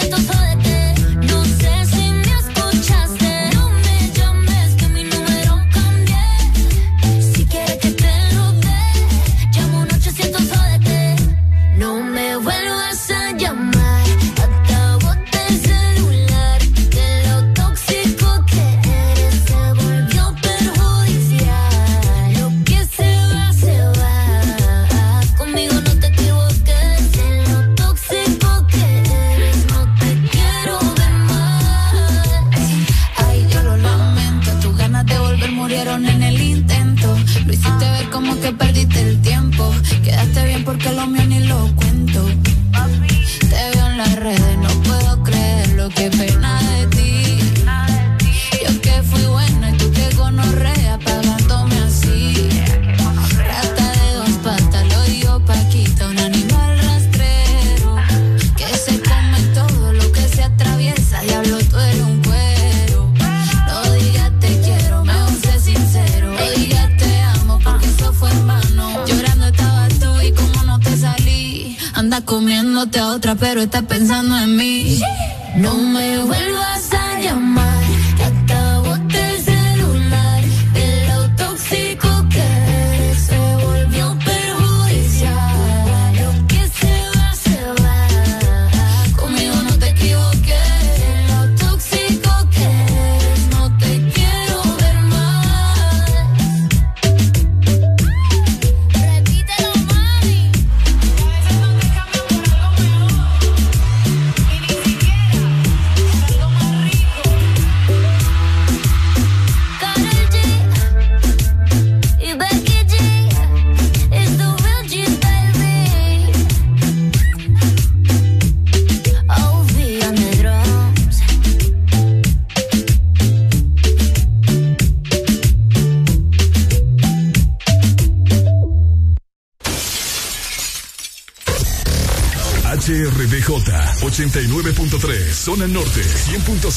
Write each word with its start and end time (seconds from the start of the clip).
89.3 0.00 0.47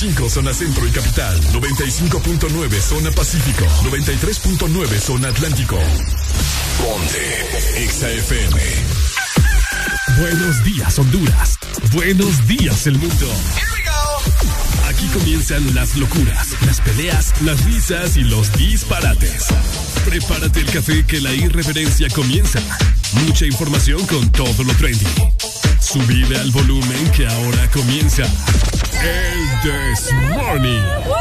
100.5 0.02 0.30
zona 0.32 0.52
centro 0.52 0.88
y 0.88 0.90
capital, 0.90 1.40
95.9 1.54 2.82
zona 2.82 3.12
pacífico, 3.12 3.66
93.9 3.84 5.00
zona 5.00 5.28
atlántico. 5.28 5.78
Ponte 6.80 7.88
XAFM. 7.88 8.60
Buenos 10.18 10.64
días 10.64 10.98
Honduras. 10.98 11.60
Buenos 11.94 12.48
días 12.48 12.88
el 12.88 12.98
mundo. 12.98 13.32
Aquí 14.88 15.06
comienzan 15.10 15.76
las 15.76 15.96
locuras, 15.96 16.48
las 16.66 16.82
peleas, 16.82 17.40
las 17.44 17.64
risas 17.66 18.18
y 18.18 18.24
los 18.24 18.52
disparates. 18.54 19.50
Prepárate 20.04 20.62
el 20.62 20.72
café 20.72 21.06
que 21.06 21.22
la 21.22 21.32
irreverencia 21.32 22.08
comienza. 22.10 22.60
Mucha 23.28 23.46
información 23.46 24.04
con 24.08 24.32
todo 24.32 24.64
lo 24.64 24.74
trendy. 24.74 25.06
Subida 25.80 26.42
al 26.42 26.50
volumen 26.50 27.12
que 27.12 27.28
ahora 27.28 27.70
comienza 27.70 28.24
el 29.04 29.62
This 29.62 30.12
Morning. 30.30 31.21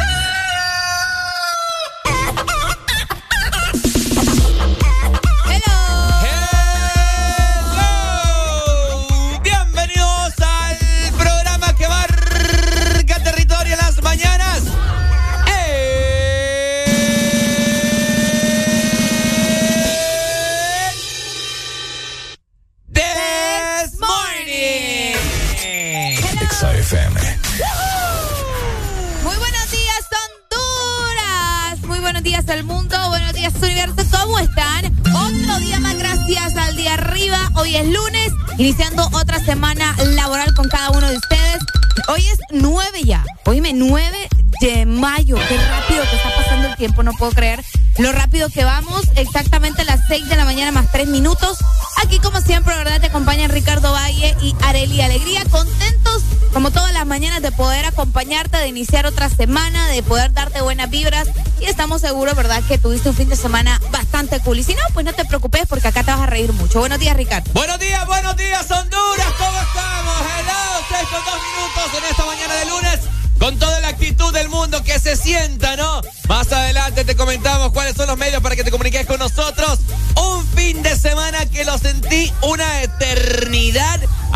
Y 54.11 54.55
Areli 54.61 55.01
Alegría. 55.01 55.43
Contentos, 55.45 56.23
como 56.53 56.71
todas 56.71 56.93
las 56.93 57.05
mañanas, 57.05 57.41
de 57.41 57.51
poder 57.51 57.85
acompañarte, 57.85 58.57
de 58.57 58.67
iniciar 58.67 59.05
otra 59.05 59.29
semana, 59.29 59.87
de 59.87 60.03
poder 60.03 60.33
darte 60.33 60.61
buenas 60.61 60.89
vibras. 60.89 61.29
Y 61.59 61.65
estamos 61.65 62.01
seguros, 62.01 62.35
¿verdad?, 62.35 62.61
que 62.67 62.77
tuviste 62.77 63.09
un 63.09 63.15
fin 63.15 63.29
de 63.29 63.35
semana 63.35 63.79
bastante 63.91 64.39
cool. 64.41 64.59
Y 64.59 64.63
si 64.63 64.73
no, 64.73 64.81
pues 64.93 65.05
no 65.05 65.13
te 65.13 65.25
preocupes 65.25 65.65
porque 65.67 65.87
acá 65.87 66.03
te 66.03 66.11
vas 66.11 66.21
a 66.21 66.25
reír 66.25 66.51
mucho. 66.53 66.79
Buenos 66.79 66.99
días, 66.99 67.15
Ricardo. 67.15 67.49
Buenos 67.53 67.79
días, 67.79 68.05
buenos 68.05 68.35
días, 68.35 68.69
Honduras. 68.69 69.27
¿Cómo 69.37 69.59
estamos? 69.59 70.21
Hello, 70.39 70.85
6 70.89 71.07
con 71.09 71.25
2 71.25 71.33
minutos 71.47 71.97
en 71.97 72.11
esta 72.11 72.25
mañana 72.25 72.53
de 72.55 72.65
lunes. 72.65 72.99
Con 73.39 73.57
toda 73.57 73.79
la 73.79 73.87
actitud 73.87 74.31
del 74.33 74.49
mundo 74.49 74.83
que 74.83 74.99
se 74.99 75.15
sienta, 75.15 75.75
¿no? 75.75 76.01
Más 76.27 76.51
adelante 76.51 77.03
te 77.05 77.15
comentamos 77.15 77.71
cuáles 77.71 77.95
son 77.95 78.05
los 78.05 78.17
medios 78.17 78.39
para 78.41 78.55
que 78.55 78.63
te 78.63 78.69
comuniques 78.69 79.07
con 79.07 79.17
nosotros. 79.17 79.79
Un 80.15 80.45
fin 80.49 80.83
de 80.83 80.95
semana 80.95 81.47
que 81.47 81.65
lo 81.65 81.75
sentí 81.79 82.31
una 82.41 82.81
eternidad. 82.81 83.00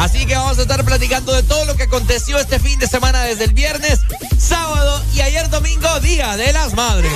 Así 0.06 0.28
que 0.28 0.36
vamos 0.36 0.60
a 0.60 0.62
estar 0.62 0.86
platicando 0.86 1.34
de 1.34 1.42
todo 1.42 1.66
lo 1.66 1.76
que 1.76 1.84
aconteció 1.84 2.38
este 2.38 2.60
fin 2.60 2.78
de 2.78 2.86
semana 2.86 3.24
desde 3.24 3.46
el 3.46 3.54
viernes, 3.54 4.02
sábado 4.38 5.04
y 5.16 5.22
ayer 5.22 5.50
domingo, 5.50 6.00
Día 6.00 6.38
de 6.38 6.54
las 6.54 6.76
Madres. 6.76 7.12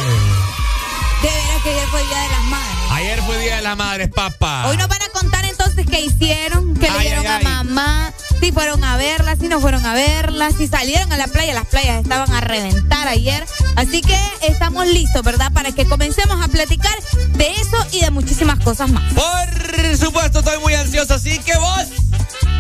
De 1.21 1.27
veras 1.27 1.63
que 1.63 1.69
ayer 1.69 1.88
fue 1.89 2.03
Día 2.07 2.19
de 2.19 2.30
las 2.30 2.44
Madres. 2.45 2.77
Ayer 2.89 3.21
fue 3.21 3.38
Día 3.38 3.56
de 3.57 3.62
las 3.62 3.77
Madres, 3.77 4.09
papá. 4.09 4.68
Hoy 4.68 4.77
nos 4.77 4.88
van 4.88 5.03
a 5.03 5.09
contar 5.09 5.45
entonces 5.45 5.86
qué 5.86 6.01
hicieron, 6.01 6.74
qué 6.74 6.89
le 6.89 7.00
dieron 7.01 7.27
a 7.27 7.39
mamá, 7.41 8.12
si 8.41 8.51
fueron 8.51 8.83
a 8.83 8.97
verla, 8.97 9.36
si 9.36 9.47
no 9.50 9.62
fueron 9.62 9.86
a 9.86 9.94
verla, 9.94 10.50
si 10.57 10.68
salieron 10.68 11.13
a 11.13 11.18
la 11.18 11.27
playa. 11.27 11.53
Las 11.53 11.68
playas 11.68 12.01
estaban 12.01 12.33
a 12.33 12.41
reventar 12.41 13.07
ayer. 13.07 13.45
Así 13.75 14.01
que 14.01 14.18
estamos 14.47 14.88
listos, 14.88 15.21
¿verdad? 15.21 15.51
Para 15.53 15.71
que 15.74 15.86
comencemos 15.86 16.44
a 16.44 16.47
platicar 16.47 16.97
de 17.33 17.51
eso 17.51 17.86
y 17.91 18.01
de 18.01 18.09
muchísimas 18.09 18.59
cosas 18.62 18.89
más. 18.89 19.13
Por 19.13 19.95
supuesto, 19.95 20.39
estoy 20.39 20.57
muy 20.57 20.74
ansioso, 20.74 21.13
así 21.13 21.38
que 21.38 21.56
vos 21.56 21.99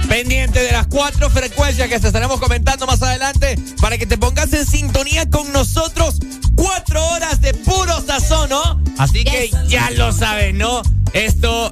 pendiente 0.09 0.61
de 0.61 0.71
las 0.71 0.87
cuatro 0.87 1.29
frecuencias 1.29 1.87
que 1.87 1.99
te 1.99 2.07
estaremos 2.07 2.39
comentando 2.39 2.87
más 2.87 3.01
adelante 3.01 3.57
para 3.79 3.97
que 3.97 4.07
te 4.07 4.17
pongas 4.17 4.51
en 4.51 4.65
sintonía 4.65 5.29
con 5.29 5.53
nosotros. 5.53 6.15
Cuatro 6.55 7.05
horas 7.09 7.39
de 7.39 7.53
puro 7.53 8.03
sazón, 8.05 8.49
¿no? 8.49 8.81
Así 8.97 9.23
que 9.23 9.51
ya 9.67 9.91
lo 9.91 10.11
sabes, 10.11 10.53
¿no? 10.53 10.81
Esto 11.13 11.69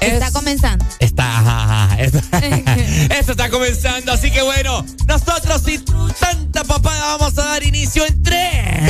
está 0.00 0.30
comenzando. 0.30 0.84
Está, 1.00 1.38
ajá, 1.38 1.84
ajá, 1.84 2.02
esto, 3.18 3.32
está 3.32 3.50
comenzando. 3.50 4.12
Así 4.12 4.30
que 4.30 4.42
bueno, 4.42 4.84
nosotros 5.06 5.62
sin 5.64 5.84
tanta 6.18 6.64
papada 6.64 7.16
vamos 7.16 7.36
a 7.38 7.44
dar 7.44 7.62
inicio 7.64 8.06
en 8.06 8.22
tres. 8.22 8.88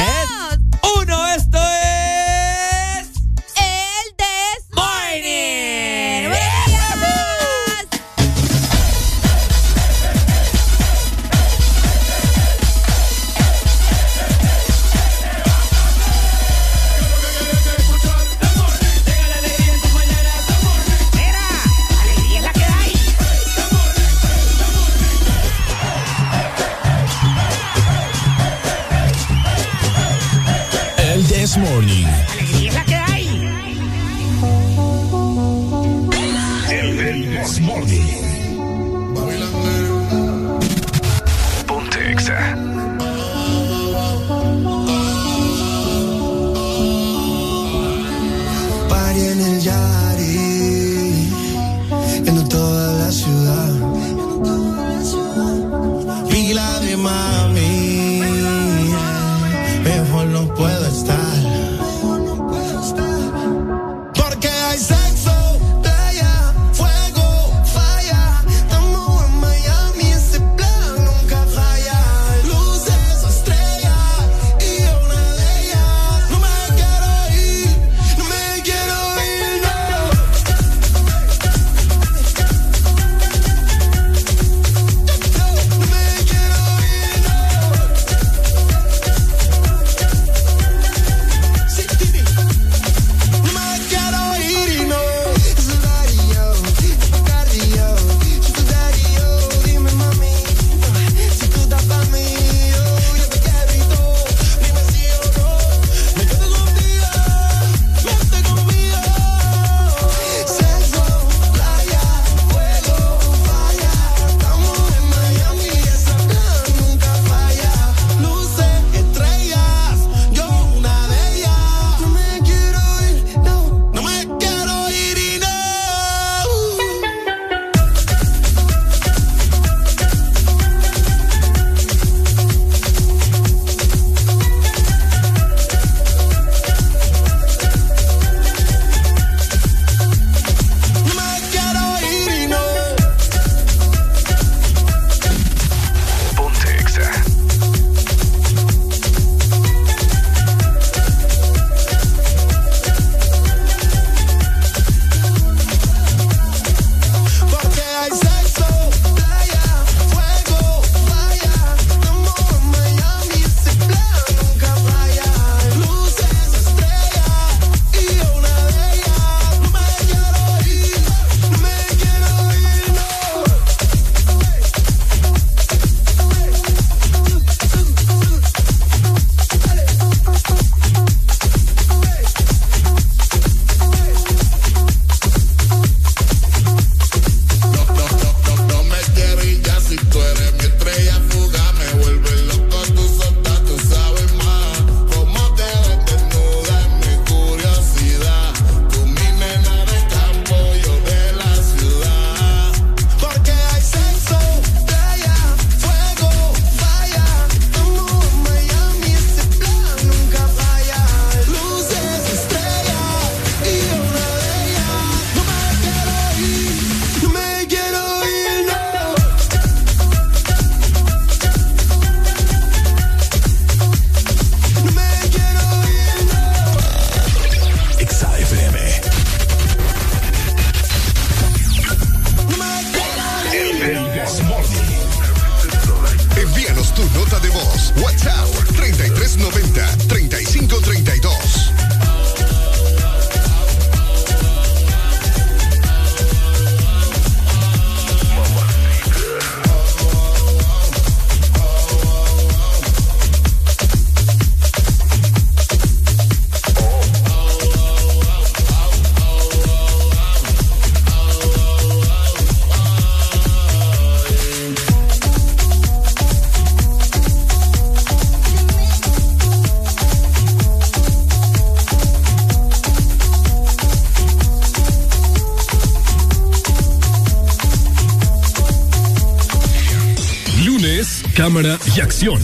Acción. 282.09 282.41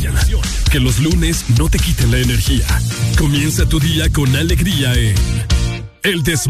Que 0.70 0.78
los 0.78 0.98
lunes 0.98 1.46
no 1.58 1.70
te 1.70 1.78
quiten 1.78 2.10
la 2.10 2.18
energía. 2.18 2.66
Comienza 3.16 3.66
tu 3.66 3.80
día 3.80 4.10
con 4.10 4.36
alegría 4.36 4.92
en 4.92 5.14
El 6.02 6.22
This 6.22 6.46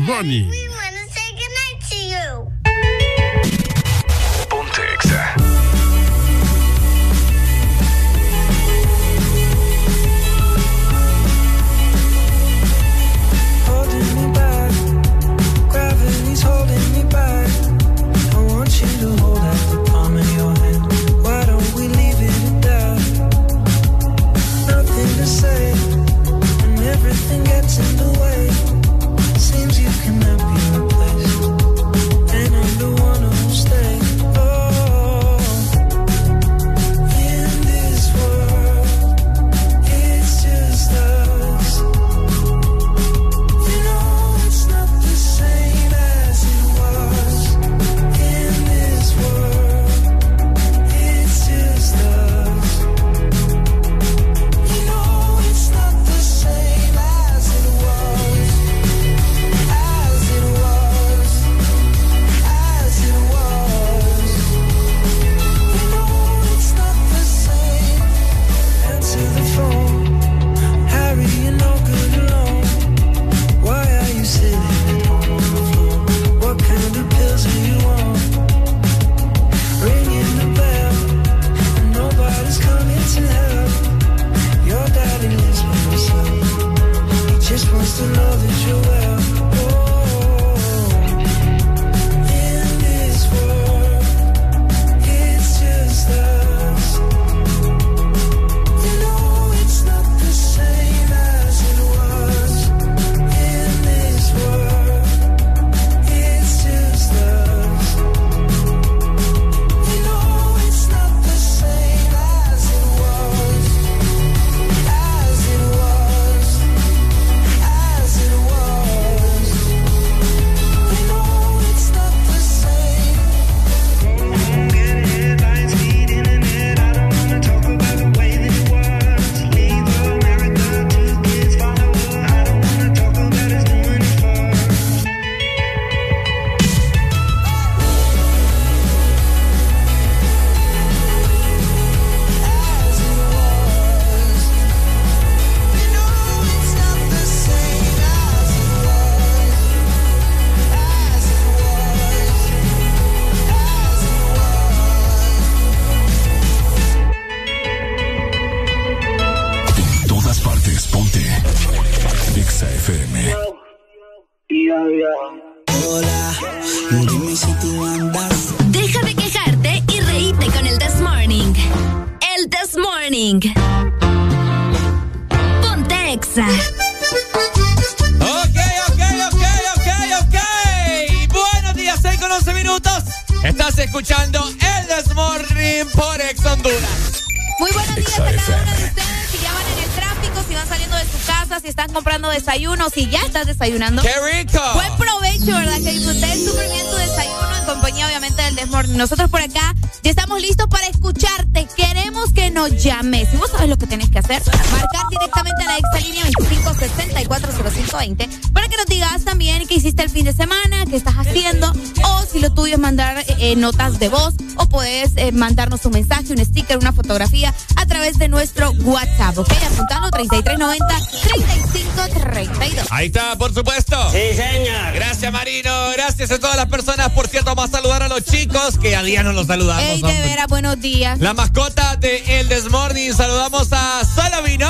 fotografía 217.15 217.55
a 217.77 217.87
través 217.87 218.19
de 218.19 218.29
nuestro 218.29 218.73
WhatsApp, 218.73 219.39
¿ok? 219.39 219.53
Apuntando 219.53 220.11
3390 220.11 220.87
3532. 221.23 222.87
Ahí 222.91 223.07
está, 223.07 223.37
por 223.37 223.55
supuesto. 223.55 223.97
Sí, 224.11 224.35
señor. 224.35 224.93
Gracias, 224.95 225.33
Marino. 225.33 225.71
Gracias 225.93 226.33
a 226.33 226.41
todas 226.41 226.57
las 226.57 226.67
personas. 226.67 227.11
Por 227.11 227.29
cierto, 227.29 227.55
vamos 227.55 227.73
a 227.73 227.77
saludar 227.77 228.03
a 228.03 228.09
los 228.09 228.25
chicos 228.25 228.79
que 228.79 228.97
a 228.97 229.03
día 229.05 229.23
no 229.23 229.33
los 229.33 229.47
saludamos. 229.47 229.85
Ey, 229.85 230.03
de 230.03 230.23
veras, 230.23 230.49
buenos 230.49 230.81
días. 230.81 231.21
La 231.21 231.35
mascota 231.35 231.95
de 231.97 232.41
El 232.41 232.49
Desmorning. 232.49 233.15
Saludamos 233.15 233.69
a 233.71 234.05
Salavino. 234.05 234.69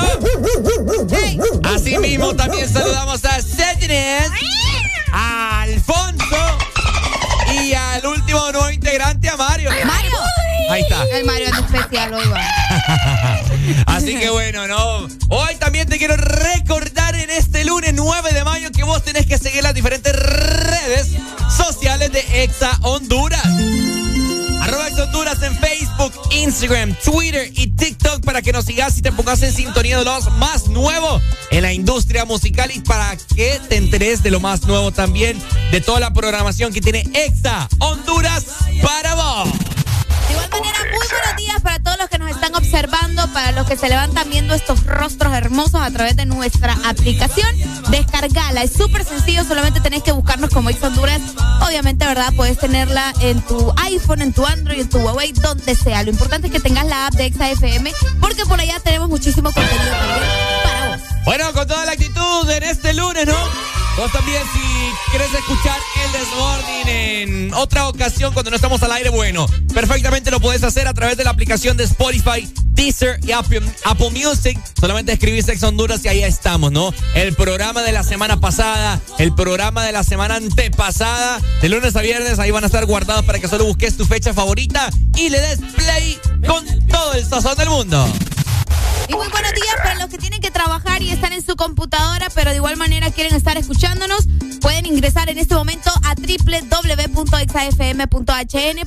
Hey. 1.11 1.39
Así 1.63 1.97
mismo 1.97 2.35
también 2.35 2.71
saludamos 2.71 3.24
El 11.15 11.23
Mario 11.23 11.47
es 11.47 11.57
especial 11.59 12.13
hoy. 12.13 12.25
Así 13.85 14.17
que 14.17 14.29
bueno, 14.29 14.67
¿no? 14.67 15.07
Hoy 15.29 15.55
también 15.57 15.87
te 15.87 15.97
quiero 15.97 16.17
recordar 16.17 17.15
en 17.15 17.29
este 17.29 17.63
lunes 17.63 17.93
9 17.93 18.33
de 18.33 18.43
mayo 18.43 18.69
que 18.71 18.83
vos 18.83 19.01
tenés 19.01 19.25
que 19.25 19.37
seguir 19.37 19.63
las 19.63 19.73
diferentes 19.73 20.13
redes 20.13 21.11
sociales 21.55 22.11
de 22.11 22.43
Exa 22.43 22.77
Honduras. 22.81 23.45
Arroba 24.61 24.89
Exa 24.89 25.03
Honduras 25.05 25.41
en 25.41 25.57
Facebook, 25.57 26.11
Instagram, 26.31 26.93
Twitter 26.95 27.49
y 27.55 27.67
TikTok 27.67 28.25
para 28.25 28.41
que 28.41 28.51
nos 28.51 28.65
sigas 28.65 28.97
y 28.97 29.01
te 29.01 29.13
pongas 29.13 29.41
en 29.41 29.53
sintonía 29.53 29.97
de 29.97 30.03
los 30.03 30.29
más 30.33 30.67
nuevos 30.67 31.23
en 31.49 31.61
la 31.61 31.71
industria 31.71 32.25
musical 32.25 32.71
y 32.75 32.79
para 32.79 33.15
que 33.35 33.61
te 33.69 33.77
enteres 33.77 34.21
de 34.21 34.31
lo 34.31 34.41
más 34.41 34.63
nuevo 34.63 34.91
también 34.91 35.41
de 35.71 35.79
toda 35.79 36.01
la 36.01 36.11
programación 36.11 36.73
que 36.73 36.81
tiene 36.81 37.07
Exa 37.13 37.69
Honduras 37.79 38.43
para 38.81 39.15
vos. 39.15 39.64
Los 43.51 43.67
que 43.67 43.77
se 43.77 43.89
levantan 43.89 44.29
viendo 44.29 44.53
estos 44.53 44.85
rostros 44.85 45.33
hermosos 45.33 45.81
a 45.81 45.91
través 45.91 46.15
de 46.15 46.25
nuestra 46.25 46.77
aplicación. 46.85 47.47
Descargala, 47.89 48.63
es 48.63 48.73
súper 48.73 49.03
sencillo, 49.03 49.43
solamente 49.43 49.81
tenés 49.81 50.03
que 50.03 50.11
buscarnos 50.11 50.49
como 50.49 50.69
Ex 50.69 50.81
Honduras. 50.83 51.21
Obviamente, 51.65 52.05
¿verdad? 52.05 52.33
Puedes 52.35 52.57
tenerla 52.57 53.13
en 53.21 53.41
tu 53.41 53.73
iPhone, 53.83 54.21
en 54.21 54.33
tu 54.33 54.45
Android, 54.45 54.81
en 54.81 54.89
tu 54.89 54.99
Huawei, 54.99 55.31
donde 55.33 55.75
sea. 55.75 56.03
Lo 56.03 56.11
importante 56.11 56.47
es 56.47 56.53
que 56.53 56.59
tengas 56.59 56.85
la 56.85 57.07
app 57.07 57.13
de 57.13 57.25
Exa 57.25 57.49
FM, 57.49 57.91
porque 58.19 58.45
por 58.45 58.59
allá 58.59 58.79
tenemos 58.79 59.09
muchísimo 59.09 59.51
contenido 59.51 59.91
también 59.91 60.21
para 60.63 60.87
vos. 60.89 61.01
Bueno, 61.25 61.53
con 61.53 61.67
toda 61.67 61.85
la 61.85 61.93
actitud 61.93 62.49
en 62.49 62.63
este 62.63 62.93
lunes, 62.93 63.25
¿no? 63.25 63.37
Vos 63.97 64.11
también, 64.11 64.41
si 64.53 65.09
quieres 65.09 65.33
escuchar 65.33 65.79
el 66.03 66.11
Desmorning 66.11 66.87
en 66.87 67.53
otra 67.53 67.87
ocasión 67.87 68.33
cuando 68.33 68.51
no 68.51 68.57
estamos 68.57 68.83
al 68.83 68.91
aire, 68.91 69.09
bueno, 69.09 69.47
perfectamente 69.73 70.31
lo 70.31 70.41
puedes 70.41 70.63
hacer 70.63 70.87
a 70.87 70.93
través 70.93 71.15
de 71.15 71.23
la 71.23 71.29
aplicación 71.29 71.77
de 71.77 71.85
Spotify, 71.85 72.45
Deezer 72.75 73.19
y 73.23 73.31
Apple, 73.31 73.61
Music. 74.11 74.59
Solamente 74.79 75.13
escribís 75.13 75.45
Sex 75.45 75.63
Honduras 75.63 76.03
y 76.03 76.09
ahí 76.09 76.23
estamos, 76.23 76.71
¿no? 76.71 76.93
El 77.15 77.33
programa 77.33 77.81
de 77.81 77.91
la 77.91 78.03
semana 78.03 78.39
pasada, 78.39 79.01
el 79.17 79.33
programa 79.33 79.83
de 79.83 79.91
la 79.91 80.03
semana 80.03 80.35
antepasada, 80.35 81.39
de 81.61 81.69
lunes 81.69 81.95
a 81.95 82.01
viernes, 82.01 82.37
ahí 82.37 82.51
van 82.51 82.63
a 82.63 82.67
estar 82.67 82.85
guardados 82.85 83.25
para 83.25 83.39
que 83.39 83.47
solo 83.47 83.65
busques 83.65 83.97
tu 83.97 84.05
fecha 84.05 84.33
favorita 84.33 84.89
y 85.15 85.29
le 85.29 85.39
des 85.39 85.59
play 85.75 86.19
con 86.45 86.65
todo 86.87 87.13
el 87.13 87.25
sazón 87.25 87.55
del 87.57 87.69
mundo. 87.69 88.07
Y 89.07 89.13
muy 89.13 89.27
buenos 89.27 89.53
días 89.53 89.75
para 89.77 89.95
los 89.95 90.09
que 90.09 90.17
tienen 90.17 90.41
que 90.41 90.51
trabajar 90.51 91.01
y 91.01 91.11
están 91.11 91.31
en 91.31 91.45
su 91.45 91.55
computadora, 91.55 92.27
pero 92.33 92.51
de 92.51 92.57
igual 92.57 92.75
manera 92.75 93.11
quieren 93.11 93.35
estar 93.35 93.57
escuchándonos. 93.57 94.25
Pueden 94.65 94.87
ingresar 94.87 95.29
en 95.29 95.37
este 95.37 95.53
momento 95.53 95.91
a 96.03 96.15
www.exafm.hn. 96.15 96.87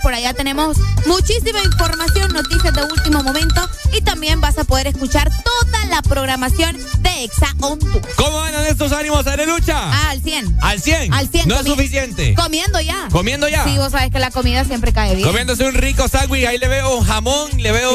Por 0.02 0.12
allá 0.12 0.34
tenemos 0.34 0.76
muchísima 1.06 1.62
información, 1.62 2.32
noticias 2.32 2.74
de 2.74 2.82
último 2.82 3.22
momento 3.22 3.60
y 3.96 4.00
también 4.00 4.40
vas 4.40 4.58
a 4.58 4.64
poder 4.64 4.88
escuchar 4.88 5.30
toda 5.44 5.86
la 5.86 6.02
programación 6.02 6.76
de 6.98 7.22
Exa 7.22 7.54
On 7.60 7.78
Tour. 7.78 8.02
¿Cómo 8.16 8.38
van 8.38 8.54
estos 8.66 8.90
ánimos, 8.90 9.24
lucha? 9.46 9.76
Ah, 9.78 10.10
al 10.10 10.20
100. 10.20 10.58
¿Al 10.60 10.80
100? 10.82 11.14
Al 11.14 11.28
100. 11.28 11.46
¿No 11.46 11.60
es 11.60 11.66
suficiente? 11.66 12.34
Comiendo 12.34 12.80
ya. 12.80 13.06
¿Comiendo 13.12 13.48
ya? 13.48 13.62
Sí, 13.62 13.78
vos 13.78 13.92
sabes 13.92 14.10
que 14.10 14.18
la 14.18 14.32
comida 14.32 14.64
siempre 14.64 14.92
cae 14.92 15.14
bien. 15.14 15.28
Comiéndose 15.28 15.64
un 15.64 15.74
rico 15.74 16.08
sándwich, 16.08 16.44
ahí 16.44 16.58
le 16.58 16.66
veo 16.66 17.02
jamón, 17.02 17.52
le 17.56 17.70
veo 17.70 17.92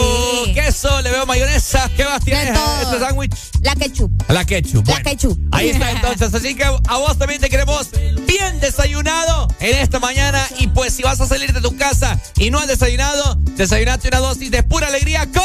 queso, 0.53 1.01
le 1.01 1.11
veo 1.11 1.25
mayonesa. 1.25 1.91
¿Qué 1.97 2.05
más 2.05 2.23
tienes 2.23 2.57
este 2.81 2.99
sándwich? 2.99 3.33
La 3.59 3.75
ketchup. 3.75 4.12
La 4.33 4.45
ketchup. 4.45 4.87
la 4.87 5.03
ketchup. 5.03 5.37
Ahí 5.51 5.69
está 5.69 5.91
entonces. 5.95 6.33
Así 6.33 6.55
que 6.55 6.63
a 6.63 6.97
vos 6.97 7.17
también 7.19 7.39
te 7.39 7.49
queremos 7.49 7.91
bien 8.25 8.59
desayunado 8.59 9.47
en 9.59 9.77
esta 9.77 9.99
mañana. 9.99 10.43
Y 10.57 10.67
pues 10.67 10.93
si 10.93 11.03
vas 11.03 11.21
a 11.21 11.27
salir 11.27 11.53
de 11.53 11.61
tu 11.61 11.77
casa 11.77 12.19
y 12.37 12.49
no 12.49 12.57
has 12.57 12.67
desayunado, 12.67 13.37
desayunate 13.55 14.07
una 14.07 14.17
dosis 14.17 14.49
de 14.49 14.63
pura 14.63 14.87
alegría 14.87 15.27
con... 15.31 15.43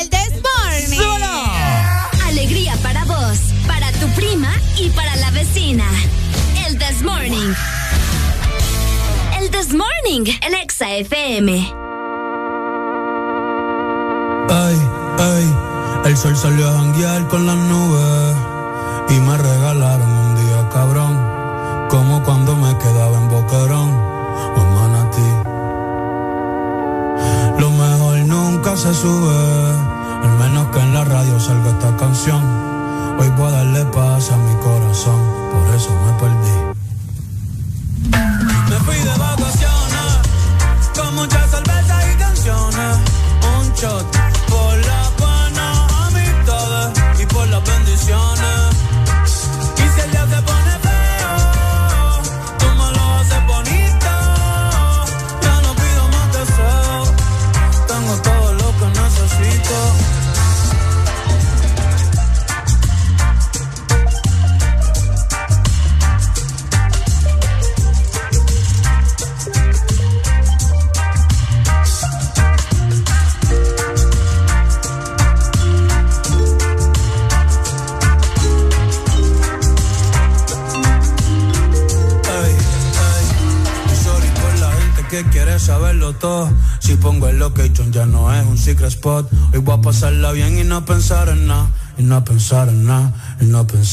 El 0.00 0.10
Desmorning. 0.10 0.98
¡Solo! 0.98 1.52
Alegría 2.26 2.76
para 2.82 3.04
vos, 3.06 3.38
para 3.66 3.90
tu 3.92 4.06
prima 4.08 4.52
y 4.76 4.90
para 4.90 5.16
la 5.16 5.30
vecina. 5.30 5.86
El 6.66 6.78
Desmorning. 6.78 7.54
El 9.40 9.50
Desmorning, 9.50 10.38
el 10.42 10.54
Exa 10.62 10.96
FM. 10.96 11.74
Ay, 14.50 14.76
ay, 15.18 15.72
el 16.04 16.16
sol 16.16 16.36
salió 16.36 16.68
a 16.68 16.72
janguear 16.72 17.28
con 17.28 17.46
las 17.46 17.56
nubes 17.56 18.01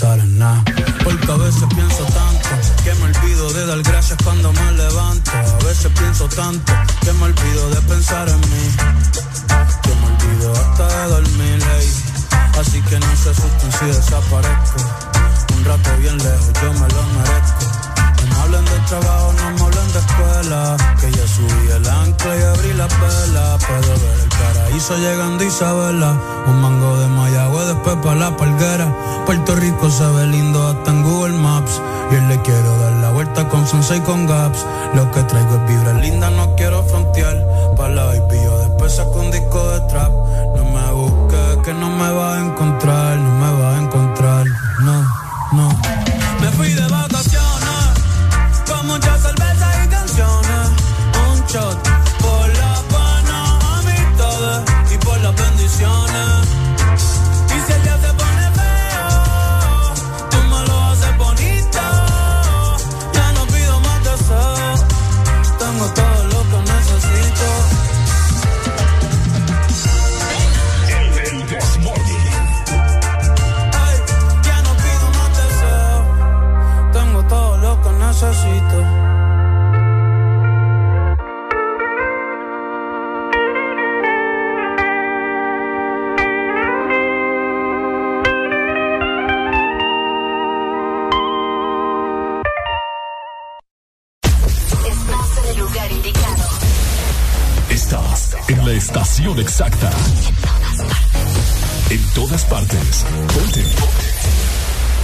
y 0.01 0.27
no 0.37 0.68
Isabela. 25.45 26.13
Un 26.47 26.61
mango 26.61 26.97
de 26.97 27.07
Mayagüe, 27.07 27.65
después 27.65 27.95
para 28.03 28.15
la 28.15 28.37
palguera. 28.37 28.93
Puerto 29.25 29.55
Rico 29.55 29.89
se 29.89 30.05
ve 30.07 30.27
lindo 30.27 30.65
hasta 30.67 30.91
en 30.91 31.03
Google 31.03 31.37
Maps. 31.37 31.81
Y 32.11 32.15
él 32.15 32.27
le 32.27 32.41
quiero 32.41 32.77
dar 32.77 32.93
la 32.93 33.11
vuelta 33.11 33.47
con 33.47 33.67
Sensei 33.67 34.01
con 34.01 34.25
Gaps. 34.25 34.65
Lo 34.95 35.11
que 35.11 35.21
traigo 35.23 35.55
es 35.55 35.67
vibra 35.67 35.93
linda, 35.93 36.29
no 36.31 36.55
quiero 36.55 36.83
frontear. 36.83 37.37
Para 37.77 37.93
la 37.93 38.05
baby, 38.05 38.41
yo 38.43 38.57
después 38.59 38.95
saco 38.95 39.19
un 39.19 39.31
disco 39.31 39.69
de 39.69 39.81
trap. 39.81 40.11
No 40.55 40.63
me 40.65 40.91
busques, 40.93 41.57
que 41.63 41.73
no 41.73 41.89
me 41.89 42.11
va 42.11 42.35
a 42.35 42.39
encontrar, 42.39 43.17
no 43.17 43.31
me 43.31 43.61
va 43.61 43.68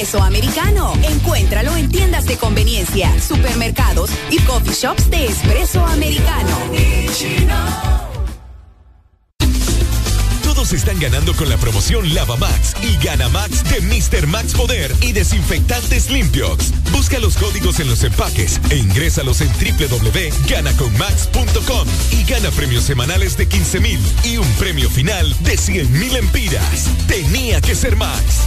Espresso 0.00 0.24
americano. 0.24 0.94
Encuéntralo 1.02 1.76
en 1.76 1.90
tiendas 1.90 2.24
de 2.24 2.38
conveniencia, 2.38 3.12
supermercados 3.20 4.08
y 4.30 4.38
coffee 4.40 4.72
shops 4.72 5.10
de 5.10 5.26
espresso 5.26 5.84
americano. 5.84 6.56
Todos 10.42 10.72
están 10.72 10.98
ganando 10.98 11.34
con 11.34 11.50
la 11.50 11.58
promoción 11.58 12.14
Lava 12.14 12.36
Max 12.36 12.74
y 12.82 12.96
Gana 13.04 13.28
Max 13.28 13.62
de 13.64 13.82
Mr. 13.82 14.26
Max 14.26 14.54
Poder 14.54 14.90
y 15.02 15.12
Desinfectantes 15.12 16.08
Limpios. 16.10 16.72
Busca 16.92 17.18
los 17.18 17.36
códigos 17.36 17.78
en 17.80 17.88
los 17.88 18.02
empaques 18.02 18.58
e 18.70 18.76
ingrésalos 18.76 19.42
en 19.42 19.48
www.ganaconmax.com 19.48 21.88
y 22.12 22.24
gana 22.24 22.50
premios 22.52 22.84
semanales 22.84 23.36
de 23.36 23.46
15 23.46 23.80
mil 23.80 24.00
y 24.24 24.38
un 24.38 24.50
premio 24.54 24.88
final 24.88 25.36
de 25.40 25.58
100 25.58 25.92
mil 25.92 26.16
empiras. 26.16 26.86
Tenía 27.06 27.60
que 27.60 27.74
ser 27.74 27.96
Max. 27.96 28.46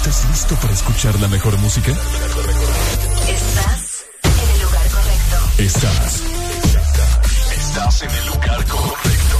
¿Estás 0.00 0.24
listo 0.30 0.54
para 0.54 0.72
escuchar 0.72 1.20
la 1.20 1.28
mejor 1.28 1.58
música? 1.58 1.92
Estás 1.92 2.06
en 4.22 4.50
el 4.50 4.62
lugar 4.62 4.88
correcto. 4.88 5.36
Estás. 5.58 6.22
Estás 7.54 8.02
en 8.04 8.10
el 8.10 8.26
lugar 8.28 8.64
correcto. 8.64 9.36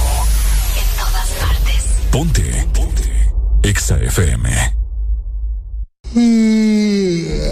En 0.77 0.85
todas 0.99 1.29
partes. 1.29 1.83
Ponte. 2.11 2.67
Ponte. 2.75 3.33
Exa 3.63 3.97
FM. 3.97 4.75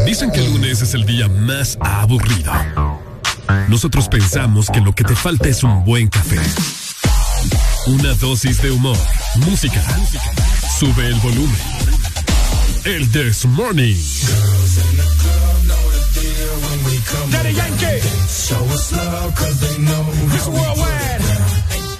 Dicen 0.05 0.31
que 0.31 0.45
el 0.45 0.53
lunes 0.53 0.83
es 0.83 0.93
el 0.93 1.07
día 1.07 1.27
más 1.27 1.79
aburrido. 1.81 2.53
Nosotros 3.69 4.07
pensamos 4.07 4.69
que 4.69 4.81
lo 4.81 4.93
que 4.93 5.03
te 5.03 5.15
falta 5.15 5.49
es 5.49 5.63
un 5.63 5.83
buen 5.83 6.09
café. 6.09 6.37
Una 7.87 8.13
dosis 8.13 8.61
de 8.61 8.69
humor, 8.69 8.97
música. 9.47 9.81
Sube 10.77 11.07
el 11.07 11.15
volumen. 11.15 11.57
El 12.85 13.11
This 13.11 13.45
Morning. 13.45 13.97
Daddy 17.31 17.53
Yankee. 17.53 18.01
Show 18.27 18.63
us 18.73 18.91
love 18.93 19.35
cause 19.35 19.59
they 19.59 19.77
know 19.83 20.03
This 20.31 20.47
worldwide. 20.47 21.21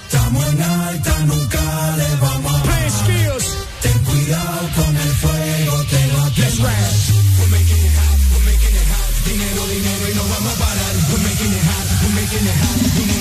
Estamos 0.06 0.46
en 0.46 0.62
alta, 0.62 1.26
nunca 1.26 1.60
le 1.98 2.16
vamos 2.22 2.54
a 2.54 2.64
Playing 2.64 2.92
skills. 2.92 3.58
Ten 3.82 3.98
cuidado 4.04 4.70
con 4.76 4.96
el 4.96 5.14
fuego, 5.22 5.84
te 5.90 6.02
va 6.16 6.26
a 6.26 6.32
quemar. 6.32 6.92
We're 7.40 7.52
making 7.52 7.84
it 7.84 7.94
hot, 8.00 8.20
we're 8.32 8.46
making 8.46 8.76
it 8.76 8.88
hot. 8.90 9.26
Dinero, 9.26 9.62
dinero 9.68 10.06
y 10.10 10.16
no 10.16 10.24
vamos 10.24 10.54
a 10.54 10.58
parar. 10.60 10.94
We're 11.12 11.24
making 11.28 11.52
it 11.54 11.64
hot, 11.70 11.88
we're 12.04 12.16
making 12.22 12.46
it 12.48 12.58
hot. 12.62 12.78
Dinero 12.96 13.19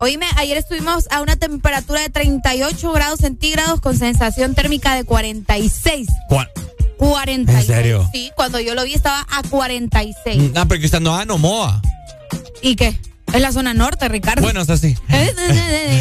Oíme, 0.00 0.26
ayer 0.36 0.56
estuvimos 0.56 1.08
a 1.10 1.20
una 1.22 1.34
temperatura 1.34 2.00
de 2.00 2.08
38 2.08 2.92
grados 2.92 3.18
centígrados 3.18 3.80
con 3.80 3.98
sensación 3.98 4.54
térmica 4.54 4.94
de 4.94 5.02
46. 5.02 6.06
¿Cuál? 6.28 6.48
46. 6.98 7.68
¿En 7.68 7.76
serio? 7.76 8.08
Sí, 8.12 8.30
cuando 8.36 8.60
yo 8.60 8.76
lo 8.76 8.84
vi 8.84 8.94
estaba 8.94 9.26
a 9.28 9.42
46. 9.42 10.52
Ah, 10.54 10.66
pero 10.68 10.80
que 10.80 10.86
está 10.86 11.00
no 11.00 11.24
Nomoa. 11.24 11.82
¿Y 12.62 12.76
qué? 12.76 12.96
Es 13.32 13.40
la 13.40 13.50
zona 13.50 13.74
norte, 13.74 14.08
Ricardo. 14.08 14.42
Bueno, 14.42 14.60
es 14.60 14.70
así. 14.70 14.96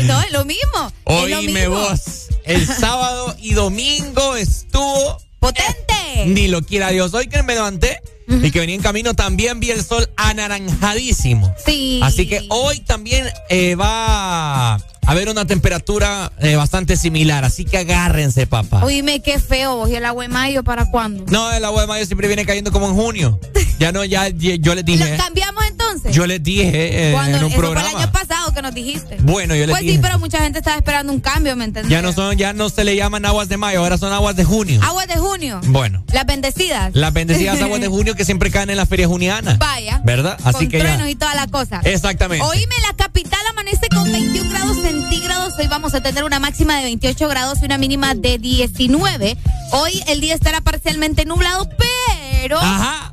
no, 0.06 0.22
es 0.22 0.32
lo 0.32 0.46
mismo. 0.46 0.92
Oíme 1.06 1.68
vos. 1.68 2.28
El 2.46 2.68
sábado 2.80 3.36
y 3.40 3.54
domingo 3.54 4.36
estuvo 4.36 5.18
potente. 5.40 6.26
Ni 6.28 6.48
lo 6.48 6.62
quiera 6.62 6.90
Dios. 6.90 7.16
Hoy 7.16 7.28
que 7.28 7.42
me 7.42 7.56
levanté 7.56 8.00
y 8.28 8.52
que 8.52 8.60
venía 8.60 8.76
en 8.76 8.82
camino 8.82 9.14
también 9.14 9.60
vi 9.60 9.72
el 9.72 9.84
sol 9.84 10.10
anaranjadísimo. 10.18 11.54
Sí. 11.66 12.00
Así 12.04 12.28
que 12.28 12.46
hoy 12.50 12.82
también 12.82 13.26
eh, 13.50 13.76
va 13.76 14.76
a 14.76 14.80
haber 15.08 15.30
una 15.30 15.46
temperatura 15.46 16.32
eh, 16.40 16.56
bastante 16.56 16.98
similar. 16.98 17.46
Así 17.46 17.64
que 17.64 17.78
agárrense, 17.78 18.46
papá. 18.46 18.84
Oíme, 18.84 19.22
qué 19.22 19.40
feo. 19.40 19.88
¿Y 19.88 19.96
el 19.96 20.06
agua 20.06 20.24
de 20.24 20.30
mayo 20.30 20.64
para 20.64 20.92
cuándo? 20.92 21.24
No, 21.30 21.52
el 21.52 21.64
agua 21.64 21.82
de 21.82 21.88
mayo 21.88 22.06
siempre 22.06 22.28
viene 22.28 22.46
cayendo 22.46 22.72
como 22.72 22.88
en 22.88 22.96
junio. 22.96 23.40
Ya 23.80 23.92
no, 23.92 24.04
ya, 24.04 24.28
yo 24.30 24.76
les 24.76 24.84
dije. 24.84 25.12
¿Lo 25.12 25.24
cambiamos 25.24 25.64
entonces? 25.70 26.14
Yo 26.14 26.28
les 26.28 26.44
dije 26.44 27.12
eh, 27.12 27.12
en 27.12 27.36
un 27.36 27.52
eso 27.52 27.58
programa. 27.58 27.90
Fue 27.90 28.00
el 28.00 28.04
año 28.04 28.12
pasado 28.12 28.37
que 28.58 28.64
nos 28.64 28.74
dijiste. 28.74 29.18
Bueno, 29.22 29.54
yo 29.54 29.68
les 29.68 29.76
pues 29.76 29.82
dije. 29.84 29.94
sí, 29.94 30.00
pero 30.02 30.18
mucha 30.18 30.40
gente 30.40 30.58
estaba 30.58 30.78
esperando 30.78 31.14
un 31.14 31.20
cambio, 31.20 31.56
¿me 31.56 31.66
entendés? 31.66 31.92
Ya 31.92 32.02
no 32.02 32.12
son, 32.12 32.38
ya 32.38 32.54
no 32.54 32.70
se 32.72 32.84
le 32.84 32.96
llaman 32.96 33.24
aguas 33.24 33.50
de 33.50 33.58
mayo, 33.58 33.84
ahora 33.84 34.00
son 34.00 34.12
aguas 34.12 34.36
de 34.36 34.46
junio. 34.46 34.82
Aguas 34.84 35.08
de 35.08 35.16
junio. 35.18 35.62
Bueno. 35.66 36.04
Las 36.12 36.26
bendecidas. 36.26 36.96
Las 36.96 37.14
bendecidas 37.14 37.62
aguas 37.62 37.82
de 37.82 37.88
junio 37.96 38.16
que 38.16 38.26
siempre 38.26 38.50
caen 38.50 38.72
en 38.72 38.78
la 38.78 38.88
feria 38.88 39.08
juniana. 39.08 39.58
Vaya. 39.60 40.02
¿Verdad? 40.04 40.40
Así 40.44 40.66
con 40.66 40.70
que 40.70 40.80
truenos 40.80 41.08
y 41.08 41.14
toda 41.14 41.36
la 41.36 41.46
cosa. 41.46 41.82
Exactamente. 41.84 42.44
Oíme, 42.44 42.76
la 42.82 42.96
capital 42.96 43.42
amanece 43.52 43.90
con 43.90 44.12
21 44.12 44.50
grados 44.50 44.78
centígrados. 44.82 45.54
Hoy 45.60 45.68
vamos 45.68 45.94
a 45.94 46.02
tener 46.02 46.24
una 46.24 46.40
máxima 46.40 46.78
de 46.78 46.84
28 46.86 47.28
grados 47.28 47.60
y 47.62 47.66
una 47.66 47.78
mínima 47.78 48.16
de 48.16 48.40
19. 48.40 49.38
Hoy 49.72 50.04
el 50.08 50.20
día 50.20 50.34
estará 50.34 50.62
parcialmente 50.62 51.26
nublado, 51.26 51.70
pero 51.78 52.60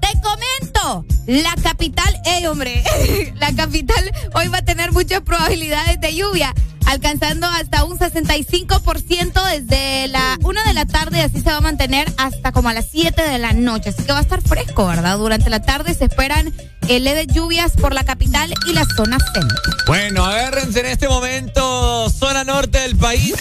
te 0.00 0.08
comento, 0.20 1.04
la 1.26 1.54
capital, 1.60 2.20
eh, 2.24 2.46
hombre, 2.46 2.84
la 3.40 3.52
capital 3.54 4.12
hoy 4.34 4.48
va 4.48 4.58
a 4.58 4.64
tener 4.64 4.92
muchas 4.92 5.22
probabilidades 5.36 6.00
de 6.00 6.14
lluvia, 6.14 6.54
alcanzando 6.86 7.48
hasta 7.48 7.82
un 7.82 7.98
65% 7.98 9.42
desde 9.50 10.06
la 10.06 10.38
1 10.42 10.60
de 10.64 10.74
la 10.74 10.86
tarde, 10.86 11.22
así 11.22 11.40
se 11.40 11.50
va 11.50 11.56
a 11.56 11.60
mantener 11.60 12.06
hasta 12.18 12.52
como 12.52 12.68
a 12.68 12.72
las 12.72 12.86
7 12.92 13.20
de 13.20 13.38
la 13.38 13.52
noche. 13.52 13.90
Así 13.90 14.04
que 14.04 14.12
va 14.12 14.20
a 14.20 14.22
estar 14.22 14.40
fresco, 14.42 14.86
¿verdad? 14.86 15.18
Durante 15.18 15.50
la 15.50 15.60
tarde 15.60 15.92
se 15.94 16.04
esperan 16.04 16.54
leves 16.86 17.26
lluvias 17.26 17.72
por 17.72 17.92
la 17.94 18.04
capital 18.04 18.54
y 18.66 18.74
la 18.74 18.84
zona 18.96 19.18
centro. 19.32 19.58
Bueno, 19.88 20.24
agárrense 20.24 20.80
en 20.80 20.86
este 20.86 21.08
momento, 21.08 22.08
zona 22.10 22.44
norte 22.44 22.78
del 22.78 22.94
país, 22.94 23.34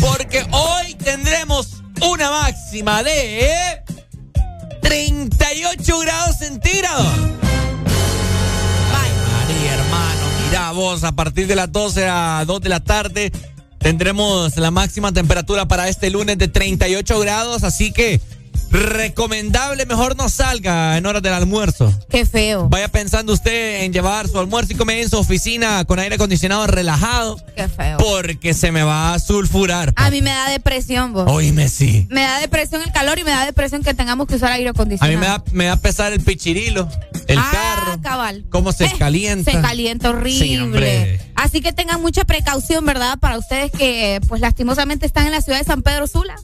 porque 0.00 0.44
hoy 0.50 0.94
tendremos 0.94 1.84
una 2.00 2.30
máxima 2.30 3.04
de 3.04 3.84
38 4.82 5.98
grados 6.00 6.38
centígrados. 6.38 7.06
María, 8.92 9.74
hermano, 9.74 10.27
mira 10.48 10.72
vos, 10.72 11.04
a 11.04 11.12
partir 11.12 11.46
de 11.46 11.54
las 11.54 11.70
12 11.70 12.08
a 12.08 12.44
2 12.46 12.60
de 12.60 12.68
la 12.68 12.80
tarde 12.80 13.32
tendremos 13.78 14.56
la 14.56 14.70
máxima 14.70 15.12
temperatura 15.12 15.68
para 15.68 15.88
este 15.88 16.10
lunes 16.10 16.38
de 16.38 16.48
38 16.48 17.20
grados, 17.20 17.64
así 17.64 17.92
que 17.92 18.20
recomendable, 18.70 19.86
mejor 19.86 20.16
no 20.16 20.28
salga 20.28 20.96
en 20.96 21.06
horas 21.06 21.22
del 21.22 21.32
almuerzo. 21.32 21.92
Qué 22.10 22.26
feo. 22.26 22.68
Vaya 22.68 22.88
pensando 22.88 23.32
usted 23.32 23.82
en 23.84 23.92
llevar 23.92 24.28
su 24.28 24.38
almuerzo 24.38 24.72
y 24.72 24.76
comer 24.76 24.98
en 25.02 25.08
su 25.10 25.16
oficina 25.18 25.84
con 25.84 25.98
aire 25.98 26.16
acondicionado 26.16 26.66
relajado. 26.66 27.36
Qué 27.56 27.68
feo. 27.68 27.96
Porque 27.98 28.54
se 28.54 28.72
me 28.72 28.82
va 28.82 29.14
a 29.14 29.18
sulfurar. 29.18 29.92
A 29.96 30.10
mí 30.10 30.22
me 30.22 30.30
da 30.30 30.48
depresión, 30.50 31.12
vos. 31.12 31.26
Oíme, 31.30 31.68
sí. 31.68 32.06
Me 32.10 32.22
da 32.22 32.38
depresión 32.40 32.82
el 32.82 32.92
calor 32.92 33.18
y 33.18 33.24
me 33.24 33.30
da 33.30 33.44
depresión 33.46 33.82
que 33.82 33.94
tengamos 33.94 34.26
que 34.26 34.36
usar 34.36 34.52
aire 34.52 34.68
A 34.68 34.72
acondicionado. 34.72 35.12
mí 35.12 35.20
me 35.20 35.26
da, 35.26 35.42
me 35.52 35.64
da 35.66 35.76
pesar 35.76 36.12
el 36.12 36.20
pichirilo, 36.20 36.88
el 37.26 37.38
ah, 37.38 37.48
carro. 37.52 38.00
cabal. 38.02 38.44
Cómo 38.50 38.72
se 38.72 38.84
Eh, 38.86 38.92
calienta. 38.98 39.50
Se 39.52 39.60
calienta 39.60 40.10
horrible. 40.10 41.18
Sí. 41.18 41.24
Así 41.34 41.60
que 41.60 41.72
tengan 41.72 42.00
mucha 42.00 42.24
precaución, 42.24 42.84
¿verdad? 42.84 43.18
Para 43.18 43.38
ustedes 43.38 43.70
que, 43.70 44.20
pues, 44.28 44.40
lastimosamente 44.40 45.06
están 45.06 45.26
en 45.26 45.32
la 45.32 45.40
ciudad 45.40 45.58
de 45.58 45.64
San 45.64 45.82
Pedro 45.82 46.06
Sula. 46.06 46.34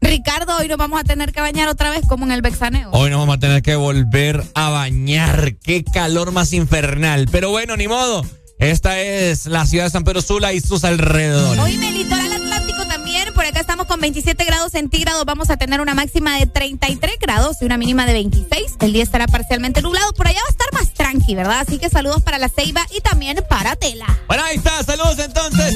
Ricardo, 0.00 0.56
hoy 0.56 0.68
nos 0.68 0.78
vamos 0.78 1.00
a 1.00 1.04
tener 1.04 1.32
que 1.32 1.40
bañar 1.40 1.68
otra 1.68 1.90
vez 1.90 2.02
como 2.08 2.24
en 2.24 2.32
el 2.32 2.42
Bexaneo. 2.42 2.90
Hoy 2.92 3.10
nos 3.10 3.18
vamos 3.18 3.36
a 3.36 3.38
tener 3.40 3.62
que 3.62 3.76
volver 3.76 4.44
a 4.54 4.70
bañar. 4.70 5.56
Qué 5.56 5.84
calor 5.84 6.32
más 6.32 6.52
infernal. 6.52 7.28
Pero 7.30 7.50
bueno, 7.50 7.76
ni 7.76 7.88
modo. 7.88 8.24
Esta 8.58 9.00
es 9.00 9.46
la 9.46 9.66
ciudad 9.66 9.84
de 9.84 9.90
San 9.90 10.02
Pedro 10.02 10.20
Sula 10.20 10.52
y 10.52 10.60
sus 10.60 10.82
alrededores. 10.82 11.62
Hoy 11.62 11.74
en 11.74 11.82
el 11.84 11.94
litoral 11.94 12.32
atlántico 12.32 12.84
también, 12.88 13.32
por 13.32 13.44
acá 13.44 13.60
estamos 13.60 13.86
con 13.86 14.00
27 14.00 14.44
grados 14.44 14.72
centígrados, 14.72 15.24
vamos 15.24 15.48
a 15.50 15.56
tener 15.56 15.80
una 15.80 15.94
máxima 15.94 16.36
de 16.38 16.46
33 16.46 17.18
grados 17.20 17.58
y 17.60 17.66
una 17.66 17.78
mínima 17.78 18.04
de 18.04 18.14
26. 18.14 18.78
El 18.80 18.92
día 18.92 19.04
estará 19.04 19.28
parcialmente 19.28 19.80
nublado, 19.80 20.12
por 20.12 20.26
allá 20.26 20.40
va 20.40 20.48
a 20.48 20.50
estar 20.50 20.72
más 20.72 20.92
tranqui, 21.08 21.34
¿verdad? 21.34 21.60
Así 21.60 21.78
que 21.78 21.88
saludos 21.88 22.22
para 22.22 22.38
la 22.38 22.48
Ceiba 22.48 22.86
y 22.96 23.00
también 23.00 23.38
para 23.48 23.76
Tela. 23.76 24.06
Bueno, 24.26 24.44
ahí 24.44 24.56
está, 24.56 24.82
saludos 24.82 25.18
entonces. 25.18 25.74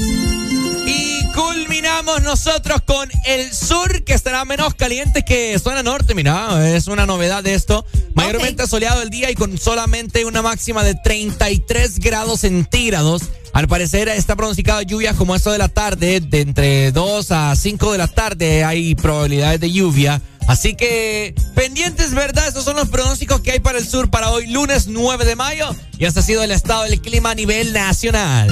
Y 0.85 1.25
culminamos 1.33 2.21
nosotros 2.21 2.81
con 2.85 3.09
el 3.25 3.51
sur, 3.53 4.03
que 4.03 4.13
estará 4.13 4.45
menos 4.45 4.75
caliente 4.75 5.23
que 5.25 5.57
zona 5.59 5.81
norte. 5.81 6.13
Mira, 6.13 6.69
es 6.75 6.87
una 6.87 7.05
novedad 7.05 7.43
de 7.43 7.53
esto. 7.53 7.85
Mayormente 8.13 8.67
soleado 8.67 9.01
el 9.01 9.09
día 9.09 9.31
y 9.31 9.35
con 9.35 9.57
solamente 9.57 10.25
una 10.25 10.41
máxima 10.41 10.83
de 10.83 10.95
33 10.95 11.99
grados 11.99 12.41
centígrados. 12.41 13.23
Al 13.53 13.67
parecer 13.67 14.09
está 14.09 14.35
pronosticado 14.35 14.81
lluvia 14.81 15.13
como 15.13 15.35
esto 15.35 15.51
de 15.51 15.59
la 15.59 15.69
tarde, 15.69 16.19
de 16.19 16.41
entre 16.41 16.91
2 16.91 17.31
a 17.31 17.55
5 17.55 17.91
de 17.91 17.97
la 17.97 18.07
tarde 18.07 18.63
hay 18.63 18.95
probabilidades 18.95 19.59
de 19.59 19.71
lluvia. 19.71 20.21
Así 20.47 20.75
que 20.75 21.33
pendientes, 21.55 22.13
¿verdad? 22.13 22.47
Esos 22.47 22.65
son 22.65 22.75
los 22.75 22.89
pronósticos 22.89 23.41
que 23.41 23.51
hay 23.51 23.59
para 23.59 23.77
el 23.77 23.87
sur 23.87 24.09
para 24.09 24.29
hoy, 24.31 24.47
lunes 24.47 24.87
9 24.87 25.25
de 25.25 25.35
mayo. 25.35 25.75
Y 25.97 26.05
este 26.05 26.19
ha 26.19 26.23
sido 26.23 26.43
el 26.43 26.51
estado 26.51 26.83
del 26.83 27.01
clima 27.01 27.31
a 27.31 27.35
nivel 27.35 27.73
nacional. 27.73 28.49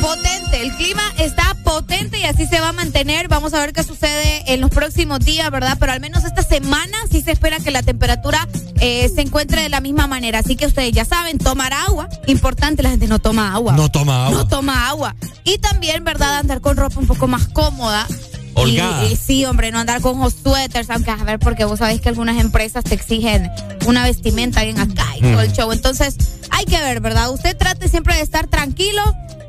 Potente, 0.00 0.62
el 0.62 0.72
clima 0.76 1.02
está 1.18 1.56
potente 1.64 2.18
y 2.20 2.24
así 2.24 2.46
se 2.46 2.60
va 2.60 2.68
a 2.68 2.72
mantener. 2.72 3.28
Vamos 3.28 3.52
a 3.52 3.60
ver 3.60 3.72
qué 3.72 3.82
sucede 3.82 4.44
en 4.52 4.60
los 4.60 4.70
próximos 4.70 5.18
días, 5.20 5.50
¿verdad? 5.50 5.76
Pero 5.78 5.92
al 5.92 6.00
menos 6.00 6.24
esta 6.24 6.42
semana 6.42 6.96
sí 7.10 7.20
se 7.20 7.32
espera 7.32 7.58
que 7.58 7.70
la 7.70 7.82
temperatura 7.82 8.48
eh, 8.80 9.10
se 9.14 9.20
encuentre 9.20 9.62
de 9.62 9.68
la 9.68 9.80
misma 9.80 10.06
manera. 10.06 10.38
Así 10.38 10.56
que 10.56 10.66
ustedes 10.66 10.92
ya 10.92 11.04
saben, 11.04 11.38
tomar 11.38 11.72
agua. 11.72 12.08
Importante, 12.26 12.82
la 12.82 12.90
gente 12.90 13.08
no 13.08 13.18
toma 13.18 13.52
agua. 13.52 13.74
No 13.74 13.90
toma 13.90 14.26
agua. 14.26 14.38
No 14.38 14.48
toma 14.48 14.88
agua. 14.88 15.16
Y 15.44 15.58
también, 15.58 16.04
¿verdad? 16.04 16.38
Andar 16.38 16.60
con 16.60 16.76
ropa 16.76 16.98
un 17.00 17.06
poco 17.06 17.26
más 17.26 17.48
cómoda. 17.48 18.06
Holgada. 18.54 19.06
Y, 19.06 19.12
y 19.12 19.16
sí, 19.16 19.44
hombre, 19.44 19.70
no 19.70 19.78
andar 19.78 20.00
con 20.00 20.18
suéteres, 20.30 20.90
aunque 20.90 21.10
a 21.10 21.16
ver, 21.16 21.38
porque 21.38 21.64
vos 21.64 21.78
sabéis 21.78 22.00
que 22.00 22.08
algunas 22.08 22.40
empresas 22.40 22.84
te 22.84 22.94
exigen 22.94 23.50
una 23.86 24.04
vestimenta 24.04 24.62
bien 24.64 24.78
acá 24.78 25.06
y 25.16 25.20
todo 25.20 25.40
el 25.40 25.52
show. 25.52 25.72
Entonces, 25.72 26.16
hay 26.50 26.64
que 26.64 26.78
ver, 26.78 27.00
¿verdad? 27.00 27.30
Usted 27.30 27.56
trate 27.56 27.88
siempre 27.88 28.14
de 28.16 28.22
estar 28.22 28.46
tranquilo, 28.46 29.02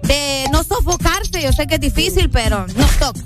de 0.04 0.46
no 0.52 0.64
sofocarse. 0.64 1.42
Yo 1.42 1.52
sé 1.54 1.68
que 1.68 1.76
es 1.76 1.82
difícil, 1.82 2.30
pero 2.30 2.66
nos 2.76 2.92
toca. 2.98 3.20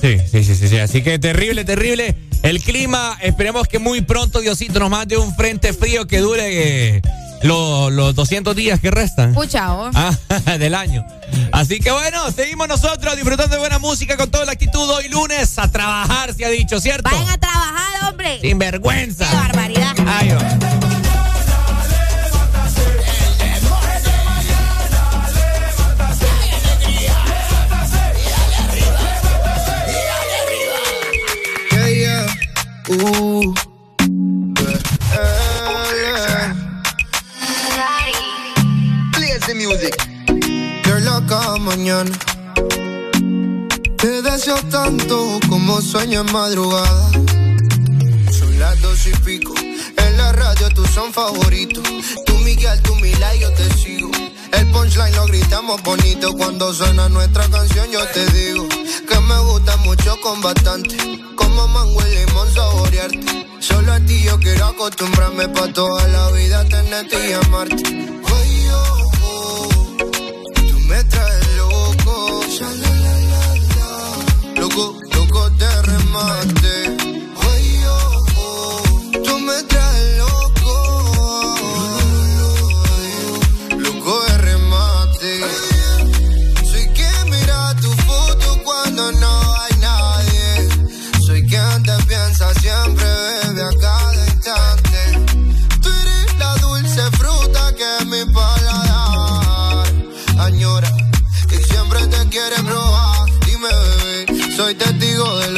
Sí, 0.00 0.18
sí, 0.30 0.44
sí, 0.44 0.54
sí, 0.54 0.68
sí. 0.68 0.78
Así 0.78 1.02
que 1.02 1.18
terrible, 1.18 1.64
terrible. 1.64 2.14
El 2.42 2.62
clima, 2.62 3.18
esperemos 3.22 3.66
que 3.66 3.78
muy 3.78 4.02
pronto 4.02 4.40
Diosito 4.40 4.78
nos 4.78 4.90
mande 4.90 5.16
un 5.16 5.34
frente 5.34 5.72
frío 5.72 6.06
que 6.06 6.18
dure 6.20 6.96
eh, 6.96 7.02
lo- 7.42 7.90
los 7.90 8.14
200 8.14 8.54
días 8.56 8.80
que 8.80 8.90
restan. 8.90 9.34
Pucha, 9.34 9.72
oh. 9.74 9.90
Ah, 9.94 10.58
del 10.58 10.74
año. 10.74 11.06
Así 11.52 11.78
que 11.80 11.90
bueno, 11.90 12.30
seguimos 12.32 12.68
nosotros 12.68 13.14
disfrutando 13.16 13.54
de 13.54 13.58
buena 13.60 13.78
música 13.78 14.16
con 14.16 14.30
toda 14.30 14.44
la 14.44 14.52
actitud 14.52 14.88
hoy 14.90 15.08
lunes 15.08 15.58
a 15.58 15.70
trabajar, 15.70 16.34
se 16.34 16.44
ha 16.44 16.48
dicho, 16.48 16.80
¿cierto? 16.80 17.10
Vayan 17.10 17.30
a 17.30 17.38
trabajar, 17.38 18.08
hombre. 18.10 18.40
Sin 18.40 18.58
vergüenza. 18.58 19.28
Qué 19.28 19.36
barbaridad. 19.36 19.94
Ay, 20.06 20.28
va. 20.30 20.58
Yeah, 31.86 32.26
music. 39.56 39.96
You're 40.84 41.00
loca 41.00 41.56
mañana. 41.58 42.10
Te 43.96 44.22
deseo 44.22 44.56
tanto 44.70 45.40
como 45.48 45.80
sueño 45.80 46.20
en 46.20 46.32
madrugada. 46.32 47.10
Son 48.38 48.58
las 48.58 48.80
dos 48.82 49.06
y 49.06 49.12
pico. 49.24 49.54
En 49.96 50.16
la 50.18 50.32
radio 50.32 50.68
tú 50.74 50.84
son 50.86 51.12
favoritos. 51.12 51.82
Tú 52.26 52.34
Miguel, 52.38 52.80
tú 52.82 52.94
Mila 52.96 53.34
y 53.34 53.40
yo 53.40 53.52
te 53.52 53.70
sigo. 53.74 54.10
El 54.52 54.66
punchline 54.72 55.14
lo 55.16 55.26
gritamos 55.26 55.82
bonito 55.82 56.34
cuando 56.34 56.72
suena 56.74 57.08
nuestra 57.08 57.48
canción. 57.48 57.90
Yo 57.90 58.06
te 58.08 58.26
digo 58.32 58.68
que 58.68 59.20
me 59.20 59.38
gusta 59.40 59.76
mucho 59.78 60.20
con 60.20 60.40
bastante. 60.42 60.96
Como 61.34 61.66
mango 61.68 62.00
y 62.06 62.14
limón 62.14 62.54
saborearte. 62.54 63.46
Solo 63.60 63.92
a 63.92 64.00
ti 64.00 64.22
yo 64.22 64.38
quiero 64.38 64.66
acostumbrarme 64.66 65.48
pa' 65.48 65.72
toda 65.72 66.06
la 66.08 66.30
vida 66.32 66.64
tenerte 66.66 67.16
y 67.28 67.32
amarte. 67.32 68.16
Loco. 74.56 74.98
Loco, 75.14 75.50
de 75.50 75.82
remate. 75.82 76.65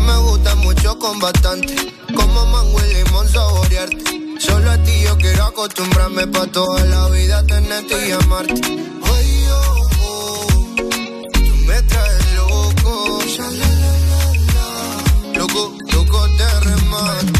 me 0.00 0.16
gusta 0.18 0.54
mucho 0.56 0.98
con 0.98 1.18
bastante. 1.18 1.74
Como 2.14 2.46
mango 2.46 2.78
y 2.84 2.94
limón 2.94 3.28
saborearte. 3.28 4.04
Solo 4.38 4.70
a 4.70 4.78
ti 4.78 4.92
yo 5.04 5.16
quiero 5.18 5.44
acostumbrarme 5.44 6.26
pa' 6.26 6.46
toda 6.46 6.84
la 6.84 7.08
vida 7.08 7.44
tenerte 7.46 8.08
y 8.08 8.12
amarte. 8.12 8.60
Oye, 9.12 9.46
oh, 9.52 9.88
oh, 10.02 10.46
tú 11.32 11.56
me 11.66 11.82
traes 11.82 12.34
loco. 12.36 13.20
Loco, 15.34 15.72
loco 15.92 16.28
de 16.38 16.60
remate. 16.60 17.39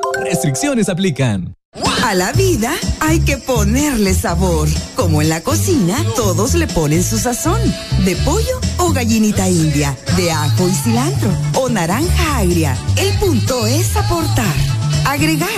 Restricciones 0.19 0.89
aplican. 0.89 1.53
A 2.03 2.13
la 2.13 2.33
vida 2.33 2.73
hay 2.99 3.19
que 3.21 3.37
ponerle 3.37 4.13
sabor. 4.13 4.67
Como 4.95 5.21
en 5.21 5.29
la 5.29 5.41
cocina, 5.41 5.95
todos 6.15 6.53
le 6.55 6.67
ponen 6.67 7.03
su 7.03 7.17
sazón. 7.17 7.61
De 8.03 8.15
pollo 8.17 8.59
o 8.77 8.91
gallinita 8.91 9.47
india, 9.47 9.97
de 10.17 10.31
ajo 10.31 10.67
y 10.67 10.73
cilantro 10.73 11.29
o 11.55 11.69
naranja 11.69 12.37
agria. 12.37 12.77
El 12.97 13.17
punto 13.19 13.65
es 13.67 13.95
aportar, 13.95 14.55
agregar, 15.05 15.49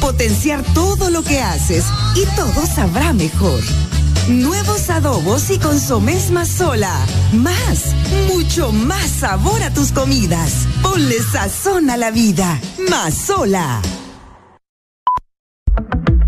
potenciar 0.00 0.64
todo 0.74 1.10
lo 1.10 1.22
que 1.22 1.40
haces 1.40 1.84
y 2.16 2.24
todo 2.34 2.66
sabrá 2.66 3.12
mejor. 3.12 3.60
Nuevos 4.28 4.88
adobos 4.88 5.50
y 5.50 5.58
consomés 5.58 6.30
más 6.30 6.48
sola. 6.48 7.04
Más, 7.32 7.92
mucho 8.28 8.70
más 8.70 9.10
sabor 9.10 9.60
a 9.62 9.74
tus 9.74 9.90
comidas. 9.90 10.68
Ponle 10.80 11.20
sazón 11.20 11.90
a 11.90 11.96
la 11.96 12.12
vida. 12.12 12.60
Más 12.88 13.14
sola. 13.14 13.82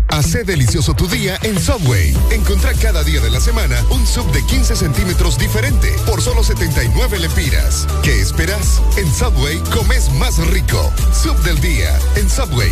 Hace 0.09 0.43
delicioso 0.43 0.93
tu 0.93 1.07
día 1.07 1.37
en 1.43 1.59
Subway. 1.59 2.15
Encontrá 2.31 2.73
cada 2.73 3.03
día 3.03 3.21
de 3.21 3.29
la 3.29 3.39
semana 3.39 3.81
un 3.89 4.05
sub 4.05 4.29
de 4.31 4.45
15 4.45 4.75
centímetros 4.75 5.37
diferente 5.37 5.93
por 6.05 6.21
solo 6.21 6.43
79 6.43 7.19
lempiras. 7.19 7.87
¿Qué 8.03 8.21
esperas? 8.21 8.81
En 8.97 9.13
Subway 9.13 9.57
comes 9.73 10.11
más 10.13 10.37
rico. 10.47 10.91
Sub 11.13 11.37
del 11.43 11.59
día 11.61 11.97
en 12.15 12.29
Subway. 12.29 12.71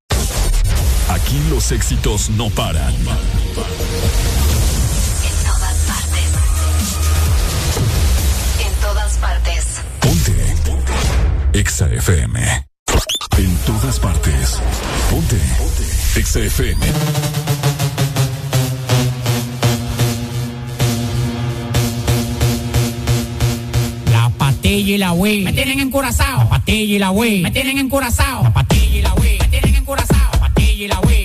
Aquí 1.09 1.39
los 1.49 1.71
éxitos 1.71 2.29
no 2.29 2.49
paran. 2.49 2.93
En 2.93 3.05
todas 5.45 5.77
partes. 5.87 6.29
En 8.65 8.73
todas 8.81 9.17
partes. 9.17 9.65
Ponte. 9.99 11.59
Exa 11.59 11.87
FM. 11.87 12.65
En 13.37 13.55
todas 13.65 13.99
partes. 13.99 14.57
Ponte. 15.09 15.39
Exa 16.15 16.39
FM. 16.39 16.85
La 24.11 24.29
patilla 24.29 24.95
y 24.95 24.97
la 24.97 25.11
Wii 25.13 25.43
me 25.43 25.53
tienen 25.53 25.79
encurazao. 25.79 26.39
La 26.39 26.49
patilla 26.49 26.95
y 26.95 26.99
la 26.99 27.11
Wii 27.11 27.41
me 27.43 27.51
tienen 27.51 27.77
encurazao. 27.77 28.43
La 28.43 28.53
patilla 28.53 28.97
y 28.97 29.01
la 29.01 29.13
Wii 29.13 29.39
me 29.39 29.47
tienen 29.47 29.75
encurazao 29.75 30.31
y 30.81 30.87
la 30.87 30.99
wey. 31.01 31.21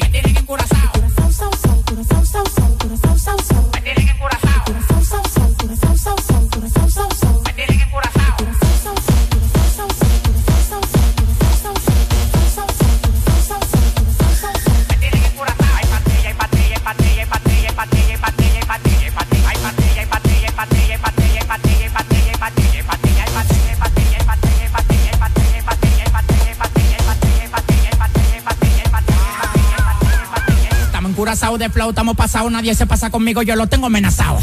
Encurazados 31.37 31.59
de 31.59 31.69
flow, 31.69 31.91
estamos 31.91 32.17
pasados, 32.17 32.51
nadie 32.51 32.75
se 32.75 32.87
pasa 32.87 33.11
conmigo, 33.11 33.43
yo 33.43 33.57
lo 33.57 33.67
tengo 33.67 33.89
amenazado. 33.89 34.39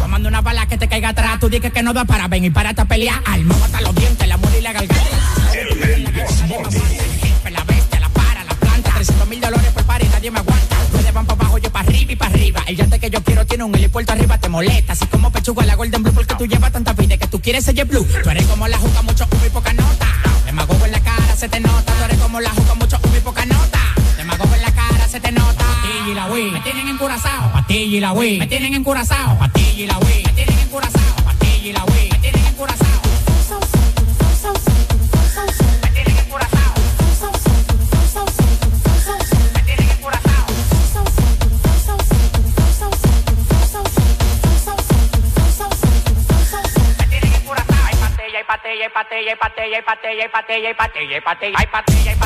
Tomando 0.00 0.30
una 0.30 0.40
bala 0.40 0.64
que 0.64 0.78
te 0.78 0.88
caiga 0.88 1.10
atrás, 1.10 1.38
tú 1.38 1.50
dices 1.50 1.70
que 1.70 1.82
no 1.82 1.92
da 1.92 2.06
para 2.06 2.26
ven 2.26 2.42
y 2.42 2.48
para 2.48 2.70
a 2.70 2.84
pelear. 2.86 3.20
Alma, 3.26 3.54
mata 3.60 3.82
los 3.82 3.94
dientes, 3.94 4.26
la 4.26 4.38
muerte 4.38 4.58
y 4.58 4.62
la 4.62 4.72
garganta. 4.72 4.94
La 7.50 7.64
bestia, 7.64 8.00
la 8.00 8.08
para, 8.08 8.44
la 8.44 8.54
planta. 8.54 8.94
300 8.94 9.28
mil 9.28 9.40
dólares 9.42 9.70
por 9.74 9.84
par 9.84 10.02
y 10.02 10.08
nadie 10.08 10.30
me 10.30 10.38
aguanta. 10.38 10.76
Ustedes 10.90 11.12
van 11.12 11.26
para 11.26 11.38
abajo, 11.38 11.58
yo 11.58 11.70
para 11.70 11.86
arriba 11.86 12.12
y 12.12 12.16
para 12.16 12.32
arriba. 12.32 12.62
El 12.66 12.76
yate 12.76 12.98
que 12.98 13.10
yo 13.10 13.22
quiero 13.22 13.44
tiene 13.44 13.64
un 13.64 13.74
helipuerto 13.74 14.14
arriba, 14.14 14.38
te 14.38 14.48
molesta. 14.48 14.94
Así 14.94 15.04
como 15.04 15.30
pechuga 15.30 15.66
la 15.66 15.74
Golden 15.74 16.02
Blue, 16.02 16.14
porque 16.14 16.34
tú 16.34 16.46
llevas 16.46 16.72
tanta 16.72 16.94
vida 16.94 17.18
que 17.18 17.26
tú 17.26 17.42
quieres 17.42 17.62
ser 17.66 17.84
blue. 17.84 18.06
Tú 18.24 18.30
eres 18.30 18.46
como 18.46 18.66
la 18.68 18.78
juca, 18.78 19.02
mucho 19.02 19.28
humo 19.30 19.44
y 19.46 19.50
poca 19.50 19.74
nota. 19.74 20.06
Demagogo 20.46 20.86
en 20.86 20.92
la 20.92 21.00
cara, 21.00 21.36
se 21.36 21.46
te 21.46 21.60
nota. 21.60 21.92
Tú 21.92 22.04
eres 22.04 22.16
como 22.16 22.40
la 22.40 22.50
juca, 22.52 22.74
mucho 22.74 22.98
humo 23.04 23.16
y 23.18 23.20
poca 23.20 23.44
nota. 23.44 23.97
Se 25.18 25.26
te 25.26 25.32
nota. 25.32 25.64
Patilla 25.64 26.10
y 26.10 26.14
la 26.14 26.26
Wii, 26.26 26.50
me 26.50 26.60
tienen 26.60 26.88
encurazao. 26.88 27.52
Patilla 27.52 27.96
y 27.96 28.00
la 28.00 28.12
Wii, 28.12 28.38
me 28.38 28.46
tienen 28.46 28.74
encurazao. 28.74 29.38
Patilla 29.38 29.82
y 29.82 29.86
la 29.86 29.98
Wii, 29.98 30.22
me 30.24 30.32
tienen 30.32 30.58
encurazao. 30.58 31.16
Patilla 31.24 31.68
y 31.68 31.72
la 31.72 31.84
Wii, 31.84 32.10
me 32.10 32.18
tienen 32.18 32.46
encurazao. 32.46 33.02
Me 35.82 35.90
tienen 35.90 36.18
encurazao. 36.18 36.74
Me 36.74 37.10
tienen 38.30 39.08
encurazao. 39.08 39.54
Me 39.54 39.62
tienen 39.64 39.90
encurazao. 39.90 40.46
Hay 48.38 48.44
patilla, 48.44 48.84
hay 48.86 48.90
patilla, 48.90 49.32
hay 49.32 49.36
patilla, 49.36 49.76
hay 49.76 49.82
patilla, 49.82 50.22
hay 50.22 50.28
patilla, 50.30 50.68
hay 50.68 50.74
patilla, 50.74 51.16
hay 51.16 51.20
patilla, 51.20 51.58
hay 51.58 51.66
patilla, 51.66 52.10
hay 52.10 52.16
patilla, 52.16 52.17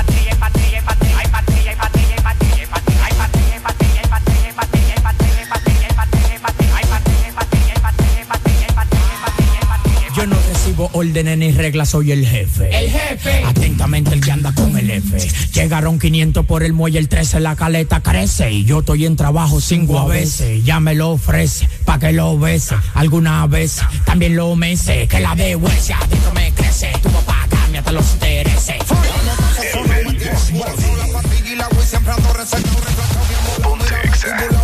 órdenes 11.02 11.36
ni 11.36 11.50
reglas, 11.50 11.90
soy 11.90 12.12
el 12.12 12.24
jefe. 12.24 12.70
El 12.76 12.88
jefe. 12.88 13.42
Atentamente 13.44 14.14
el 14.14 14.20
que 14.20 14.30
anda 14.30 14.52
con 14.52 14.76
el 14.78 14.88
F. 14.88 15.18
Llegaron 15.52 15.98
500 15.98 16.46
por 16.46 16.62
el 16.62 16.72
muelle, 16.72 16.98
el 17.00 17.08
13 17.08 17.40
la 17.40 17.56
caleta 17.56 18.00
crece. 18.00 18.52
Y 18.52 18.64
yo 18.64 18.80
estoy 18.80 19.06
en 19.06 19.16
trabajo 19.16 19.60
cinco 19.60 19.98
a 19.98 20.06
veces. 20.06 20.64
Ya 20.64 20.78
me 20.78 20.94
lo 20.94 21.10
ofrece, 21.10 21.68
pa' 21.84 21.98
que 21.98 22.12
lo 22.12 22.38
bese. 22.38 22.76
Alguna 22.94 23.46
vez 23.48 23.80
también 24.04 24.36
lo 24.36 24.54
mece. 24.54 25.08
Que 25.08 25.18
la 25.18 25.34
de 25.34 25.56
huesia 25.56 25.98
adentro 25.98 26.32
me 26.34 26.52
crece. 26.52 26.92
Tu 27.02 27.08
papá 27.10 27.46
cambia 27.50 27.80
hasta 27.80 27.92
los 27.92 28.12
intereses. 28.12 28.76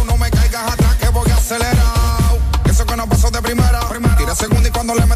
No 0.06 0.16
me 0.16 0.30
caigas 0.30 0.72
atrás 0.72 0.94
que 0.96 1.08
voy 1.08 1.30
acelerado. 1.30 2.38
Eso 2.64 2.86
que 2.86 2.96
no 2.96 3.08
pasó 3.08 3.28
de 3.30 3.42
primera. 3.42 3.80
Tira 4.16 4.34
segunda 4.36 4.68
y 4.68 4.70
cuando 4.70 4.94
le 4.94 5.06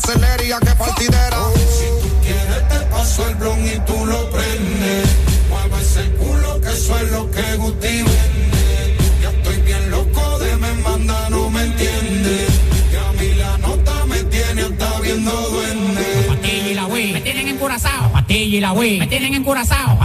cadera. 0.00 0.26
Acelera, 0.26 0.34
acelera 0.34 0.44
y 0.44 0.52
a 0.52 0.60
que 0.60 0.74
partidera. 0.76 1.38
si 1.78 1.86
tú 2.02 2.08
quieres 2.22 2.68
te 2.68 2.78
paso 2.86 3.28
el 3.28 3.34
blon 3.36 3.66
y 3.66 3.78
tú 3.86 4.06
lo 4.06 4.30
prendes. 4.30 5.08
Mueve 5.48 5.82
ese 5.82 6.10
culo 6.12 6.60
que 6.60 6.68
eso 6.68 6.98
es 6.98 7.10
lo 7.12 7.30
que 7.30 7.56
Guti 7.56 7.86
vende. 7.86 8.96
Ya 9.22 9.30
estoy 9.30 9.56
bien 9.62 9.90
loco 9.90 10.38
de 10.38 10.56
me 10.56 10.72
manda, 10.74 11.30
no 11.30 11.50
me 11.50 11.62
entiende. 11.62 12.46
Que 12.90 12.98
a 12.98 13.12
mí 13.12 13.34
la 13.34 13.58
nota 13.58 14.06
me 14.06 14.22
tiene 14.24 14.62
hasta 14.62 15.00
viendo 15.00 15.30
duende. 15.30 16.26
Patilla 16.28 16.68
y 16.68 16.74
la 16.74 16.86
Wii, 16.86 17.12
me 17.12 17.20
tienen 17.20 17.48
encurazao. 17.48 18.12
Patilla 18.12 18.56
y 18.56 18.60
la 18.60 18.72
Wii, 18.72 18.98
me 18.98 19.06
tienen 19.06 19.34
encurazao. 19.34 19.98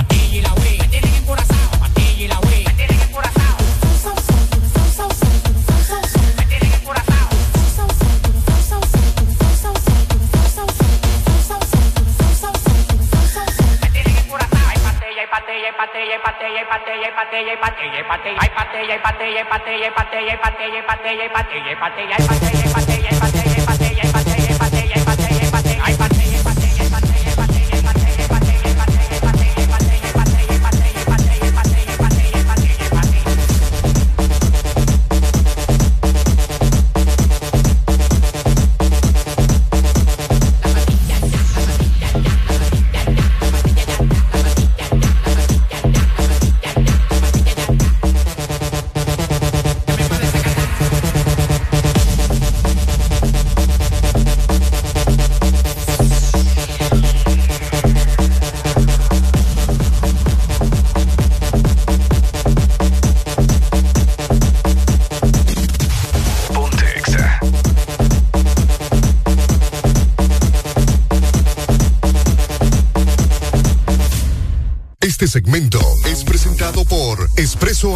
Patilla, 18.86 18.94
hay 18.94 19.00
patilla, 19.00 19.40
hay 19.40 19.46
patilla, 19.46 19.86
hay 19.86 19.92
patilla, 19.92 20.32
hay 20.32 20.38
patilla, 20.38 20.76
hay 20.76 20.84
patilla, 20.84 21.24
hay 21.24 21.30
patilla, 21.30 21.70
hay 21.70 21.76
patilla, 21.76 22.16
hay 22.18 22.28
patilla, 22.28 22.60
hay 22.60 22.74
patilla, 22.74 23.10
hay 23.10 23.20
patilla, 23.20 23.55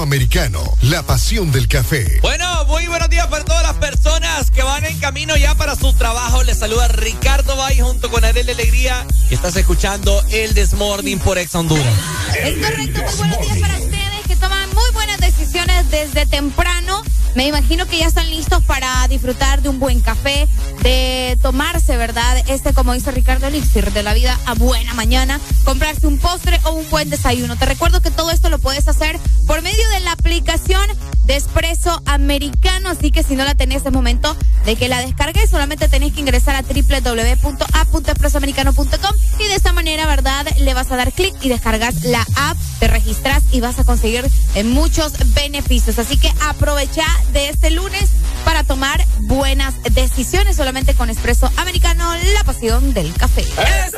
Americano, 0.01 0.63
la 0.81 1.03
pasión 1.03 1.51
del 1.51 1.67
café. 1.67 2.19
Bueno, 2.21 2.65
muy 2.65 2.87
buenos 2.87 3.09
días 3.09 3.27
para 3.27 3.43
todas 3.43 3.63
las 3.63 3.75
personas 3.75 4.51
que 4.51 4.63
van 4.63 4.85
en 4.85 4.97
camino 4.99 5.35
ya 5.37 5.55
para 5.55 5.75
su 5.75 5.93
trabajo. 5.93 6.43
Les 6.43 6.59
saluda 6.59 6.87
Ricardo 6.87 7.55
Bay 7.55 7.79
junto 7.79 8.09
con 8.09 8.23
Adel 8.23 8.45
de 8.45 8.53
Alegría 8.53 9.05
y 9.29 9.33
estás 9.33 9.55
escuchando 9.55 10.23
el 10.31 10.53
Desmorning 10.53 11.19
por 11.19 11.37
Ex 11.37 11.53
Honduras. 11.55 11.93
Es 12.43 12.57
correcto, 12.57 13.01
muy 13.01 13.17
buenos 13.17 13.39
días 13.41 13.59
para 13.59 13.79
ustedes 13.79 14.27
que 14.27 14.35
toman 14.35 14.69
muy 14.73 14.91
buenas 14.93 15.17
decisiones 15.19 15.89
desde 15.91 16.25
temprano 16.25 17.03
me 17.35 17.47
imagino 17.47 17.85
que 17.85 17.99
ya 17.99 18.07
están 18.07 18.29
listos 18.29 18.63
para 18.63 19.07
disfrutar 19.07 19.61
de 19.61 19.69
un 19.69 19.79
buen 19.79 20.01
café, 20.01 20.47
de 20.81 21.37
tomarse, 21.41 21.95
¿verdad? 21.95 22.43
Este, 22.47 22.73
como 22.73 22.93
dice 22.93 23.11
Ricardo 23.11 23.47
Elixir, 23.47 23.91
de 23.91 24.03
la 24.03 24.13
vida 24.13 24.37
a 24.45 24.55
buena 24.55 24.93
mañana, 24.95 25.39
comprarse 25.63 26.07
un 26.07 26.17
postre 26.17 26.59
o 26.63 26.71
un 26.71 26.89
buen 26.89 27.09
desayuno. 27.09 27.55
Te 27.55 27.65
recuerdo 27.65 28.01
que 28.01 28.09
todo 28.09 28.31
esto 28.31 28.49
lo 28.49 28.57
puedes 28.57 28.87
hacer 28.87 29.19
por 29.49 29.61
medio 29.63 29.89
de 29.89 29.99
la 30.01 30.11
aplicación 30.11 30.87
de 31.25 31.35
Espresso 31.35 31.99
Americano, 32.05 32.89
así 32.89 33.09
que 33.09 33.23
si 33.23 33.35
no 33.35 33.43
la 33.43 33.55
tenés 33.55 33.83
es 33.83 33.91
momento 33.91 34.37
de 34.63 34.75
que 34.75 34.87
la 34.87 35.01
descargues, 35.01 35.49
solamente 35.49 35.87
tenés 35.87 36.13
que 36.13 36.19
ingresar 36.19 36.55
a 36.55 36.61
www.app.expressoamericano.com 36.61 39.15
y 39.39 39.47
de 39.47 39.55
esta 39.55 39.73
manera, 39.73 40.05
¿verdad? 40.05 40.45
Le 40.59 40.75
vas 40.75 40.91
a 40.91 40.97
dar 40.97 41.11
clic 41.11 41.33
y 41.41 41.49
descargas 41.49 42.03
la 42.03 42.23
app, 42.35 42.57
te 42.77 42.87
registras 42.87 43.41
y 43.51 43.59
vas 43.59 43.79
a 43.79 43.85
conseguir 43.85 44.29
eh, 44.53 44.63
muchos 44.63 45.13
beneficios. 45.33 45.97
Así 45.97 46.17
que 46.17 46.31
aprovecha 46.47 47.07
de 47.33 47.49
este 47.49 47.71
lunes 47.71 48.07
para 48.45 48.63
tomar 48.63 49.03
buenas 49.21 49.73
decisiones 49.95 50.57
solamente 50.57 50.93
con 50.93 51.09
Espresso 51.09 51.51
Americano, 51.57 52.13
la 52.35 52.43
pasión 52.43 52.93
del 52.93 53.11
café. 53.15 53.41
¡Eso 53.41 53.97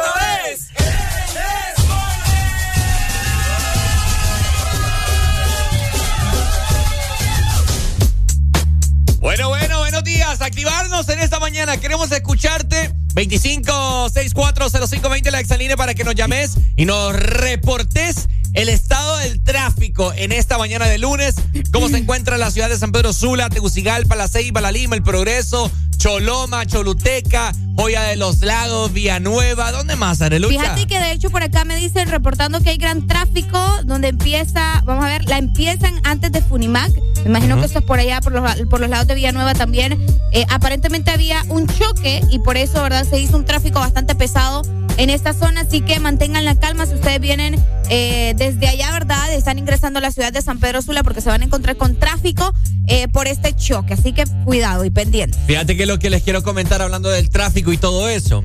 mañana. 11.72 11.82
Queremos 11.82 12.11
escucharte. 12.11 12.93
25640520 13.13 15.32
la 15.32 15.41
exaline 15.41 15.76
para 15.76 15.93
que 15.93 16.05
nos 16.05 16.15
llames 16.15 16.53
y 16.78 16.86
nos 16.86 17.13
reportes 17.13 18.30
el 18.53 18.69
estado 18.69 19.17
del 19.17 19.43
tráfico 19.43 20.13
en 20.15 20.32
esta 20.32 20.57
mañana 20.57 20.86
de 20.86 20.97
lunes. 20.97 21.36
¿Cómo 21.74 21.89
se 21.89 21.97
encuentra 21.97 22.38
la 22.38 22.51
ciudad 22.51 22.69
de 22.69 22.78
San 22.78 22.93
Pedro 22.93 23.11
Sula, 23.11 23.49
Tegucigalpa, 23.49 24.15
La 24.15 24.30
Ceiba, 24.30 24.61
La 24.61 24.72
Lima, 24.72 24.95
El 24.95 25.03
Progreso, 25.03 25.69
Choloma, 25.97 26.65
Choluteca, 26.65 27.51
Joya 27.76 28.03
de 28.03 28.15
los 28.15 28.39
Lagos, 28.39 28.93
Villanueva? 28.93 29.74
¿Dónde 29.74 29.97
más, 29.97 30.22
Arelucha? 30.22 30.61
Fíjate 30.61 30.88
que 30.88 30.99
de 30.99 31.11
hecho 31.11 31.30
por 31.30 31.43
acá 31.43 31.65
me 31.65 31.76
dicen 31.76 32.09
reportando 32.09 32.61
que 32.61 32.69
hay 32.69 32.78
gran 32.78 33.07
tráfico 33.07 33.59
donde 33.84 34.07
empieza, 34.07 34.82
vamos 34.86 35.03
a 35.03 35.09
ver, 35.09 35.26
la 35.26 35.38
empiezan 35.38 35.99
antes 36.05 36.32
de 36.32 36.41
Funimac. 36.41 36.93
Me 37.24 37.30
imagino 37.30 37.59
que 37.59 37.65
esto 37.65 37.80
es 37.80 37.86
por 37.86 37.99
allá, 37.99 38.22
por 38.22 38.32
los, 38.32 38.49
por 38.69 38.80
los 38.80 38.89
lados 38.89 39.07
de 39.07 39.15
Villanueva 39.15 39.53
también. 39.53 39.99
Eh, 40.32 40.45
aparentemente 40.49 41.11
había 41.11 41.43
un 41.49 41.67
choque 41.67 42.21
y 42.29 42.39
por 42.39 42.57
eso, 42.57 42.82
¿verdad? 42.84 43.05
Se 43.09 43.19
hizo 43.19 43.36
un 43.38 43.45
tráfico 43.45 43.79
bastante 43.79 44.15
pesado 44.15 44.61
en 44.97 45.09
esta 45.09 45.34
zona, 45.34 45.61
así 45.61 45.82
que 45.82 45.99
mantengan 45.99 46.45
la 46.45 46.55
calma 46.55 46.86
si 46.86 46.93
ustedes 46.93 47.19
vienen 47.19 47.55
eh, 47.89 48.34
desde 48.38 48.67
allá, 48.67 48.91
¿verdad? 48.91 49.34
Están 49.34 49.57
ingresando 49.59 49.99
a 49.99 50.01
la 50.01 50.11
ciudad 50.11 50.32
de 50.32 50.41
San 50.41 50.59
Pedro 50.59 50.82
Sula 50.82 51.03
porque 51.03 51.21
se 51.21 51.29
van 51.29 51.41
a 51.41 51.45
encontrar 51.45 51.75
con 51.77 51.95
tráfico 51.97 52.53
eh, 52.88 53.07
por 53.07 53.27
este 53.27 53.55
choque, 53.55 53.93
así 53.93 54.13
que 54.13 54.23
cuidado 54.45 54.86
y 54.86 54.89
pendiente. 54.89 55.38
Fíjate 55.47 55.75
que 55.75 55.86
lo 55.86 55.97
que 55.99 56.09
les 56.09 56.23
quiero 56.23 56.43
comentar 56.43 56.82
hablando 56.82 57.09
del 57.09 57.29
tráfico 57.29 57.71
y 57.73 57.77
todo 57.77 58.07
eso, 58.09 58.43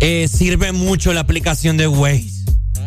eh, 0.00 0.28
sirve 0.28 0.72
mucho 0.72 1.12
la 1.12 1.20
aplicación 1.20 1.76
de 1.76 1.86
Waze. 1.88 2.30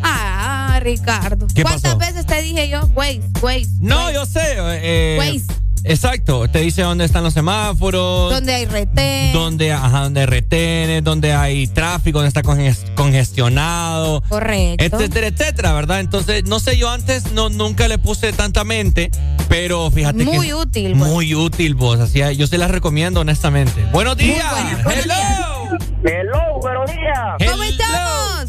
Ah, 0.02 0.78
Ricardo. 0.82 1.46
¿Qué 1.54 1.62
¿Cuántas 1.62 1.94
pasó? 1.94 1.98
veces 1.98 2.26
te 2.26 2.42
dije 2.42 2.68
yo? 2.68 2.86
Waze, 2.94 3.22
Waze. 3.40 3.68
No, 3.80 4.10
yo 4.12 4.26
sé. 4.26 4.40
eh, 4.58 5.16
Waze. 5.18 5.55
Exacto, 5.88 6.48
te 6.48 6.60
dice 6.60 6.82
dónde 6.82 7.04
están 7.04 7.22
los 7.22 7.32
semáforos. 7.34 8.32
Donde 8.32 8.54
hay 8.54 8.66
retén. 8.66 9.32
Donde, 9.32 9.72
ajá, 9.72 10.00
donde 10.02 10.20
hay 10.20 10.26
retenes, 10.26 11.04
donde 11.04 11.32
hay 11.32 11.66
tráfico, 11.68 12.18
donde 12.18 12.28
está 12.28 12.42
conges- 12.42 12.92
congestionado. 12.94 14.22
Correcto. 14.28 14.84
Etcétera, 14.84 15.28
etcétera, 15.28 15.72
¿verdad? 15.72 16.00
Entonces, 16.00 16.44
no 16.44 16.58
sé, 16.58 16.76
yo 16.76 16.90
antes 16.90 17.32
no, 17.32 17.48
nunca 17.50 17.86
le 17.88 17.98
puse 17.98 18.32
tanta 18.32 18.64
mente, 18.64 19.10
pero 19.48 19.90
fíjate 19.90 20.18
que. 20.18 20.24
Muy 20.24 20.52
útil, 20.52 20.94
pues. 20.98 21.10
Muy 21.12 21.34
útil, 21.34 21.74
vos. 21.74 22.00
Así, 22.00 22.20
yo 22.36 22.46
se 22.46 22.58
las 22.58 22.70
recomiendo, 22.70 23.20
honestamente. 23.20 23.84
Buenos 23.92 24.16
días. 24.16 24.44
Hello. 24.84 25.78
Hello, 26.04 26.60
buenos 26.60 26.90
días. 26.90 27.50
¿Cómo 27.50 27.62
estamos? 27.62 28.46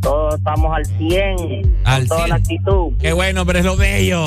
Todos 0.00 0.34
estamos 0.36 0.76
al 0.76 0.86
100. 0.86 1.80
Al 1.84 2.00
con 2.00 2.08
toda 2.08 2.20
100. 2.20 2.28
la 2.30 2.34
actitud. 2.36 2.92
Qué 3.00 3.12
bueno, 3.12 3.44
pero 3.44 3.58
es 3.58 3.64
lo 3.64 3.76
bello. 3.76 4.24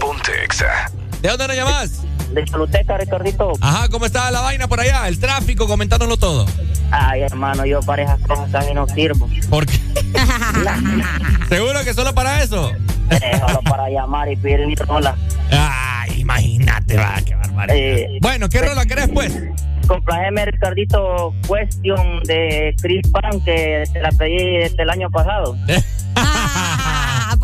Ponte 0.00 0.32
Exa. 0.44 0.90
¿De 1.22 1.28
dónde 1.28 1.48
nos 1.48 1.56
llamas? 1.56 2.02
De 2.32 2.44
Choluteca, 2.44 2.98
Ricardito. 2.98 3.52
Ajá, 3.60 3.88
¿cómo 3.88 4.06
está 4.06 4.30
la 4.30 4.40
vaina 4.40 4.66
por 4.68 4.80
allá? 4.80 5.08
El 5.08 5.18
tráfico, 5.18 5.66
comentándonos 5.66 6.18
todo. 6.18 6.46
Ay, 6.90 7.22
hermano, 7.22 7.64
yo 7.64 7.80
para 7.80 8.02
esas 8.02 8.20
cosas 8.20 8.50
casi 8.50 8.74
no 8.74 8.86
sirvo. 8.88 9.28
¿Por 9.48 9.66
qué? 9.66 9.78
¿Seguro 11.48 11.82
que 11.84 11.94
solo 11.94 12.14
para 12.14 12.42
eso? 12.42 12.72
Solo 13.46 13.60
para 13.62 13.88
llamar 13.88 14.30
y 14.30 14.36
pedir 14.36 14.66
mi 14.66 14.74
rola. 14.74 15.16
Ay, 15.50 16.20
imagínate, 16.20 16.96
va, 16.96 17.16
qué 17.24 17.34
barbaridad. 17.34 17.76
Eh, 17.76 18.18
bueno, 18.20 18.48
¿qué 18.48 18.60
rola 18.60 18.84
querés, 18.84 19.08
pues? 19.12 19.32
Complajeme, 19.86 20.46
Ricardito, 20.46 21.32
Question 21.42 22.22
de 22.24 22.74
Chris 22.82 23.10
Brown, 23.10 23.40
que 23.44 23.84
te 23.92 24.00
la 24.00 24.10
pedí 24.10 24.58
desde 24.58 24.82
el 24.82 24.90
año 24.90 25.08
pasado. 25.10 25.56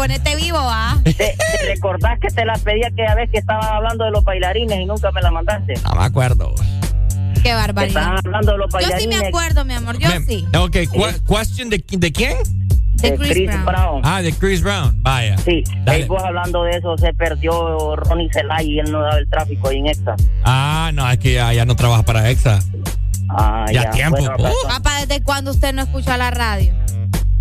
Ponete 0.02 0.34
vivo, 0.34 0.58
¿ah? 0.60 0.98
¿Te, 1.04 1.12
te 1.12 1.36
recordás 1.68 2.18
que 2.18 2.26
te 2.26 2.44
la 2.44 2.54
pedí 2.54 2.84
aquella 2.84 3.14
vez 3.14 3.30
que 3.30 3.38
estaban 3.38 3.64
hablando 3.72 4.04
de 4.04 4.10
los 4.10 4.24
bailarines 4.24 4.80
y 4.80 4.84
nunca 4.84 5.12
me 5.12 5.22
la 5.22 5.30
mandaste? 5.30 5.74
No 5.88 5.94
me 5.94 6.02
acuerdo. 6.04 6.52
Qué 7.40 7.54
barbaridad. 7.54 8.16
Estaban 8.16 8.18
hablando 8.26 8.50
de 8.52 8.58
los 8.58 8.72
Yo 8.72 8.78
sí 8.80 8.84
bailarines. 8.86 9.20
me 9.20 9.26
acuerdo, 9.28 9.64
mi 9.64 9.74
amor, 9.74 9.98
yo 9.98 10.08
Mem- 10.08 10.26
sí. 10.26 10.44
Ok, 10.58 10.76
cu- 10.90 11.32
question 11.32 11.70
de, 11.70 11.84
de 11.88 12.10
quién? 12.12 12.36
De 12.94 13.14
Chris 13.16 13.64
Brown. 13.64 14.00
Ah, 14.04 14.20
de 14.22 14.32
Chris 14.32 14.60
Brown, 14.60 14.92
vaya. 15.04 15.38
Sí, 15.38 15.62
Dale. 15.84 16.02
ahí 16.02 16.08
vos 16.08 16.20
hablando 16.24 16.64
de 16.64 16.78
eso, 16.78 16.98
se 16.98 17.14
perdió 17.14 17.94
Ronnie 17.94 18.28
Celay 18.32 18.72
y 18.72 18.80
él 18.80 18.90
no 18.90 19.02
daba 19.02 19.18
el 19.18 19.30
tráfico 19.30 19.68
ahí 19.68 19.78
en 19.78 19.86
Exa. 19.86 20.16
Ah, 20.42 20.90
no, 20.92 21.08
es 21.08 21.18
que 21.18 21.34
ya, 21.34 21.52
ya 21.52 21.64
no 21.64 21.76
trabaja 21.76 22.02
para 22.02 22.28
EXA. 22.28 22.58
Ah, 23.28 23.66
Ya 23.72 23.88
tiempo, 23.90 24.16
Bueno, 24.16 24.36
razón. 24.36 24.52
Papá, 24.68 24.98
¿desde 25.06 25.22
cuándo 25.22 25.52
usted 25.52 25.72
no 25.72 25.82
escucha 25.82 26.16
la 26.16 26.32
radio? 26.32 26.74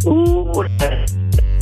Uh, 0.04 0.64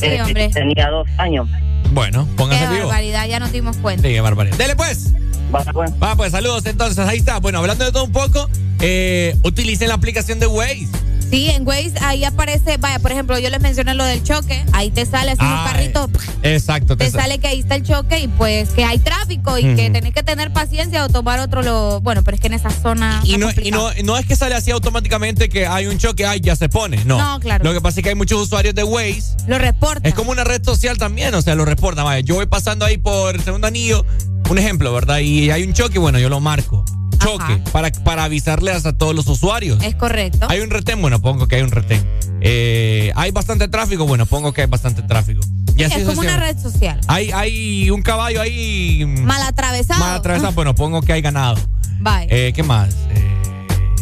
eh, 0.03 0.21
hombre. 0.21 0.49
tenía 0.49 0.89
dos 0.89 1.07
años. 1.17 1.47
Bueno, 1.91 2.27
Qué 2.29 2.35
póngase 2.35 2.67
vivo. 2.67 2.87
barbaridad, 2.87 3.27
ya 3.27 3.39
nos 3.39 3.51
dimos 3.51 3.77
cuenta. 3.77 4.07
Sí, 4.07 4.13
qué 4.13 4.21
barbaridad. 4.21 4.57
Dele 4.57 4.75
pues. 4.75 5.13
Va, 5.53 5.63
pues. 5.63 5.91
Va, 6.01 6.15
pues 6.15 6.31
saludos 6.31 6.65
entonces, 6.65 6.99
ahí 7.07 7.17
está. 7.17 7.39
Bueno, 7.39 7.59
hablando 7.59 7.83
de 7.85 7.91
todo 7.91 8.03
un 8.03 8.11
poco, 8.11 8.47
eh, 8.81 9.35
utilicen 9.43 9.87
la 9.87 9.95
aplicación 9.95 10.39
de 10.39 10.47
Waze. 10.47 10.87
Sí, 11.29 11.47
en 11.49 11.65
Waze 11.67 11.93
ahí 12.01 12.23
aparece, 12.23 12.77
vaya, 12.77 12.97
por 12.99 13.11
ejemplo, 13.11 13.37
yo 13.37 13.49
les 13.49 13.61
mencioné 13.61 13.93
lo 13.93 14.03
del 14.03 14.23
choque, 14.23 14.65
ahí 14.73 14.89
te 14.89 15.05
sale 15.05 15.31
así 15.31 15.43
un 15.43 15.63
carrito, 15.63 16.09
Exacto. 16.41 16.97
te 16.97 17.09
sa- 17.11 17.19
sale 17.21 17.37
que 17.37 17.47
ahí 17.47 17.59
está 17.59 17.75
el 17.75 17.83
choque 17.83 18.19
y 18.19 18.27
pues 18.27 18.69
que 18.71 18.83
hay 18.83 18.97
tráfico 18.99 19.57
y 19.59 19.75
que 19.75 19.91
tenés 19.91 20.13
que 20.13 20.23
tener 20.23 20.51
paciencia 20.51 21.05
o 21.05 21.09
tomar 21.09 21.39
otro 21.39 21.61
lo, 21.61 22.01
bueno, 22.01 22.23
pero 22.23 22.33
es 22.35 22.41
que 22.41 22.47
en 22.47 22.53
esa 22.53 22.71
zona 22.71 23.21
Y 23.23 23.37
no, 23.37 23.49
y 23.61 23.69
no, 23.69 23.89
no 24.03 24.17
es 24.17 24.25
que 24.25 24.35
sale 24.35 24.55
así 24.55 24.71
automáticamente 24.71 25.49
que 25.49 25.67
hay 25.67 25.85
un 25.85 25.99
choque, 25.99 26.25
ay, 26.25 26.39
ya 26.41 26.55
se 26.55 26.67
pone. 26.67 27.03
No. 27.05 27.17
No, 27.19 27.39
claro. 27.39 27.63
Lo 27.63 27.73
que 27.73 27.81
pasa 27.81 27.99
es 27.99 28.03
que 28.03 28.09
hay 28.09 28.15
muchos 28.15 28.41
usuarios 28.41 28.73
de 28.73 28.83
Waze. 28.83 29.35
lo 29.47 29.59
reporta. 29.59 30.07
Es 30.09 30.15
como 30.15 30.31
una 30.31 30.43
red 30.43 30.63
social 30.63 30.97
también, 30.97 31.33
o 31.35 31.41
sea, 31.43 31.53
lo 31.55 31.63
reporta. 31.65 32.03
Vaya, 32.03 32.21
yo 32.21 32.35
voy 32.35 32.47
pasando 32.47 32.85
ahí 32.85 32.97
por 32.97 33.35
el 33.35 33.43
segundo 33.43 33.67
anillo, 33.67 34.03
un 34.49 34.57
ejemplo, 34.57 34.91
¿verdad? 34.93 35.19
Y 35.19 35.51
hay 35.51 35.63
un 35.63 35.73
choque, 35.73 35.99
bueno, 35.99 36.17
yo 36.17 36.29
lo 36.29 36.39
marco. 36.39 36.83
Choque, 37.19 37.61
para, 37.71 37.91
para 37.91 38.23
avisarles 38.23 38.85
a 38.85 38.93
todos 38.93 39.15
los 39.15 39.27
usuarios. 39.27 39.81
Es 39.83 39.95
correcto. 39.95 40.47
Hay 40.49 40.61
un 40.61 40.69
retén, 40.69 41.01
bueno, 41.01 41.21
pongo 41.21 41.47
que 41.47 41.57
hay 41.57 41.61
un 41.61 41.71
retén. 41.71 42.03
Eh, 42.41 43.11
hay 43.15 43.31
bastante 43.31 43.67
tráfico, 43.67 44.05
bueno, 44.07 44.25
pongo 44.25 44.53
que 44.53 44.61
hay 44.61 44.67
bastante 44.67 45.01
tráfico. 45.03 45.41
Y 45.75 45.83
así 45.83 46.01
es 46.01 46.05
como 46.07 46.21
una 46.21 46.37
red 46.37 46.57
social. 46.57 46.99
Hay, 47.07 47.31
hay 47.31 47.89
un 47.89 48.01
caballo 48.01 48.41
ahí 48.41 49.05
mm, 49.05 49.23
Mal 49.23 49.41
atravesado. 49.43 49.99
mal 49.99 50.15
atravesado, 50.15 50.53
bueno, 50.53 50.75
pongo 50.75 51.01
que 51.01 51.13
hay 51.13 51.21
ganado. 51.21 51.55
Bye. 51.99 52.27
Eh, 52.29 52.53
¿Qué 52.53 52.63
más? 52.63 52.95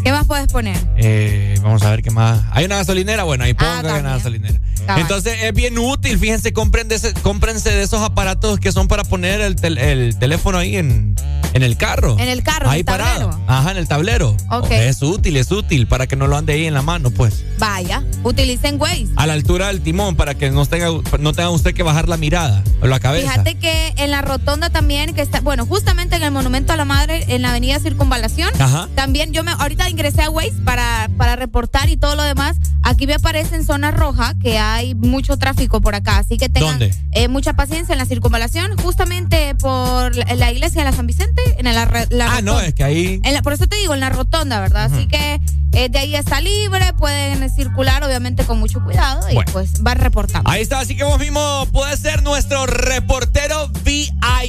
¿Qué 0.08 0.14
más 0.14 0.26
puedes 0.26 0.48
poner? 0.48 0.78
Eh, 0.96 1.60
vamos 1.62 1.82
a 1.84 1.90
ver 1.90 2.02
qué 2.02 2.12
más. 2.12 2.40
Hay 2.52 2.64
una 2.64 2.78
gasolinera, 2.78 3.24
bueno, 3.26 3.44
ahí 3.44 3.54
pongo 3.54 3.70
Ah, 3.70 3.80
hay 3.84 4.00
una 4.00 4.16
gasolinera. 4.16 4.58
Cabal. 4.86 5.02
Entonces 5.02 5.38
es 5.44 5.54
bien 5.54 5.78
útil, 5.78 6.18
fíjense, 6.18 6.54
compren 6.54 6.88
de 6.88 6.96
ese- 6.96 7.14
cómprense 7.16 7.72
de 7.72 7.84
esos 7.84 8.02
aparatos 8.02 8.58
que 8.58 8.72
son 8.72 8.88
para 8.88 9.04
poner 9.04 9.42
el, 9.42 9.58
tel- 9.58 9.78
el 9.78 10.18
teléfono 10.18 10.60
ahí 10.60 10.78
en, 10.78 11.14
en 11.52 11.62
el 11.62 11.76
carro. 11.76 12.16
En 12.20 12.30
el 12.30 12.42
carro, 12.42 12.68
en 12.68 12.72
Ahí 12.72 12.80
el 12.80 12.86
parado. 12.86 13.32
tablero. 13.32 13.44
Ajá, 13.48 13.72
en 13.72 13.78
el 13.78 13.88
tablero. 13.90 14.38
Ok. 14.50 14.72
Es 14.72 15.02
útil, 15.02 15.36
es 15.36 15.52
útil 15.52 15.88
para 15.88 16.08
que 16.08 16.16
no 16.16 16.28
lo 16.28 16.38
ande 16.38 16.54
ahí 16.54 16.68
en 16.68 16.74
la 16.74 16.82
mano, 16.84 17.12
pues. 17.12 17.44
Vaya, 17.60 18.02
utilicen 18.24 18.80
Waze. 18.80 19.08
A 19.18 19.28
la 19.28 19.34
altura 19.34 19.68
del 19.68 19.82
timón 19.82 20.16
para 20.16 20.36
que 20.36 20.52
no 20.52 20.66
tenga, 20.66 20.88
no 21.20 21.34
tenga 21.34 21.50
usted 21.50 21.74
que 21.74 21.84
bajar 21.84 22.08
la 22.08 22.16
mirada 22.16 22.64
o 22.82 22.88
la 22.88 23.02
cabeza. 23.02 23.30
Fíjate 23.32 23.56
que 23.56 23.94
en 23.98 24.12
la 24.12 24.22
rotonda 24.22 24.70
también, 24.70 25.14
que 25.14 25.22
está, 25.22 25.42
bueno, 25.42 25.66
justamente 25.66 26.16
en 26.16 26.24
el 26.24 26.32
Monumento 26.32 26.72
a 26.72 26.78
la 26.78 26.86
Madre, 26.86 27.26
en 27.28 27.42
la 27.42 27.50
avenida 27.50 27.78
Circunvalación, 27.82 28.52
Ajá. 28.62 28.88
también 28.96 29.34
yo 29.34 29.44
me, 29.44 29.52
ahorita 29.52 29.90
ingresé 29.98 30.22
a 30.22 30.30
Waze 30.30 30.54
para, 30.64 31.10
para 31.18 31.36
reportar 31.36 31.90
y 31.90 31.98
todo 31.98 32.16
lo 32.16 32.22
demás. 32.22 32.58
Aquí 32.84 33.08
me 33.08 33.16
aparece 33.16 33.56
en 33.56 33.66
zona 33.66 33.90
roja 33.90 34.36
que 34.40 34.60
hay 34.60 34.94
mucho 34.94 35.38
tráfico 35.38 35.82
por 35.82 35.96
acá, 35.96 36.20
así 36.20 36.38
que 36.38 36.50
tengan 36.50 36.80
eh, 37.14 37.28
mucha 37.28 37.54
paciencia 37.54 37.94
en 37.94 37.98
la 38.00 38.06
Circunvalación, 38.06 38.78
justamente 38.78 39.56
por 39.56 40.16
la, 40.16 40.36
la 40.36 40.52
iglesia 40.52 40.84
de 40.84 40.92
la 40.92 40.96
San 40.96 41.08
Vicente, 41.08 41.42
en 41.58 41.66
la, 41.66 41.90
Ah, 42.30 42.42
no, 42.44 42.60
es 42.60 42.76
que 42.76 42.84
ahí. 42.84 43.20
En 43.24 43.42
por 43.42 43.54
eso 43.54 43.66
te 43.66 43.76
digo, 43.78 43.96
en 43.96 44.00
la 44.00 44.10
rotonda, 44.10 44.60
¿verdad? 44.62 44.86
Así 44.94 45.08
que 45.08 45.42
eh, 45.74 45.90
de 45.90 45.98
ahí 45.98 46.16
está 46.16 46.42
libre, 46.42 46.94
pueden 46.94 47.50
circular 47.50 48.04
obviamente 48.04 48.46
con 48.46 48.60
mucho 48.60 48.84
cuidado 48.84 49.28
y 49.32 49.34
Bueno. 49.34 49.52
pues 49.52 49.82
van 49.82 49.98
reportando. 49.98 50.48
Ahí 50.50 50.62
está, 50.62 50.80
así 50.80 50.96
que 50.96 51.04
vos 51.06 51.18
mismo 51.20 51.68
puedes 51.72 52.00
ser 52.00 52.22
nuestro 52.22 52.68
reportero 52.68 53.70
VIP. 53.84 54.14
A 54.24 54.44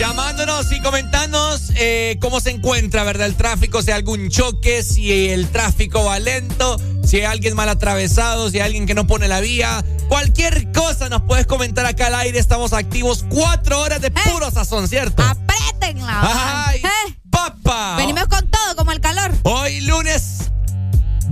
Llamándonos 0.00 0.72
y 0.72 0.80
comentándonos 0.80 1.72
eh, 1.76 2.16
cómo 2.22 2.40
se 2.40 2.48
encuentra, 2.48 3.04
¿verdad? 3.04 3.26
El 3.26 3.34
tráfico, 3.34 3.82
si 3.82 3.90
hay 3.90 3.98
algún 3.98 4.30
choque, 4.30 4.82
si 4.82 5.28
el 5.28 5.50
tráfico 5.50 6.02
va 6.02 6.18
lento, 6.18 6.80
si 7.04 7.18
hay 7.18 7.24
alguien 7.24 7.54
mal 7.54 7.68
atravesado, 7.68 8.48
si 8.48 8.56
hay 8.56 8.62
alguien 8.64 8.86
que 8.86 8.94
no 8.94 9.06
pone 9.06 9.28
la 9.28 9.40
vía. 9.40 9.84
Cualquier 10.08 10.72
cosa 10.72 11.10
nos 11.10 11.20
puedes 11.24 11.46
comentar 11.46 11.84
acá 11.84 12.06
al 12.06 12.14
aire. 12.14 12.38
Estamos 12.38 12.72
activos 12.72 13.26
cuatro 13.28 13.78
horas 13.78 14.00
de 14.00 14.06
eh, 14.06 14.14
puro 14.32 14.50
sazón, 14.50 14.88
¿cierto? 14.88 15.22
¡Apretenla! 15.22 16.64
¡Ay! 16.66 16.80
Eh. 16.80 17.16
¡Papa! 17.28 17.96
Venimos 17.98 18.24
con 18.24 18.50
todo, 18.50 18.76
como 18.76 18.92
el 18.92 19.02
calor. 19.02 19.32
Hoy 19.42 19.82
lunes 19.82 20.50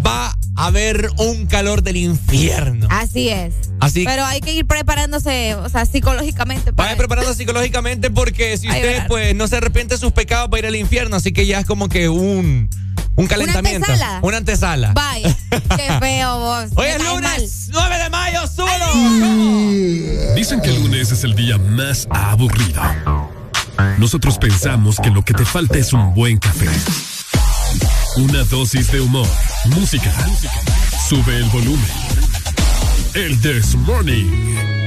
va 0.05 0.37
a 0.57 0.67
haber 0.67 1.11
un 1.19 1.47
calor 1.47 1.83
del 1.83 1.97
infierno. 1.97 2.89
Así 2.91 3.29
es. 3.29 3.55
Así 3.81 4.05
Pero 4.05 4.25
hay 4.25 4.41
que 4.41 4.53
ir 4.53 4.67
preparándose, 4.67 5.55
o 5.55 5.69
sea, 5.69 5.87
psicológicamente. 5.87 6.73
Pues. 6.73 6.77
Vaya 6.77 6.97
preparándose 6.97 7.39
psicológicamente 7.39 8.11
porque 8.11 8.57
si 8.59 8.69
Ay, 8.69 8.81
usted 8.81 9.07
pues 9.07 9.35
no 9.35 9.47
se 9.47 9.57
arrepiente 9.57 9.95
de 9.95 10.01
sus 10.01 10.13
pecados 10.13 10.51
va 10.53 10.57
a 10.57 10.59
ir 10.61 10.67
al 10.67 10.77
infierno, 10.77 11.17
así 11.17 11.33
que 11.33 11.47
ya 11.47 11.61
es 11.61 11.67
como 11.67 11.89
que 11.89 12.09
un 12.09 12.69
un 13.19 13.27
calentamiento. 13.27 13.85
Una 13.85 13.95
antesala. 13.95 14.21
Una 14.23 14.37
antesala. 14.37 14.93
Vaya. 14.95 15.37
Qué 15.77 15.93
feo 16.01 16.39
vos. 16.39 16.71
Hoy 16.77 16.87
es 16.87 16.99
lunes, 17.03 17.69
mal. 17.73 17.91
9 17.91 17.99
de 18.05 18.11
mayo, 18.11 18.47
solo. 18.47 20.35
Dicen 20.37 20.61
que 20.61 20.73
lunes 20.73 21.11
es 21.11 21.25
el 21.25 21.35
día 21.35 21.59
más 21.59 22.07
aburrido. 22.11 22.81
Nosotros 23.99 24.39
pensamos 24.39 24.99
que 25.01 25.11
lo 25.11 25.25
que 25.25 25.35
te 25.35 25.45
falta 25.45 25.79
es 25.79 25.93
un 25.93 26.15
buen 26.15 26.39
café. 26.39 26.69
Una 28.19 28.43
dosis 28.43 28.91
de 28.91 29.01
humor, 29.01 29.29
música. 29.77 30.13
Sube 31.09 31.37
el 31.37 31.45
volumen. 31.51 31.87
El 33.15 33.41
This 33.41 33.77
Morning. 33.77 34.78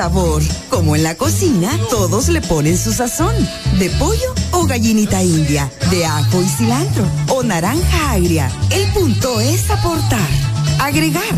Sabor. 0.00 0.42
Como 0.70 0.96
en 0.96 1.02
la 1.02 1.14
cocina, 1.14 1.70
todos 1.90 2.30
le 2.30 2.40
ponen 2.40 2.78
su 2.78 2.90
sazón. 2.90 3.34
De 3.78 3.90
pollo 3.98 4.34
o 4.52 4.64
gallinita 4.64 5.22
india, 5.22 5.70
de 5.90 6.06
ajo 6.06 6.40
y 6.40 6.48
cilantro 6.48 7.04
o 7.28 7.42
naranja 7.42 8.12
agria. 8.12 8.50
El 8.70 8.90
punto 8.94 9.40
es 9.42 9.70
aportar, 9.70 10.30
agregar, 10.80 11.34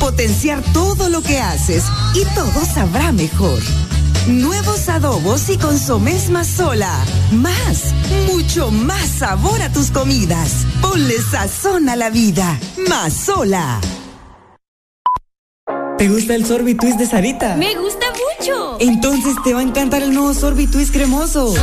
potenciar 0.00 0.62
todo 0.72 1.10
lo 1.10 1.20
que 1.20 1.40
haces 1.40 1.84
y 2.14 2.24
todo 2.34 2.64
sabrá 2.64 3.12
mejor. 3.12 3.60
Nuevos 4.28 4.88
adobos 4.88 5.50
y 5.50 5.58
consomés 5.58 6.30
más 6.30 6.46
sola. 6.46 6.94
Más, 7.32 7.92
mucho 8.32 8.70
más 8.70 9.08
sabor 9.18 9.60
a 9.60 9.70
tus 9.70 9.90
comidas. 9.90 10.64
Ponle 10.80 11.20
sazón 11.20 11.90
a 11.90 11.96
la 11.96 12.08
vida. 12.08 12.58
Más 12.88 13.12
sola. 13.12 13.78
¿Te 15.98 16.08
gusta 16.08 16.34
el 16.34 16.44
sorbitwist 16.44 16.98
de 16.98 17.06
Sarita? 17.06 17.56
Me 17.56 17.74
gusta. 17.74 17.95
Entonces 18.78 19.34
te 19.44 19.54
va 19.54 19.60
a 19.60 19.62
encantar 19.62 20.02
el 20.02 20.12
nuevo 20.12 20.34
sorbitwist 20.34 20.92
cremoso. 20.92 21.54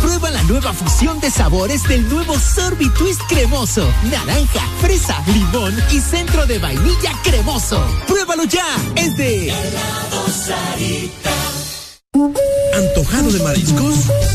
Prueba 0.00 0.30
la 0.30 0.42
nueva 0.44 0.72
fusión 0.72 1.20
de 1.20 1.30
sabores 1.30 1.82
del 1.84 2.08
nuevo 2.08 2.38
Sorbitwist 2.38 3.20
cremoso. 3.28 3.88
Naranja, 4.10 4.60
fresa, 4.80 5.16
limón 5.26 5.74
y 5.90 6.00
centro 6.00 6.46
de 6.46 6.58
vainilla 6.58 7.12
cremoso. 7.22 7.84
Pruébalo 8.06 8.44
ya. 8.44 8.66
Es 8.96 9.16
de 9.16 9.52
¿Antojado 12.74 13.30
de 13.30 13.42
mariscos? 13.42 14.31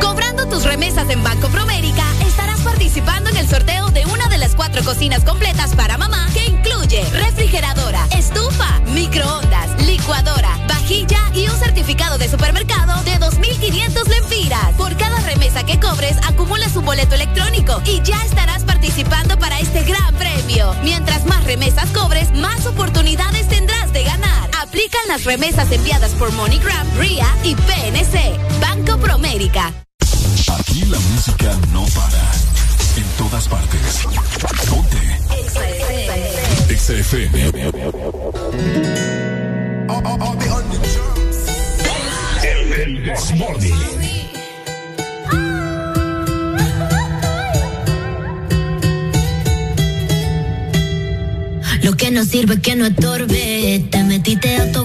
Cobrando 0.00 0.46
tus 0.46 0.64
remesas 0.64 1.10
en 1.10 1.22
Banco 1.22 1.48
Promérica, 1.48 2.04
estarás 2.26 2.60
participando 2.60 3.28
en 3.30 3.36
el 3.36 3.48
sorteo 3.48 3.90
de 3.90 4.06
una 4.06 4.28
de 4.28 4.38
las 4.38 4.54
cuatro 4.54 4.82
cocinas 4.84 5.24
completas 5.24 5.74
para 5.74 5.98
mamá 5.98 6.28
que 6.32 6.46
incluye 6.46 7.02
refrigeradora, 7.10 8.06
estufa, 8.16 8.79
microondas, 9.00 9.82
licuadora, 9.86 10.58
vajilla 10.68 11.18
y 11.34 11.48
un 11.48 11.58
certificado 11.58 12.18
de 12.18 12.28
supermercado 12.28 13.02
de 13.04 13.18
2.500 13.18 14.06
lempiras. 14.06 14.74
Por 14.76 14.94
cada 14.98 15.18
remesa 15.20 15.64
que 15.64 15.80
cobres, 15.80 16.18
acumulas 16.28 16.76
un 16.76 16.84
boleto 16.84 17.14
electrónico 17.14 17.80
y 17.86 18.02
ya 18.02 18.22
estarás 18.26 18.62
participando 18.64 19.38
para 19.38 19.58
este 19.58 19.84
gran 19.84 20.14
premio. 20.16 20.74
Mientras 20.84 21.24
más 21.24 21.42
remesas 21.44 21.88
cobres, 21.90 22.30
más 22.32 22.66
oportunidades 22.66 23.48
tendrás 23.48 23.90
de 23.94 24.04
ganar. 24.04 24.50
Aplican 24.60 25.08
las 25.08 25.24
remesas 25.24 25.72
enviadas 25.72 26.10
por 26.12 26.30
MoneyGram, 26.32 26.86
RIA 26.98 27.26
y 27.42 27.54
PNC. 27.54 28.38
Banco 28.60 28.98
Promérica. 28.98 29.72
Aquí 30.58 30.84
la 30.84 30.98
música 30.98 31.56
no 31.72 31.86
para. 31.86 32.32
En 32.96 33.06
todas 33.16 33.48
partes. 33.48 34.02
Ponte. 34.68 35.09
Lo 51.82 51.96
que 51.96 52.10
no 52.10 52.24
sirve 52.24 52.60
que 52.60 52.74
no 52.74 52.86
estorbe. 52.86 53.86
Te 53.90 54.02
metiste 54.02 54.56
a 54.56 54.72
tu 54.72 54.84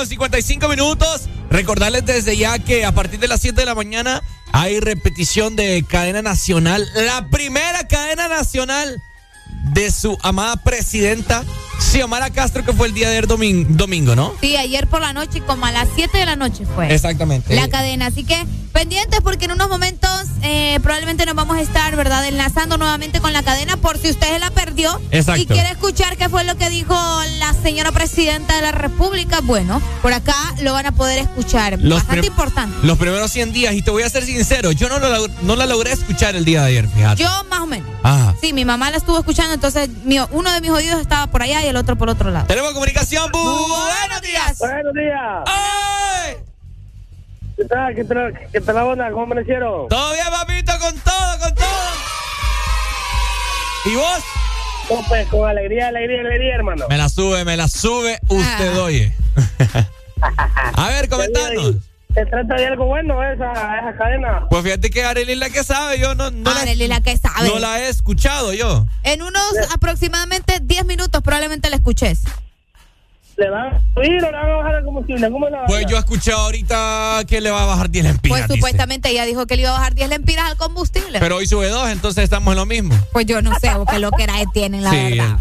Con 0.00 0.08
55 0.08 0.66
minutos. 0.68 1.28
Recordarles 1.50 2.06
desde 2.06 2.34
ya 2.34 2.58
que 2.58 2.86
a 2.86 2.92
partir 2.92 3.20
de 3.20 3.28
las 3.28 3.42
7 3.42 3.60
de 3.60 3.66
la 3.66 3.74
mañana 3.74 4.22
hay 4.50 4.80
repetición 4.80 5.56
de 5.56 5.84
cadena 5.86 6.22
nacional. 6.22 6.88
La 6.94 7.28
primera 7.28 7.86
cadena 7.86 8.26
nacional 8.26 9.02
de 9.74 9.90
su 9.90 10.16
amada 10.22 10.56
presidenta, 10.56 11.44
Xiomara 11.80 12.30
Castro, 12.30 12.64
que 12.64 12.72
fue 12.72 12.86
el 12.88 12.94
día 12.94 13.06
de 13.08 13.12
ayer 13.16 13.26
domingo, 13.26 13.66
domingo 13.70 14.14
¿no? 14.14 14.32
Sí, 14.40 14.56
ayer 14.56 14.86
por 14.86 15.00
la 15.00 15.12
noche, 15.12 15.40
como 15.46 15.66
a 15.66 15.72
las 15.72 15.88
7 15.94 16.16
de 16.18 16.26
la 16.26 16.36
noche 16.36 16.64
fue. 16.74 16.92
Exactamente. 16.94 17.54
La 17.54 17.68
cadena. 17.68 18.06
Así 18.06 18.24
que 18.24 18.44
pendientes 18.72 19.20
porque 19.22 19.46
en 19.46 19.52
unos 19.52 19.68
momentos 19.68 20.08
eh, 20.42 20.78
probablemente 20.82 21.26
nos 21.26 21.34
vamos 21.34 21.56
a 21.56 21.60
estar, 21.60 21.96
¿verdad? 21.96 22.24
Enlazando 22.26 22.76
nuevamente 22.78 23.20
con 23.20 23.32
la 23.32 23.42
cadena 23.42 23.76
por 23.76 23.98
si 23.98 24.10
usted 24.10 24.28
se 24.28 24.38
la 24.38 24.50
perdió 24.50 25.00
Exacto. 25.10 25.42
y 25.42 25.46
quiere 25.46 25.70
escuchar 25.70 26.16
qué 26.16 26.28
fue 26.28 26.44
lo 26.44 26.56
que 26.56 26.70
dijo 26.70 26.94
la 27.38 27.52
señora 27.54 27.90
presidenta 27.92 28.54
de 28.56 28.62
la 28.62 28.72
República. 28.72 29.40
Bueno, 29.42 29.82
por 30.02 30.12
acá 30.12 30.34
lo 30.62 30.72
van 30.72 30.86
a 30.86 30.92
poder 30.92 31.18
escuchar. 31.18 31.78
Los 31.80 31.98
Bastante 32.00 32.28
importante. 32.28 32.76
Los 32.86 32.98
primeros 32.98 33.30
100 33.32 33.52
días, 33.52 33.74
y 33.74 33.82
te 33.82 33.90
voy 33.90 34.02
a 34.04 34.08
ser 34.08 34.24
sincero, 34.24 34.70
yo 34.72 34.88
no, 34.88 34.98
lo, 35.00 35.26
no 35.42 35.56
la 35.56 35.66
logré 35.66 35.92
escuchar 35.92 36.36
el 36.36 36.44
día 36.44 36.60
de 36.62 36.68
ayer, 36.68 36.88
fíjate. 36.88 37.22
Yo 37.22 37.28
más 37.50 37.60
o 37.60 37.66
menos. 37.66 37.88
Ajá. 38.02 38.34
Sí, 38.40 38.52
mi 38.52 38.64
mamá 38.64 38.90
la 38.90 38.96
estuvo 38.98 39.18
escuchando, 39.18 39.52
entonces 39.52 39.88
mi- 40.04 40.18
uno 40.30 40.52
de 40.52 40.60
mis 40.60 40.70
oídos 40.70 41.00
estaba 41.00 41.26
por 41.26 41.42
allá 41.42 41.62
y 41.64 41.68
el 41.70 41.76
otro 41.76 41.96
por 41.96 42.08
otro 42.10 42.30
lado. 42.30 42.46
Tenemos 42.46 42.72
comunicación. 42.72 43.30
Bu- 43.32 43.68
buenos 43.68 44.20
días. 44.22 44.58
Buenos 44.58 44.92
días. 44.92 45.44
¡Ay! 45.46 46.34
¿Qué 47.56 47.64
tal? 47.64 47.94
¿Qué 47.94 48.04
tal? 48.04 48.38
¿Qué 48.52 48.60
tal 48.60 48.74
la 48.74 48.84
onda? 48.84 49.10
¿Cómo 49.10 49.22
amanecieron? 49.22 49.88
Todo 49.88 50.12
bien, 50.12 50.26
papito, 50.30 50.72
con 50.78 50.98
todo, 51.00 51.38
con 51.40 51.54
todo. 51.54 51.66
¿Y 53.86 53.94
vos? 53.96 54.18
No, 54.90 55.02
pues, 55.08 55.26
con 55.28 55.48
alegría, 55.48 55.88
alegría, 55.88 56.20
alegría, 56.20 56.54
hermano. 56.56 56.86
Me 56.88 56.98
la 56.98 57.08
sube, 57.08 57.44
me 57.44 57.56
la 57.56 57.68
sube 57.68 58.18
usted, 58.28 58.76
Ah. 58.76 58.82
oye. 58.82 59.14
A 60.74 60.88
ver, 60.88 61.08
comentanos. 61.08 61.76
¿Se 62.14 62.26
trata 62.26 62.54
de 62.56 62.66
algo 62.66 62.86
bueno 62.86 63.22
esa, 63.22 63.52
esa 63.52 63.94
cadena? 63.96 64.46
Pues 64.50 64.62
fíjate 64.64 64.90
que 64.90 65.04
Arely 65.04 65.32
es 65.32 65.38
la 65.38 65.50
que 65.50 65.62
sabe, 65.62 65.98
yo 66.00 66.14
no, 66.14 66.30
no, 66.30 66.52
la, 66.52 66.60
Arely 66.62 66.88
la 66.88 67.00
que 67.00 67.16
sabe. 67.16 67.48
no 67.48 67.58
la 67.58 67.80
he 67.80 67.88
escuchado 67.88 68.52
yo. 68.52 68.86
En 69.04 69.22
unos 69.22 69.42
aproximadamente 69.72 70.58
10 70.60 70.86
minutos 70.86 71.22
probablemente 71.22 71.70
la 71.70 71.76
escuches. 71.76 72.20
¿Le 73.36 73.48
van 73.48 73.68
a 73.74 73.80
subir 73.94 74.22
o 74.22 74.30
le 74.30 74.36
van 74.36 74.50
a 74.50 74.56
bajar 74.56 74.74
el 74.74 74.84
combustible? 74.84 75.30
¿Cómo 75.30 75.48
la 75.48 75.64
Pues 75.64 75.86
yo 75.86 75.96
he 75.96 75.98
escuchado 76.00 76.40
ahorita 76.40 77.22
que 77.26 77.40
le 77.40 77.50
va 77.50 77.62
a 77.62 77.66
bajar 77.66 77.88
10 77.88 78.04
lempiras. 78.04 78.38
Pues 78.38 78.48
dice. 78.48 78.54
supuestamente 78.58 79.08
ella 79.08 79.24
dijo 79.24 79.46
que 79.46 79.56
le 79.56 79.62
iba 79.62 79.70
a 79.70 79.74
bajar 79.78 79.94
10 79.94 80.10
lempiras 80.10 80.50
al 80.50 80.56
combustible. 80.58 81.20
Pero 81.20 81.36
hoy 81.36 81.46
sube 81.46 81.68
dos, 81.68 81.88
entonces 81.88 82.24
estamos 82.24 82.52
en 82.52 82.58
lo 82.58 82.66
mismo. 82.66 82.94
pues 83.12 83.24
yo 83.24 83.40
no 83.40 83.58
sé, 83.58 83.70
porque 83.76 83.98
lo 83.98 84.10
que 84.10 84.24
era 84.24 84.34
tienen, 84.52 84.82
la 84.84 84.90
Sí. 84.90 84.96
verdad. 85.16 85.38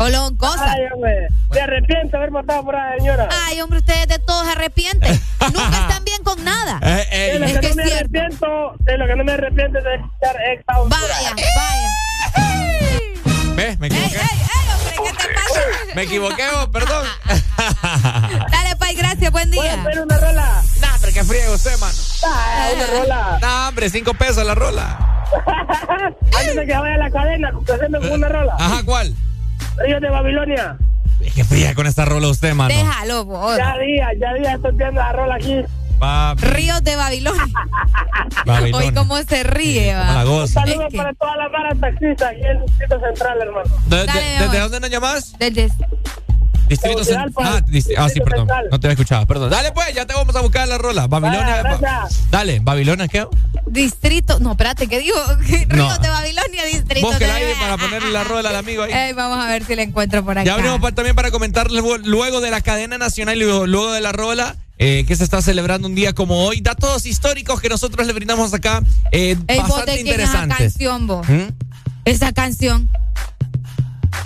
O 0.00 0.08
lo 0.08 0.36
cosas. 0.36 0.70
Ay, 0.76 0.82
hombre, 0.94 1.28
me 1.50 1.60
arrepiento 1.60 2.10
de 2.12 2.16
haber 2.18 2.30
matado 2.30 2.64
por 2.64 2.74
la 2.74 2.96
señora. 2.98 3.28
Ay, 3.46 3.60
hombre, 3.60 3.78
ustedes 3.80 4.06
de 4.08 4.18
todos 4.20 4.46
se 4.46 4.52
arrepienten. 4.52 5.20
Nunca 5.52 5.80
están 5.88 6.04
bien 6.04 6.22
con 6.22 6.44
nada. 6.44 6.78
Eh, 6.82 7.06
eh, 7.10 7.32
de 7.32 7.38
lo 7.40 7.46
es 7.46 7.52
que, 7.54 7.60
que 7.60 7.68
no 7.70 7.74
me 7.76 7.82
es 7.82 7.88
cierto. 7.88 8.04
arrepiento, 8.16 8.74
de 8.80 8.98
lo 8.98 9.06
que 9.06 9.16
no 9.16 9.24
me 9.24 9.32
arrepiento 9.32 9.78
es 9.78 9.84
de 9.84 9.94
escuchar 9.96 10.36
esta. 10.56 10.78
Vaya, 10.78 11.34
vaya. 11.56 11.90
¿Ves? 13.56 13.78
Me 13.80 13.88
Ey, 13.88 13.92
equivoqué. 13.92 14.16
ey, 14.18 14.38
ey, 14.40 14.70
hombre, 14.72 14.94
¿qué 15.04 15.12
te 15.28 15.34
pasa? 15.34 15.60
Me 15.96 16.02
equivoqué, 16.02 16.44
oh, 16.54 16.70
perdón. 16.70 17.04
Dale, 18.52 18.76
Pai, 18.78 18.94
gracias, 18.94 19.32
buen 19.32 19.50
¿Puedo 19.50 19.62
día. 19.62 19.82
pedir 19.84 20.00
una 20.02 20.16
rola? 20.16 20.62
nah, 20.80 20.96
pero 21.00 21.12
que 21.12 21.24
frío 21.24 21.52
usted, 21.54 21.76
mano. 21.80 21.92
Ah, 22.24 22.68
una 22.76 22.86
rola. 22.86 23.38
Nah, 23.42 23.68
hombre, 23.68 23.90
cinco 23.90 24.14
pesos 24.14 24.44
la 24.46 24.54
rola. 24.54 25.24
Antes 26.38 26.54
de 26.54 26.66
que 26.66 26.76
vaya 26.76 26.94
a 26.94 26.98
la 26.98 27.10
cadena, 27.10 27.50
con 27.52 28.12
una 28.12 28.28
rola. 28.28 28.54
Ajá, 28.60 28.82
¿cuál? 28.84 29.12
Ríos 29.84 30.00
de 30.00 30.10
Babilonia. 30.10 30.76
Es 31.20 31.34
que 31.34 31.44
fría 31.44 31.74
con 31.74 31.86
esta 31.86 32.04
rola 32.04 32.28
usted, 32.28 32.54
mano. 32.54 32.74
Déjalo, 32.74 33.24
vos. 33.24 33.56
Ya 33.56 33.76
día, 33.78 34.08
ya 34.20 34.34
día 34.34 34.54
estoy 34.54 34.72
viendo 34.76 35.00
la 35.00 35.12
rola 35.12 35.34
aquí. 35.36 35.56
Papi, 35.98 36.42
Ríos 36.44 36.84
de 36.84 36.94
Babilonia. 36.94 37.42
Babilonia. 38.46 38.86
Hoy 38.88 38.94
cómo 38.94 39.16
se 39.24 39.42
ríe, 39.42 39.92
la 39.92 40.14
va. 40.14 40.24
goza. 40.24 40.60
Saludos 40.60 40.84
Es 40.86 40.92
que- 40.92 40.96
para 40.98 41.12
todas 41.14 41.36
las 41.38 41.50
malas 41.50 41.80
taxistas 41.80 42.30
aquí 42.30 42.40
en 42.42 42.46
el 42.56 42.66
Distrito 42.66 43.00
Central, 43.00 43.38
hermano. 43.42 43.70
¿De- 43.86 43.96
de- 43.96 44.06
Dale, 44.06 44.20
¿Desde 44.40 44.60
dónde 44.60 44.80
nos 44.80 44.90
llamas? 44.90 45.32
Desde- 45.40 45.68
Distrito 46.68 47.04
Central. 47.04 47.32
Tegucigalpa, 47.32 47.56
Ah, 47.58 47.64
dist- 47.66 47.94
ah, 47.96 48.08
sí, 48.08 48.20
perdón. 48.20 48.40
Central. 48.40 48.66
No 48.70 48.80
te 48.80 48.86
había 48.86 48.92
escuchado, 48.94 49.26
perdón. 49.26 49.50
Dale, 49.50 49.72
pues, 49.72 49.94
ya 49.94 50.06
te 50.06 50.14
vamos 50.14 50.34
a 50.36 50.40
buscar 50.40 50.68
la 50.68 50.78
rola. 50.78 51.06
Babilonia. 51.06 51.62
Vaya. 51.62 52.04
Dale, 52.30 52.60
Babilonia, 52.60 53.08
¿qué? 53.08 53.26
Distrito. 53.66 54.38
No, 54.40 54.52
espérate, 54.52 54.86
¿qué 54.88 54.98
digo? 55.00 55.16
Ríos 55.40 55.66
No. 55.68 55.98
de 55.98 56.08
Babilonia, 56.08 56.64
distrito. 56.64 57.06
Búsquela 57.06 57.34
de- 57.34 57.46
ahí 57.46 57.52
para 57.60 57.76
ponerle 57.76 58.10
la 58.10 58.24
rola 58.24 58.50
al 58.50 58.56
amigo 58.56 58.82
ahí. 58.82 58.92
Ey, 58.92 59.12
vamos 59.12 59.38
a 59.38 59.46
ver 59.48 59.64
si 59.64 59.74
la 59.74 59.82
encuentro 59.82 60.24
por 60.24 60.38
acá. 60.38 60.44
Ya 60.44 60.56
venimos 60.56 60.80
pa- 60.80 60.92
también 60.92 61.14
para 61.16 61.30
comentarles 61.30 61.82
luego- 62.04 62.40
de 62.40 62.50
la 62.50 62.60
cadena 62.60 62.98
nacional 62.98 63.36
y 63.36 63.40
luego, 63.40 63.92
de 63.92 64.00
la 64.00 64.12
rola. 64.12 64.56
eh, 64.80 65.04
que 65.08 65.16
se 65.16 65.24
está 65.24 65.42
celebrando 65.42 65.88
un 65.88 65.96
día 65.96 66.12
como 66.12 66.44
hoy. 66.44 66.60
Datos 66.60 67.04
históricos 67.04 67.60
que 67.60 67.68
nosotros 67.68 68.06
le 68.06 68.12
brindamos 68.12 68.54
acá. 68.54 68.80
Eh, 69.10 69.36
Ey, 69.48 69.58
vos 69.58 69.70
bastante 69.70 69.90
de 69.90 70.02
quién 70.04 70.20
es 70.20 70.28
esa 70.28 70.44
interesantes. 70.44 70.56
canción, 70.74 71.06
vos. 71.08 71.28
¿Mm? 71.28 71.48
Esa 72.04 72.32
canción. 72.32 72.88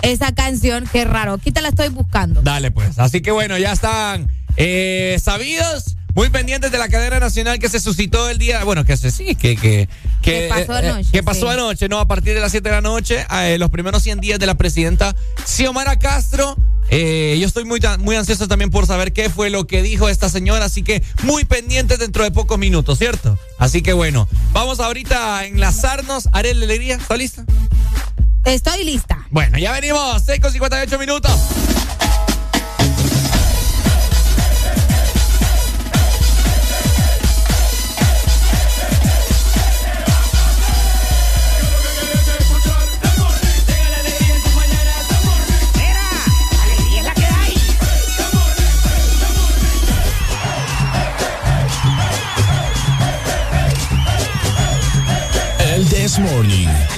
Esa 0.03 0.33
canción, 0.33 0.87
qué 0.91 1.05
raro. 1.05 1.33
Aquí 1.33 1.51
te 1.51 1.61
la 1.61 1.69
estoy 1.69 1.87
buscando. 1.87 2.41
Dale, 2.41 2.71
pues. 2.71 2.99
Así 2.99 3.21
que 3.21 3.31
bueno, 3.31 3.57
ya 3.57 3.71
están 3.71 4.29
eh, 4.57 5.17
sabidos. 5.23 5.95
Muy 6.13 6.29
pendientes 6.29 6.71
de 6.71 6.77
la 6.77 6.89
cadena 6.89 7.19
nacional 7.19 7.57
que 7.57 7.69
se 7.69 7.79
suscitó 7.79 8.29
el 8.29 8.37
día, 8.37 8.63
bueno, 8.63 8.85
que 8.85 8.95
se 8.97 9.09
sí, 9.09 9.33
que 9.33 9.55
que 9.55 9.89
Que 10.21 10.47
pasó 10.47 10.77
eh, 10.77 10.89
anoche, 10.89 11.09
que 11.11 11.23
pasó 11.23 11.47
sí. 11.47 11.53
anoche, 11.53 11.89
no, 11.89 11.99
a 11.99 12.07
partir 12.07 12.35
de 12.35 12.39
las 12.39 12.51
7 12.51 12.69
de 12.69 12.75
la 12.75 12.81
noche, 12.81 13.25
eh, 13.31 13.57
los 13.57 13.71
primeros 13.71 14.03
100 14.03 14.19
días 14.19 14.37
de 14.39 14.45
la 14.45 14.53
presidenta 14.53 15.15
Xiomara 15.43 15.97
Castro. 15.97 16.55
Eh, 16.91 17.37
yo 17.39 17.47
estoy 17.47 17.65
muy 17.65 17.79
muy 17.99 18.15
ansioso 18.15 18.47
también 18.47 18.69
por 18.69 18.85
saber 18.85 19.11
qué 19.11 19.31
fue 19.31 19.49
lo 19.49 19.65
que 19.65 19.81
dijo 19.81 20.07
esta 20.07 20.29
señora, 20.29 20.65
así 20.65 20.83
que 20.83 21.01
muy 21.23 21.45
pendientes 21.45 21.97
dentro 21.97 22.23
de 22.23 22.29
pocos 22.29 22.59
minutos, 22.59 22.99
¿cierto? 22.99 23.39
Así 23.57 23.81
que 23.81 23.93
bueno, 23.93 24.27
vamos 24.51 24.79
ahorita 24.79 25.39
a 25.39 25.45
enlazarnos. 25.47 26.29
Ariel 26.31 26.61
Alegría, 26.61 26.97
¿está 26.97 27.17
lista? 27.17 27.43
Estoy 28.45 28.83
lista. 28.83 29.25
Bueno, 29.29 29.57
ya 29.57 29.71
venimos, 29.71 30.21
6 30.25 30.39
con 30.41 30.51
58 30.51 30.99
minutos. 30.99 31.31
Alegría 46.63 46.99
es 46.99 47.05
la 47.05 47.13
que 47.13 47.25
hay. 47.25 47.53
El 55.75 55.87
This 55.87 56.19
Morning. 56.19 56.92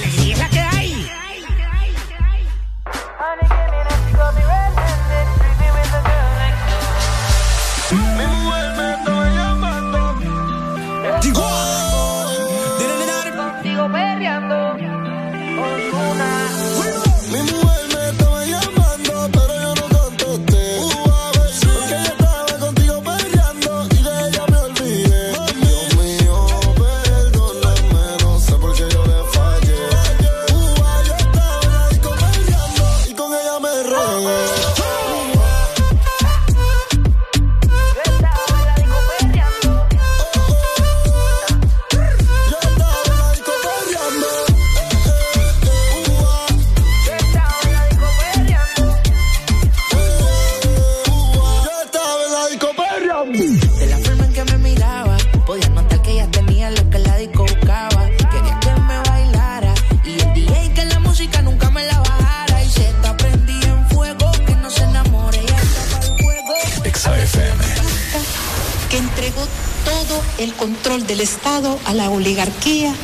El 70.46 70.54
control 70.54 71.04
del 71.08 71.20
Estado 71.20 71.76
a 71.86 71.92
la 71.92 72.08
oligarquía 72.08 72.94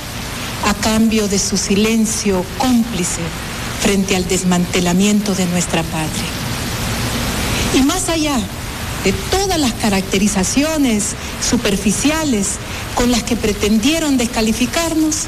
a 0.64 0.74
cambio 0.74 1.26
de 1.26 1.40
su 1.40 1.56
silencio 1.56 2.44
cómplice 2.56 3.20
frente 3.80 4.14
al 4.14 4.28
desmantelamiento 4.28 5.34
de 5.34 5.46
nuestra 5.46 5.82
patria. 5.82 6.30
Y 7.74 7.82
más 7.82 8.08
allá 8.08 8.38
de 9.02 9.12
todas 9.32 9.58
las 9.58 9.72
caracterizaciones 9.72 11.16
superficiales 11.40 12.58
con 12.94 13.10
las 13.10 13.24
que 13.24 13.34
pretendieron 13.34 14.18
descalificarnos, 14.18 15.24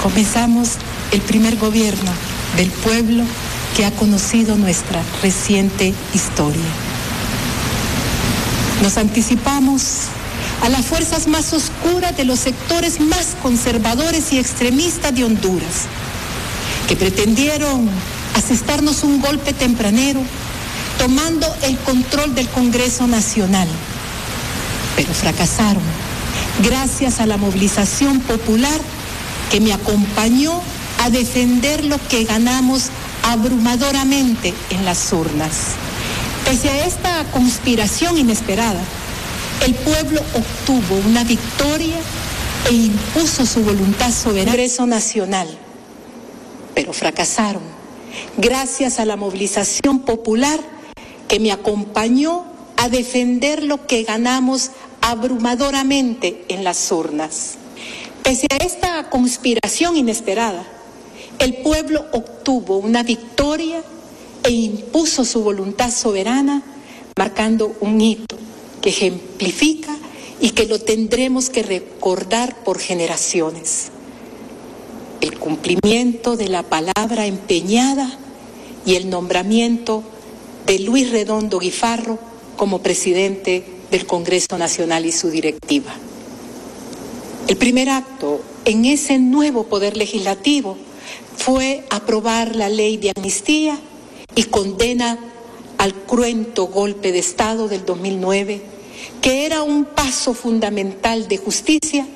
comenzamos 0.00 0.74
el 1.10 1.22
primer 1.22 1.56
gobierno 1.56 2.12
del 2.56 2.70
pueblo 2.70 3.24
que 3.76 3.84
ha 3.84 3.90
conocido 3.90 4.56
nuestra 4.56 5.02
reciente 5.22 5.92
historia. 6.14 6.70
Nos 8.80 8.96
anticipamos 8.96 10.02
a 10.62 10.68
las 10.68 10.86
fuerzas 10.86 11.26
más 11.26 11.52
oscuras 11.52 12.16
de 12.16 12.24
los 12.24 12.38
sectores 12.38 13.00
más 13.00 13.36
conservadores 13.42 14.32
y 14.32 14.38
extremistas 14.38 15.12
de 15.14 15.24
Honduras, 15.24 15.86
que 16.88 16.94
pretendieron 16.96 17.90
asestarnos 18.36 19.02
un 19.02 19.20
golpe 19.20 19.52
tempranero 19.52 20.20
tomando 20.98 21.52
el 21.62 21.76
control 21.78 22.34
del 22.36 22.48
Congreso 22.48 23.08
Nacional, 23.08 23.66
pero 24.94 25.12
fracasaron 25.12 25.82
gracias 26.62 27.18
a 27.18 27.26
la 27.26 27.36
movilización 27.36 28.20
popular 28.20 28.80
que 29.50 29.60
me 29.60 29.72
acompañó 29.72 30.60
a 31.02 31.10
defender 31.10 31.84
lo 31.84 31.98
que 32.08 32.24
ganamos 32.24 32.84
abrumadoramente 33.24 34.54
en 34.70 34.84
las 34.84 35.12
urnas. 35.12 35.74
Pese 36.44 36.70
a 36.70 36.86
esta 36.86 37.24
conspiración 37.32 38.16
inesperada, 38.16 38.80
el 39.64 39.74
pueblo 39.76 40.20
obtuvo 40.34 40.96
una 41.06 41.22
victoria 41.22 41.96
e 42.68 42.74
impuso 42.74 43.46
su 43.46 43.62
voluntad 43.62 44.10
soberana. 44.10 44.50
Congreso 44.50 44.86
Nacional, 44.86 45.48
pero 46.74 46.92
fracasaron 46.92 47.62
gracias 48.36 48.98
a 48.98 49.04
la 49.04 49.16
movilización 49.16 50.00
popular 50.00 50.58
que 51.28 51.38
me 51.38 51.52
acompañó 51.52 52.44
a 52.76 52.88
defender 52.88 53.62
lo 53.62 53.86
que 53.86 54.02
ganamos 54.02 54.70
abrumadoramente 55.00 56.44
en 56.48 56.64
las 56.64 56.90
urnas. 56.90 57.54
Pese 58.24 58.48
a 58.50 58.56
esta 58.56 59.10
conspiración 59.10 59.96
inesperada, 59.96 60.64
el 61.38 61.58
pueblo 61.58 62.06
obtuvo 62.12 62.78
una 62.78 63.04
victoria 63.04 63.82
e 64.42 64.50
impuso 64.50 65.24
su 65.24 65.42
voluntad 65.44 65.92
soberana, 65.92 66.62
marcando 67.16 67.76
un 67.80 68.00
hito 68.00 68.36
que 68.82 68.90
ejemplifica 68.90 69.96
y 70.40 70.50
que 70.50 70.66
lo 70.66 70.80
tendremos 70.80 71.48
que 71.48 71.62
recordar 71.62 72.64
por 72.64 72.78
generaciones. 72.78 73.90
El 75.20 75.38
cumplimiento 75.38 76.36
de 76.36 76.48
la 76.48 76.64
palabra 76.64 77.26
empeñada 77.26 78.18
y 78.84 78.96
el 78.96 79.08
nombramiento 79.08 80.02
de 80.66 80.80
Luis 80.80 81.10
Redondo 81.10 81.60
Guifarro 81.60 82.18
como 82.56 82.82
presidente 82.82 83.64
del 83.90 84.04
Congreso 84.04 84.58
Nacional 84.58 85.06
y 85.06 85.12
su 85.12 85.30
directiva. 85.30 85.92
El 87.46 87.56
primer 87.56 87.88
acto 87.88 88.42
en 88.64 88.84
ese 88.84 89.18
nuevo 89.18 89.64
poder 89.64 89.96
legislativo 89.96 90.76
fue 91.36 91.84
aprobar 91.90 92.56
la 92.56 92.68
ley 92.68 92.96
de 92.96 93.12
amnistía 93.14 93.78
y 94.34 94.44
condena 94.44 95.18
al 95.82 95.94
cruento 95.94 96.68
golpe 96.68 97.10
de 97.10 97.18
Estado 97.18 97.66
del 97.66 97.84
2009, 97.84 98.62
que 99.20 99.46
era 99.46 99.64
un 99.64 99.84
paso 99.84 100.32
fundamental 100.32 101.26
de 101.26 101.38
justicia 101.38 102.06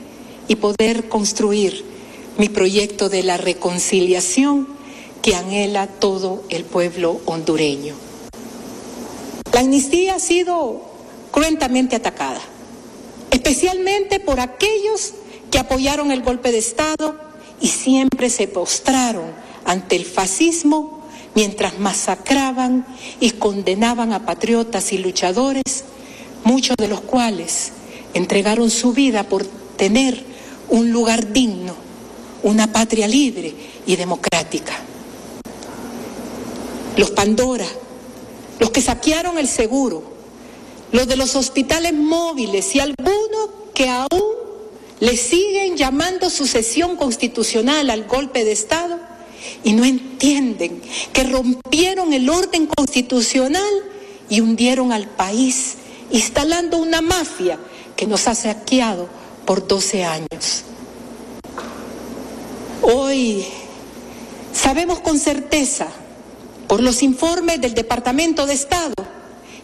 y 0.46 0.54
poder 0.54 1.08
construir 1.08 1.84
mi 2.38 2.48
proyecto 2.48 3.08
de 3.08 3.24
la 3.24 3.38
reconciliación 3.38 4.68
que 5.20 5.34
anhela 5.34 5.88
todo 5.88 6.44
el 6.48 6.62
pueblo 6.62 7.20
hondureño. 7.26 7.96
La 9.52 9.62
amnistía 9.62 10.14
ha 10.14 10.20
sido 10.20 10.82
cruentamente 11.32 11.96
atacada, 11.96 12.42
especialmente 13.32 14.20
por 14.20 14.38
aquellos 14.38 15.14
que 15.50 15.58
apoyaron 15.58 16.12
el 16.12 16.22
golpe 16.22 16.52
de 16.52 16.58
Estado 16.58 17.16
y 17.60 17.66
siempre 17.66 18.30
se 18.30 18.46
postraron 18.46 19.24
ante 19.64 19.96
el 19.96 20.04
fascismo 20.04 20.95
mientras 21.36 21.78
masacraban 21.78 22.86
y 23.20 23.32
condenaban 23.32 24.12
a 24.14 24.24
patriotas 24.24 24.92
y 24.92 24.98
luchadores, 24.98 25.84
muchos 26.44 26.76
de 26.78 26.88
los 26.88 27.02
cuales 27.02 27.72
entregaron 28.14 28.70
su 28.70 28.94
vida 28.94 29.24
por 29.24 29.44
tener 29.76 30.24
un 30.70 30.90
lugar 30.90 31.32
digno, 31.34 31.74
una 32.42 32.72
patria 32.72 33.06
libre 33.06 33.54
y 33.86 33.96
democrática. 33.96 34.72
Los 36.96 37.10
Pandora, 37.10 37.66
los 38.58 38.70
que 38.70 38.80
saquearon 38.80 39.36
el 39.36 39.46
seguro, 39.46 40.02
los 40.90 41.06
de 41.06 41.16
los 41.16 41.36
hospitales 41.36 41.92
móviles 41.92 42.74
y 42.74 42.80
algunos 42.80 43.50
que 43.74 43.90
aún 43.90 44.22
le 45.00 45.14
siguen 45.18 45.76
llamando 45.76 46.30
sucesión 46.30 46.96
constitucional 46.96 47.90
al 47.90 48.04
golpe 48.04 48.42
de 48.42 48.52
Estado 48.52 49.15
y 49.64 49.72
no 49.72 49.84
entienden 49.84 50.80
que 51.12 51.24
rompieron 51.24 52.12
el 52.12 52.28
orden 52.28 52.66
constitucional 52.66 53.72
y 54.28 54.40
hundieron 54.40 54.92
al 54.92 55.08
país, 55.08 55.76
instalando 56.10 56.78
una 56.78 57.00
mafia 57.00 57.58
que 57.96 58.06
nos 58.06 58.28
ha 58.28 58.34
saqueado 58.34 59.08
por 59.44 59.66
12 59.66 60.04
años. 60.04 60.64
Hoy 62.82 63.44
sabemos 64.52 65.00
con 65.00 65.18
certeza, 65.18 65.88
por 66.68 66.82
los 66.82 67.02
informes 67.02 67.60
del 67.60 67.74
Departamento 67.74 68.46
de 68.46 68.54
Estado, 68.54 68.94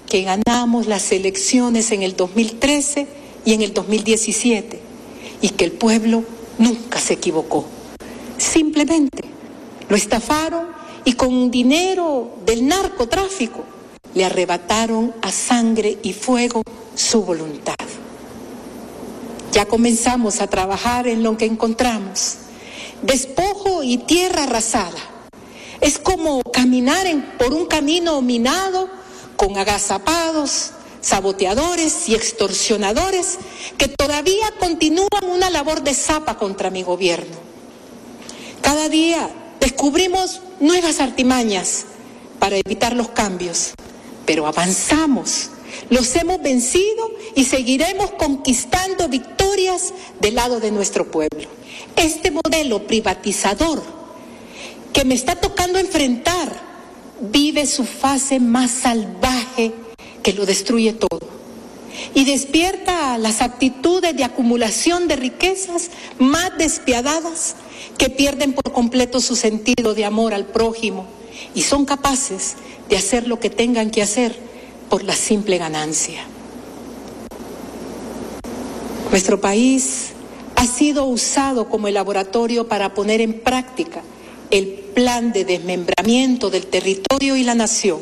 que 0.09 0.23
ganamos 0.23 0.87
las 0.87 1.11
elecciones 1.13 1.91
en 1.93 2.03
el 2.03 2.17
2013 2.17 3.07
y 3.45 3.55
en 3.55 3.63
el 3.63 3.75
2017 3.75 4.81
y 5.41 5.49
que 5.51 5.65
el 5.65 5.73
pueblo 5.73 6.25
nunca 6.59 7.01
se 7.01 7.15
equivocó. 7.15 7.67
Simplemente 8.39 9.23
lo 9.93 9.99
estafaron 9.99 10.69
y 11.05 11.13
con 11.13 11.51
dinero 11.51 12.39
del 12.47 12.67
narcotráfico 12.67 13.63
le 14.15 14.25
arrebataron 14.25 15.15
a 15.21 15.31
sangre 15.31 15.99
y 16.03 16.15
fuego 16.15 16.63
su 16.95 17.23
voluntad. 17.23 17.75
Ya 19.53 19.67
comenzamos 19.67 20.41
a 20.41 20.47
trabajar 20.47 21.07
en 21.09 21.23
lo 21.23 21.37
que 21.37 21.45
encontramos. 21.45 22.37
Despojo 23.03 23.83
y 23.83 23.99
tierra 23.99 24.45
arrasada. 24.45 24.97
Es 25.83 25.99
como 25.99 26.43
caminar 26.43 27.07
por 27.37 27.53
un 27.53 27.67
camino 27.67 28.23
minado 28.23 28.89
con 29.37 29.59
agazapados, 29.59 30.71
saboteadores 31.03 32.09
y 32.09 32.15
extorsionadores 32.15 33.37
que 33.77 33.89
todavía 33.89 34.55
continúan 34.59 35.29
una 35.29 35.51
labor 35.51 35.83
de 35.83 35.93
zapa 35.93 36.39
contra 36.39 36.71
mi 36.71 36.83
gobierno. 36.83 37.37
Cada 38.63 38.89
día 38.89 39.29
descubrimos 39.73 40.43
nuevas 40.61 41.01
artimañas 41.01 41.87
para 42.39 42.59
evitar 42.59 42.95
los 42.95 43.09
cambios, 43.09 43.73
pero 44.27 44.47
avanzamos, 44.47 45.49
los 45.89 46.15
hemos 46.15 46.43
vencido 46.43 47.11
y 47.35 47.45
seguiremos 47.45 48.11
conquistando 48.13 49.09
victorias 49.09 49.95
del 50.21 50.35
lado 50.35 50.61
de 50.61 50.73
nuestro 50.73 51.11
pueblo. 51.11 51.49
Este 51.97 52.31
modelo 52.31 52.87
privatizador 52.87 53.83
que 54.93 55.07
me 55.07 55.15
está 55.15 55.37
tocando 55.37 55.79
enfrentar 55.79 56.53
vive 57.33 57.65
su 57.65 57.85
fase 57.85 58.41
más 58.41 58.71
salvaje 58.71 59.73
que 60.23 60.35
lo 60.35 60.45
destruye 60.45 60.93
todo 60.93 61.27
y 62.15 62.27
despierta 62.27 63.17
las 63.17 63.41
actitudes 63.41 64.15
de 64.15 64.25
acumulación 64.25 65.09
de 65.09 65.17
riquezas 65.17 65.89
más 66.19 66.51
despiadadas 66.59 67.57
que 68.03 68.11
pierden 68.11 68.53
por 68.53 68.73
completo 68.73 69.21
su 69.21 69.37
sentido 69.37 69.95
de 69.95 70.05
amor 70.05 70.35
al 70.35 70.47
prójimo 70.47 71.07
y 71.55 71.63
son 71.63 71.85
capaces 71.85 72.57
de 72.89 72.97
hacer 72.97 73.29
lo 73.29 73.39
que 73.39 73.49
tengan 73.49 73.93
que 73.93 74.03
hacer 74.03 74.37
por 74.91 75.05
la 75.05 75.15
simple 75.15 75.57
ganancia. 75.57 76.25
Nuestro 79.13 79.41
país 79.41 80.15
ha 80.57 80.67
sido 80.67 81.05
usado 81.05 81.69
como 81.69 81.87
el 81.87 81.95
laboratorio 81.95 82.67
para 82.67 82.93
poner 82.93 83.21
en 83.21 83.39
práctica 83.39 84.03
el 84.51 84.67
plan 84.67 85.33
de 85.33 85.45
desmembramiento 85.45 86.51
del 86.51 86.67
territorio 86.67 87.37
y 87.37 87.45
la 87.45 87.55
nación, 87.55 88.01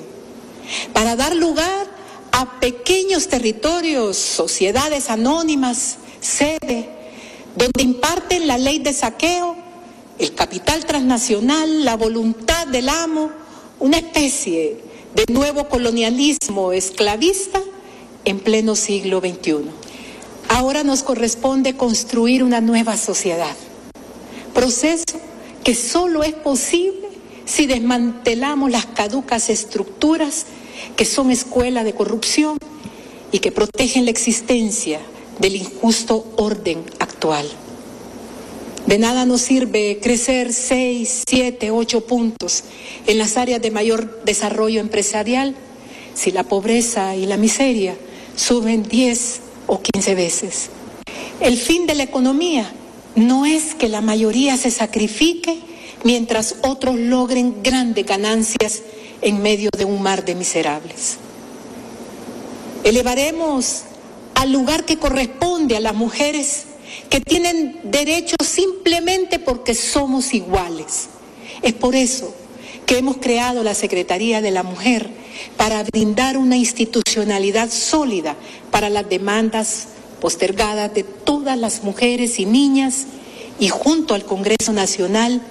para 0.94 1.14
dar 1.14 1.36
lugar 1.36 1.90
a 2.32 2.58
pequeños 2.58 3.28
territorios, 3.28 4.16
sociedades 4.16 5.10
anónimas, 5.10 5.98
sede, 6.20 6.88
donde 7.54 7.82
imparten 7.82 8.46
la 8.46 8.56
ley 8.56 8.78
de 8.78 8.94
saqueo, 8.94 9.59
el 10.20 10.34
capital 10.34 10.84
transnacional, 10.84 11.82
la 11.82 11.96
voluntad 11.96 12.66
del 12.66 12.90
amo, 12.90 13.30
una 13.78 13.96
especie 13.96 14.78
de 15.14 15.32
nuevo 15.32 15.66
colonialismo 15.68 16.72
esclavista 16.72 17.62
en 18.26 18.38
pleno 18.38 18.76
siglo 18.76 19.20
XXI. 19.20 19.70
Ahora 20.50 20.84
nos 20.84 21.02
corresponde 21.02 21.74
construir 21.74 22.44
una 22.44 22.60
nueva 22.60 22.98
sociedad. 22.98 23.56
Proceso 24.52 25.04
que 25.64 25.74
solo 25.74 26.22
es 26.22 26.34
posible 26.34 27.08
si 27.46 27.66
desmantelamos 27.66 28.70
las 28.70 28.84
caducas 28.84 29.48
estructuras 29.48 30.44
que 30.96 31.06
son 31.06 31.30
escuela 31.30 31.82
de 31.82 31.94
corrupción 31.94 32.58
y 33.32 33.38
que 33.38 33.52
protegen 33.52 34.04
la 34.04 34.10
existencia 34.10 35.00
del 35.38 35.56
injusto 35.56 36.26
orden 36.36 36.84
actual. 36.98 37.46
De 38.90 38.98
nada 38.98 39.24
nos 39.24 39.42
sirve 39.42 40.00
crecer 40.02 40.52
seis, 40.52 41.22
siete, 41.24 41.70
ocho 41.70 42.00
puntos 42.08 42.64
en 43.06 43.18
las 43.18 43.36
áreas 43.36 43.62
de 43.62 43.70
mayor 43.70 44.24
desarrollo 44.24 44.80
empresarial 44.80 45.54
si 46.14 46.32
la 46.32 46.42
pobreza 46.42 47.14
y 47.14 47.24
la 47.24 47.36
miseria 47.36 47.96
suben 48.34 48.82
10 48.82 49.42
o 49.68 49.80
15 49.80 50.14
veces. 50.16 50.70
El 51.40 51.56
fin 51.56 51.86
de 51.86 51.94
la 51.94 52.02
economía 52.02 52.68
no 53.14 53.46
es 53.46 53.76
que 53.76 53.88
la 53.88 54.00
mayoría 54.00 54.56
se 54.56 54.72
sacrifique 54.72 55.60
mientras 56.02 56.56
otros 56.62 56.96
logren 56.98 57.62
grandes 57.62 58.04
ganancias 58.04 58.82
en 59.22 59.40
medio 59.40 59.70
de 59.70 59.84
un 59.84 60.02
mar 60.02 60.24
de 60.24 60.34
miserables. 60.34 61.18
Elevaremos 62.82 63.82
al 64.34 64.50
lugar 64.50 64.84
que 64.84 64.98
corresponde 64.98 65.76
a 65.76 65.80
las 65.80 65.94
mujeres 65.94 66.64
que 67.10 67.20
tienen 67.20 67.80
derechos 67.82 68.46
simplemente 68.46 69.38
porque 69.40 69.74
somos 69.74 70.32
iguales. 70.32 71.08
Es 71.60 71.74
por 71.74 71.96
eso 71.96 72.32
que 72.86 72.98
hemos 72.98 73.18
creado 73.18 73.62
la 73.62 73.74
Secretaría 73.74 74.40
de 74.40 74.52
la 74.52 74.62
Mujer 74.62 75.10
para 75.56 75.82
brindar 75.82 76.38
una 76.38 76.56
institucionalidad 76.56 77.70
sólida 77.70 78.36
para 78.70 78.88
las 78.88 79.08
demandas 79.08 79.88
postergadas 80.20 80.94
de 80.94 81.02
todas 81.02 81.58
las 81.58 81.82
mujeres 81.82 82.38
y 82.38 82.46
niñas 82.46 83.06
y 83.58 83.68
junto 83.68 84.14
al 84.14 84.24
Congreso 84.24 84.72
Nacional 84.72 85.42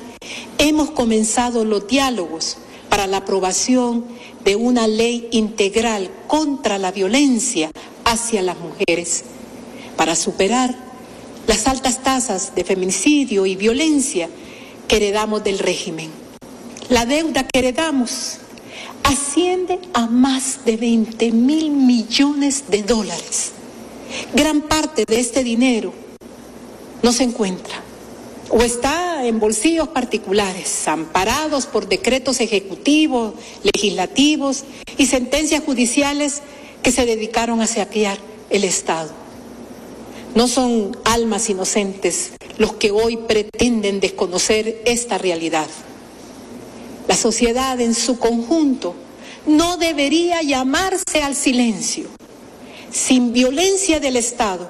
hemos 0.57 0.91
comenzado 0.91 1.65
los 1.65 1.87
diálogos 1.87 2.57
para 2.89 3.05
la 3.07 3.17
aprobación 3.17 4.05
de 4.43 4.55
una 4.55 4.87
ley 4.87 5.27
integral 5.31 6.09
contra 6.27 6.77
la 6.77 6.91
violencia 6.91 7.71
hacia 8.05 8.41
las 8.41 8.57
mujeres, 8.59 9.23
para 9.95 10.15
superar 10.15 10.88
las 11.49 11.65
altas 11.65 12.03
tasas 12.03 12.53
de 12.53 12.63
feminicidio 12.63 13.47
y 13.47 13.55
violencia 13.55 14.29
que 14.87 14.97
heredamos 14.97 15.43
del 15.43 15.57
régimen. 15.57 16.11
La 16.89 17.07
deuda 17.07 17.41
que 17.41 17.57
heredamos 17.57 18.37
asciende 19.01 19.79
a 19.95 20.05
más 20.05 20.63
de 20.63 20.77
20 20.77 21.31
mil 21.31 21.71
millones 21.71 22.65
de 22.67 22.83
dólares. 22.83 23.53
Gran 24.35 24.61
parte 24.61 25.05
de 25.07 25.19
este 25.19 25.43
dinero 25.43 25.91
no 27.01 27.11
se 27.11 27.23
encuentra 27.23 27.81
o 28.51 28.61
está 28.61 29.25
en 29.25 29.39
bolsillos 29.39 29.87
particulares, 29.87 30.87
amparados 30.87 31.65
por 31.65 31.89
decretos 31.89 32.41
ejecutivos, 32.41 33.33
legislativos 33.63 34.65
y 34.97 35.07
sentencias 35.07 35.63
judiciales 35.63 36.43
que 36.83 36.91
se 36.91 37.07
dedicaron 37.07 37.59
a 37.59 37.65
saquear 37.65 38.19
el 38.51 38.65
Estado. 38.65 39.18
No 40.35 40.47
son 40.47 40.97
almas 41.05 41.49
inocentes 41.49 42.31
los 42.57 42.73
que 42.73 42.91
hoy 42.91 43.17
pretenden 43.17 43.99
desconocer 43.99 44.81
esta 44.85 45.17
realidad. 45.17 45.67
La 47.07 47.15
sociedad 47.15 47.79
en 47.81 47.95
su 47.95 48.19
conjunto 48.19 48.93
no 49.47 49.77
debería 49.77 50.41
llamarse 50.41 51.23
al 51.23 51.35
silencio. 51.35 52.07
Sin 52.91 53.33
violencia 53.33 53.99
del 53.99 54.15
Estado 54.17 54.69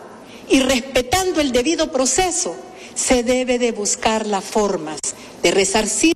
y 0.49 0.61
respetando 0.61 1.41
el 1.41 1.51
debido 1.51 1.91
proceso, 1.91 2.55
se 2.95 3.23
debe 3.23 3.59
de 3.59 3.71
buscar 3.71 4.27
las 4.27 4.43
formas 4.43 4.99
de 5.41 5.51
resarcir 5.51 6.13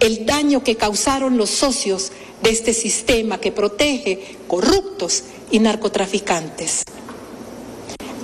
el 0.00 0.26
daño 0.26 0.62
que 0.62 0.76
causaron 0.76 1.36
los 1.36 1.50
socios 1.50 2.12
de 2.42 2.50
este 2.50 2.72
sistema 2.72 3.40
que 3.40 3.52
protege 3.52 4.36
corruptos 4.46 5.24
y 5.50 5.58
narcotraficantes. 5.58 6.84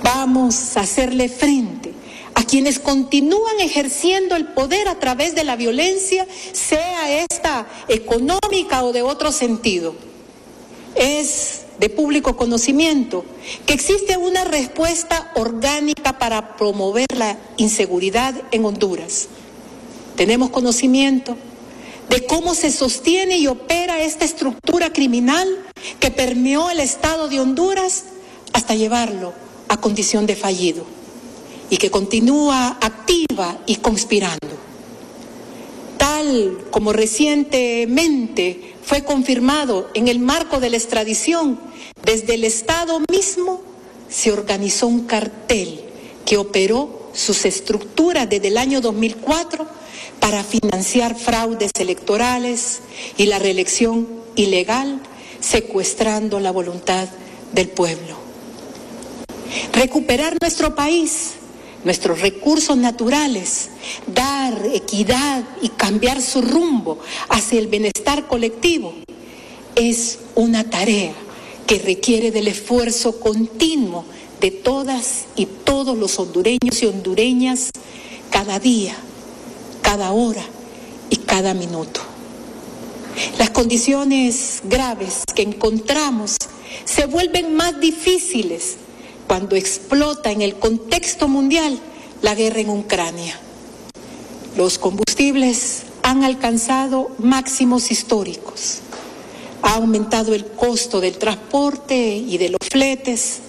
Vamos 0.03 0.75
a 0.75 0.81
hacerle 0.81 1.29
frente 1.29 1.93
a 2.35 2.43
quienes 2.43 2.77
continúan 2.79 3.59
ejerciendo 3.61 4.35
el 4.35 4.47
poder 4.47 4.89
a 4.89 4.99
través 4.99 5.33
de 5.33 5.45
la 5.45 5.55
violencia, 5.55 6.27
sea 6.51 7.23
esta 7.23 7.67
económica 7.87 8.83
o 8.83 8.91
de 8.91 9.01
otro 9.01 9.31
sentido. 9.31 9.95
Es 10.95 11.61
de 11.79 11.89
público 11.89 12.35
conocimiento 12.35 13.23
que 13.65 13.73
existe 13.73 14.17
una 14.17 14.43
respuesta 14.43 15.31
orgánica 15.35 16.19
para 16.19 16.57
promover 16.57 17.07
la 17.15 17.37
inseguridad 17.55 18.35
en 18.51 18.65
Honduras. 18.65 19.29
Tenemos 20.17 20.49
conocimiento 20.49 21.37
de 22.09 22.25
cómo 22.25 22.55
se 22.55 22.71
sostiene 22.71 23.37
y 23.37 23.47
opera 23.47 24.03
esta 24.03 24.25
estructura 24.25 24.91
criminal 24.91 25.47
que 26.01 26.11
permeó 26.11 26.69
el 26.69 26.81
Estado 26.81 27.29
de 27.29 27.39
Honduras 27.39 28.03
hasta 28.51 28.75
llevarlo 28.75 29.42
a 29.67 29.77
condición 29.77 30.25
de 30.25 30.35
fallido 30.35 30.85
y 31.69 31.77
que 31.77 31.91
continúa 31.91 32.77
activa 32.81 33.57
y 33.65 33.77
conspirando. 33.77 34.37
Tal 35.97 36.65
como 36.69 36.93
recientemente 36.93 38.75
fue 38.83 39.03
confirmado 39.03 39.89
en 39.93 40.07
el 40.07 40.19
marco 40.19 40.59
de 40.59 40.69
la 40.69 40.77
extradición, 40.77 41.59
desde 42.05 42.35
el 42.35 42.43
Estado 42.43 43.01
mismo 43.09 43.61
se 44.09 44.31
organizó 44.31 44.87
un 44.87 45.05
cartel 45.05 45.81
que 46.25 46.37
operó 46.37 47.09
sus 47.13 47.45
estructuras 47.45 48.29
desde 48.29 48.49
el 48.49 48.57
año 48.57 48.81
2004 48.81 49.65
para 50.19 50.43
financiar 50.43 51.15
fraudes 51.17 51.71
electorales 51.79 52.79
y 53.17 53.25
la 53.25 53.39
reelección 53.39 54.07
ilegal, 54.35 54.99
secuestrando 55.39 56.39
la 56.39 56.51
voluntad 56.51 57.07
del 57.51 57.69
pueblo. 57.69 58.22
Recuperar 59.73 60.37
nuestro 60.41 60.75
país 60.75 61.33
nuestros 61.83 62.21
recursos 62.21 62.77
naturales, 62.77 63.69
dar 64.07 64.65
equidad 64.73 65.43
y 65.61 65.69
cambiar 65.69 66.21
su 66.21 66.41
rumbo 66.41 66.99
hacia 67.29 67.59
el 67.59 67.67
bienestar 67.67 68.27
colectivo, 68.27 68.93
es 69.75 70.19
una 70.35 70.69
tarea 70.69 71.13
que 71.67 71.79
requiere 71.79 72.31
del 72.31 72.47
esfuerzo 72.47 73.19
continuo 73.19 74.05
de 74.39 74.51
todas 74.51 75.25
y 75.35 75.45
todos 75.45 75.97
los 75.97 76.19
hondureños 76.19 76.81
y 76.81 76.85
hondureñas 76.85 77.69
cada 78.29 78.59
día, 78.59 78.95
cada 79.81 80.11
hora 80.11 80.43
y 81.09 81.17
cada 81.17 81.53
minuto. 81.53 82.01
Las 83.37 83.51
condiciones 83.51 84.61
graves 84.63 85.23
que 85.35 85.43
encontramos 85.43 86.37
se 86.83 87.05
vuelven 87.05 87.55
más 87.55 87.79
difíciles 87.79 88.77
cuando 89.33 89.55
explota 89.55 90.29
en 90.29 90.43
el 90.43 90.53
contexto 90.59 91.27
mundial 91.27 91.79
la 92.21 92.35
guerra 92.35 92.59
en 92.59 92.69
Ucrania. 92.69 93.35
Los 94.55 94.77
combustibles 94.77 95.85
han 96.03 96.23
alcanzado 96.23 97.09
máximos 97.17 97.89
históricos. 97.89 98.81
Ha 99.63 99.73
aumentado 99.73 100.35
el 100.35 100.45
costo 100.45 101.01
del 101.01 101.17
transporte 101.17 102.15
y 102.15 102.37
de 102.37 102.49
los 102.49 102.59
fletes, 102.71 103.39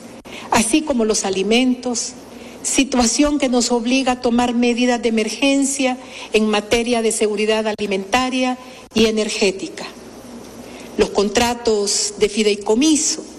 así 0.51 0.81
como 0.81 1.05
los 1.05 1.27
alimentos, 1.27 2.15
situación 2.62 3.39
que 3.39 3.51
nos 3.51 3.70
obliga 3.70 4.12
a 4.12 4.20
tomar 4.23 4.55
medidas 4.55 5.02
de 5.02 5.11
emergencia 5.11 5.98
en 6.32 6.48
materia 6.48 7.02
de 7.02 7.12
seguridad 7.12 7.66
alimentaria 7.66 8.56
y 8.94 9.05
energética. 9.05 9.85
Los 10.97 11.11
contratos 11.11 12.15
de 12.16 12.31
fideicomiso 12.31 13.34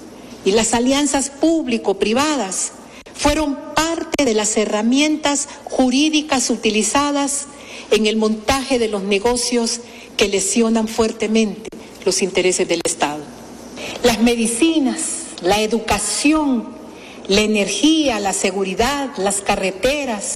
y 0.45 0.51
las 0.51 0.73
alianzas 0.73 1.29
público-privadas 1.29 2.71
fueron 3.13 3.57
parte 3.75 4.23
de 4.23 4.35
las 4.35 4.55
herramientas 4.55 5.49
jurídicas 5.63 6.49
utilizadas 6.49 7.47
en 7.91 8.05
el 8.05 8.15
montaje 8.15 8.79
de 8.79 8.87
los 8.87 9.03
negocios 9.03 9.81
que 10.15 10.27
lesionan 10.27 10.87
fuertemente 10.87 11.69
los 12.05 12.21
intereses 12.21 12.67
del 12.67 12.81
Estado. 12.85 13.23
Las 14.03 14.21
medicinas, 14.21 14.99
la 15.41 15.61
educación, 15.61 16.69
la 17.27 17.41
energía, 17.41 18.19
la 18.19 18.33
seguridad, 18.33 19.11
las 19.17 19.41
carreteras, 19.41 20.35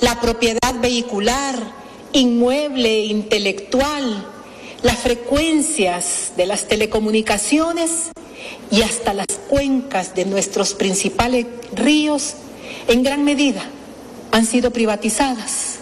la 0.00 0.20
propiedad 0.20 0.80
vehicular, 0.80 1.56
inmueble, 2.12 3.06
intelectual, 3.06 4.26
las 4.82 4.98
frecuencias 4.98 6.32
de 6.36 6.46
las 6.46 6.68
telecomunicaciones 6.68 8.10
y 8.70 8.82
hasta 8.82 9.14
las 9.14 9.26
cuencas 9.48 10.14
de 10.14 10.24
nuestros 10.24 10.74
principales 10.74 11.46
ríos 11.72 12.34
en 12.88 13.02
gran 13.02 13.24
medida 13.24 13.62
han 14.32 14.44
sido 14.46 14.70
privatizadas, 14.70 15.76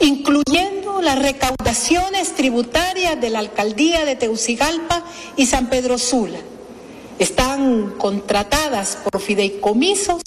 incluyendo 0.00 1.02
las 1.02 1.18
recaudaciones 1.18 2.34
tributarias 2.34 3.20
de 3.20 3.30
la 3.30 3.40
alcaldía 3.40 4.04
de 4.04 4.16
Teucigalpa 4.16 5.04
y 5.36 5.46
San 5.46 5.68
Pedro 5.68 5.98
Sula. 5.98 6.38
Están 7.18 7.94
contratadas 7.98 8.96
por 8.96 9.20
fideicomisos 9.20 10.22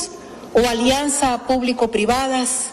o 0.53 0.59
alianza 0.67 1.47
público-privadas 1.47 2.72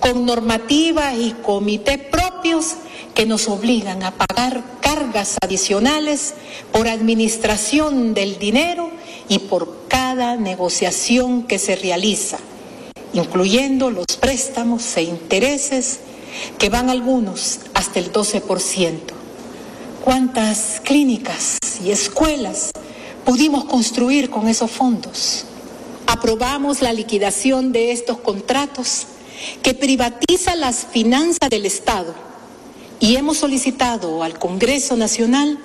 con 0.00 0.24
normativas 0.24 1.14
y 1.16 1.32
comités 1.42 1.98
propios 1.98 2.76
que 3.14 3.26
nos 3.26 3.48
obligan 3.48 4.02
a 4.02 4.12
pagar 4.12 4.62
cargas 4.80 5.36
adicionales 5.42 6.34
por 6.72 6.88
administración 6.88 8.14
del 8.14 8.38
dinero 8.38 8.90
y 9.28 9.38
por 9.40 9.86
cada 9.88 10.36
negociación 10.36 11.44
que 11.44 11.58
se 11.58 11.76
realiza, 11.76 12.38
incluyendo 13.12 13.90
los 13.90 14.06
préstamos 14.18 14.96
e 14.96 15.02
intereses 15.02 16.00
que 16.58 16.70
van 16.70 16.90
algunos 16.90 17.60
hasta 17.74 17.98
el 17.98 18.12
12%. 18.12 18.98
¿Cuántas 20.04 20.80
clínicas 20.82 21.58
y 21.84 21.90
escuelas 21.90 22.72
pudimos 23.24 23.66
construir 23.66 24.30
con 24.30 24.48
esos 24.48 24.70
fondos? 24.70 25.44
Aprobamos 26.06 26.80
la 26.80 26.92
liquidación 26.92 27.72
de 27.72 27.92
estos 27.92 28.18
contratos 28.18 29.06
que 29.62 29.74
privatiza 29.74 30.54
las 30.54 30.86
finanzas 30.86 31.50
del 31.50 31.66
Estado 31.66 32.14
y 32.98 33.16
hemos 33.16 33.38
solicitado 33.38 34.22
al 34.22 34.38
Congreso 34.38 34.96
Nacional 34.96 35.58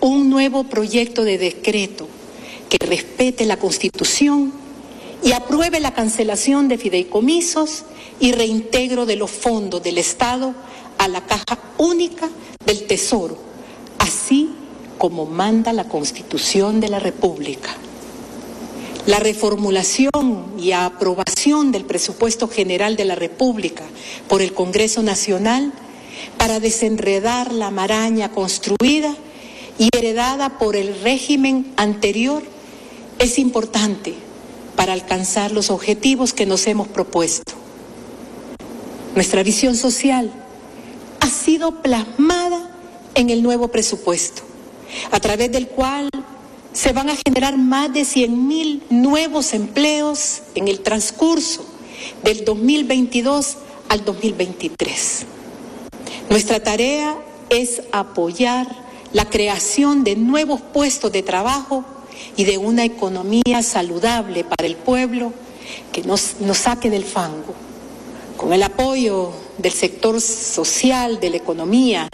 un 0.00 0.30
nuevo 0.30 0.64
proyecto 0.64 1.24
de 1.24 1.38
decreto 1.38 2.08
que 2.68 2.78
respete 2.84 3.44
la 3.46 3.58
Constitución 3.58 4.52
y 5.22 5.32
apruebe 5.32 5.80
la 5.80 5.94
cancelación 5.94 6.68
de 6.68 6.78
fideicomisos 6.78 7.84
y 8.20 8.32
reintegro 8.32 9.06
de 9.06 9.16
los 9.16 9.30
fondos 9.30 9.82
del 9.82 9.98
Estado 9.98 10.54
a 10.98 11.08
la 11.08 11.26
caja 11.26 11.58
única 11.78 12.28
del 12.64 12.86
Tesoro, 12.86 13.38
así 13.98 14.50
como 14.98 15.26
manda 15.26 15.72
la 15.72 15.88
Constitución 15.88 16.80
de 16.80 16.88
la 16.88 16.98
República. 16.98 17.76
La 19.06 19.20
reformulación 19.20 20.54
y 20.58 20.72
aprobación 20.72 21.70
del 21.70 21.84
presupuesto 21.84 22.48
general 22.48 22.96
de 22.96 23.04
la 23.04 23.14
República 23.14 23.84
por 24.28 24.42
el 24.42 24.52
Congreso 24.52 25.00
Nacional 25.00 25.72
para 26.38 26.58
desenredar 26.58 27.52
la 27.52 27.70
maraña 27.70 28.32
construida 28.32 29.14
y 29.78 29.90
heredada 29.96 30.58
por 30.58 30.74
el 30.74 31.00
régimen 31.02 31.72
anterior 31.76 32.42
es 33.20 33.38
importante 33.38 34.14
para 34.74 34.92
alcanzar 34.92 35.52
los 35.52 35.70
objetivos 35.70 36.32
que 36.32 36.44
nos 36.44 36.66
hemos 36.66 36.88
propuesto. 36.88 37.52
Nuestra 39.14 39.44
visión 39.44 39.76
social 39.76 40.32
ha 41.20 41.28
sido 41.28 41.80
plasmada 41.80 42.70
en 43.14 43.30
el 43.30 43.44
nuevo 43.44 43.68
presupuesto, 43.68 44.42
a 45.12 45.20
través 45.20 45.52
del 45.52 45.68
cual 45.68 46.10
se 46.76 46.92
van 46.92 47.08
a 47.08 47.16
generar 47.16 47.56
más 47.56 47.90
de 47.94 48.04
100 48.04 48.46
mil 48.46 48.82
nuevos 48.90 49.54
empleos 49.54 50.42
en 50.54 50.68
el 50.68 50.80
transcurso 50.80 51.64
del 52.22 52.44
2022 52.44 53.56
al 53.88 54.04
2023. 54.04 55.24
Nuestra 56.28 56.62
tarea 56.62 57.16
es 57.48 57.80
apoyar 57.92 58.68
la 59.14 59.24
creación 59.24 60.04
de 60.04 60.16
nuevos 60.16 60.60
puestos 60.60 61.10
de 61.12 61.22
trabajo 61.22 61.82
y 62.36 62.44
de 62.44 62.58
una 62.58 62.84
economía 62.84 63.62
saludable 63.62 64.44
para 64.44 64.66
el 64.66 64.76
pueblo 64.76 65.32
que 65.92 66.02
nos, 66.02 66.40
nos 66.40 66.58
saque 66.58 66.90
del 66.90 67.04
fango. 67.04 67.54
Con 68.36 68.52
el 68.52 68.62
apoyo 68.62 69.32
del 69.56 69.72
sector 69.72 70.20
social, 70.20 71.20
de 71.20 71.30
la 71.30 71.36
economía, 71.38 72.10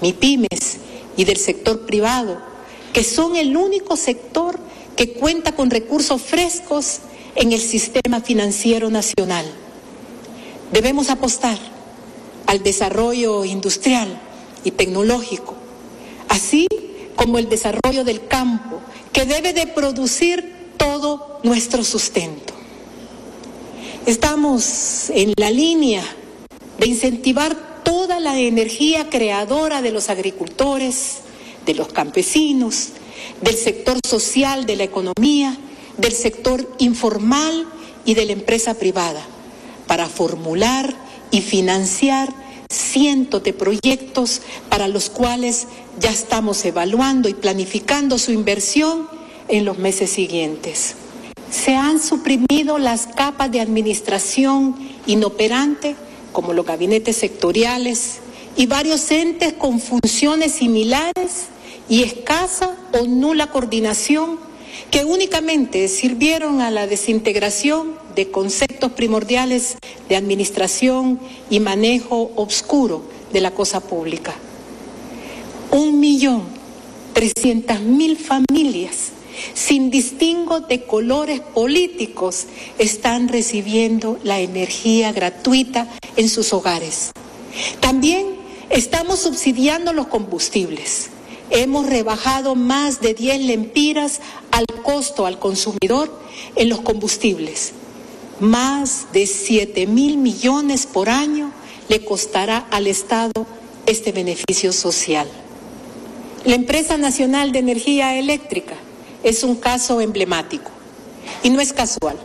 MIPIMES 0.00 0.78
y 1.16 1.24
del 1.24 1.36
sector 1.36 1.86
privado, 1.86 2.51
que 2.92 3.04
son 3.04 3.36
el 3.36 3.56
único 3.56 3.96
sector 3.96 4.58
que 4.96 5.14
cuenta 5.14 5.52
con 5.52 5.70
recursos 5.70 6.20
frescos 6.20 6.98
en 7.34 7.52
el 7.52 7.60
sistema 7.60 8.20
financiero 8.20 8.90
nacional. 8.90 9.46
Debemos 10.72 11.10
apostar 11.10 11.58
al 12.46 12.62
desarrollo 12.62 13.44
industrial 13.44 14.20
y 14.64 14.72
tecnológico, 14.72 15.54
así 16.28 16.66
como 17.16 17.38
el 17.38 17.48
desarrollo 17.48 18.04
del 18.04 18.26
campo, 18.26 18.80
que 19.12 19.24
debe 19.24 19.52
de 19.52 19.66
producir 19.66 20.72
todo 20.76 21.40
nuestro 21.42 21.84
sustento. 21.84 22.52
Estamos 24.06 25.10
en 25.10 25.32
la 25.36 25.50
línea 25.50 26.02
de 26.78 26.86
incentivar 26.86 27.82
toda 27.84 28.18
la 28.20 28.38
energía 28.38 29.08
creadora 29.08 29.80
de 29.80 29.92
los 29.92 30.10
agricultores, 30.10 31.21
de 31.66 31.74
los 31.74 31.88
campesinos, 31.88 32.90
del 33.40 33.56
sector 33.56 33.98
social 34.06 34.66
de 34.66 34.76
la 34.76 34.84
economía, 34.84 35.56
del 35.96 36.12
sector 36.12 36.68
informal 36.78 37.66
y 38.04 38.14
de 38.14 38.26
la 38.26 38.32
empresa 38.32 38.74
privada, 38.74 39.24
para 39.86 40.08
formular 40.08 40.94
y 41.30 41.40
financiar 41.40 42.32
cientos 42.70 43.42
de 43.42 43.52
proyectos 43.52 44.40
para 44.68 44.88
los 44.88 45.10
cuales 45.10 45.66
ya 46.00 46.10
estamos 46.10 46.64
evaluando 46.64 47.28
y 47.28 47.34
planificando 47.34 48.18
su 48.18 48.32
inversión 48.32 49.08
en 49.48 49.64
los 49.64 49.78
meses 49.78 50.10
siguientes. 50.10 50.94
Se 51.50 51.74
han 51.76 52.00
suprimido 52.00 52.78
las 52.78 53.06
capas 53.06 53.52
de 53.52 53.60
administración 53.60 54.76
inoperante, 55.06 55.96
como 56.32 56.54
los 56.54 56.64
gabinetes 56.64 57.16
sectoriales, 57.16 58.20
y 58.56 58.66
varios 58.66 59.10
entes 59.10 59.52
con 59.54 59.80
funciones 59.80 60.52
similares 60.52 61.46
y 61.88 62.02
escasa 62.02 62.76
o 62.92 63.06
nula 63.06 63.50
coordinación 63.50 64.38
que 64.90 65.04
únicamente 65.04 65.88
sirvieron 65.88 66.60
a 66.60 66.70
la 66.70 66.86
desintegración 66.86 67.94
de 68.14 68.30
conceptos 68.30 68.92
primordiales 68.92 69.76
de 70.08 70.16
administración 70.16 71.18
y 71.50 71.60
manejo 71.60 72.30
obscuro 72.36 73.02
de 73.32 73.40
la 73.40 73.52
cosa 73.52 73.80
pública. 73.80 74.34
Un 75.70 76.00
millón 76.00 76.42
trescientas 77.14 77.80
mil 77.80 78.16
familias 78.16 79.12
sin 79.54 79.90
distingo 79.90 80.60
de 80.60 80.82
colores 80.82 81.40
políticos 81.40 82.46
están 82.78 83.28
recibiendo 83.28 84.18
la 84.22 84.40
energía 84.40 85.12
gratuita 85.12 85.88
en 86.16 86.28
sus 86.28 86.52
hogares. 86.52 87.12
También 87.80 88.31
estamos 88.72 89.20
subsidiando 89.20 89.92
los 89.92 90.06
combustibles. 90.06 91.10
Hemos 91.50 91.86
rebajado 91.86 92.54
más 92.54 93.00
de 93.00 93.12
10 93.12 93.42
lempiras 93.42 94.20
al 94.50 94.64
costo 94.82 95.26
al 95.26 95.38
consumidor 95.38 96.10
en 96.56 96.70
los 96.70 96.80
combustibles. 96.80 97.72
Más 98.40 99.12
de 99.12 99.26
7 99.26 99.86
mil 99.86 100.16
millones 100.16 100.86
por 100.86 101.10
año 101.10 101.52
le 101.88 102.04
costará 102.04 102.66
al 102.70 102.86
Estado 102.86 103.46
este 103.86 104.12
beneficio 104.12 104.72
social. 104.72 105.28
La 106.44 106.54
empresa 106.54 106.96
nacional 106.96 107.52
de 107.52 107.58
energía 107.58 108.18
eléctrica 108.18 108.74
es 109.22 109.44
un 109.44 109.56
caso 109.56 110.00
emblemático 110.00 110.70
y 111.42 111.50
no 111.50 111.60
es 111.60 111.72
casual. 111.72 112.16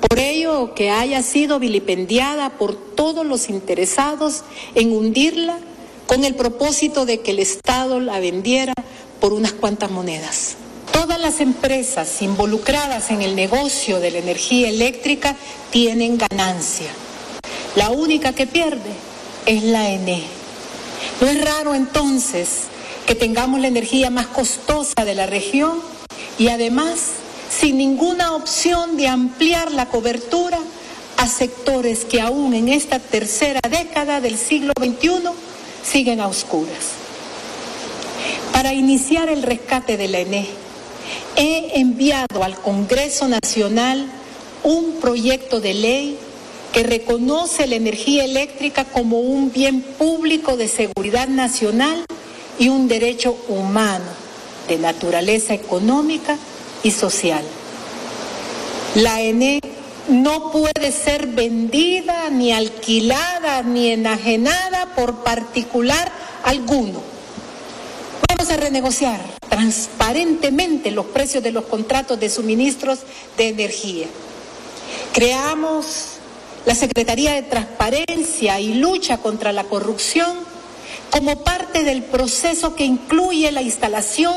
Por 0.00 0.18
ello 0.18 0.74
que 0.74 0.90
haya 0.90 1.22
sido 1.22 1.58
vilipendiada 1.58 2.50
por 2.50 2.74
todos 2.74 3.26
los 3.26 3.48
interesados 3.48 4.44
en 4.74 4.92
hundirla 4.92 5.58
con 6.06 6.24
el 6.24 6.34
propósito 6.34 7.04
de 7.04 7.20
que 7.20 7.32
el 7.32 7.40
Estado 7.40 8.00
la 8.00 8.20
vendiera 8.20 8.72
por 9.20 9.32
unas 9.32 9.52
cuantas 9.52 9.90
monedas. 9.90 10.56
Todas 10.92 11.20
las 11.20 11.40
empresas 11.40 12.22
involucradas 12.22 13.10
en 13.10 13.22
el 13.22 13.36
negocio 13.36 14.00
de 14.00 14.10
la 14.10 14.18
energía 14.18 14.68
eléctrica 14.68 15.36
tienen 15.70 16.16
ganancia. 16.18 16.90
La 17.76 17.90
única 17.90 18.32
que 18.32 18.46
pierde 18.46 18.90
es 19.46 19.62
la 19.64 19.90
ENE. 19.90 20.22
No 21.20 21.26
es 21.26 21.44
raro 21.44 21.74
entonces 21.74 22.62
que 23.06 23.14
tengamos 23.14 23.60
la 23.60 23.68
energía 23.68 24.10
más 24.10 24.26
costosa 24.26 25.04
de 25.04 25.14
la 25.14 25.26
región 25.26 25.80
y 26.38 26.48
además 26.48 26.98
sin 27.50 27.78
ninguna 27.78 28.34
opción 28.34 28.96
de 28.96 29.08
ampliar 29.08 29.72
la 29.72 29.86
cobertura 29.86 30.58
a 31.16 31.26
sectores 31.26 32.04
que 32.04 32.20
aún 32.20 32.54
en 32.54 32.68
esta 32.68 32.98
tercera 32.98 33.60
década 33.68 34.20
del 34.20 34.38
siglo 34.38 34.72
XXI 34.78 35.30
siguen 35.82 36.20
a 36.20 36.28
oscuras. 36.28 36.92
Para 38.52 38.72
iniciar 38.72 39.28
el 39.28 39.42
rescate 39.42 39.96
de 39.96 40.08
la 40.08 40.18
ENE, 40.20 40.46
he 41.36 41.80
enviado 41.80 42.42
al 42.42 42.58
Congreso 42.58 43.28
Nacional 43.28 44.06
un 44.64 44.96
proyecto 45.00 45.60
de 45.60 45.74
ley 45.74 46.18
que 46.72 46.82
reconoce 46.82 47.66
la 47.66 47.76
energía 47.76 48.24
eléctrica 48.24 48.84
como 48.84 49.20
un 49.20 49.52
bien 49.52 49.82
público 49.82 50.56
de 50.56 50.68
seguridad 50.68 51.28
nacional 51.28 52.04
y 52.58 52.68
un 52.68 52.88
derecho 52.88 53.36
humano 53.48 54.04
de 54.68 54.78
naturaleza 54.78 55.54
económica 55.54 56.36
y 56.82 56.90
social. 56.90 57.44
La 58.94 59.20
ENE 59.20 59.60
no 60.08 60.50
puede 60.50 60.90
ser 60.92 61.26
vendida, 61.26 62.30
ni 62.30 62.52
alquilada, 62.52 63.62
ni 63.62 63.88
enajenada 63.90 64.94
por 64.94 65.22
particular 65.22 66.10
alguno. 66.44 67.02
Vamos 68.28 68.50
a 68.50 68.56
renegociar 68.56 69.20
transparentemente 69.48 70.90
los 70.90 71.06
precios 71.06 71.42
de 71.42 71.52
los 71.52 71.64
contratos 71.64 72.18
de 72.18 72.30
suministros 72.30 73.00
de 73.36 73.48
energía. 73.48 74.06
Creamos 75.12 76.18
la 76.64 76.74
Secretaría 76.74 77.32
de 77.34 77.42
Transparencia 77.42 78.60
y 78.60 78.74
Lucha 78.74 79.18
contra 79.18 79.52
la 79.52 79.64
Corrupción 79.64 80.36
como 81.10 81.42
parte 81.42 81.84
del 81.84 82.02
proceso 82.02 82.74
que 82.74 82.84
incluye 82.84 83.50
la 83.52 83.62
instalación 83.62 84.36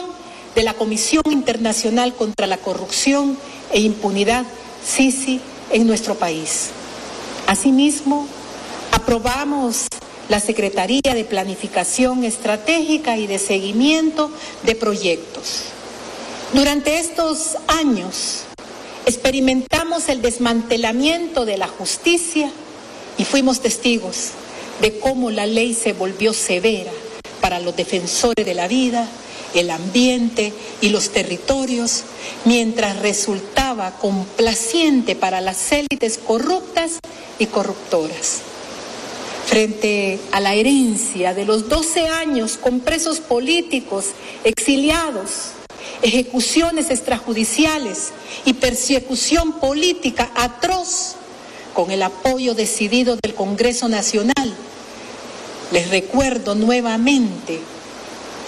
de 0.55 0.63
la 0.63 0.73
Comisión 0.73 1.23
Internacional 1.29 2.13
contra 2.13 2.47
la 2.47 2.57
Corrupción 2.57 3.37
e 3.71 3.79
Impunidad, 3.79 4.45
SISI, 4.85 5.41
en 5.71 5.87
nuestro 5.87 6.15
país. 6.15 6.69
Asimismo, 7.47 8.27
aprobamos 8.91 9.87
la 10.29 10.39
Secretaría 10.39 11.13
de 11.13 11.25
Planificación 11.25 12.23
Estratégica 12.23 13.17
y 13.17 13.27
de 13.27 13.39
Seguimiento 13.39 14.31
de 14.63 14.75
Proyectos. 14.75 15.63
Durante 16.53 16.99
estos 16.99 17.57
años 17.67 18.43
experimentamos 19.05 20.09
el 20.09 20.21
desmantelamiento 20.21 21.45
de 21.45 21.57
la 21.57 21.67
justicia 21.67 22.51
y 23.17 23.25
fuimos 23.25 23.61
testigos 23.61 24.31
de 24.81 24.99
cómo 24.99 25.31
la 25.31 25.45
ley 25.45 25.73
se 25.73 25.93
volvió 25.93 26.33
severa 26.33 26.91
para 27.39 27.59
los 27.59 27.75
defensores 27.75 28.45
de 28.45 28.53
la 28.53 28.67
vida, 28.67 29.07
el 29.53 29.69
ambiente 29.69 30.53
y 30.81 30.89
los 30.89 31.09
territorios, 31.09 32.03
mientras 32.45 32.99
resultaba 32.99 33.91
complaciente 33.99 35.15
para 35.15 35.41
las 35.41 35.71
élites 35.71 36.17
corruptas 36.17 36.99
y 37.39 37.47
corruptoras. 37.47 38.41
Frente 39.45 40.19
a 40.31 40.39
la 40.39 40.53
herencia 40.53 41.33
de 41.33 41.45
los 41.45 41.67
12 41.67 42.07
años 42.07 42.57
con 42.57 42.79
presos 42.79 43.19
políticos, 43.19 44.05
exiliados, 44.43 45.51
ejecuciones 46.01 46.89
extrajudiciales 46.89 48.11
y 48.45 48.53
persecución 48.53 49.53
política 49.59 50.31
atroz, 50.35 51.15
con 51.73 51.91
el 51.91 52.03
apoyo 52.03 52.53
decidido 52.53 53.17
del 53.21 53.33
Congreso 53.33 53.87
Nacional, 53.87 54.55
les 55.71 55.89
recuerdo 55.89 56.53
nuevamente 56.53 57.59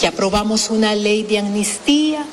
que 0.04 0.08
aprobamos 0.08 0.70
una 0.70 0.96
ley 0.96 1.24
de 1.24 1.40
amnistía 1.40 2.26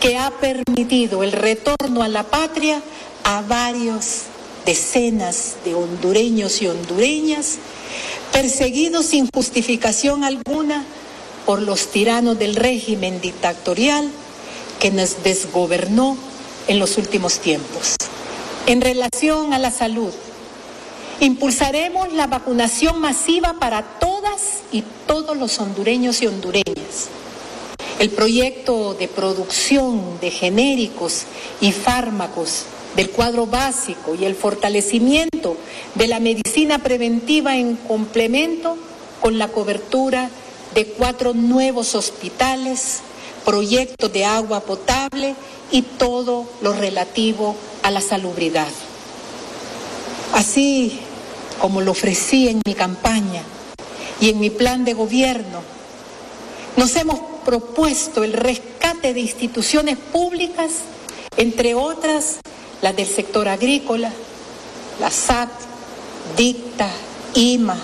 que 0.00 0.16
ha 0.16 0.30
permitido 0.30 1.22
el 1.22 1.32
retorno 1.32 2.02
a 2.02 2.08
la 2.08 2.22
patria 2.22 2.80
a 3.22 3.42
varios 3.42 4.22
decenas 4.64 5.56
de 5.62 5.74
hondureños 5.74 6.62
y 6.62 6.68
hondureñas 6.68 7.58
perseguidos 8.32 9.04
sin 9.04 9.28
justificación 9.30 10.24
alguna 10.24 10.86
por 11.44 11.60
los 11.60 11.88
tiranos 11.88 12.38
del 12.38 12.56
régimen 12.56 13.20
dictatorial 13.20 14.10
que 14.80 14.90
nos 14.90 15.22
desgobernó 15.22 16.16
en 16.66 16.78
los 16.78 16.96
últimos 16.96 17.40
tiempos. 17.40 17.96
En 18.64 18.80
relación 18.80 19.52
a 19.52 19.58
la 19.58 19.70
salud, 19.70 20.14
impulsaremos 21.20 22.10
la 22.14 22.26
vacunación 22.26 22.98
masiva 23.02 23.56
para 23.60 23.82
todas 23.82 24.60
y 24.72 24.82
todos 25.06 25.36
los 25.36 25.58
hondureños 25.58 26.22
y 26.22 26.26
hondureñas. 26.26 27.17
El 27.98 28.10
proyecto 28.10 28.94
de 28.94 29.08
producción 29.08 30.20
de 30.20 30.30
genéricos 30.30 31.24
y 31.60 31.72
fármacos 31.72 32.64
del 32.94 33.10
cuadro 33.10 33.46
básico 33.46 34.14
y 34.14 34.24
el 34.24 34.36
fortalecimiento 34.36 35.56
de 35.96 36.06
la 36.06 36.20
medicina 36.20 36.78
preventiva 36.78 37.56
en 37.56 37.74
complemento 37.74 38.76
con 39.20 39.38
la 39.38 39.48
cobertura 39.48 40.30
de 40.74 40.86
cuatro 40.86 41.34
nuevos 41.34 41.96
hospitales, 41.96 43.00
proyectos 43.44 44.12
de 44.12 44.24
agua 44.24 44.60
potable 44.60 45.34
y 45.72 45.82
todo 45.82 46.48
lo 46.60 46.74
relativo 46.74 47.56
a 47.82 47.90
la 47.90 48.00
salubridad. 48.00 48.68
Así 50.34 51.00
como 51.60 51.80
lo 51.80 51.90
ofrecí 51.90 52.48
en 52.48 52.60
mi 52.64 52.74
campaña 52.74 53.42
y 54.20 54.30
en 54.30 54.38
mi 54.38 54.50
plan 54.50 54.84
de 54.84 54.94
gobierno, 54.94 55.62
nos 56.76 56.94
hemos 56.94 57.37
propuesto 57.48 58.24
el 58.24 58.34
rescate 58.34 59.14
de 59.14 59.20
instituciones 59.20 59.96
públicas, 59.96 60.68
entre 61.38 61.74
otras 61.74 62.40
las 62.82 62.94
del 62.94 63.06
sector 63.06 63.48
agrícola, 63.48 64.12
la 65.00 65.10
SAT, 65.10 65.48
DICTA, 66.36 66.90
IMA, 67.32 67.82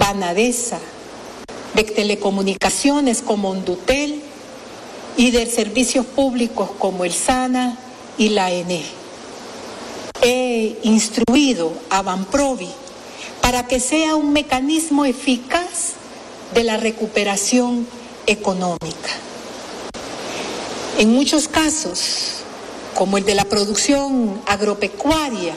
Banadesa, 0.00 0.80
de 1.74 1.84
telecomunicaciones 1.84 3.22
como 3.22 3.50
Ondutel 3.50 4.20
y 5.16 5.30
de 5.30 5.46
servicios 5.46 6.04
públicos 6.04 6.68
como 6.80 7.04
el 7.04 7.12
SANA 7.12 7.78
y 8.18 8.30
la 8.30 8.50
ENE. 8.50 8.82
He 10.22 10.76
instruido 10.82 11.72
a 11.90 12.02
Banprovi 12.02 12.70
para 13.42 13.68
que 13.68 13.78
sea 13.78 14.16
un 14.16 14.32
mecanismo 14.32 15.04
eficaz 15.04 15.92
de 16.52 16.64
la 16.64 16.78
recuperación 16.78 17.86
económica. 18.28 19.10
En 20.98 21.12
muchos 21.12 21.48
casos, 21.48 22.42
como 22.94 23.18
el 23.18 23.24
de 23.24 23.34
la 23.34 23.44
producción 23.44 24.40
agropecuaria, 24.46 25.54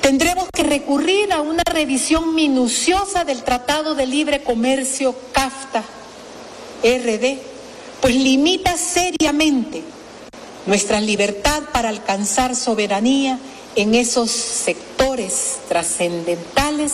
tendremos 0.00 0.48
que 0.52 0.62
recurrir 0.62 1.32
a 1.32 1.40
una 1.40 1.62
revisión 1.64 2.34
minuciosa 2.34 3.24
del 3.24 3.42
Tratado 3.42 3.94
de 3.94 4.06
Libre 4.06 4.42
Comercio 4.42 5.14
CAFTA 5.32 5.82
RD, 6.82 7.38
pues 8.00 8.14
limita 8.14 8.76
seriamente 8.76 9.82
nuestra 10.66 11.00
libertad 11.00 11.62
para 11.72 11.88
alcanzar 11.88 12.54
soberanía 12.54 13.38
en 13.74 13.94
esos 13.94 14.30
sectores 14.30 15.56
trascendentales 15.68 16.92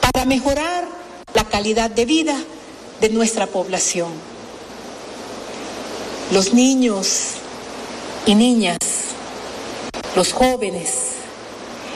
para 0.00 0.24
mejorar 0.24 0.88
la 1.34 1.44
calidad 1.44 1.90
de 1.90 2.06
vida 2.06 2.36
de 3.02 3.08
nuestra 3.10 3.48
población. 3.48 4.12
Los 6.30 6.54
niños 6.54 7.32
y 8.26 8.36
niñas, 8.36 8.78
los 10.14 10.32
jóvenes, 10.32 10.90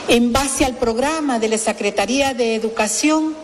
en 0.08 0.32
base 0.32 0.64
al 0.64 0.76
programa 0.76 1.38
de 1.38 1.48
la 1.48 1.58
Secretaría 1.58 2.34
de 2.34 2.56
Educación, 2.56 3.36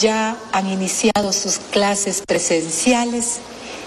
ya 0.00 0.38
han 0.52 0.68
iniciado 0.68 1.32
sus 1.32 1.58
clases 1.58 2.22
presenciales 2.24 3.38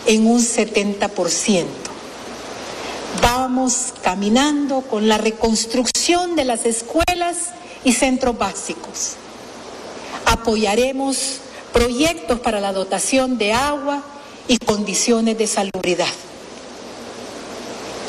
en 0.06 0.28
un 0.28 0.42
70%. 0.42 1.66
Vamos 3.22 3.94
caminando 4.04 4.82
con 4.82 5.08
la 5.08 5.18
reconstrucción 5.18 6.36
de 6.36 6.44
las 6.44 6.66
escuelas 6.66 7.52
y 7.86 7.94
centros 7.94 8.38
básicos. 8.38 9.14
Apoyaremos 10.26 11.40
proyectos 11.74 12.40
para 12.40 12.62
la 12.62 12.72
dotación 12.72 13.38
de 13.38 13.52
agua 13.52 14.04
y 14.48 14.58
condiciones 14.58 15.38
de 15.38 15.48
salubridad. 15.48 16.14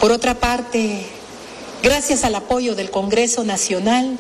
Por 0.00 0.12
otra 0.12 0.34
parte, 0.34 1.06
gracias 1.82 2.24
al 2.24 2.34
apoyo 2.34 2.74
del 2.74 2.90
Congreso 2.90 3.42
Nacional, 3.42 4.18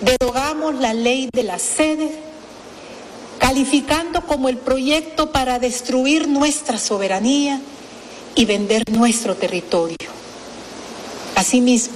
derogamos 0.00 0.74
la 0.74 0.92
ley 0.92 1.30
de 1.32 1.44
la 1.44 1.58
sede, 1.58 2.10
calificando 3.38 4.26
como 4.26 4.48
el 4.48 4.58
proyecto 4.58 5.30
para 5.30 5.58
destruir 5.58 6.26
nuestra 6.26 6.78
soberanía 6.78 7.60
y 8.34 8.44
vender 8.44 8.82
nuestro 8.90 9.36
territorio. 9.36 9.96
Asimismo, 11.36 11.94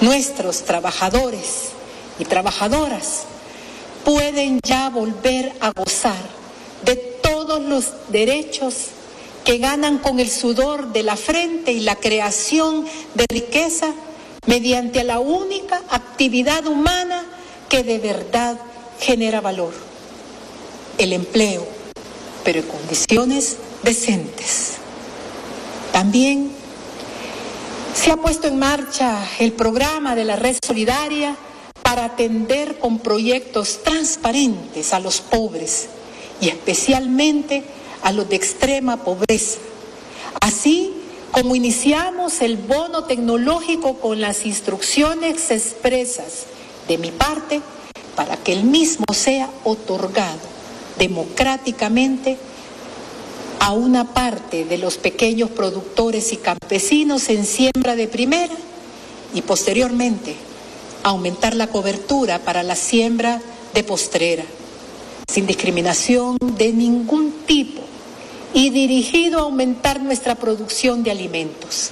nuestros 0.00 0.62
trabajadores 0.62 1.70
y 2.18 2.24
trabajadoras 2.24 3.24
pueden 4.06 4.60
ya 4.64 4.88
volver 4.88 5.52
a 5.58 5.72
gozar 5.72 6.14
de 6.84 6.94
todos 6.94 7.60
los 7.60 7.86
derechos 8.08 8.90
que 9.44 9.58
ganan 9.58 9.98
con 9.98 10.20
el 10.20 10.30
sudor 10.30 10.92
de 10.92 11.02
la 11.02 11.16
frente 11.16 11.72
y 11.72 11.80
la 11.80 11.96
creación 11.96 12.86
de 13.14 13.26
riqueza 13.28 13.92
mediante 14.46 15.02
la 15.02 15.18
única 15.18 15.82
actividad 15.90 16.68
humana 16.68 17.24
que 17.68 17.82
de 17.82 17.98
verdad 17.98 18.56
genera 19.00 19.40
valor, 19.40 19.74
el 20.98 21.12
empleo, 21.12 21.66
pero 22.44 22.60
en 22.60 22.66
condiciones 22.68 23.56
decentes. 23.82 24.74
También 25.90 26.52
se 27.92 28.12
ha 28.12 28.16
puesto 28.16 28.46
en 28.46 28.56
marcha 28.56 29.18
el 29.40 29.52
programa 29.52 30.14
de 30.14 30.24
la 30.24 30.36
red 30.36 30.56
solidaria 30.64 31.36
para 31.86 32.06
atender 32.06 32.80
con 32.80 32.98
proyectos 32.98 33.84
transparentes 33.84 34.92
a 34.92 34.98
los 34.98 35.20
pobres 35.20 35.86
y 36.40 36.48
especialmente 36.48 37.62
a 38.02 38.10
los 38.10 38.28
de 38.28 38.34
extrema 38.34 39.04
pobreza. 39.04 39.58
Así 40.40 40.92
como 41.30 41.54
iniciamos 41.54 42.42
el 42.42 42.56
bono 42.56 43.04
tecnológico 43.04 43.98
con 44.00 44.20
las 44.20 44.46
instrucciones 44.46 45.52
expresas 45.52 46.46
de 46.88 46.98
mi 46.98 47.12
parte 47.12 47.60
para 48.16 48.36
que 48.36 48.52
el 48.54 48.64
mismo 48.64 49.04
sea 49.14 49.48
otorgado 49.62 50.40
democráticamente 50.98 52.36
a 53.60 53.70
una 53.70 54.12
parte 54.12 54.64
de 54.64 54.78
los 54.78 54.96
pequeños 54.98 55.50
productores 55.50 56.32
y 56.32 56.38
campesinos 56.38 57.28
en 57.28 57.46
siembra 57.46 57.94
de 57.94 58.08
primera 58.08 58.56
y 59.32 59.42
posteriormente 59.42 60.45
aumentar 61.10 61.54
la 61.54 61.68
cobertura 61.68 62.40
para 62.40 62.64
la 62.64 62.74
siembra 62.74 63.40
de 63.74 63.84
postrera, 63.84 64.44
sin 65.28 65.46
discriminación 65.46 66.36
de 66.40 66.72
ningún 66.72 67.32
tipo 67.46 67.82
y 68.52 68.70
dirigido 68.70 69.38
a 69.38 69.42
aumentar 69.42 70.00
nuestra 70.00 70.34
producción 70.34 71.04
de 71.04 71.12
alimentos. 71.12 71.90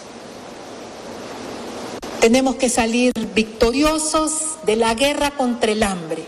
Tenemos 2.21 2.57
que 2.57 2.69
salir 2.69 3.13
victoriosos 3.35 4.33
de 4.67 4.77
la 4.77 4.95
guerra 4.95 5.31
contra 5.31 5.71
el 5.71 5.85
hambre. 5.85 6.25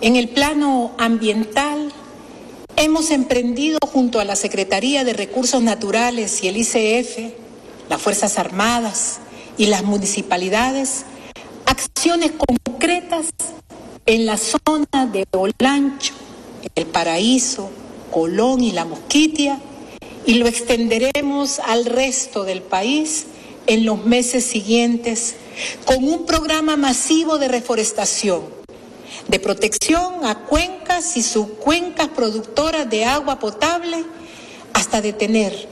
En 0.00 0.16
el 0.16 0.30
plano 0.30 0.92
ambiental, 0.98 1.92
hemos 2.74 3.12
emprendido 3.12 3.78
junto 3.86 4.18
a 4.18 4.24
la 4.24 4.34
Secretaría 4.34 5.04
de 5.04 5.12
Recursos 5.12 5.62
Naturales 5.62 6.42
y 6.42 6.48
el 6.48 6.56
ICF, 6.56 7.34
las 7.88 8.02
Fuerzas 8.02 8.36
Armadas 8.38 9.20
y 9.56 9.66
las 9.66 9.84
municipalidades, 9.84 11.04
acciones 11.66 12.32
concretas 12.32 13.26
en 14.06 14.26
la 14.26 14.36
zona 14.36 15.06
de 15.12 15.26
Olancho, 15.32 16.14
El 16.74 16.86
Paraíso, 16.86 17.70
Colón 18.10 18.62
y 18.62 18.72
La 18.72 18.84
Mosquitia, 18.84 19.60
y 20.26 20.34
lo 20.34 20.46
extenderemos 20.46 21.58
al 21.60 21.84
resto 21.84 22.44
del 22.44 22.62
país 22.62 23.26
en 23.66 23.84
los 23.84 24.04
meses 24.04 24.44
siguientes 24.44 25.36
con 25.84 26.04
un 26.04 26.26
programa 26.26 26.76
masivo 26.76 27.38
de 27.38 27.48
reforestación, 27.48 28.42
de 29.28 29.38
protección 29.38 30.24
a 30.24 30.40
cuencas 30.40 31.16
y 31.16 31.22
subcuencas 31.22 32.08
productoras 32.08 32.88
de 32.90 33.04
agua 33.04 33.38
potable, 33.38 34.04
hasta 34.72 35.00
detener 35.00 35.68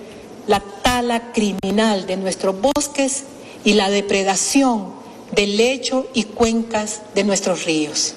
la 0.46 0.60
tala 0.60 1.32
criminal 1.32 2.06
de 2.06 2.16
nuestros 2.16 2.54
bosques 2.60 3.24
y 3.64 3.74
la 3.74 3.90
depredación 3.90 4.92
del 5.32 5.56
lecho 5.56 6.06
y 6.14 6.24
cuencas 6.24 7.02
de 7.14 7.24
nuestros 7.24 7.64
ríos. 7.64 8.14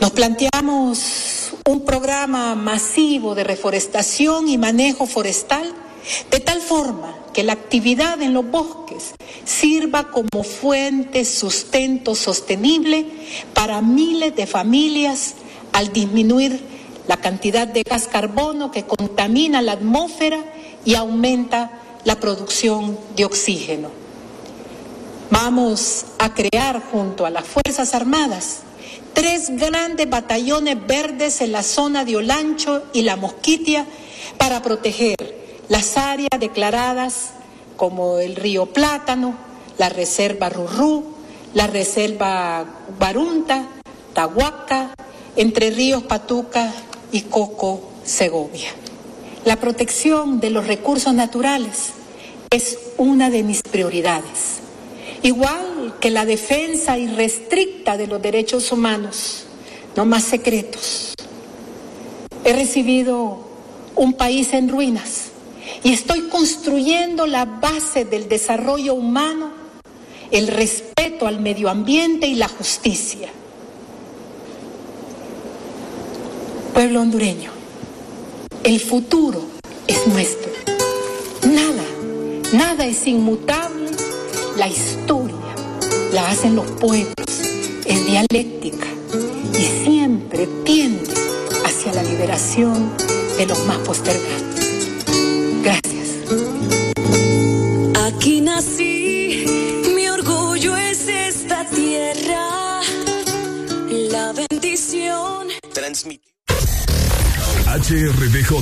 Nos 0.00 0.10
planteamos 0.10 1.52
un 1.66 1.84
programa 1.84 2.54
masivo 2.54 3.34
de 3.34 3.44
reforestación 3.44 4.48
y 4.48 4.58
manejo 4.58 5.06
forestal 5.06 5.72
de 6.30 6.40
tal 6.40 6.60
forma 6.60 7.16
que 7.32 7.42
la 7.42 7.54
actividad 7.54 8.22
en 8.22 8.32
los 8.32 8.48
bosques 8.48 9.14
sirva 9.44 10.10
como 10.10 10.44
fuente 10.44 11.24
sustento 11.24 12.14
sostenible 12.14 13.06
para 13.54 13.82
miles 13.82 14.36
de 14.36 14.46
familias 14.46 15.34
al 15.72 15.92
disminuir 15.92 16.60
la 17.08 17.16
cantidad 17.16 17.66
de 17.66 17.82
gas 17.82 18.06
carbono 18.06 18.70
que 18.70 18.84
contamina 18.84 19.62
la 19.62 19.72
atmósfera 19.72 20.44
y 20.84 20.94
aumenta 20.94 21.82
la 22.06 22.20
producción 22.20 22.96
de 23.16 23.24
oxígeno. 23.24 23.90
Vamos 25.28 26.06
a 26.20 26.32
crear 26.32 26.80
junto 26.80 27.26
a 27.26 27.30
las 27.30 27.44
Fuerzas 27.44 27.94
Armadas 27.94 28.60
tres 29.12 29.50
grandes 29.50 30.08
batallones 30.08 30.86
verdes 30.86 31.40
en 31.40 31.50
la 31.50 31.64
zona 31.64 32.04
de 32.04 32.16
Olancho 32.16 32.84
y 32.92 33.02
La 33.02 33.16
Mosquitia 33.16 33.86
para 34.38 34.62
proteger 34.62 35.16
las 35.68 35.96
áreas 35.96 36.38
declaradas 36.38 37.30
como 37.76 38.18
el 38.18 38.36
río 38.36 38.66
Plátano, 38.66 39.34
la 39.76 39.88
reserva 39.88 40.48
Rurrú, 40.48 41.04
la 41.54 41.66
reserva 41.66 42.64
Barunta, 42.98 43.66
Tahuaca, 44.14 44.94
Entre 45.34 45.70
Ríos 45.70 46.04
Patuca 46.04 46.72
y 47.10 47.22
Coco 47.22 47.80
Segovia. 48.04 48.85
La 49.46 49.60
protección 49.60 50.40
de 50.40 50.50
los 50.50 50.66
recursos 50.66 51.14
naturales 51.14 51.92
es 52.50 52.80
una 52.96 53.30
de 53.30 53.44
mis 53.44 53.62
prioridades, 53.62 54.58
igual 55.22 55.94
que 56.00 56.10
la 56.10 56.26
defensa 56.26 56.98
irrestricta 56.98 57.96
de 57.96 58.08
los 58.08 58.20
derechos 58.20 58.72
humanos, 58.72 59.44
no 59.94 60.04
más 60.04 60.24
secretos. 60.24 61.14
He 62.44 62.54
recibido 62.54 63.38
un 63.94 64.14
país 64.14 64.52
en 64.52 64.68
ruinas 64.68 65.26
y 65.84 65.92
estoy 65.92 66.22
construyendo 66.22 67.28
la 67.28 67.44
base 67.44 68.04
del 68.04 68.28
desarrollo 68.28 68.94
humano, 68.94 69.52
el 70.32 70.48
respeto 70.48 71.28
al 71.28 71.38
medio 71.38 71.68
ambiente 71.68 72.26
y 72.26 72.34
la 72.34 72.48
justicia. 72.48 73.28
Pueblo 76.74 77.00
hondureño, 77.00 77.55
el 78.66 78.80
futuro 78.80 79.42
es 79.86 80.08
nuestro. 80.08 80.50
Nada, 81.44 81.84
nada 82.52 82.84
es 82.84 83.06
inmutable. 83.06 83.92
La 84.56 84.66
historia 84.66 85.36
la 86.12 86.28
hacen 86.28 86.56
los 86.56 86.68
pueblos, 86.72 87.14
es 87.84 88.06
dialéctica 88.06 88.88
y 89.56 89.84
siempre 89.84 90.48
tiende 90.64 91.14
hacia 91.64 91.94
la 91.94 92.02
liberación 92.02 92.90
de 93.38 93.46
los 93.46 93.64
más 93.66 93.78
postergados. 93.78 94.65
HRDJ 107.76 108.52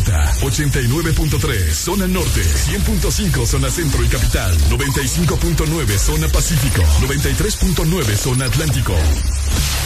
89.3 0.43 1.73
Zona 1.73 2.07
Norte 2.09 2.43
100.5 2.43 3.47
Zona 3.47 3.70
Centro 3.70 4.05
y 4.05 4.09
Capital 4.09 4.57
95.9 4.70 5.99
Zona 5.99 6.28
Pacífico 6.28 6.82
93.9 7.03 8.16
Zona 8.16 8.47
Atlántico 8.47 8.95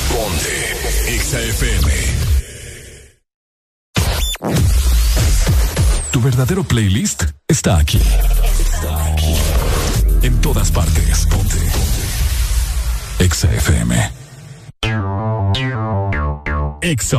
Ponte 0.08 1.18
XAFM 1.18 2.38
Tu 6.10 6.20
verdadero 6.20 6.64
playlist 6.64 7.24
está 7.46 7.78
aquí. 7.78 8.00
En 10.22 10.40
todas 10.40 10.70
partes. 10.72 11.26
Ponte. 11.26 11.58
Ponte. 11.58 11.98
Exa 13.18 13.52
FM. 13.52 14.10
Exa 16.82 17.18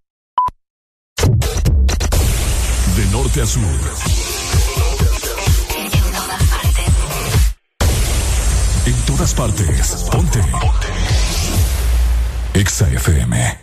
Norte. 3.35 3.87
En 8.85 8.93
todas 9.05 9.33
partes. 9.33 10.05
Ponte. 10.11 10.41
Exa 12.53 12.89
FM. 12.89 13.57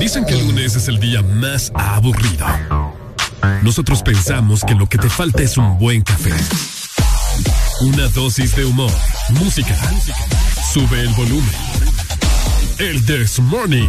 Dicen 0.00 0.26
que 0.26 0.34
el 0.34 0.46
lunes 0.46 0.76
es 0.76 0.88
el 0.88 1.00
día 1.00 1.22
más 1.22 1.72
aburrido. 1.74 2.46
Nosotros 3.62 4.02
pensamos 4.02 4.64
que 4.64 4.74
lo 4.74 4.86
que 4.86 4.98
te 4.98 5.08
falta 5.08 5.42
es 5.42 5.56
un 5.56 5.78
buen 5.78 6.02
café. 6.02 6.34
Una 7.80 8.06
dosis 8.08 8.54
de 8.54 8.66
humor, 8.66 8.92
música. 9.30 9.74
Sube 10.74 11.00
el 11.00 11.14
volumen. 11.14 11.54
El 12.78 13.04
This 13.06 13.40
Morning. 13.40 13.88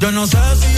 yo 0.00 0.12
no 0.12 0.26
sé 0.26 0.36
si 0.60 0.69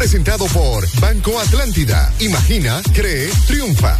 presentado 0.00 0.46
por 0.46 0.88
Banco 0.98 1.38
Atlántida. 1.38 2.10
Imagina, 2.20 2.80
cree, 2.94 3.28
triunfa. 3.46 3.98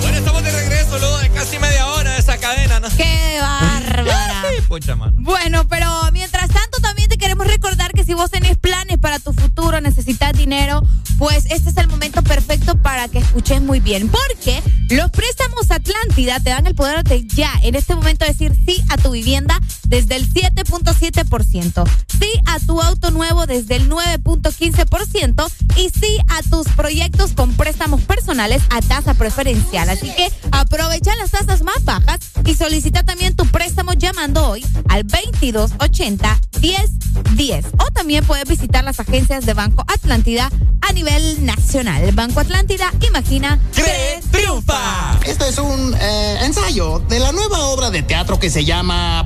Bueno, 0.00 0.16
estamos 0.16 0.42
de 0.42 0.50
regreso 0.50 0.98
luego 0.98 1.18
de 1.18 1.28
casi 1.28 1.58
media 1.58 1.88
hora 1.88 2.12
de 2.12 2.20
esa 2.20 2.38
cadena, 2.38 2.80
¿no? 2.80 2.88
¡Qué 2.96 3.38
bárbara! 3.38 4.44
Pucha, 4.68 4.96
mano. 4.96 5.12
Bueno, 5.18 5.68
pero 5.68 5.86
mientras 6.10 6.48
tanto 6.48 6.80
también 6.80 7.10
te 7.10 7.18
queremos 7.18 7.46
recordar 7.46 7.92
que 7.92 8.02
si 8.02 8.14
vos 8.14 8.30
tenés 8.30 8.56
planes 8.56 8.96
para 8.96 9.18
tu 9.18 9.34
futuro, 9.34 9.78
necesitas 9.82 10.32
dinero, 10.32 10.82
pues 11.18 11.44
este 11.50 11.68
es 11.68 11.76
el 11.76 11.88
momento 11.88 12.22
perfecto 12.22 12.76
para 12.80 13.08
que 13.08 13.18
escuches 13.18 13.60
muy 13.60 13.80
bien. 13.80 14.08
Porque 14.08 14.62
los 14.90 15.10
préstamos 15.10 15.70
Atlántida 15.70 16.40
te 16.40 16.50
dan 16.50 16.66
el 16.66 16.74
poder 16.74 17.04
de 17.04 17.26
ya, 17.26 17.52
en 17.62 17.74
este 17.74 17.94
momento, 17.94 18.24
decir 18.24 18.52
sí 18.66 18.82
a 18.88 18.96
tu 18.96 19.10
vivienda 19.10 19.60
desde 19.86 20.16
el 20.16 20.28
7.7%, 20.32 21.88
sí 22.18 22.30
a 22.46 22.58
tu 22.60 22.80
auto 22.80 23.10
nuevo 23.10 23.46
desde 23.46 23.76
el 23.76 23.90
9.15% 23.90 25.50
y 25.76 25.90
sí 25.90 26.18
a 26.28 26.42
tus 26.42 26.68
proyectos 26.68 27.32
con 27.32 27.54
préstamos 27.54 28.02
personales 28.02 28.62
a 28.70 28.80
tasa 28.80 29.14
preferencial. 29.14 29.90
Así 29.90 30.10
que 30.14 30.30
aprovecha 30.52 31.14
las 31.16 31.30
tasas 31.30 31.62
más 31.62 31.84
bajas 31.84 32.20
y 32.44 32.54
solicita 32.54 33.02
también 33.02 33.36
tu 33.36 33.46
préstamo 33.46 33.92
llamando 33.92 34.48
hoy 34.48 34.64
al 34.88 35.06
2280 35.06 36.40
1010 36.60 37.66
o 37.78 37.90
también 37.92 38.24
puedes 38.24 38.48
visitar 38.48 38.84
las 38.84 39.00
agencias 39.00 39.46
de 39.46 39.54
Banco 39.54 39.84
Atlántida 39.86 40.50
a 40.80 40.92
nivel 40.92 41.44
nacional. 41.44 42.10
Banco 42.12 42.40
Atlántida, 42.40 42.90
imagina, 43.06 43.58
cree, 43.74 44.20
triunfa. 44.30 44.77
Este 45.26 45.48
es 45.48 45.58
un 45.58 45.94
eh, 46.00 46.38
ensayo 46.42 47.00
de 47.08 47.18
la 47.20 47.32
nueva 47.32 47.66
obra 47.66 47.90
de 47.90 48.02
teatro 48.02 48.38
que 48.38 48.50
se 48.50 48.64
llama 48.64 49.24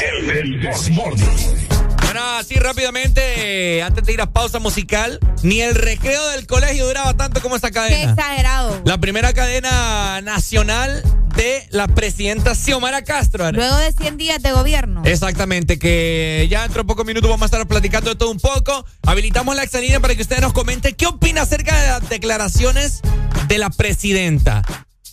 El 0.00 0.60
Morning. 0.92 1.91
Bueno, 2.12 2.28
así 2.36 2.56
rápidamente, 2.56 3.82
antes 3.82 4.04
de 4.04 4.12
ir 4.12 4.20
a 4.20 4.30
pausa 4.30 4.58
musical, 4.58 5.18
ni 5.42 5.62
el 5.62 5.74
recreo 5.74 6.28
del 6.28 6.46
colegio 6.46 6.86
duraba 6.86 7.16
tanto 7.16 7.40
como 7.40 7.56
esta 7.56 7.68
Qué 7.70 7.76
cadena. 7.76 8.10
exagerado. 8.10 8.82
La 8.84 8.98
primera 8.98 9.32
cadena 9.32 10.20
nacional 10.20 11.02
de 11.34 11.66
la 11.70 11.88
presidenta 11.88 12.54
Xiomara 12.54 13.02
Castro. 13.02 13.50
Luego 13.52 13.78
de 13.78 13.92
100 13.92 14.18
días 14.18 14.42
de 14.42 14.52
gobierno. 14.52 15.00
Exactamente, 15.06 15.78
que 15.78 16.46
ya 16.50 16.64
dentro 16.64 16.82
de 16.82 16.86
pocos 16.86 17.06
minutos 17.06 17.30
vamos 17.30 17.44
a 17.44 17.46
estar 17.46 17.66
platicando 17.66 18.10
de 18.10 18.16
todo 18.16 18.30
un 18.30 18.40
poco. 18.40 18.84
Habilitamos 19.06 19.56
la 19.56 19.62
exalínea 19.62 19.98
para 19.98 20.14
que 20.14 20.20
ustedes 20.20 20.42
nos 20.42 20.52
comenten 20.52 20.94
qué 20.94 21.06
opina 21.06 21.40
acerca 21.40 21.80
de 21.80 21.88
las 21.88 22.08
declaraciones 22.10 23.00
de 23.48 23.56
la 23.56 23.70
presidenta. 23.70 24.62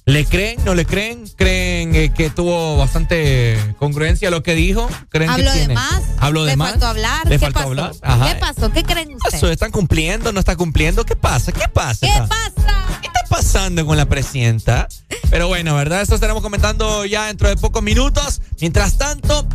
¿Le 0.10 0.26
creen? 0.26 0.60
¿No 0.66 0.74
le 0.74 0.86
creen? 0.86 1.24
¿Creen 1.36 1.94
eh, 1.94 2.12
que 2.12 2.32
tuvo 2.32 2.78
bastante 2.78 3.60
congruencia 3.78 4.32
lo 4.32 4.42
que 4.42 4.56
dijo? 4.56 4.90
¿Creen 5.10 5.30
Hablo 5.30 5.44
que 5.46 5.52
de 5.52 5.58
tiene? 5.60 5.74
más. 5.76 6.02
¿Hablo 6.18 6.46
de 6.46 6.52
Le 6.52 6.58
más? 6.58 6.72
faltó 6.72 6.88
hablar. 6.88 7.26
¿Le 7.28 7.36
¿Qué 7.36 7.40
faltó 7.40 7.54
pasó? 7.60 7.68
hablar? 7.70 7.92
Ajá. 8.02 8.28
¿Qué 8.34 8.40
pasó? 8.40 8.72
¿Qué 8.72 8.84
creen 8.84 9.14
ustedes? 9.14 9.44
¿Están 9.44 9.70
cumpliendo? 9.70 10.32
¿No 10.32 10.40
está 10.40 10.56
cumpliendo? 10.56 11.06
¿Qué 11.06 11.16
pasa? 11.16 11.52
¿Qué 11.52 11.68
pasa? 11.68 12.08
¿Qué 12.08 12.12
pasa? 12.28 13.00
¿Qué 13.02 13.08
está 13.08 13.22
pasando 13.30 13.86
con 13.86 13.98
la 13.98 14.08
presidenta? 14.08 14.88
Pero 15.30 15.48
bueno, 15.48 15.76
¿verdad? 15.76 16.02
Eso 16.02 16.16
estaremos 16.16 16.42
comentando 16.42 17.06
ya 17.06 17.28
dentro 17.28 17.48
de 17.48 17.56
pocos 17.58 17.84
minutos. 17.84 18.42
Mientras 18.60 18.98
tanto, 18.98 19.48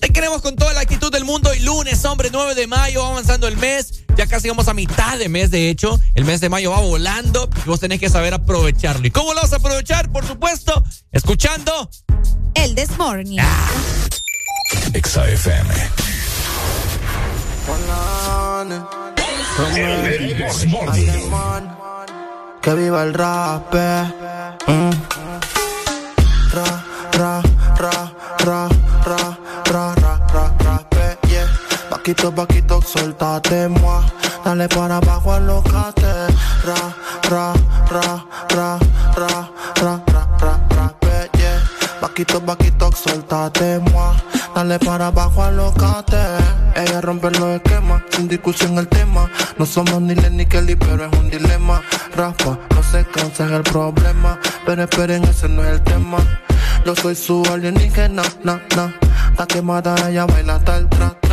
te 0.00 0.10
queremos 0.12 0.42
con 0.42 0.56
toda 0.56 0.72
la 0.72 0.80
actitud 0.80 1.12
del 1.12 1.24
mundo. 1.24 1.52
Y 1.54 1.60
lunes, 1.60 2.04
hombre, 2.04 2.30
9 2.32 2.54
de 2.54 2.66
mayo, 2.66 3.02
va 3.02 3.10
avanzando 3.10 3.46
el 3.48 3.56
mes. 3.56 4.04
Ya 4.16 4.26
casi 4.26 4.48
vamos 4.48 4.68
a 4.68 4.74
mitad 4.74 5.18
de 5.18 5.28
mes, 5.28 5.50
de 5.50 5.68
hecho. 5.70 5.98
El 6.14 6.24
mes 6.24 6.40
de 6.40 6.48
mayo 6.48 6.70
va 6.72 6.80
volando 6.80 7.48
y 7.64 7.68
vos 7.68 7.80
tenés 7.80 8.00
que 8.00 8.08
saber 8.10 8.34
aprovecharlo. 8.34 9.06
¿Y 9.06 9.10
cómo 9.10 9.34
lo 9.34 9.40
vas 9.42 9.52
a 9.52 9.56
aprovechar? 9.56 10.10
Por 10.10 10.26
supuesto, 10.26 10.82
escuchando. 11.12 11.88
El 12.54 12.74
This 12.74 12.96
Morning. 12.98 13.38
Alemán, 20.88 21.76
que 22.62 22.74
viva 22.74 23.02
el 23.04 23.14
rap. 23.14 23.74
eh. 23.74 24.04
Mm. 24.66 24.90
Ra, 26.52 26.84
ra, 27.12 27.42
ra, 27.78 28.12
ra, 28.44 28.68
ra, 28.68 28.68
ra, 28.68 28.68
Paquito, 32.00 32.32
paquito, 32.32 32.80
soltate, 32.80 33.68
moi. 33.68 34.02
Dale 34.42 34.68
para 34.68 34.96
abajo, 34.96 35.34
alocate. 35.34 36.32
Ra, 36.64 36.94
ra, 37.28 37.52
ra, 37.90 38.24
ra, 38.48 38.78
ra, 39.16 39.50
ra, 39.82 40.02
ra, 40.40 40.60
ra, 40.70 40.94
eh, 41.02 41.28
yeah. 41.36 41.60
Paquito, 42.00 42.40
paquito, 42.40 42.90
soltate, 42.96 43.80
moi. 43.92 44.16
Dale 44.54 44.78
para 44.78 45.08
abajo, 45.08 45.42
alocate. 45.42 46.16
Ella 46.74 47.02
rompe 47.02 47.30
los 47.32 47.56
esquemas, 47.56 48.02
sin 48.12 48.28
discusión 48.28 48.78
el 48.78 48.88
tema. 48.88 49.30
No 49.58 49.66
somos 49.66 50.00
ni 50.00 50.14
Len 50.14 50.38
ni 50.38 50.46
Kelly, 50.46 50.76
pero 50.76 51.04
es 51.04 51.18
un 51.18 51.28
dilema. 51.28 51.82
Raspa, 52.16 52.58
no 52.74 52.82
se 52.82 53.04
cansa 53.04 53.44
es 53.44 53.52
el 53.52 53.62
problema. 53.62 54.40
Pero 54.64 54.84
esperen, 54.84 55.22
ese 55.24 55.50
no 55.50 55.62
es 55.62 55.72
el 55.72 55.82
tema. 55.82 56.16
Yo 56.86 56.96
soy 56.96 57.14
su 57.14 57.42
alienígena, 57.52 58.22
na, 58.42 58.58
na. 58.74 58.94
Está 59.32 59.46
quemada, 59.46 59.94
ella 60.08 60.24
baila 60.24 60.54
hasta 60.54 60.78
el 60.78 60.88
tra, 60.88 61.14
tra. 61.20 61.29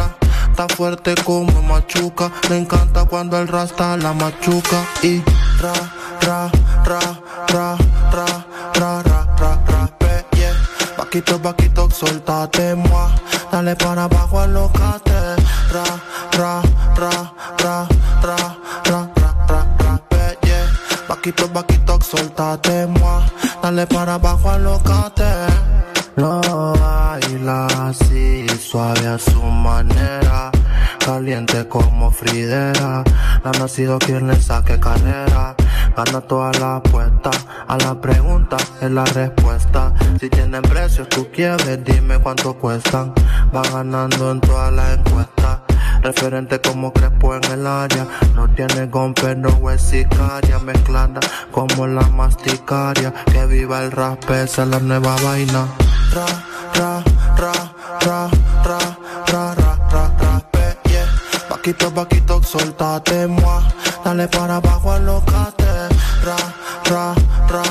Está 0.59 0.75
fuerte 0.75 1.13
como 1.23 1.61
machuca. 1.61 2.31
Me 2.49 2.57
encanta 2.57 3.05
cuando 3.05 3.37
el 3.37 3.47
rasta 3.47 3.95
la 3.95 4.11
machuca. 4.11 4.87
Y 5.03 5.21
ra, 5.61 5.71
ra, 6.21 6.49
ra, 6.83 6.99
ra, 7.49 7.77
ra, 8.11 8.25
ra, 8.73 9.03
ra, 9.03 9.27
ra, 9.37 9.59
ra, 9.67 9.89
yeah. 10.31 10.53
Paquito, 10.97 11.39
paquito, 11.39 11.87
soltate, 11.91 12.73
moi. 12.73 13.11
Dale 13.51 13.75
para 13.75 14.05
abajo, 14.05 14.39
alocate. 14.39 15.11
Ra, 15.71 15.83
ra, 16.31 16.63
ra, 16.95 17.33
ra, 17.59 17.87
ra, 18.23 18.57
ra, 18.83 19.09
ra, 19.13 19.65
ra, 19.77 20.01
ra, 20.09 20.33
yeah. 20.41 20.65
Paquito, 21.07 21.47
paquito, 21.53 21.99
soltate, 22.01 22.87
moi. 22.87 23.21
Dale 23.61 23.85
para 23.85 24.15
abajo, 24.15 24.49
alocate. 24.49 25.53
Lo 26.15 26.41
baila 27.47 27.89
así, 27.89 28.45
suave 28.59 29.07
a 29.07 29.17
su 29.17 29.41
manera. 29.41 30.51
Caliente 30.99 31.67
como 31.67 32.11
Fridera. 32.11 33.03
No 33.43 33.51
ha 33.51 33.59
nacido 33.59 33.97
quien 33.99 34.27
le 34.27 34.35
saque 34.35 34.79
carrera. 34.79 35.55
Gana 35.95 36.21
toda 36.21 36.51
la 36.59 36.75
apuesta. 36.77 37.31
A 37.67 37.77
la 37.77 37.99
pregunta 37.99 38.57
es 38.81 38.91
la 38.91 39.05
respuesta. 39.05 39.93
Si 40.19 40.29
tienen 40.29 40.61
precios, 40.61 41.07
tú 41.09 41.27
quieres, 41.33 41.83
dime 41.83 42.19
cuánto 42.19 42.53
cuestan. 42.55 43.13
Va 43.55 43.61
ganando 43.71 44.31
en 44.31 44.41
todas 44.41 44.73
las 44.73 44.97
encuestas. 44.97 45.59
Referente 46.01 46.59
como 46.61 46.91
Crespo 46.91 47.35
en 47.35 47.43
el 47.45 47.65
área. 47.65 48.05
No 48.35 48.47
tiene 48.49 48.87
gon, 48.87 49.13
pero 49.13 49.71
es 49.71 49.81
sicaria. 49.81 50.59
Mezclada 50.59 51.19
como 51.51 51.87
la 51.87 52.01
masticaria. 52.09 53.13
Que 53.31 53.45
viva 53.45 53.83
el 53.83 53.91
rap, 53.91 54.29
esa 54.31 54.63
es 54.63 54.69
la 54.69 54.79
nueva 54.79 55.15
vaina. 55.23 55.65
Ra, 56.13 56.25
ra, 56.75 57.03
ra, 58.07 58.29
ra, 58.63 58.79
ra, 59.27 59.53
ra, 59.53 59.53
ra, 59.55 59.71
ra, 59.91 60.03
ra, 60.21 60.39
pe, 60.51 60.65
yeah. 60.89 61.07
Paquito, 61.49 61.91
paquito, 61.91 62.41
soltate, 62.41 63.27
moi. 63.27 63.61
Dale 64.03 64.27
para 64.27 64.55
abajo, 64.55 64.91
alocate. 64.91 65.89
Ra, 66.23 66.37
ra, 66.89 67.13
ra, 67.51 67.63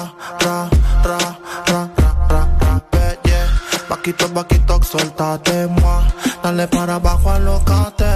ra, 0.45 0.69
ra, 1.09 1.19
ra, 1.69 1.89
ra, 1.99 2.11
ra, 2.29 2.43
ra, 2.61 2.81
pe, 2.91 3.19
yeah. 3.25 3.49
Paquito, 3.89 4.29
paquito, 4.29 4.83
soltate, 4.83 5.67
moi. 5.69 6.05
Dale 6.43 6.69
para 6.69 6.97
abajo, 6.97 7.31
alocate. 7.31 8.13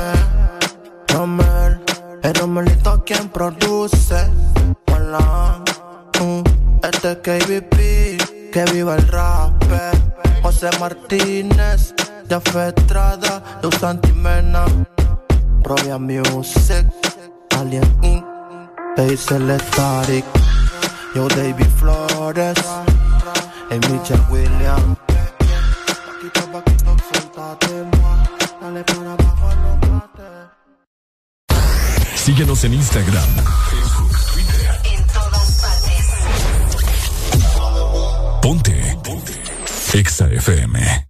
Romel, 1.08 1.80
el 2.22 2.34
Romelito 2.34 3.02
quien 3.04 3.30
produce. 3.30 4.20
Hola, 4.92 5.62
mm, 6.20 6.42
este 6.84 7.12
es 7.12 7.18
KBP, 7.24 8.52
que 8.52 8.64
viva 8.72 8.96
el 8.96 9.08
rap. 9.08 9.60
José 10.42 10.70
Martínez, 10.78 11.94
Jaffe 12.30 12.68
Estrada, 12.68 13.42
Luz 13.60 13.74
Santimena, 13.80 14.64
Roya 15.64 15.98
Music, 15.98 16.86
Alien 17.58 17.82
Inc., 18.02 18.24
Hazel 18.96 19.58
Static, 19.58 20.24
Yo 21.12 21.26
David 21.26 21.66
Flores, 21.76 22.56
y 23.72 23.74
Michelle 23.74 24.22
Williams. 24.30 24.96
Paquito, 26.06 26.52
paquito, 26.52 26.96
suéltate. 27.10 27.84
Dale 28.60 28.84
para 28.84 29.12
abajo, 29.12 29.48
alocate. 29.48 30.22
Síguenos 32.14 32.62
en 32.62 32.74
Instagram, 32.74 33.28
Facebook, 33.70 34.16
Twitter. 34.32 34.80
En 34.84 35.04
todas 35.08 35.60
partes. 35.60 36.06
Ponte. 38.40 38.98
Ponte. 39.02 39.34
Exa 39.94 40.26
FM. 40.30 41.09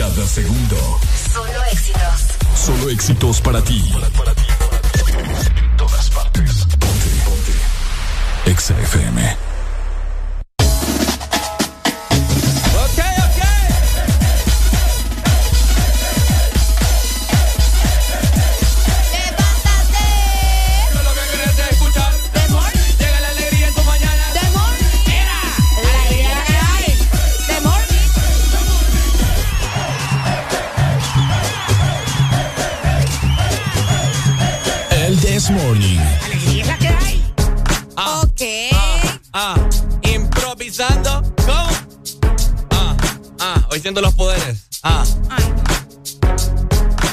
Cada 0.00 0.26
segundo. 0.26 0.76
Solo 1.30 1.62
éxitos. 1.70 2.20
Solo 2.56 2.88
éxitos 2.88 3.38
para 3.42 3.60
ti. 3.60 3.84
En 3.86 5.76
todas 5.76 6.08
partes. 6.08 6.64
Ponte, 6.78 7.10
ponte. 7.26 8.50
Exa 8.50 8.80
FM. 8.80 9.49
Hoy 43.70 43.80
siento 43.80 44.00
los 44.00 44.14
poderes. 44.14 44.66
Ah. 44.82 45.04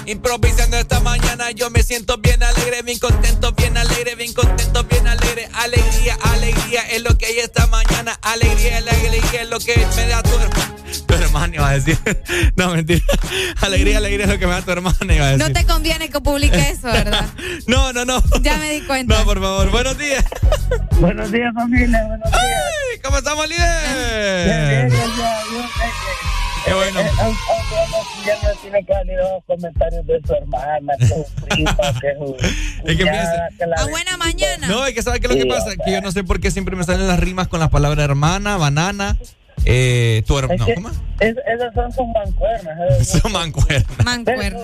Improvisando 0.05 0.77
esta 0.77 1.01
mañana, 1.01 1.51
yo 1.51 1.69
me 1.69 1.83
siento 1.83 2.17
bien 2.17 2.41
alegre, 2.41 2.81
bien 2.81 2.97
contento, 2.97 3.51
bien 3.51 3.75
alegre, 3.77 4.15
bien 4.15 4.33
contento, 4.33 4.83
bien 4.85 5.05
alegre. 5.05 5.49
Alegría, 5.53 6.17
alegría 6.23 6.81
es 6.91 7.01
lo 7.01 7.17
que 7.17 7.25
hay 7.25 7.39
esta 7.39 7.67
mañana. 7.67 8.17
Alegría, 8.21 8.77
alegría 8.77 9.41
es 9.41 9.49
lo 9.49 9.59
que 9.59 9.75
me 9.97 10.07
da 10.07 10.23
tu 10.23 10.33
hermano. 10.35 10.75
Tu 11.05 11.13
hermano 11.13 11.55
iba 11.55 11.69
a 11.69 11.73
decir. 11.73 11.97
No, 12.55 12.69
mentira. 12.73 13.03
Alegría, 13.61 13.97
alegría 13.97 14.25
es 14.25 14.31
lo 14.31 14.39
que 14.39 14.47
me 14.47 14.53
da 14.53 14.61
tu 14.61 14.71
hermano, 14.71 15.13
iba 15.13 15.25
a 15.25 15.31
decir. 15.31 15.45
No 15.45 15.53
te 15.53 15.65
conviene 15.65 16.09
que 16.09 16.21
publique 16.21 16.57
eso, 16.69 16.87
¿verdad? 16.87 17.25
no, 17.67 17.91
no, 17.91 18.05
no. 18.05 18.23
Ya 18.41 18.57
me 18.57 18.71
di 18.71 18.81
cuenta. 18.87 19.19
No, 19.19 19.25
por 19.25 19.41
favor. 19.41 19.69
Buenos 19.71 19.97
días. 19.97 20.23
Buenos 21.01 21.31
días, 21.31 21.53
familia. 21.53 22.01
Buenos 22.07 22.31
días. 22.31 22.41
Ay, 22.41 22.99
¿Cómo 23.03 23.17
estamos, 23.17 23.47
líder? 23.47 24.45
Bien, 24.45 24.87
bien, 24.89 25.01
eh, 25.01 26.36
Qué 26.67 26.73
bueno. 26.73 26.99
eh, 26.99 27.11
aunque 27.21 27.35
ya 28.25 28.35
no 28.43 28.55
tiene 28.61 28.85
que 28.85 28.93
venir 28.93 29.17
los 29.19 29.43
comentarios 29.45 30.05
de 30.05 30.21
su 30.25 30.33
hermana, 30.33 30.93
que 30.99 31.07
su 31.07 31.25
prima, 31.45 31.77
que 32.01 32.13
su 32.17 32.35
Es 32.85 32.97
que 32.97 33.09
A 33.77 33.85
buena 33.87 34.17
mañana. 34.17 34.67
No, 34.67 34.85
es 34.85 34.93
que 34.93 35.01
¿sabes 35.01 35.21
qué 35.21 35.27
es 35.27 35.33
lo 35.33 35.39
que 35.39 35.45
pasa? 35.45 35.71
Que 35.83 35.91
yo 35.93 36.01
no 36.01 36.11
sé 36.11 36.23
por 36.23 36.39
qué 36.41 36.51
siempre 36.51 36.75
me 36.75 36.83
salen 36.83 37.07
las 37.07 37.19
rimas 37.19 37.47
con 37.47 37.59
las 37.61 37.69
palabras 37.69 38.03
hermana, 38.03 38.57
banana, 38.57 39.17
eh, 39.65 40.23
tu 40.25 40.37
Es 40.37 40.43
hermano. 40.43 40.65
que 40.65 40.75
¿Cómo? 40.75 40.89
es- 41.19 41.35
esas 41.47 41.73
son 41.73 41.91
sus 41.91 42.07
mancuernas. 42.07 42.77
esas 43.01 43.21
Su 43.21 43.29
mancuerna. 43.29 43.85
Mancuerna. 44.03 44.59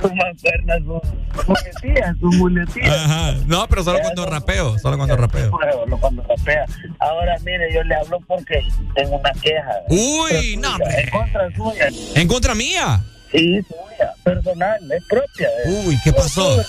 Sus 0.00 0.12
mancuernas, 0.14 0.78
sus 0.84 1.46
muletillas, 1.48 2.16
sus 2.20 2.36
muletillas. 2.36 2.96
Ajá. 2.96 3.34
No, 3.46 3.66
pero 3.68 3.82
solo 3.84 4.00
cuando 4.00 4.26
rapeo, 4.26 4.78
solo 4.78 4.96
cuando 4.96 5.16
rapeo. 5.16 5.50
Solo 5.50 5.98
cuando 5.98 6.22
rapea. 6.22 6.64
Ahora, 7.00 7.36
mire, 7.44 7.72
yo 7.72 7.82
le 7.84 7.94
hablo 7.94 8.20
porque 8.26 8.60
tengo 8.94 9.16
una 9.16 9.32
queja. 9.32 9.72
Uy, 9.88 10.56
no. 10.58 10.76
En 10.86 11.10
contra 11.10 11.48
suya. 11.56 11.88
¿En 12.14 12.28
contra 12.28 12.54
mía? 12.54 13.02
Sí, 13.32 13.60
suya, 13.62 14.12
personal, 14.22 14.78
es 14.92 15.04
propia. 15.08 15.48
eh. 15.48 15.84
Uy, 15.86 15.98
¿qué 16.04 16.12
pasó? 16.12 16.62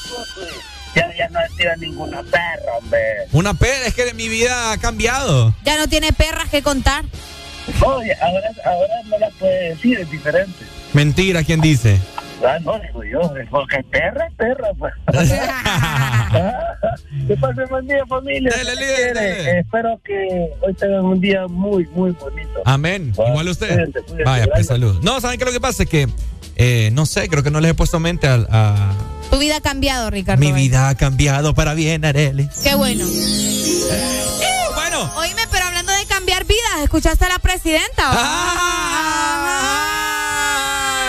Ya, 0.95 1.15
ya 1.15 1.30
no 1.30 1.39
tira 1.56 1.76
ninguna 1.76 2.23
perra, 2.23 2.72
hombre. 2.81 2.99
Una 3.31 3.53
pena, 3.53 3.85
es 3.85 3.94
que 3.94 4.11
mi 4.15 4.27
vida 4.30 4.72
ha 4.72 4.77
cambiado. 4.77 5.53
Ya 5.64 5.77
no 5.77 5.88
tiene 5.88 6.11
perras 6.11 6.49
que 6.49 6.64
contar. 6.64 7.06
Oye, 7.85 8.13
ahora, 8.21 8.49
ahora 8.65 8.93
no 9.05 9.17
la 9.19 9.29
puede 9.39 9.69
decir, 9.69 9.99
es 9.99 10.09
diferente. 10.11 10.65
Mentira, 10.93 11.43
¿quién 11.43 11.61
dice? 11.61 11.99
Ah, 12.45 12.57
no, 12.63 12.79
digo 12.79 13.03
yo, 13.03 13.35
es 13.37 13.47
porque 13.49 13.83
perra 13.89 14.27
es 14.27 14.33
perra, 14.35 14.69
pues. 14.77 14.93
¿Qué 17.27 17.35
pasa, 17.37 17.63
buen 17.69 17.87
día, 17.87 18.05
familia? 18.07 18.51
Espero 19.59 19.99
que 20.03 20.49
hoy 20.61 20.73
tengan 20.75 21.05
un 21.05 21.19
día 21.19 21.47
muy, 21.47 21.85
muy 21.87 22.11
bonito. 22.11 22.61
Amén. 22.65 23.11
Va, 23.19 23.29
Igual 23.29 23.49
usted. 23.49 23.69
cuídate, 23.73 24.01
cuídate, 24.03 24.23
Vaya, 24.23 24.47
pues 24.53 24.67
salud. 24.67 24.99
No, 25.01 25.19
¿saben 25.19 25.39
qué 25.39 25.45
lo 25.45 25.51
que 25.51 25.59
pasa? 25.59 25.83
Es 25.83 25.89
que, 25.89 26.07
eh, 26.57 26.89
no 26.93 27.05
sé, 27.05 27.27
creo 27.27 27.43
que 27.43 27.51
no 27.51 27.59
les 27.59 27.71
he 27.71 27.73
puesto 27.73 27.99
mente 27.99 28.27
a... 28.27 28.45
a- 28.49 28.93
Tu 29.31 29.39
vida 29.39 29.57
ha 29.57 29.61
cambiado, 29.61 30.09
Ricardo. 30.11 30.39
Mi 30.39 30.51
vida 30.51 30.89
ha 30.89 30.95
cambiado 30.95 31.55
para 31.55 31.73
bien, 31.73 32.05
Arely. 32.05 32.49
Qué 32.63 32.75
bueno. 32.75 33.03
Bueno. 34.75 35.11
Oíme, 35.17 35.41
pero 35.46 35.46
¿escuchaste 36.83 37.25
a 37.25 37.29
la 37.29 37.39
presidenta? 37.39 38.11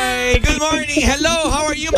Hey, 0.03 0.41
good 0.41 0.59
morning. 0.59 1.03
Hello, 1.03 1.51
how 1.51 1.67
are 1.67 1.75
you? 1.79 1.91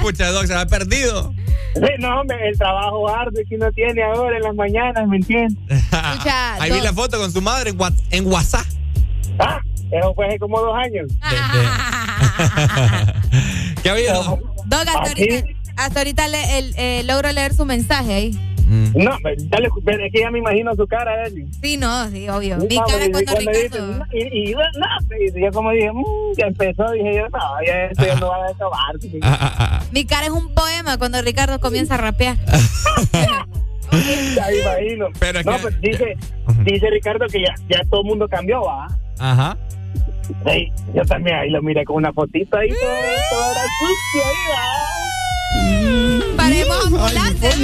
Pucha, 0.00 0.30
Doc, 0.30 0.46
se 0.46 0.54
ha 0.54 0.66
perdido. 0.66 1.34
Sí, 1.74 1.80
no, 1.98 2.20
hombre, 2.20 2.36
el 2.48 2.56
trabajo 2.56 3.08
arduo 3.08 3.42
que 3.48 3.56
uno 3.56 3.70
tiene 3.72 4.02
ahora 4.02 4.36
en 4.36 4.42
las 4.44 4.54
mañanas, 4.54 5.06
¿me 5.08 5.16
entiendes? 5.16 5.58
Escucha, 5.68 6.54
Ahí 6.54 6.70
vi 6.70 6.76
Doc. 6.76 6.84
la 6.84 6.92
foto 6.92 7.18
con 7.18 7.32
su 7.32 7.42
madre 7.42 7.70
en, 7.70 7.78
en 8.10 8.26
WhatsApp. 8.26 8.64
Ah, 9.38 9.60
eso 9.90 10.14
fue 10.14 10.26
hace 10.26 10.38
como 10.38 10.60
dos 10.60 10.74
años. 10.76 11.10
¿Qué 13.82 13.88
ha 13.88 13.92
habido? 13.92 14.38
Doc, 14.66 14.80
hasta 14.86 14.98
ahorita, 15.08 15.46
hasta 15.76 16.00
ahorita 16.00 16.28
le- 16.28 16.58
el- 16.58 16.74
eh, 16.76 17.02
logro 17.04 17.32
leer 17.32 17.54
su 17.54 17.64
mensaje 17.64 18.12
ahí. 18.14 18.38
No, 18.68 19.16
ya 19.48 19.60
le, 19.60 19.68
es 19.68 20.12
que 20.12 20.18
ya 20.20 20.30
me 20.32 20.40
imagino 20.40 20.74
su 20.74 20.88
cara, 20.88 21.24
Eli. 21.28 21.46
Sí, 21.62 21.76
no, 21.76 22.08
sí, 22.10 22.28
obvio. 22.28 22.56
Mi 22.56 22.74
No, 22.74 22.82
cara 22.84 23.06
cuando 23.12 23.32
cuando 23.32 23.50
dice, 23.52 23.62
Ricardo... 23.62 23.86
no, 23.98 24.04
y, 24.12 24.50
y, 24.50 24.54
no, 24.54 24.60
y 25.36 25.40
yo 25.40 25.52
como 25.52 25.70
dije, 25.70 25.92
mm, 25.92 26.04
ya 26.36 26.46
empezó, 26.46 26.90
dije 26.90 27.14
yo, 27.14 27.28
no, 27.28 27.38
ya 27.64 27.84
esto 27.84 28.04
ya 28.06 28.16
no 28.16 28.26
va 28.28 28.44
a 28.44 28.48
desabar. 28.48 28.96
Ah, 29.22 29.80
Mi 29.92 30.04
cara 30.04 30.24
es 30.26 30.32
un 30.32 30.52
poema 30.52 30.98
cuando 30.98 31.22
Ricardo 31.22 31.60
comienza 31.60 31.94
a 31.94 31.98
rapear. 31.98 32.36
Ya 34.34 34.46
me 34.48 34.56
imagino. 34.58 35.06
Pero 35.20 35.42
no, 35.44 35.52
que- 35.52 35.58
pues 35.62 35.80
dice, 35.80 36.16
dice 36.64 36.90
Ricardo 36.90 37.24
que 37.28 37.40
ya, 37.40 37.54
ya 37.68 37.82
todo 37.88 38.00
el 38.02 38.08
mundo 38.08 38.28
cambió, 38.28 38.62
¿va? 38.62 38.88
Ajá. 39.18 39.56
Sí, 40.44 40.72
yo 40.94 41.02
también 41.04 41.36
ahí 41.36 41.50
lo 41.50 41.62
miré 41.62 41.84
con 41.84 41.96
una 41.96 42.12
fotito 42.12 42.56
ahí, 42.56 42.68
todo, 42.68 42.80
toda 43.30 43.54
la 43.54 43.62
sucia 43.78 44.22
ahí, 44.28 44.36
¿va? 46.30 46.36
Paremos 46.36 46.86
ambulancia. 46.86 47.50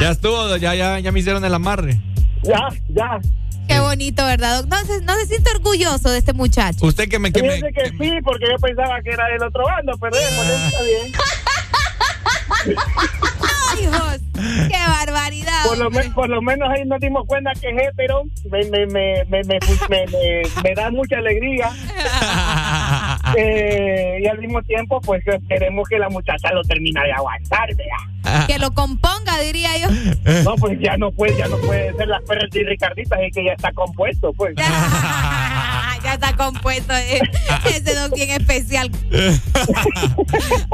Ya 0.00 0.10
estuvo, 0.10 0.56
ya, 0.56 0.74
ya, 0.74 0.98
ya 0.98 1.12
me 1.12 1.20
hicieron 1.20 1.44
el 1.44 1.54
amarre. 1.54 2.00
Ya, 2.42 2.68
ya. 2.88 3.20
Qué 3.68 3.78
bonito, 3.78 4.24
¿verdad, 4.24 4.62
Doc? 4.62 4.70
No 4.70 4.76
se, 4.84 5.00
no 5.02 5.14
se 5.14 5.26
siente 5.26 5.50
orgulloso 5.54 6.10
de 6.10 6.18
este 6.18 6.32
muchacho. 6.32 6.84
Usted 6.84 7.08
que 7.08 7.18
me... 7.18 7.32
Que 7.32 7.42
me 7.42 7.54
Fíjese 7.54 7.72
que 7.72 7.88
sí, 7.90 8.12
porque 8.22 8.46
yo 8.50 8.58
pensaba 8.58 9.00
que 9.02 9.10
era 9.10 9.26
del 9.28 9.42
otro 9.44 9.64
bando, 9.64 9.96
pero 9.98 10.16
démosle, 10.16 10.54
está 10.66 10.82
bien. 10.82 11.12
¡Ay, 12.52 13.84
hijos! 13.84 14.18
¡Qué 14.68 14.76
barbaridad! 14.88 15.64
Por 15.66 15.78
lo, 15.78 15.86
hombre. 15.88 16.08
me- 16.08 16.14
por 16.14 16.28
lo 16.28 16.42
menos 16.42 16.68
ahí 16.70 16.84
nos 16.84 17.00
dimos 17.00 17.24
cuenta 17.26 17.52
que 17.60 17.68
es 17.70 17.76
hetero, 17.88 18.24
me, 18.50 18.64
me, 18.70 18.86
me, 18.86 19.24
me, 19.28 19.42
me, 19.44 19.58
me- 19.88 20.06
me- 20.06 20.42
me 20.62 20.74
da 20.74 20.90
mucha 20.90 21.18
alegría. 21.18 21.70
Eh, 23.36 24.18
y 24.22 24.26
al 24.28 24.38
mismo 24.38 24.62
tiempo, 24.62 25.00
pues 25.00 25.26
esperemos 25.26 25.88
que 25.88 25.98
la 25.98 26.08
muchacha 26.08 26.52
lo 26.52 26.62
termine 26.62 27.00
de 27.02 27.12
aguantar. 27.12 27.68
Que 28.46 28.58
lo 28.60 28.72
componga, 28.72 29.38
diría 29.40 29.76
yo. 29.78 29.88
No, 30.44 30.54
pues 30.56 30.78
ya 30.78 30.96
no 30.96 31.10
puede, 31.10 31.36
ya 31.36 31.48
no 31.48 31.56
puede 31.58 31.92
ser 31.94 32.06
las 32.06 32.22
perras 32.22 32.48
de 32.50 32.62
Ricardita, 32.62 33.16
es 33.22 33.34
que 33.34 33.44
ya 33.44 33.52
está 33.54 33.72
compuesto, 33.72 34.32
pues. 34.34 34.54
ya 36.04 36.14
está 36.14 36.36
compuesto. 36.36 36.94
eh. 36.94 37.20
Ese 37.66 37.94
Doc 37.94 38.14
bien 38.14 38.30
especial. 38.30 38.90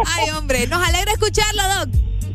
Ay, 0.07 0.31
hombre, 0.37 0.67
nos 0.67 0.87
alegra 0.87 1.13
escucharlo, 1.13 1.63
Doc. 1.79 1.89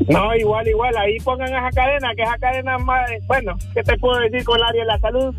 No, 0.07 0.35
igual, 0.35 0.67
igual, 0.67 0.95
ahí 0.97 1.17
pongan 1.19 1.47
esa 1.47 1.69
cadena, 1.71 2.09
que 2.15 2.23
esa 2.23 2.37
cadena 2.37 2.77
más, 2.77 3.09
bueno, 3.27 3.55
¿qué 3.73 3.81
te 3.81 3.97
puedo 3.97 4.19
decir 4.19 4.43
con 4.43 4.57
el 4.57 4.63
área 4.63 4.81
de 4.81 4.87
la 4.87 4.99
salud? 4.99 5.33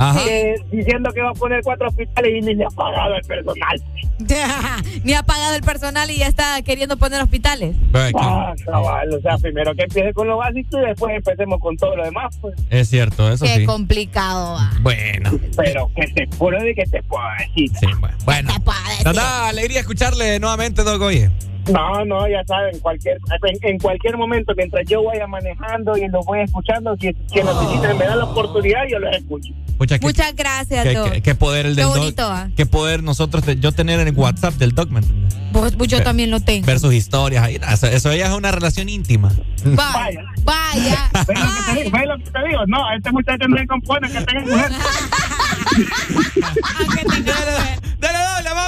Ajá. 0.00 0.24
Que 0.24 0.54
diciendo 0.72 1.12
que 1.12 1.20
va 1.20 1.28
a 1.30 1.34
poner 1.34 1.60
cuatro 1.62 1.88
hospitales 1.88 2.32
y 2.34 2.40
ni 2.40 2.54
le 2.54 2.64
ha 2.64 2.70
pagado 2.70 3.16
el 3.16 3.22
personal. 3.22 3.82
Ni 5.04 5.12
ha 5.12 5.22
pagado 5.22 5.54
el 5.54 5.62
personal 5.62 6.10
y 6.10 6.16
ya 6.16 6.26
está 6.26 6.60
queriendo 6.62 6.96
poner 6.96 7.20
hospitales. 7.22 7.76
Ah, 8.14 8.54
cabal, 8.64 9.14
o 9.14 9.20
sea, 9.20 9.36
primero 9.38 9.74
que 9.74 9.82
empiece 9.82 10.12
con 10.14 10.26
lo 10.28 10.38
básico 10.38 10.78
y 10.78 10.86
después 10.86 11.14
empecemos 11.16 11.60
con 11.60 11.76
todo 11.76 11.96
lo 11.96 12.04
demás, 12.04 12.36
pues. 12.40 12.54
Es 12.70 12.88
cierto, 12.88 13.30
eso 13.30 13.44
Qué 13.44 13.56
sí. 13.56 13.64
complicado 13.66 14.54
va. 14.54 14.70
Bueno. 14.80 15.30
Pero 15.56 15.90
que 15.94 16.06
te 16.08 16.26
puedo 16.36 16.58
decir 16.58 16.74
que 16.76 16.84
te 16.90 17.02
puedo 17.02 17.24
decir. 17.38 17.70
Sí, 17.78 17.86
bueno. 17.98 18.16
bueno. 18.24 18.52
Te 18.54 18.60
puedo 18.60 18.78
decir. 18.88 19.06
Nos 19.06 19.16
da 19.16 19.48
alegría 19.48 19.80
escucharle 19.80 20.38
nuevamente, 20.40 20.82
Doc, 20.82 21.00
oye. 21.02 21.30
No, 21.70 22.04
no, 22.04 22.26
ya 22.28 22.42
saben, 22.46 22.78
cualquier, 22.80 23.18
en, 23.42 23.70
en 23.70 23.78
cualquier 23.78 24.16
momento, 24.16 24.52
mientras 24.56 24.84
yo 24.88 25.04
vaya 25.04 25.26
manejando 25.26 25.96
y 25.96 26.08
los 26.08 26.24
voy 26.26 26.40
escuchando, 26.40 26.96
si, 27.00 27.08
si 27.32 27.40
necesitan, 27.42 27.96
me 27.98 28.06
dan 28.06 28.18
la 28.18 28.24
oportunidad, 28.24 28.80
yo 28.90 28.98
los 28.98 29.14
escucho. 29.16 29.52
Pucha, 29.78 29.98
qué- 29.98 30.06
Muchas 30.06 30.34
gracias, 30.34 30.82
qué, 30.84 30.94
Doc. 30.94 31.10
qué- 31.12 31.22
qué 31.22 31.34
poder 31.34 31.66
el 31.66 31.74
Qué 31.76 31.82
del 31.82 31.90
bonito, 31.90 32.22
Doc. 32.22 32.32
¿ah? 32.32 32.48
Qué 32.56 32.66
poder 32.66 33.02
nosotros, 33.02 33.44
te- 33.44 33.56
yo 33.58 33.72
tener 33.72 34.00
en 34.00 34.08
el 34.08 34.14
WhatsApp 34.14 34.54
del 34.54 34.72
Doc, 34.74 34.90
¿me 34.90 34.98
entiendes? 35.00 35.34
Pues, 35.52 35.74
pues 35.76 35.88
yo 35.90 36.02
también 36.02 36.30
lo 36.30 36.40
tengo. 36.40 36.66
Ver 36.66 36.78
sus 36.78 36.94
historias 36.94 37.42
ahí. 37.44 37.58
Eso, 37.72 37.86
eso 37.86 38.14
ya 38.14 38.26
es 38.26 38.32
una 38.32 38.52
relación 38.52 38.88
íntima. 38.88 39.32
Vaya, 39.64 40.20
vaya. 40.44 41.10
¿Ves 41.26 41.38
lo 41.38 41.44
que 41.46 41.72
te 41.74 41.82
digo? 41.82 41.90
¿Ves 41.98 42.06
lo 42.06 42.18
que 42.18 42.30
te 42.30 42.48
digo? 42.48 42.66
No, 42.66 42.92
este 42.96 43.10
muchacho 43.12 43.48
no 43.48 43.56
se 43.58 43.66
compone, 43.66 44.10
que 44.10 44.20
tenga 44.22 44.40
mujer. 44.42 44.70
¡Dale, 46.50 47.22
doble, 47.22 47.79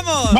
vamos! 0.04 0.30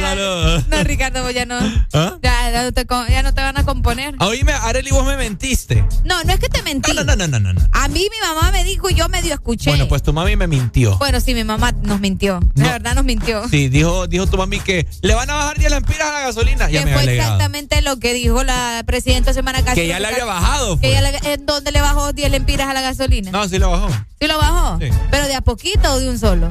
Saludos. 0.00 0.64
No, 0.68 0.82
Ricardo, 0.84 1.30
ya 1.30 1.46
no. 1.46 1.58
¿Ah? 1.92 2.16
Ya, 2.22 2.50
ya 2.50 2.62
no 2.64 2.72
te, 2.72 2.86
ya 3.10 3.22
no 3.22 3.34
te 3.34 3.40
van 3.42 3.56
a 3.58 3.64
componer. 3.64 4.14
Oíme, 4.20 4.52
Areli, 4.52 4.90
vos 4.90 5.04
me 5.04 5.16
mentiste. 5.16 5.84
No, 6.04 6.22
no 6.24 6.32
es 6.32 6.38
que 6.40 6.48
te 6.48 6.62
mentí. 6.62 6.92
No, 6.92 7.04
no, 7.04 7.16
no, 7.16 7.26
no, 7.28 7.38
no. 7.40 7.52
no. 7.52 7.60
A 7.72 7.88
mí 7.88 8.06
mi 8.10 8.28
mamá 8.28 8.50
me 8.52 8.64
dijo 8.64 8.90
y 8.90 8.94
yo 8.94 9.08
medio 9.08 9.34
escuché. 9.34 9.70
Bueno, 9.70 9.88
pues 9.88 10.02
tu 10.02 10.12
mami 10.12 10.36
me 10.36 10.46
mintió. 10.46 10.96
Bueno, 10.98 11.20
sí, 11.20 11.34
mi 11.34 11.44
mamá 11.44 11.72
nos 11.82 12.00
mintió. 12.00 12.40
No. 12.54 12.64
La 12.64 12.72
verdad 12.72 12.94
nos 12.94 13.04
mintió. 13.04 13.48
Sí, 13.48 13.68
dijo, 13.68 14.06
dijo 14.06 14.26
tu 14.26 14.36
mami 14.36 14.60
que 14.60 14.86
le 15.02 15.14
van 15.14 15.30
a 15.30 15.34
bajar 15.34 15.58
10 15.58 15.70
lempiras 15.70 16.08
a 16.08 16.12
la 16.12 16.20
gasolina. 16.20 16.68
Ya 16.70 16.80
que 16.80 16.86
me 16.86 16.92
fue 16.92 17.02
alegado. 17.02 17.34
exactamente 17.34 17.82
lo 17.82 17.98
que 17.98 18.12
dijo 18.14 18.42
la 18.42 18.82
presidenta 18.86 19.32
semana 19.32 19.62
casi. 19.62 19.80
Que 19.80 19.86
ya 19.86 20.00
le 20.00 20.08
había 20.08 20.24
bajado. 20.24 20.80
Que 20.80 20.90
ya 20.92 21.00
le- 21.02 21.20
¿En 21.32 21.46
dónde 21.46 21.70
le 21.72 21.80
bajó 21.80 22.12
10 22.12 22.30
lempiras 22.30 22.68
a 22.68 22.74
la 22.74 22.80
gasolina? 22.80 23.30
No, 23.30 23.46
sí 23.48 23.58
lo 23.58 23.70
bajó. 23.70 23.88
¿Sí 24.20 24.26
lo 24.26 24.38
bajó? 24.38 24.78
Sí. 24.80 24.88
¿Pero 25.10 25.26
de 25.26 25.34
a 25.34 25.40
poquito 25.40 25.92
o 25.92 25.98
de 26.00 26.08
un 26.08 26.18
solo? 26.18 26.48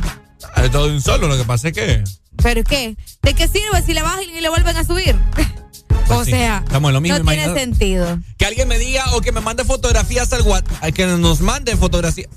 Todo 0.72 0.88
de 0.88 0.94
un 0.94 1.02
solo, 1.02 1.28
lo 1.28 1.38
que 1.38 1.44
pasa 1.44 1.70
es 1.70 1.74
que. 1.74 2.04
¿Pero 2.42 2.64
qué? 2.64 2.96
¿De 3.22 3.34
qué 3.34 3.48
sirve 3.48 3.82
si 3.86 3.94
le 3.94 4.02
bajan 4.02 4.24
y 4.24 4.42
le 4.42 4.50
vuelven 4.50 4.78
a 4.78 4.84
subir? 4.84 5.16
o 6.10 6.24
sí, 6.24 6.32
sea, 6.32 6.64
estamos 6.66 6.90
en 6.90 6.94
lo 6.94 7.02
mismo, 7.02 7.20
no 7.20 7.32
tiene 7.32 7.54
sentido. 7.54 8.20
Que 8.38 8.46
alguien 8.46 8.68
me 8.68 8.78
diga 8.78 9.14
o 9.14 9.22
que 9.22 9.32
me 9.32 9.42
mande 9.42 9.66
fotografías 9.66 10.32
al 10.34 10.42
WhatsApp. 10.44 10.94
Que 10.94 11.06
nos 11.06 11.42
mande 11.42 11.76
fotografías. 11.76 12.30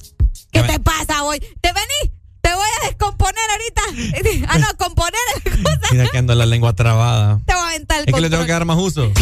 ¿Qué 0.51 0.63
te 0.63 0.79
pasa 0.81 1.25
hoy? 1.25 1.39
¿Te 1.61 1.73
vení? 1.73 2.13
Te 2.43 2.53
voy 2.55 2.67
a 2.83 2.87
descomponer 2.87 3.43
ahorita. 3.51 3.83
Ah, 4.49 4.59
no, 4.59 4.67
componer 4.77 5.13
la 5.45 5.63
cosa. 5.63 5.89
Mira 5.93 6.09
que 6.09 6.19
ando 6.19 6.35
la 6.35 6.47
lengua 6.47 6.75
trabada. 6.75 7.41
Te 7.47 7.55
voy 7.55 7.63
a 7.63 7.67
aventar 7.69 8.01
el 8.01 8.09
Es 8.09 8.15
que 8.15 8.21
le 8.21 8.29
tengo 8.29 8.43
control. 8.43 8.47
que 8.47 8.53
dar 8.53 8.65
más 8.65 8.79
uso. 8.79 9.13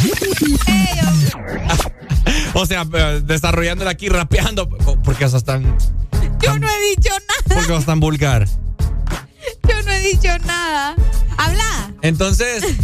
O 2.55 2.67
sea, 2.67 2.85
eh, 2.93 3.21
desarrollándola 3.25 3.91
aquí, 3.91 4.09
rapeando. 4.09 4.69
Porque 5.05 5.25
eso 5.25 5.37
es 5.37 5.45
tan. 5.45 5.77
Yo 6.41 6.59
no 6.59 6.69
he 6.69 6.97
dicho 6.97 7.11
nada. 7.11 7.61
Porque 7.61 7.77
es 7.77 7.85
tan 7.85 8.01
vulgar. 8.01 8.49
Yo 9.69 9.83
no 9.83 9.91
he 9.91 10.01
dicho 10.01 10.39
nada. 10.47 10.95
Habla. 11.37 11.93
Entonces, 12.03 12.63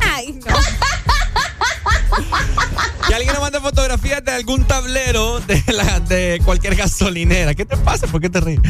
Ay, 0.00 0.38
no. 0.46 0.56
que 3.08 3.14
alguien 3.14 3.32
nos 3.32 3.42
mande 3.42 3.60
fotografías 3.60 4.24
de 4.24 4.32
algún 4.32 4.64
tablero 4.66 5.40
de, 5.40 5.62
la, 5.72 6.00
de 6.00 6.40
cualquier 6.44 6.76
gasolinera. 6.76 7.54
¿Qué 7.54 7.64
te 7.64 7.76
pasa? 7.76 8.06
¿Por 8.06 8.20
qué 8.20 8.30
te 8.30 8.40
ríes? 8.40 8.60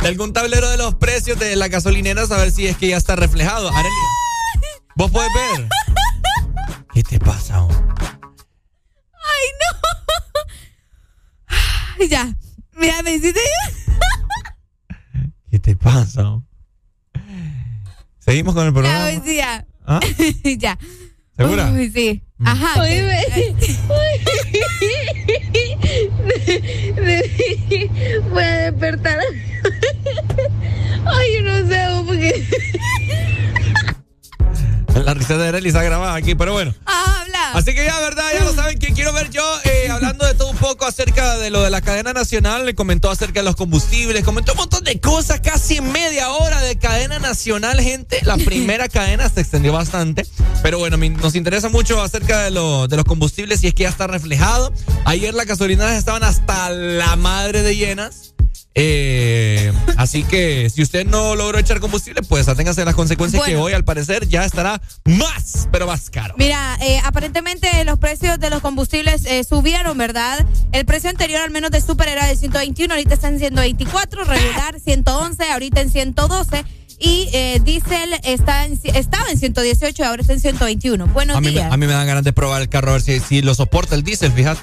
De 0.00 0.08
algún 0.08 0.32
tablero 0.32 0.68
de 0.68 0.76
los 0.76 0.94
precios 0.96 1.38
de 1.38 1.56
las 1.56 1.70
gasolineras 1.70 2.30
a 2.30 2.36
ver 2.36 2.50
si 2.50 2.66
es 2.66 2.76
que 2.76 2.88
ya 2.88 2.96
está 2.96 3.16
reflejado. 3.16 3.68
Arely, 3.68 3.94
vos 4.96 5.10
podés 5.10 5.30
ver. 5.34 5.68
¿Qué 6.92 7.02
te 7.02 7.18
pasa? 7.18 7.62
hombre? 7.62 7.76
Ay, 9.12 9.48
no. 12.00 12.06
Ya. 12.08 12.34
Mira, 12.76 13.02
me 13.02 13.12
hiciste. 13.14 13.40
¿Qué 15.54 15.60
te 15.60 15.76
pasa? 15.76 16.42
Seguimos 18.18 18.56
con 18.56 18.66
el 18.66 18.70
Ya, 18.70 18.74
programa. 18.74 19.04
hoy 19.04 19.22
sí, 19.24 19.36
ya. 19.36 19.64
¿Ah? 19.86 20.00
ya. 20.58 20.76
¿Segura? 21.36 21.70
Uy, 21.70 21.92
sí. 21.92 22.24
Ajá. 22.44 22.74
Voy 28.32 28.42
a 28.42 28.70
despertar. 28.72 29.20
Ay, 31.06 31.34
yo 31.36 31.42
no 31.42 31.68
sé, 31.68 31.86
porque. 32.04 32.44
La 35.04 35.14
risa 35.14 35.36
de 35.36 35.48
Arely 35.48 35.68
está 35.68 35.82
grabada 35.82 36.14
aquí, 36.14 36.34
pero 36.34 36.52
bueno. 36.52 36.74
Habla. 36.86 37.52
Así 37.52 37.74
que 37.74 37.84
ya, 37.84 37.98
¿verdad? 38.00 38.24
Ya 38.32 38.44
lo 38.44 38.52
saben. 38.54 38.78
que 38.78 38.92
quiero 38.92 39.12
ver 39.12 39.30
yo? 39.30 39.42
Eh, 39.64 39.88
hablando 39.90 40.24
de 40.26 40.34
todo 40.34 40.50
un 40.50 40.56
poco 40.56 40.86
acerca 40.86 41.36
de 41.36 41.50
lo 41.50 41.62
de 41.62 41.70
la 41.70 41.80
cadena 41.80 42.12
nacional. 42.12 42.64
Le 42.66 42.74
comentó 42.74 43.10
acerca 43.10 43.40
de 43.40 43.44
los 43.44 43.56
combustibles. 43.56 44.24
Comentó 44.24 44.52
un 44.52 44.58
montón 44.58 44.84
de 44.84 45.00
cosas. 45.00 45.40
Casi 45.40 45.80
media 45.80 46.30
hora 46.30 46.60
de 46.60 46.76
cadena 46.78 47.18
nacional, 47.18 47.80
gente. 47.80 48.20
La 48.22 48.36
primera 48.44 48.88
cadena 48.88 49.28
se 49.28 49.40
extendió 49.40 49.72
bastante. 49.72 50.26
Pero 50.62 50.78
bueno, 50.78 50.96
nos 50.96 51.34
interesa 51.34 51.68
mucho 51.68 52.00
acerca 52.02 52.42
de, 52.44 52.50
lo- 52.50 52.88
de 52.88 52.96
los 52.96 53.04
combustibles 53.04 53.62
y 53.64 53.68
es 53.68 53.74
que 53.74 53.82
ya 53.84 53.88
está 53.90 54.06
reflejado. 54.06 54.72
Ayer 55.04 55.34
las 55.34 55.46
gasolineras 55.46 55.92
estaban 55.96 56.22
hasta 56.22 56.70
la 56.70 57.16
madre 57.16 57.62
de 57.62 57.76
llenas. 57.76 58.34
Eh, 58.76 59.72
así 59.96 60.24
que 60.24 60.68
si 60.68 60.82
usted 60.82 61.06
no 61.06 61.36
logró 61.36 61.58
echar 61.58 61.78
combustible, 61.80 62.22
pues 62.22 62.48
aténgase 62.48 62.82
a 62.82 62.84
las 62.84 62.94
consecuencias 62.96 63.42
que 63.44 63.56
hoy 63.56 63.72
al 63.72 63.84
parecer 63.84 64.26
ya 64.28 64.44
estará 64.44 64.80
más, 65.04 65.68
pero 65.70 65.86
más 65.86 66.10
caro. 66.10 66.34
Mira, 66.38 66.76
eh, 66.80 67.00
aparentemente 67.04 67.84
los 67.84 67.98
precios 68.00 68.38
de 68.40 68.50
los 68.50 68.60
combustibles 68.60 69.24
eh, 69.26 69.44
subieron, 69.44 69.96
¿verdad? 69.96 70.44
El 70.72 70.84
precio 70.86 71.08
anterior, 71.10 71.40
al 71.42 71.50
menos 71.50 71.70
de 71.70 71.80
super, 71.80 72.08
era 72.08 72.26
de 72.26 72.34
121, 72.36 72.94
ahorita 72.94 73.14
está 73.14 73.28
en 73.28 73.38
124, 73.38 74.24
regular 74.24 74.80
111, 74.80 75.50
ahorita 75.52 75.80
en 75.80 75.90
112. 75.90 76.64
Y 76.98 77.28
eh, 77.32 77.60
diésel 77.62 78.14
está 78.22 78.64
en, 78.64 78.78
estaba 78.94 79.28
en 79.30 79.38
118 79.38 80.02
y 80.02 80.06
ahora 80.06 80.22
está 80.22 80.32
en 80.32 80.40
121. 80.40 81.06
Buenos 81.08 81.36
A 81.36 81.40
mí, 81.40 81.46
me- 81.46 81.52
días. 81.52 81.72
a 81.72 81.76
mí 81.76 81.86
me 81.86 81.92
dan 81.92 82.06
ganas 82.06 82.24
de 82.24 82.32
probar 82.32 82.62
el 82.62 82.68
carro 82.68 82.90
a 82.90 82.92
ver 82.94 83.02
si, 83.02 83.20
si 83.20 83.42
lo 83.42 83.54
soporta 83.54 83.94
el 83.94 84.02
diésel, 84.04 84.32
fíjate. 84.32 84.60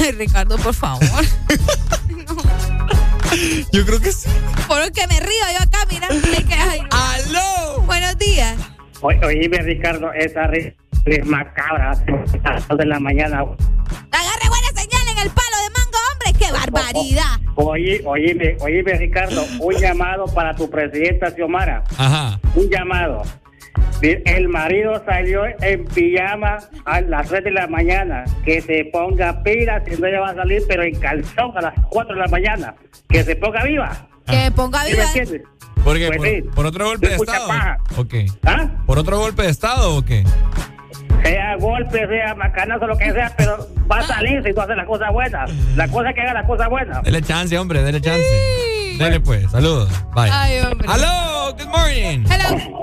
Ay, 0.00 0.12
Ricardo, 0.12 0.56
por 0.58 0.74
favor. 0.74 1.04
Yo 3.72 3.84
creo 3.84 4.00
que 4.00 4.12
sí. 4.12 4.30
Por 4.66 4.90
que 4.92 5.06
me 5.06 5.20
río 5.20 5.44
yo 5.52 5.62
acá, 5.62 5.78
mira. 5.90 6.08
Ay. 6.70 6.80
¡Aló! 6.90 7.82
Buenos 7.82 8.16
días. 8.18 8.56
Oye, 9.00 9.20
oíme, 9.24 9.58
Ricardo, 9.58 10.12
esa 10.12 10.46
risa 10.46 10.72
es 11.04 11.26
macabra 11.26 11.92
a 12.44 12.52
las 12.52 12.68
dos 12.68 12.78
de 12.78 12.86
la 12.86 12.98
mañana. 12.98 13.40
Agarre 13.40 14.48
buena 14.48 14.68
señal 14.74 15.08
en 15.12 15.18
el 15.18 15.30
palo 15.30 15.56
de 15.62 15.70
mango, 15.70 15.98
hombre. 16.12 16.32
¡Qué 16.38 16.52
barbaridad! 16.52 17.40
Oye, 17.56 18.02
oíme, 18.04 18.56
oíme, 18.60 18.92
Ricardo, 18.94 19.46
un 19.60 19.74
llamado 19.74 20.24
para 20.26 20.54
tu 20.54 20.68
presidenta 20.68 21.30
Xiomara. 21.30 21.84
Ajá. 21.96 22.40
Un 22.54 22.68
llamado. 22.68 23.22
El 24.02 24.48
marido 24.48 25.02
salió 25.04 25.42
en 25.60 25.84
pijama 25.86 26.58
a 26.84 27.00
las 27.00 27.28
3 27.28 27.44
de 27.44 27.50
la 27.50 27.66
mañana. 27.66 28.24
Que 28.44 28.60
se 28.60 28.84
ponga 28.92 29.42
pilas, 29.42 29.82
si 29.88 30.00
no 30.00 30.06
ella 30.06 30.20
va 30.20 30.30
a 30.30 30.34
salir, 30.34 30.62
pero 30.68 30.82
en 30.82 30.94
calzón 30.98 31.56
a 31.56 31.60
las 31.62 31.74
4 31.90 32.14
de 32.14 32.20
la 32.20 32.28
mañana. 32.28 32.74
Que 33.08 33.24
se 33.24 33.36
ponga 33.36 33.64
viva. 33.64 34.08
Que 34.26 34.50
ponga 34.54 34.80
¿Sí 34.82 34.88
me 34.88 34.92
viva. 34.96 35.06
entiendes? 35.06 35.42
¿Por 35.84 35.96
qué? 35.96 36.06
Pues 36.08 36.18
¿Por, 36.18 36.26
sí. 36.28 36.42
por 36.54 36.66
otro 36.66 36.84
golpe 36.86 37.08
de 37.08 37.14
estado? 37.16 37.48
paja. 37.48 37.78
Ok. 37.96 38.14
¿Ah? 38.44 38.68
¿Por 38.86 38.98
otro 38.98 39.18
golpe 39.18 39.42
de 39.42 39.50
estado 39.50 39.96
o 39.96 40.04
qué? 40.04 40.24
Sea 41.22 41.56
golpe, 41.56 42.06
sea 42.06 42.34
macanazo, 42.34 42.86
lo 42.86 42.96
que 42.98 43.12
sea, 43.12 43.32
pero 43.36 43.66
va 43.90 43.98
a 43.98 44.02
salir 44.02 44.42
si 44.44 44.52
tú 44.52 44.60
haces 44.60 44.76
las 44.76 44.86
cosas 44.86 45.12
buenas. 45.12 45.50
La 45.76 45.88
cosa 45.88 46.10
es 46.10 46.14
que 46.14 46.20
haga 46.22 46.34
las 46.34 46.46
cosas 46.46 46.68
buenas. 46.68 47.02
Dele 47.02 47.22
chance, 47.22 47.56
hombre, 47.58 47.82
dele 47.82 48.00
chance. 48.00 48.20
Dele 48.98 49.20
pues, 49.20 49.50
saludos. 49.50 49.90
Bye. 50.14 50.30
Ay, 50.32 50.58
hombre. 50.60 50.88
¡Aló! 50.90 51.52
Good 51.52 51.68
morning. 51.68 52.24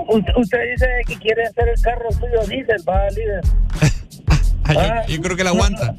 Usted, 0.08 0.32
usted 0.36 0.58
dice 0.72 0.86
que 1.06 1.16
quiere 1.16 1.44
hacer 1.44 1.68
el 1.68 1.80
carro 1.82 2.10
suyo 2.12 2.40
diésel, 2.48 2.82
va, 2.88 3.10
líder. 3.10 3.42
Ay, 4.64 4.76
yo, 5.08 5.14
yo 5.14 5.22
creo 5.22 5.36
que 5.36 5.44
la 5.44 5.50
aguanta. 5.50 5.94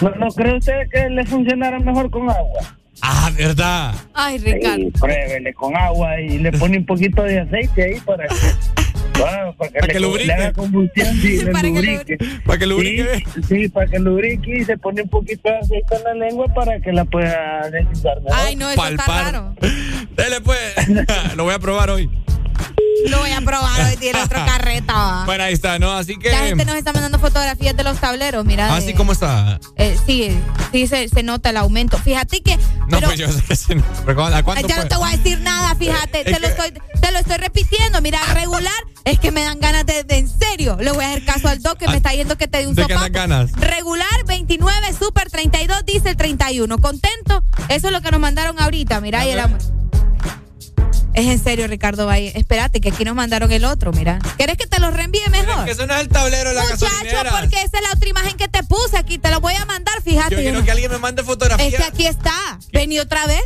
¿No, 0.00 0.10
no 0.10 0.28
cree 0.28 0.56
usted 0.56 0.88
que 0.90 1.08
le 1.08 1.24
funcionara 1.26 1.78
mejor 1.80 2.10
con 2.10 2.28
agua? 2.30 2.76
Ah, 3.02 3.30
¿verdad? 3.36 3.94
Ay, 4.14 4.38
Ricardo. 4.38 4.76
Sí, 4.76 4.92
pruébele 4.98 5.54
con 5.54 5.76
agua 5.76 6.20
y 6.20 6.38
le 6.38 6.52
pone 6.52 6.78
un 6.78 6.86
poquito 6.86 7.22
de 7.22 7.40
aceite 7.40 7.84
ahí 7.84 8.00
para 8.00 8.26
que, 8.28 8.34
para 9.18 9.70
que, 9.70 9.78
Para 9.80 9.92
que 9.92 10.00
lubrique. 10.00 10.34
le 10.36 11.52
Para 11.52 11.62
que 11.62 11.70
lubrique. 11.70 12.18
Para 12.44 12.58
que 12.58 12.66
lubrique. 12.66 13.24
Sí, 13.34 13.42
sí, 13.48 13.68
para 13.68 13.86
que 13.86 13.98
lubrique 13.98 14.58
y 14.58 14.64
se 14.64 14.76
pone 14.78 15.02
un 15.02 15.08
poquito 15.08 15.48
de 15.48 15.58
aceite 15.58 15.96
en 15.96 16.04
la 16.04 16.14
lengua 16.26 16.46
para 16.54 16.80
que 16.80 16.92
la 16.92 17.04
pueda 17.04 17.68
deslizar 17.70 18.20
mejor. 18.22 18.32
Ay, 18.34 18.56
no, 18.56 18.70
eso 18.70 18.84
está 18.86 19.04
Palpar. 19.04 19.24
raro. 19.32 19.54
Dele 20.16 20.40
pues. 20.42 20.74
Lo 21.36 21.44
voy 21.44 21.54
a 21.54 21.58
probar 21.58 21.90
hoy. 21.90 22.10
Lo 23.08 23.18
voy 23.18 23.30
a 23.30 23.40
probar 23.40 23.80
hoy, 23.90 23.96
tiene 23.96 24.20
otro 24.22 24.38
carreta. 24.46 25.22
Bueno, 25.26 25.44
ahí 25.44 25.52
está, 25.52 25.78
¿no? 25.78 25.92
Así 25.92 26.16
que. 26.18 26.30
La 26.30 26.38
gente 26.38 26.64
nos 26.64 26.74
está 26.76 26.92
mandando 26.92 27.18
fotografías 27.18 27.76
de 27.76 27.84
los 27.84 27.98
tableros, 27.98 28.44
mira. 28.44 28.74
Así 28.74 28.88
de- 28.88 28.94
como 28.94 29.12
está. 29.12 29.60
eh, 29.76 29.96
sí, 30.06 30.36
sí 30.72 30.86
se, 30.86 31.08
se 31.08 31.22
nota 31.22 31.50
el 31.50 31.56
aumento. 31.58 31.98
Fíjate 31.98 32.40
que. 32.42 32.56
No, 32.56 32.62
pero- 32.98 33.08
pues 33.08 33.18
yo 33.18 33.30
sé 33.30 33.42
que 33.42 33.56
sí. 33.56 33.74
Pero 34.04 34.24
¿A 34.24 34.42
cuánto 34.42 34.66
ya 34.66 34.76
no 34.76 34.88
te 34.88 34.96
voy 34.96 35.12
a 35.12 35.16
decir 35.16 35.38
nada, 35.40 35.74
fíjate, 35.74 36.24
te, 36.24 36.40
lo 36.40 36.46
estoy, 36.48 36.72
te 37.00 37.12
lo 37.12 37.18
estoy 37.18 37.36
repitiendo. 37.36 38.00
Mira, 38.00 38.18
regular 38.34 38.72
es 39.04 39.20
que 39.20 39.30
me 39.30 39.42
dan 39.44 39.60
ganas 39.60 39.86
de, 39.86 40.02
de- 40.04 40.16
en 40.18 40.28
serio. 40.28 40.76
Le 40.80 40.90
voy 40.92 41.04
a 41.04 41.10
hacer 41.10 41.24
caso 41.24 41.48
al 41.48 41.60
doc 41.62 41.78
que 41.78 41.86
me 41.88 41.96
está 41.98 42.12
yendo 42.12 42.36
que 42.36 42.48
te 42.48 42.58
dé 42.58 42.66
un 42.66 42.74
¿De 42.74 42.82
qué 42.86 42.94
sopapo. 42.94 43.02
dan 43.12 43.12
ganas? 43.12 43.52
Regular 43.52 44.24
29, 44.26 44.92
super 44.98 45.30
32, 45.30 45.84
diésel 45.84 46.16
31. 46.16 46.78
¿Contento? 46.78 47.44
Eso 47.68 47.86
es 47.88 47.92
lo 47.92 48.00
que 48.00 48.10
nos 48.10 48.20
mandaron 48.20 48.60
ahorita, 48.60 49.00
mira. 49.00 49.24
y 49.26 49.30
el 49.30 49.40
amor. 49.40 49.58
Es 51.14 51.26
en 51.26 51.42
serio, 51.42 51.66
Ricardo 51.66 52.04
Valle. 52.06 52.32
Espérate, 52.34 52.80
que 52.82 52.90
aquí 52.90 53.04
nos 53.04 53.14
mandaron 53.14 53.50
el 53.50 53.64
otro, 53.64 53.90
mira. 53.90 54.18
¿Quieres 54.36 54.58
que 54.58 54.66
te 54.66 54.78
lo 54.80 54.90
reenvíe 54.90 55.26
mejor? 55.30 55.64
Que 55.64 55.70
eso 55.70 55.86
no 55.86 55.94
es 55.94 56.00
el 56.00 56.08
tablero 56.08 56.50
de 56.50 56.54
la 56.54 56.62
Muchacho, 56.62 56.86
porque 57.40 57.56
esa 57.62 57.78
es 57.78 57.82
la 57.82 57.92
otra 57.94 58.08
imagen 58.08 58.36
que 58.36 58.48
te 58.48 58.62
puse 58.64 58.98
aquí. 58.98 59.16
Te 59.16 59.30
lo 59.30 59.40
voy 59.40 59.54
a 59.54 59.64
mandar, 59.64 60.02
fíjate. 60.02 60.34
Yo 60.34 60.40
quiero 60.42 60.62
que 60.62 60.70
alguien 60.70 60.90
me 60.90 60.98
mande 60.98 61.22
fotografía. 61.24 61.66
es 61.66 61.74
que 61.74 61.84
aquí 61.84 62.06
está. 62.06 62.58
Vení 62.72 62.98
otra 62.98 63.26
vez. 63.26 63.42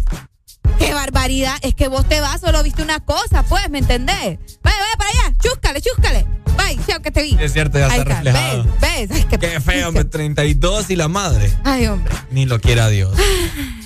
Qué 0.81 0.93
barbaridad. 0.95 1.55
Es 1.63 1.75
que 1.75 1.87
vos 1.87 2.09
te 2.09 2.21
vas, 2.21 2.41
solo 2.41 2.61
viste 2.65 2.83
una 2.83 3.01
cosa, 3.01 3.45
pues, 3.45 3.71
¿me 3.71 3.79
entendés? 3.79 4.39
Vaya, 4.63 4.79
vaya 4.79 4.97
para 4.99 5.11
allá. 5.11 5.37
Chúscale, 5.41 5.81
chúscale. 5.81 6.27
Bye, 6.57 6.79
chao, 6.87 7.01
que 7.01 7.11
te 7.13 7.23
vi. 7.23 7.37
Es 7.41 7.53
cierto, 7.53 7.79
ya 7.79 7.87
Ahí 7.87 8.01
está 8.01 8.15
reflejado. 8.15 8.65
¿Ves? 8.81 9.09
¿Ves? 9.09 9.11
Ay, 9.13 9.27
qué, 9.31 9.39
Qué 9.39 9.61
feo, 9.61 9.89
hombre. 9.89 10.05
32 10.05 10.91
y 10.91 10.97
la 10.97 11.07
madre. 11.07 11.53
Ay, 11.65 11.87
hombre. 11.87 12.13
Ni 12.31 12.47
lo 12.47 12.61
quiera 12.61 12.89
Dios. 12.89 13.15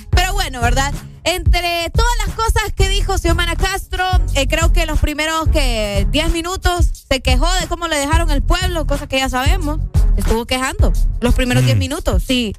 Pero 0.09 0.33
bueno, 0.33 0.59
¿verdad? 0.61 0.93
Entre 1.25 1.89
todas 1.89 2.11
las 2.25 2.35
cosas 2.35 2.71
que 2.75 2.87
dijo 2.87 3.17
Xiomara 3.17 3.55
Castro, 3.55 4.05
eh, 4.35 4.47
creo 4.47 4.71
que 4.71 4.85
los 4.85 4.99
primeros 4.99 5.47
que 5.49 6.07
10 6.11 6.31
minutos 6.31 7.05
se 7.09 7.21
quejó 7.21 7.51
de 7.59 7.67
cómo 7.67 7.87
le 7.87 7.97
dejaron 7.97 8.29
el 8.29 8.43
pueblo, 8.43 8.85
cosa 8.85 9.07
que 9.07 9.17
ya 9.17 9.27
sabemos. 9.29 9.79
Estuvo 10.17 10.45
quejando 10.45 10.93
los 11.21 11.33
primeros 11.33 11.63
Mm. 11.63 11.65
10 11.65 11.77
minutos, 11.77 12.23
sí. 12.25 12.55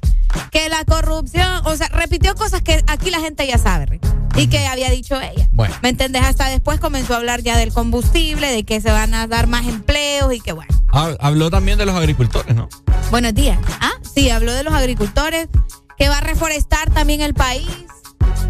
Que 0.51 0.67
la 0.69 0.83
corrupción, 0.83 1.61
o 1.65 1.75
sea, 1.77 1.87
repitió 1.87 2.35
cosas 2.35 2.61
que 2.61 2.83
aquí 2.87 3.09
la 3.09 3.19
gente 3.19 3.47
ya 3.47 3.57
sabe, 3.57 3.85
Rick, 3.85 4.05
y 4.35 4.47
que 4.47 4.67
había 4.67 4.89
dicho 4.91 5.19
ella. 5.19 5.47
Bueno. 5.53 5.73
¿Me 5.81 5.89
entendés? 5.89 6.23
Hasta 6.23 6.49
después 6.49 6.79
comenzó 6.79 7.13
a 7.13 7.17
hablar 7.17 7.41
ya 7.41 7.57
del 7.57 7.71
combustible, 7.73 8.51
de 8.51 8.63
que 8.65 8.81
se 8.81 8.91
van 8.91 9.13
a 9.13 9.27
dar 9.27 9.47
más 9.47 9.65
empleos 9.65 10.33
y 10.33 10.41
que 10.41 10.51
bueno. 10.51 10.71
Ha- 10.91 11.15
Habló 11.21 11.49
también 11.49 11.77
de 11.77 11.85
los 11.85 11.95
agricultores, 11.95 12.53
¿no? 12.55 12.67
Buenos 13.11 13.33
días. 13.33 13.57
Ah, 13.79 13.93
sí, 14.13 14.29
habló 14.29 14.51
de 14.53 14.63
los 14.63 14.73
agricultores, 14.73 15.47
que 15.97 16.09
va 16.09 16.17
a 16.17 16.21
reforestar 16.21 16.91
también 16.93 17.21
el 17.21 17.33
país. 17.33 17.65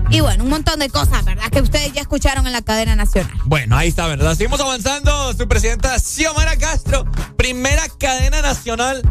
Y 0.10 0.22
bueno, 0.22 0.44
un 0.44 0.50
montón 0.50 0.80
de 0.80 0.90
cosas, 0.90 1.26
¿verdad? 1.26 1.50
Que 1.50 1.62
ustedes 1.62 1.92
ya 1.92 2.02
escucharon 2.02 2.48
en 2.48 2.54
la 2.54 2.62
cadena 2.62 2.96
nacional. 2.96 3.32
Bueno, 3.46 3.76
ahí 3.76 3.90
está, 3.90 4.08
¿verdad? 4.08 4.36
Seguimos 4.36 4.60
avanzando. 4.60 5.34
Su 5.34 5.48
presidenta 5.48 6.00
Xiomara 6.00 6.58
Castro, 6.58 7.06
primera 7.36 7.84
cadena 8.00 8.42
nacional. 8.42 9.02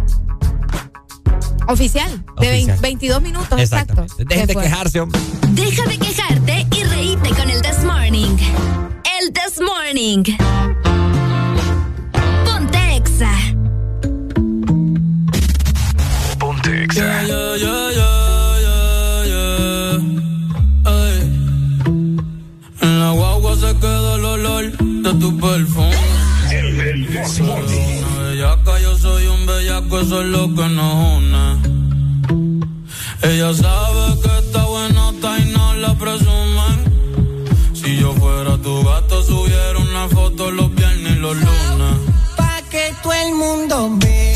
Oficial, 1.68 2.24
de 2.40 2.48
Oficial. 2.48 2.78
22 2.80 3.22
minutos, 3.22 3.60
exacto. 3.60 4.06
Dejen 4.18 4.46
de 4.46 4.54
quejarse, 4.54 5.00
hombre. 5.00 5.20
Deja 5.48 5.84
de 5.84 5.98
quejarte 5.98 6.66
y 6.74 6.84
reíte 6.84 7.30
con 7.30 7.50
el 7.50 7.60
This 7.60 7.84
Morning. 7.84 8.36
El 9.20 9.32
This 9.32 9.60
Morning. 9.60 10.22
Ponte 12.44 12.96
Exa. 12.96 13.45
Tu 25.18 25.36
perfume. 25.38 25.96
Una 27.40 28.22
bellaca, 28.22 28.78
yo 28.80 28.98
soy 28.98 29.26
un 29.26 29.46
bellaco, 29.46 30.00
eso 30.00 30.20
es 30.20 30.26
lo 30.28 30.54
que 30.54 30.68
nos 30.68 30.94
une. 31.16 31.56
Ella 33.22 33.54
sabe 33.54 34.20
que 34.22 34.38
está 34.38 34.64
buenota 34.64 35.38
y 35.38 35.44
no 35.46 35.74
la 35.74 35.94
presumen. 35.94 36.76
Si 37.74 37.98
yo 37.98 38.12
fuera 38.14 38.56
tu 38.58 38.82
gato, 38.84 39.22
subiera 39.22 39.78
una 39.78 40.08
foto 40.08 40.50
los 40.50 40.74
viernes 40.74 41.12
y 41.16 41.20
los 41.20 41.36
lunes. 41.36 41.96
Pa' 42.36 42.62
que 42.70 42.94
todo 43.02 43.12
el 43.12 43.34
mundo 43.34 43.90
vea 44.00 44.35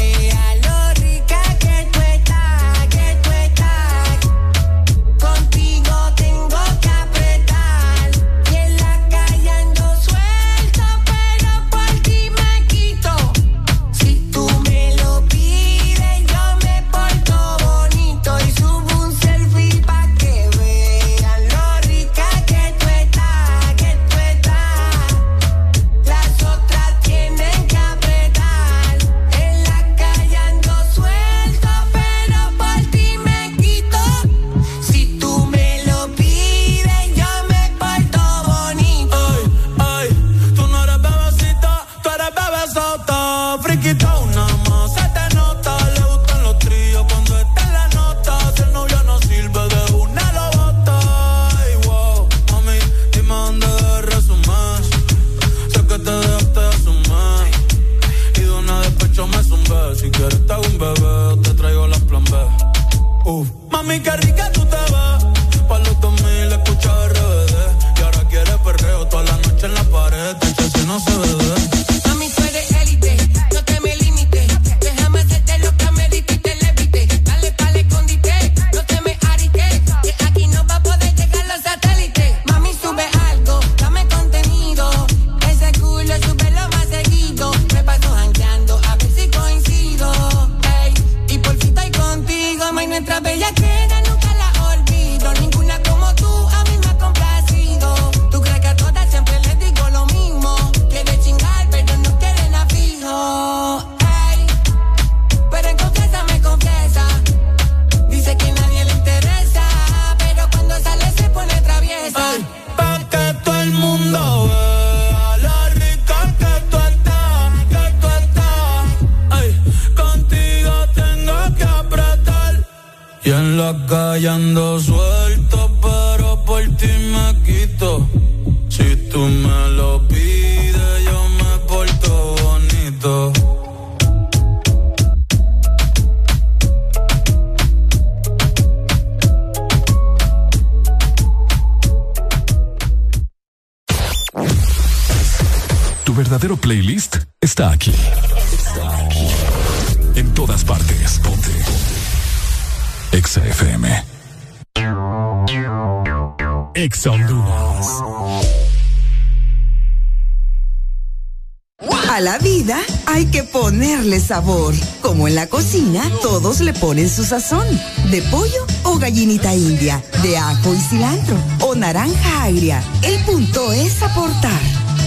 ponerle 164.10 164.20
sabor. 164.20 164.74
Como 165.02 165.28
en 165.28 165.34
la 165.34 165.46
cocina, 165.46 166.02
todos 166.22 166.60
le 166.60 166.72
ponen 166.72 167.08
su 167.08 167.24
sazón. 167.24 167.66
De 168.10 168.22
pollo 168.22 168.66
o 168.82 168.98
gallinita 168.98 169.54
india, 169.54 170.02
de 170.22 170.36
ajo 170.36 170.74
y 170.74 170.80
cilantro 170.80 171.36
o 171.60 171.74
naranja 171.74 172.44
agria. 172.44 172.82
El 173.02 173.22
punto 173.24 173.72
es 173.72 174.02
aportar, 174.02 174.60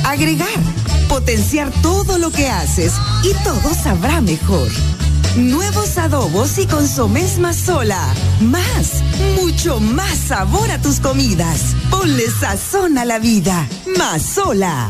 agregar, 0.05 0.47
potenciar 1.09 1.71
todo 1.81 2.17
lo 2.17 2.31
que 2.31 2.47
haces 2.47 2.93
y 3.23 3.33
todo 3.43 3.73
sabrá 3.73 4.21
mejor. 4.21 4.69
Nuevos 5.35 5.97
adobos 5.97 6.57
y 6.59 6.67
consomés 6.67 7.39
más 7.39 7.57
sola. 7.57 8.13
Más, 8.39 9.01
mucho 9.35 9.79
más 9.79 10.17
sabor 10.27 10.69
a 10.71 10.79
tus 10.81 10.99
comidas. 10.99 11.75
Ponle 11.89 12.29
sazón 12.39 12.97
a 12.97 13.05
la 13.05 13.19
vida. 13.19 13.67
Más 13.97 14.21
sola. 14.21 14.89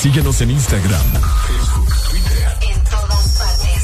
Síguenos 0.00 0.40
en 0.42 0.52
Instagram, 0.52 1.02
Facebook, 1.48 1.92
Twitter. 2.08 2.56
En 2.70 2.84
todas 2.84 3.36
partes. 3.36 3.82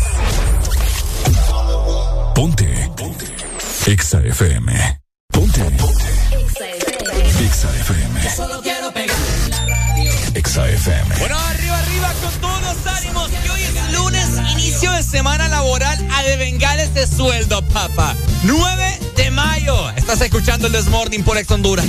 Ponte. 2.36 2.90
Ponte. 2.96 3.26
Exa 3.86 4.20
FM. 4.20 5.00
Ponte. 5.32 5.60
Ponte. 5.60 6.04
Exa 7.44 7.68
FM. 7.80 8.30
Solo 8.36 8.62
quiero 8.62 8.92
pegar. 8.92 9.16
Exa 10.34 10.68
FM. 10.68 11.16
Bueno, 11.18 11.36
arriba, 11.36 11.78
arriba 11.78 12.12
con 12.22 12.32
todos 12.40 12.62
los 12.62 12.86
ánimos. 12.86 13.28
Que 13.30 13.50
hoy 13.50 13.62
es 13.62 13.92
lunes, 13.92 14.28
inicio 14.52 14.92
de 14.92 15.02
semana 15.02 15.48
laboral 15.48 15.98
a 16.12 16.22
devengar 16.22 16.78
ese 16.78 17.08
sueldo, 17.08 17.60
papá. 17.70 18.14
9 18.44 19.00
de 19.16 19.30
mayo. 19.32 19.90
Estás 19.90 20.20
escuchando 20.20 20.68
el 20.68 20.74
Desmorning 20.74 21.24
por 21.24 21.38
Ex 21.38 21.50
Honduras. 21.50 21.88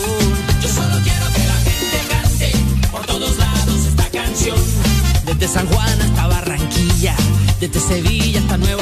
San 5.51 5.67
Juan 5.67 6.01
hasta 6.01 6.27
Barranquilla, 6.27 7.13
desde 7.59 7.81
Sevilla 7.81 8.39
hasta 8.39 8.57
Nueva 8.57 8.80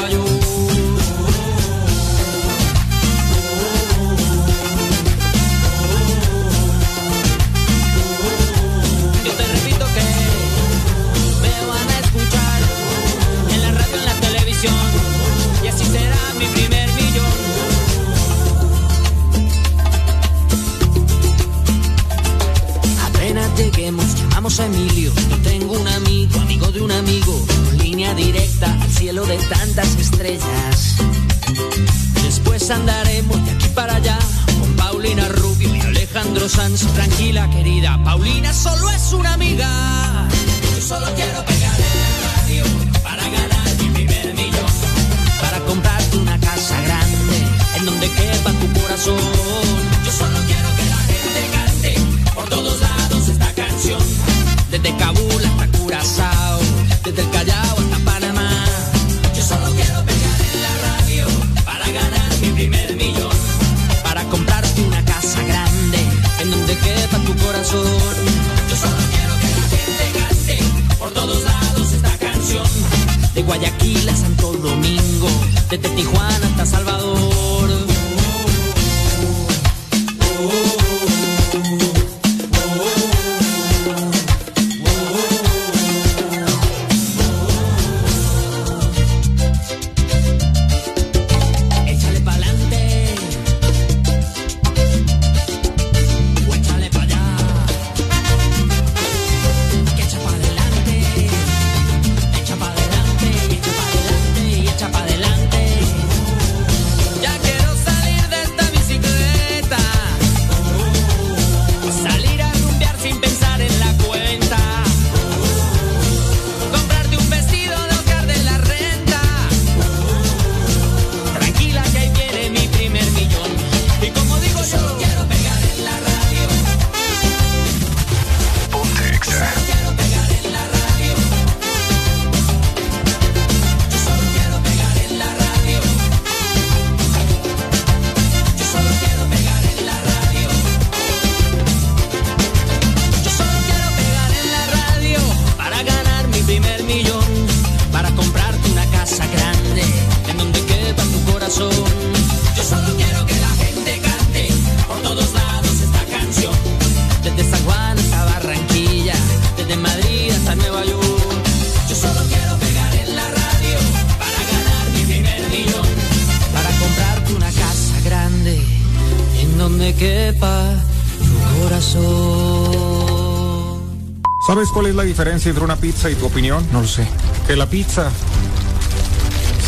diferencia 175.40 175.50
entre 175.50 175.64
una 175.64 175.76
pizza 175.76 176.10
y 176.10 176.14
tu 176.16 176.26
opinión? 176.26 176.66
No 176.72 176.82
lo 176.82 176.88
sé. 176.88 177.06
Que 177.46 177.56
la 177.56 177.66
pizza 177.66 178.10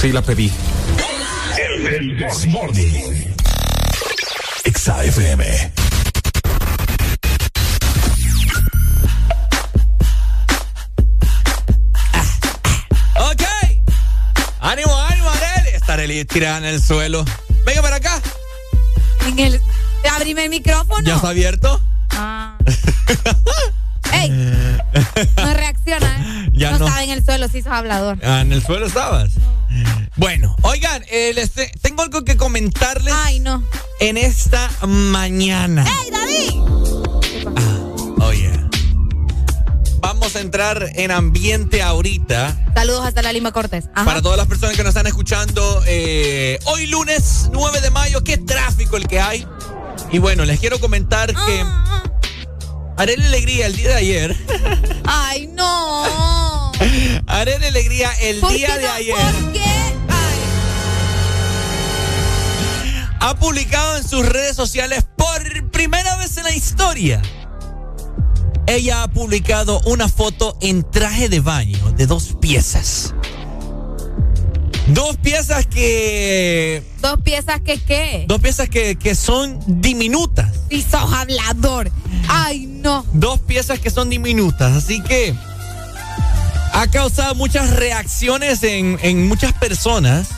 sí 0.01 0.13
la 0.13 0.21
pedí. 0.21 0.53
El 1.67 2.19
Desmorning. 2.19 3.35
Exa 4.65 5.05
FM. 5.05 5.73
Ok. 13.17 13.43
Ánimo, 14.61 14.99
ánimo, 14.99 15.31
Areli. 15.31 15.71
Está 15.75 15.95
Areli 15.95 16.25
tirada 16.27 16.59
en 16.59 16.65
el 16.65 16.83
suelo. 16.83 17.25
Venga 17.65 17.83
para 17.83 17.97
acá. 17.97 18.21
En 19.27 19.39
el, 19.39 19.61
abrime 20.11 20.45
el 20.45 20.51
micrófono. 20.51 21.07
¿Ya 21.07 21.17
está 21.17 21.31
abierto? 21.31 21.82
Sí 27.49 27.63
sos 27.63 27.73
hablador. 27.73 28.19
Ah, 28.25 28.41
¿En 28.41 28.53
el 28.53 28.63
suelo 28.63 28.87
estabas? 28.87 29.33
Bueno, 30.17 30.55
oigan, 30.63 31.03
eh, 31.11 31.33
les 31.35 31.53
te- 31.53 31.73
tengo 31.81 32.03
algo 32.03 32.25
que 32.25 32.37
comentarles 32.37 33.15
Ay, 33.25 33.41
no. 33.41 33.63
en 34.01 34.17
esta 34.19 34.71
mañana. 34.87 35.85
¡Ey, 36.05 36.11
David! 36.11 37.53
Oye. 38.21 38.51
Vamos 40.01 40.35
a 40.37 40.41
entrar 40.41 40.91
en 40.97 41.11
ambiente 41.11 41.83
ahorita. 41.83 42.57
Saludos 42.75 43.07
hasta 43.07 43.23
la 43.23 43.33
Lima 43.33 43.53
Cortés. 43.53 43.85
Ajá. 43.95 44.05
Para 44.05 44.21
todas 44.21 44.37
las 44.37 44.47
personas 44.49 44.77
que 44.77 44.83
nos 44.83 44.91
están 44.91 45.07
escuchando, 45.07 45.83
eh, 45.87 46.59
hoy 46.67 46.87
lunes 46.89 47.49
9 47.53 47.81
de 47.81 47.91
mayo, 47.91 48.23
qué 48.25 48.37
tráfico 48.37 48.97
el 48.97 49.07
que 49.09 49.21
hay. 49.21 49.47
Y 50.11 50.19
bueno, 50.19 50.45
les 50.45 50.59
quiero 50.61 50.79
comentar 50.81 51.33
que 51.33 51.65
Arely 52.99 53.25
Alegría 53.27 53.67
el 53.67 53.77
día 53.77 53.89
de 53.91 53.95
ayer, 53.95 54.37
Arely 57.43 57.67
Alegría 57.67 58.11
el 58.21 58.39
¿Por 58.39 58.53
día 58.53 58.79
de 58.79 58.87
no? 58.87 58.93
ayer 58.93 59.17
¿Por 59.17 59.53
qué? 59.53 59.63
ha 63.19 63.37
publicado 63.37 63.97
en 63.99 64.09
sus 64.09 64.25
redes 64.29 64.55
sociales 64.55 65.05
por 65.17 65.71
primera 65.71 66.17
vez 66.19 66.37
en 66.37 66.45
la 66.45 66.55
historia 66.55 67.21
ella 68.69 69.03
ha 69.03 69.09
publicado 69.09 69.81
una 69.87 70.09
foto 70.09 70.57
en 70.61 70.89
traje 70.89 71.29
de 71.29 71.41
baño 71.41 71.79
de 71.97 72.07
dos 72.07 72.37
piezas. 72.41 73.13
Dos 74.87 75.17
piezas 75.17 75.67
que. 75.67 76.83
Dos 77.01 77.21
piezas 77.23 77.61
que 77.61 77.79
qué. 77.81 78.25
Dos 78.29 78.41
piezas 78.41 78.69
que, 78.69 78.97
que 78.97 79.15
son 79.15 79.59
diminutas. 79.67 80.53
Y 80.71 80.83
sos 80.83 81.13
hablador. 81.13 81.91
Ay, 82.29 82.67
no. 82.67 83.05
Dos 83.13 83.41
piezas 83.41 83.81
que 83.81 83.91
son 83.91 84.11
diminutas. 84.11 84.73
Así 84.77 85.03
que 85.03 85.35
ha 86.73 86.87
causado 86.89 87.35
muchas 87.35 87.71
reacciones 87.71 88.63
en, 88.63 88.99
en 89.03 89.29
muchas 89.29 89.53
personas, 89.53 90.29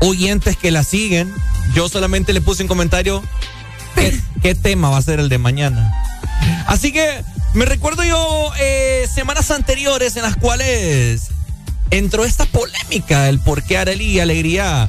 oyentes 0.00 0.56
que 0.56 0.70
la 0.70 0.84
siguen. 0.84 1.32
Yo 1.74 1.88
solamente 1.88 2.32
le 2.32 2.40
puse 2.40 2.62
un 2.62 2.68
comentario. 2.68 3.22
¿Qué, 3.94 4.18
qué 4.42 4.54
tema 4.54 4.88
va 4.90 4.98
a 4.98 5.02
ser 5.02 5.20
el 5.20 5.28
de 5.28 5.38
mañana? 5.38 5.92
Así 6.66 6.92
que 6.92 7.22
me 7.54 7.64
recuerdo 7.64 8.04
yo 8.04 8.50
eh, 8.60 9.06
semanas 9.12 9.50
anteriores 9.50 10.16
en 10.16 10.22
las 10.22 10.36
cuales 10.36 11.28
entró 11.90 12.24
esta 12.24 12.44
polémica, 12.46 13.28
el 13.28 13.40
por 13.40 13.64
qué 13.64 13.76
Arely 13.78 14.20
Alegría, 14.20 14.88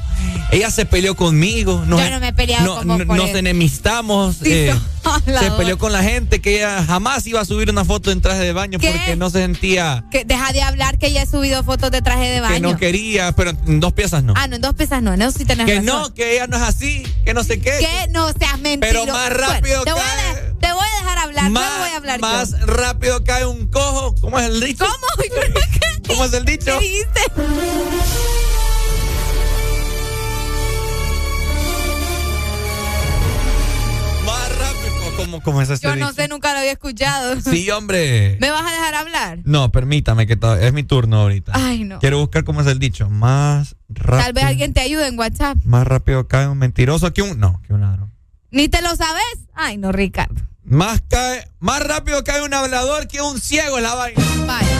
ella 0.52 0.70
se 0.70 0.86
peleó 0.86 1.16
conmigo. 1.16 1.82
Nos, 1.84 2.00
Yo 2.00 2.10
no 2.10 2.20
me 2.20 2.28
he 2.28 2.32
peleado 2.32 2.64
no- 2.64 2.74
con 2.76 2.88
vos 2.88 2.98
no- 2.98 3.06
por 3.06 3.16
Nos 3.16 3.30
enemistamos. 3.30 4.36
Sí, 4.42 4.52
eh, 4.52 4.72
sos 4.72 4.82
se 5.40 5.50
peleó 5.52 5.78
con 5.78 5.92
la 5.92 6.02
gente 6.02 6.40
que 6.40 6.56
ella 6.56 6.84
jamás 6.84 7.26
iba 7.26 7.40
a 7.40 7.44
subir 7.44 7.70
una 7.70 7.84
foto 7.84 8.10
en 8.10 8.20
traje 8.20 8.40
de 8.40 8.52
baño 8.52 8.78
¿Qué? 8.78 8.90
porque 8.90 9.16
no 9.16 9.30
se 9.30 9.38
sentía 9.40 10.04
Que 10.10 10.24
deja 10.24 10.52
de 10.52 10.62
hablar 10.62 10.98
que 10.98 11.12
ya 11.12 11.22
he 11.22 11.26
subido 11.26 11.62
fotos 11.64 11.90
de 11.90 12.02
traje 12.02 12.28
de 12.28 12.40
baño. 12.40 12.54
que 12.54 12.60
no 12.60 12.76
quería, 12.76 13.32
pero 13.32 13.50
en 13.50 13.80
dos 13.80 13.92
piezas 13.92 14.22
no. 14.24 14.34
Ah, 14.36 14.46
no, 14.48 14.56
en 14.56 14.62
dos 14.62 14.74
piezas 14.74 15.02
no, 15.02 15.12
eso 15.14 15.30
sí 15.38 15.44
tenés 15.44 15.66
que 15.66 15.76
razón. 15.80 15.86
no, 15.86 16.14
que 16.14 16.34
ella 16.34 16.46
no 16.46 16.56
es 16.56 16.62
así, 16.62 17.02
que 17.24 17.34
no 17.34 17.44
sé 17.44 17.60
qué. 17.60 17.78
Que 17.78 18.08
no 18.10 18.32
seas 18.32 18.58
mentiroso. 18.58 19.04
Pero 19.06 19.12
más 19.12 19.30
rápido 19.30 19.82
Bueno, 19.82 19.84
te, 19.84 19.92
voy 19.92 20.02
a 20.02 20.34
de- 20.34 20.52
te 20.54 20.72
voy 20.72 20.84
a 20.92 20.96
dejar 21.00 21.18
hablar, 21.18 21.50
más, 21.50 21.70
no 21.72 21.78
voy 21.78 21.88
a 21.90 21.96
hablar 21.96 22.20
más 22.20 22.50
yo. 22.50 22.66
rápido 22.66 23.24
cae 23.24 23.46
un 23.46 23.66
cojo. 23.68 24.14
¿Cómo 24.20 24.38
es 24.38 24.46
el 24.46 24.60
dicho? 24.60 24.84
¿Cómo? 24.84 25.06
¿Cómo 26.08 26.24
es 26.24 26.32
el 26.32 26.44
dicho? 26.44 26.78
¿Qué 26.78 26.84
dijiste? 26.84 27.20
¿Cómo, 35.32 35.42
cómo 35.42 35.62
es 35.62 35.70
ese 35.70 35.82
Yo 35.82 35.96
no 35.96 36.10
dicho? 36.10 36.12
sé, 36.12 36.28
nunca 36.28 36.52
lo 36.52 36.58
había 36.58 36.72
escuchado. 36.72 37.40
Sí, 37.40 37.70
hombre. 37.70 38.36
¿Me 38.40 38.50
vas 38.50 38.64
a 38.66 38.70
dejar 38.70 38.94
hablar? 38.94 39.38
No, 39.44 39.72
permítame 39.72 40.26
que 40.26 40.38
es 40.60 40.72
mi 40.74 40.82
turno 40.82 41.22
ahorita. 41.22 41.52
Ay, 41.54 41.84
no. 41.84 41.98
Quiero 42.00 42.18
buscar 42.18 42.44
cómo 42.44 42.60
es 42.60 42.66
el 42.66 42.78
dicho. 42.78 43.08
Más 43.08 43.74
rápido. 43.88 44.24
Tal 44.24 44.32
vez 44.34 44.44
alguien 44.44 44.74
te 44.74 44.80
ayude 44.80 45.06
en 45.06 45.18
WhatsApp. 45.18 45.56
Más 45.64 45.86
rápido 45.86 46.28
cae 46.28 46.48
un 46.48 46.58
mentiroso 46.58 47.14
que 47.14 47.22
un. 47.22 47.40
No, 47.40 47.62
que 47.66 47.72
un 47.72 47.80
ladrón. 47.80 48.12
¿Ni 48.50 48.68
te 48.68 48.82
lo 48.82 48.94
sabes? 48.94 49.24
Ay, 49.54 49.78
no, 49.78 49.90
Ricardo. 49.90 50.34
Más 50.64 51.02
cae. 51.08 51.48
Más 51.60 51.82
rápido 51.82 52.22
cae 52.24 52.42
un 52.42 52.52
hablador 52.52 53.08
que 53.08 53.22
un 53.22 53.40
ciego 53.40 53.78
en 53.78 53.84
la 53.84 53.94
vaina. 53.94 54.22
Vaya. 54.46 54.78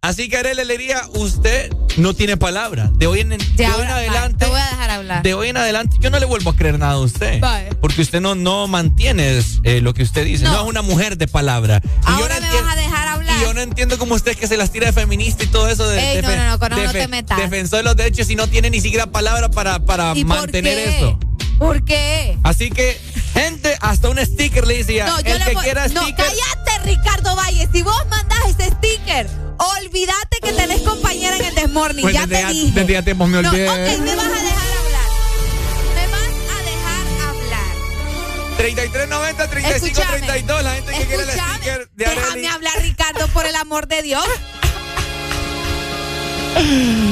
Así 0.00 0.30
que 0.30 0.38
Arely 0.38 0.60
Alegría, 0.60 1.02
usted 1.14 1.70
no 1.96 2.14
tiene 2.14 2.36
palabra. 2.36 2.90
De 2.94 3.06
hoy 3.06 3.20
en, 3.20 3.30
de 3.30 3.38
Ya, 3.56 3.74
hoy 3.74 3.82
en 3.82 3.88
ahora, 3.88 3.96
adelante. 3.96 4.44
Te 4.44 4.50
voy 4.50 4.60
a 4.60 4.66
dejar 4.66 4.90
hablar. 4.90 5.22
De 5.22 5.34
hoy 5.34 5.48
en 5.48 5.56
adelante, 5.56 5.96
yo 6.00 6.10
no 6.10 6.18
le 6.18 6.26
vuelvo 6.26 6.50
a 6.50 6.56
creer 6.56 6.78
nada 6.78 6.92
a 6.92 6.98
usted. 6.98 7.40
Vaya. 7.40 7.70
Porque 7.80 8.02
usted 8.02 8.20
no, 8.20 8.34
no 8.34 8.66
mantiene 8.68 9.42
eh, 9.64 9.80
lo 9.80 9.94
que 9.94 10.02
usted 10.02 10.24
dice. 10.24 10.44
No. 10.44 10.52
No. 10.52 10.62
es 10.62 10.68
una 10.68 10.82
mujer 10.82 11.16
de 11.18 11.26
palabra. 11.28 11.80
Y 11.84 11.88
yo 12.06 12.12
Ahora 12.22 12.40
no 12.40 12.46
me 12.48 12.60
vas 12.62 12.72
a 12.72 12.76
dejar 12.76 13.08
hablar. 13.08 13.36
Y 13.38 13.42
yo 13.42 13.54
no 13.54 13.60
entiendo 13.60 13.98
cómo 13.98 14.14
usted 14.14 14.36
que 14.36 14.46
se 14.46 14.56
las 14.56 14.70
tira 14.70 14.86
de 14.86 14.92
feminista 14.92 15.44
y 15.44 15.46
todo 15.48 15.68
eso 15.68 15.88
de, 15.88 15.98
Ey, 16.16 16.22
no, 16.22 16.34
no, 16.34 16.46
no, 16.50 16.58
con 16.58 16.70
no 16.70 16.92
te 16.92 17.08
metas. 17.08 17.38
defensor 17.38 17.78
de 17.78 17.82
los 17.84 17.96
derechos 17.96 18.28
y 18.30 18.36
no 18.36 18.46
tiene 18.48 18.70
ni 18.70 18.80
siquiera 18.80 19.06
palabra 19.06 19.50
para, 19.50 19.78
para 19.80 20.12
¿Y 20.16 20.24
por 20.24 20.36
mantener 20.38 20.78
eso. 20.78 21.18
¿Por 21.58 21.84
qué? 21.84 22.36
Así 22.42 22.70
que, 22.70 23.00
gente, 23.32 23.76
hasta 23.80 24.10
un 24.10 24.18
sticker 24.18 24.66
le 24.66 24.76
decía. 24.78 25.06
No, 25.06 25.20
yo 25.20 25.32
el 25.32 25.38
le 25.38 25.44
que 25.46 25.54
quiera 25.56 25.88
No, 25.88 26.02
sticker. 26.02 26.26
cállate, 26.26 26.84
Ricardo 26.84 27.34
Valle. 27.34 27.66
Si 27.72 27.80
vos 27.82 27.96
mandás 28.10 28.40
ese 28.48 28.70
sticker, 28.72 29.26
olvídate 29.58 30.38
que 30.42 30.52
tenés 30.52 30.80
compañera 30.82 31.36
en 31.36 31.44
el 31.44 31.54
Desmorning. 31.54 32.02
Pues 32.02 32.14
ya 32.14 32.26
te 32.26 32.34
ya- 32.40 32.48
dije. 32.48 32.72
desde 32.80 32.92
ya 32.92 33.02
tiempo 33.02 33.26
me 33.26 33.42
No, 33.42 33.48
ok, 33.48 33.54
me 33.54 33.64
vas 33.64 33.74
a 33.74 33.78
dejar 33.78 34.68
hablar. 34.78 35.08
Me 35.94 36.06
vas 36.08 36.28
a 36.50 36.62
dejar 36.62 37.28
hablar. 37.28 38.56
3390 38.58 39.50
35 39.50 39.86
Escúchame. 39.86 40.18
32 40.18 40.62
la 40.62 40.74
gente 40.74 40.92
que 40.92 41.04
quiere 41.06 41.22
el 41.22 41.30
sticker 41.30 41.88
de 41.94 42.04
Déjame 42.04 42.30
Arely. 42.30 42.46
hablar, 42.46 42.72
Ricardo, 42.82 43.28
por 43.28 43.46
el 43.46 43.54
amor 43.56 43.86
de 43.88 44.02
Dios. 44.02 44.24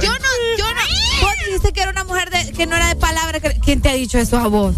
Yo 0.00 0.10
no, 0.10 0.28
yo 0.58 0.64
no. 0.74 0.80
Vos 1.22 1.32
dijiste 1.46 1.72
que 1.72 1.80
era 1.80 1.90
una 1.90 2.04
mujer 2.04 2.28
de, 2.30 2.52
que 2.52 2.66
no 2.66 2.76
era 2.76 2.88
de 2.88 2.96
palabra. 2.96 3.40
¿Quién 3.64 3.80
te 3.80 3.88
ha 3.88 3.94
dicho 3.94 4.18
eso 4.18 4.36
a 4.38 4.48
vos? 4.48 4.74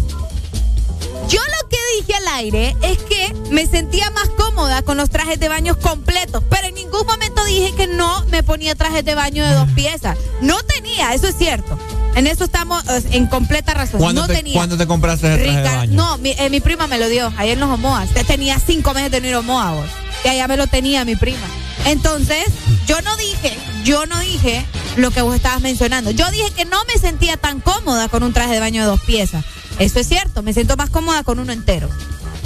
Yo 1.29 1.39
lo 1.41 1.69
que 1.69 1.77
dije 1.99 2.13
al 2.15 2.27
aire 2.35 2.75
es 2.81 2.97
que 2.99 3.33
me 3.51 3.65
sentía 3.67 4.09
más 4.11 4.29
cómoda 4.37 4.81
con 4.81 4.97
los 4.97 5.09
trajes 5.09 5.39
de 5.39 5.49
baño 5.49 5.77
completos, 5.79 6.43
pero 6.49 6.67
en 6.67 6.75
ningún 6.75 7.05
momento 7.05 7.43
dije 7.45 7.73
que 7.75 7.87
no 7.87 8.23
me 8.31 8.43
ponía 8.43 8.75
trajes 8.75 9.03
de 9.03 9.13
baño 9.15 9.45
de 9.45 9.53
dos 9.53 9.69
piezas. 9.71 10.17
No 10.41 10.57
tenía, 10.63 11.13
eso 11.13 11.27
es 11.27 11.37
cierto. 11.37 11.77
En 12.15 12.25
eso 12.27 12.45
estamos 12.45 12.83
en 13.11 13.27
completa 13.27 13.73
razón. 13.73 13.99
¿Cuándo, 13.99 14.21
no 14.21 14.27
te, 14.27 14.35
tenía. 14.35 14.53
¿Cuándo 14.55 14.77
te 14.77 14.87
compraste 14.87 15.27
el 15.27 15.33
traje 15.41 15.51
de 15.51 15.57
Ricardo, 15.57 15.77
baño? 15.79 15.93
no, 15.93 16.17
mi, 16.17 16.31
eh, 16.31 16.49
mi 16.49 16.61
prima 16.61 16.87
me 16.87 16.97
lo 16.97 17.07
dio 17.09 17.31
ayer 17.37 17.53
en 17.53 17.59
los 17.59 17.69
Omoas. 17.69 18.09
Te- 18.13 18.23
Tenía 18.23 18.57
cinco 18.59 18.93
meses 18.93 19.11
de 19.11 19.21
no 19.21 19.27
ir 19.27 19.33
a 19.35 19.39
Omoa, 19.39 19.71
vos. 19.73 19.89
Que 20.23 20.29
allá 20.29 20.47
me 20.47 20.57
lo 20.57 20.65
tenía 20.67 21.05
mi 21.05 21.15
prima. 21.15 21.45
Entonces, 21.85 22.45
yo 22.87 22.99
no 23.01 23.15
dije, 23.17 23.55
yo 23.83 24.05
no 24.07 24.19
dije 24.19 24.65
lo 24.95 25.11
que 25.11 25.21
vos 25.21 25.35
estabas 25.35 25.61
mencionando. 25.61 26.09
Yo 26.11 26.29
dije 26.31 26.49
que 26.51 26.65
no 26.65 26.77
me 26.85 26.99
sentía 26.99 27.37
tan 27.37 27.59
cómoda 27.59 28.07
con 28.09 28.23
un 28.23 28.33
traje 28.33 28.53
de 28.53 28.59
baño 28.59 28.81
de 28.81 28.87
dos 28.87 29.01
piezas. 29.01 29.45
Eso 29.79 29.99
es 29.99 30.07
cierto, 30.07 30.41
me 30.43 30.53
siento 30.53 30.75
más 30.75 30.89
cómoda 30.89 31.23
con 31.23 31.39
uno 31.39 31.51
entero. 31.51 31.89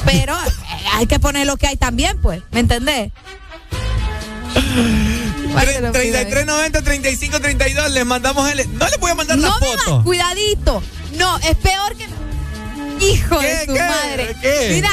Pero 0.06 0.36
eh, 0.36 0.50
hay 0.94 1.06
que 1.08 1.20
poner 1.20 1.46
lo 1.48 1.58
que 1.58 1.68
hay 1.68 1.78
también, 1.78 2.18
pues. 2.22 2.42
¿Me 2.52 2.60
entendés? 2.60 3.12
¿Cuál 5.54 5.66
te 5.66 5.82
lo 5.82 5.92
pido, 5.92 6.04
eh? 6.18 6.26
3390 6.26 6.82
35 6.82 7.40
32 7.40 7.92
les 7.92 8.06
mandamos 8.06 8.50
el 8.52 8.78
no 8.78 8.86
les 8.88 9.00
voy 9.00 9.12
a 9.12 9.16
mandar 9.16 9.38
la 9.38 9.48
No 9.50 9.60
me 9.60 9.68
foto. 9.68 9.98
va- 9.98 10.04
cuidadito. 10.04 10.84
No, 11.18 11.38
es 11.40 11.56
peor 11.58 11.96
que. 11.96 12.08
Hijo 13.06 13.40
¿Qué, 13.40 13.48
de 13.48 13.66
su 13.66 13.72
madre. 13.72 14.36
qué? 14.42 14.70
Mira, 14.74 14.90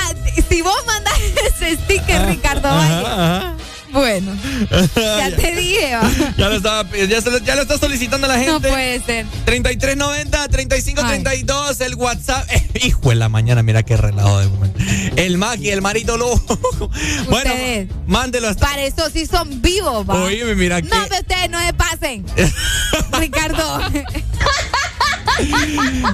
si 0.49 0.63
vos 0.63 0.77
mandás 0.87 1.15
ese 1.47 1.77
sticker, 1.77 2.27
Ricardo 2.27 2.69
Valle. 2.69 3.55
Bueno, 3.91 4.33
ya 4.97 5.35
te 5.37 5.55
dije, 5.55 5.97
va. 5.97 6.11
Ya 6.37 6.49
lo 6.49 6.57
estaba 6.57 6.89
ya, 6.97 7.21
se 7.21 7.31
lo, 7.31 7.39
ya 7.39 7.57
lo 7.57 7.63
está 7.63 7.79
solicitando 7.79 8.27
la 8.27 8.35
gente. 8.35 8.51
No 8.53 8.61
puede 8.61 9.01
ser. 9.03 9.27
3390 9.45 10.49
35 10.49 11.01
Ay. 11.03 11.23
32 11.23 11.81
el 11.81 11.95
WhatsApp. 11.95 12.47
Eh, 12.51 12.69
hijo 12.87 13.09
de 13.09 13.15
la 13.17 13.29
mañana, 13.29 13.63
mira 13.63 13.83
qué 13.83 13.97
relajo 13.97 14.39
de 14.41 14.49
momento. 14.49 14.79
El 15.17 15.39
Maki, 15.39 15.71
el 15.71 15.83
marito 15.83 16.17
loco. 16.17 16.59
bueno, 17.29 17.51
Ustedes. 17.51 17.89
mándelo 18.07 18.49
hasta 18.49 18.67
Para 18.67 18.83
eso 18.83 19.09
sí 19.11 19.27
son 19.27 19.61
vivos, 19.63 20.09
va. 20.09 20.23
Oíme, 20.23 20.55
mira 20.55 20.81
No, 20.81 20.89
pero 21.09 21.21
ustedes 21.21 21.51
no 21.51 21.61
se 21.65 21.73
pasen. 21.73 22.25
Ricardo. 23.19 23.81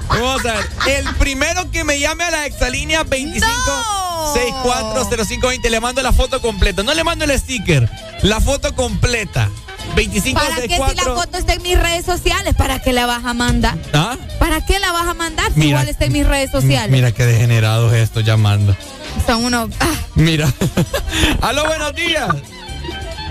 Vamos 0.09 0.47
a 0.47 0.53
ver. 0.55 0.67
El 0.87 1.15
primero 1.17 1.71
que 1.71 1.85
me 1.85 1.99
llame 1.99 2.25
a 2.25 2.31
la 2.31 2.47
exalínea 2.47 3.03
25 3.05 3.47
No. 3.67 4.04
640520 4.33 5.71
le 5.71 5.81
mando 5.81 6.03
la 6.03 6.13
foto 6.13 6.41
completa. 6.41 6.83
No 6.83 6.95
le 6.95 7.05
mando 7.05 7.25
el 7.25 7.39
sticker, 7.39 7.89
la 8.23 8.41
foto 8.41 8.75
completa. 8.75 9.51
25 9.97 10.41
¿Para 10.41 10.57
qué 10.63 10.75
si 10.75 10.95
la 10.97 11.15
foto 11.15 11.37
está 11.39 11.53
en 11.55 11.63
mis 11.63 11.79
redes 11.79 12.05
sociales? 12.07 12.55
¿Para 12.55 12.81
qué 12.81 12.93
la 12.93 13.07
vas 13.07 13.25
a 13.25 13.35
mandar? 13.35 13.77
¿Ah? 13.93 14.17
¿Para 14.39 14.65
qué 14.65 14.79
la 14.81 14.91
vas 14.93 15.07
a 15.07 15.15
mandar 15.15 15.53
si 15.53 15.61
Mira. 15.61 15.71
igual 15.71 15.89
está 15.89 16.07
en 16.07 16.13
mis 16.13 16.27
redes 16.27 16.51
sociales? 16.51 16.91
Mira 16.91 17.13
qué 17.13 17.25
degenerados 17.27 17.93
esto 17.93 18.21
llamando. 18.21 18.75
Son 19.27 19.45
unos. 19.45 19.69
ah, 19.81 19.93
Mira. 20.15 20.49
Aló, 21.43 21.65
buenos 21.67 21.95
días. 21.95 22.29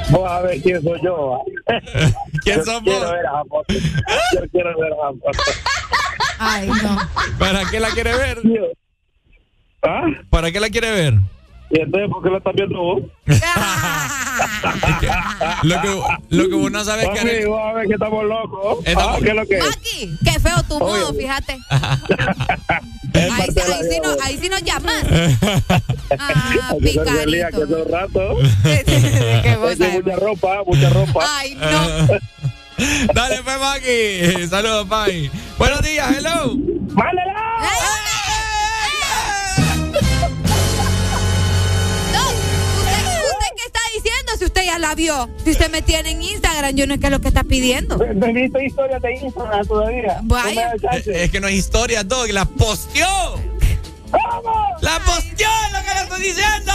Vamos 0.09 0.31
a 0.31 0.41
ver 0.41 0.61
quién 0.61 0.81
soy 0.83 0.99
yo. 1.03 1.39
¿Quién 2.43 2.57
Yo 2.59 2.63
sos 2.65 2.81
quiero 2.83 2.99
vos? 2.99 3.11
ver 3.11 3.25
foto. 3.49 3.73
Yo 4.35 4.49
quiero 4.51 4.79
ver 4.79 4.93
foto. 4.93 5.41
ay, 6.39 6.67
no. 6.67 6.97
¿Para 7.39 7.65
qué 7.69 7.79
la 7.79 7.89
quiere 7.89 8.15
ver? 8.15 8.37
¿Ah? 9.83 10.03
¿Para 10.29 10.51
qué 10.51 10.59
la 10.59 10.69
quiere 10.69 10.91
ver? 10.91 11.13
¿Y 11.69 11.79
entonces 11.79 12.09
por 12.09 12.23
qué 12.23 12.29
la 12.29 12.37
estás 12.37 12.53
viendo 12.55 12.79
vos? 12.79 13.01
Lo 15.63 15.81
que, 15.81 16.01
lo 16.29 16.49
que 16.49 16.55
vos 16.55 16.71
no 16.71 16.83
sabes 16.83 17.07
que 17.09 17.15
Papi, 17.15 17.27
Arely- 17.29 17.49
vamos 17.49 17.67
a 17.69 17.73
ver 17.73 17.87
que 17.87 17.93
estamos 17.93 18.23
locos. 18.25 18.77
Estamos- 18.85 19.15
Ah, 19.15 19.19
¿Qué 19.21 19.29
es 19.29 19.35
lo 19.35 19.45
que 19.45 19.57
es? 19.57 19.63
Maki, 19.63 20.17
qué 20.23 20.39
feo 20.39 20.63
tu 20.67 20.79
modo, 20.79 21.13
fíjate. 21.13 21.57
Es 23.13 23.31
Ahí, 23.31 23.47
sí- 23.53 23.59
ahí, 23.61 23.83
sí 23.91 23.99
no, 24.01 24.09
vos. 24.09 24.17
ahí 24.23 24.37
sí 24.41 24.49
nos 24.49 24.63
llamas. 24.63 25.03
Ah, 26.19 26.69
que 26.79 26.85
que 26.85 26.91
picarito. 26.99 27.47
hacer 27.47 27.65
un 27.65 27.91
rato. 27.91 28.37
Que 28.63 29.55
vos 29.59 29.69
que 29.71 29.77
sabes. 29.77 30.03
mucha 30.03 30.15
ropa, 30.17 30.63
mucha 30.65 30.89
ropa. 30.89 31.25
Ay, 31.39 31.55
no. 31.55 32.07
Dale, 33.13 33.41
pues, 33.43 33.59
Maki. 33.59 34.47
Saludos, 34.47 34.87
Pai. 34.87 35.29
Buenos 35.57 35.81
días, 35.81 36.15
hello. 36.17 36.55
No, 36.55 37.03
la 44.79 44.95
vio? 44.95 45.29
Si 45.43 45.51
usted 45.51 45.69
me 45.71 45.81
tiene 45.81 46.11
en 46.11 46.21
Instagram, 46.21 46.75
yo 46.75 46.87
no 46.87 46.95
sé 46.95 46.99
qué 46.99 47.05
es 47.07 47.11
lo 47.11 47.21
que 47.21 47.27
está 47.29 47.43
pidiendo. 47.43 47.97
¿No 47.97 48.25
he 48.27 48.33
visto 48.33 48.59
historias 48.59 49.01
de 49.01 49.13
Instagram 49.15 49.65
todavía? 49.67 50.19
Vaya. 50.23 50.73
No. 50.81 50.89
Eh, 50.91 51.23
Es 51.23 51.31
que 51.31 51.39
no 51.39 51.47
es 51.47 51.55
historia, 51.55 52.03
Dog. 52.03 52.29
La 52.29 52.45
posteó. 52.45 53.35
¡La 54.81 54.99
posteó, 55.05 55.49
lo 55.71 55.79
que 55.83 55.93
le 55.95 56.01
estoy 56.03 56.21
diciendo! 56.21 56.71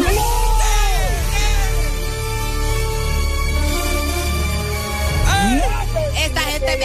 Esta 0.00 0.59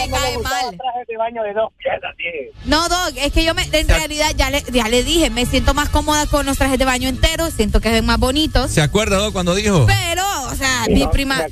me 0.08 0.16
cae 0.18 0.38
mal. 0.38 0.76
Traje 0.76 1.04
de 1.08 1.16
baño 1.16 1.42
de 1.42 1.54
dos 1.54 1.72
piezas, 1.78 2.14
sí. 2.16 2.50
No, 2.64 2.88
Doc, 2.88 3.12
es 3.16 3.32
que 3.32 3.44
yo 3.44 3.54
me, 3.54 3.62
en 3.62 3.88
realidad 3.88 4.32
ya 4.36 4.50
le, 4.50 4.62
ya 4.72 4.88
le 4.88 5.02
dije, 5.02 5.30
me 5.30 5.46
siento 5.46 5.74
más 5.74 5.88
cómoda 5.88 6.26
con 6.26 6.46
los 6.46 6.58
trajes 6.58 6.78
de 6.78 6.84
baño 6.84 7.08
enteros, 7.08 7.54
siento 7.54 7.80
que 7.80 7.96
es 7.96 8.02
más 8.02 8.18
bonitos. 8.18 8.70
¿Se 8.70 8.82
acuerda, 8.82 9.18
Doc, 9.18 9.32
cuando 9.32 9.54
dijo? 9.54 9.86
Pero, 9.86 10.22
o 10.50 10.54
sea, 10.54 10.84
mi 10.88 11.06
prima. 11.08 11.46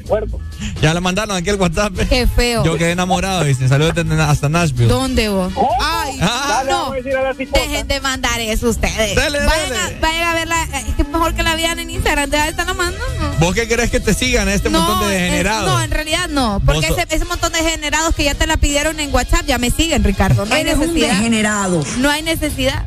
Ya 0.80 0.92
la 0.94 1.00
mandaron 1.00 1.36
aquí 1.36 1.50
el 1.50 1.56
WhatsApp. 1.56 1.94
Qué 2.08 2.26
feo. 2.26 2.64
Yo 2.64 2.76
quedé 2.76 2.92
enamorado, 2.92 3.44
dice. 3.44 3.68
Saludos 3.68 3.94
desde- 3.94 4.20
hasta 4.22 4.48
Nashville. 4.48 4.88
¿Dónde 4.88 5.28
vos? 5.28 5.52
Ay, 5.80 6.18
Ah. 6.20 6.62
no. 6.68 6.92
Dejen 6.92 7.86
de 7.88 8.00
mandar 8.00 8.40
eso 8.40 8.68
ustedes. 8.68 9.14
Dale, 9.14 9.38
vayan, 9.44 9.70
dale. 9.70 9.96
A, 9.96 10.00
vayan 10.00 10.22
a 10.28 10.34
verla. 10.34 10.62
Es 10.88 10.94
que 10.94 11.04
mejor 11.04 11.34
que 11.34 11.42
la 11.42 11.54
vean 11.56 11.78
en 11.78 11.90
Instagram. 11.90 12.30
Te 12.30 12.36
están 12.48 12.66
mandando. 12.76 13.04
¿Vos 13.40 13.54
qué 13.54 13.66
querés 13.68 13.90
que 13.90 14.00
te 14.00 14.14
sigan 14.14 14.48
este 14.48 14.68
montón 14.70 15.00
de 15.08 15.14
degenerados? 15.14 15.70
no, 15.70 15.80
en 15.82 15.90
realidad 15.90 16.28
no. 16.28 16.60
Porque 16.64 16.86
ese, 16.86 17.06
ese 17.10 17.24
montón 17.24 17.52
de 17.52 17.62
degenerados 17.62 18.14
que 18.14 18.24
ya 18.24 18.34
te 18.34 18.46
la 18.46 18.56
pidieron 18.56 19.00
en 19.00 19.12
WhatsApp 19.14 19.46
ya 19.46 19.58
me 19.58 19.70
siguen, 19.70 20.04
Ricardo. 20.04 20.44
No 20.46 20.54
hay 20.54 20.62
Eres 20.62 20.74
un 20.74 20.80
necesidad. 20.80 21.08
degenerado. 21.08 21.84
No 21.98 22.10
hay 22.10 22.22
necesidad. 22.22 22.84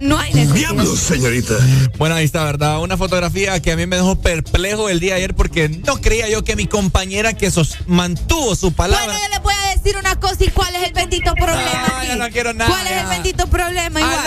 No 0.00 0.18
hay 0.18 0.32
necesidad. 0.34 0.74
señorita. 0.84 1.54
Bueno, 1.98 2.14
ahí 2.16 2.24
está, 2.24 2.44
¿verdad? 2.44 2.80
Una 2.82 2.96
fotografía 2.96 3.60
que 3.60 3.72
a 3.72 3.76
mí 3.76 3.86
me 3.86 3.96
dejó 3.96 4.20
perplejo 4.20 4.88
el 4.88 5.00
día 5.00 5.14
de 5.14 5.18
ayer 5.20 5.34
porque 5.34 5.68
no 5.68 6.00
creía 6.00 6.28
yo 6.28 6.44
que 6.44 6.54
mi 6.56 6.66
compañera 6.66 7.32
que 7.32 7.50
sos- 7.50 7.78
mantuvo 7.86 8.54
su 8.54 8.72
palabra. 8.72 9.04
Bueno, 9.06 9.18
yo 9.22 9.28
les 9.30 9.42
voy 9.42 9.54
a 9.54 9.74
decir 9.74 9.96
una 9.98 10.16
cosa 10.20 10.44
y 10.44 10.48
cuál 10.48 10.74
es 10.76 10.88
el 10.88 10.92
bendito 10.92 11.32
problema. 11.34 11.86
No, 12.02 12.04
yo 12.08 12.16
no 12.16 12.28
quiero 12.30 12.52
nada, 12.52 12.70
¿Cuál 12.70 12.86
es 12.86 13.02
el 13.02 13.06
bendito 13.08 13.46
problema? 13.46 14.00
Igual. 14.00 14.26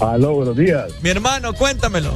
Aló, 0.00 0.34
buenos 0.34 0.56
días. 0.56 0.84
Mi 1.02 1.10
hermano, 1.10 1.52
cuéntamelo. 1.54 2.12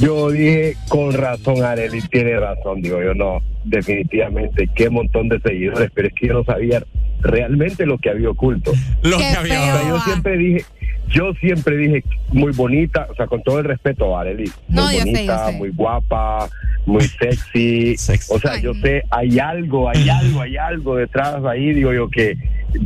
Yo 0.00 0.30
dije, 0.30 0.76
con 0.88 1.12
razón, 1.14 1.62
Arely 1.64 2.02
tiene 2.08 2.38
razón. 2.38 2.82
Digo 2.82 3.00
yo, 3.02 3.14
no, 3.14 3.38
definitivamente, 3.64 4.68
qué 4.76 4.90
montón 4.90 5.28
de 5.28 5.40
seguidores, 5.40 5.90
pero 5.94 6.08
es 6.08 6.14
que 6.14 6.26
yo 6.28 6.34
no 6.34 6.44
sabía 6.44 6.82
realmente 7.20 7.86
lo 7.86 7.96
que 7.98 8.10
había 8.10 8.28
oculto. 8.28 8.72
Lo 9.02 9.16
que 9.16 9.24
había 9.24 9.58
O 9.74 9.78
sea, 9.78 9.88
yo 9.88 10.00
siempre 10.02 10.36
dije, 10.36 10.64
yo 11.08 11.32
siempre 11.40 11.76
dije, 11.76 12.04
muy 12.32 12.52
bonita, 12.52 13.06
o 13.10 13.14
sea, 13.14 13.26
con 13.26 13.42
todo 13.42 13.58
el 13.60 13.64
respeto 13.64 14.16
a 14.16 14.22
Arely, 14.22 14.50
muy 14.68 14.76
No, 14.76 14.92
yo 14.92 14.98
sé, 14.98 15.04
bonita, 15.12 15.36
yo 15.46 15.50
sé. 15.52 15.58
muy 15.58 15.68
guapa, 15.70 16.48
muy 16.86 17.02
sexy. 17.02 17.94
O 18.30 18.38
sea, 18.38 18.58
yo 18.60 18.74
sé, 18.74 19.02
hay 19.10 19.38
algo, 19.38 19.88
hay 19.88 20.08
algo, 20.08 20.40
hay 20.42 20.56
algo 20.56 20.96
detrás 20.96 21.44
ahí, 21.44 21.72
digo 21.72 21.92
yo 21.92 22.08
que, 22.08 22.36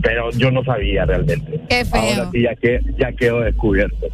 pero 0.03 0.31
yo 0.33 0.51
no 0.51 0.63
sabía 0.65 1.05
realmente. 1.07 1.61
Qué 1.69 1.85
feo. 1.85 2.01
Ahora 2.01 2.31
sí, 2.33 2.43
ya, 2.43 2.55
que, 2.57 2.81
ya 2.99 3.13
quedó 3.13 3.41
descubierto. 3.41 4.07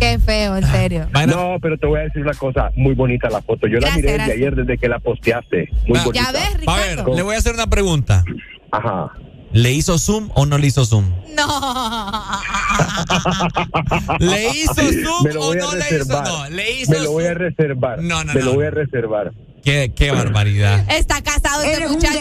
Qué 0.00 0.18
feo, 0.18 0.56
en 0.56 0.64
serio. 0.64 1.06
No, 1.28 1.56
pero 1.60 1.78
te 1.78 1.86
voy 1.86 2.00
a 2.00 2.02
decir 2.04 2.22
una 2.22 2.34
cosa, 2.34 2.70
muy 2.74 2.94
bonita 2.94 3.28
la 3.30 3.40
foto. 3.42 3.66
Yo 3.68 3.78
Gracias, 3.78 3.96
la 3.96 3.96
miré 3.96 4.08
desde 4.12 4.16
gracias. 4.24 4.36
ayer 4.36 4.54
desde 4.56 4.78
que 4.78 4.88
la 4.88 4.98
posteaste. 4.98 5.68
Muy 5.86 5.98
Ah, 5.98 6.02
bonita. 6.04 6.24
Ya 6.24 6.32
ves, 6.32 6.42
A 6.66 6.76
ver, 6.76 6.90
Ricardo. 6.90 7.14
le 7.16 7.22
voy 7.22 7.34
a 7.34 7.38
hacer 7.38 7.54
una 7.54 7.66
pregunta. 7.68 8.24
Ajá. 8.72 9.12
¿Le 9.54 9.72
hizo 9.72 9.98
zoom 9.98 10.30
o 10.34 10.44
no 10.46 10.58
le 10.58 10.66
hizo 10.66 10.84
zoom? 10.84 11.12
No. 11.36 11.46
¿Le 14.18 14.48
hizo 14.50 14.74
zoom 14.74 15.22
Me 15.22 15.30
o 15.36 15.54
no 15.54 15.74
le 15.76 15.96
hizo? 15.96 16.22
No, 16.24 16.48
le 16.48 16.80
hizo 16.80 16.90
Me 16.90 16.98
lo 16.98 17.12
voy 17.12 17.26
a 17.26 17.34
reservar. 17.34 18.02
No, 18.02 18.24
no, 18.24 18.34
Me 18.34 18.40
no. 18.40 18.46
lo 18.46 18.54
voy 18.54 18.66
a 18.66 18.72
reservar. 18.72 19.32
Qué, 19.62 19.92
qué 19.94 20.10
barbaridad. 20.10 20.84
Está 20.90 21.22
casado 21.22 21.62
este 21.62 21.76
Eres 21.76 21.86
un 21.88 21.94
muchacho. 21.94 22.18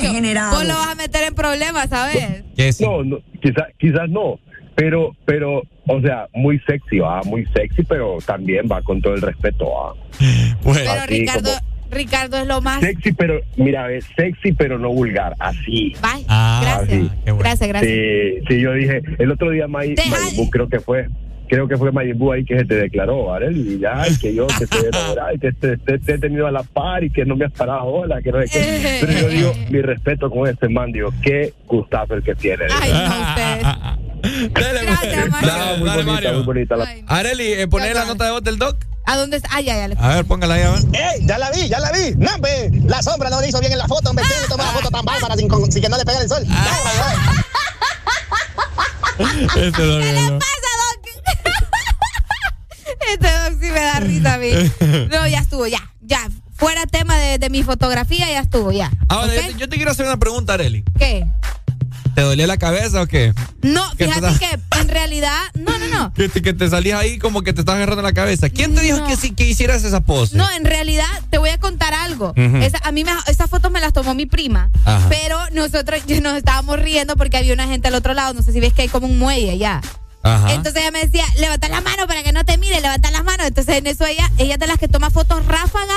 Vos 0.52 0.64
lo 0.66 0.76
vas 0.76 0.90
a 0.90 0.96
meter 0.96 1.24
en 1.24 1.34
problemas, 1.34 1.90
¿sabes? 1.90 2.44
No, 2.80 3.04
no 3.04 3.18
quizás 3.42 3.66
quizás 3.80 4.08
no. 4.10 4.40
Pero, 4.76 5.16
pero, 5.26 5.64
o 5.88 6.02
sea, 6.02 6.28
muy 6.36 6.60
sexy, 6.68 7.00
va, 7.00 7.22
muy 7.24 7.48
sexy, 7.48 7.82
pero 7.84 8.20
también 8.26 8.68
va 8.72 8.82
con 8.84 9.02
todo 9.02 9.16
el 9.16 9.22
respeto, 9.22 9.66
va. 9.72 9.94
Bueno. 10.64 10.80
Pero 10.82 10.92
Así 10.92 11.08
Ricardo, 11.20 11.50
como 11.50 11.73
Ricardo 11.94 12.38
es 12.38 12.48
lo 12.48 12.62
más. 12.62 12.82
Sexy, 12.82 13.14
pero, 13.14 13.40
mira, 13.58 13.92
es 13.92 14.06
sexy, 14.16 14.52
pero 14.54 14.78
no 14.80 14.90
vulgar, 14.90 15.34
así. 15.40 15.94
Bye. 16.02 16.26
Ah, 16.28 16.60
gracias. 16.64 17.12
Gracias, 17.26 17.70
gracias. 17.70 17.92
Sí, 17.92 18.34
sí, 18.48 18.62
yo 18.62 18.74
dije, 18.74 19.02
el 19.20 19.32
otro 19.32 19.50
día 19.52 19.68
May, 19.68 19.96
creo 20.52 20.68
que 20.70 20.80
fue, 20.80 21.08
creo 21.48 21.68
que 21.68 21.78
fue 21.78 21.92
Mayimbu 21.92 22.32
ahí 22.32 22.46
que 22.46 22.58
se 22.60 22.66
te 22.66 22.76
declaró, 22.76 23.26
¿vale? 23.26 23.52
Y 23.52 23.80
ya, 23.80 24.04
y 24.10 24.18
que 24.18 24.34
yo 24.34 24.48
que 24.48 24.66
te 24.66 24.78
he 24.78 24.88
enamorado 24.88 25.34
y 25.36 25.40
que 25.40 25.52
te, 25.52 25.78
te- 25.78 26.00
te 26.00 26.14
he 26.14 26.18
tenido 26.18 26.48
a 26.48 26.52
la 26.52 26.64
par 26.64 27.04
y 27.04 27.10
que 27.10 27.26
no 27.26 27.36
me 27.36 27.46
has 27.46 27.52
parado 27.52 27.86
hola, 27.86 28.22
que 28.22 28.32
no 28.32 28.42
sé 28.42 28.48
qué. 28.50 28.98
Pero 29.06 29.14
yo 29.20 29.28
digo, 29.30 29.54
mi 29.70 29.82
respeto 29.82 30.30
con 30.32 30.48
este 30.48 30.68
man, 30.70 30.92
digo, 30.92 31.12
qué 31.22 31.54
gustazo 31.68 32.16
el 32.16 32.24
que 32.24 32.34
tiene. 32.36 32.66
Ay, 32.82 32.92
no, 32.92 33.30
ustedes. 33.30 34.03
Dale, 34.24 34.82
Gracias, 34.84 35.30
Mario. 35.30 35.52
No, 35.52 35.78
muy 35.78 35.90
Dale, 35.90 36.04
bonita, 36.04 36.12
Mario. 36.14 36.34
muy 36.34 36.44
bonita. 36.44 36.76
la- 36.78 36.96
Areli, 37.08 37.54
eh, 37.54 37.68
poné 37.68 37.94
la 37.94 38.06
nota 38.06 38.26
de 38.26 38.32
voz 38.32 38.44
del 38.44 38.58
doc. 38.58 38.78
¿A 39.06 39.18
dónde 39.18 39.36
está? 39.38 39.50
Ah, 39.52 39.60
ya, 39.62 39.76
ya. 39.76 39.88
le- 39.90 39.98
A 40.00 40.16
ver, 40.16 40.26
póngala 40.26 40.54
ahí, 40.54 40.62
a 40.64 40.72
ver. 40.72 40.80
¡Ey! 40.94 41.26
Ya 41.26 41.38
la 41.38 41.52
vi, 41.52 41.68
ya 41.68 41.78
la 41.80 41.92
vi. 41.92 42.16
No, 42.16 42.34
hombre, 42.36 42.70
la 42.86 43.02
sombra 43.02 43.30
no 43.30 43.42
le 43.42 43.50
hizo 43.50 43.60
bien 43.60 43.74
en 43.74 43.78
la 43.80 43.88
foto, 43.88 44.10
hombre. 44.12 44.24
¿Quién 44.26 44.42
le 44.42 44.48
tomó 44.48 44.64
la 44.64 44.70
foto 44.72 44.90
tan 44.90 45.04
bárbara 45.04 45.36
sin, 45.36 45.50
con- 45.50 45.70
sin 45.70 45.82
que 45.82 45.90
no 45.90 45.98
le 45.98 46.06
pegue 46.06 46.20
el 46.20 46.30
sol? 46.30 46.46
Este 49.20 49.82
doc, 49.84 50.02
¿Qué 50.02 50.12
le 50.14 50.22
no. 50.32 50.40
pasa, 50.40 50.70
Doc? 50.80 51.00
Este 53.10 53.28
Doc 53.32 53.52
sí 53.62 53.68
me 53.72 53.82
da 53.82 54.00
risa 54.00 54.34
a 54.34 54.38
mí. 54.38 54.50
No, 55.12 55.28
ya 55.28 55.40
estuvo, 55.40 55.68
ya. 55.68 55.82
Ya. 56.02 56.28
Fuera 56.56 56.86
tema 56.86 57.18
de, 57.18 57.38
de 57.40 57.50
mi 57.50 57.64
fotografía, 57.64 58.30
ya 58.30 58.40
estuvo, 58.40 58.72
ya. 58.72 58.90
Ahora, 59.10 59.34
yo, 59.36 59.42
te, 59.42 59.54
yo 59.56 59.70
te 59.70 59.76
quiero 59.76 59.92
hacer 59.92 60.06
una 60.06 60.18
pregunta, 60.18 60.54
Areli. 60.54 60.84
¿Qué? 60.98 61.26
¿Te 62.16 62.22
dolía 62.22 62.48
la 62.48 62.58
cabeza 62.58 63.02
o 63.02 63.08
qué? 63.08 63.34
No, 63.62 63.90
¿Qué 63.98 64.06
te 64.08 64.14
fíjate 64.14 64.40
que 64.40 64.60
en 64.82 64.88
realidad, 64.90 65.40
no, 65.56 65.78
no, 65.80 65.88
no. 65.88 66.14
Que 66.16 66.30
te, 66.30 66.42
que 66.42 66.54
te 66.54 66.70
salías 66.70 67.00
ahí 67.00 67.18
como 67.18 67.42
que 67.42 67.54
te 67.54 67.62
estás 67.62 67.76
agarrando 67.76 68.02
la 68.04 68.14
cabeza. 68.14 68.50
¿Quién 68.50 68.76
te 68.76 68.82
dijo 68.82 69.00
No. 69.00 69.08
que, 69.08 69.16
sí, 69.18 69.32
que 69.32 69.46
hicieras 69.48 69.84
esa 69.84 70.02
pose? 70.02 70.38
No, 70.38 70.50
en 70.52 70.66
realidad 70.66 71.08
te 71.30 71.38
voy 71.38 71.50
a 71.50 71.58
contar 71.60 71.94
algo. 71.94 72.34
Esa- 72.36 72.80
a 72.84 72.92
mí 72.92 73.04
me, 73.04 73.12
esas 73.28 73.50
fotos 73.50 73.72
me 73.72 73.80
las 73.82 73.94
tomó 73.94 74.14
mi 74.14 74.26
prima, 74.26 74.70
Ajá. 74.86 75.08
pero 75.10 75.38
nosotros 75.54 76.02
nos 76.22 76.38
estábamos 76.38 76.80
riendo 76.80 77.16
porque 77.16 77.38
había 77.38 77.54
una 77.54 77.68
gente 77.68 77.88
al 77.88 77.96
otro 77.96 78.14
lado. 78.14 78.34
No 78.34 78.42
sé 78.44 78.52
si 78.54 78.60
ves 78.60 78.74
que 78.74 78.84
hay 78.84 78.88
como 78.90 79.08
un 79.08 79.18
muelle 79.18 79.52
allá. 79.52 79.82
Ajá. 80.26 80.54
Entonces 80.54 80.82
ella 80.82 80.92
me 80.92 81.04
decía, 81.04 81.26
levanta 81.38 81.68
la 81.68 81.82
mano 81.82 82.08
para 82.08 82.24
que 82.24 82.32
no 82.32 82.46
te 82.46 82.58
mire, 82.58 82.80
levanta 82.80 83.12
las 83.12 83.24
manos. 83.26 83.46
Entonces 83.48 83.76
en 83.78 83.88
eso 83.88 84.06
ella, 84.06 84.30
ella 84.38 84.54
es 84.54 84.60
de 84.60 84.68
las 84.68 84.78
que 84.78 84.88
toma 84.88 85.10
fotos 85.10 85.46
ráfaga, 85.48 85.96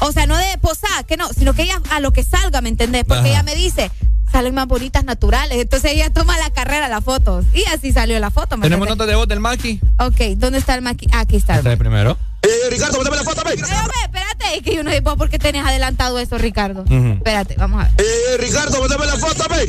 o 0.00 0.10
sea, 0.10 0.26
no 0.26 0.36
de 0.36 0.58
posada, 0.60 1.04
que 1.04 1.16
no, 1.16 1.28
sino 1.32 1.54
que 1.54 1.62
ella 1.62 1.80
a 1.90 2.00
lo 2.00 2.12
que 2.12 2.24
salga, 2.24 2.60
¿me 2.62 2.68
entendés? 2.68 3.04
Porque 3.06 3.20
Ajá. 3.20 3.28
ella 3.28 3.42
me 3.44 3.54
dice, 3.54 3.92
salen 4.34 4.52
más 4.52 4.66
bonitas 4.66 5.04
naturales. 5.04 5.58
Entonces 5.58 5.92
ella 5.92 6.10
toma 6.10 6.36
la 6.38 6.50
carrera 6.50 6.88
las 6.88 7.04
fotos. 7.04 7.44
Y 7.54 7.62
así 7.72 7.92
salió 7.92 8.18
la 8.18 8.32
foto, 8.32 8.56
¿me 8.56 8.64
¿Tenemos 8.64 8.88
entendés? 8.88 8.98
nota 8.98 9.06
de 9.10 9.14
voz 9.16 9.28
del 9.28 9.38
Maki? 9.38 9.78
Ok, 10.00 10.36
¿dónde 10.38 10.58
está 10.58 10.74
el 10.74 10.82
maqui? 10.82 11.06
Ah, 11.12 11.20
aquí 11.20 11.36
está. 11.36 11.54
Está 11.58 11.70
de 11.70 11.76
primero. 11.76 12.18
Eh, 12.42 12.48
Ricardo, 12.68 12.96
mándame 12.98 13.16
la 13.18 13.22
foto, 13.22 13.40
Eh, 13.48 13.54
hombre, 13.54 13.96
espérate, 14.02 14.56
es 14.56 14.62
que 14.64 14.74
yo 14.74 14.82
no 14.82 14.90
sé 14.90 15.00
vos 15.00 15.16
por 15.16 15.30
qué 15.30 15.38
tenés 15.38 15.64
adelantado 15.64 16.18
eso, 16.18 16.36
Ricardo. 16.36 16.82
Ujú. 16.82 17.12
Espérate, 17.12 17.54
vamos 17.56 17.80
a 17.82 17.84
ver. 17.84 17.92
Eh, 18.04 18.36
Ricardo, 18.38 18.80
mándame 18.80 19.06
la 19.06 19.16
foto, 19.16 19.44
ve. 19.48 19.66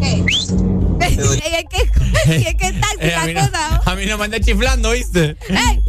¿Qué? 0.00 0.73
Y 1.00 1.04
es 1.04 1.64
que, 1.68 2.38
y 2.38 2.46
es 2.46 2.54
que 2.54 2.72
taxi 2.72 2.96
Eh, 3.00 3.14
a, 3.14 3.26
mí 3.26 3.34
la 3.34 3.42
no, 3.42 3.48
cosa. 3.50 3.80
a 3.84 3.94
mí 3.94 4.06
no 4.06 4.18
me 4.18 4.24
andé 4.24 4.40
chiflando, 4.40 4.90
¿viste? 4.92 5.36
¡Ey! 5.48 5.82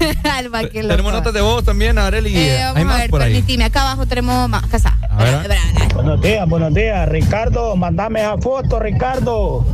Al 0.30 0.54
va, 0.54 0.68
qué 0.68 0.82
loco. 0.82 0.94
Tenemos 0.94 1.12
notas 1.12 1.34
de 1.34 1.40
voz 1.40 1.64
también, 1.64 1.98
Areli. 1.98 2.36
Eh, 2.36 2.62
Hay 2.62 2.82
a 2.82 2.96
ver, 2.96 3.10
por 3.10 3.22
ahí. 3.22 3.32
permitime. 3.32 3.64
Acá 3.64 3.82
abajo 3.82 4.06
tenemos 4.06 4.48
más. 4.48 4.66
Casa. 4.66 4.96
A 5.10 5.24
ver. 5.24 5.48
Buenos 5.94 6.20
días, 6.20 6.48
buenos 6.48 6.74
días. 6.74 7.08
Ricardo, 7.08 7.74
mandame 7.76 8.20
esa 8.20 8.38
foto, 8.38 8.78
Ricardo. 8.78 9.66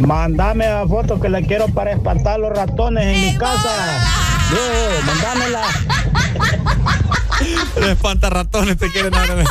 Mandame 0.00 0.64
esa 0.64 0.86
foto 0.86 1.20
que 1.20 1.28
le 1.28 1.44
quiero 1.46 1.68
para 1.68 1.92
espantar 1.92 2.40
los 2.40 2.50
ratones 2.56 3.04
en 3.06 3.20
mi 3.32 3.38
casa. 3.38 3.70
Yo, 4.50 5.06
mandámela. 5.06 5.62
Los 7.76 7.88
espantarratones 7.88 8.76
te 8.78 8.88
quieren 8.90 9.14
ahora. 9.14 9.44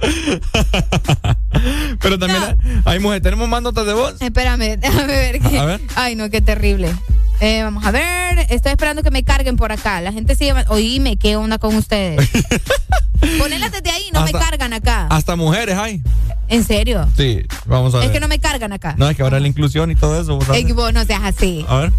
Pero 2.00 2.18
también 2.18 2.42
hay 2.84 2.98
mujeres. 2.98 3.22
¿Tenemos 3.22 3.48
más 3.48 3.62
notas 3.62 3.86
de 3.86 3.94
voz? 3.94 4.20
Espérame, 4.20 4.76
déjame 4.78 5.06
ver. 5.06 5.40
qué- 5.40 5.58
A 5.58 5.64
ver. 5.64 5.80
Ay, 5.94 6.16
no, 6.16 6.28
qué 6.30 6.40
terrible. 6.40 6.92
Eh, 7.40 7.62
vamos 7.62 7.84
a 7.84 7.90
ver. 7.90 8.38
Estoy 8.50 8.72
esperando 8.72 9.02
que 9.02 9.10
me 9.10 9.24
carguen 9.24 9.56
por 9.56 9.72
acá. 9.72 10.00
La 10.00 10.12
gente 10.12 10.34
sigue. 10.36 10.54
Oíme, 10.68 11.16
¿qué 11.16 11.36
onda 11.36 11.58
con 11.58 11.74
ustedes? 11.74 12.28
Ponelas 13.38 13.72
desde 13.72 13.90
ahí, 13.90 14.08
no 14.12 14.20
Hasta- 14.20 14.38
me 14.38 14.44
cargan 14.44 14.72
acá. 14.72 15.06
Hasta 15.10 15.36
mujeres 15.36 15.76
hay. 15.76 16.02
¿En 16.48 16.62
serio? 16.62 17.08
Sí, 17.16 17.42
vamos 17.64 17.94
a 17.94 17.98
ver. 17.98 18.06
Es 18.06 18.12
que 18.12 18.20
no 18.20 18.28
me 18.28 18.38
cargan 18.38 18.72
acá. 18.72 18.94
No, 18.98 19.08
es 19.08 19.16
que 19.16 19.22
ahora 19.22 19.40
la 19.40 19.48
inclusión 19.48 19.90
y 19.90 19.96
todo 19.96 20.20
eso. 20.20 20.38
Es 20.54 20.64
que 20.66 20.72
vos 20.74 20.92
no 20.92 21.04
seas 21.04 21.22
así. 21.24 21.64
A 21.68 21.76
ver. 21.78 21.92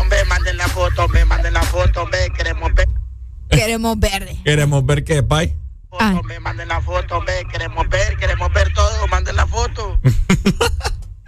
Hombre, 0.00 0.18
manden 0.28 0.56
la 0.56 0.68
foto, 0.68 1.04
hombre, 1.04 1.24
manden 1.24 1.54
la 1.54 1.62
foto, 1.62 2.02
hombre. 2.02 2.18
Queremos 2.36 2.74
ver, 2.74 2.88
Queremos 3.50 3.98
verde. 3.98 4.36
Queremos 4.44 4.84
ver 4.84 5.04
qué, 5.04 5.22
Pai. 5.22 5.54
Ah. 5.98 6.14
hombre, 6.18 6.38
manden 6.40 6.68
la 6.68 6.80
foto, 6.80 7.16
hombre. 7.18 7.34
Queremos 7.50 7.88
ver, 7.88 8.16
queremos 8.18 8.52
ver 8.52 8.72
todo, 8.74 9.06
manden 9.08 9.36
la 9.36 9.46
foto. 9.46 9.98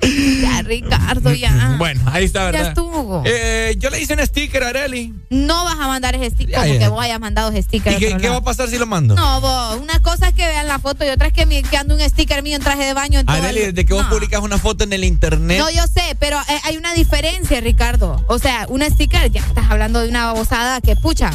Ya, 0.02 0.62
Ricardo, 0.62 1.30
ya. 1.34 1.74
Bueno, 1.76 2.00
ahí 2.10 2.24
está, 2.24 2.46
¿verdad? 2.46 2.62
Ya 2.62 2.68
estuvo. 2.70 3.22
Eh, 3.26 3.74
yo 3.76 3.90
le 3.90 4.00
hice 4.00 4.14
un 4.14 4.26
sticker 4.26 4.64
a 4.64 4.68
Areli. 4.70 5.12
No 5.28 5.62
vas 5.64 5.74
a 5.78 5.88
mandar 5.88 6.14
ese 6.14 6.30
sticker, 6.30 6.52
Ya, 6.54 6.60
como 6.62 6.72
ya. 6.72 6.78
que 6.78 6.88
vos 6.88 7.02
hayas 7.04 7.20
mandado 7.20 7.50
ese 7.50 7.60
sticker. 7.62 7.92
¿Y 8.02 8.16
qué, 8.16 8.28
va 8.30 8.36
a 8.36 8.40
pasar 8.42 8.68
si 8.70 8.78
lo 8.78 8.86
mando? 8.86 9.14
No, 9.14 9.42
vos, 9.42 9.76
una 9.76 10.00
cosa 10.00 10.28
es 10.28 10.34
que 10.34 10.46
vean 10.46 10.68
la 10.68 10.78
foto 10.78 11.04
y 11.04 11.08
otra 11.10 11.26
es 11.26 11.34
que, 11.34 11.44
mi- 11.44 11.62
que 11.62 11.76
ande 11.76 11.92
un 11.94 12.00
sticker 12.00 12.42
mío 12.42 12.56
en 12.56 12.62
traje 12.62 12.82
de 12.86 12.94
baño 12.94 13.20
en 13.20 13.28
Areli, 13.28 13.60
el- 13.60 13.74
desde 13.74 13.84
que 13.86 13.92
vos 13.92 14.04
No. 14.04 14.08
publicas 14.08 14.40
una 14.40 14.56
foto 14.56 14.84
en 14.84 14.94
el 14.94 15.04
internet. 15.04 15.58
No, 15.58 15.68
yo 15.70 15.86
sé, 15.86 16.16
pero 16.18 16.38
eh, 16.48 16.60
hay 16.64 16.78
una 16.78 16.94
diferencia, 16.94 17.60
Ricardo. 17.60 18.24
O 18.26 18.38
sea, 18.38 18.64
un 18.70 18.80
sticker, 18.82 19.30
ya 19.30 19.42
estás 19.42 19.70
hablando 19.70 20.00
de 20.00 20.08
una 20.08 20.24
babosada 20.32 20.80
que, 20.80 20.96
pucha, 20.96 21.30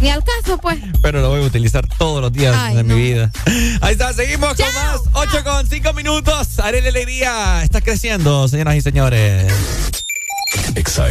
ni 0.00 0.10
al 0.10 0.22
caso, 0.24 0.58
pues. 0.58 0.78
Pero 1.02 1.20
lo 1.20 1.28
voy 1.30 1.42
a 1.42 1.46
utilizar 1.46 1.86
todos 1.86 2.20
los 2.20 2.32
días 2.32 2.54
Ay, 2.56 2.76
de 2.76 2.84
no. 2.84 2.94
mi 2.94 3.02
vida. 3.02 3.30
Ahí 3.80 3.92
está, 3.92 4.12
seguimos 4.12 4.54
con 4.54 4.74
más. 4.74 5.00
8 5.12 5.44
con 5.44 5.66
5 5.66 5.92
minutos. 5.92 6.58
Areli 6.58 6.88
Alegría 6.88 7.62
está 7.62 7.80
creciendo, 7.80 8.48
señoras 8.48 8.76
y 8.76 8.80
señores. 8.82 9.52
Exa 10.74 11.06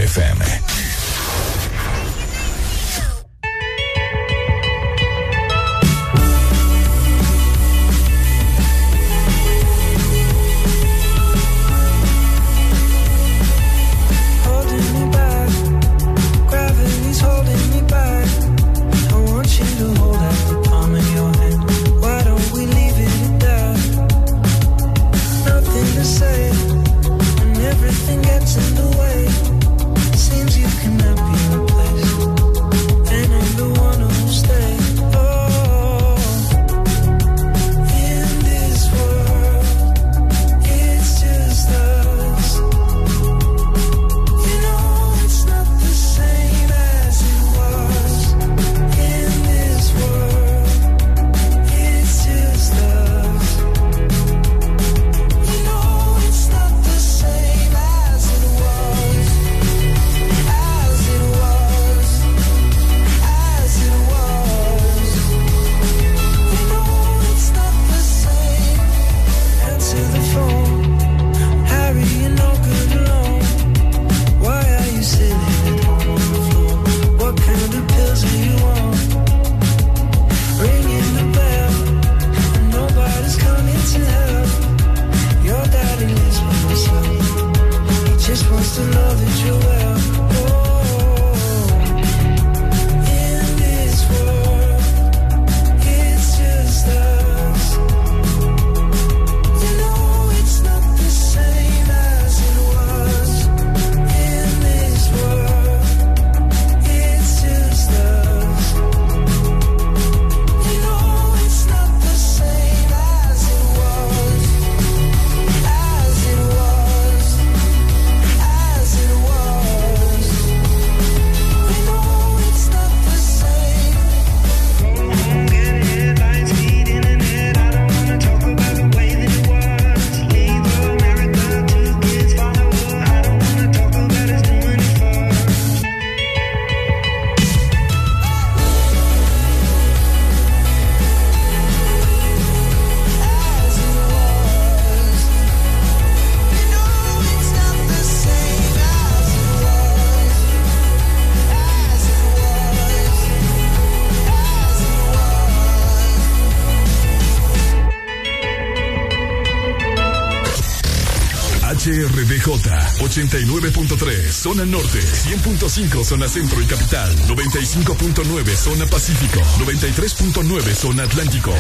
Zona 164.46 164.64
Norte 164.64 165.00
100.5 165.00 166.06
Zona 166.06 166.30
Centro 166.30 166.62
y 166.62 166.66
Capital 166.66 167.12
95.9 167.28 168.56
Zona 168.56 168.86
Pacífico 168.86 169.40
93.9 169.58 170.76
Zona 170.76 171.02
Atlántico 171.02 171.52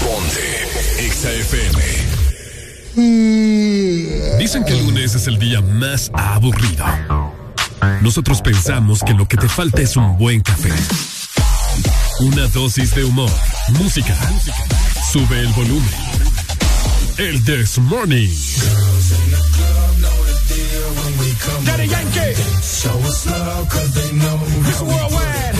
Ponte 0.00 1.04
Exa 1.04 1.30
FM 1.30 1.82
Dicen 4.38 4.64
que 4.64 4.72
el 4.72 4.86
lunes 4.86 5.14
es 5.14 5.26
el 5.26 5.38
día 5.38 5.60
más 5.60 6.10
aburrido. 6.14 6.86
Nosotros 8.00 8.40
pensamos 8.40 9.02
que 9.02 9.12
lo 9.12 9.28
que 9.28 9.36
te 9.36 9.50
falta 9.50 9.82
es 9.82 9.94
un 9.94 10.16
buen 10.16 10.40
café. 10.40 10.72
Una 12.20 12.46
dosis 12.48 12.94
de 12.94 13.04
humor, 13.04 13.30
música. 13.80 14.16
Sube 15.12 15.40
el 15.40 15.48
volumen. 15.48 15.94
El 17.18 17.44
This 17.44 17.78
Morning. 17.78 18.30
Daddy 21.72 21.88
Yankee. 21.88 22.34
Show 22.60 22.96
us 23.08 23.24
love 23.24 23.68
cause 23.70 23.94
they 23.96 24.12
know 24.20 24.38
It's 24.68 24.82
worldwide. 24.82 25.56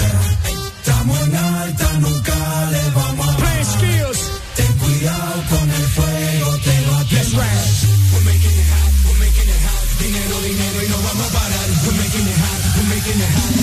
Estamos 0.77 1.19
en 1.25 1.35
alta, 1.35 1.89
nunca 2.05 2.37
le 2.75 2.83
vamos 2.97 3.29
a 3.29 3.37
Play 3.41 3.65
skills. 3.73 4.21
Ten 4.57 4.73
cuidado 4.77 5.37
con 5.49 5.67
el 5.79 5.87
fuego, 5.97 6.49
te 6.67 6.77
lo 6.87 6.95
Let's 7.17 7.33
ride. 7.33 7.69
We're 8.13 8.25
making 8.29 8.57
it 8.61 8.69
hot, 8.73 8.93
we're 9.07 9.21
making 9.25 9.49
it 9.55 9.61
hot. 9.65 9.85
Dinero, 10.03 10.37
dinero 10.49 10.79
y 10.85 10.89
no 10.93 10.99
vamos 11.09 11.27
a 11.29 11.33
parar. 11.33 11.69
We're 11.85 11.99
making 12.03 12.27
it 12.29 12.39
hot, 12.45 12.61
we're 12.77 12.89
making 12.95 13.21
it 13.25 13.33
hot. 13.33 13.62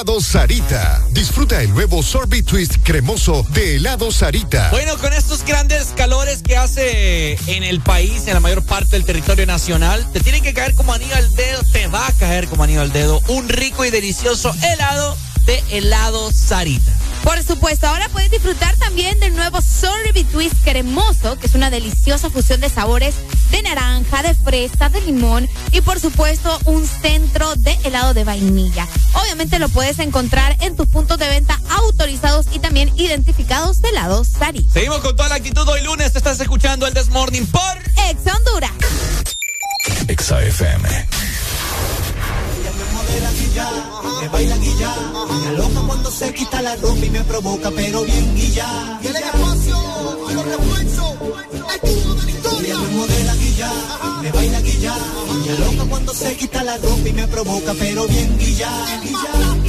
helado 0.00 0.20
Sarita. 0.22 1.04
Disfruta 1.10 1.60
el 1.60 1.74
nuevo 1.74 2.02
sorbet 2.02 2.46
twist 2.46 2.76
cremoso 2.82 3.46
de 3.50 3.76
helado 3.76 4.10
Sarita. 4.10 4.70
Bueno, 4.70 4.96
con 4.96 5.12
estos 5.12 5.44
grandes 5.44 5.88
calores 5.94 6.42
que 6.42 6.56
hace 6.56 7.32
en 7.54 7.64
el 7.64 7.82
país, 7.82 8.26
en 8.26 8.32
la 8.32 8.40
mayor 8.40 8.64
parte 8.64 8.92
del 8.92 9.04
territorio 9.04 9.44
nacional, 9.44 10.10
te 10.10 10.20
tiene 10.20 10.40
que 10.40 10.54
caer 10.54 10.74
como 10.74 10.94
anillo 10.94 11.14
al 11.16 11.34
dedo, 11.34 11.62
te 11.70 11.86
va 11.88 12.06
a 12.06 12.12
caer 12.12 12.48
como 12.48 12.64
anillo 12.64 12.80
al 12.80 12.92
dedo 12.92 13.20
un 13.28 13.50
rico 13.50 13.84
y 13.84 13.90
delicioso 13.90 14.54
helado 14.62 15.18
de 15.44 15.62
helado 15.70 16.32
Sarita. 16.32 16.92
Por 17.22 17.42
supuesto, 17.42 17.86
ahora 17.86 18.08
puedes 18.08 18.30
disfrutar 18.30 18.74
también 18.78 19.20
del 19.20 19.36
nuevo 19.36 19.60
Sorbet 19.60 20.26
Twist 20.32 20.54
cremoso, 20.64 21.38
que 21.38 21.46
es 21.46 21.54
una 21.54 21.68
deliciosa 21.68 22.30
fusión 22.30 22.62
de 22.62 22.70
sabores 22.70 23.16
de 23.50 23.60
naranja, 23.62 24.22
de 24.22 24.34
fresa, 24.34 24.88
de 24.88 25.02
limón 25.02 25.46
y 25.72 25.82
por 25.82 26.00
supuesto 26.00 26.58
un 26.64 26.86
centro 26.86 27.54
de 27.56 27.78
helado 27.84 28.14
de 28.14 28.24
vainilla. 28.24 28.88
Obviamente 29.40 29.58
lo 29.58 29.70
puedes 29.70 29.98
encontrar 30.00 30.54
en 30.60 30.76
tus 30.76 30.86
puntos 30.86 31.18
de 31.18 31.26
venta 31.26 31.58
autorizados 31.70 32.44
y 32.52 32.58
también 32.58 32.92
identificados 32.98 33.80
de 33.80 33.90
lado 33.90 34.22
Sari. 34.22 34.68
Seguimos 34.70 34.98
con 34.98 35.16
toda 35.16 35.30
la 35.30 35.36
actitud 35.36 35.66
hoy 35.66 35.82
lunes. 35.82 36.12
Te 36.12 36.18
estás 36.18 36.38
escuchando 36.40 36.86
el 36.86 36.92
Desmorning 36.92 37.46
por 37.46 37.78
Ex 38.10 38.20
Honduras. 38.36 38.70
Exa 40.08 40.42
FM. 40.42 41.06
Me 44.20 44.28
baila 44.28 44.56
guilla, 44.58 44.94
me 45.46 45.56
loca 45.56 45.80
cuando 45.86 46.10
se 46.10 46.34
quita 46.34 46.60
la 46.60 46.76
ropa 46.76 47.06
y 47.06 47.08
me 47.08 47.24
provoca, 47.24 47.70
pero 47.74 48.02
bien 48.02 48.36
guilla. 48.36 48.98
Tiene 49.00 49.20
espacio, 49.20 49.76
hago 50.28 50.42
refuerzo. 50.42 51.19
cuando 55.90 56.14
se 56.14 56.36
quita 56.36 56.62
la 56.62 56.76
ropa 56.78 57.08
y 57.08 57.12
me 57.12 57.26
provoca, 57.26 57.74
pero 57.78 58.06
bien 58.06 58.38
guillada. 58.38 59.59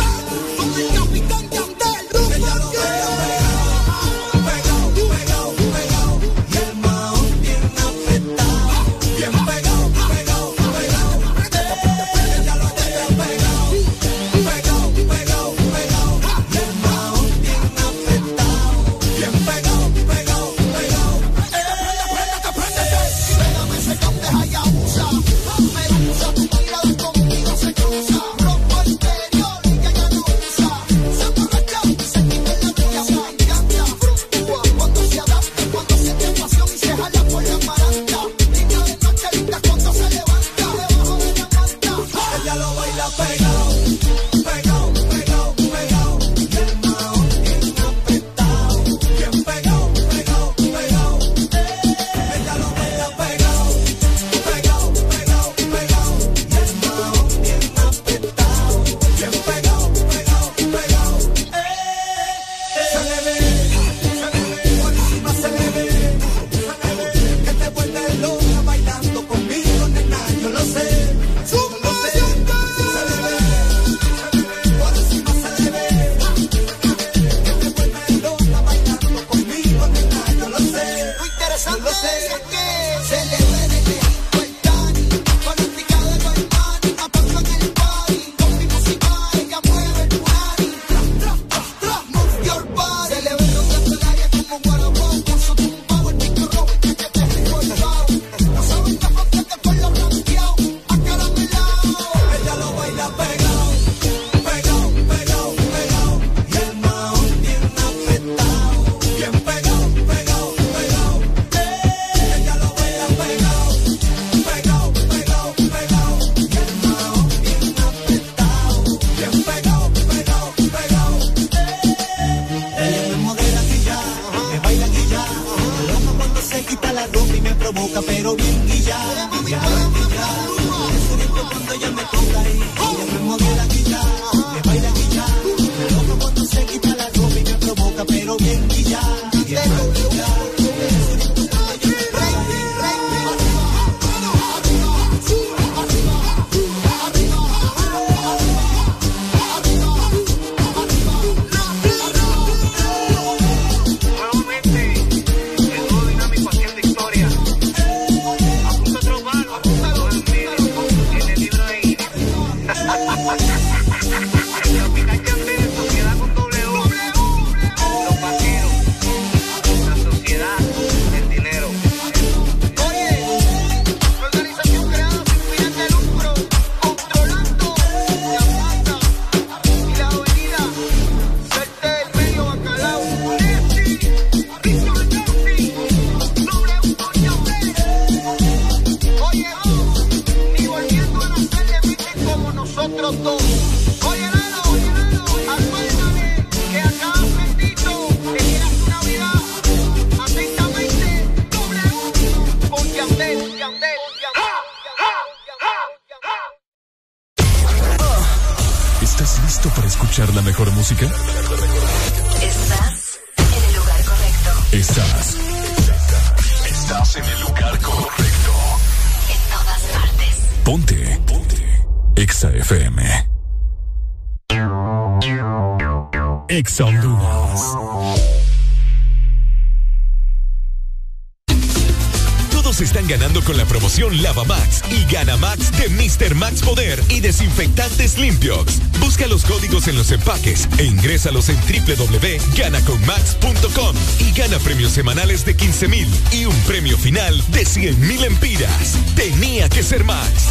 Todos 232.82 232.96
están 232.96 233.08
ganando 233.08 233.44
con 233.44 233.58
la 233.58 233.66
promoción 233.66 234.24
Lava 234.24 234.44
Max 234.44 234.82
y 234.90 235.06
Gana 235.14 235.38
Max 235.38 235.72
de 235.78 235.88
Mr. 235.90 236.34
Max 236.34 236.62
Poder 236.62 237.00
y 237.10 237.20
Desinfectantes 237.20 238.18
Limpios. 238.18 238.80
Busca 239.00 239.28
los 239.28 239.46
códigos 239.46 239.88
en 239.88 239.96
los 239.96 240.12
empaques 240.12 240.68
e 240.80 240.86
ingrésalos 240.86 241.50
en 241.50 241.58
www.ganaconmax.com 241.58 243.96
y 244.20 244.32
gana 244.32 244.58
premios 244.58 244.94
semanales 244.94 245.46
de 245.46 245.56
15 245.56 245.88
mil 245.90 246.08
y 246.32 246.46
un 246.46 246.56
premio 246.62 246.98
final 246.98 247.40
de 247.52 247.66
100 247.66 248.00
mil 248.00 248.24
empiras. 248.24 248.98
Tenía 249.16 249.70
que 249.70 249.84
ser 249.84 250.04
Max. 250.04 250.48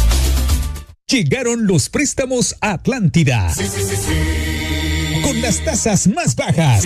Llegaron 1.07 1.67
los 1.67 1.89
préstamos 1.89 2.55
a 2.61 2.71
Atlántida. 2.71 3.53
Con 5.21 5.41
las 5.41 5.61
tasas 5.65 6.07
más 6.07 6.37
bajas. 6.37 6.85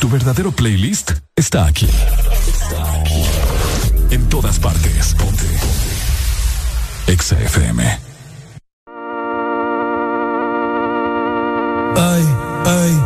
Tu 0.00 0.08
verdadero 0.08 0.50
playlist 0.50 1.12
está 1.36 1.66
aquí. 1.66 1.86
En 4.10 4.28
todas 4.30 4.58
partes. 4.58 5.14
Ponte. 5.14 5.44
Exa 7.06 7.38
FM. 7.38 7.82
Ay, 11.96 12.24
ay, 12.64 13.02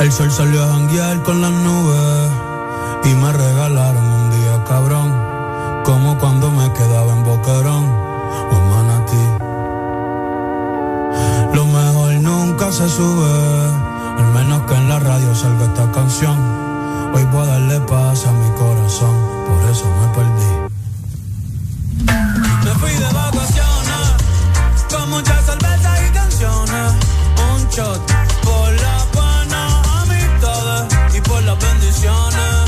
el 0.00 0.10
sol 0.10 0.30
salió 0.30 0.62
a 0.64 0.68
janguear 0.68 1.22
con 1.22 1.42
las 1.42 1.50
nubes 1.50 2.30
y 3.04 3.14
me 3.14 3.30
regalaron 3.32 4.04
un 4.04 4.30
día 4.30 4.64
cabrón, 4.66 5.14
como 5.84 6.16
cuando 6.18 6.50
me 6.50 6.72
quedaba 6.72 7.12
en 7.12 7.24
Boquerón 7.24 7.84
o 7.84 8.56
en 8.56 8.70
Manatí. 8.70 9.26
Lo 11.54 11.66
mejor 11.66 12.12
nunca 12.14 12.72
se 12.72 12.88
sube, 12.88 13.87
al 14.18 14.26
menos 14.32 14.62
que 14.62 14.74
en 14.74 14.88
la 14.88 14.98
radio 14.98 15.34
salga 15.34 15.64
esta 15.64 15.90
canción. 15.92 16.36
Hoy 17.14 17.24
voy 17.32 17.42
a 17.42 17.52
darle 17.52 17.80
paz 17.80 18.26
a 18.26 18.32
mi 18.32 18.50
corazón, 18.58 19.14
por 19.46 19.70
eso 19.70 19.86
me 19.98 20.08
perdí. 20.16 20.50
Me 22.64 22.72
fui 22.80 22.92
de 22.92 23.12
vacaciones, 23.12 24.06
con 24.90 25.10
muchas 25.10 25.44
cervezas 25.46 25.98
y 26.06 26.12
canciones. 26.12 26.92
Un 27.50 27.68
shot 27.70 28.00
por 28.42 28.72
las 28.84 29.12
buenas 29.12 29.88
amistades 30.02 31.16
y 31.16 31.20
por 31.20 31.42
las 31.44 31.58
bendiciones. 31.58 32.67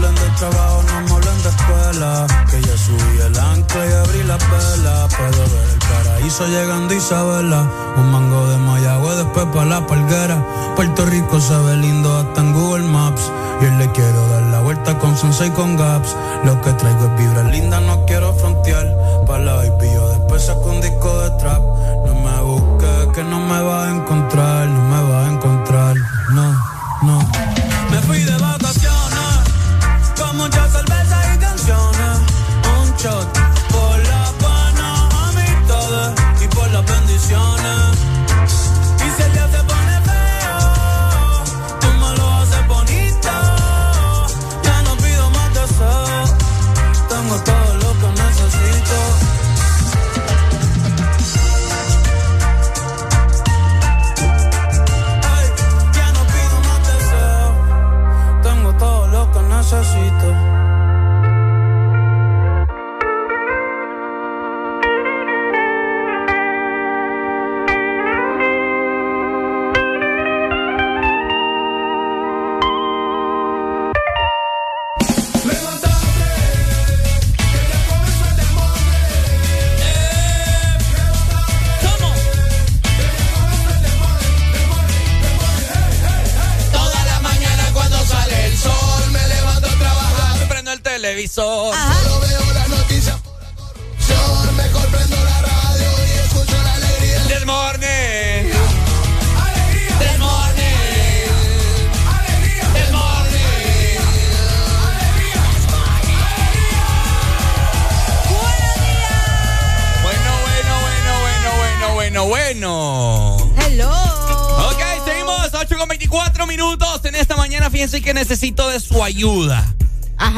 Hablen 0.00 0.14
de 0.14 0.30
trabajo, 0.38 0.82
no 0.82 1.00
me 1.02 1.12
hablen 1.12 1.42
de 1.42 1.48
escuela. 1.50 2.26
Que 2.50 2.62
ya 2.62 2.76
subí 2.78 3.20
el 3.20 3.38
ancla 3.38 3.86
y 3.86 3.92
abrí 3.92 4.22
la 4.22 4.38
vela. 4.38 5.08
Puedo 5.08 5.42
ver 5.42 5.68
el 5.74 5.78
paraíso 5.78 6.46
llegando 6.46 6.94
Isabela. 6.94 7.66
Un 7.98 8.10
mango 8.10 8.46
de 8.48 8.56
Mayagüe, 8.56 9.16
después 9.16 9.44
para 9.52 9.66
la 9.66 9.86
palguera. 9.86 10.42
Puerto 10.74 11.04
Rico 11.04 11.38
se 11.38 11.54
ve 11.54 11.76
lindo 11.76 12.16
hasta 12.16 12.40
en 12.40 12.54
Google 12.54 12.84
Maps. 12.84 13.30
Y 13.60 13.66
hoy 13.66 13.76
le 13.76 13.92
quiero 13.92 14.26
dar 14.28 14.42
la 14.44 14.60
vuelta 14.60 14.98
con 14.98 15.18
Sensei 15.18 15.48
y 15.48 15.50
con 15.50 15.76
Gaps. 15.76 16.16
Lo 16.44 16.58
que 16.62 16.72
traigo 16.72 17.04
es 17.04 17.18
vibra 17.18 17.42
linda, 17.42 17.78
no 17.80 18.06
quiero 18.06 18.32
frontear. 18.32 18.96
Para 19.26 19.44
la 19.44 19.54
baby, 19.56 19.92
yo 19.92 20.08
después 20.08 20.46
saco 20.46 20.70
un 20.70 20.80
disco 20.80 21.18
de 21.18 21.30
trap. 21.32 21.60
No 22.06 22.14
me 22.14 22.40
busques, 22.40 23.06
que 23.12 23.22
no 23.22 23.38
me 23.38 23.60
vas 23.60 23.86
a 23.86 23.90
encontrar. 23.90 24.66
No 24.66 24.80
me 24.80 25.12
vas 25.12 25.26
a 25.26 25.30
encontrar. 25.30 25.39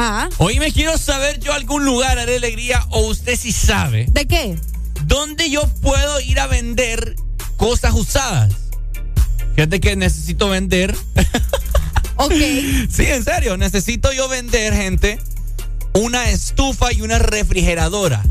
Ajá. 0.03 0.29
Hoy 0.39 0.59
me 0.59 0.73
quiero 0.73 0.99
saber 0.99 1.39
yo 1.39 1.53
algún 1.53 1.85
lugar, 1.85 2.19
haré 2.19 2.37
alegría, 2.37 2.85
o 2.91 3.07
usted 3.07 3.39
si 3.39 3.53
sabe. 3.53 4.07
¿De 4.11 4.27
qué? 4.27 4.57
¿Dónde 5.05 5.49
yo 5.49 5.63
puedo 5.81 6.21
ir 6.21 6.41
a 6.41 6.49
vender 6.49 7.15
cosas 7.57 7.95
usadas? 7.95 8.53
Fíjate 9.55 9.81
que 9.81 9.95
necesito 9.97 10.49
vender. 10.49 10.97
Ok. 12.17 12.35
sí, 12.91 13.07
en 13.07 13.25
serio, 13.25 13.57
necesito 13.57 14.13
yo 14.13 14.29
vender, 14.29 14.75
gente, 14.75 15.19
una 15.95 16.31
estufa 16.31 16.93
y 16.93 17.01
una 17.01 17.19
refrigeradora. 17.19 18.23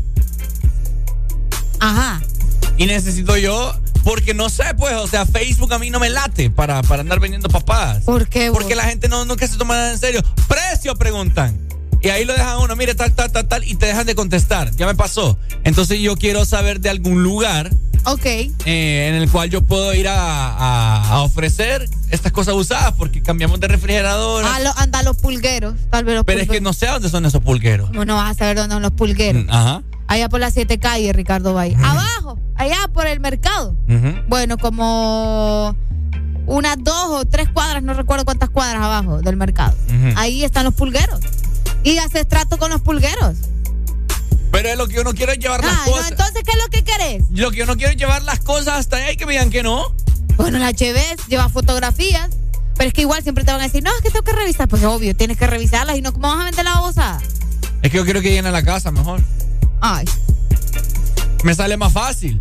Ajá. 1.80 2.22
Y 2.78 2.86
necesito 2.86 3.36
yo, 3.36 3.78
porque 4.04 4.34
no 4.34 4.48
sé, 4.48 4.64
pues, 4.76 4.94
o 4.96 5.06
sea, 5.06 5.26
Facebook 5.26 5.72
a 5.72 5.78
mí 5.78 5.90
no 5.90 6.00
me 6.00 6.10
late 6.10 6.50
para, 6.50 6.82
para 6.82 7.02
andar 7.02 7.20
vendiendo 7.20 7.48
papadas. 7.48 8.04
¿Por 8.04 8.28
qué? 8.28 8.48
vos? 8.50 8.58
Porque 8.58 8.74
la 8.74 8.84
gente 8.84 9.08
no, 9.08 9.24
nunca 9.24 9.46
se 9.46 9.56
toma 9.56 9.74
nada 9.74 9.92
en 9.92 9.98
serio. 9.98 10.22
Precio 10.48 10.94
preguntan. 10.96 11.58
Y 12.00 12.08
ahí 12.08 12.24
lo 12.24 12.32
dejan 12.32 12.58
uno, 12.58 12.74
mire, 12.74 12.94
tal, 12.96 13.12
tal, 13.14 13.30
tal, 13.30 13.46
tal, 13.46 13.62
y 13.64 13.76
te 13.76 13.86
dejan 13.86 14.04
de 14.06 14.14
contestar. 14.16 14.72
Ya 14.76 14.86
me 14.86 14.94
pasó. 14.96 15.38
Entonces 15.62 16.00
yo 16.00 16.16
quiero 16.16 16.44
saber 16.44 16.80
de 16.80 16.90
algún 16.90 17.22
lugar 17.22 17.70
Ok. 18.06 18.26
eh, 18.26 18.50
en 19.08 19.14
el 19.14 19.30
cual 19.30 19.48
yo 19.50 19.62
puedo 19.62 19.94
ir 19.94 20.08
a, 20.08 20.16
a- 20.48 21.08
a 21.10 21.20
ofrecer 21.22 21.88
estas 22.10 22.32
cosas 22.32 22.54
usadas, 22.54 22.94
porque 22.98 23.22
cambiamos 23.22 23.60
de 23.60 23.68
refrigeradora. 23.68 24.52
Ah, 24.52 24.58
lo- 24.58 24.76
anda 24.78 25.04
los 25.04 25.16
pulgueros. 25.16 25.74
Tal 25.90 26.04
vez 26.04 26.16
los 26.16 26.24
pero 26.24 26.40
es 26.40 26.48
que 26.48 26.60
no 26.60 26.72
sé 26.72 26.86
dónde 26.88 27.08
son 27.08 27.24
esos 27.24 27.40
pulgueros. 27.40 27.86
¿Cómo 27.90 28.04
no 28.04 28.16
vas 28.16 28.32
a 28.32 28.34
saber 28.34 28.56
dónde 28.56 28.74
son 28.74 28.82
los 28.82 28.90
pulgueros? 28.92 29.44
Mm, 29.44 29.50
Ajá. 29.50 29.82
Allá 30.12 30.28
por 30.28 30.40
las 30.40 30.52
siete 30.52 30.78
calles, 30.78 31.16
Ricardo 31.16 31.54
Valle. 31.54 31.74
Abajo, 31.82 32.38
allá 32.56 32.86
por 32.92 33.06
el 33.06 33.18
mercado. 33.18 33.74
Bueno, 34.28 34.58
como 34.58 35.74
unas 36.44 36.76
dos 36.80 37.06
o 37.08 37.24
tres 37.24 37.48
cuadras, 37.48 37.82
no 37.82 37.94
recuerdo 37.94 38.26
cuántas 38.26 38.50
cuadras 38.50 38.82
abajo 38.82 39.22
del 39.22 39.36
mercado. 39.36 39.74
Ahí 40.16 40.44
están 40.44 40.64
los 40.66 40.74
pulgueros. 40.74 41.20
Y 41.82 41.96
haces 41.96 42.28
trato 42.28 42.58
con 42.58 42.70
los 42.70 42.82
pulgueros. 42.82 43.36
Pero 44.50 44.68
es 44.68 44.76
lo 44.76 44.86
que 44.86 44.96
yo 44.96 45.02
no 45.02 45.14
quiero 45.14 45.32
es 45.32 45.38
llevar 45.38 45.64
las 45.64 45.72
Ah, 45.72 45.82
no, 45.86 45.92
cosas. 45.92 46.10
entonces, 46.10 46.42
¿qué 46.44 46.50
es 46.50 46.58
lo 46.62 46.68
que 46.68 46.84
querés? 46.84 47.24
Lo 47.30 47.50
que 47.50 47.56
yo 47.56 47.64
no 47.64 47.76
quiero 47.78 47.92
es 47.92 47.96
llevar 47.98 48.22
las 48.22 48.40
cosas 48.40 48.80
hasta 48.80 48.98
allá 48.98 49.12
y 49.12 49.16
que 49.16 49.24
me 49.24 49.32
digan 49.32 49.48
que 49.48 49.62
no. 49.62 49.94
Bueno, 50.36 50.58
la 50.58 50.72
HBs 50.72 51.26
lleva 51.28 51.48
fotografías. 51.48 52.28
Pero 52.76 52.88
es 52.88 52.92
que 52.92 53.00
igual 53.00 53.22
siempre 53.22 53.44
te 53.44 53.50
van 53.52 53.62
a 53.62 53.64
decir, 53.64 53.82
no, 53.82 53.90
es 53.96 54.02
que 54.02 54.10
tengo 54.10 54.24
que 54.24 54.32
revisar. 54.32 54.68
Pues 54.68 54.84
obvio, 54.84 55.16
tienes 55.16 55.38
que 55.38 55.46
revisarlas 55.46 55.96
y 55.96 56.02
no, 56.02 56.12
¿cómo 56.12 56.28
vas 56.28 56.42
a 56.42 56.44
vender 56.44 56.66
la 56.66 56.74
babosada? 56.74 57.18
Es 57.80 57.90
que 57.90 57.96
yo 57.96 58.04
quiero 58.04 58.20
que 58.20 58.28
lleguen 58.28 58.44
a 58.44 58.50
la 58.50 58.62
casa 58.62 58.90
mejor. 58.90 59.22
Ay, 59.84 60.04
Me 61.44 61.54
sale 61.54 61.76
más 61.76 61.92
fácil. 61.92 62.38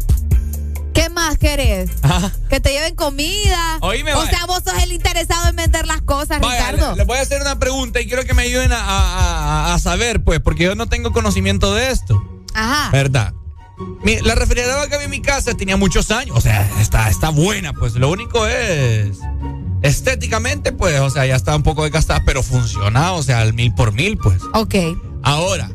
¿qué 0.94 1.10
más 1.10 1.38
querés? 1.38 1.90
Ajá. 2.04 2.32
Que 2.50 2.60
te 2.60 2.70
lleven 2.72 2.94
comida. 2.96 3.78
Oíme, 3.82 4.14
o 4.14 4.18
vaya. 4.18 4.30
sea, 4.30 4.46
vos 4.46 4.62
sos 4.64 4.82
el 4.84 4.92
interesado 4.92 5.48
en 5.50 5.56
vender 5.56 5.88
las 5.88 6.02
cosas, 6.02 6.40
Vaya, 6.42 6.72
Ricardo. 6.72 6.92
le- 6.92 6.98
les 6.98 7.08
voy 7.08 7.18
a 7.18 7.22
hacer 7.22 7.42
una 7.42 7.58
pregunta 7.58 8.00
y 8.02 8.06
quiero 8.08 8.24
que 8.26 8.34
me 8.34 8.44
ayuden 8.44 8.72
a, 8.74 8.78
a- 8.80 9.70
a- 9.70 9.74
a 9.74 9.80
saber, 9.80 10.24
pues, 10.24 10.40
porque 10.42 10.66
yo 10.66 10.76
no 10.76 10.88
tengo 10.88 11.12
conocimiento 11.14 11.74
de 11.74 11.90
esto. 11.92 12.22
Ajá. 12.54 12.90
¿Verdad? 12.92 13.34
Mi- 14.04 14.20
la 14.20 14.36
refrigeradora 14.36 14.88
que 14.90 14.96
había 14.96 15.06
en 15.06 15.12
mi 15.12 15.22
casa 15.22 15.54
tenía 15.56 15.78
muchos 15.78 16.12
años. 16.12 16.36
O 16.38 16.42
sea, 16.42 16.70
está, 16.80 17.10
está 17.10 17.30
buena, 17.30 17.74
pues. 17.74 17.94
Lo 17.96 18.10
único 18.12 18.46
es. 18.46 19.18
Estéticamente, 19.82 20.72
pues, 20.74 21.00
o 21.00 21.10
sea, 21.10 21.26
ya 21.26 21.36
está 21.36 21.56
un 21.56 21.64
poco 21.64 21.84
desgastada, 21.84 22.22
pero 22.26 22.44
funciona, 22.44 23.14
o 23.14 23.24
sea, 23.24 23.40
al 23.40 23.54
mil 23.54 23.74
por 23.74 23.94
mil, 23.94 24.18
pues. 24.18 24.40
Ok. 24.54 24.76
Ahora, 25.24 25.72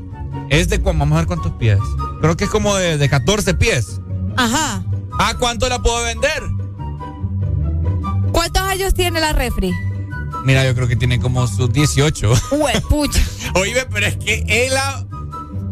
es 0.50 0.68
de. 0.68 0.78
Vamos 0.78 1.12
a 1.12 1.16
ver 1.16 1.26
cuántos 1.26 1.52
pies. 1.52 1.78
Creo 2.20 2.36
que 2.36 2.44
es 2.44 2.50
como 2.50 2.74
de, 2.76 2.96
de 2.98 3.08
14 3.08 3.54
pies. 3.54 4.00
Ajá. 4.36 4.82
¿A 5.18 5.34
cuánto 5.38 5.68
la 5.68 5.80
puedo 5.82 6.02
vender? 6.04 6.42
¿Cuántos 8.32 8.62
años 8.62 8.94
tiene 8.94 9.20
la 9.20 9.32
refri? 9.32 9.72
Mira, 10.44 10.64
yo 10.64 10.74
creo 10.74 10.86
que 10.88 10.96
tiene 10.96 11.18
como 11.18 11.46
sus 11.46 11.72
18. 11.72 12.32
Ué, 12.52 12.80
pucha. 12.88 13.20
Oye, 13.54 13.86
pero 13.90 14.06
es 14.06 14.16
que 14.16 14.44
él 14.46 14.74
la- 14.74 15.06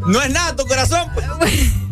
no 0.06 0.20
es 0.22 0.30
nada 0.32 0.56
tu 0.56 0.66
corazón. 0.66 1.08
Pues. 1.38 1.52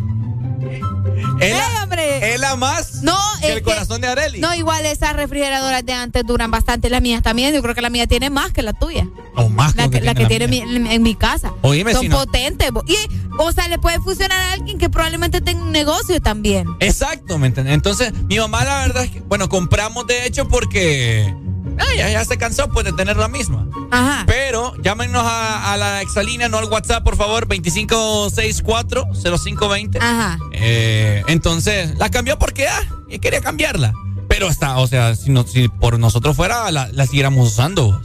Es 1.39 1.51
la, 1.51 1.67
¡Ey, 1.67 1.75
hombre! 1.83 2.33
es 2.33 2.39
la 2.39 2.55
más 2.55 3.01
No, 3.03 3.17
que 3.41 3.47
es 3.47 3.51
el 3.53 3.57
que- 3.59 3.63
corazón 3.63 4.01
de 4.01 4.07
Areli. 4.07 4.39
No, 4.39 4.53
igual 4.53 4.85
esas 4.85 5.13
refrigeradoras 5.15 5.85
de 5.85 5.93
antes 5.93 6.23
duran 6.25 6.51
bastante. 6.51 6.89
Las 6.89 7.01
mías 7.01 7.21
también. 7.21 7.53
Yo 7.53 7.61
creo 7.61 7.75
que 7.75 7.81
la 7.81 7.89
mía 7.89 8.07
tiene 8.07 8.29
más 8.29 8.51
que 8.53 8.61
la 8.61 8.73
tuya. 8.73 9.07
o 9.35 9.49
más 9.49 9.75
La 9.75 9.89
que, 9.89 9.99
la 9.99 10.13
que 10.13 10.27
tiene 10.27 10.47
mi- 10.47 10.59
en, 10.59 11.01
mi 11.01 11.15
casa. 11.15 11.53
Oíme, 11.63 11.91
Son 11.93 12.01
si 12.03 12.07
no- 12.09 12.17
potentes. 12.19 12.69
Y, 12.85 12.95
o 13.39 13.51
sea, 13.51 13.67
le 13.67 13.79
puede 13.79 13.99
funcionar 13.99 14.39
a 14.39 14.51
alguien 14.53 14.77
que 14.77 14.89
probablemente 14.89 15.41
tenga 15.41 15.63
un 15.63 15.71
negocio 15.71 16.21
también. 16.21 16.67
Exacto, 16.79 17.39
¿me 17.39 17.47
entiendes? 17.47 17.73
Entonces, 17.73 18.13
mi 18.29 18.37
mamá, 18.37 18.63
la 18.63 18.79
verdad 18.87 19.03
es 19.05 19.09
que, 19.11 19.19
bueno, 19.21 19.49
compramos 19.49 20.05
de 20.05 20.27
hecho 20.27 20.47
porque 20.47 21.33
ah, 21.79 21.95
ya, 21.97 22.09
ya 22.09 22.23
se 22.25 22.37
cansó 22.37 22.67
pues 22.69 22.85
de 22.85 22.93
tener 22.93 23.17
la 23.17 23.27
misma. 23.27 23.67
Ajá. 23.91 24.23
Pero 24.27 24.73
llámenos 24.81 25.23
a, 25.25 25.73
a 25.73 25.77
la 25.77 26.01
exalínea, 26.01 26.49
no 26.49 26.57
al 26.57 26.65
WhatsApp, 26.65 27.03
por 27.03 27.15
favor, 27.17 27.47
2564-0520. 27.47 29.97
Ajá. 30.01 30.37
Eh, 30.53 31.23
entonces, 31.27 31.97
la 31.97 32.09
cambió 32.09 32.37
porque 32.39 32.67
ah, 32.67 32.81
y 33.09 33.19
quería 33.19 33.41
cambiarla. 33.41 33.93
Pero 34.27 34.47
está, 34.47 34.77
o 34.77 34.87
sea, 34.87 35.15
si, 35.15 35.29
no, 35.29 35.45
si 35.45 35.67
por 35.67 35.99
nosotros 35.99 36.35
fuera, 36.35 36.71
la, 36.71 36.87
la 36.91 37.05
siguiéramos 37.05 37.47
usando. 37.49 38.01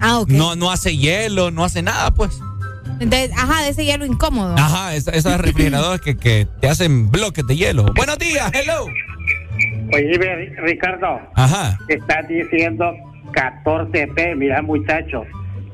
Ah, 0.00 0.18
ok. 0.18 0.28
No, 0.30 0.54
no 0.56 0.70
hace 0.70 0.96
hielo, 0.96 1.50
no 1.50 1.64
hace 1.64 1.82
nada, 1.82 2.12
pues. 2.12 2.32
De- 2.98 3.30
ajá, 3.36 3.62
de 3.62 3.68
ese 3.70 3.84
hielo 3.84 4.04
incómodo. 4.04 4.54
Ajá, 4.58 4.94
esa- 4.94 5.12
esas 5.12 5.40
refrigeradoras 5.40 6.00
que, 6.00 6.16
que 6.16 6.46
te 6.60 6.68
hacen 6.68 7.10
bloques 7.10 7.46
de 7.46 7.56
hielo. 7.56 7.84
Buenos 7.94 8.18
días, 8.18 8.50
hello. 8.52 8.86
Oye, 9.92 10.52
Ricardo, 10.62 11.20
Ajá. 11.34 11.76
estás 11.88 12.26
diciendo 12.28 12.92
14P, 13.32 14.36
mira 14.36 14.62
muchacho, 14.62 15.24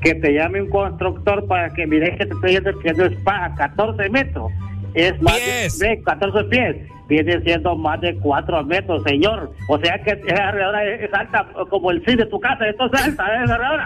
que 0.01 0.15
te 0.15 0.33
llame 0.33 0.61
un 0.61 0.69
constructor 0.69 1.45
para 1.47 1.69
que 1.71 1.85
mire 1.87 2.11
que 2.17 2.25
te 2.25 2.33
estoy 2.33 2.49
diciendo 2.55 2.79
que 2.81 2.93
no 2.93 3.05
es 3.05 3.15
paja, 3.23 3.53
14 3.55 4.09
metros, 4.09 4.51
es 4.93 5.21
más 5.21 5.35
Pies. 5.37 5.79
de 5.79 5.87
ve, 5.89 6.01
14 6.03 6.43
pies, 6.45 6.75
viene 7.07 7.41
siendo 7.43 7.75
más 7.75 7.99
de 8.01 8.15
4 8.17 8.63
metros, 8.63 9.03
señor, 9.03 9.51
o 9.67 9.79
sea 9.79 10.01
que 10.03 10.11
esa 10.27 10.49
alrededor 10.49 10.75
es, 10.83 11.13
alta 11.13 11.47
como 11.69 11.91
el 11.91 11.99
cine 12.05 12.17
de 12.23 12.25
tu 12.27 12.39
casa, 12.39 12.67
esto 12.67 12.85
es 12.93 13.01
alta, 13.03 13.23
es 13.43 13.49
alrededor. 13.51 13.81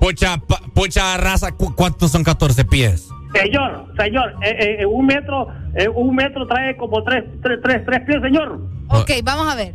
Pocha, 0.00 0.36
pocha 0.74 1.16
raza, 1.16 1.52
¿cu- 1.52 1.74
¿cuántos 1.74 2.10
son 2.12 2.22
14 2.22 2.64
pies? 2.64 3.08
Señor, 3.42 3.86
señor, 3.98 4.34
eh, 4.42 4.76
eh, 4.80 4.86
un 4.86 5.06
metro, 5.06 5.48
eh, 5.74 5.88
un 5.88 6.14
metro 6.14 6.46
trae 6.46 6.76
como 6.76 7.02
tres, 7.02 7.24
tres, 7.42 7.58
tres, 7.62 7.82
tres 7.84 8.00
pies, 8.06 8.22
señor. 8.22 8.60
Ok, 8.88 9.10
vamos 9.24 9.52
a 9.52 9.54
ver. 9.56 9.72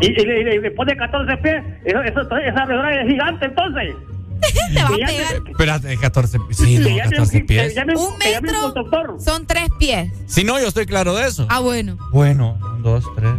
Y, 0.00 0.06
y, 0.08 0.10
y- 0.10 0.54
y 0.56 0.60
le 0.60 0.70
pone 0.72 0.94
14 0.96 1.36
pies, 1.38 1.64
eso, 1.84 2.02
eso, 2.02 2.20
esa 2.20 2.62
alrededor 2.62 2.92
es 2.92 3.08
gigante 3.08 3.46
entonces. 3.46 3.94
Te 4.74 4.82
va 4.82 4.88
a 4.88 4.90
pegar. 4.90 5.42
Espérate, 5.48 5.96
14 5.96 6.38
pies. 6.40 6.56
Sí, 6.58 6.78
no, 6.78 6.84
que 6.86 6.94
llame- 6.96 7.10
14 7.10 7.38
que 7.38 7.44
pies. 7.44 7.74
Un 7.96 8.18
metro 8.18 8.74
son 9.18 9.46
tres 9.46 9.68
pies. 9.78 10.12
Si 10.26 10.44
no, 10.44 10.58
yo 10.60 10.68
estoy 10.68 10.84
claro 10.86 11.14
de 11.14 11.26
eso. 11.26 11.46
Ah, 11.48 11.60
bueno. 11.60 11.96
Bueno, 12.12 12.58
un, 12.60 12.82
dos, 12.82 13.04
tres. 13.16 13.30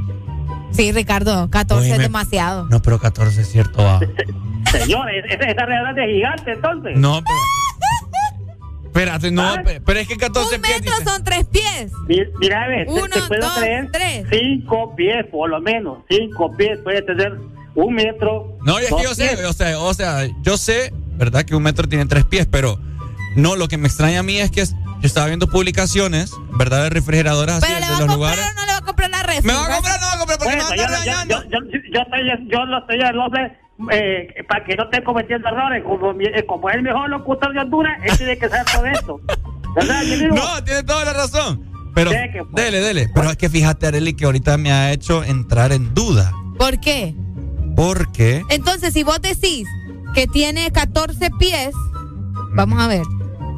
Sí, 0.72 0.92
Ricardo, 0.92 1.50
14 1.50 1.84
Oíme. 1.84 1.96
es 1.96 2.02
demasiado. 2.02 2.66
No, 2.70 2.82
pero 2.82 3.00
14 3.00 3.42
es 3.42 3.48
cierto. 3.52 3.84
va. 3.84 4.00
Señor, 4.72 5.10
es- 5.12 5.26
es- 5.26 5.40
esa 5.48 5.62
alrededor 5.62 6.00
es 6.00 6.10
gigante 6.16 6.52
entonces. 6.54 6.98
No, 6.98 7.22
pero. 7.24 7.38
Espérate, 8.98 9.32
no, 9.32 9.44
¿Ah? 9.44 9.62
pe- 9.64 9.80
pero 9.82 10.00
es 10.00 10.08
que 10.08 10.18
14 10.18 10.56
Un 10.56 10.62
pies. 10.62 10.76
metro 10.82 10.92
dice- 10.98 11.10
son 11.10 11.24
tres 11.24 11.46
pies. 11.46 11.92
Mi- 12.08 12.22
Mira, 12.40 12.64
a 12.64 12.68
ver, 12.68 12.86
te- 12.88 12.92
Uno, 12.94 13.08
te, 13.08 13.22
puedo 13.22 13.42
dos, 13.42 13.58
creer 13.60 13.90
tres. 13.92 14.26
cinco 14.32 14.96
pies 14.96 15.26
por 15.32 15.50
lo 15.50 15.62
menos, 15.62 16.00
cinco 16.10 16.56
pies 16.58 16.80
puede 16.84 17.02
tener 17.04 17.38
un 17.76 17.94
metro. 17.94 18.58
No, 18.66 18.80
y 18.80 18.84
es 18.86 18.94
que 18.94 19.04
yo 19.04 19.14
sé, 19.14 19.28
pies. 19.36 19.46
o 19.46 19.54
sea, 19.54 19.80
o 19.80 19.94
sea, 19.94 20.28
yo 20.42 20.58
sé, 20.58 20.92
¿verdad? 21.16 21.44
Que 21.44 21.56
un 21.56 21.64
metro 21.64 21.88
tiene 21.88 22.06
tres 22.08 22.26
pies, 22.26 22.48
pero 22.50 22.80
no, 23.36 23.56
lo 23.56 23.68
que 23.68 23.78
me 23.78 23.88
extraña 23.88 24.20
a 24.20 24.24
mí 24.24 24.38
es 24.40 24.50
que 24.50 24.62
es- 24.62 24.74
yo 24.74 25.06
estaba 25.06 25.28
viendo 25.28 25.48
publicaciones, 25.48 26.32
¿verdad? 26.58 26.84
De 26.84 26.90
refrigeradoras 26.90 27.58
así 27.64 27.68
Pero 27.68 27.80
le 27.80 27.86
de 27.86 27.92
va 27.92 27.98
a 27.98 28.00
los 28.02 28.08
comprar 28.10 28.18
lugares. 28.36 28.46
o 28.52 28.56
no 28.60 28.66
le 28.66 28.72
va 28.72 28.78
a 28.78 28.82
comprar 28.82 29.10
la 29.12 29.24
refri. 29.24 29.48
¿Me 29.48 29.54
va 29.54 29.66
a 29.66 29.74
comprar 29.76 29.98
o 29.98 30.02
no 30.02 30.08
va 30.08 30.14
a 30.14 30.18
comprar? 30.18 30.38
Porque 30.40 30.56
Bueno, 30.56 30.70
me 30.72 30.76
yo, 30.78 30.84
va 30.84 30.88
a 30.90 30.90
yo, 30.90 30.94
estar 30.96 31.06
yo, 31.06 31.12
regañando. 31.14 31.44
yo, 31.44 31.60
yo, 31.94 32.02
estoy, 32.02 32.50
yo 32.50 32.66
lo 32.66 32.78
estoy 32.80 33.02
al 33.02 33.20
hombre 33.20 33.58
eh, 33.92 34.44
para 34.48 34.64
que 34.66 34.76
no 34.76 34.86
esté 34.86 35.04
cometiendo 35.04 35.48
errores. 35.48 35.84
Como, 35.84 36.12
eh, 36.20 36.46
como 36.46 36.70
es 36.70 36.76
el 36.76 36.84
mejor 36.84 37.10
locutor 37.10 37.54
de 37.54 37.60
Honduras, 37.60 38.00
él 38.04 38.18
tiene 38.18 38.38
que 38.38 38.50
saber 38.50 38.66
todo 38.72 38.86
esto. 38.86 39.22
No, 40.34 40.64
tiene 40.64 40.82
toda 40.82 41.06
la 41.06 41.14
razón. 41.14 41.64
Pero, 41.94 42.10
que, 42.10 42.44
pues. 42.44 42.66
dele, 42.66 42.80
dele. 42.80 43.10
Pero 43.14 43.30
es 43.30 43.38
que 43.38 43.48
fíjate, 43.48 43.86
Areli, 43.86 44.16
que 44.16 44.26
ahorita 44.26 44.58
me 44.58 44.72
ha 44.72 44.92
hecho 44.92 45.24
entrar 45.24 45.72
en 45.72 45.94
duda. 45.94 46.32
¿Por 46.58 46.80
qué? 46.80 47.14
Porque 47.76 48.42
Entonces, 48.50 48.94
si 48.94 49.04
vos 49.04 49.22
decís 49.22 49.68
que 50.16 50.26
tiene 50.26 50.72
14 50.72 51.30
pies, 51.40 51.76
vamos 52.54 52.80
a 52.80 52.88
ver. 52.88 53.04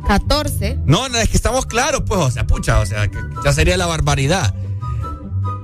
14. 0.08 0.80
No, 0.86 1.08
no, 1.08 1.18
es 1.20 1.30
que 1.30 1.38
estamos 1.38 1.66
claros, 1.66 2.04
pues, 2.06 2.20
o 2.20 2.32
sea, 2.32 2.46
pucha, 2.46 2.80
o 2.80 2.86
sea, 2.86 3.08
que 3.08 3.18
ya 3.46 3.54
sería 3.54 3.78
la 3.78 3.86
barbaridad. 3.86 4.54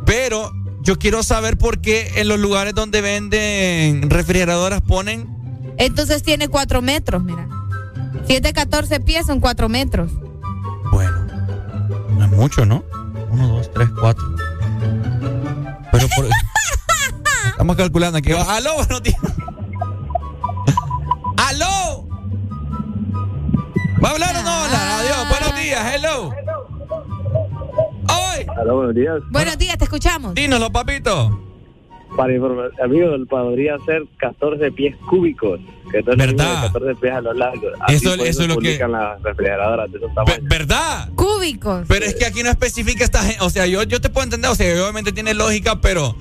Pero 0.06 0.52
yo 0.86 0.98
quiero 1.00 1.24
saber 1.24 1.58
por 1.58 1.82
qué 1.82 2.12
en 2.16 2.28
los 2.28 2.40
lugares 2.40 2.74
donde 2.76 3.02
venden 3.02 4.10
refrigeradoras 4.10 4.82
ponen. 4.82 5.28
Entonces 5.78 6.24
tiene 6.24 6.48
4 6.48 6.82
metros, 6.82 7.24
mira. 7.24 7.50
Si 8.28 8.36
es 8.36 8.42
de 8.42 8.54
14 8.54 9.00
pies, 9.02 9.26
son 9.26 9.40
4 9.40 9.68
metros. 9.68 10.12
No 12.18 12.24
es 12.24 12.32
mucho, 12.32 12.66
¿no? 12.66 12.84
Uno, 13.32 13.48
dos, 13.50 13.70
tres, 13.74 13.90
cuatro. 14.00 14.24
Pero 15.92 16.08
por. 16.16 16.26
Estamos 17.50 17.76
calculando 17.76 18.18
aquí. 18.20 18.32
¡Aló, 18.32 18.76
buenos 18.76 19.04
días! 19.04 19.20
¡Aló! 21.38 22.08
¿Va 24.04 24.10
a 24.10 24.12
hablar 24.12 24.36
o 24.38 24.44
no 24.44 24.50
va 24.50 24.62
a 24.62 24.66
hablar? 24.66 24.92
Adiós, 25.02 25.30
buenos 25.30 25.60
días, 25.60 25.94
hello. 25.94 26.45
Buenos 28.44 28.96
días. 28.96 29.16
Buenos 29.30 29.58
días, 29.58 29.78
te 29.78 29.84
escuchamos. 29.86 30.34
Dínoslo, 30.36 30.72
papito. 30.72 31.42
Para 32.16 32.34
informar, 32.34 32.72
amigo, 32.82 33.10
podría 33.30 33.78
ser 33.86 34.04
14 34.18 34.72
pies 34.72 34.96
cúbicos. 35.10 35.60
Que 35.92 35.98
entonces 36.00 36.28
¿Verdad? 36.28 36.68
14 36.72 36.96
pies 37.02 37.14
a 37.14 37.22
lo 37.22 37.34
largo. 37.34 37.68
Así 37.82 37.96
Eso- 37.96 38.16
es 38.16 38.38
lo 38.40 38.48
que- 38.48 38.54
publican 38.56 38.92
las 38.94 39.22
refrigeradoras 39.22 39.92
de 39.92 39.98
esos 39.98 40.14
tamaños. 40.14 40.40
¿Verdad? 40.44 41.10
Cúbicos. 41.16 41.86
Pero 41.88 42.06
es 42.06 42.16
que 42.16 42.26
aquí 42.26 42.42
no 42.44 42.50
especifica 42.50 43.04
esta 43.04 43.22
gente. 43.24 43.38
O 43.42 43.50
sea, 43.50 43.66
yo, 43.66 43.84
yo 43.84 44.00
te 44.00 44.10
puedo 44.10 44.24
entender, 44.24 44.50
o 44.50 44.56
sea, 44.56 44.72
obviamente 44.84 45.12
tiene 45.12 45.34
lógica, 45.34 45.82
pero. 45.82 46.16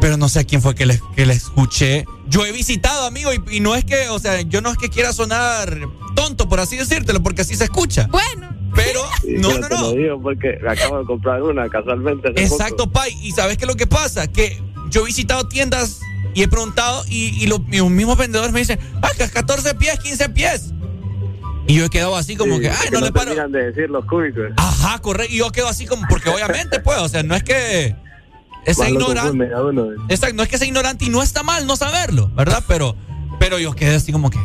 Pero 0.00 0.16
no 0.16 0.28
sé 0.28 0.40
a 0.40 0.44
quién 0.44 0.60
fue 0.60 0.74
que 0.74 0.84
le, 0.86 0.98
que 1.14 1.26
le 1.26 1.34
escuché. 1.34 2.04
Yo 2.26 2.44
he 2.44 2.50
visitado, 2.50 3.06
amigo, 3.06 3.30
y, 3.32 3.56
y 3.58 3.60
no 3.60 3.76
es 3.76 3.84
que, 3.84 4.08
o 4.08 4.18
sea, 4.18 4.40
yo 4.40 4.60
no 4.60 4.70
es 4.70 4.76
que 4.78 4.88
quiera 4.88 5.12
sonar 5.12 5.78
tonto, 6.16 6.48
por 6.48 6.58
así 6.58 6.76
decírtelo, 6.76 7.22
porque 7.22 7.42
así 7.42 7.54
se 7.54 7.64
escucha. 7.64 8.08
Bueno. 8.10 8.48
Pero, 8.74 9.00
Sí, 9.22 9.34
no, 9.38 9.58
no, 9.58 9.68
te 9.68 9.74
no. 9.74 9.80
lo 9.82 9.92
digo 9.92 10.22
porque 10.22 10.58
acabo 10.68 10.98
de 10.98 11.04
comprar 11.04 11.42
una 11.42 11.68
casualmente. 11.68 12.30
hace 12.30 12.42
Exacto, 12.44 12.84
poco. 12.84 12.92
Pai. 12.92 13.16
Y 13.22 13.32
sabes 13.32 13.56
qué 13.58 13.64
es 13.64 13.68
lo 13.68 13.76
que 13.76 13.86
pasa? 13.86 14.26
Que 14.26 14.60
yo 14.90 15.02
he 15.02 15.06
visitado 15.06 15.46
tiendas 15.48 16.00
y 16.34 16.42
he 16.42 16.48
preguntado 16.48 17.04
y, 17.08 17.28
y 17.42 17.46
los, 17.46 17.60
mismos 17.66 18.16
vendedores 18.16 18.52
me 18.52 18.60
dicen, 18.60 18.78
ah, 19.02 19.10
que 19.16 19.24
es 19.24 19.30
14 19.30 19.74
pies, 19.74 19.98
15 20.00 20.28
pies. 20.30 20.72
Y 21.66 21.74
yo 21.74 21.84
he 21.84 21.90
quedado 21.90 22.16
así 22.16 22.34
como 22.36 22.56
Sí, 22.56 22.62
que, 22.62 22.70
ay, 22.70 22.76
porque 22.90 22.98
no, 22.98 23.00
le 23.06 23.12
paro. 23.12 23.48
de 23.48 23.70
decir 23.70 23.88
los 23.90 24.04
cúbicos. 24.06 24.44
Ajá, 24.56 24.98
correcto. 25.00 25.32
Y 25.32 25.38
yo 25.38 25.50
quedo 25.52 25.68
así 25.68 25.86
como, 25.86 26.06
porque 26.08 26.28
obviamente, 26.30 26.80
pues, 26.80 26.98
o 26.98 27.08
sea, 27.08 27.22
no 27.22 27.36
es 27.36 27.44
que 27.44 27.94
esa 28.64 28.88
ignorante. 28.88 29.48
Exacto, 30.08 30.34
no 30.36 30.42
es 30.42 30.48
que 30.48 30.58
sea 30.58 30.66
ignorante 30.66 31.04
y 31.04 31.08
no 31.08 31.22
está 31.22 31.42
mal 31.42 31.66
no 31.66 31.76
saberlo, 31.76 32.30
¿verdad? 32.34 32.64
Pero, 32.66 32.96
pero 33.38 33.58
yo 33.58 33.74
quedé 33.74 33.94
así 33.94 34.10
como 34.12 34.30
que, 34.30 34.38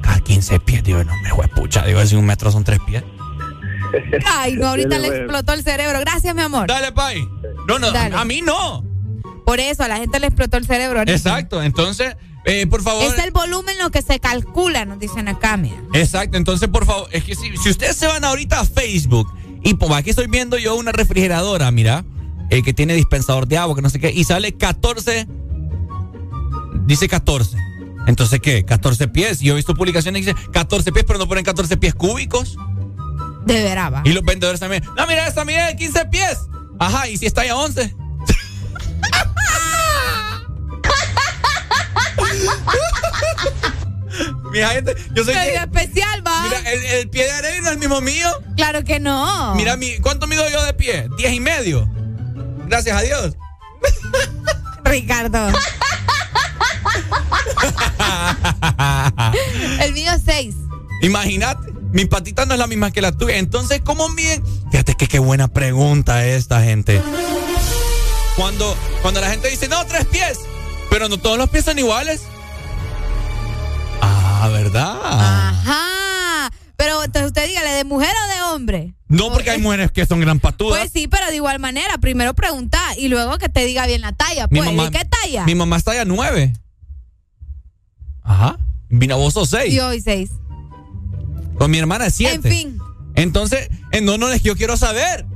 cada 0.00 0.20
15 0.20 0.60
pies, 0.60 0.82
digo, 0.82 1.02
no 1.04 1.12
me 1.16 1.48
pucha, 1.48 1.84
digo, 1.84 2.04
si 2.06 2.16
un 2.16 2.24
metro 2.24 2.50
son 2.50 2.64
3 2.64 2.78
pies. 2.86 3.02
Ay, 4.26 4.56
no, 4.56 4.68
ahorita 4.68 4.88
Dale, 4.96 5.08
le 5.08 5.16
explotó 5.18 5.52
el 5.52 5.62
cerebro. 5.62 6.00
Gracias, 6.00 6.34
mi 6.34 6.42
amor. 6.42 6.66
Dale, 6.68 6.92
Pai. 6.92 7.26
No, 7.68 7.78
no, 7.78 7.90
Dale. 7.90 8.14
a 8.16 8.24
mí 8.24 8.42
no. 8.42 8.84
Por 9.44 9.60
eso, 9.60 9.82
a 9.82 9.88
la 9.88 9.96
gente 9.98 10.20
le 10.20 10.28
explotó 10.28 10.56
el 10.56 10.66
cerebro. 10.66 11.00
ahorita. 11.00 11.16
Exacto, 11.16 11.62
entonces, 11.62 12.16
eh, 12.44 12.66
por 12.66 12.82
favor. 12.82 13.04
Es 13.04 13.18
el 13.18 13.30
volumen 13.30 13.76
lo 13.78 13.90
que 13.90 14.02
se 14.02 14.20
calcula, 14.20 14.84
nos 14.84 14.98
dicen 14.98 15.28
acá, 15.28 15.56
mira. 15.56 15.76
Exacto, 15.94 16.36
entonces 16.36 16.68
por 16.68 16.86
favor, 16.86 17.08
es 17.12 17.24
que 17.24 17.34
si, 17.34 17.56
si 17.56 17.70
ustedes 17.70 17.96
se 17.96 18.06
van 18.06 18.24
ahorita 18.24 18.60
a 18.60 18.64
Facebook 18.64 19.32
y 19.62 19.74
pues 19.74 19.90
aquí 19.92 20.10
estoy 20.10 20.26
viendo 20.26 20.58
yo 20.58 20.74
una 20.74 20.92
refrigeradora, 20.92 21.70
mira, 21.70 22.04
eh, 22.50 22.62
que 22.62 22.72
tiene 22.72 22.94
dispensador 22.94 23.46
de 23.46 23.58
agua, 23.58 23.74
que 23.74 23.82
no 23.82 23.90
sé 23.90 23.98
qué, 24.00 24.10
y 24.10 24.24
sale 24.24 24.52
14, 24.52 25.26
dice 26.86 27.08
14. 27.08 27.56
Entonces, 28.06 28.40
¿qué? 28.40 28.64
14 28.64 29.08
pies. 29.08 29.40
Yo 29.40 29.52
he 29.52 29.56
visto 29.56 29.74
publicaciones 29.74 30.24
que 30.24 30.32
dicen 30.34 30.50
14 30.52 30.92
pies, 30.92 31.04
pero 31.06 31.18
no 31.18 31.28
ponen 31.28 31.44
14 31.44 31.76
pies 31.76 31.94
cúbicos. 31.94 32.56
De 33.44 33.62
veraba. 33.62 34.02
Y 34.04 34.12
los 34.12 34.24
vendedores 34.24 34.60
también, 34.60 34.84
no, 34.96 35.06
mira, 35.06 35.26
esta 35.26 35.44
mide 35.44 35.74
15 35.76 36.06
pies. 36.06 36.38
Ajá, 36.78 37.08
y 37.08 37.16
si 37.16 37.26
está 37.26 37.44
ya 37.44 37.56
11. 37.56 37.94
Mira, 44.52 44.68
gente, 44.68 44.94
yo 45.14 45.24
soy... 45.24 45.34
Medio 45.34 45.60
especial, 45.60 46.26
va. 46.26 46.42
Mira, 46.42 46.58
el, 46.70 46.84
el 46.84 47.08
pie 47.08 47.24
de 47.24 47.32
Arely 47.32 47.60
no 47.60 47.66
es 47.68 47.72
el 47.72 47.78
mismo 47.78 48.00
mío. 48.02 48.28
Claro 48.56 48.84
que 48.84 49.00
no. 49.00 49.54
Mira, 49.54 49.76
mi, 49.76 49.98
¿cuánto 49.98 50.26
mido 50.26 50.46
yo 50.50 50.62
de 50.64 50.74
pie? 50.74 51.08
Diez 51.16 51.32
y 51.32 51.40
medio. 51.40 51.88
Gracias 52.66 52.96
a 52.96 53.00
Dios. 53.00 53.34
Ricardo. 54.84 55.48
el 59.80 59.92
mío 59.94 60.12
es 60.12 60.22
6. 60.26 60.54
Imagínate, 61.02 61.72
mi 61.92 62.04
patita 62.06 62.46
no 62.46 62.54
es 62.54 62.58
la 62.58 62.66
misma 62.66 62.90
que 62.90 63.00
la 63.02 63.12
tuya. 63.12 63.36
Entonces, 63.36 63.80
¿cómo 63.84 64.08
miden? 64.08 64.42
Fíjate 64.70 64.94
que 64.94 65.06
qué 65.08 65.18
buena 65.18 65.48
pregunta 65.48 66.26
esta 66.26 66.62
gente. 66.62 67.02
Cuando, 68.36 68.76
cuando 69.02 69.20
la 69.20 69.28
gente 69.30 69.48
dice, 69.50 69.68
no, 69.68 69.84
tres 69.86 70.06
pies, 70.06 70.38
pero 70.90 71.08
no 71.08 71.18
todos 71.18 71.36
los 71.38 71.50
pies 71.50 71.64
son 71.64 71.78
iguales. 71.78 72.22
Ah, 74.00 74.48
¿verdad? 74.52 74.98
Ajá. 75.02 76.50
Pero 76.76 77.04
entonces 77.04 77.28
usted 77.28 77.46
dígale, 77.46 77.70
¿de 77.72 77.84
mujer 77.84 78.10
o 78.10 78.34
de 78.34 78.42
hombre? 78.54 78.94
No, 79.06 79.30
porque 79.30 79.50
hay 79.50 79.58
mujeres 79.60 79.92
que 79.92 80.04
son 80.06 80.20
gran 80.20 80.40
patudas. 80.40 80.80
Pues 80.80 80.90
sí, 80.92 81.06
pero 81.06 81.26
de 81.28 81.36
igual 81.36 81.60
manera, 81.60 81.98
primero 81.98 82.34
pregunta 82.34 82.80
y 82.96 83.08
luego 83.08 83.38
que 83.38 83.48
te 83.48 83.64
diga 83.64 83.86
bien 83.86 84.00
la 84.00 84.12
talla. 84.12 84.48
Mi 84.50 84.58
Pues, 84.58 84.70
mamá- 84.72 84.84
¿de 84.90 84.98
qué 84.98 85.04
talla? 85.04 85.44
Mi 85.44 85.54
mamá 85.54 85.76
está 85.76 85.94
ya 85.94 86.04
nueve. 86.04 86.52
Ajá. 88.24 88.58
Vino 88.88 89.16
vos 89.18 89.34
sos 89.34 89.50
seis. 89.50 89.72
Y 89.74 89.80
hoy 89.80 90.00
6. 90.00 90.30
Con 91.58 91.70
mi 91.70 91.78
hermana 91.78 92.06
es. 92.06 92.20
En 92.20 92.42
fin. 92.42 92.78
Entonces, 93.14 93.68
en 93.92 94.04
no, 94.04 94.18
no 94.18 94.28
es 94.30 94.42
que 94.42 94.48
yo 94.48 94.56
quiero 94.56 94.76
saber. 94.76 95.26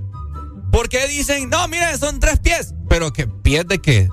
¿Por 0.73 0.89
qué 0.89 1.07
dicen, 1.09 1.49
no, 1.49 1.69
miren, 1.69 1.99
son 1.99 2.21
tres 2.21 2.39
pies? 2.41 2.75
Pero 2.89 3.13
que 3.13 3.27
pies 3.27 3.67
de 3.67 3.81
qué? 3.81 4.09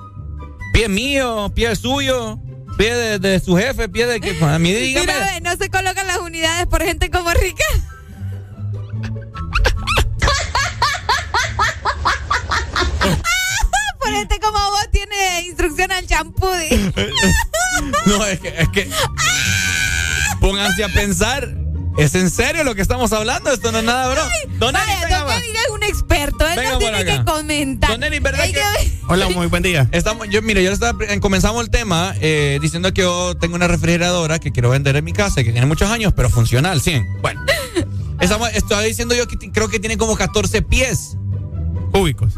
Pie 0.72 0.88
mío, 0.88 1.52
pie 1.54 1.74
suyo, 1.76 2.38
pie 2.76 2.94
de, 2.94 3.18
de 3.18 3.40
su 3.40 3.56
jefe, 3.56 3.88
pie 3.88 4.06
de 4.06 4.20
que 4.20 4.38
a 4.42 4.58
mí 4.58 4.72
dígame. 4.72 5.06
Mira, 5.06 5.32
ve, 5.34 5.40
no 5.40 5.56
se 5.56 5.68
colocan 5.70 6.06
las 6.06 6.18
unidades 6.18 6.66
por 6.66 6.82
gente 6.82 7.10
como 7.10 7.30
Rica. 7.32 7.64
por 14.00 14.10
gente 14.10 14.40
como 14.40 14.58
vos 14.58 14.88
tiene 14.90 15.42
instrucción 15.46 15.92
al 15.92 16.06
champú. 16.06 16.46
No, 18.06 18.24
es 18.24 18.38
que, 18.38 18.48
es 18.48 18.68
que 18.68 18.88
pónganse 20.40 20.84
a 20.84 20.88
pensar. 20.88 21.52
¿Es 21.96 22.14
en 22.16 22.28
serio 22.28 22.64
lo 22.64 22.74
que 22.74 22.82
estamos 22.82 23.12
hablando? 23.12 23.52
Esto 23.52 23.70
no 23.70 23.78
es 23.78 23.84
nada, 23.84 24.12
bro. 24.12 24.22
Don 24.58 24.74
Eli, 24.74 24.84
Vaya, 25.02 25.18
don. 25.20 25.32
Eli 25.32 25.48
es 25.50 25.70
un 25.72 25.82
experto. 25.84 26.46
Él 26.48 26.56
Venga 26.56 26.70
no 26.72 26.78
tiene 26.78 26.98
acá. 26.98 27.18
que 27.18 27.24
comentar. 27.24 27.90
Don 27.90 28.02
Eli, 28.02 28.18
¿verdad 28.18 28.44
que- 28.46 28.92
Hola, 29.08 29.28
muy 29.28 29.46
buen 29.46 29.62
día. 29.62 29.88
Estamos, 29.92 30.28
yo, 30.28 30.42
mire, 30.42 30.64
yo 30.64 30.72
estaba, 30.72 30.98
comenzamos 31.20 31.62
el 31.62 31.70
tema 31.70 32.14
eh, 32.20 32.58
diciendo 32.60 32.92
que 32.92 33.02
yo 33.02 33.36
tengo 33.36 33.54
una 33.54 33.68
refrigeradora 33.68 34.38
que 34.40 34.50
quiero 34.50 34.70
vender 34.70 34.96
en 34.96 35.04
mi 35.04 35.12
casa, 35.12 35.44
que 35.44 35.52
tiene 35.52 35.66
muchos 35.66 35.88
años, 35.90 36.12
pero 36.16 36.30
funciona 36.30 36.72
al 36.72 36.80
100. 36.80 37.20
Bueno, 37.22 37.42
estamos, 38.20 38.48
estaba 38.54 38.80
diciendo 38.82 39.14
yo 39.14 39.28
que 39.28 39.36
creo 39.52 39.68
que 39.68 39.78
tiene 39.78 39.96
como 39.96 40.16
14 40.16 40.62
pies 40.62 41.16
cúbicos. 41.92 42.34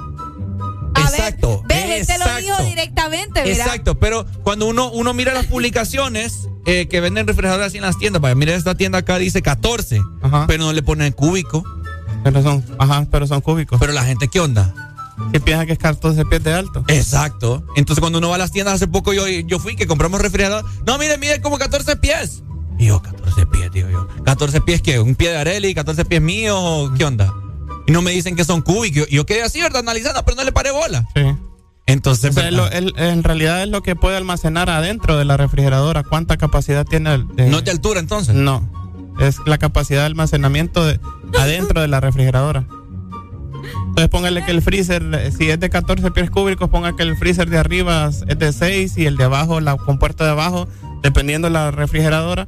Exacto. 0.97 1.63
Ve, 1.67 1.99
él 1.99 2.07
te 2.07 2.19
lo 2.19 2.25
exacto. 2.25 2.43
dijo 2.43 2.63
directamente, 2.65 3.43
¿verdad? 3.43 3.67
Exacto, 3.67 3.99
pero 3.99 4.27
cuando 4.43 4.67
uno, 4.67 4.91
uno 4.91 5.15
mira 5.15 5.33
las 5.35 5.47
publicaciones 5.47 6.49
eh, 6.67 6.89
que 6.89 7.01
venden 7.01 7.27
refrigeradores 7.27 7.69
así 7.69 7.79
en 7.79 7.85
las 7.85 7.99
tiendas, 7.99 8.21
vaya, 8.21 8.35
mira 8.35 8.55
esta 8.55 8.75
tienda 8.75 8.99
acá 8.99 9.19
dice 9.19 9.43
14, 9.43 10.03
pero 10.47 10.65
no 10.65 10.73
le 10.73 10.83
ponen 10.83 11.13
cúbico. 11.13 11.65
Pero 12.25 12.43
son, 12.43 12.65
ajá, 12.79 13.07
pero 13.11 13.27
son 13.27 13.41
cúbicos. 13.41 13.79
Pero 13.79 13.93
la 13.93 14.05
gente, 14.05 14.27
¿qué 14.29 14.41
onda? 14.41 14.75
¿Qué 15.33 15.41
piensa 15.41 15.65
que 15.65 15.73
es 15.73 15.79
14 15.79 16.25
pies 16.27 16.45
de 16.45 16.53
alto? 16.53 16.85
Exacto. 16.89 17.65
Entonces 17.77 18.01
cuando 18.01 18.19
uno 18.19 18.29
va 18.29 18.35
a 18.35 18.39
las 18.39 18.53
tiendas, 18.53 18.75
hace 18.75 18.89
poco 18.89 19.13
yo, 19.13 19.27
yo 19.29 19.59
fui 19.59 19.77
que 19.77 19.87
compramos 19.87 20.21
refrigerador. 20.21 20.65
No, 20.87 20.99
mire, 20.99 21.19
mire, 21.19 21.41
como 21.41 21.59
14 21.59 21.97
pies. 21.97 22.43
Y 22.79 22.87
yo, 22.87 23.01
14 23.01 23.47
pies, 23.47 23.71
digo 23.73 23.89
yo. 23.89 24.09
14 24.25 24.61
pies, 24.61 24.83
¿qué? 24.83 24.99
¿Un 24.99 25.15
pie 25.15 25.31
de 25.31 25.37
Areli? 25.39 25.75
¿14 25.75 26.05
pies 26.05 26.21
míos? 26.21 26.91
¿Qué 26.99 27.05
onda? 27.05 27.33
Y 27.87 27.93
no 27.93 28.03
me 28.03 28.11
dicen 28.11 28.37
que 28.37 28.45
son 28.45 28.63
cúbicos. 28.63 29.09
Yo 29.09 29.27
quedé 29.27 29.43
así, 29.43 29.61
¿verdad? 29.61 29.81
Analizando, 29.81 30.25
pero 30.25 30.37
no 30.37 30.45
le 30.45 30.53
paré 30.53 30.71
bola. 30.73 31.07
Sí. 31.15 31.23
Entonces, 31.87 32.31
O 32.31 32.35
sea, 32.35 32.49
es 32.49 32.55
lo- 32.55 32.69
el- 32.71 32.93
en 32.97 33.23
realidad 33.23 33.63
es 33.63 33.69
lo 33.69 33.81
que 33.83 33.95
puede 33.95 34.17
almacenar 34.17 34.69
adentro 34.71 35.17
de 35.17 35.25
la 35.25 35.37
refrigeradora. 35.37 36.03
¿Cuánta 36.03 36.37
capacidad 36.37 36.85
tiene? 36.85 37.15
el- 37.15 37.29
de- 37.37 37.49
¿No 37.49 37.59
es 37.59 37.65
de 37.65 37.71
altura 37.71 38.01
entonces? 38.01 38.35
No. 38.35 38.69
Es 39.21 39.37
la 39.47 39.57
capacidad 39.59 40.01
de 40.01 40.07
almacenamiento 40.07 40.85
de- 40.85 40.99
adentro 41.39 41.81
de 41.81 41.89
la 41.89 42.01
refrigeradora. 42.01 42.65
Entonces 43.89 44.09
póngale 44.11 44.45
que 44.45 44.51
el 44.51 44.63
freezer, 44.63 45.03
eh, 45.15 45.33
si 45.33 45.49
es 45.51 45.59
de 45.59 45.71
14 45.71 46.11
pies 46.11 46.29
cúbicos, 46.31 46.69
ponga 46.69 46.95
que 46.97 47.03
el 47.03 47.17
freezer 47.17 47.49
de 47.49 47.59
arriba 47.59 48.11
es 48.27 48.39
de 48.39 48.53
6 48.53 48.97
y 48.99 49.07
el 49.07 49.17
de 49.17 49.25
abajo, 49.25 49.61
la 49.61 49.77
compuerta 49.77 50.25
de 50.25 50.31
abajo, 50.31 50.69
dependiendo 51.03 51.47
de 51.49 51.53
la 51.53 51.71
refrigeradora, 51.71 52.47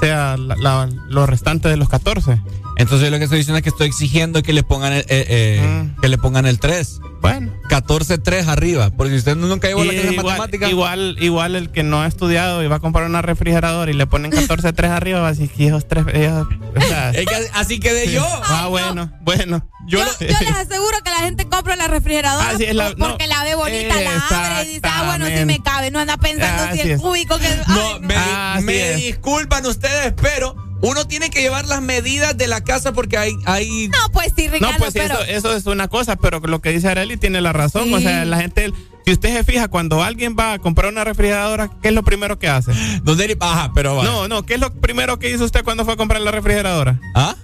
sea 0.00 0.36
la- 0.36 0.56
la- 0.56 0.88
lo 1.08 1.26
restante 1.26 1.68
de 1.68 1.76
los 1.76 1.88
14. 1.88 2.40
Entonces 2.78 3.10
lo 3.10 3.18
que 3.18 3.24
estoy 3.24 3.38
diciendo 3.38 3.58
es 3.58 3.62
que 3.64 3.68
estoy 3.70 3.88
exigiendo 3.88 4.42
que 4.42 4.52
le 4.52 4.62
pongan 4.62 4.92
el, 4.92 5.00
eh, 5.00 5.06
eh, 5.08 5.60
Mm. 5.96 6.00
que 6.00 6.08
le 6.08 6.16
pongan 6.18 6.46
el 6.46 6.58
3. 6.60 7.00
Bueno. 7.20 7.52
14.3 7.68 8.46
arriba. 8.46 8.90
Porque 8.90 9.12
si 9.12 9.18
usted 9.18 9.36
nunca 9.36 9.66
llevó 9.68 9.84
la 9.84 9.92
clase 9.92 10.06
de 10.08 10.12
igual, 10.14 10.26
matemáticas. 10.38 10.70
igual, 10.70 11.16
igual 11.20 11.56
el 11.56 11.70
que 11.70 11.82
no 11.82 12.00
ha 12.02 12.06
estudiado 12.06 12.62
y 12.62 12.68
va 12.68 12.76
a 12.76 12.80
comprar 12.80 13.04
una 13.06 13.20
refrigeradora 13.20 13.90
y 13.90 13.94
le 13.94 14.06
ponen 14.06 14.30
14.3 14.30 14.90
arriba, 14.90 15.20
va 15.20 15.28
a 15.28 15.32
decir 15.32 15.50
que 15.50 15.66
esos 15.66 15.86
tres. 15.88 16.04
ellos- 16.14 16.46
o 16.76 16.80
sea, 16.80 17.10
Es 17.14 17.26
que 17.26 17.34
así 17.54 17.80
quedé 17.80 18.10
yo. 18.12 18.24
Ah, 18.44 18.68
bueno, 18.68 19.12
bueno. 19.22 19.68
Yo, 19.88 19.98
Yo, 20.00 20.04
lo- 20.04 20.12
yo 20.20 20.38
les 20.40 20.50
aseguro 20.56 20.98
que 21.02 21.10
la 21.10 21.16
gente 21.20 21.48
compra 21.48 21.74
la 21.74 21.88
refrigeradora 21.88 22.50
Así 22.50 22.64
es 22.64 22.74
la- 22.74 22.90
por- 22.90 23.10
porque 23.12 23.26
no, 23.26 23.34
la 23.34 23.44
ve 23.44 23.54
bonita, 23.54 23.94
la 24.02 24.26
abre 24.28 24.62
y 24.70 24.74
dice, 24.74 24.80
ah, 24.84 25.02
bueno, 25.06 25.26
sí 25.26 25.44
me 25.46 25.62
cabe. 25.62 25.90
No 25.90 25.98
anda 25.98 26.16
pensando 26.18 26.64
si 26.64 26.68
Así 26.70 26.80
el 26.82 26.90
es. 26.92 27.00
cúbico 27.00 27.38
que. 27.38 27.48
No, 27.68 27.98
me, 28.00 28.14
Así 28.14 29.02
disculpan 29.06 29.64
ustedes, 29.66 30.12
pero 30.20 30.54
uno 30.80 31.06
tiene 31.06 31.30
que 31.30 31.40
llevar 31.40 31.66
las 31.66 31.82
medidas 31.82 32.36
de 32.36 32.46
la 32.46 32.62
casa 32.62 32.92
porque 32.92 33.18
hay. 33.18 33.36
hay 33.44 33.88
No, 33.88 34.12
pues 34.12 34.32
sí, 34.36 34.48
Ricardo, 34.48 34.72
No, 34.72 34.78
pues 34.78 34.92
sí, 34.92 35.00
pero. 35.00 35.20
eso, 35.22 35.24
eso 35.24 35.56
es 35.56 35.66
una 35.66 35.88
cosa, 35.88 36.16
pero 36.16 36.40
lo 36.40 36.60
que 36.60 36.70
dice 36.70 36.88
Areli 36.88 37.16
tiene 37.16 37.40
la 37.40 37.52
razón. 37.52 37.92
O 37.92 38.00
sea, 38.00 38.24
la 38.24 38.38
gente, 38.38 38.72
si 39.04 39.12
usted 39.12 39.34
se 39.34 39.44
fija, 39.44 39.68
cuando 39.68 40.02
alguien 40.02 40.36
va 40.38 40.54
a 40.54 40.58
comprar 40.58 40.92
una 40.92 41.04
refrigeradora, 41.04 41.70
¿qué 41.82 41.88
es 41.88 41.94
lo 41.94 42.04
primero 42.04 42.38
que 42.38 42.48
hace? 42.48 42.72
¿Dónde 43.02 43.36
Ajá, 43.40 43.72
pero 43.74 43.96
va. 43.96 44.04
No, 44.04 44.28
no, 44.28 44.44
¿qué 44.44 44.54
es 44.54 44.60
lo 44.60 44.72
primero 44.72 45.18
que 45.18 45.30
hizo 45.30 45.44
usted 45.44 45.64
cuando 45.64 45.84
fue 45.84 45.94
a 45.94 45.96
comprar 45.96 46.20
la 46.20 46.30
refrigeradora? 46.30 47.00
¿Ah? 47.14 47.34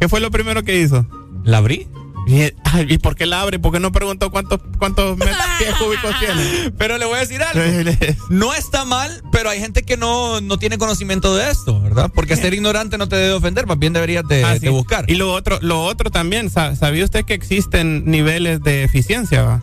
¿Qué 0.00 0.08
fue 0.08 0.20
lo 0.20 0.30
primero 0.30 0.62
que 0.62 0.80
hizo? 0.80 1.06
¿La 1.44 1.58
abrí? 1.58 1.88
¿Y, 2.28 2.42
ay, 2.64 2.86
¿y 2.90 2.98
por 2.98 3.16
qué 3.16 3.24
la 3.24 3.40
abre? 3.40 3.58
¿Por 3.58 3.72
qué 3.72 3.80
no 3.80 3.90
preguntó 3.90 4.30
cuántos, 4.30 4.60
cuántos 4.78 5.16
met- 5.16 5.34
pies 5.58 5.74
cúbicos 5.78 6.14
tiene? 6.20 6.70
Pero 6.76 6.98
le 6.98 7.06
voy 7.06 7.16
a 7.16 7.20
decir 7.20 7.42
algo. 7.42 7.60
No 8.28 8.52
está 8.52 8.84
mal, 8.84 9.22
pero 9.32 9.48
hay 9.48 9.60
gente 9.60 9.82
que 9.82 9.96
no, 9.96 10.40
no 10.42 10.58
tiene 10.58 10.76
conocimiento 10.76 11.34
de 11.34 11.50
esto, 11.50 11.80
¿verdad? 11.80 12.10
Porque 12.14 12.36
ser 12.36 12.52
ignorante 12.52 12.98
no 12.98 13.08
te 13.08 13.16
debe 13.16 13.32
ofender, 13.32 13.66
más 13.66 13.78
bien 13.78 13.94
deberías 13.94 14.24
de, 14.28 14.44
Ah, 14.44 14.52
de 14.54 14.60
sí. 14.60 14.68
buscar. 14.68 15.06
Y 15.10 15.14
lo 15.14 15.32
otro, 15.32 15.58
lo 15.62 15.82
otro 15.82 16.10
también, 16.10 16.50
sa- 16.50 16.76
¿sabía 16.76 17.04
usted 17.04 17.24
que 17.24 17.32
existen 17.34 18.04
niveles 18.04 18.62
de 18.62 18.84
eficiencia? 18.84 19.62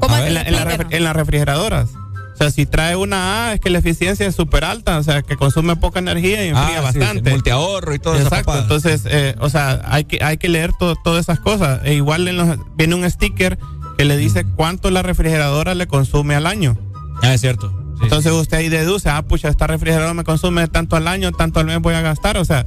¿Cómo 0.00 0.14
ver, 0.14 0.28
en, 0.28 0.34
la- 0.34 0.42
en 0.42 0.52
la 0.54 0.58
Explíquenos. 0.62 0.86
refri- 0.92 0.96
en 0.96 1.04
las 1.04 1.16
refrigeradoras. 1.16 1.88
O 2.36 2.38
sea, 2.38 2.50
si 2.50 2.66
trae 2.66 2.96
una 2.96 3.46
A 3.48 3.54
es 3.54 3.60
que 3.60 3.70
la 3.70 3.78
eficiencia 3.78 4.26
es 4.26 4.34
súper 4.34 4.64
alta, 4.64 4.98
o 4.98 5.02
sea, 5.02 5.22
que 5.22 5.36
consume 5.36 5.74
poca 5.76 6.00
energía 6.00 6.44
y 6.44 6.48
enfría 6.48 6.78
Ah, 6.78 6.82
bastante. 6.82 7.24
sí, 7.24 7.30
multiahorro 7.34 7.94
y 7.94 7.98
todo 7.98 8.14
eso. 8.14 8.24
Exacto, 8.24 8.58
entonces, 8.58 9.04
eh, 9.06 9.34
o 9.40 9.48
sea, 9.48 9.80
hay 9.86 10.04
que, 10.04 10.22
hay 10.22 10.36
que 10.36 10.50
leer 10.50 10.72
todo- 10.78 10.96
todas 11.02 11.22
esas 11.24 11.40
cosas. 11.40 11.80
E 11.84 11.94
igual 11.94 12.28
en 12.28 12.36
los- 12.36 12.58
viene 12.76 12.94
un 12.94 13.10
sticker 13.10 13.58
que 13.96 14.04
le 14.04 14.18
dice 14.18 14.44
cuánto 14.44 14.90
la 14.90 15.02
refrigeradora 15.02 15.74
le 15.74 15.86
consume 15.86 16.34
al 16.34 16.46
año. 16.46 16.76
Ah, 17.22 17.32
es 17.32 17.40
cierto. 17.40 17.72
Entonces 18.02 18.30
usted 18.32 18.58
ahí 18.58 18.68
deduce, 18.68 19.08
ah, 19.08 19.22
pucha, 19.22 19.48
esta 19.48 19.66
refrigeradora 19.66 20.12
me 20.12 20.22
consume 20.24 20.68
tanto 20.68 20.96
al 20.96 21.08
año, 21.08 21.32
tanto 21.32 21.60
al 21.60 21.66
mes 21.66 21.80
voy 21.80 21.94
a 21.94 22.02
gastar. 22.02 22.36
O 22.36 22.44
sea, 22.44 22.66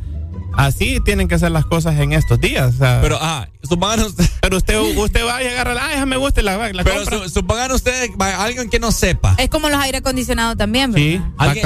así 0.55 0.99
tienen 1.05 1.27
que 1.27 1.37
ser 1.39 1.51
las 1.51 1.65
cosas 1.65 1.99
en 1.99 2.13
estos 2.13 2.39
días. 2.39 2.75
o 2.75 2.77
sea. 2.77 2.99
Pero, 3.01 3.17
ah, 3.21 3.47
supongan 3.63 4.01
ustedes. 4.01 4.31
Pero 4.41 4.57
usted, 4.57 4.77
usted 4.97 5.25
va 5.25 5.41
y 5.43 5.47
agarra, 5.47 5.75
ah, 5.79 5.93
esa 5.93 6.05
me 6.05 6.17
gusta 6.17 6.41
y 6.41 6.43
la, 6.43 6.57
la 6.71 6.83
Pero 6.83 6.97
compra. 6.97 7.19
su- 7.23 7.29
supongan 7.29 7.71
ustedes, 7.71 8.09
alguien 8.19 8.69
que 8.69 8.79
no 8.79 8.91
sepa. 8.91 9.35
Es 9.37 9.49
como 9.49 9.69
los 9.69 9.79
aire 9.79 9.99
acondicionados 9.99 10.57
también, 10.57 10.91
¿verdad? 10.91 11.07
Sí, 11.07 11.21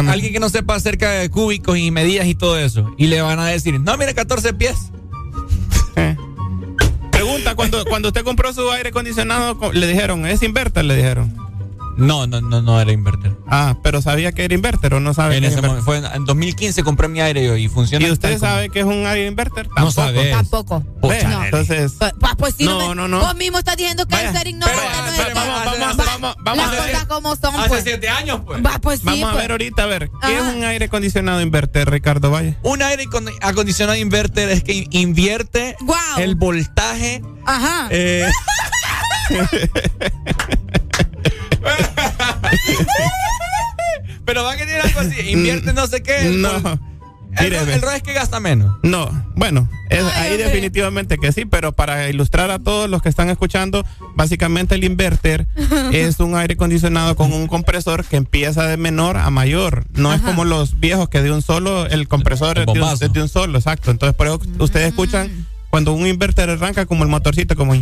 Alguien, 0.08 0.34
que 0.34 0.40
no 0.40 0.50
sepa 0.50 0.76
acerca 0.76 1.10
de 1.12 1.30
cúbicos 1.30 1.78
y 1.78 1.92
medidas 1.92 2.28
y 2.28 2.36
todo 2.36 2.58
eso. 2.60 2.92
Y 2.98 3.08
le 3.08 3.22
van 3.22 3.40
a 3.40 3.46
decir, 3.48 3.80
no, 3.80 3.98
mire, 3.98 4.14
14 4.14 4.54
pies. 4.54 4.76
Eh. 5.96 6.18
Pregunta, 7.12 7.56
cuando, 7.56 7.86
cuando 7.86 8.10
usted 8.10 8.24
compró 8.24 8.52
su 8.54 8.70
aire 8.72 8.90
acondicionado, 8.90 9.58
co- 9.58 9.72
le 9.72 9.88
dijeron, 9.88 10.26
¿es 10.26 10.42
inverter? 10.44 10.84
Le 10.86 10.96
dijeron. 10.96 11.34
No, 11.96 12.26
no, 12.28 12.42
no, 12.42 12.62
no 12.62 12.82
era 12.82 12.92
inverter. 12.92 13.36
Ah, 13.48 13.76
pero 13.84 14.02
sabía 14.02 14.32
que 14.32 14.44
era 14.46 14.54
inverter 14.56 14.94
o 14.96 15.00
no 15.00 15.14
sabe 15.14 15.38
En 15.38 15.44
ese 15.44 15.56
inverter? 15.56 15.70
momento, 15.84 15.86
fue 15.86 15.98
en, 15.98 16.06
en 16.06 16.26
2015 16.26 16.84
compré 16.84 17.08
mi 17.08 17.22
aire 17.22 17.46
yo 17.46 17.56
y 17.56 17.68
funciona. 17.68 18.08
¿Y 18.08 18.12
usted 18.12 18.32
tal 18.32 18.40
como- 18.40 18.52
sabe 18.52 18.70
que 18.70 18.80
es 18.80 18.86
un 18.86 19.06
aire 19.06 19.28
inverter? 19.28 19.68
No 19.70 19.74
Tampoco. 19.76 19.92
sabe. 19.94 20.32
Tampoco. 20.32 20.84
No. 21.02 21.44
Entonces, 21.46 21.94
Pues, 22.00 22.14
pues 22.38 22.56
sí, 22.58 22.66
No, 22.66 22.90
me- 22.90 22.96
no, 22.96 23.08
no. 23.08 23.20
Vos 23.20 23.36
mismo 23.36 23.60
estás 23.60 23.78
diciendo 23.78 24.06
que 24.08 24.16
Vaya, 24.16 24.30
al 24.30 24.36
ser 24.38 24.48
ignorante 24.48 24.82
pero, 25.18 25.30
no 25.30 25.36
vamos, 25.36 25.66
vamos, 25.66 26.00
Va, 26.00 26.06
vamos, 26.06 26.36
vamos 26.44 26.58
Las 26.58 26.68
a 26.68 26.72
ver. 26.84 26.92
cosas 26.94 27.06
como 27.08 27.36
son, 27.36 27.56
Hace 27.56 27.70
pues. 27.70 27.84
7 27.84 28.10
años, 28.10 28.42
pues. 28.46 28.66
Va, 28.66 28.80
pues 28.80 29.00
sí, 29.00 29.06
Vamos 29.06 29.24
a 29.30 29.32
pues. 29.34 29.44
ver 29.44 29.52
ahorita, 29.52 29.84
a 29.84 29.86
ver, 29.86 30.10
¿qué 30.22 30.36
Ajá. 30.38 30.50
es 30.50 30.56
un 30.56 30.64
aire 30.64 30.86
acondicionado 30.86 31.42
inverter, 31.42 31.90
Ricardo 31.90 32.32
Valle? 32.32 32.58
Un 32.64 32.82
aire 32.82 33.06
con- 33.08 33.30
acondicionado 33.42 33.98
inverter 33.98 34.50
es 34.50 34.64
que 34.64 34.88
invierte 34.92 35.76
el 36.18 36.36
voltaje. 36.36 37.22
Ajá. 37.46 37.88
eh, 37.92 38.26
Pero 44.26 44.44
va 44.44 44.54
a 44.54 44.58
querer 44.58 44.82
algo 44.82 45.00
así. 45.02 45.20
Invierte 45.32 45.74
no 45.74 45.86
sé 45.88 46.02
qué. 46.02 46.32
No. 46.36 46.52
El, 47.38 47.52
el 47.54 47.82
rollo 47.82 47.96
es 47.96 48.04
que 48.04 48.14
gasta 48.14 48.40
menos. 48.40 48.76
No, 48.84 49.10
bueno, 49.36 49.68
es- 49.90 50.04
Ay, 50.04 50.12
ahí 50.14 50.30
hombre. 50.34 50.44
definitivamente 50.46 51.18
que 51.18 51.32
sí, 51.32 51.46
pero 51.46 51.72
para 51.72 52.08
ilustrar 52.08 52.52
a 52.52 52.60
todos 52.60 52.88
los 52.88 53.02
que 53.02 53.10
están 53.10 53.32
escuchando, 53.32 53.84
básicamente 54.16 54.76
el 54.76 54.84
inverter 54.84 55.48
es 55.92 56.20
un 56.20 56.36
aire 56.36 56.54
acondicionado 56.54 57.16
con 57.16 57.34
un 57.34 57.48
compresor 57.48 58.06
que 58.06 58.18
empieza 58.18 58.68
de 58.68 58.78
menor 58.78 59.18
a 59.18 59.32
mayor. 59.32 59.86
No 59.94 60.14
es 60.14 60.22
como 60.22 60.46
los 60.46 60.80
viejos 60.80 61.10
que 61.10 61.24
de 61.24 61.32
un 61.32 61.42
solo, 61.42 61.88
el 61.88 62.08
compresor 62.08 62.60
El 62.60 62.62
es, 62.62 62.66
de 62.68 62.72
un, 62.74 62.80
bombazo. 62.82 63.06
es 63.06 63.14
de 63.14 63.22
un 63.24 63.30
solo, 63.30 63.58
exacto. 63.58 63.90
Entonces, 63.90 64.16
por 64.16 64.28
eso 64.28 64.40
ustedes 64.60 64.90
escuchan 64.90 65.48
cuando 65.72 65.92
un 65.94 66.06
inverter 66.06 66.52
arranca 66.52 66.86
como 66.86 67.04
el 67.04 67.10
motorcito, 67.10 67.56
como 67.56 67.74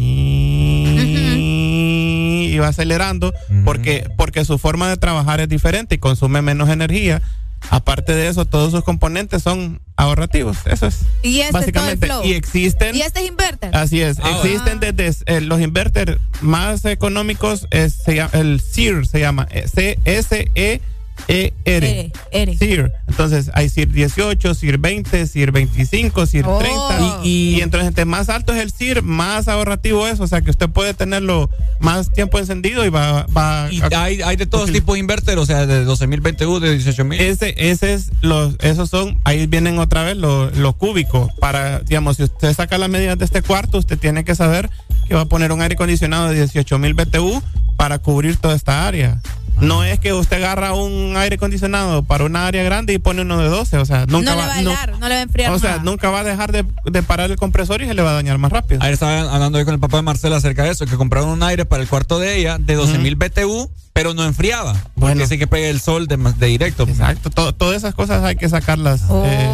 y 2.54 2.60
va 2.60 2.68
acelerando, 2.70 3.34
porque, 3.66 4.10
porque 4.18 4.46
su 4.46 4.58
forma 4.58 4.90
de 4.90 4.98
trabajar 4.98 5.40
es 5.42 5.50
diferente 5.50 5.96
y 5.96 5.98
consume 5.98 6.42
menos 6.42 6.70
energía. 6.70 7.22
Aparte 7.70 8.14
de 8.16 8.28
eso, 8.28 8.46
todos 8.46 8.72
sus 8.72 8.84
componentes 8.84 9.44
son 9.44 9.82
ahorrativos. 9.96 10.58
Eso 10.66 10.88
es. 10.88 11.02
Y 11.22 11.42
ese 11.42 11.46
es 11.46 11.52
todo 11.52 11.60
el 11.60 11.64
básicamente. 11.66 12.06
flow. 12.08 12.26
y 12.26 12.34
existen. 12.34 12.96
Y 12.96 13.02
este 13.04 13.20
es 13.22 13.28
inverter. 13.28 13.76
Así 13.76 14.02
es. 14.02 14.18
Ah, 14.20 14.32
existen 14.44 14.80
desde 14.80 15.24
eh, 15.28 15.42
los 15.42 15.62
inverters 15.62 16.18
más 16.42 16.84
económicos, 16.86 17.68
es, 17.70 17.94
se 17.94 18.16
llama- 18.16 18.32
el 18.34 18.60
SEER 18.62 19.06
se 19.06 19.20
llama. 19.20 19.48
eh, 19.52 20.82
C-S-E-E-R. 21.28 21.88
R, 21.88 22.12
R. 22.32 22.58
SEER. 22.58 22.94
Entonces 23.08 23.52
hay 23.54 23.70
SEER 23.70 23.90
18, 23.92 24.54
SEER 24.54 24.78
20, 24.78 25.28
SEER 25.28 25.52
25, 25.52 26.26
SEER 26.26 26.46
Oh. 26.48 26.60
30. 26.60 27.20
Y, 27.26 27.56
y 27.58 27.62
entonces 27.62 27.88
entre 27.88 28.06
más 28.06 28.30
alto 28.30 28.54
es 28.54 28.62
el 28.62 28.72
SEER, 28.72 29.02
más 29.04 29.48
ahorrativo 29.48 30.08
es. 30.08 30.20
O 30.20 30.28
sea 30.28 30.42
que 30.42 30.50
usted 30.52 30.70
puede 30.70 30.94
tenerlo 30.94 31.50
más 31.80 32.12
tiempo 32.12 32.40
encendido 32.40 32.86
y 32.86 32.90
va, 32.90 33.26
va 33.36 33.68
Y 33.72 33.82
a- 33.82 34.04
hay, 34.04 34.22
hay 34.22 34.36
de 34.36 34.46
todos 34.46 34.72
tipos 34.72 34.94
de 34.94 35.00
inverter, 35.00 35.38
o 35.38 35.46
sea, 35.46 35.66
de 35.66 35.86
12.000 35.86 36.22
BTU, 36.22 36.60
de 36.60 36.78
18.000. 36.78 37.20
ese, 37.20 37.54
ese 37.58 37.94
es 37.94 38.12
los, 38.22 38.56
esos 38.60 38.90
son, 38.90 39.20
ahí 39.24 39.48
vienen 39.48 39.80
otra 39.80 40.04
vez 40.04 40.18
los 40.18 40.56
lo 40.58 40.74
cúbicos. 40.74 41.32
Para, 41.40 41.80
digamos, 41.80 42.18
si 42.18 42.24
usted 42.24 42.54
saca 42.56 42.78
las 42.78 42.90
medidas 42.90 43.18
de 43.18 43.26
este 43.26 43.42
cuarto, 43.42 43.78
usted 43.78 43.98
tiene 43.98 44.24
que 44.24 44.36
saber 44.36 44.70
que 45.08 45.16
va 45.16 45.22
a 45.22 45.26
poner 45.26 45.52
un 45.52 45.62
aire 45.62 45.74
acondicionado 45.76 46.30
de 46.30 46.36
18 46.36 46.78
mil 46.80 46.94
BTU 46.94 47.42
para 47.78 48.00
cubrir 48.00 48.38
toda 48.38 48.56
esta 48.56 48.88
área. 48.88 49.22
No 49.62 49.84
es 49.84 50.00
que 50.00 50.12
usted 50.14 50.38
agarra 50.38 50.74
un 50.74 51.16
aire 51.18 51.36
acondicionado 51.36 52.04
para 52.04 52.24
una 52.26 52.48
área 52.48 52.64
grande 52.64 52.94
y 52.94 52.98
pone 52.98 53.22
uno 53.22 53.38
de 53.40 53.48
12, 53.48 53.78
o 53.78 53.86
sea, 53.86 54.06
nunca 54.08 54.32
no 54.36 54.42
le 54.42 54.48
va 54.48 54.54
a 54.56 54.62
no- 54.62 54.72
helar, 54.72 54.92
no 55.00 55.08
le 55.08 55.14
va 55.16 55.20
a 55.20 55.24
enfriar 55.24 55.52
o 55.52 55.60
sea, 55.60 55.72
nada. 55.72 55.84
nunca 55.84 56.10
va 56.10 56.22
a 56.22 56.24
dejar 56.24 56.52
de, 56.52 56.66
de 56.86 57.04
parar 57.04 57.30
el 57.32 57.38
compresor 57.38 57.82
y 57.82 57.86
se 57.86 57.94
le 57.94 58.02
va 58.02 58.12
a 58.12 58.14
dañar 58.14 58.38
más 58.38 58.52
rápido. 58.52 58.82
Ayer 58.82 58.94
estaba 58.94 59.22
hablando 59.34 59.60
yo 59.60 59.66
con 59.66 59.74
el 59.76 59.80
papá 59.80 59.98
de 59.98 60.04
Marcela 60.04 60.38
acerca 60.38 60.64
de 60.64 60.72
eso, 60.72 60.86
que 60.86 60.96
compraron 60.98 61.30
un 61.30 61.44
aire 61.44 61.66
para 61.66 61.82
el 61.84 61.88
cuarto 61.90 62.18
de 62.20 62.38
ella 62.38 62.58
de 62.60 62.78
12.000 62.78 63.16
BTU, 63.18 63.70
pero 63.94 64.14
no 64.14 64.24
enfriaba. 64.26 64.76
Porque 65.00 65.28
sí 65.28 65.38
que 65.38 65.48
pega 65.48 65.68
el 65.68 65.80
sol 65.80 66.08
de, 66.08 66.18
de 66.18 66.48
directo. 66.48 66.84
Exacto, 66.84 67.30
to- 67.30 67.54
todas 67.54 67.78
esas 67.78 67.94
cosas 67.94 68.24
hay 68.24 68.36
que 68.36 68.50
sacarlas. 68.50 69.04
Oh. 69.10 69.24
eh, 69.26 69.30
eh, 69.32 69.50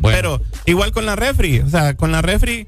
Bueno. 0.00 0.16
Pero 0.16 0.42
igual 0.66 0.92
con 0.92 1.04
la 1.06 1.16
refri, 1.16 1.60
o 1.60 1.68
sea, 1.68 1.94
con 1.96 2.12
la 2.12 2.22
refri, 2.22 2.66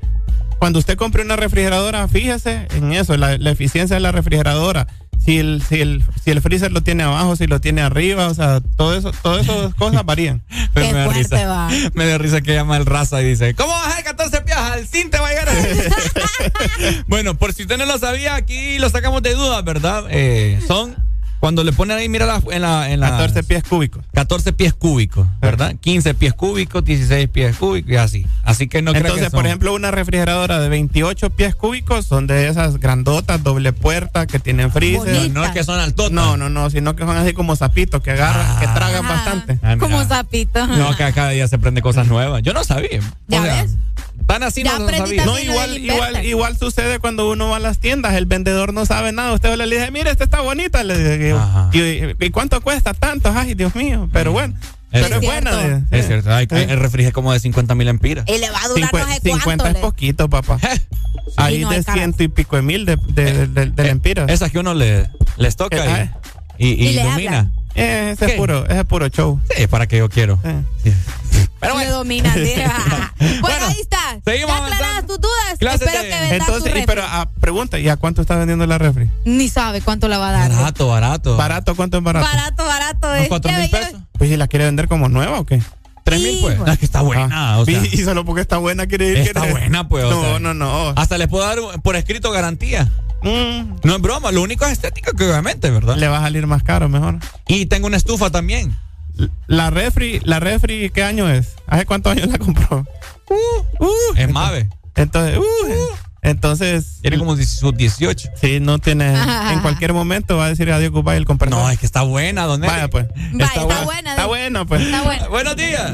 cuando 0.58 0.78
usted 0.78 0.96
compre 0.96 1.22
una 1.22 1.36
refrigeradora, 1.36 2.06
fíjese 2.06 2.66
en 2.76 2.92
eso, 2.92 3.16
la, 3.16 3.38
la 3.38 3.50
eficiencia 3.50 3.94
de 3.96 4.00
la 4.00 4.12
refrigeradora. 4.12 4.86
Si 5.24 5.38
el, 5.38 5.62
si, 5.62 5.80
el, 5.80 6.04
si 6.24 6.32
el 6.32 6.40
freezer 6.42 6.72
lo 6.72 6.82
tiene 6.82 7.04
abajo, 7.04 7.36
si 7.36 7.46
lo 7.46 7.60
tiene 7.60 7.80
arriba, 7.80 8.26
o 8.26 8.34
sea, 8.34 8.60
todo 8.76 8.96
eso, 8.96 9.12
todas 9.22 9.42
esas 9.48 9.74
cosas 9.78 10.04
varían. 10.04 10.42
Pero 10.74 10.86
Qué 10.86 10.92
me 10.92 10.98
da 10.98 11.04
fuerte 11.04 11.36
risa. 11.36 11.46
va. 11.46 11.70
Me 11.94 12.06
da 12.06 12.18
risa 12.18 12.40
que 12.40 12.54
llama 12.54 12.76
el 12.76 12.86
raza 12.86 13.22
y 13.22 13.26
dice, 13.26 13.54
¿cómo 13.54 13.72
vas 13.72 13.86
a 13.86 13.88
dejar 13.96 14.16
14 14.16 14.40
pies? 14.42 14.56
Al 14.56 14.86
cin 14.88 15.10
te 15.10 15.18
va 15.18 15.28
a 15.28 15.30
llegar. 15.30 15.48
bueno, 17.06 17.34
por 17.36 17.52
si 17.52 17.62
usted 17.62 17.78
no 17.78 17.86
lo 17.86 17.98
sabía, 17.98 18.34
aquí 18.34 18.78
lo 18.78 18.88
sacamos 18.90 19.22
de 19.22 19.34
dudas, 19.34 19.62
¿verdad? 19.64 20.04
Eh, 20.10 20.60
son, 20.66 20.96
cuando 21.42 21.64
le 21.64 21.72
ponen 21.72 21.98
ahí, 21.98 22.08
mira 22.08 22.24
la, 22.24 22.40
en 22.52 22.62
la... 22.62 22.88
En 22.92 23.00
la 23.00 23.10
14 23.10 23.42
pies 23.42 23.64
cúbicos. 23.68 24.04
14 24.14 24.52
pies 24.52 24.74
cúbicos, 24.74 25.26
¿verdad? 25.40 25.74
15 25.80 26.14
pies 26.14 26.34
cúbicos, 26.34 26.84
16 26.84 27.28
pies 27.30 27.56
cúbicos 27.56 27.90
y 27.90 27.96
así. 27.96 28.26
Así 28.44 28.68
que 28.68 28.80
no 28.80 28.92
creo 28.92 29.00
Entonces, 29.06 29.24
que 29.24 29.30
son- 29.32 29.38
por 29.38 29.46
ejemplo, 29.48 29.74
una 29.74 29.90
refrigeradora 29.90 30.60
de 30.60 30.68
28 30.68 31.30
pies 31.30 31.56
cúbicos 31.56 32.06
son 32.06 32.28
de 32.28 32.46
esas 32.46 32.78
grandotas, 32.78 33.42
doble 33.42 33.72
puerta, 33.72 34.28
que 34.28 34.38
tienen 34.38 34.70
freezer. 34.70 35.16
Bonita. 35.16 35.34
No 35.34 35.44
es 35.44 35.50
que 35.50 35.64
son 35.64 35.80
altotas. 35.80 36.12
No, 36.12 36.36
no, 36.36 36.48
no, 36.48 36.70
sino 36.70 36.94
que 36.94 37.02
son 37.04 37.16
así 37.16 37.32
como 37.32 37.56
zapitos, 37.56 38.00
que 38.02 38.12
agarran, 38.12 38.60
que 38.60 38.68
tragan 38.68 39.08
bastante. 39.08 39.58
Ah. 39.64 39.74
Como 39.80 40.04
sapito. 40.04 40.64
No, 40.68 40.96
que 40.96 41.12
cada 41.12 41.30
día 41.30 41.48
se 41.48 41.56
aprende 41.56 41.82
cosas 41.82 42.06
nuevas. 42.06 42.42
Yo 42.44 42.52
no 42.52 42.62
sabía. 42.62 43.00
¿Ya 43.26 43.40
O 43.40 43.44
sea, 43.44 43.62
ves? 43.64 43.76
Tan 44.26 44.42
así 44.42 44.62
Ya 44.62 44.78
no 44.78 44.88
sabía. 44.88 45.24
No, 45.24 45.38
igual, 45.38 45.78
igual, 45.78 46.24
igual 46.24 46.56
sucede 46.56 46.98
cuando 46.98 47.30
uno 47.30 47.48
va 47.50 47.56
a 47.56 47.60
las 47.60 47.78
tiendas, 47.78 48.14
el 48.14 48.26
vendedor 48.26 48.72
no 48.72 48.86
sabe 48.86 49.12
nada, 49.12 49.32
usted 49.32 49.56
le 49.56 49.66
dice, 49.66 49.90
mire, 49.90 50.10
esta 50.10 50.24
está 50.24 50.40
bonita, 50.40 50.82
le 50.84 51.32
Ajá. 51.32 51.70
y, 51.72 52.24
y 52.24 52.30
cuánto 52.30 52.60
cuesta? 52.60 52.94
Tanto, 52.94 53.32
ay, 53.34 53.54
Dios 53.54 53.74
mío, 53.74 54.08
pero 54.12 54.32
bueno, 54.32 54.54
Es 54.92 55.02
Pero 55.04 55.16
es 55.20 55.22
buena. 55.26 55.50
cierto. 55.58 55.86
de- 55.90 55.98
Es 56.00 56.06
cierto, 56.06 56.34
hay, 56.34 56.46
hay- 56.50 56.62
el 56.68 56.78
refri 56.78 57.04
es 57.06 57.12
como 57.14 57.32
de 57.32 57.40
50 57.40 57.74
mil 57.74 57.88
empiras. 57.88 58.26
Y 58.28 58.36
le 58.38 58.50
va 58.50 58.62
a 58.62 58.68
durar 58.68 58.90
Cincue- 58.90 59.00
no 59.00 59.06
sé 59.14 59.20
50 59.22 59.42
cuánto. 59.64 59.66
es 59.68 59.76
poquito, 59.84 60.28
papá. 60.28 60.58
Ahí 61.38 61.60
no, 61.60 61.70
de 61.70 61.82
ciento 61.82 62.22
y 62.22 62.28
pico 62.28 62.56
de 62.56 62.62
mil 62.62 62.84
de, 62.84 62.96
de, 63.08 63.46
de, 63.46 63.66
de 63.70 63.84
lempiras. 63.84 64.28
Esas 64.30 64.50
que 64.52 64.58
uno 64.58 64.74
le, 64.74 65.08
les 65.38 65.56
toca 65.56 66.02
Eh, 66.02 66.10
y, 66.58 66.68
y, 66.68 66.72
y 66.72 66.88
Y 66.88 66.92
le 66.92 67.04
domina. 67.04 67.38
habla. 67.38 67.50
Eh, 67.74 68.10
ese 68.12 68.26
¿Qué? 68.26 68.32
es 68.32 68.38
puro, 68.38 68.66
ese 68.66 68.78
es 68.80 68.84
puro 68.84 69.08
show. 69.08 69.40
Sí, 69.56 69.66
para 69.66 69.86
que 69.86 69.98
yo 69.98 70.08
quiero. 70.08 70.38
Eh. 70.44 70.62
Pero 71.60 71.74
bueno, 71.74 71.92
domina. 71.92 72.34
sí. 72.34 72.54
bueno, 73.40 73.66
ahí 73.66 73.80
está. 73.80 74.18
seguimos 74.24 74.50
¿Ya 74.56 74.64
aclaradas 74.64 75.06
tus 75.06 75.20
dudas? 75.20 75.58
Clase 75.58 75.84
Espero 75.84 76.02
de- 76.02 76.08
que 76.08 76.14
vendas 76.30 76.46
tu 76.48 76.54
Entonces, 76.56 76.82
y, 76.82 76.86
pero 76.86 77.02
ah, 77.06 77.28
pregunta, 77.40 77.78
¿y 77.78 77.88
a 77.88 77.96
cuánto 77.96 78.20
está 78.20 78.36
vendiendo 78.36 78.66
la 78.66 78.78
refri? 78.78 79.08
Ni 79.24 79.48
sabe 79.48 79.80
cuánto 79.80 80.08
la 80.08 80.18
va 80.18 80.30
a 80.30 80.32
dar. 80.32 80.50
barato, 80.52 80.88
barato. 80.88 81.36
¿Barato? 81.36 81.74
¿Cuánto 81.76 81.98
es 81.98 82.02
barato? 82.04 82.26
Barato, 82.26 82.64
barato. 82.64 83.08
¿Unos 83.08 83.20
Es 83.22 83.28
cuatro 83.28 83.50
que 83.50 83.56
mil 83.58 83.70
yo- 83.70 83.78
pesos? 83.78 84.00
Pues 84.18 84.30
si 84.30 84.36
la 84.36 84.48
quiere 84.48 84.64
vender 84.66 84.88
como 84.88 85.08
nueva 85.08 85.38
o 85.40 85.46
qué? 85.46 85.62
¿Tres 86.04 86.20
mil, 86.20 86.38
pues? 86.40 86.58
No, 86.58 86.66
es 86.66 86.78
que 86.80 86.84
está 86.84 87.00
buena, 87.00 87.28
Ah, 87.32 87.58
o 87.60 87.64
sea. 87.64 87.80
y, 87.80 87.86
y 87.92 87.98
solo 87.98 88.24
porque 88.24 88.40
está 88.40 88.56
buena 88.58 88.86
quiere 88.88 89.06
decir 89.10 89.28
Está 89.28 89.42
que 89.42 89.52
buena, 89.52 89.88
pues, 89.88 90.04
o 90.04 90.10
No, 90.10 90.20
sea. 90.22 90.38
no, 90.40 90.52
no. 90.52 90.88
Hasta 90.96 91.16
les 91.16 91.28
puedo 91.28 91.46
dar 91.46 91.80
por 91.82 91.94
escrito 91.94 92.32
garantía. 92.32 92.90
Mm, 93.22 93.76
No 93.84 93.96
es 93.96 94.00
broma, 94.02 94.32
lo 94.32 94.42
único 94.42 94.64
es 94.66 94.72
estética 94.72 95.12
que 95.16 95.24
obviamente, 95.24 95.70
¿verdad? 95.70 95.96
le 95.96 96.08
va 96.08 96.18
a 96.18 96.22
salir 96.22 96.46
más 96.46 96.62
caro, 96.62 96.88
mejor. 96.88 97.18
Y 97.46 97.66
tengo 97.66 97.86
una 97.86 97.96
estufa 97.96 98.30
también. 98.30 98.76
La 99.46 99.70
refri, 99.70 100.20
la 100.24 100.40
refri, 100.40 100.90
¿qué 100.90 101.02
año 101.04 101.28
es? 101.28 101.54
¿Hace 101.66 101.84
cuántos 101.86 102.12
años 102.12 102.28
la 102.28 102.38
compró? 102.38 102.86
Uh, 103.28 103.86
Es 104.16 104.30
Mave. 104.30 104.68
Entonces, 104.94 105.38
uh, 105.38 105.42
entonces, 106.22 106.98
Tiene 107.02 107.18
como 107.18 107.36
sus 107.36 107.76
18. 107.76 108.30
sí, 108.40 108.60
no 108.60 108.78
tiene, 108.78 109.12
en 109.52 109.60
cualquier 109.62 109.92
momento 109.92 110.36
va 110.36 110.46
a 110.46 110.48
decir 110.48 110.70
adiós, 110.70 110.90
goodbye 110.92 111.16
el 111.16 111.24
comprador. 111.24 111.58
No, 111.58 111.70
es 111.70 111.78
que 111.78 111.86
está 111.86 112.02
buena, 112.02 112.44
don. 112.46 112.60
Vaya 112.60 112.88
pues. 112.88 113.06
Vaya, 113.32 113.46
está 113.46 113.84
buena, 113.84 114.10
Está 114.10 114.22
di. 114.22 114.28
bueno, 114.28 114.66
pues. 114.66 114.80
Está 114.82 115.02
bueno. 115.02 115.28
Buenos 115.30 115.56
días. 115.56 115.92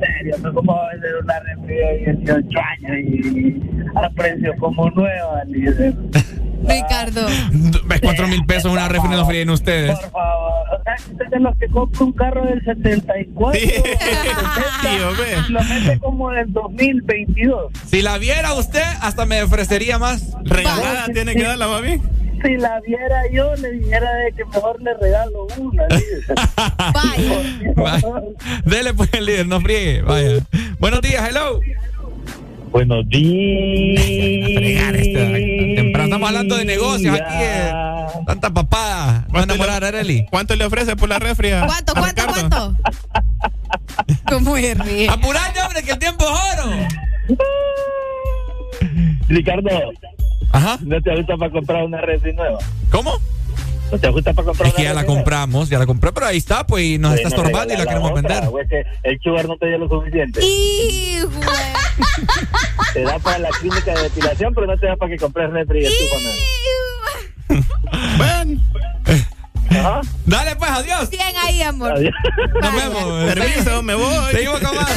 Serio, 0.00 0.36
no 0.42 0.52
como 0.54 0.74
va 0.74 0.86
a 0.86 0.90
vender 0.92 1.10
una 1.22 1.40
refri 1.40 1.74
de 1.74 2.14
18 2.24 2.58
años 2.58 2.98
y 3.04 3.62
a 3.96 4.10
precio 4.10 4.54
como 4.58 4.90
nueva, 4.90 5.42
dice. 5.46 5.92
Ricardo. 6.62 7.26
¿Ves 7.86 8.00
cuatro 8.02 8.28
mil 8.28 8.44
pesos 8.44 8.70
una 8.70 8.86
refri 8.88 9.08
no 9.10 9.24
fríen 9.26 9.48
ustedes? 9.50 9.98
Por 9.98 10.10
favor. 10.10 10.50
O 10.78 10.82
sea, 10.82 10.94
que 10.96 11.12
usted 11.12 11.24
es 11.24 11.30
de 11.30 11.40
los 11.40 11.56
que 11.58 11.68
compra 11.68 12.04
un 12.04 12.12
carro 12.12 12.44
del 12.44 12.62
74 12.64 13.60
Sí. 13.60 13.66
Sí, 13.70 15.00
hombre. 15.02 15.24
y 15.48 15.52
lo 15.52 15.62
mete 15.64 15.98
como 15.98 16.30
del 16.30 16.52
2022. 16.52 17.72
Si 17.86 18.02
la 18.02 18.18
viera 18.18 18.52
usted, 18.54 18.82
hasta 19.00 19.24
me 19.26 19.42
ofrecería 19.42 19.98
más. 19.98 20.36
Regalada 20.44 21.06
tiene 21.12 21.34
que 21.34 21.42
darla, 21.44 21.66
mami. 21.66 21.98
Si 22.42 22.56
la 22.56 22.80
viera 22.80 23.22
yo, 23.32 23.54
le 23.56 23.72
dijera 23.72 24.12
de 24.14 24.32
que 24.32 24.44
mejor 24.46 24.80
le 24.82 24.94
regalo 24.94 25.46
una. 25.58 25.84
Vaya. 27.76 28.02
Dele 28.64 28.94
pues 28.94 29.10
el 29.12 29.26
líder, 29.26 29.46
no 29.46 29.60
friegue. 29.60 30.02
Vaya. 30.02 30.38
Buenos 30.78 31.00
días, 31.02 31.28
hello. 31.28 31.60
Buenos 32.70 33.06
días. 33.10 34.00
este, 34.94 35.74
Temprano 35.76 36.04
estamos 36.04 36.28
hablando 36.28 36.56
de 36.56 36.64
negocios 36.64 37.14
aquí. 37.20 37.34
eh. 37.42 37.72
Tanta 38.26 38.50
papada. 38.50 39.26
¿Va 39.34 39.40
a 39.40 39.42
enamorar 39.44 39.84
a 39.84 39.88
Areli? 39.88 40.26
¿Cuánto 40.30 40.54
le 40.56 40.64
ofrece 40.64 40.96
por 40.96 41.08
la 41.08 41.18
refri? 41.18 41.50
a- 41.52 41.66
¿Cuánto, 41.66 41.92
cuánto, 41.94 42.22
Ricardo? 42.26 42.48
cuánto? 42.48 42.76
¿Cómo 44.30 44.56
es 44.56 44.78
ríe? 44.78 45.08
Apurate, 45.10 45.60
hombre, 45.62 45.82
que 45.82 45.92
el 45.92 45.98
tiempo 45.98 46.24
es 46.24 46.58
oro. 46.58 46.72
Ricardo, 49.28 49.68
Ajá. 50.52 50.78
¿no 50.82 51.00
te 51.00 51.12
ajusta 51.12 51.36
para 51.36 51.50
comprar 51.52 51.84
una 51.84 52.00
refri 52.00 52.32
nueva? 52.32 52.58
¿Cómo? 52.90 53.18
¿No 53.92 53.98
te 53.98 54.06
ajusta 54.06 54.32
para 54.32 54.46
comprar 54.46 54.68
Es 54.68 54.74
que 54.74 54.82
una 54.82 54.90
ya 54.90 54.94
la 54.94 55.02
nueva? 55.02 55.14
compramos, 55.16 55.68
ya 55.68 55.78
la 55.78 55.86
compré, 55.86 56.12
pero 56.12 56.26
ahí 56.26 56.36
está, 56.38 56.66
pues, 56.66 56.84
y 56.84 56.98
nos 56.98 57.10
Pues, 57.12 57.24
está 57.24 57.36
no 57.36 57.42
estorbando 57.42 57.74
y 57.74 57.76
la 57.76 57.86
queremos 57.86 58.10
otra, 58.12 58.40
vender. 58.40 58.66
que 58.68 59.08
el 59.08 59.20
sugar 59.20 59.46
no 59.48 59.56
te 59.56 59.66
dio 59.66 59.78
lo 59.78 59.88
suficiente. 59.88 60.40
Hijo. 60.44 61.28
Te 62.94 63.02
da 63.02 63.18
para 63.20 63.38
la 63.38 63.48
clínica 63.50 63.94
de 63.94 64.02
depilación, 64.04 64.52
pero 64.54 64.66
no 64.66 64.76
te 64.76 64.86
da 64.86 64.96
para 64.96 65.10
que 65.12 65.16
compres 65.18 65.50
refri 65.50 65.82
y 65.82 65.86
estufa 65.86 66.16
nueva. 66.22 67.66
Bueno, 68.16 68.60
Ajá. 69.70 70.00
Dale, 70.26 70.56
pues, 70.56 70.70
adiós. 70.70 71.10
Bien 71.10 71.22
ahí, 71.46 71.62
amor. 71.62 71.92
Adiós. 71.92 72.12
Nos 72.60 72.74
vemos. 72.74 73.34
permiso, 73.34 73.82
me 73.82 73.94
voy. 73.94 74.32
Seguimos 74.32 74.60
con 74.60 74.74
más. 74.74 74.90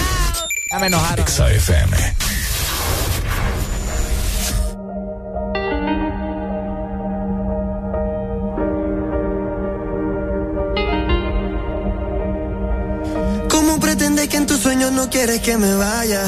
Ya 0.71 0.79
me 0.79 0.87
enojaron. 0.87 1.27
XFM. 1.27 1.95
Sueños 14.63 14.93
no 14.93 15.09
quieres 15.09 15.41
que 15.41 15.57
me 15.57 15.75
vaya? 15.75 16.23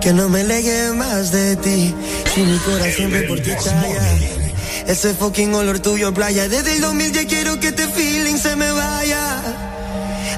Que 0.00 0.14
no 0.14 0.30
me 0.30 0.42
legue 0.42 0.92
más 0.92 1.30
de 1.30 1.54
ti. 1.56 1.94
Si 2.34 2.40
mi 2.40 2.56
corazón 2.58 2.92
siempre 2.92 3.22
por 3.24 3.38
ti 3.40 3.50
calla. 3.62 4.02
Ese 4.86 5.12
fucking 5.12 5.54
olor 5.54 5.80
tuyo 5.80 6.14
playa. 6.14 6.48
Desde 6.48 6.76
el 6.76 6.80
2000 6.80 7.12
ya 7.12 7.26
quiero 7.26 7.60
que 7.60 7.68
este 7.68 7.86
feeling 7.88 8.36
se 8.36 8.56
me 8.56 8.72
vaya. 8.72 9.22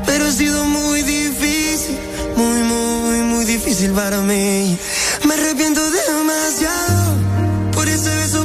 Pero 0.06 0.24
ha 0.26 0.32
sido 0.32 0.64
muy 0.64 1.02
difícil. 1.02 1.96
Muy, 2.36 2.62
muy, 2.64 3.18
muy 3.32 3.44
difícil 3.44 3.92
para 3.92 4.18
mí. 4.20 4.76
Me 5.24 5.34
arrepiento 5.34 5.80
demasiado. 5.88 7.14
Por 7.72 7.88
ese 7.88 8.10
beso 8.16 8.44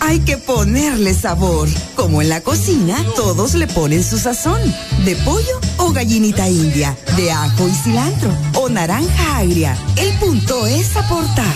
Hay 0.00 0.20
que 0.20 0.38
ponerle 0.38 1.14
sabor. 1.14 1.68
Como 1.94 2.20
en 2.20 2.28
la 2.28 2.40
cocina, 2.40 2.96
todos 3.14 3.54
le 3.54 3.66
ponen 3.66 4.02
su 4.02 4.18
sazón. 4.18 4.60
De 5.04 5.14
pollo 5.16 5.60
o 5.76 5.92
gallinita 5.92 6.48
india, 6.48 6.96
de 7.16 7.30
ajo 7.30 7.68
y 7.68 7.72
cilantro 7.72 8.30
o 8.54 8.68
naranja 8.68 9.38
agria. 9.38 9.76
El 9.96 10.12
punto 10.18 10.66
es 10.66 10.96
aportar, 10.96 11.54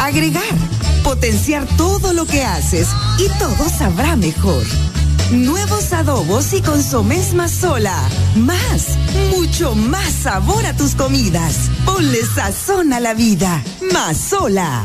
agregar, 0.00 0.42
potenciar 1.02 1.66
todo 1.76 2.12
lo 2.12 2.26
que 2.26 2.44
haces 2.44 2.88
y 3.18 3.28
todo 3.38 3.68
sabrá 3.70 4.16
mejor. 4.16 4.64
Nuevos 5.30 5.92
adobos 5.92 6.52
y 6.52 6.60
consomés 6.60 7.32
más 7.32 7.50
sola. 7.50 7.96
Más, 8.36 8.98
mucho 9.30 9.74
más 9.74 10.12
sabor 10.12 10.64
a 10.66 10.76
tus 10.76 10.94
comidas. 10.94 11.54
Ponle 11.84 12.24
sazón 12.24 12.92
a 12.92 13.00
la 13.00 13.14
vida. 13.14 13.62
Más 13.92 14.16
sola. 14.16 14.84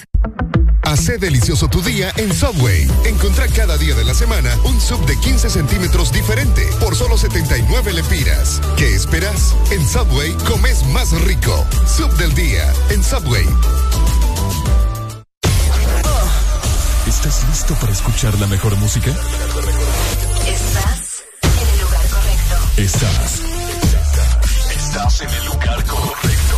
Hace 0.83 1.17
delicioso 1.17 1.69
tu 1.69 1.81
día 1.81 2.11
en 2.17 2.33
Subway. 2.33 2.85
Encontrá 3.05 3.47
cada 3.47 3.77
día 3.77 3.95
de 3.95 4.03
la 4.03 4.13
semana 4.13 4.53
un 4.65 4.81
sub 4.81 5.05
de 5.05 5.17
15 5.17 5.49
centímetros 5.49 6.11
diferente 6.11 6.67
por 6.79 6.95
solo 6.95 7.17
79 7.17 7.93
lempiras. 7.93 8.59
¿Qué 8.75 8.93
esperas? 8.93 9.55
En 9.71 9.87
Subway 9.87 10.33
comes 10.47 10.83
más 10.87 11.11
rico. 11.21 11.65
Sub 11.87 12.11
del 12.17 12.33
día 12.35 12.73
en 12.89 13.03
Subway. 13.03 13.47
¿Estás 17.07 17.47
listo 17.47 17.73
para 17.75 17.93
escuchar 17.93 18.37
la 18.39 18.47
mejor 18.47 18.75
música? 18.77 19.11
Estás 20.45 21.23
en 21.41 21.69
el 21.69 21.81
lugar 21.81 22.07
correcto. 22.09 22.55
Estás. 22.77 23.41
Estás 24.75 25.21
en 25.21 25.29
el 25.29 25.45
lugar 25.45 25.85
correcto. 25.85 26.57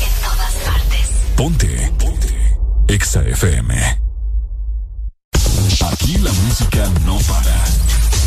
En 0.00 0.22
todas 0.22 0.54
partes. 0.64 1.08
Ponte. 1.36 1.92
Ponte. 1.98 2.37
Exa 2.88 3.20
FM. 3.20 3.74
Aquí 5.92 6.16
la 6.18 6.32
música 6.32 6.88
no 7.04 7.18
para. 7.18 7.56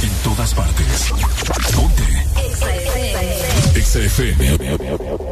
En 0.04 0.10
todas 0.24 0.54
partes. 0.54 1.12
Ponte. 1.76 2.04
Exa 3.76 4.00
FM. 4.00 4.78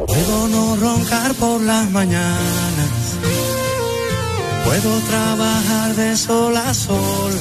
Puedo 0.08 0.48
no 0.48 0.76
roncar 0.76 1.32
por 1.34 1.60
las 1.60 1.88
mañanas. 1.90 2.90
Puedo 4.64 4.98
trabajar 5.08 5.94
de 5.94 6.16
sol 6.16 6.56
a 6.56 6.74
sol. 6.74 7.32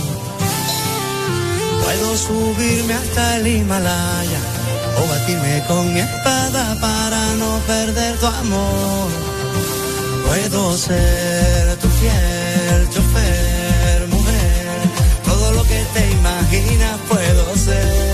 Puedo 1.84 2.18
subirme 2.18 2.94
hasta 2.94 3.38
el 3.38 3.48
Himalaya 3.48 4.42
o 5.00 5.08
batirme 5.10 5.64
con 5.68 5.92
mi 5.92 6.02
espada 6.02 6.78
para 6.80 7.34
no 7.38 7.60
perder 7.66 8.16
tu 8.20 8.28
amor. 8.28 9.10
Puedo 10.28 10.78
ser 10.78 11.79
fiel 12.00 12.90
chofer, 12.90 14.08
mujer. 14.08 14.80
Todo 15.26 15.52
lo 15.52 15.64
que 15.64 15.84
te 15.94 16.12
imaginas 16.12 17.00
puedo 17.10 17.56
ser. 17.56 18.09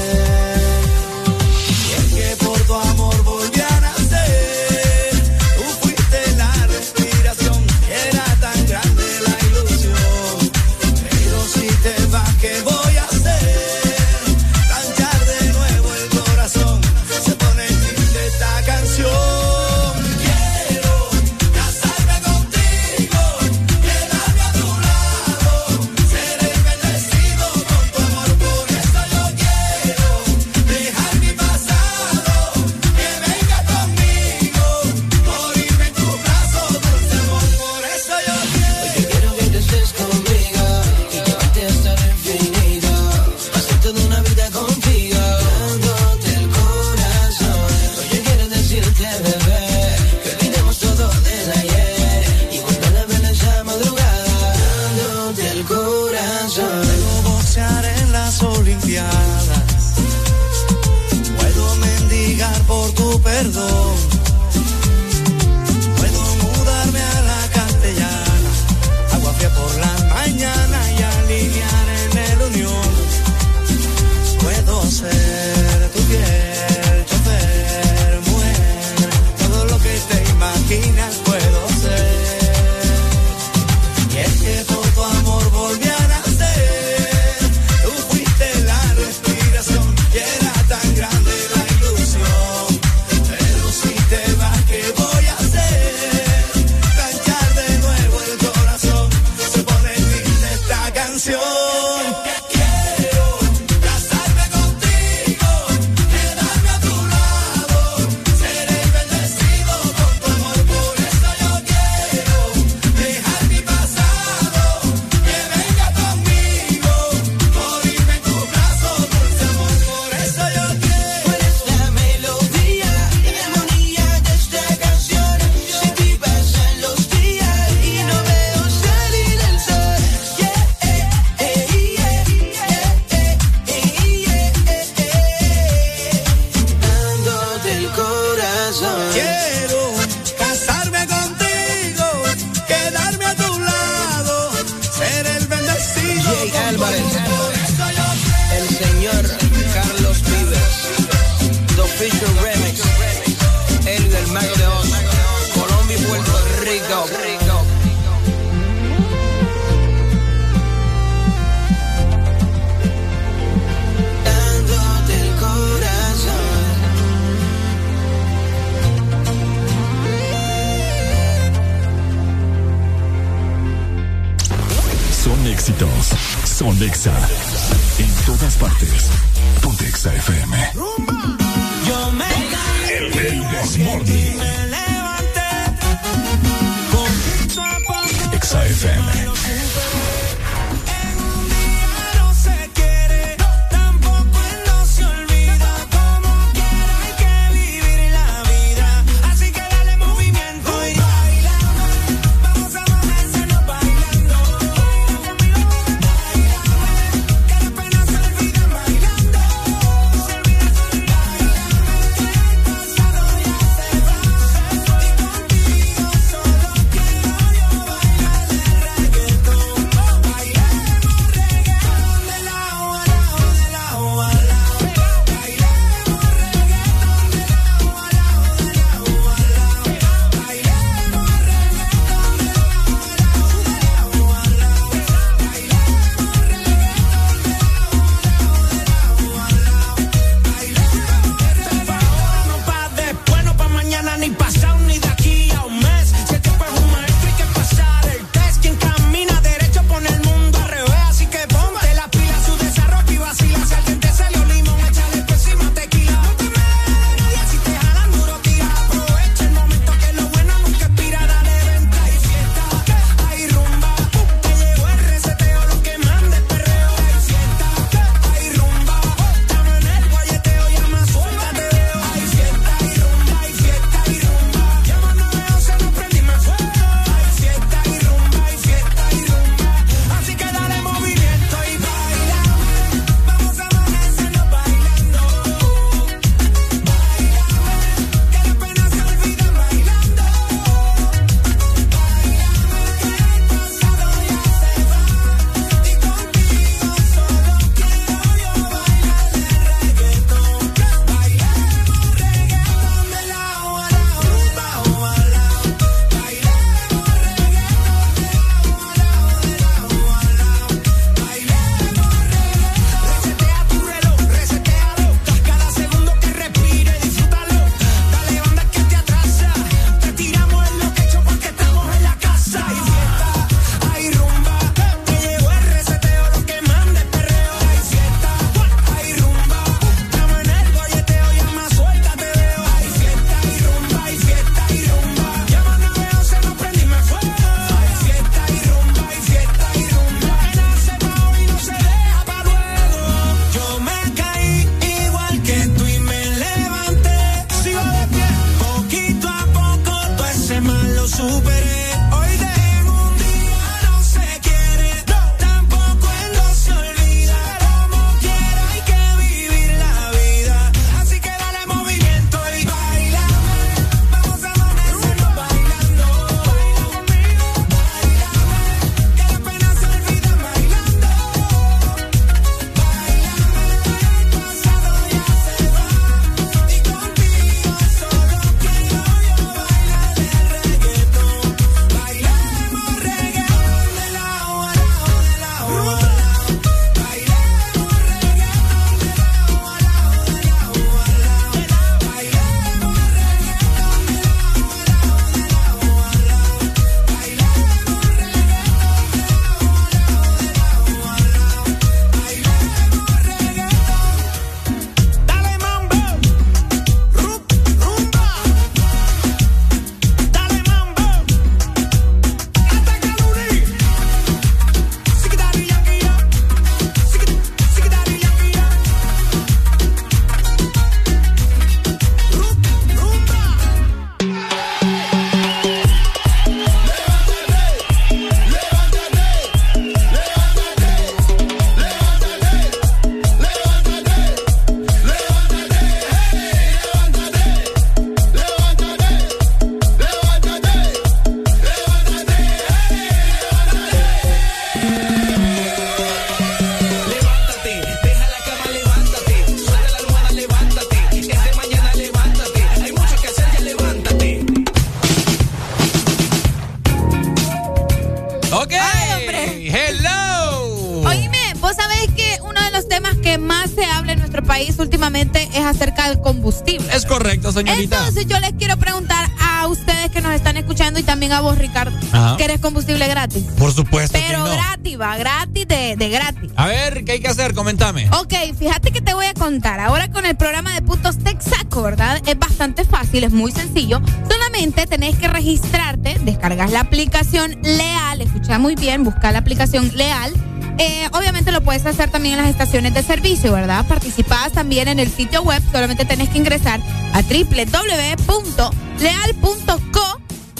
Muy 483.46 483.52
sencillo. 483.52 484.02
Solamente 484.28 484.88
tenés 484.88 485.16
que 485.18 485.28
registrarte, 485.28 486.18
descargas 486.24 486.72
la 486.72 486.80
aplicación 486.80 487.56
Leal, 487.62 488.20
escucha 488.22 488.58
muy 488.58 488.74
bien, 488.74 489.04
busca 489.04 489.32
la 489.32 489.38
aplicación 489.38 489.92
Leal. 489.96 490.34
Eh, 490.80 491.08
obviamente 491.14 491.52
lo 491.52 491.62
puedes 491.62 491.86
hacer 491.86 492.10
también 492.10 492.40
en 492.40 492.42
las 492.42 492.50
estaciones 492.50 492.96
de 492.96 493.04
servicio, 493.04 493.54
¿verdad? 493.54 493.86
Participás 493.88 494.52
también 494.52 494.88
en 494.88 494.98
el 494.98 495.12
sitio 495.12 495.44
web, 495.44 495.62
solamente 495.72 496.06
tenés 496.06 496.30
que 496.30 496.40
ingresar 496.40 496.80
a 497.14 497.22
www.leal.co 497.22 498.16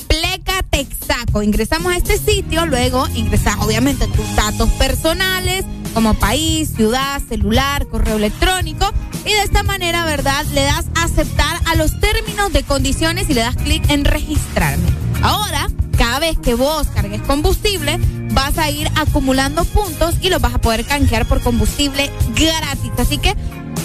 Pleca 0.08 0.62
Texaco. 0.70 1.42
Ingresamos 1.42 1.92
a 1.92 1.98
este 1.98 2.20
sitio, 2.20 2.68
luego 2.68 3.08
ingresas 3.16 3.56
obviamente 3.62 4.06
tus 4.10 4.36
datos 4.36 4.70
personales 4.74 5.66
como 5.96 6.14
país, 6.14 6.74
ciudad, 6.76 7.20
celular, 7.28 7.88
correo 7.88 8.18
electrónico 8.18 8.92
y 9.26 9.32
de 9.32 9.42
esta 9.42 9.64
manera, 9.64 10.06
¿verdad? 10.06 10.46
Le 10.54 10.62
das 10.62 10.86
aceptar 11.22 11.62
a 11.66 11.76
los 11.76 11.98
términos 12.02 12.52
de 12.52 12.64
condiciones 12.64 13.30
y 13.30 13.34
le 13.34 13.42
das 13.42 13.56
clic 13.56 13.90
en 13.90 14.04
registrarme. 14.04 14.90
Ahora, 15.22 15.70
cada 15.98 16.20
vez 16.20 16.38
que 16.38 16.56
vos 16.56 16.88
cargues 16.94 17.22
combustible, 17.22 17.98
vas 18.32 18.58
a 18.58 18.70
ir 18.70 18.90
acumulando 18.96 19.64
puntos 19.64 20.16
y 20.22 20.30
los 20.30 20.42
vas 20.42 20.56
a 20.56 20.58
poder 20.60 20.84
canjear 20.86 21.26
por 21.26 21.40
combustible 21.42 22.12
gratis. 22.36 22.92
Así 22.98 23.18
que, 23.18 23.34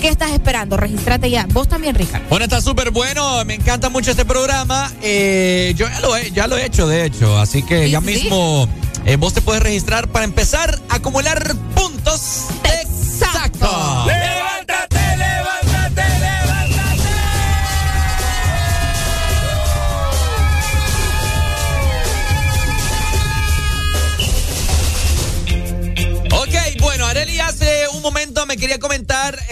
¿qué 0.01 0.09
estás 0.09 0.33
esperando? 0.33 0.77
Regístrate 0.77 1.31
ya. 1.31 1.47
Vos 1.53 1.69
también, 1.69 1.95
Ricardo. 1.95 2.27
Bueno, 2.29 2.45
está 2.47 2.61
súper 2.61 2.91
bueno. 2.91 3.45
Me 3.45 3.55
encanta 3.55 3.89
mucho 3.91 4.11
este 4.11 4.25
programa. 4.25 4.91
Eh, 5.01 5.73
yo 5.77 5.87
ya 5.89 6.01
lo, 6.01 6.17
he, 6.17 6.33
ya 6.33 6.49
lo 6.49 6.57
he 6.59 6.67
hecho, 6.67 6.89
de 6.89 7.05
hecho. 7.05 7.39
Así 7.39 7.63
que 7.63 7.85
Sí, 7.85 7.91
ya 7.93 8.01
sí. 8.01 8.07
mismo 8.07 8.69
eh, 9.07 9.15
vos 9.17 9.33
te 9.33 9.41
puedes 9.41 9.63
registrar 9.63 10.09
para 10.09 10.25
empezar 10.25 10.81
a 10.89 10.97
acumular 10.97 11.55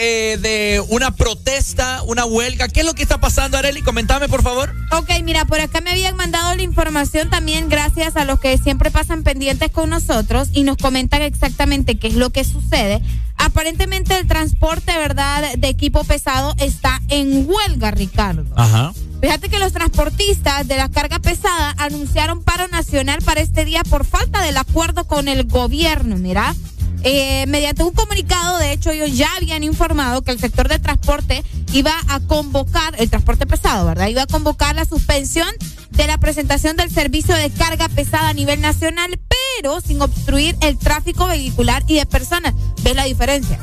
eh, 0.09 0.39
de 0.39 0.83
una 0.89 1.11
protesta, 1.11 2.03
una 2.05 2.25
huelga. 2.25 2.69
¿Qué 2.69 2.81
es 2.81 2.87
lo 2.87 2.95
que 2.95 3.03
está 3.03 3.21
pasando, 3.21 3.59
Areli? 3.59 3.83
Comentame, 3.83 4.27
por 4.27 4.43
favor. 4.43 4.75
Ok, 4.93 5.11
mira, 5.23 5.45
por 5.45 5.61
acá 5.61 5.83
me 5.83 5.91
habían 5.91 6.17
mandado 6.17 6.55
la 6.55 6.63
información 6.63 7.29
también 7.29 7.69
gracias 7.69 8.17
a 8.17 8.25
los 8.25 8.41
que 8.41 8.57
siempre 8.57 8.91
pasan 8.91 9.23
pendientes 9.23 9.71
con 9.71 9.91
nosotros 9.91 10.49
y 10.53 10.63
nos 10.63 10.79
comentan 10.79 11.21
exactamente 11.21 11.99
qué 11.99 12.09
es 12.09 12.15
lo 12.15 12.31
que 12.31 12.45
sucede. 12.45 13.03
Aparentemente 13.37 14.17
el 14.17 14.27
transporte, 14.27 14.97
¿verdad?, 14.97 15.55
de 15.59 15.69
equipo 15.69 16.03
pesado 16.05 16.55
está 16.59 17.01
en 17.09 17.47
huelga, 17.47 17.91
Ricardo. 17.91 18.45
Ajá. 18.57 18.93
Fíjate 19.21 19.49
que 19.49 19.59
los 19.59 19.73
transportistas 19.73 20.67
de 20.69 20.77
la 20.77 20.89
carga 20.89 21.19
pesada 21.19 21.75
anunciaron 21.77 22.43
paro 22.43 22.67
nacional 22.69 23.19
para 23.25 23.41
este 23.41 23.65
día 23.65 23.83
por 23.85 24.05
falta 24.05 24.43
del 24.43 24.57
acuerdo 24.57 25.07
con 25.07 25.29
el 25.29 25.45
gobierno, 25.45 26.17
mira. 26.17 26.55
Eh, 27.05 27.45
mediante 27.47 27.83
un 27.85 27.93
comunicado, 27.93 28.59
de 28.59 28.73
hecho, 28.73 28.91
ellos 28.91 29.17
ya 29.17 29.29
habían 29.37 29.63
informado 29.63 30.23
que 30.23 30.33
el 30.33 30.39
sector 30.41 30.69
de 30.69 30.79
transporte 30.79 31.45
iba 31.73 31.93
a 32.09 32.21
convocar, 32.21 32.95
el 32.99 33.09
transporte 33.09 33.47
pesado, 33.47 33.87
¿verdad? 33.87 34.09
Iba 34.09 34.23
a 34.23 34.27
convocar 34.27 34.75
la 34.75 34.85
suspensión 34.85 35.49
de 35.91 36.07
la 36.07 36.19
presentación 36.19 36.77
del 36.77 36.91
servicio 36.91 37.35
de 37.35 37.51
carga 37.51 37.89
pesada 37.89 38.29
a 38.29 38.33
nivel 38.33 38.61
nacional, 38.61 39.19
pero 39.61 39.81
sin 39.81 40.01
obstruir 40.03 40.57
el 40.61 40.77
tráfico 40.79 41.27
vehicular 41.27 41.83
y 41.87 41.97
de 41.97 42.07
personas. 42.07 42.55
¿Ves 42.83 42.97
la 42.97 43.05
diferencia? 43.05 43.59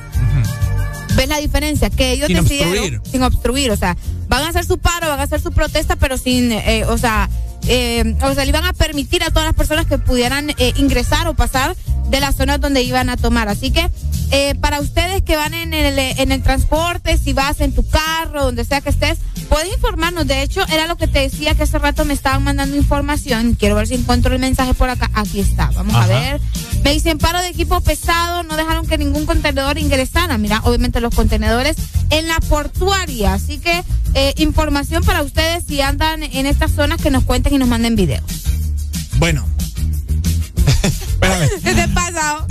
¿Ves 1.15 1.29
la 1.29 1.37
diferencia? 1.37 1.89
Que 1.89 2.11
ellos 2.11 2.27
Sin 2.27 2.37
decidieron 2.37 2.73
obstruir. 2.73 3.01
sin 3.09 3.23
obstruir, 3.23 3.71
o 3.71 3.77
sea, 3.77 3.95
van 4.27 4.43
a 4.43 4.49
hacer 4.49 4.65
su 4.65 4.77
paro, 4.77 5.07
van 5.07 5.19
a 5.19 5.23
hacer 5.23 5.41
su 5.41 5.51
protesta, 5.51 5.95
pero 5.95 6.17
sin, 6.17 6.51
eh, 6.51 6.83
o 6.87 6.97
sea, 6.97 7.29
eh, 7.67 8.15
o 8.21 8.33
sea, 8.33 8.43
le 8.43 8.49
iban 8.49 8.65
a 8.65 8.73
permitir 8.73 9.23
a 9.23 9.29
todas 9.29 9.45
las 9.45 9.55
personas 9.55 9.85
que 9.85 9.97
pudieran 9.97 10.49
eh, 10.57 10.73
ingresar 10.77 11.27
o 11.27 11.35
pasar 11.35 11.75
de 12.15 12.21
las 12.21 12.35
zonas 12.35 12.61
donde 12.61 12.81
iban 12.81 13.09
a 13.09 13.17
tomar. 13.17 13.49
Así 13.49 13.71
que 13.71 13.89
eh, 14.31 14.55
para 14.61 14.79
ustedes 14.79 15.21
que 15.21 15.35
van 15.35 15.53
en 15.53 15.73
el, 15.73 15.99
en 15.99 16.31
el 16.31 16.41
transporte, 16.41 17.17
si 17.17 17.33
vas 17.33 17.59
en 17.59 17.73
tu 17.73 17.85
carro, 17.87 18.45
donde 18.45 18.63
sea 18.63 18.79
que 18.79 18.89
estés, 18.89 19.17
puedes 19.49 19.73
informarnos. 19.73 20.25
De 20.25 20.41
hecho, 20.41 20.65
era 20.69 20.87
lo 20.87 20.95
que 20.95 21.07
te 21.07 21.19
decía 21.19 21.55
que 21.55 21.63
hace 21.63 21.77
rato 21.77 22.05
me 22.05 22.13
estaban 22.13 22.41
mandando 22.41 22.77
información. 22.77 23.55
Quiero 23.55 23.75
ver 23.75 23.87
si 23.87 23.95
encuentro 23.95 24.33
el 24.33 24.39
mensaje 24.39 24.73
por 24.73 24.89
acá. 24.89 25.11
Aquí 25.13 25.41
está, 25.41 25.71
vamos 25.75 25.93
a 25.93 26.07
ver. 26.07 26.39
Me 26.85 26.93
dicen 26.93 27.17
paro 27.17 27.41
de 27.41 27.49
equipo 27.49 27.81
pesado, 27.81 28.43
no 28.43 28.55
dejaron 28.55 28.87
que 28.87 28.97
ningún 28.97 29.25
contenedor 29.25 29.77
ingresara. 29.77 30.37
Mira, 30.37 30.61
obviamente 30.63 31.01
los 31.01 31.13
contenedores 31.13 31.75
en 32.11 32.29
la 32.29 32.39
portuaria. 32.47 33.33
Así 33.33 33.57
que 33.57 33.83
eh, 34.13 34.33
información 34.37 35.03
para 35.03 35.21
ustedes 35.21 35.65
si 35.67 35.81
andan 35.81 36.23
en 36.23 36.45
estas 36.45 36.71
zonas 36.71 37.01
que 37.01 37.11
nos 37.11 37.25
cuenten 37.25 37.53
y 37.53 37.57
nos 37.57 37.67
manden 37.67 37.97
videos. 37.97 38.34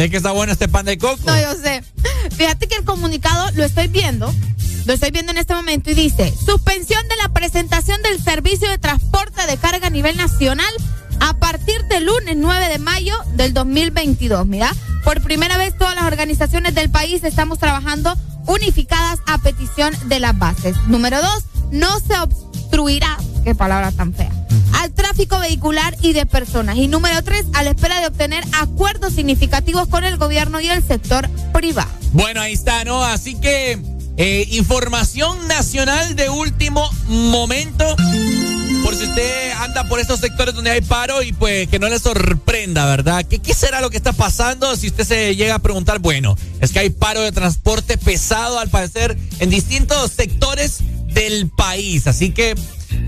¿De 0.04 0.10
que 0.10 0.18
está 0.18 0.32
bueno 0.32 0.52
este 0.52 0.68
pan 0.68 0.84
de 0.84 0.98
coco? 0.98 1.22
No, 1.24 1.40
yo 1.40 1.54
sé. 1.54 1.82
Fíjate 2.36 2.68
que 2.68 2.76
el 2.76 2.84
comunicado 2.84 3.50
lo 3.52 3.64
estoy 3.64 3.88
viendo, 3.88 4.30
lo 4.84 4.92
estoy 4.92 5.10
viendo 5.12 5.32
en 5.32 5.38
este 5.38 5.54
momento 5.54 5.90
y 5.90 5.94
dice, 5.94 6.30
suspensión 6.44 7.08
de 7.08 7.16
la 7.16 7.30
presentación 7.30 8.02
del 8.02 8.22
servicio 8.22 8.68
de 8.68 8.76
transporte 8.76 9.46
de 9.46 9.56
carga 9.56 9.86
a 9.86 9.90
nivel 9.90 10.18
nacional 10.18 10.70
a 11.20 11.38
partir 11.38 11.82
del 11.84 12.04
lunes 12.04 12.36
9 12.36 12.68
de 12.68 12.78
mayo 12.80 13.16
del 13.32 13.54
2022. 13.54 14.46
Mira, 14.46 14.74
por 15.04 15.22
primera 15.22 15.56
vez 15.56 15.74
todas 15.78 15.94
las 15.94 16.04
organizaciones 16.04 16.74
del 16.74 16.90
país 16.90 17.24
estamos 17.24 17.58
trabajando 17.58 18.14
unificadas 18.46 19.20
a 19.26 19.38
petición 19.38 19.94
de 20.08 20.20
las 20.20 20.38
bases. 20.38 20.76
Número 20.86 21.16
dos, 21.22 21.44
no 21.70 21.98
se 22.00 22.14
obstruirá, 22.18 23.16
qué 23.42 23.54
palabra 23.54 23.90
tan 23.90 24.12
fea, 24.12 24.33
al 24.74 24.92
tráfico 24.92 25.38
vehicular 25.38 25.96
y 26.02 26.12
de 26.12 26.26
personas. 26.26 26.76
Y 26.76 26.88
número 26.88 27.22
tres, 27.22 27.46
a 27.52 27.62
la 27.62 27.70
espera 27.70 28.00
de 28.00 28.06
obtener 28.06 28.44
acuerdos 28.52 29.14
significativos 29.14 29.88
con 29.88 30.04
el 30.04 30.16
gobierno 30.16 30.60
y 30.60 30.68
el 30.68 30.86
sector 30.86 31.28
privado. 31.52 31.90
Bueno, 32.12 32.40
ahí 32.40 32.52
está, 32.52 32.84
¿no? 32.84 33.02
Así 33.04 33.34
que 33.34 33.78
eh, 34.16 34.46
información 34.52 35.48
nacional 35.48 36.14
de 36.16 36.28
último 36.28 36.88
momento. 37.06 37.84
Por 38.84 38.94
si 38.94 39.04
usted 39.04 39.52
anda 39.52 39.88
por 39.88 39.98
estos 39.98 40.20
sectores 40.20 40.54
donde 40.54 40.70
hay 40.70 40.82
paro 40.82 41.22
y 41.22 41.32
pues 41.32 41.68
que 41.68 41.78
no 41.78 41.88
le 41.88 41.98
sorprenda, 41.98 42.84
¿verdad? 42.84 43.24
¿Qué, 43.24 43.38
¿Qué 43.38 43.54
será 43.54 43.80
lo 43.80 43.88
que 43.88 43.96
está 43.96 44.12
pasando? 44.12 44.76
Si 44.76 44.88
usted 44.88 45.04
se 45.04 45.36
llega 45.36 45.54
a 45.54 45.58
preguntar, 45.58 46.00
bueno, 46.00 46.36
es 46.60 46.70
que 46.70 46.80
hay 46.80 46.90
paro 46.90 47.22
de 47.22 47.32
transporte 47.32 47.96
pesado 47.96 48.58
al 48.58 48.68
parecer 48.68 49.16
en 49.40 49.48
distintos 49.48 50.12
sectores 50.12 50.80
del 51.14 51.48
país. 51.48 52.06
Así 52.06 52.30
que 52.30 52.54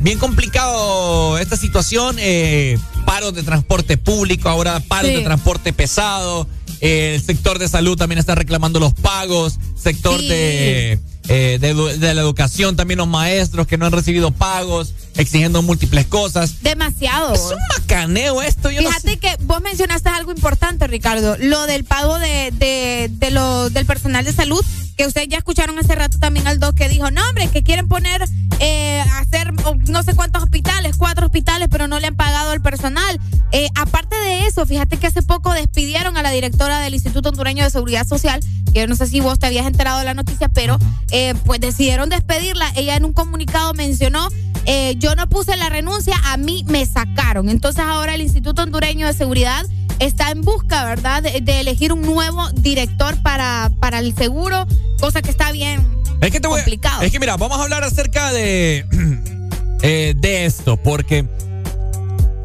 bien 0.01 0.19
complicado 0.19 1.39
esta 1.39 1.57
situación. 1.57 2.17
Eh, 2.19 2.79
paro 3.05 3.33
de 3.33 3.43
transporte 3.43 3.97
público, 3.97 4.49
ahora 4.49 4.81
paro 4.81 5.09
Sí. 5.09 5.15
de 5.15 5.23
transporte 5.23 5.73
pesado. 5.73 6.47
Eh, 6.81 7.15
el 7.15 7.23
sector 7.23 7.59
de 7.59 7.69
salud 7.69 7.97
también 7.97 8.19
está 8.19 8.35
reclamando 8.35 8.79
los 8.81 8.93
pagos. 8.95 9.59
Sector 9.81 10.21
Sí. 10.21 10.29
de, 10.29 11.01
eh, 11.29 11.59
de, 11.61 12.15
la 12.15 12.21
educación, 12.21 12.77
también 12.77 12.99
los 12.99 13.09
maestros 13.09 13.67
que 13.67 13.79
no 13.79 13.87
han 13.87 13.93
recibido 13.93 14.31
pagos, 14.31 14.93
exigiendo 15.17 15.63
múltiples 15.63 16.07
cosas. 16.07 16.63
Demasiado. 16.63 17.35
Es 17.35 17.41
un 17.41 17.59
macaneo 17.79 18.43
esto, 18.43 18.71
yo 18.71 18.83
no 18.83 18.89
Fíjate 18.89 19.11
sé. 19.13 19.19
que 19.19 19.37
vos 19.45 19.61
mencionaste 19.63 20.09
algo 20.09 20.33
importante, 20.33 20.87
Ricardo, 20.87 21.37
lo 21.41 21.67
del 21.67 21.85
pago 21.85 22.19
de, 22.19 22.53
de, 22.53 23.11
de 23.13 23.31
lo, 23.31 23.71
del 23.71 23.87
personal 23.87 24.25
de 24.25 24.33
salud, 24.33 24.65
que 24.97 25.07
ustedes 25.07 25.29
ya 25.29 25.39
escucharon 25.39 25.79
hace 25.79 25.95
rato 25.95 26.19
también 26.19 26.47
al 26.47 26.59
doc 26.59 26.75
que 26.75 26.89
dijo, 26.89 27.11
no 27.11 27.21
hombre, 27.29 27.49
que 27.49 27.63
quieren 27.63 27.87
poner, 27.87 28.25
eh, 28.61 29.03
hacer 29.15 29.53
oh, 29.65 29.75
no 29.89 30.03
sé 30.03 30.15
cuántos 30.15 30.43
hospitales, 30.43 30.97
cuatro 30.97 31.27
hospitales, 31.27 31.69
pero 31.71 31.87
no 31.87 32.01
le 32.01 32.07
han 32.07 32.17
pagado 32.17 32.51
al 32.51 32.63
personal. 32.63 33.21
Eh, 33.53 33.69
aparte 33.75 34.17
de 34.17 34.47
eso, 34.47 34.65
fíjate 34.67 34.97
que 34.97 35.07
hace 35.07 35.23
poco 35.23 35.53
despidieron 35.53 36.17
a 36.17 36.23
la 36.23 36.31
directora 36.31 36.81
del 36.81 36.95
Instituto 36.95 37.29
Hondureño 37.29 37.65
de 37.65 37.71
Seguridad 37.71 38.07
Social, 38.07 38.41
que 38.73 38.81
yo 38.81 38.87
no 38.87 38.97
sé 38.97 39.07
si 39.07 39.21
vos 39.21 39.39
te 39.39 39.47
habías 39.47 39.67
enterado 39.67 39.99
de 39.99 40.05
la 40.05 40.15
noticia, 40.15 40.49
pero 40.49 40.79
eh, 41.11 41.35
pues 41.45 41.61
decidieron 41.61 42.09
despedirla. 42.09 42.73
Ella 42.75 42.97
en 42.97 43.05
un 43.05 43.13
comunicado 43.13 43.75
mencionó, 43.75 44.29
eh, 44.65 44.97
yo 44.99 45.15
no 45.15 45.29
puse 45.29 45.57
la 45.57 45.69
renuncia, 45.69 46.17
a 46.25 46.37
mí 46.39 46.65
me 46.69 46.87
sacaron. 46.87 47.51
Entonces 47.51 47.85
ahora 47.85 48.15
el 48.15 48.23
Instituto 48.23 48.63
Hondureño 48.63 49.07
de 49.07 49.13
Seguridad 49.13 49.65
está 49.99 50.31
en 50.31 50.43
busca, 50.43 50.85
¿verdad?, 50.85 51.23
de, 51.23 51.41
de 51.41 51.61
elegir 51.61 51.93
un 51.93 52.03
nuevo 52.03 52.49
director 52.51 53.21
para, 53.23 53.71
para 53.81 54.01
el 54.01 54.15
seguro, 54.15 54.67
cosa 55.01 55.23
que 55.23 55.31
está 55.31 55.53
bien 55.53 55.87
Es 56.21 56.31
que 56.31 56.41
te 56.41 56.49
voy 56.49 56.61
a- 56.61 56.63
complicado. 56.63 57.03
Es 57.03 57.13
que 57.13 57.19
mira, 57.21 57.37
vamos 57.37 57.59
a 57.59 57.63
hablar 57.63 57.85
acerca 57.85 58.33
de, 58.33 58.85
eh, 59.83 60.15
de 60.17 60.47
esto, 60.47 60.77
porque 60.77 61.27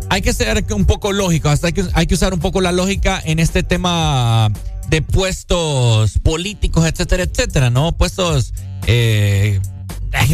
hay 0.09 0.21
que 0.21 0.33
ser 0.33 0.63
un 0.73 0.85
poco 0.85 1.11
lógico, 1.13 1.49
hasta 1.49 1.67
hay 1.67 1.73
que, 1.73 1.85
hay 1.93 2.05
que 2.07 2.15
usar 2.15 2.33
un 2.33 2.39
poco 2.39 2.59
la 2.61 2.71
lógica 2.71 3.21
en 3.23 3.39
este 3.39 3.63
tema 3.63 4.49
de 4.89 5.01
puestos 5.01 6.19
políticos, 6.19 6.85
etcétera, 6.85 7.23
etcétera, 7.23 7.69
¿no? 7.69 7.93
Puestos, 7.93 8.53
eh, 8.87 9.61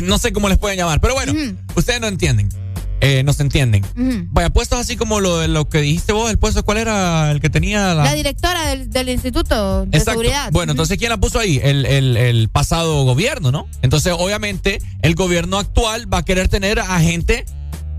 no 0.04 0.18
sé 0.18 0.32
cómo 0.34 0.50
les 0.50 0.58
pueden 0.58 0.78
llamar, 0.80 1.00
pero 1.00 1.14
bueno, 1.14 1.34
ustedes 1.76 2.02
no 2.02 2.08
entienden. 2.08 2.50
Eh, 3.00 3.22
no 3.24 3.32
se 3.34 3.44
entienden. 3.44 3.86
Vaya, 4.32 4.50
puestos 4.50 4.80
así 4.80 4.98
como 4.98 5.20
lo, 5.20 5.38
de 5.38 5.48
lo 5.48 5.70
que 5.70 5.82
dijiste 5.82 6.14
vos, 6.14 6.32
el 6.32 6.40
puesto, 6.40 6.66
¿cuál 6.66 6.80
era 6.80 7.30
el 7.32 7.40
que 7.40 7.50
tenía 7.50 7.94
la, 7.94 8.04
La 8.06 8.14
directora 8.16 8.68
del, 8.70 8.90
del 8.90 9.10
Instituto 9.10 9.82
de 9.86 9.98
Exacto. 9.98 10.12
Seguridad. 10.20 10.52
Bueno, 10.52 10.72
entonces, 10.72 10.98
¿quién 10.98 11.10
la 11.12 11.18
puso 11.18 11.40
ahí? 11.40 11.60
El, 11.64 11.86
el- 11.86 12.18
el 12.18 12.50
pasado 12.50 13.04
gobierno, 13.04 13.52
¿no? 13.52 13.68
Entonces, 13.84 14.14
obviamente, 14.18 14.82
el 15.04 15.14
gobierno 15.16 15.60
actual 15.60 16.12
va 16.12 16.20
a 16.20 16.26
querer 16.26 16.48
tener 16.48 16.80
a 16.80 17.00
gente 17.00 17.46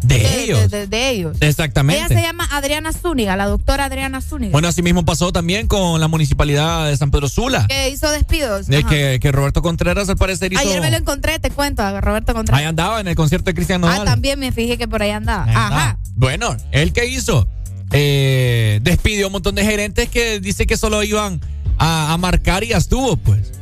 de, 0.03 0.19
de, 0.19 0.45
ellos. 0.45 0.71
de- 0.71 1.11
ellos. 1.11 1.37
Exactamente. 1.41 2.05
Ella 2.05 2.21
se 2.21 2.27
llama 2.27 2.49
Adriana 2.53 2.93
Zúñiga, 2.93 3.37
la 3.37 3.47
doctora 3.47 3.87
Adriana 3.87 4.21
Zúñiga. 4.21 4.53
Bueno, 4.53 4.69
así 4.69 4.83
mismo 4.83 5.05
pasó 5.05 5.33
también 5.33 5.67
con 5.67 6.01
la 6.01 6.09
municipalidad 6.09 6.87
de 6.87 6.97
San 6.97 7.11
Pedro 7.11 7.29
Sula. 7.29 7.67
que 7.69 7.91
hizo 7.91 8.11
despidos. 8.11 8.67
De 8.67 8.79
Ajá. 8.79 8.89
que, 8.89 9.19
que 9.21 9.33
Roberto 9.33 9.63
Contreras 9.63 10.09
al 10.09 10.17
parecer 10.17 10.53
hizo. 10.53 10.61
Ayer 10.63 10.81
me 10.81 10.91
lo 10.91 10.97
encontré, 10.97 11.39
te 11.39 11.51
cuento, 11.51 11.83
a 11.83 12.01
Roberto 12.01 12.35
Contreras. 12.35 12.61
Ahí 12.61 12.67
andaba 12.67 13.01
en 13.01 13.09
el 13.09 13.17
concierto 13.17 13.47
de 13.47 13.55
Cristian 13.55 13.85
ah, 13.85 14.05
también 14.05 14.39
me 14.39 14.53
fijé 14.53 14.79
que 14.79 14.87
por 14.89 15.03
ahí 15.03 15.11
andaba. 15.11 15.45
Ahí 15.45 15.51
Ajá. 15.51 15.67
andaba. 15.67 15.99
Bueno, 16.15 16.57
¿él 16.73 16.93
qué 16.93 17.07
hizo? 17.07 17.49
Eh, 17.93 18.81
despidió 18.83 19.27
a 19.27 19.29
un 19.29 19.33
montón 19.33 19.55
de 19.55 19.65
gerentes 19.65 20.09
que 20.09 20.41
dice 20.41 20.67
que 20.67 20.77
solo 20.77 21.03
iban 21.03 21.41
a, 21.79 22.13
a 22.13 22.19
marcar 22.19 22.65
y 22.65 22.69
ya 22.69 22.77
estuvo, 22.77 23.17
pues. 23.17 23.53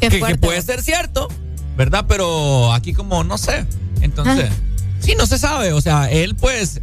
Qué 0.00 0.08
que, 0.08 0.36
puede 0.36 0.62
ser 0.62 0.82
cierto, 0.82 1.28
¿verdad? 1.76 2.04
Pero 2.08 2.72
aquí 2.72 2.92
como 2.92 3.24
no 3.24 3.36
sé. 3.38 3.66
Entonces, 4.00 4.50
sí, 5.00 5.14
no 5.16 5.26
se 5.26 5.38
sabe. 5.38 5.72
O 5.72 5.80
sea, 5.80 6.10
él 6.10 6.34
pues, 6.34 6.80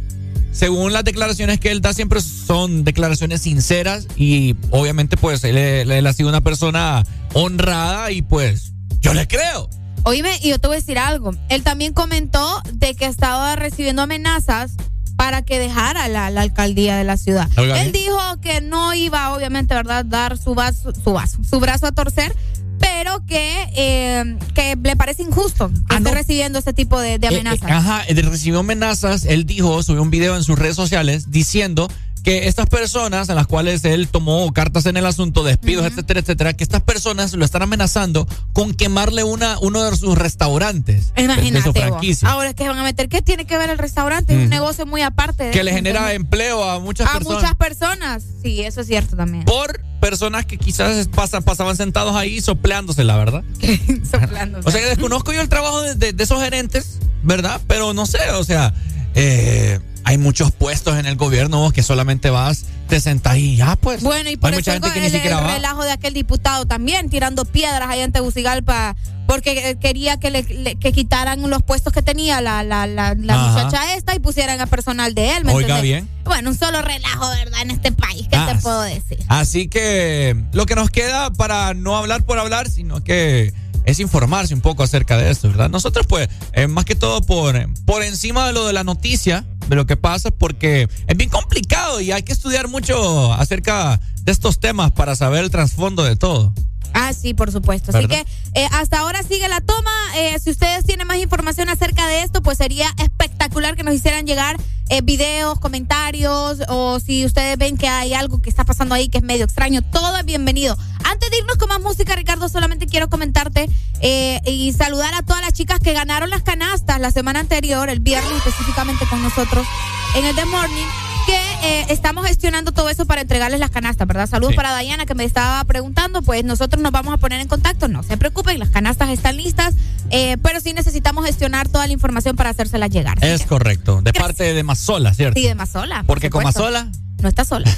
según 0.52 0.92
las 0.92 1.04
declaraciones 1.04 1.60
que 1.60 1.70
él 1.70 1.80
da, 1.80 1.92
siempre 1.92 2.20
son 2.20 2.84
declaraciones 2.84 3.42
sinceras 3.42 4.06
y 4.16 4.56
obviamente 4.70 5.16
pues 5.16 5.44
él, 5.44 5.56
él- 5.58 5.90
él 5.90 6.06
ha 6.06 6.12
sido 6.12 6.28
una 6.28 6.40
persona 6.40 7.04
honrada 7.34 8.10
y 8.10 8.22
pues 8.22 8.72
yo 9.00 9.12
le 9.14 9.26
creo. 9.28 9.68
Oíme, 10.04 10.30
y 10.42 10.50
yo 10.50 10.58
te 10.58 10.68
voy 10.68 10.76
a 10.76 10.80
decir 10.80 10.98
algo. 10.98 11.32
Él 11.48 11.62
también 11.62 11.92
comentó 11.92 12.62
de 12.72 12.94
que 12.94 13.06
estaba 13.06 13.56
recibiendo 13.56 14.02
amenazas 14.02 14.72
para 15.16 15.42
que 15.42 15.58
dejara 15.58 16.08
la, 16.08 16.30
la 16.30 16.42
alcaldía 16.42 16.96
de 16.96 17.02
la 17.04 17.16
ciudad. 17.16 17.48
Oiga 17.56 17.82
Él 17.82 17.90
dijo 17.90 18.18
que 18.40 18.60
no 18.60 18.94
iba, 18.94 19.34
obviamente, 19.34 19.74
¿verdad?, 19.74 20.04
dar 20.04 20.38
su 20.38 20.54
vaso, 20.54 20.92
su 20.94 21.12
vaso, 21.12 21.38
su 21.48 21.58
brazo 21.58 21.86
a 21.86 21.92
torcer, 21.92 22.36
pero 22.78 23.24
que, 23.26 23.66
eh, 23.76 24.36
que 24.54 24.76
le 24.82 24.96
parece 24.96 25.22
injusto 25.22 25.70
que 25.88 25.96
esté 25.96 26.10
recibiendo 26.12 26.58
ese 26.58 26.72
tipo 26.72 27.00
de, 27.00 27.18
de 27.18 27.26
Ah, 27.28 27.30
Eh, 27.30 27.34
eh, 27.34 27.40
amenazas. 27.40 27.70
ajá, 27.70 28.02
él 28.08 28.22
recibió 28.24 28.60
amenazas. 28.60 29.24
Él 29.24 29.44
dijo, 29.46 29.82
subió 29.82 30.02
un 30.02 30.10
video 30.10 30.36
en 30.36 30.44
sus 30.44 30.58
redes 30.58 30.76
sociales 30.76 31.30
diciendo 31.30 31.88
que 32.26 32.48
estas 32.48 32.66
personas, 32.66 33.28
en 33.28 33.36
las 33.36 33.46
cuales 33.46 33.84
él 33.84 34.08
tomó 34.08 34.52
cartas 34.52 34.84
en 34.86 34.96
el 34.96 35.06
asunto, 35.06 35.44
despidos, 35.44 35.86
etcétera, 35.86 36.18
etcétera, 36.18 36.52
que 36.54 36.64
estas 36.64 36.82
personas 36.82 37.32
lo 37.34 37.44
están 37.44 37.62
amenazando 37.62 38.26
con 38.52 38.74
quemarle 38.74 39.22
una, 39.22 39.60
uno 39.60 39.84
de 39.84 39.96
sus 39.96 40.18
restaurantes 40.18 41.14
de- 41.14 41.22
de, 41.22 41.28
su 41.28 41.32
Imagínate. 41.40 41.72
franquicia. 41.80 42.28
Ahora 42.28 42.48
es 42.48 42.56
que 42.56 42.66
van 42.68 42.78
a 42.78 42.82
meter, 42.82 43.08
¿qué 43.08 43.22
tiene 43.22 43.44
que 43.46 43.56
ver 43.56 43.70
el 43.70 43.78
restaurante? 43.78 44.32
Es 44.32 44.38
un 44.38 44.46
Ujú. 44.46 44.50
negocio 44.50 44.86
muy 44.86 45.02
aparte. 45.02 45.44
de 45.44 45.50
que 45.52 45.62
le 45.62 45.72
genera 45.72 46.14
empleo 46.14 46.68
a 46.68 46.80
muchas 46.80 47.08
a 47.08 47.12
personas. 47.12 47.42
muchas 47.42 47.54
personas. 47.54 48.24
Sí, 48.42 48.60
eso 48.62 48.80
es 48.80 48.88
cierto 48.88 49.16
también. 49.16 49.44
Por 49.44 49.80
personas 50.00 50.46
que 50.46 50.58
quizás 50.58 51.06
pasan, 51.06 51.44
pasaban 51.44 51.76
sentados 51.76 52.16
ahí 52.16 52.40
soplándose, 52.40 53.04
la 53.04 53.16
verdad. 53.18 53.44
Soplándose. 54.10 54.68
O 54.68 54.72
sea, 54.72 54.80
que 54.80 54.88
desconozco 54.88 55.32
yo 55.32 55.40
el 55.42 55.48
trabajo 55.48 55.80
de, 55.82 55.94
de- 55.94 56.12
de 56.12 56.24
esos 56.24 56.42
gerentes, 56.42 56.98
¿verdad? 57.22 57.60
Pero 57.68 57.94
no 57.94 58.04
sé, 58.04 58.18
o 58.32 58.42
sea, 58.42 58.74
eh, 59.14 59.78
hay 60.08 60.18
muchos 60.18 60.52
puestos 60.52 60.96
en 60.98 61.04
el 61.06 61.16
gobierno 61.16 61.72
que 61.72 61.82
solamente 61.82 62.30
vas, 62.30 62.66
te 62.88 63.00
sentás 63.00 63.38
y 63.38 63.56
ya, 63.56 63.74
pues. 63.74 64.02
Bueno, 64.04 64.30
y 64.30 64.36
por 64.36 64.52
hay 64.52 64.60
eso 64.60 64.60
mucha 64.60 64.72
gente 64.74 64.92
que 64.92 65.00
ni 65.00 65.06
el, 65.06 65.12
siquiera 65.12 65.38
el 65.40 65.44
va. 65.46 65.54
relajo 65.54 65.82
de 65.82 65.90
aquel 65.90 66.14
diputado 66.14 66.64
también, 66.64 67.10
tirando 67.10 67.44
piedras 67.44 67.90
allá 67.90 68.04
en 68.04 68.12
Tegucigalpa, 68.12 68.94
porque 69.26 69.70
eh, 69.70 69.76
quería 69.80 70.16
que 70.20 70.30
le, 70.30 70.44
le- 70.44 70.76
que 70.76 70.92
quitaran 70.92 71.50
los 71.50 71.60
puestos 71.64 71.92
que 71.92 72.02
tenía 72.02 72.40
la, 72.40 72.62
la, 72.62 72.86
la, 72.86 73.16
muchacha 73.16 73.96
esta 73.96 74.14
y 74.14 74.20
pusieran 74.20 74.60
a 74.60 74.66
personal 74.66 75.12
de 75.12 75.36
él. 75.38 75.44
¿me 75.44 75.52
Oiga 75.52 75.80
bien. 75.80 76.08
Bueno, 76.24 76.50
un 76.50 76.56
solo 76.56 76.80
relajo, 76.82 77.28
¿verdad? 77.30 77.62
En 77.62 77.72
este 77.72 77.90
país, 77.90 78.28
¿qué 78.30 78.36
Ah, 78.36 78.52
te 78.54 78.60
puedo 78.60 78.82
decir? 78.82 79.18
Así 79.26 79.66
que 79.66 80.36
lo 80.52 80.66
que 80.66 80.76
nos 80.76 80.88
queda 80.90 81.32
para 81.32 81.74
no 81.74 81.96
hablar 81.96 82.24
por 82.24 82.38
hablar, 82.38 82.70
sino 82.70 83.02
que 83.02 83.52
es 83.86 84.00
informarse 84.00 84.52
un 84.52 84.60
poco 84.60 84.82
acerca 84.82 85.16
de 85.16 85.30
esto, 85.30 85.48
¿verdad? 85.48 85.70
Nosotros, 85.70 86.06
pues, 86.06 86.28
eh, 86.52 86.66
más 86.66 86.84
que 86.84 86.94
todo 86.94 87.22
por, 87.22 87.56
por 87.84 88.02
encima 88.02 88.46
de 88.46 88.52
lo 88.52 88.66
de 88.66 88.72
la 88.72 88.84
noticia, 88.84 89.46
de 89.68 89.76
lo 89.76 89.86
que 89.86 89.96
pasa, 89.96 90.30
porque 90.30 90.88
es 91.06 91.16
bien 91.16 91.30
complicado 91.30 92.00
y 92.00 92.12
hay 92.12 92.22
que 92.22 92.32
estudiar 92.32 92.68
mucho 92.68 93.32
acerca 93.32 94.00
de 94.22 94.32
estos 94.32 94.58
temas 94.58 94.90
para 94.92 95.14
saber 95.16 95.44
el 95.44 95.50
trasfondo 95.50 96.02
de 96.02 96.16
todo. 96.16 96.52
Ah, 96.96 97.12
sí, 97.12 97.34
por 97.34 97.52
supuesto. 97.52 97.96
Así 97.96 98.08
que 98.08 98.24
eh, 98.54 98.68
hasta 98.72 99.00
ahora 99.00 99.22
sigue 99.22 99.48
la 99.48 99.60
toma. 99.60 99.90
Eh, 100.16 100.38
si 100.42 100.50
ustedes 100.50 100.84
tienen 100.84 101.06
más 101.06 101.18
información 101.18 101.68
acerca 101.68 102.06
de 102.06 102.22
esto, 102.22 102.42
pues 102.42 102.58
sería 102.58 102.88
espectacular 102.98 103.76
que 103.76 103.82
nos 103.82 103.94
hicieran 103.94 104.26
llegar 104.26 104.56
eh, 104.88 105.00
videos, 105.02 105.58
comentarios, 105.58 106.58
o 106.68 107.00
si 107.00 107.26
ustedes 107.26 107.58
ven 107.58 107.76
que 107.76 107.88
hay 107.88 108.14
algo 108.14 108.40
que 108.40 108.48
está 108.48 108.64
pasando 108.64 108.94
ahí 108.94 109.08
que 109.08 109.18
es 109.18 109.24
medio 109.24 109.44
extraño, 109.44 109.82
todo 109.82 110.16
es 110.16 110.24
bienvenido. 110.24 110.78
Antes 111.04 111.30
de 111.30 111.38
irnos 111.38 111.56
con 111.56 111.68
más 111.68 111.80
música, 111.80 112.14
Ricardo, 112.14 112.48
solamente 112.48 112.86
quiero 112.86 113.08
comentarte 113.08 113.68
eh, 114.00 114.40
y 114.46 114.72
saludar 114.72 115.12
a 115.14 115.22
todas 115.22 115.42
las 115.42 115.52
chicas 115.52 115.80
que 115.80 115.92
ganaron 115.92 116.30
las 116.30 116.42
canastas 116.42 117.00
la 117.00 117.10
semana 117.10 117.40
anterior, 117.40 117.90
el 117.90 118.00
viernes 118.00 118.32
específicamente 118.38 119.04
con 119.10 119.22
nosotros 119.22 119.66
en 120.14 120.24
el 120.24 120.34
The 120.34 120.44
Morning 120.46 121.15
eh, 121.62 121.86
estamos 121.88 122.26
gestionando 122.26 122.72
todo 122.72 122.88
eso 122.90 123.06
para 123.06 123.22
entregarles 123.22 123.60
las 123.60 123.70
canastas, 123.70 124.06
¿verdad? 124.06 124.28
Saludos 124.28 124.52
Sí. 124.52 124.56
para 124.56 124.76
Diana 124.78 125.06
que 125.06 125.14
me 125.14 125.24
estaba 125.24 125.62
preguntando, 125.64 126.22
pues 126.22 126.44
nosotros 126.44 126.82
nos 126.82 126.92
vamos 126.92 127.14
a 127.14 127.16
poner 127.16 127.40
en 127.40 127.48
contacto, 127.48 127.88
no 127.88 128.02
se 128.02 128.16
preocupen, 128.16 128.58
las 128.58 128.70
canastas 128.70 129.10
están 129.10 129.36
listas, 129.36 129.74
eh, 130.10 130.36
pero 130.42 130.60
sí 130.60 130.72
necesitamos 130.72 131.24
gestionar 131.26 131.68
toda 131.68 131.86
la 131.86 131.92
información 131.92 132.36
para 132.36 132.50
hacérselas 132.50 132.90
llegar. 132.90 133.22
Es 133.24 133.44
correcto. 133.46 134.00
De 134.02 134.12
parte 134.12 134.54
de 134.54 134.62
Mazola, 134.62 135.12
¿cierto? 135.14 135.38
Sí, 135.40 135.46
de 135.46 135.54
más 135.54 135.70
sola. 135.70 135.96
por 135.98 136.06
Porque 136.06 136.30
con. 136.30 136.44
Mazola. 136.44 136.88
No 137.22 137.28
está 137.28 137.44
sola. 137.44 137.70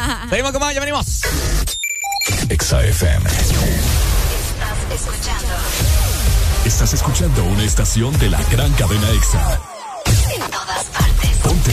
Seguimos 0.30 0.52
con 0.52 0.60
más, 0.60 0.74
ya 0.74 0.80
venimos. 0.80 1.22
Exa 2.48 2.84
FM. 2.84 3.28
Escuchando 4.92 5.48
Estás 6.64 6.92
escuchando 6.92 7.44
una 7.44 7.64
estación 7.64 8.16
de 8.18 8.28
la 8.30 8.42
gran 8.50 8.70
cadena 8.72 9.08
Exa. 9.12 9.60
en 10.34 10.40
todas 10.50 10.84
partes. 10.86 11.30
Ponte. 11.42 11.72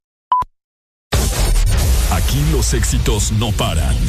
Los 2.33 2.73
éxitos 2.73 3.33
no 3.33 3.51
paran. 3.51 3.93
En 3.93 4.07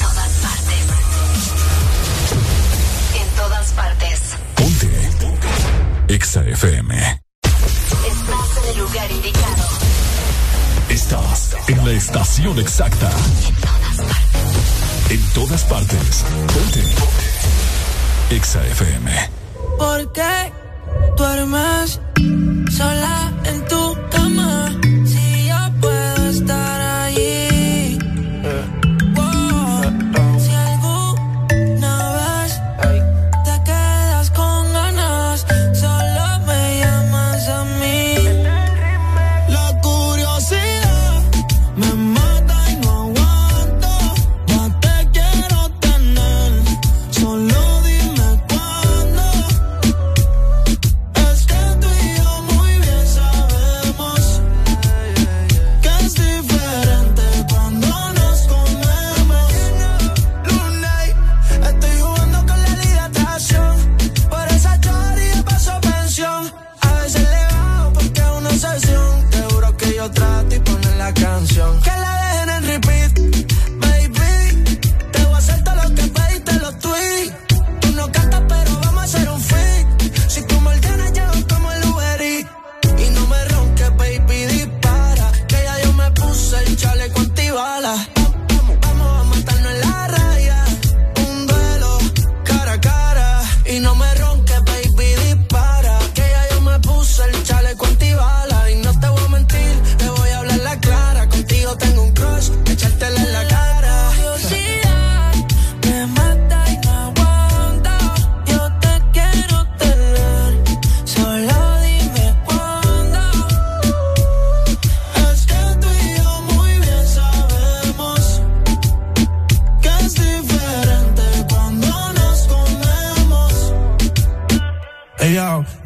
todas 0.00 0.32
partes. 0.40 0.86
En 3.14 3.28
todas 3.36 3.72
partes. 3.72 4.20
Ponte. 4.54 4.88
Exa 6.08 6.42
FM. 6.42 7.20
Estás 8.06 8.56
en 8.62 8.70
el 8.70 8.78
lugar 8.78 9.10
indicado. 9.10 9.68
Estás 10.88 11.54
en 11.68 11.84
la 11.84 11.92
estación 11.92 12.58
exacta. 12.58 13.10
En 13.46 13.54
todas 13.60 14.00
partes. 14.00 15.10
En 15.10 15.20
todas 15.34 15.64
partes. 15.64 16.24
Ponte. 16.54 16.82
Exa 18.34 18.66
FM. 18.68 19.30
¿Por 19.78 20.12
qué 20.12 20.50
duermes 21.18 22.00
sola 22.70 23.32
en 23.44 23.68
tu 23.68 23.83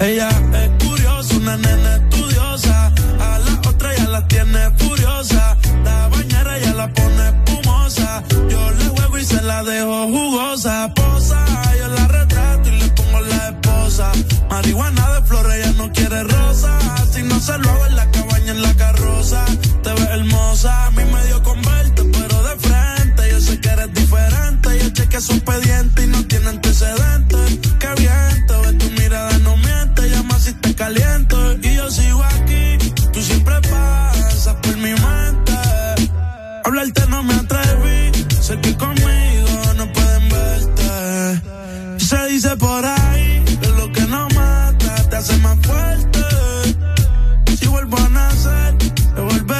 Ella 0.00 0.28
es 0.28 0.84
curiosa, 0.86 1.36
una 1.36 1.56
nena 1.56 1.96
estudiosa. 1.96 2.92
A 3.18 3.38
la 3.38 3.68
otra 3.68 3.96
ya 3.96 4.08
la 4.08 4.28
tiene 4.28 4.70
furiosa. 4.78 5.56
La 5.84 6.08
bañera 6.08 6.58
ya 6.58 6.72
la 6.74 6.92
pone 6.92 7.28
espumosa. 7.28 8.22
Yo 8.48 8.70
le 8.70 8.84
juego 8.90 9.18
y 9.18 9.24
se 9.24 9.42
la 9.42 9.62
dejo 9.64 9.97
pasar, 48.38 48.72
devolver 48.72 49.57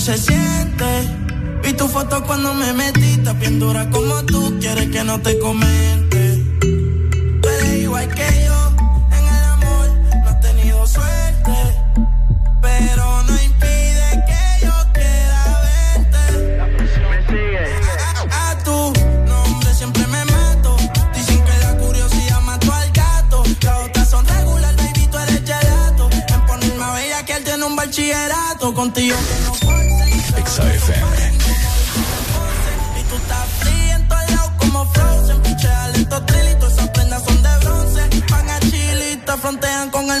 se 0.00 0.18
siente. 0.18 0.84
Vi 1.62 1.72
tu 1.72 1.88
foto 1.88 2.22
cuando 2.24 2.52
me 2.54 2.72
metí, 2.74 3.16
tan 3.18 3.38
bien 3.38 3.58
como 3.58 4.24
tú, 4.24 4.56
quieres 4.60 4.88
que 4.90 5.02
no 5.04 5.18
te 5.20 5.38
comente. 5.38 6.44
Tú 7.40 7.48
eres 7.48 7.74
igual 7.80 8.08
que 8.14 8.44
yo, 8.46 8.72
en 9.10 9.24
el 9.26 9.44
amor 9.44 9.88
no 10.22 10.30
he 10.30 10.34
tenido 10.42 10.86
suerte, 10.86 11.52
pero 12.60 13.22
no 13.22 13.42
impide 13.42 14.24
que 14.28 14.66
yo 14.66 14.74
quiera 14.92 15.62
verte. 15.64 16.22
Me 17.10 17.18
sigue. 17.28 17.64
A, 18.30 18.58
tu 18.64 18.92
nombre 19.26 19.74
siempre 19.74 20.06
me 20.08 20.24
mato, 20.26 20.76
dicen 21.14 21.42
que 21.42 21.58
la 21.58 21.76
curiosidad 21.78 22.40
mató 22.42 22.72
al 22.72 22.92
gato, 22.92 23.42
las 23.62 23.78
otras 23.88 24.10
son 24.10 24.26
regular, 24.26 24.76
baby, 24.76 25.08
tú 25.10 25.18
eres 25.18 25.42
gelato. 25.42 26.10
En 26.28 26.46
ponerme 26.46 26.84
a 26.84 26.92
bella 26.92 27.24
que 27.24 27.32
él 27.32 27.44
tiene 27.44 27.64
un 27.64 27.76
bachillerato, 27.76 28.74
contigo 28.74 29.16
que 29.16 29.44
no 29.44 29.55
Exa 30.46 30.62
FM. 30.62 31.16
Y 33.00 33.02
tú 33.08 33.16
estás 33.16 33.48
fría 33.58 33.96
en 33.96 34.08
todos 34.08 34.30
lados 34.30 34.50
como 34.58 34.92
Frozen. 34.92 35.42
Piche 35.42 35.68
lento, 35.92 36.22
trilito, 36.22 36.66
esas 36.68 36.88
prendas 36.90 37.22
son 37.24 37.42
de 37.42 37.58
bronce. 37.64 38.02
Van 38.30 38.50
a 38.50 38.60
chilito, 38.60 39.36
frontean 39.38 39.90
con 39.90 40.08
el 40.08 40.20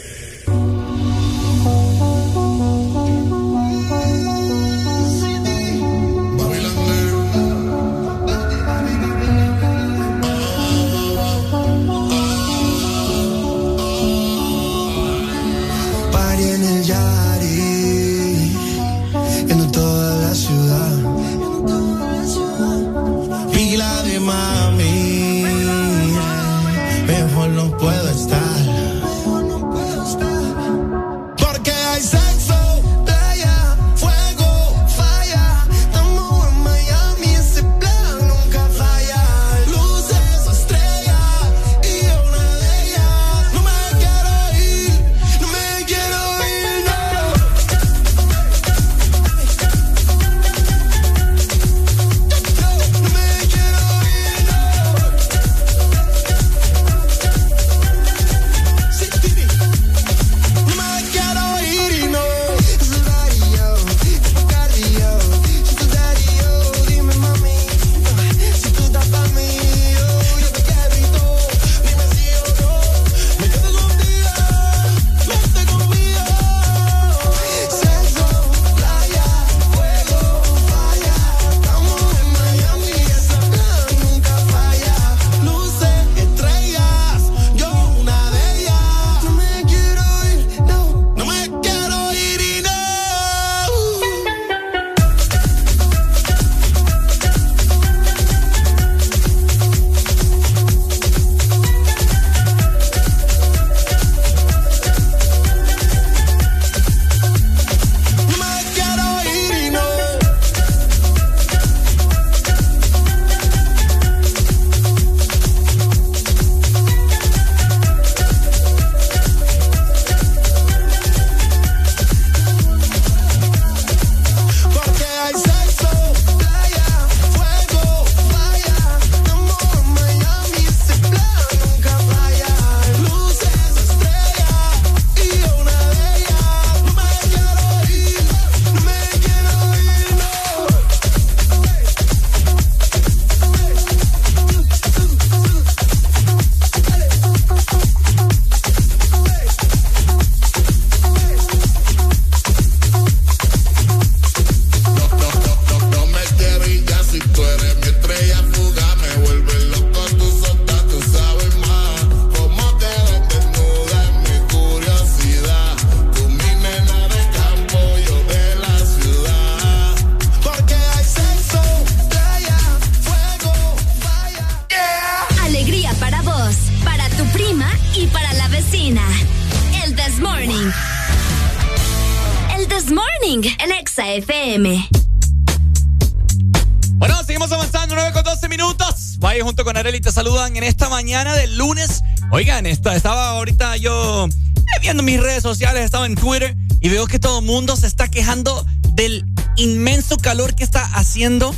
Calor 200.31 200.55
que 200.55 200.63
está 200.63 200.85
haciendo 200.93 201.53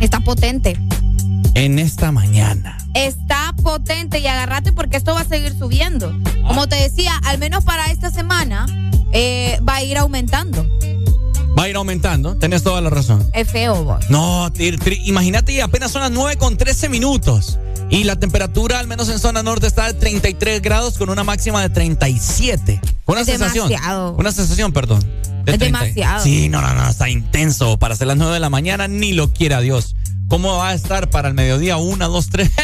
Está 0.00 0.18
potente. 0.18 0.76
en 1.54 1.78
esta 1.78 2.10
mañana. 2.10 2.76
Está 2.94 3.54
potente 3.62 4.18
y 4.18 4.26
agarrate 4.26 4.72
porque 4.72 4.96
esto 4.96 5.14
va 5.14 5.20
a 5.20 5.24
seguir 5.24 5.56
subiendo. 5.56 6.12
Como 6.48 6.66
te 6.68 6.74
decía, 6.74 7.12
al 7.24 7.38
menos 7.38 7.62
para 7.62 7.86
esta 7.92 8.10
semana 8.10 8.66
eh, 9.12 9.60
va 9.68 9.76
a 9.76 9.82
ir 9.84 9.96
aumentando. 9.96 10.66
Va 11.56 11.64
a 11.64 11.68
ir 11.68 11.76
aumentando, 11.76 12.36
tenés 12.36 12.64
toda 12.64 12.80
la 12.80 12.90
razón. 12.90 13.24
Es 13.32 13.48
feo 13.48 13.84
vos. 13.84 14.10
No, 14.10 14.50
imagínate, 15.04 15.62
apenas 15.62 15.92
son 15.92 16.02
las 16.02 16.10
9 16.10 16.34
con 16.36 16.56
13 16.56 16.88
minutos. 16.88 17.60
Y 17.90 18.04
la 18.04 18.16
temperatura, 18.16 18.78
al 18.80 18.86
menos 18.88 19.08
en 19.08 19.18
zona 19.20 19.42
norte, 19.44 19.66
está 19.68 19.86
de 19.86 19.94
33 19.94 20.62
grados 20.62 20.98
con 20.98 21.10
una 21.10 21.22
máxima 21.22 21.60
de 21.62 21.70
37. 21.70 22.80
Una 23.06 23.20
Es 23.20 23.26
sensación. 23.26 23.68
demasiado. 23.68 24.14
Una 24.16 24.30
sensación, 24.32 24.72
perdón. 24.72 25.04
De 25.94 26.00
Es 26.00 26.06
30. 26.06 26.10
demasiado. 26.10 26.24
Sí, 26.24 26.48
no, 26.48 26.60
no, 26.60 26.74
no, 26.74 26.88
está 26.88 27.08
intenso. 27.08 27.78
Para 27.78 27.96
ser 27.96 28.06
las 28.06 28.16
9 28.16 28.34
de 28.34 28.40
la 28.40 28.50
mañana, 28.50 28.88
ni 28.88 29.12
lo 29.12 29.32
quiera 29.32 29.60
Dios. 29.60 29.96
¿Cómo 30.28 30.56
va 30.56 30.68
a 30.70 30.74
estar 30.74 31.10
para 31.10 31.28
el 31.28 31.34
mediodía? 31.34 31.76
Una, 31.76 32.06
dos, 32.06 32.28
tres. 32.30 32.50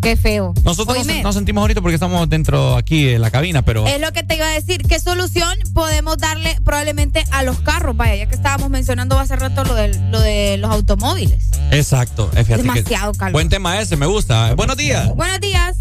Qué 0.00 0.16
feo. 0.16 0.54
Nosotros 0.62 1.04
nos, 1.22 1.34
sentimos 1.34 1.62
ahorita 1.62 1.80
porque 1.80 1.94
estamos 1.94 2.28
dentro 2.28 2.76
aquí 2.76 3.04
de 3.04 3.18
la 3.18 3.30
cabina, 3.30 3.62
pero. 3.62 3.84
Es 3.86 4.00
lo 4.00 4.12
que 4.12 4.22
te 4.22 4.36
iba 4.36 4.46
a 4.46 4.50
decir. 4.52 4.82
¿Qué 4.82 5.00
solución 5.00 5.52
podemos 5.74 6.18
darle 6.18 6.56
probablemente 6.64 7.24
a 7.32 7.42
los 7.42 7.58
carros? 7.60 7.96
Vaya, 7.96 8.14
ya 8.14 8.26
que 8.26 8.34
estábamos 8.36 8.70
mencionando 8.70 9.18
hace 9.18 9.34
rato 9.34 9.64
lo 9.64 9.74
de, 9.74 9.88
lo 10.10 10.20
de 10.20 10.56
los 10.58 10.70
automóviles. 10.70 11.50
Exacto. 11.72 12.30
eh, 12.34 12.44
fíjate 12.44 12.62
que- 12.62 12.68
Demasiado 12.68 13.12
calor. 13.14 13.32
Buen 13.32 13.48
tema 13.48 13.80
ese, 13.80 13.96
me 13.96 14.06
gusta. 14.06 14.54
Buenos 14.54 14.76
días. 14.76 15.12
Buenos 15.16 15.40
días. 15.40 15.76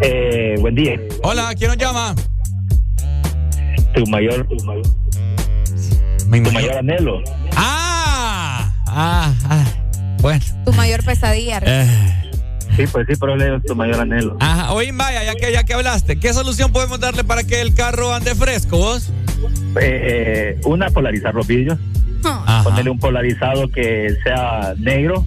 Eh, 0.00 0.54
buen 0.60 0.74
día. 0.74 0.94
Hola, 1.22 1.52
¿quién 1.56 1.68
nos 1.70 1.76
llama? 1.78 2.14
Tu 3.98 4.06
mayor, 4.06 4.46
tu 4.46 4.64
mayor, 4.64 4.84
tu 6.44 6.52
mayor 6.52 6.76
anhelo. 6.78 7.20
Ah, 7.56 8.70
ah, 8.86 9.34
ah. 9.50 9.64
Bueno. 10.20 10.44
Tu 10.64 10.72
mayor 10.74 11.02
pesadilla. 11.04 11.60
Eh. 11.66 12.30
Sí, 12.76 12.84
pues 12.92 13.08
sí, 13.08 13.14
pero 13.18 13.34
es 13.34 13.62
tu 13.64 13.74
mayor 13.74 14.00
anhelo. 14.00 14.36
Ajá, 14.38 14.72
oye, 14.72 14.92
vaya, 14.92 15.24
ya 15.24 15.34
que, 15.34 15.52
ya 15.52 15.64
que 15.64 15.74
hablaste, 15.74 16.20
¿qué 16.20 16.32
solución 16.32 16.70
podemos 16.70 17.00
darle 17.00 17.24
para 17.24 17.42
que 17.42 17.60
el 17.60 17.74
carro 17.74 18.14
ande 18.14 18.36
fresco 18.36 18.78
vos? 18.78 19.10
Eh, 19.80 20.60
una, 20.64 20.90
polarizar 20.90 21.34
los 21.34 21.48
vidrios. 21.48 21.76
Ponerle 22.62 22.90
un 22.90 23.00
polarizado 23.00 23.68
que 23.68 24.16
sea 24.22 24.74
negro, 24.78 25.26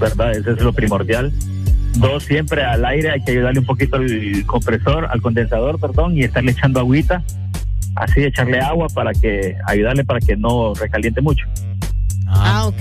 ¿verdad? 0.00 0.32
Ese 0.32 0.52
es 0.52 0.60
lo 0.62 0.72
primordial. 0.72 1.30
Dos, 1.96 2.24
siempre 2.24 2.62
al 2.64 2.84
aire 2.84 3.10
hay 3.10 3.24
que 3.24 3.32
ayudarle 3.32 3.60
un 3.60 3.66
poquito 3.66 3.96
al 3.96 4.44
compresor, 4.46 5.06
al 5.10 5.20
condensador, 5.20 5.80
perdón, 5.80 6.16
y 6.16 6.22
estarle 6.22 6.52
echando 6.52 6.78
agüita, 6.80 7.22
así 7.96 8.20
echarle 8.22 8.60
agua 8.60 8.86
para 8.88 9.12
que, 9.12 9.56
ayudarle 9.66 10.04
para 10.04 10.20
que 10.20 10.36
no 10.36 10.74
recaliente 10.74 11.20
mucho. 11.20 11.44
Ah, 12.28 12.66
ok. 12.66 12.80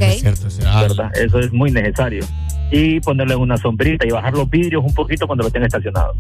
¿verdad? 0.82 1.12
Eso 1.16 1.40
es 1.40 1.52
muy 1.54 1.72
necesario. 1.72 2.24
Y 2.72 3.00
ponerle 3.00 3.36
una 3.36 3.58
sombrita 3.58 4.06
y 4.06 4.12
bajar 4.12 4.34
los 4.34 4.50
vidrios 4.50 4.84
un 4.86 4.94
poquito 4.94 5.26
cuando 5.26 5.46
lo 5.46 5.50
tenga 5.50 5.66
estacionado. 5.68 6.16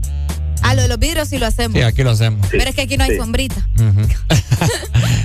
Ah, 0.64 0.74
lo 0.74 0.82
de 0.82 0.88
los 0.88 0.98
vidrios 0.98 1.28
sí 1.28 1.38
lo 1.38 1.46
hacemos. 1.46 1.78
Sí, 1.78 1.84
aquí 1.84 2.04
lo 2.04 2.12
hacemos. 2.12 2.48
Pero 2.50 2.64
es 2.70 2.76
que 2.76 2.82
aquí 2.82 2.98
no 2.98 3.04
hay 3.04 3.16
sombrita. 3.18 3.56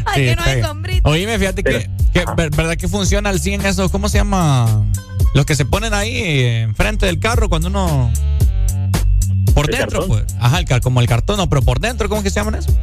Aquí 0.04 0.34
no 0.36 0.42
hay 0.42 0.62
sombrita. 0.62 1.08
Oíme, 1.08 1.38
fíjate 1.38 1.62
que, 1.62 1.88
que 2.12 2.24
ver- 2.36 2.50
verdad 2.54 2.76
que 2.76 2.86
funciona 2.86 3.30
al 3.30 3.40
100 3.40 3.64
eso, 3.64 3.88
¿cómo 3.90 4.08
se 4.10 4.18
llama? 4.18 4.84
Los 5.34 5.46
que 5.46 5.54
se 5.54 5.64
ponen 5.64 5.94
ahí 5.94 6.16
eh, 6.16 6.60
enfrente 6.62 7.06
del 7.06 7.18
carro 7.18 7.48
cuando 7.48 7.68
uno 7.68 8.12
por 9.54 9.70
¿El 9.70 9.78
dentro, 9.78 10.06
pues. 10.06 10.24
Ajá, 10.40 10.60
el 10.60 10.80
como 10.80 11.00
el 11.00 11.06
cartón, 11.06 11.36
no, 11.36 11.48
pero 11.48 11.62
por 11.62 11.80
dentro, 11.80 12.08
¿cómo 12.08 12.20
es 12.20 12.24
que 12.24 12.30
se 12.30 12.40
llaman 12.40 12.56
eso? 12.56 12.74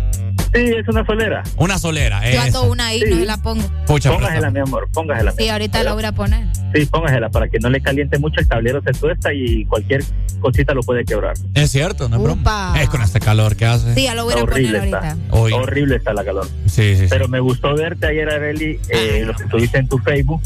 Sí, 0.53 0.61
es 0.78 0.88
una 0.88 1.06
solera. 1.06 1.44
Una 1.58 1.78
solera, 1.78 2.22
Yo 2.24 2.30
eso. 2.30 2.42
ando 2.42 2.64
una 2.72 2.88
ahí, 2.88 3.02
no 3.08 3.18
se 3.18 3.26
la 3.26 3.38
pongo. 3.38 3.64
Pucha, 3.86 4.11
Póngasela, 4.11 4.50
mi 4.50 4.60
amor, 4.60 4.88
póngasela. 4.94 5.32
Sí, 5.34 5.48
ahorita 5.50 5.84
la 5.84 5.94
voy 5.94 6.03
a 6.06 6.11
poner. 6.11 6.45
Sí, 6.74 6.86
póngasela 6.86 7.30
para 7.30 7.48
que 7.50 7.60
no 7.60 7.69
le 7.69 7.82
caliente 7.82 8.18
mucho, 8.19 8.40
el 8.40 8.48
tablero 8.48 8.82
se 8.82 8.92
tuesta 8.92 9.34
y 9.34 9.66
cualquier 9.66 10.03
cosita 10.40 10.74
lo 10.74 10.82
puede 10.82 11.06
quebrar. 11.06 11.34
Es 11.53 11.72
cierto, 11.72 12.10
no 12.10 12.18
es 12.18 12.24
broma. 12.24 12.74
Es 12.82 12.90
con 12.90 13.02
este 13.02 13.19
calor 13.19 13.56
que 13.56 13.66
hace. 13.66 13.94
Sí, 13.94 14.03
ya 14.03 14.16
lo 14.16 14.24
voy 14.26 14.34
a 14.34 14.38
poner 14.38 14.52
Horrible 14.53 14.78
ahorita. 14.80 14.98
está. 14.98 15.18
Hoy. 15.32 15.53
Horrible 15.53 15.95
está 15.98 16.14
la 16.14 16.24
calor. 16.26 16.48
Sí, 16.66 16.95
sí, 16.95 16.98
sí. 16.98 17.08
Pero 17.10 17.28
me 17.28 17.40
gustó 17.40 17.76
verte 17.76 18.08
ayer, 18.08 18.30
Areli, 18.30 18.80
eh, 18.90 19.24
lo 19.26 19.34
que 19.36 19.44
estuviste 19.44 19.78
en 19.78 19.88
tu 19.88 19.98
Facebook. 20.00 20.42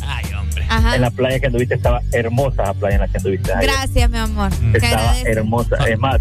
Ajá. 0.70 0.96
En 0.96 1.02
la 1.02 1.12
playa 1.12 1.40
que 1.40 1.48
anduviste 1.48 1.76
estaba 1.76 2.02
hermosa 2.12 2.64
la 2.64 2.74
playa 2.74 2.96
en 2.96 3.02
la 3.02 3.08
que 3.08 3.18
anduviste 3.18 3.54
ayer. 3.54 3.70
Gracias, 3.70 4.10
mi 4.10 4.18
amor. 4.18 4.50
Te 4.72 4.78
Estaba 4.78 5.20
hermosa. 5.26 5.76
Es 5.88 6.00
más, 6.00 6.20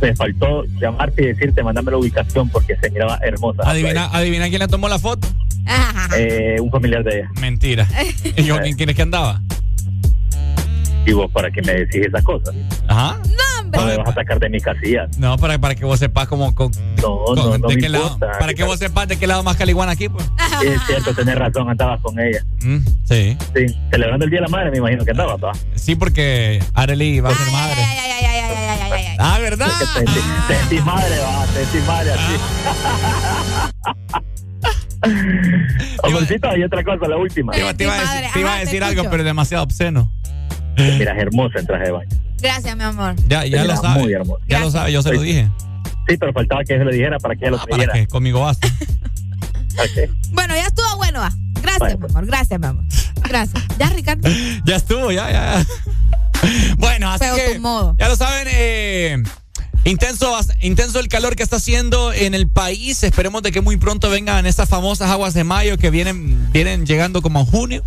me 0.00 0.14
faltó 0.14 0.64
llamarte 0.80 1.22
y 1.22 1.26
decirte, 1.26 1.62
mandame 1.62 1.90
la 1.90 1.96
ubicación 1.98 2.48
porque 2.50 2.76
se 2.80 2.90
miraba 2.90 3.18
hermosa. 3.22 3.62
Adivina, 3.68 4.06
adivina 4.12 4.48
quién 4.48 4.60
le 4.60 4.68
tomó 4.68 4.88
la 4.88 4.98
foto. 4.98 5.26
Eh, 6.16 6.56
un 6.60 6.70
familiar 6.70 7.02
de 7.02 7.18
ella. 7.20 7.30
Mentira. 7.40 7.88
¿Y 8.36 8.44
yo 8.44 8.58
quién 8.60 8.76
quién 8.76 8.90
es 8.90 8.96
que 8.96 9.02
andaba? 9.02 9.40
Y 11.06 11.12
vos, 11.12 11.30
para 11.30 11.50
que 11.52 11.62
me 11.62 11.72
decís 11.72 12.02
esas 12.06 12.22
cosas. 12.24 12.52
Ajá. 12.88 13.16
No, 13.72 13.78
No 13.80 13.86
me 13.86 13.96
vas 13.96 14.08
a 14.08 14.14
sacar 14.14 14.40
de 14.40 14.48
mi 14.48 14.60
casilla. 14.60 15.06
No, 15.18 15.36
para, 15.38 15.56
para 15.58 15.74
que 15.76 15.84
vos 15.84 15.98
sepas 16.00 16.26
cómo. 16.26 16.52
con- 16.54 16.72
No, 17.00 17.24
con- 17.24 17.36
no, 17.36 17.58
no 17.58 17.68
de 17.68 17.74
me 17.76 17.80
qué 17.80 17.88
lado. 17.88 18.12
importa. 18.14 18.38
Para 18.40 18.54
que 18.54 18.64
vos 18.64 18.78
sepas 18.78 19.06
de 19.06 19.16
qué 19.16 19.26
lado 19.28 19.42
más 19.44 19.56
caliguana 19.56 19.92
aquí, 19.92 20.08
pues. 20.08 20.24
Es 20.64 20.80
cierto, 20.86 21.14
tenés 21.14 21.36
razón, 21.36 21.68
andabas 21.70 22.00
con 22.00 22.18
ella. 22.18 22.44
Mm, 22.62 22.78
sí. 23.04 23.36
Sí, 23.54 23.66
celebrando 23.90 24.24
el 24.24 24.30
Día 24.30 24.40
de 24.40 24.46
la 24.46 24.48
Madre, 24.48 24.70
me 24.72 24.78
imagino 24.78 25.04
que 25.04 25.10
andabas, 25.12 25.36
¿va? 25.42 25.52
Sí, 25.76 25.94
porque 25.94 26.60
Arely 26.74 27.20
va 27.20 27.30
a 27.30 27.34
ser 27.34 27.52
madre. 27.52 27.76
Ay, 27.84 27.98
ay, 28.02 28.24
ay, 28.26 28.35
ay, 28.92 29.04
ay. 29.06 29.16
Ah, 29.18 29.38
¿verdad? 29.40 29.68
Te 30.48 30.54
te 30.76 30.80
madre, 30.82 31.18
va, 31.20 31.46
te 31.72 31.80
madre 31.82 32.12
así. 32.12 32.36
Amorcito, 36.02 36.48
hay 36.48 36.62
otra 36.64 36.82
cosa, 36.84 37.08
la 37.08 37.16
última. 37.16 37.52
Te 37.52 37.60
iba, 37.60 37.74
te 37.74 37.84
iba 37.84 37.94
a 37.94 38.00
decir, 38.00 38.30
te 38.32 38.40
iba 38.40 38.48
a 38.50 38.52
Ajá, 38.52 38.60
te 38.60 38.64
decir 38.66 38.84
algo, 38.84 39.04
pero 39.10 39.24
demasiado 39.24 39.64
obsceno. 39.64 40.12
Miras 40.76 41.16
hermosa 41.18 41.58
en 41.58 41.66
traje 41.66 41.84
de 41.84 41.90
baño. 41.92 42.08
Gracias, 42.40 42.76
mi 42.76 42.84
amor. 42.84 43.14
Ya, 43.28 43.44
ya 43.46 43.62
Mira, 43.62 43.74
lo 43.74 43.80
sabe. 43.80 44.02
muy 44.02 44.12
hermoso. 44.12 44.40
Ya 44.48 44.60
lo 44.60 44.70
sabe, 44.70 44.92
yo 44.92 45.02
se 45.02 45.12
lo 45.12 45.20
dije. 45.22 45.48
Sí, 46.08 46.16
pero 46.18 46.32
faltaba 46.32 46.62
que 46.64 46.76
se 46.78 46.84
lo 46.84 46.90
dijera 46.92 47.18
para 47.18 47.34
que 47.34 47.44
ella 47.46 47.50
lo 47.52 47.56
Ah, 47.56 47.60
para 47.68 47.72
creyera. 47.84 47.92
que 47.94 48.06
conmigo 48.06 48.40
basta. 48.40 48.68
Ok. 49.78 50.10
Bueno, 50.32 50.54
ya 50.54 50.68
estuvo 50.68 50.96
bueno, 50.96 51.20
va. 51.20 51.30
Gracias, 51.60 51.98
mi 51.98 52.06
amor. 52.06 52.24
Gracias, 52.26 52.58
mi 52.60 52.66
amor. 52.66 52.84
Gracias. 53.28 53.62
Ya, 53.78 53.90
Ricardo. 53.90 54.26
Ya 54.64 54.76
estuvo, 54.76 55.12
ya, 55.12 55.30
ya. 55.30 55.66
Bueno, 56.78 57.10
así 57.10 57.24
Feo 57.24 57.36
que 57.36 57.58
modo. 57.58 57.94
ya 57.98 58.08
lo 58.08 58.16
saben, 58.16 58.46
eh, 58.50 59.22
intenso, 59.84 60.36
intenso 60.62 60.98
el 61.00 61.08
calor 61.08 61.36
que 61.36 61.42
está 61.42 61.56
haciendo 61.56 62.12
en 62.12 62.34
el 62.34 62.48
país. 62.48 63.02
Esperemos 63.02 63.42
de 63.42 63.52
que 63.52 63.60
muy 63.60 63.76
pronto 63.76 64.10
vengan 64.10 64.46
estas 64.46 64.68
famosas 64.68 65.10
aguas 65.10 65.34
de 65.34 65.44
mayo 65.44 65.78
que 65.78 65.90
vienen, 65.90 66.50
vienen 66.52 66.86
llegando 66.86 67.22
como 67.22 67.44
junio, 67.46 67.82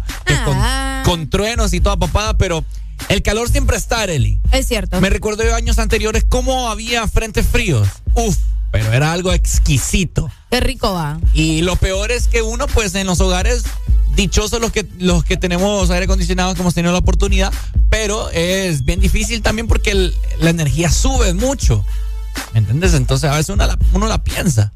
con, 0.45 0.57
Ah. 0.57 1.03
con 1.05 1.29
truenos 1.29 1.73
y 1.73 1.81
toda 1.81 1.97
papada, 1.97 2.37
pero 2.37 2.63
el 3.09 3.21
calor 3.21 3.49
siempre 3.49 3.77
está, 3.77 4.01
Arely. 4.01 4.39
Es 4.51 4.67
cierto. 4.67 4.99
Me 5.01 5.09
recuerdo 5.09 5.43
de 5.43 5.53
años 5.53 5.79
anteriores 5.79 6.25
cómo 6.27 6.69
había 6.69 7.07
frentes 7.07 7.45
fríos. 7.47 7.87
Uf, 8.13 8.37
pero 8.71 8.91
era 8.93 9.11
algo 9.13 9.31
exquisito. 9.33 10.29
Qué 10.51 10.59
rico 10.59 10.93
va. 10.93 11.19
Y 11.33 11.61
lo 11.61 11.75
peor 11.75 12.11
es 12.11 12.27
que 12.27 12.41
uno, 12.41 12.67
pues 12.67 12.93
en 12.95 13.07
los 13.07 13.19
hogares, 13.21 13.63
dichosos 14.21 14.59
los 14.59 14.71
que, 14.71 14.85
los 14.99 15.23
que 15.23 15.37
tenemos 15.37 15.89
aire 15.89 16.05
acondicionado, 16.05 16.53
que 16.53 16.61
hemos 16.61 16.73
tenido 16.73 16.91
la 16.91 16.99
oportunidad, 16.99 17.53
pero 17.89 18.29
es 18.31 18.83
bien 18.83 18.99
difícil 18.99 19.41
también 19.41 19.67
porque 19.67 19.91
el- 19.91 20.13
la 20.39 20.49
energía 20.49 20.91
sube 20.91 21.33
mucho. 21.33 21.85
¿Me 22.53 22.59
entiendes? 22.59 22.93
Entonces 22.93 23.29
a 23.29 23.33
veces 23.35 23.49
uno 23.49 23.65
la, 23.65 23.77
uno 23.93 24.07
la 24.07 24.23
piensa. 24.23 24.71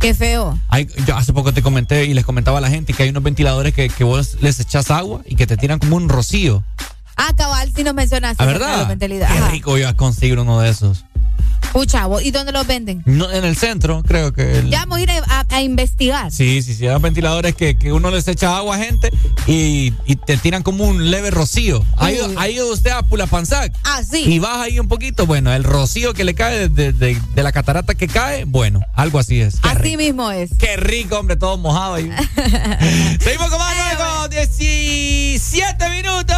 Qué 0.00 0.14
feo. 0.14 0.58
Hay, 0.68 0.86
yo 1.06 1.16
hace 1.16 1.32
poco 1.32 1.52
te 1.52 1.62
comenté 1.62 2.04
y 2.04 2.14
les 2.14 2.24
comentaba 2.24 2.58
a 2.58 2.60
la 2.60 2.68
gente 2.70 2.92
que 2.92 3.02
hay 3.02 3.08
unos 3.10 3.22
ventiladores 3.22 3.74
que, 3.74 3.88
que 3.88 4.04
vos 4.04 4.36
les 4.40 4.60
echas 4.60 4.90
agua 4.90 5.22
y 5.26 5.34
que 5.36 5.46
te 5.46 5.56
tiran 5.56 5.78
como 5.78 5.96
un 5.96 6.08
rocío. 6.08 6.62
Ah, 7.16 7.32
cabal, 7.36 7.72
si 7.74 7.84
nos 7.84 7.94
mencionaste. 7.94 8.42
¿A 8.42 8.46
acerca 8.46 8.66
de 8.66 8.72
los 8.72 8.98
verdad? 8.98 9.28
Qué 9.28 9.50
rico 9.50 9.78
yo 9.78 9.94
conseguir 9.96 10.38
uno 10.38 10.60
de 10.60 10.70
esos. 10.70 11.04
Pucha, 11.72 12.06
vos, 12.06 12.22
¿y 12.22 12.30
dónde 12.30 12.52
los 12.52 12.66
venden? 12.68 13.02
No, 13.04 13.28
en 13.32 13.44
el 13.44 13.56
centro, 13.56 14.04
creo 14.06 14.32
que. 14.32 14.58
el- 14.58 14.70
Ya 14.70 14.80
vamos 14.80 14.98
a 14.98 15.00
ir 15.00 15.10
a, 15.10 15.44
a 15.50 15.60
investigar. 15.60 16.30
Sí, 16.30 16.62
sí, 16.62 16.72
sí, 16.72 16.86
hay 16.86 17.00
ventiladores 17.00 17.56
que, 17.56 17.76
que 17.76 17.92
uno 17.92 18.12
les 18.12 18.28
echa 18.28 18.56
agua 18.56 18.76
a 18.76 18.78
gente 18.78 19.10
y, 19.48 19.92
y 20.06 20.14
te 20.14 20.36
tiran 20.36 20.62
como 20.62 20.84
un 20.84 21.10
leve 21.10 21.32
rocío. 21.32 21.84
¿Ha 21.96 22.12
ido, 22.12 22.30
ha 22.38 22.48
ido 22.48 22.72
usted 22.72 22.92
a 22.92 23.02
Pulapanzac? 23.02 23.72
Ah, 23.82 24.02
sí. 24.08 24.22
Y 24.24 24.38
baja 24.38 24.62
ahí 24.62 24.78
un 24.78 24.86
poquito, 24.86 25.26
bueno, 25.26 25.52
el 25.52 25.64
rocío 25.64 26.14
que 26.14 26.22
le 26.22 26.34
cae 26.36 26.68
de, 26.68 26.92
de- 26.92 27.20
de 27.34 27.42
la 27.42 27.50
catarata 27.50 27.96
que 27.96 28.06
cae, 28.06 28.44
bueno, 28.44 28.80
algo 28.94 29.18
así 29.18 29.40
es. 29.40 29.58
Qué 29.60 29.68
Así 29.68 29.78
rico, 29.82 29.98
mismo 29.98 30.30
es. 30.30 30.50
qué 30.56 30.76
rico, 30.76 31.18
hombre, 31.18 31.34
todo 31.36 31.58
mojado 31.58 31.94
ahí. 31.94 32.08
Seguimos 33.20 33.50
con 33.50 33.58
más 33.58 33.74
luego, 33.96 34.28
17 34.28 35.90
minutos. 35.90 36.36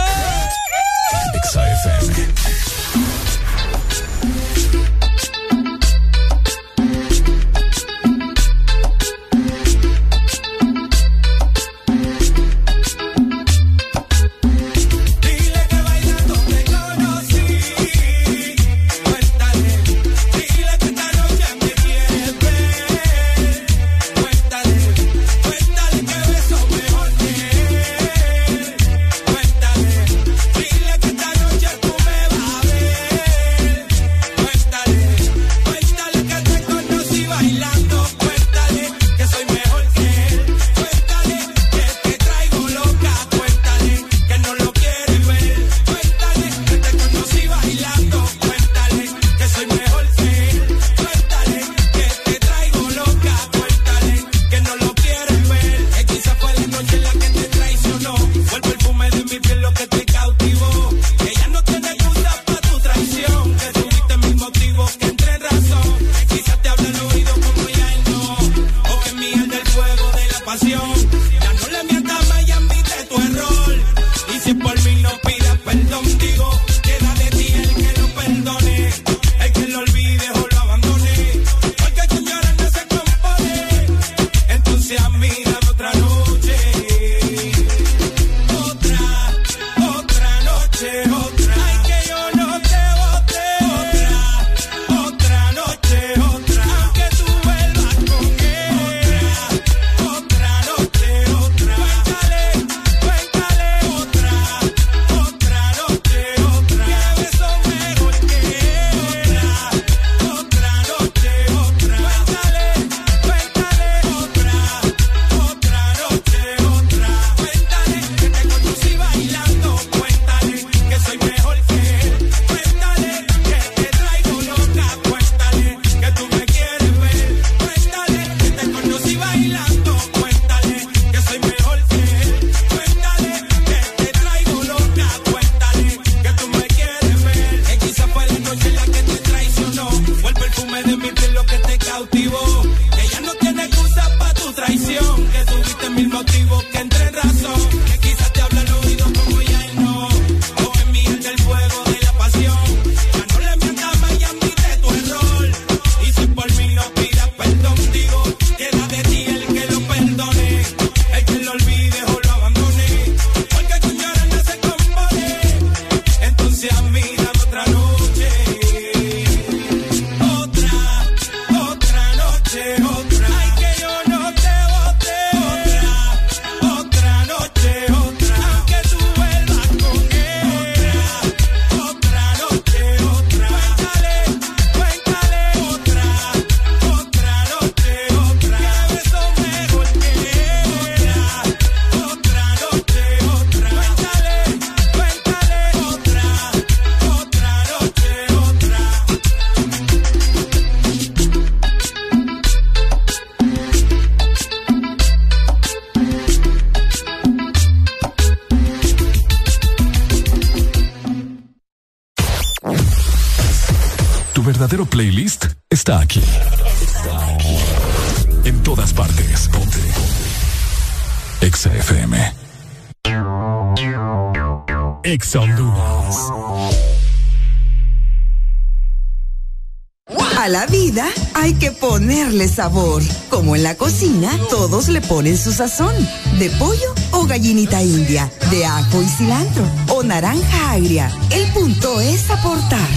sabor. 232.56 233.02
Como 233.28 233.54
en 233.54 233.62
la 233.62 233.74
cocina, 233.74 234.30
todos 234.48 234.88
le 234.88 235.02
ponen 235.02 235.36
su 235.36 235.52
sazón. 235.52 235.94
De 236.38 236.48
pollo 236.50 236.94
o 237.12 237.26
gallinita 237.26 237.82
india, 237.82 238.32
de 238.50 238.64
ajo 238.64 239.02
y 239.02 239.06
cilantro 239.06 239.62
o 239.88 240.02
naranja 240.02 240.72
agria. 240.72 241.12
El 241.30 241.46
punto 241.52 242.00
es 242.00 242.30
aportar, 242.30 242.88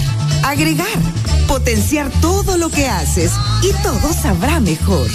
agregar, 0.44 0.98
potenciar 1.46 2.10
todo 2.22 2.56
lo 2.56 2.70
que 2.70 2.88
haces 2.88 3.32
y 3.62 3.70
todo 3.82 4.12
sabrá 4.14 4.60
mejor. 4.60 5.08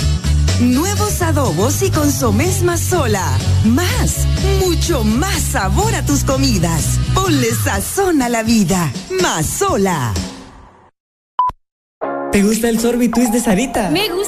Nuevos 0.62 1.22
adobos 1.24 1.82
y 1.82 1.90
consomés 1.90 2.62
más 2.62 2.80
sola. 2.80 3.26
Más, 3.66 4.28
mucho 4.64 5.04
más 5.04 5.42
sabor 5.42 5.94
a 5.96 6.06
tus 6.06 6.24
comidas. 6.24 7.00
Ponle 7.16 7.50
sazón 7.52 8.22
a 8.22 8.30
la 8.30 8.44
vida. 8.44 8.94
Más 9.22 9.46
sola. 9.48 10.14
¿Te 12.32 12.44
gusta 12.44 12.68
el 12.68 12.80
sorbitwist 12.82 13.32
de 13.32 13.40
Sarita? 13.40 13.90
Me 13.92 14.10
gusta. 14.10 14.25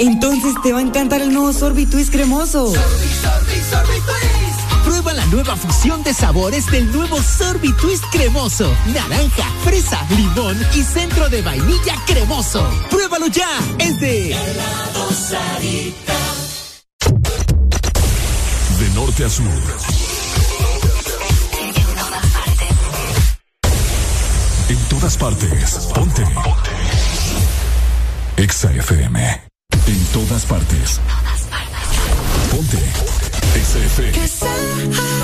Entonces 0.00 0.54
te 0.62 0.72
va 0.72 0.78
a 0.78 0.82
encantar 0.82 1.20
el 1.20 1.30
nuevo 1.30 1.52
Sorbitwist 1.52 2.10
cremoso. 2.10 2.72
Sorbi, 2.72 2.78
sorbi, 2.78 3.60
sorbi 3.70 4.00
twist. 4.00 4.84
Prueba 4.86 5.12
la 5.12 5.26
nueva 5.26 5.56
fusión 5.56 6.02
de 6.02 6.14
sabores 6.14 6.64
del 6.70 6.90
nuevo 6.90 7.20
Sorbitwist 7.20 8.04
cremoso. 8.10 8.74
Naranja, 8.94 9.44
fresa, 9.62 10.02
limón 10.16 10.56
y 10.74 10.82
centro 10.84 11.28
de 11.28 11.42
vainilla 11.42 11.96
cremoso. 12.06 12.66
Pruébalo 12.88 13.26
ya. 13.26 13.50
Es 13.78 14.00
de 14.00 14.34
De 18.78 18.90
norte 18.94 19.24
a 19.26 19.28
sur. 19.28 19.44
En 24.70 24.78
todas 24.88 25.16
partes. 25.18 25.90
Ponte. 25.92 26.22
Ponte. 26.22 26.70
Exa 28.38 28.72
FM. 28.72 29.49
En 29.90 30.04
todas 30.12 30.46
partes. 30.46 31.00
Ponte. 32.52 32.78
XFM. 33.56 34.12
Cause 34.12 34.30
So. 34.30 35.20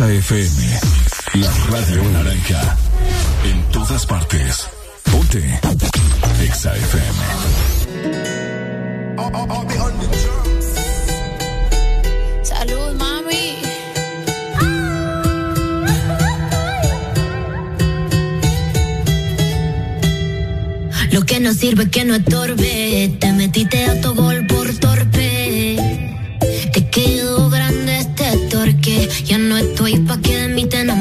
Exa 0.00 0.12
FM. 0.14 0.80
La 1.34 1.52
radio 1.68 2.02
naranja. 2.10 2.76
En 3.44 3.62
todas 3.70 4.06
partes. 4.06 4.66
Ponte. 5.12 5.60
Exa 6.42 6.74
FM. 6.74 7.18
Salud, 12.42 12.94
mami. 12.96 13.58
Lo 21.12 21.26
que 21.26 21.40
no 21.40 21.52
sirve 21.52 21.84
es 21.84 21.90
que 21.90 22.04
no 22.06 22.14
estorbe. 22.14 23.16
Te 23.20 23.32
metiste 23.34 23.84
a 23.84 24.00
tu 24.00 24.14
gol 24.14 24.46
por 24.46 24.66
torpe. 24.78 25.76
Te 26.72 26.88
quedo 26.88 27.49
este 28.30 28.46
torque. 28.48 29.08
Ya 29.24 29.38
no 29.38 29.56
estoy 29.56 29.98
pa' 29.98 30.20
que 30.20 30.36
de 30.36 30.48
mí 30.48 30.66
te 30.66 30.80
enamores, 30.80 30.99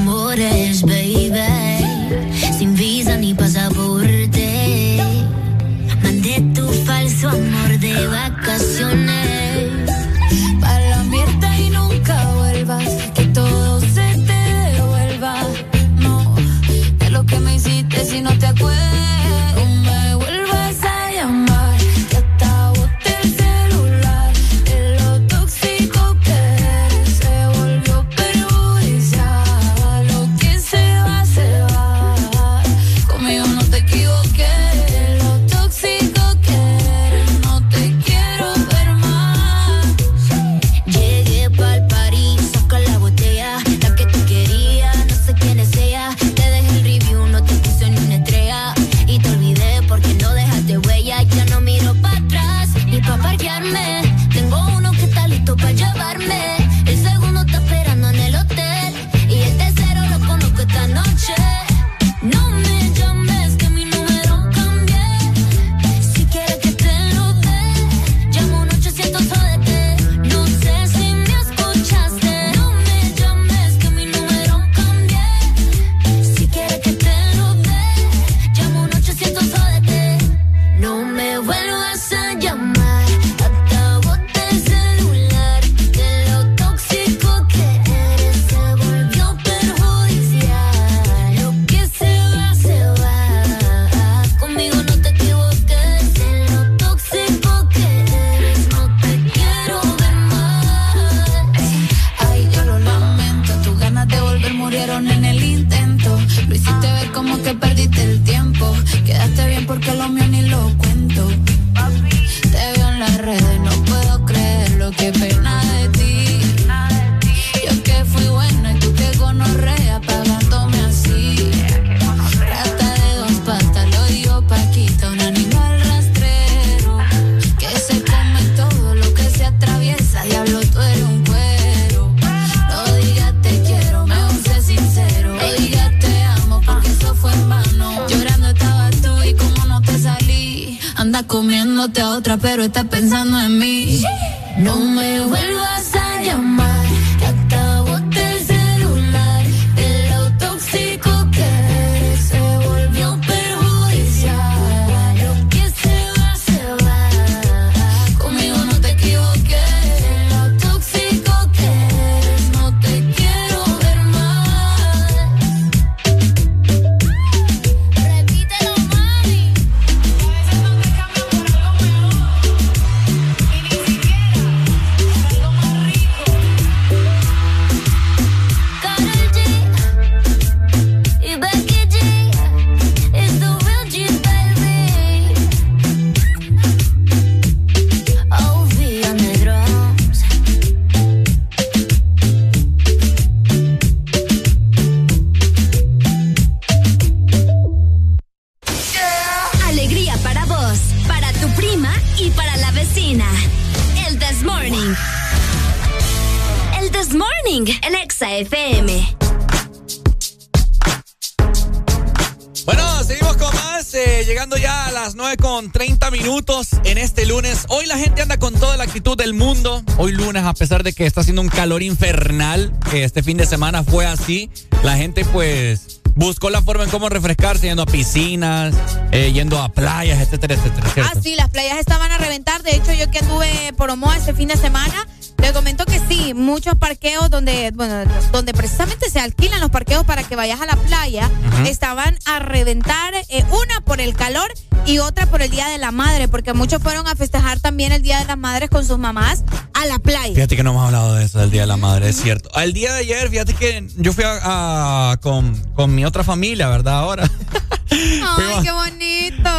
pesar 220.69 220.83
de 220.83 220.93
que 220.93 221.07
está 221.07 221.21
haciendo 221.21 221.41
un 221.41 221.49
calor 221.49 221.81
infernal, 221.81 222.71
este 222.93 223.23
fin 223.23 223.37
de 223.37 223.47
semana 223.47 223.83
fue 223.83 224.05
así, 224.05 224.51
la 224.83 224.97
gente 224.97 225.25
pues 225.25 225.99
buscó 226.13 226.51
la 226.51 226.61
forma 226.61 226.83
en 226.83 226.91
cómo 226.91 227.09
refrescarse, 227.09 227.65
yendo 227.65 227.81
a 227.81 227.85
piscinas, 227.87 228.75
eh, 229.11 229.31
yendo 229.33 229.59
a 229.59 229.69
playas, 229.69 230.21
etcétera, 230.21 230.53
etcétera. 230.53 230.89
¿cierto? 230.93 231.11
Ah, 231.15 231.19
sí, 231.23 231.33
las 231.33 231.49
playas 231.49 231.79
estaban 231.79 232.11
a 232.11 232.19
reventar. 232.19 232.61
De 232.61 232.75
hecho, 232.75 232.93
yo 232.93 233.09
que 233.09 233.17
anduve 233.17 233.73
por 233.77 233.89
Omoa 233.89 234.15
este 234.15 234.35
fin 234.35 234.49
de 234.49 234.57
semana, 234.57 235.07
le 235.41 235.51
comento 235.53 235.85
que 235.85 235.99
sí, 236.07 236.35
muchos 236.35 236.75
parqueos 236.75 237.31
donde, 237.31 237.71
bueno, 237.73 238.03
donde 238.31 238.53
precisamente 238.53 239.09
se 239.09 239.19
alquilan 239.19 239.61
los 239.61 239.71
parqueos 239.71 240.05
para 240.05 240.21
que 240.21 240.35
vayas 240.35 240.61
a 240.61 240.67
la 240.67 240.75
playa, 240.75 241.31
Ujú. 241.47 241.65
estaban 241.65 242.15
a 242.25 242.37
reventar, 242.37 243.15
eh, 243.29 243.43
una 243.49 243.81
por 243.81 244.01
el 244.01 244.13
calor 244.13 244.53
y 244.85 244.99
otra 244.99 245.25
por 245.25 245.41
el 245.41 245.49
Día 245.49 245.67
de 245.67 245.77
la 245.77 245.91
Madre, 245.91 246.27
porque 246.27 246.53
muchos 246.53 246.81
fueron 246.81 247.07
a 247.07 247.15
festejar 247.15 247.59
también 247.59 247.91
el 247.91 248.01
Día 248.01 248.19
de 248.19 248.25
las 248.25 248.37
Madres 248.37 248.69
con 248.69 248.85
sus 248.85 248.97
mamás 248.99 249.43
a 249.81 249.85
la 249.85 249.99
playa. 249.99 250.33
Fíjate 250.35 250.55
que 250.55 250.63
no 250.63 250.71
hemos 250.71 250.85
hablado 250.85 251.15
de 251.15 251.25
eso, 251.25 251.39
del 251.39 251.51
Día 251.51 251.61
de 251.61 251.67
la 251.67 251.77
Madre, 251.77 252.09
es 252.09 252.17
cierto. 252.21 252.49
El 252.59 252.73
día 252.73 252.93
de 252.93 252.99
ayer, 252.99 253.29
fíjate 253.29 253.53
que 253.53 253.87
yo 253.97 254.13
fui 254.13 254.23
a, 254.23 255.11
a- 255.11 255.17
con, 255.17 255.55
con 255.75 255.93
mi 255.95 256.05
otra 256.05 256.23
familia, 256.23 256.67
¿verdad? 256.69 256.99
Ahora. 256.99 257.29
Ay, 257.91 258.63
qué 258.63 258.71
bonito. 258.71 259.49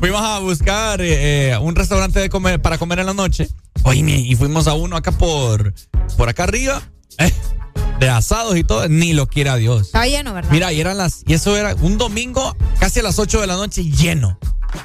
Fuimos 0.00 0.22
a 0.22 0.38
buscar 0.40 1.00
eh, 1.00 1.50
eh, 1.52 1.58
un 1.58 1.74
restaurante 1.76 2.18
de 2.20 2.28
comer, 2.28 2.60
para 2.60 2.78
comer 2.78 2.98
en 3.00 3.06
la 3.06 3.14
noche. 3.14 3.48
Oye, 3.84 4.00
y 4.00 4.34
fuimos 4.36 4.66
a 4.66 4.74
uno 4.74 4.96
acá 4.96 5.12
por, 5.12 5.72
por 6.16 6.28
acá 6.28 6.44
arriba. 6.44 6.82
eh, 7.18 7.32
de 8.00 8.08
asados 8.08 8.56
y 8.56 8.64
todo. 8.64 8.88
Ni 8.88 9.12
lo 9.12 9.26
quiera 9.26 9.56
Dios. 9.56 9.86
Estaba 9.86 10.06
lleno, 10.06 10.34
¿verdad? 10.34 10.50
Mira, 10.50 10.72
y 10.72 10.80
eran 10.80 10.98
las. 10.98 11.22
Y 11.26 11.34
eso 11.34 11.56
era 11.56 11.74
un 11.80 11.98
domingo, 11.98 12.56
casi 12.78 13.00
a 13.00 13.02
las 13.02 13.18
8 13.18 13.40
de 13.40 13.46
la 13.46 13.56
noche, 13.56 13.84
lleno. 13.84 14.38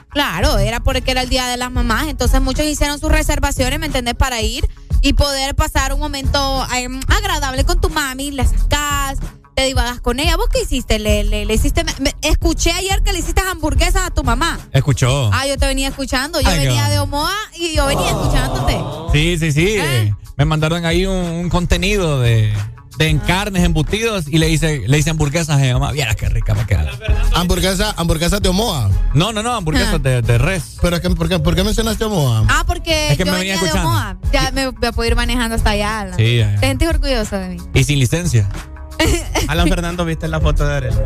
Claro, 0.10 0.58
era 0.60 0.80
porque 0.82 1.12
era 1.12 1.22
el 1.22 1.30
Día 1.30 1.48
de 1.48 1.58
las 1.58 1.72
Mamás, 1.72 2.08
entonces 2.08 2.40
muchos 2.42 2.66
hicieron 2.66 3.00
sus 3.00 3.12
reservaciones, 3.12 3.80
¿me 3.80 3.88
entendés? 3.88 4.16
Para 4.16 4.42
ir 4.42 4.68
y 5.02 5.14
poder 5.14 5.56
pasar 5.56 5.94
un 5.94 6.00
momento 6.00 6.66
eh, 6.76 6.88
agradable 7.08 7.66
con 7.66 7.82
tu 7.82 7.90
mami, 7.90 8.32
la 8.32 8.46
sacas, 8.46 9.18
te 9.56 9.66
divagas 9.66 10.00
con 10.00 10.20
ella. 10.20 10.38
¿Vos 10.38 10.48
qué 10.52 10.62
hiciste? 10.62 11.00
Le, 11.00 11.24
le, 11.26 11.46
le 11.46 11.54
hiciste. 11.54 11.84
me- 11.84 11.94
me- 12.00 12.16
escuché 12.22 12.72
ayer 12.72 13.04
que 13.04 13.12
le 13.12 13.20
hiciste 13.20 13.42
hamburguesas 13.42 14.04
a 14.06 14.12
tu 14.12 14.24
mamá. 14.24 14.58
Escuchó. 14.72 15.30
Ah, 15.34 15.46
yo 15.48 15.58
te 15.58 15.66
venía 15.68 15.90
escuchando. 15.90 16.40
Yo 16.40 16.48
Ay, 16.50 16.60
venía 16.66 16.88
de 16.90 17.00
Omoa 17.00 17.36
y 17.60 17.76
yo 17.76 17.86
venía 17.86 18.08
escuchándote. 18.08 18.80
Sí, 19.12 19.38
sí, 19.38 19.52
sí. 19.52 19.68
¿Eh? 19.68 20.04
eh, 20.08 20.16
Me 20.38 20.46
mandaron 20.46 20.86
ahí 20.86 21.06
un, 21.06 21.16
un 21.16 21.50
contenido 21.50 22.22
de, 22.22 22.54
de 22.98 23.08
en 23.08 23.20
carnes, 23.20 23.64
embutidos 23.64 24.28
y 24.28 24.38
le 24.38 24.50
hice, 24.50 24.84
le 24.88 24.98
hice 24.98 25.10
hamburguesas 25.10 25.58
a 25.58 25.60
mi 25.60 25.72
mamá. 25.74 25.92
Viera 25.92 26.16
qué 26.16 26.30
rica 26.30 26.54
me 26.54 26.66
queda. 26.66 26.90
Hamburguesa, 27.34 27.94
hamburguesas 27.98 28.42
de 28.42 28.50
Omoa. 28.50 28.90
No, 29.14 29.32
no, 29.34 29.44
no, 29.44 29.54
hamburguesas 29.54 30.02
de, 30.02 30.22
de 30.22 30.38
res. 30.38 30.78
Pero 30.82 30.96
es 30.98 31.02
que, 31.02 31.10
¿por, 31.12 31.30
qué, 31.30 31.40
¿por 31.40 31.56
qué 31.56 31.64
mencionaste 31.64 32.04
Omoa? 32.06 32.46
Ah, 32.50 32.64
porque 32.66 33.10
Es 33.12 33.18
que 33.18 33.26
yo 33.26 33.32
me 33.32 33.38
venía 33.40 33.56
venía 33.56 33.62
de 33.62 33.68
escuchando. 33.68 33.90
Omoa. 33.90 34.18
Ya 34.32 34.52
me 34.52 34.68
voy 34.68 34.88
a 34.88 34.92
poder 34.92 35.12
ir 35.12 35.16
manejando 35.16 35.56
hasta 35.56 35.72
allá. 35.72 36.02
Alan. 36.02 36.18
Sí, 36.18 36.38
ya, 36.38 36.54
ya. 36.54 36.60
¿Te 36.60 36.68
sentís 36.68 36.88
orgulloso 36.88 37.38
de 37.38 37.50
mí? 37.50 37.58
Y 37.74 37.84
sin 37.84 38.00
licencia. 38.00 38.48
Alan 39.48 39.68
Fernando, 39.68 40.06
¿viste 40.06 40.28
la 40.28 40.40
foto 40.40 40.66
de 40.66 40.76
Arely? 40.76 40.98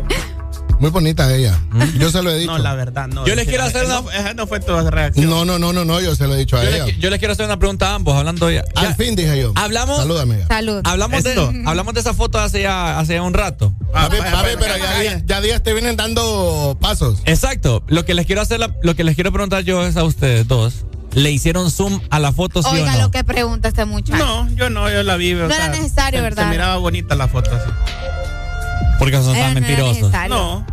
Muy 0.80 0.90
bonita 0.90 1.34
ella. 1.34 1.58
Yo 1.98 2.10
se 2.10 2.22
lo 2.22 2.30
he 2.30 2.38
dicho. 2.38 2.52
No, 2.52 2.58
la 2.58 2.74
verdad, 2.74 3.08
no. 3.08 3.26
Yo 3.26 3.34
les 3.34 3.48
quiero 3.48 3.64
hacer 3.64 3.84
esa 3.84 4.00
una- 4.00 4.12
no- 4.12 4.18
Esa 4.18 4.34
no 4.34 4.46
fue 4.46 4.60
tu 4.60 4.72
reacción. 4.90 5.28
No, 5.28 5.44
no, 5.44 5.58
no, 5.58 5.72
no, 5.72 5.84
no, 5.84 6.00
yo 6.00 6.14
se 6.14 6.26
lo 6.26 6.34
he 6.34 6.38
dicho 6.38 6.56
a 6.56 6.62
Yo 6.62 6.70
ella. 6.70 6.86
yo 6.98 7.10
les 7.10 7.18
quiero 7.18 7.32
hacer 7.32 7.46
una 7.46 7.58
pregunta 7.58 7.90
a 7.90 7.94
ambos, 7.96 8.14
hablando 8.16 8.50
ya. 8.50 8.64
Al 8.76 8.94
fin 8.94 9.16
dije 9.16 9.40
yo. 9.40 9.52
Hablamos. 9.56 9.98
Salúdame. 9.98 10.34
amiga. 10.34 10.46
Salud. 10.48 10.80
Hablamos 10.84 11.22
de, 11.24 11.62
hablamos 11.66 11.94
de 11.94 12.00
esa 12.00 12.14
foto 12.14 12.38
hace 12.38 12.62
ya, 12.62 12.98
hace 12.98 13.14
ya 13.14 13.22
un 13.22 13.34
rato. 13.34 13.72
Papi, 13.92 14.16
papi, 14.18 14.50
pero 14.58 14.76
ya, 14.76 15.00
días- 15.00 15.22
ya 15.26 15.40
días 15.40 15.62
te 15.62 15.72
vienen 15.72 15.96
dando 15.96 16.76
pasos. 16.80 17.20
Exacto. 17.24 17.82
Lo 17.88 18.04
que 18.04 18.14
les 18.14 18.26
quiero 18.26 18.40
hacer, 18.42 18.60
la- 18.60 18.74
lo 18.82 18.94
que 18.94 19.02
les 19.04 19.14
quiero 19.14 19.32
preguntar 19.32 19.62
yo 19.64 19.84
es 19.86 19.96
a 19.96 20.04
ustedes 20.04 20.46
dos. 20.46 20.84
¿Le 21.14 21.30
hicieron 21.30 21.70
zoom 21.70 22.00
a 22.10 22.18
la 22.18 22.32
foto, 22.32 22.62
sí 22.62 22.68
Oiga 22.70 22.92
o 22.92 22.96
no? 22.96 23.02
lo 23.04 23.10
que 23.10 23.24
pregunta 23.24 23.66
este 23.68 23.84
muchacho. 23.86 24.18
No, 24.24 24.48
yo 24.54 24.68
no, 24.70 24.90
yo 24.90 25.02
la 25.02 25.16
vi. 25.16 25.32
o 25.34 25.48
No 25.48 25.48
sea, 25.48 25.66
era 25.66 25.68
necesario, 25.76 26.18
se- 26.18 26.22
¿verdad? 26.22 26.44
Se 26.44 26.50
miraba 26.50 26.76
bonita 26.76 27.14
la 27.16 27.26
foto 27.28 27.50
así. 27.54 27.70
Porque 28.98 29.16
son 29.16 29.26
tan 29.26 29.34
no 29.34 29.38
era 29.38 29.54
mentirosos. 29.54 30.12
No. 30.28 30.66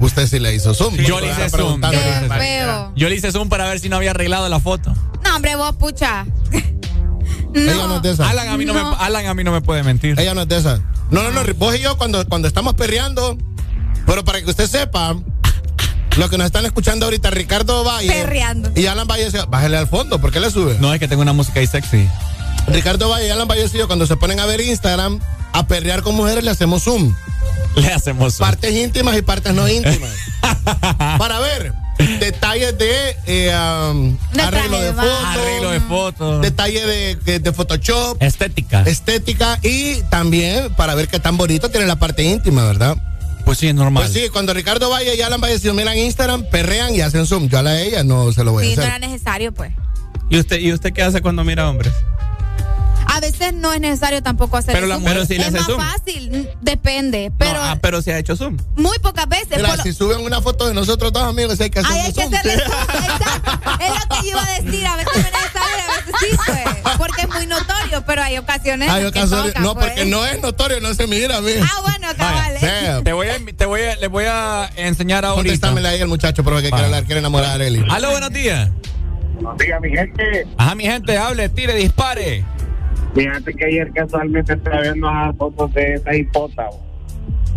Usted 0.00 0.26
sí 0.26 0.38
le 0.40 0.54
hizo 0.54 0.74
zoom. 0.74 0.96
Yo 0.96 1.20
le 1.20 1.28
hice 1.30 1.48
zoom. 1.48 1.52
Preguntando. 1.52 1.96
Yo 1.98 2.02
le 2.04 2.10
hice 2.10 2.20
Qué 2.20 2.28
zoom. 2.28 2.38
feo. 2.38 2.92
Yo 2.96 3.08
le 3.08 3.14
hice 3.14 3.32
zoom 3.32 3.48
para 3.48 3.66
ver 3.68 3.80
si 3.80 3.88
no 3.88 3.96
había 3.96 4.10
arreglado 4.10 4.48
la 4.48 4.60
foto. 4.60 4.92
No, 5.24 5.36
hombre, 5.36 5.54
vos, 5.56 5.74
pucha. 5.76 6.26
Ella 7.54 7.86
no 7.86 7.96
es 7.96 8.02
de 8.02 8.10
esas. 8.12 8.28
Alan 8.28 8.48
a 8.48 8.56
mí 8.56 8.64
no, 8.64 8.72
No. 8.74 8.90
me, 8.90 8.96
Alan 8.98 9.26
a 9.26 9.34
mí 9.34 9.44
no 9.44 9.52
me 9.52 9.60
puede 9.60 9.82
mentir. 9.82 10.18
Ella 10.18 10.34
no 10.34 10.42
es 10.42 10.48
de 10.48 10.56
esas. 10.58 10.80
No, 11.10 11.22
no, 11.22 11.30
no. 11.30 11.54
Vos 11.54 11.76
y 11.76 11.80
yo 11.80 11.96
cuando, 11.96 12.26
cuando 12.28 12.48
estamos 12.48 12.74
perreando. 12.74 13.38
Pero 14.06 14.24
para 14.24 14.42
que 14.42 14.50
usted 14.50 14.66
sepa, 14.68 15.14
lo 16.16 16.28
que 16.28 16.36
nos 16.36 16.46
están 16.46 16.66
escuchando 16.66 17.06
ahorita, 17.06 17.30
Ricardo 17.30 17.84
Valle. 17.84 18.08
Perreando. 18.08 18.72
Y 18.74 18.86
Alan 18.86 19.06
Valle, 19.06 19.30
se- 19.30 19.42
bájale 19.46 19.76
al 19.76 19.86
fondo, 19.86 20.20
¿por 20.20 20.30
qué 20.32 20.40
le 20.40 20.50
sube? 20.50 20.76
No, 20.80 20.92
es 20.92 20.98
que 21.00 21.08
tengo 21.08 21.22
una 21.22 21.32
música 21.32 21.60
ahí 21.60 21.66
sexy. 21.66 22.08
Ricardo 22.66 23.08
Valle 23.08 23.28
y 23.28 23.30
Alan 23.30 23.46
Vallecillo, 23.48 23.86
cuando 23.86 24.06
se 24.06 24.16
ponen 24.16 24.40
a 24.40 24.46
ver 24.46 24.60
Instagram, 24.60 25.20
a 25.54 25.66
perrear 25.66 26.02
con 26.02 26.14
mujeres, 26.14 26.44
le 26.44 26.50
hacemos 26.50 26.82
zoom. 26.82 27.14
Le 27.76 27.88
hacemos 27.92 28.34
zoom. 28.34 28.46
Partes 28.48 28.72
íntimas 28.74 29.16
y 29.16 29.22
partes 29.22 29.54
no 29.54 29.66
íntimas. 29.68 30.10
para 31.18 31.38
ver 31.40 31.72
detalles 32.20 32.76
de 32.76 33.16
eh, 33.26 33.56
um, 33.90 34.16
De 34.32 34.42
arreglo 34.42 34.80
de 34.80 34.92
fotos. 34.92 35.24
Arreglo 35.24 35.70
de 35.70 35.80
fotos. 35.80 36.42
Detalle 36.42 36.86
de, 36.86 37.14
de- 37.16 37.38
de 37.38 37.52
Photoshop. 37.52 38.22
Estética. 38.22 38.82
Estética 38.82 39.58
y 39.62 40.02
también 40.10 40.74
para 40.74 40.94
ver 40.94 41.08
qué 41.08 41.18
tan 41.20 41.36
bonito 41.36 41.70
tiene 41.70 41.86
la 41.86 41.96
parte 41.96 42.22
íntima, 42.24 42.64
¿verdad? 42.64 42.96
Pues 43.44 43.58
sí, 43.58 43.68
es 43.68 43.74
normal. 43.74 44.02
Pues 44.04 44.12
sí, 44.14 44.28
cuando 44.30 44.54
Ricardo 44.54 44.88
Valle 44.90 45.14
y 45.16 45.20
Alan 45.22 45.40
Vallecillo 45.40 45.74
miran 45.74 45.96
Instagram, 45.98 46.44
perrean 46.50 46.94
y 46.94 47.00
hacen 47.02 47.26
zoom. 47.26 47.48
Yo 47.48 47.58
a 47.58 47.62
la 47.62 47.80
ella 47.80 48.02
no 48.02 48.32
se 48.32 48.42
lo 48.42 48.52
voy 48.52 48.66
Sí, 48.66 48.72
a 48.72 48.76
no 48.76 48.82
hacer. 48.82 48.94
era 48.96 49.06
necesario, 49.06 49.52
pues. 49.52 49.72
¿Y 50.30 50.38
usted, 50.38 50.58
¿Y 50.58 50.72
usted 50.72 50.92
qué 50.92 51.02
hace 51.02 51.20
cuando 51.22 51.44
mira 51.44 51.68
hombres? 51.68 51.92
A 53.06 53.20
veces 53.20 53.52
no 53.54 53.72
es 53.72 53.80
necesario 53.80 54.22
tampoco 54.22 54.56
hacer 54.56 54.74
Pero 54.74 54.86
la 54.86 54.96
zoom. 54.96 55.26
sí 55.26 55.38
le 55.38 55.46
Es 55.46 55.52
más 55.52 55.66
zoom. 55.66 55.80
fácil, 55.80 56.30
mm, 56.30 56.46
depende. 56.64 57.32
Pero 57.38 57.54
no, 57.54 57.62
ah, 57.62 57.78
pero 57.80 58.02
se 58.02 58.12
ha 58.12 58.18
hecho 58.18 58.36
zoom. 58.36 58.56
muy 58.76 58.98
pocas 58.98 59.28
veces. 59.28 59.56
Mira, 59.56 59.76
si 59.82 59.92
suben 59.92 60.20
una 60.20 60.40
foto 60.42 60.66
de 60.66 60.74
nosotros 60.74 61.12
dos 61.12 61.22
amigos, 61.22 61.60
hay 61.60 61.70
que 61.70 61.78
hacer 61.80 61.92
Ay, 61.92 62.00
hay 62.06 62.12
que 62.12 62.22
zoom. 62.22 62.34
hacerle 62.34 62.58
zoom, 62.64 62.72
exacto. 63.04 63.50
Es 63.84 63.90
lo 63.90 64.16
que 64.16 64.22
yo 64.22 64.28
iba 64.30 64.42
a 64.42 64.60
decir. 64.62 64.86
A 64.86 64.96
veces 64.96 65.12
no 65.14 65.20
es 65.20 65.32
necesario, 65.32 65.84
a 65.88 65.96
veces 65.96 66.14
sí, 66.20 66.36
pues. 66.46 66.96
Porque 66.98 67.22
es 67.22 67.28
muy 67.28 67.46
notorio, 67.46 68.04
pero 68.06 68.22
hay 68.22 68.38
ocasiones. 68.38 68.88
Hay 68.90 69.02
que 69.02 69.08
ocasiones- 69.08 69.48
toca, 69.54 69.60
no, 69.60 69.74
pues. 69.74 69.86
porque 69.86 70.04
no 70.06 70.24
es 70.26 70.40
notorio, 70.40 70.80
no 70.80 70.94
se 70.94 71.06
mira, 71.06 71.40
mira. 71.40 71.64
Ah, 71.64 71.80
bueno, 71.82 72.08
cabal. 72.16 72.54
Vaya, 72.60 73.02
Te 73.02 73.12
voy 73.12 73.28
a, 73.28 73.38
te 73.56 73.66
voy 73.66 73.80
a, 73.82 73.96
les 73.96 74.10
voy 74.10 74.24
a 74.28 74.70
enseñar 74.76 75.24
ahorita. 75.24 75.42
Contéstamele 75.52 75.88
ahí 75.88 76.00
al 76.00 76.08
muchacho, 76.08 76.42
pero 76.44 76.56
que 76.60 76.70
quiere, 76.70 76.84
hablar, 76.86 77.04
quiere 77.04 77.20
enamorar 77.20 77.50
a 77.50 77.54
Arely. 77.54 77.84
Aló, 77.90 78.10
buenos 78.10 78.30
días. 78.30 78.70
Diga, 79.58 79.80
mi 79.80 79.90
gente, 79.90 80.46
Ajá, 80.56 80.74
mi 80.74 80.84
gente, 80.84 81.18
hable, 81.18 81.48
tire, 81.48 81.74
dispare. 81.74 82.44
Fíjate 83.14 83.54
que 83.54 83.64
ayer 83.64 83.92
casualmente 83.92 84.52
estaba 84.54 84.80
viendo 84.80 85.10
las 85.10 85.36
fotos 85.36 85.72
de 85.74 85.94
esa 85.94 86.14
hipota. 86.14 86.64
bo. 86.66 86.84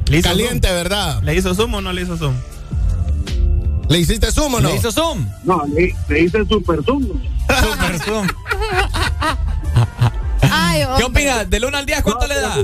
¿Le 0.09 0.17
hizo 0.19 0.29
Caliente, 0.29 0.71
¿verdad? 0.71 1.21
¿Le 1.23 1.35
hizo 1.35 1.53
zoom 1.53 1.73
o 1.73 1.81
no 1.81 1.91
le 1.91 2.01
hizo 2.03 2.15
zoom? 2.17 2.35
¿Le 3.89 3.99
hiciste 3.99 4.31
zoom 4.31 4.53
o 4.55 4.61
no? 4.61 4.69
¿Le 4.69 4.75
hizo 4.75 4.91
zoom? 4.91 5.27
No, 5.43 5.65
le, 5.67 5.93
le 6.09 6.19
hice 6.23 6.45
super 6.45 6.83
zoom. 6.83 7.03
Super 7.47 7.99
zoom. 7.99 8.27
Ay, 10.51 10.83
¿Qué 10.97 11.03
opinas? 11.03 11.49
¿Del 11.49 11.65
1 11.65 11.77
al 11.77 11.85
10 11.85 12.01
cuánto 12.03 12.27
No, 12.27 12.33
le 12.33 12.39
da? 12.39 12.55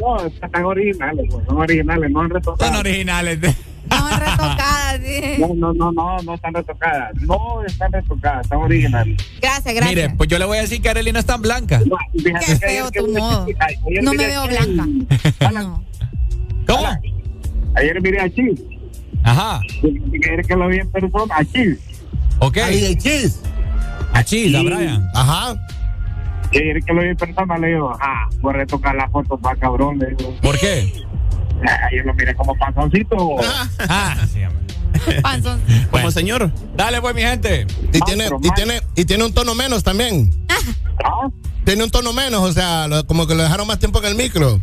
No, 0.00 0.26
están 0.26 0.64
originales, 0.64 1.26
pues, 1.30 1.46
son 1.46 1.58
originales, 1.58 2.10
no 2.10 2.20
han 2.20 2.28
Son 2.28 2.34
retocado. 2.36 2.78
originales. 2.80 3.38
No, 3.90 4.08
retocadas, 4.08 5.00
sí. 5.04 5.20
No, 5.38 5.48
no, 5.54 5.74
no, 5.74 5.92
no, 5.92 6.16
no 6.22 6.34
están 6.34 6.54
retocadas. 6.54 7.10
No 7.20 7.62
están 7.66 7.92
retocadas, 7.92 8.42
están 8.42 8.58
originales. 8.60 9.18
Gracias, 9.42 9.74
gracias. 9.74 9.88
Mire, 9.94 10.10
pues 10.16 10.30
yo 10.30 10.38
le 10.38 10.46
voy 10.46 10.56
a 10.56 10.60
decir 10.62 10.80
que 10.80 10.88
Arely 10.88 11.12
no 11.12 11.18
es 11.18 11.26
tan 11.26 11.42
blanca. 11.42 11.80
No, 11.84 11.96
fíjate 12.22 12.46
Qué 12.46 12.56
feo 12.56 12.90
que- 12.90 13.00
tu 13.00 13.08
modo. 13.12 13.44
ayer 13.86 14.02
No 14.02 14.14
me 14.14 14.26
veo 14.26 14.46
blanca. 14.46 14.86
No. 15.52 15.84
¿Cómo? 16.66 16.86
Ayer 17.74 18.00
miré 18.00 18.20
a 18.20 18.30
Chis. 18.30 18.60
Ajá. 19.24 19.60
Ayer 19.82 20.42
que 20.46 20.56
lo 20.56 20.68
vi 20.68 20.78
en 20.78 20.90
persona, 20.90 21.34
a 21.36 21.44
Chis. 21.44 21.76
Ok. 22.38 22.56
Ahí 22.58 22.80
de 22.80 22.96
chis. 22.96 23.40
A 24.14 24.24
Chis, 24.24 24.54
a 24.54 24.62
Brian. 24.62 25.06
Ajá. 25.14 25.54
Y 26.52 26.58
ayer 26.58 26.82
que 26.84 26.92
lo 26.92 27.02
vi 27.02 27.08
en 27.08 27.16
persona, 27.16 27.58
le 27.58 27.68
digo, 27.68 27.92
ah, 28.00 28.28
voy 28.40 28.54
a 28.54 28.56
retocar 28.58 28.94
la 28.94 29.08
foto 29.08 29.38
para 29.38 29.56
cabrón. 29.58 29.98
Le 29.98 30.14
digo, 30.14 30.34
¿Por 30.42 30.58
qué? 30.58 30.92
"Ah, 31.66 31.78
ayer 31.90 32.04
lo 32.04 32.14
miré 32.14 32.34
como 32.34 32.54
panzoncito. 32.56 33.36
Ah, 33.88 34.16
sí, 34.32 34.40
hombre. 34.44 34.62
Panzón. 35.22 35.60
Como 35.66 35.90
Bueno. 35.90 36.10
señor. 36.10 36.52
Dale, 36.76 37.00
pues, 37.00 37.14
mi 37.14 37.22
gente. 37.22 37.66
Y 37.92 37.98
Ah, 38.00 38.04
tiene, 38.04 38.26
y 38.42 38.50
tiene, 38.50 38.80
y 38.94 39.04
tiene 39.04 39.24
un 39.24 39.32
tono 39.32 39.54
menos 39.54 39.82
también. 39.82 40.30
¿Ah? 41.04 41.28
Tiene 41.64 41.84
un 41.84 41.90
tono 41.90 42.12
menos, 42.12 42.40
o 42.42 42.52
sea, 42.52 42.86
lo- 42.88 43.06
como 43.06 43.26
que 43.26 43.34
lo 43.34 43.42
dejaron 43.42 43.66
más 43.66 43.78
tiempo 43.78 43.98
en 44.00 44.04
el 44.06 44.14
micro. 44.16 44.60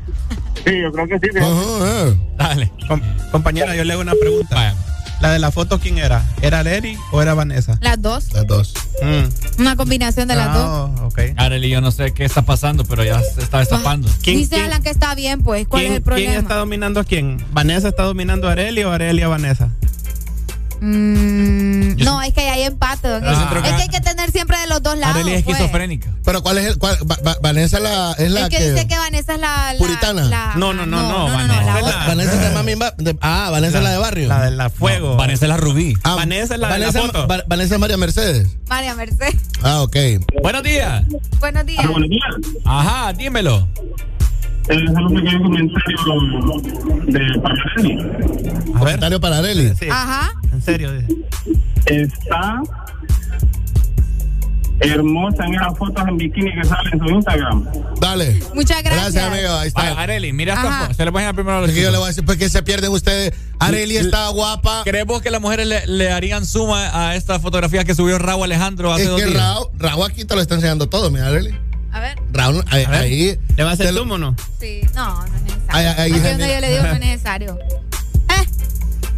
Sí, 0.66 0.80
yo 0.82 0.92
creo 0.92 1.08
que 1.08 1.18
sí. 1.20 1.28
eh. 1.36 2.16
Dale. 2.38 2.72
Com- 2.88 3.02
compañera, 3.32 3.76
yo 3.76 3.84
le 3.84 3.94
hago 3.94 4.02
una 4.02 4.14
pregunta. 4.14 4.56
Vaya. 4.56 4.76
¿La 5.22 5.32
de 5.32 5.40
la 5.40 5.52
foto 5.52 5.80
quién 5.80 5.98
era? 5.98 6.24
¿Era 6.42 6.60
Arely 6.60 6.98
o 7.12 7.22
era 7.22 7.34
Vanessa? 7.34 7.78
Las 7.82 8.02
dos. 8.02 8.32
Las 8.34 8.48
dos. 8.48 8.74
Mm. 9.02 9.62
Una 9.62 9.76
combinación 9.76 10.28
de 10.30 10.36
las 10.36 10.54
dos. 10.54 10.92
Ah, 10.98 11.06
ok. 11.06 11.20
Arely, 11.36 11.70
yo 11.70 11.82
no 11.82 11.92
sé 11.92 12.14
qué 12.14 12.24
está 12.24 12.42
pasando, 12.44 12.86
pero 12.86 13.04
ya 13.04 13.22
se 13.22 13.42
está 13.42 13.60
destapando. 13.60 14.10
¿Quién- 14.24 14.38
Dice 14.38 14.56
quién- 14.56 14.66
Alan 14.68 14.82
que 14.82 14.90
está 14.90 15.14
bien, 15.16 15.42
pues. 15.44 15.68
¿Cuál 15.68 15.82
¿Quién, 15.82 15.92
es 15.94 15.98
el 15.98 16.04
quién 16.04 16.16
problema? 16.16 16.34
está 16.42 16.56
dominando 16.56 17.00
a 17.02 17.04
quién? 17.04 17.44
¿Vanessa 17.52 17.90
está 17.90 18.04
dominando 18.04 18.48
a 18.48 18.54
Arely 18.54 18.84
o 18.84 18.92
Arely 18.92 19.22
a 19.22 19.28
Vanessa? 19.28 19.70
Mm, 20.82 21.98
no, 22.06 22.22
es 22.22 22.34
que 22.34 22.40
hay 22.50 22.64
empate. 22.64 23.10
don 23.10 23.22
que- 23.22 23.30
Es 23.32 23.38
que 23.76 23.82
hay 23.82 23.90
que 23.90 24.00
tener 24.00 24.32
siempre 24.32 24.58
de 24.60 24.68
los 24.98 25.00
dos 25.00 25.00
lados. 25.00 25.16
Arely 25.16 25.34
es 25.34 25.44
pues. 25.44 25.56
esquizofrénica. 25.58 26.10
Pero 26.24 26.42
¿cuál 26.44 26.58
es 26.60 26.66
el 26.66 26.78
cuál, 26.78 26.98
Va- 27.10 27.18
Va- 27.26 27.38
Vanessa 27.42 27.80
la, 27.80 28.14
es 28.18 28.32
la 28.32 28.42
Es 28.42 28.50
que, 28.50 28.58
que, 28.58 28.72
dice 28.72 28.88
que 28.88 28.98
Vanessa 28.98 29.34
es 29.36 29.40
la. 29.40 29.74
la- 29.74 29.80
Puritana. 29.80 30.24
la- 30.26 30.54
No, 30.56 30.74
no, 30.74 30.86
no, 30.86 31.02
no, 31.02 31.28
la 31.28 31.34
Vanessa 31.34 31.82
la- 31.82 32.08
Vanessa 32.08 32.34
es 32.34 32.42
de 32.42 32.50
Mami 32.52 32.74
de- 32.98 33.18
ah, 33.22 33.50
Vanessa 33.52 33.78
es 33.78 33.84
la 33.84 33.92
de 33.92 33.98
barrio. 33.98 34.28
La 34.28 34.42
de 34.46 34.52
la 34.52 34.70
fuego. 34.70 35.16
Vanessa 35.16 35.46
es 35.46 35.50
la 35.50 35.58
rubí. 35.58 35.96
Ah, 36.04 36.16
Vanessa 36.16 36.56
es 36.56 36.60
la 36.60 36.68
de 36.74 36.80
la 36.80 36.88
Vanessa, 36.88 37.02
foto. 37.02 37.28
Va- 37.28 37.44
Vanessa 37.48 37.74
es 37.76 37.80
María 37.80 37.98
Mercedes. 37.98 38.58
María 38.68 38.96
Mercedes. 38.96 39.36
Ah, 39.64 39.82
ok. 39.82 39.96
Buenos 40.42 40.64
días. 40.64 41.04
Buenos 41.40 41.66
días. 41.66 41.88
Buenos 41.88 42.10
días. 42.10 42.36
Ajá, 42.66 43.14
dímelo. 43.14 43.68
Eh, 44.70 44.76
solo 44.94 45.08
un 45.08 45.16
pequeño 45.16 45.42
comentario 45.42 45.98
de 47.08 47.40
para 47.42 47.56
Arely. 47.76 48.72
Comentario 48.78 49.20
para 49.20 49.38
Arely. 49.40 49.74
Sí, 49.76 49.88
Ajá. 49.90 50.32
en 50.54 50.62
serio. 50.62 50.92
Está 51.88 52.62
hermosa 54.82 55.46
en 55.46 55.56
esas 55.56 55.78
fotos 55.78 56.08
en 56.08 56.18
bikini 56.18 56.54
que 56.54 56.64
sale 56.64 56.90
en 56.94 57.00
su 57.00 57.06
Instagram. 57.06 57.66
Dale. 58.00 58.40
Muchas 58.54 58.82
gracias. 58.84 59.14
Gracias, 59.14 59.24
amigo. 59.24 59.54
Ahí 59.54 59.68
está. 59.68 59.82
Vaya, 59.82 60.00
Arely, 60.02 60.34
mira 60.34 60.54
esta 60.54 60.82
foto. 60.82 60.94
Se 60.94 61.06
le 61.06 61.10
enseñar 61.12 61.36
primero 61.36 61.58
a 61.58 61.62
los 61.62 61.70
Es 61.70 61.76
que 61.76 61.82
yo 61.82 61.92
le 61.92 61.98
voy 61.98 62.06
a 62.06 62.08
decir, 62.10 62.26
porque 62.26 62.50
se 62.50 62.64
pierden 62.64 62.92
ustedes. 62.92 63.34
Arely 63.60 63.98
está 63.98 64.30
guapa. 64.30 64.82
¿Crees 64.86 65.06
vos 65.06 65.22
que 65.22 65.32
las 65.32 65.42
mujeres 65.42 65.68
le, 65.68 65.86
le 65.88 66.12
harían 66.12 66.46
suma 66.46 67.08
a 67.10 67.16
esta 67.16 67.40
fotografía 67.40 67.84
que 67.84 67.94
subió 67.96 68.18
Raúl 68.20 68.44
Alejandro 68.44 68.94
hace 68.94 69.04
Es 69.04 69.10
dos 69.10 69.20
que 69.22 69.28
días? 69.28 69.38
Raúl, 69.42 69.68
Raúl 69.78 70.06
aquí 70.10 70.26
te 70.26 70.36
lo 70.36 70.42
está 70.42 70.56
enseñando 70.56 70.88
todo, 70.88 71.12
mira, 71.12 71.28
Arely. 71.28 71.58
A 71.92 72.00
ver. 72.00 72.18
Raúl, 72.32 72.64
ahí. 72.70 72.84
A 72.86 72.90
ver, 72.90 73.02
ahí 73.02 73.40
¿Le 73.58 73.64
va 73.64 73.72
a 73.72 73.74
hacer 73.74 73.94
zoom 73.94 74.12
o 74.12 74.18
no? 74.18 74.36
Sí. 74.60 74.82
No, 74.96 75.16
no 75.20 75.26
es 75.26 75.42
necesario. 75.42 75.66
Ahí- 75.70 75.86
ahí, 75.86 76.12
mira. 76.14 76.32
yo 76.56 76.60
le 76.62 76.70
digo 76.72 76.84
no 76.84 76.94
es 76.94 77.00
necesario. 77.00 77.58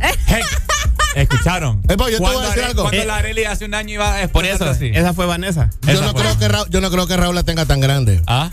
Eh. 0.03 0.09
Hey, 0.25 0.41
¿Escucharon? 1.15 1.81
Eh, 1.89 1.97
pues, 1.97 2.11
yo 2.13 2.17
te 2.17 2.23
voy 2.23 2.29
a 2.29 2.33
Cuando 2.33 2.41
decir 2.41 2.59
Are- 2.63 2.69
algo. 2.71 2.81
Cuando 2.83 3.01
Eh, 3.01 3.05
la 3.05 3.15
Arely 3.17 3.43
hace 3.45 3.65
un 3.65 3.73
año 3.73 3.93
iba 3.95 4.21
a 4.23 4.27
Por 4.29 4.45
eso, 4.45 4.65
así. 4.65 4.91
esa 4.93 5.13
fue 5.13 5.25
Vanessa. 5.25 5.69
Yo 5.83 5.91
Esa 5.93 6.05
no, 6.05 6.11
fue. 6.11 6.21
creo 6.21 6.37
que 6.39 6.47
Raúl, 6.47 6.67
yo 6.69 6.81
no 6.81 6.89
creo 6.91 7.07
que 7.07 7.17
Raúl 7.17 7.35
la 7.35 7.43
tenga 7.43 7.65
tan 7.65 7.79
grande. 7.81 8.21
¿Ah? 8.27 8.51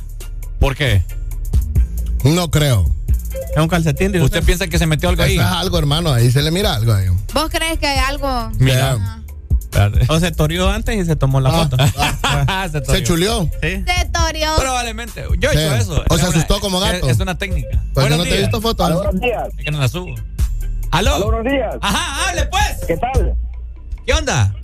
¿Por 0.58 0.74
qué? 0.74 1.02
No 2.24 2.50
creo. 2.50 2.90
Es 3.54 3.62
un 3.62 3.68
calcetín. 3.68 4.20
¿Usted 4.20 4.42
piensa 4.42 4.66
que 4.66 4.78
se 4.78 4.86
metió 4.86 5.08
algo 5.08 5.22
ahí? 5.22 5.36
Es 5.38 5.44
algo, 5.44 5.78
hermano. 5.78 6.12
Ahí 6.12 6.30
se 6.32 6.42
le 6.42 6.50
mira 6.50 6.74
algo 6.74 6.92
ahí. 6.92 7.06
¿Vos 7.32 7.48
crees 7.50 7.78
que 7.78 7.86
hay 7.86 7.98
algo? 7.98 8.50
Mira. 8.58 8.98
O 10.08 10.18
se 10.18 10.32
torió 10.32 10.68
antes 10.70 10.96
y 10.96 11.04
se 11.04 11.14
tomó 11.14 11.40
la 11.40 11.50
foto. 11.50 11.76
se, 12.72 12.84
Se 12.84 13.02
chuleó. 13.04 13.48
Sí. 13.62 13.84
Se 13.86 14.04
toreó. 14.12 14.56
Probablemente. 14.56 15.24
Yo 15.38 15.50
he 15.50 15.52
Sí. 15.52 15.58
hecho 15.60 15.74
eso. 15.76 16.04
O 16.08 16.16
se 16.16 16.24
una- 16.24 16.30
asustó 16.32 16.58
como 16.60 16.80
gato. 16.80 17.06
Es, 17.08 17.16
es 17.16 17.20
una 17.20 17.36
técnica. 17.38 17.80
Pues 17.94 18.08
yo 18.08 18.16
no 18.16 18.24
te 18.24 18.34
he 18.36 18.40
visto 18.40 18.60
fotos. 18.60 18.88
¿no? 18.90 18.96
Buenos 18.96 19.20
días. 19.20 19.48
Es 19.56 19.64
que 19.64 19.70
no 19.70 19.78
la 19.78 19.88
subo. 19.88 20.14
¿Aló? 20.90 21.14
Aló, 21.14 21.24
buenos 21.30 21.52
días. 21.52 21.76
Ajá, 21.80 22.30
hable 22.30 22.46
pues. 22.50 22.84
¿Qué 22.86 22.96
tal? 22.96 23.34
¿Qué 24.06 24.12
onda? 24.14 24.54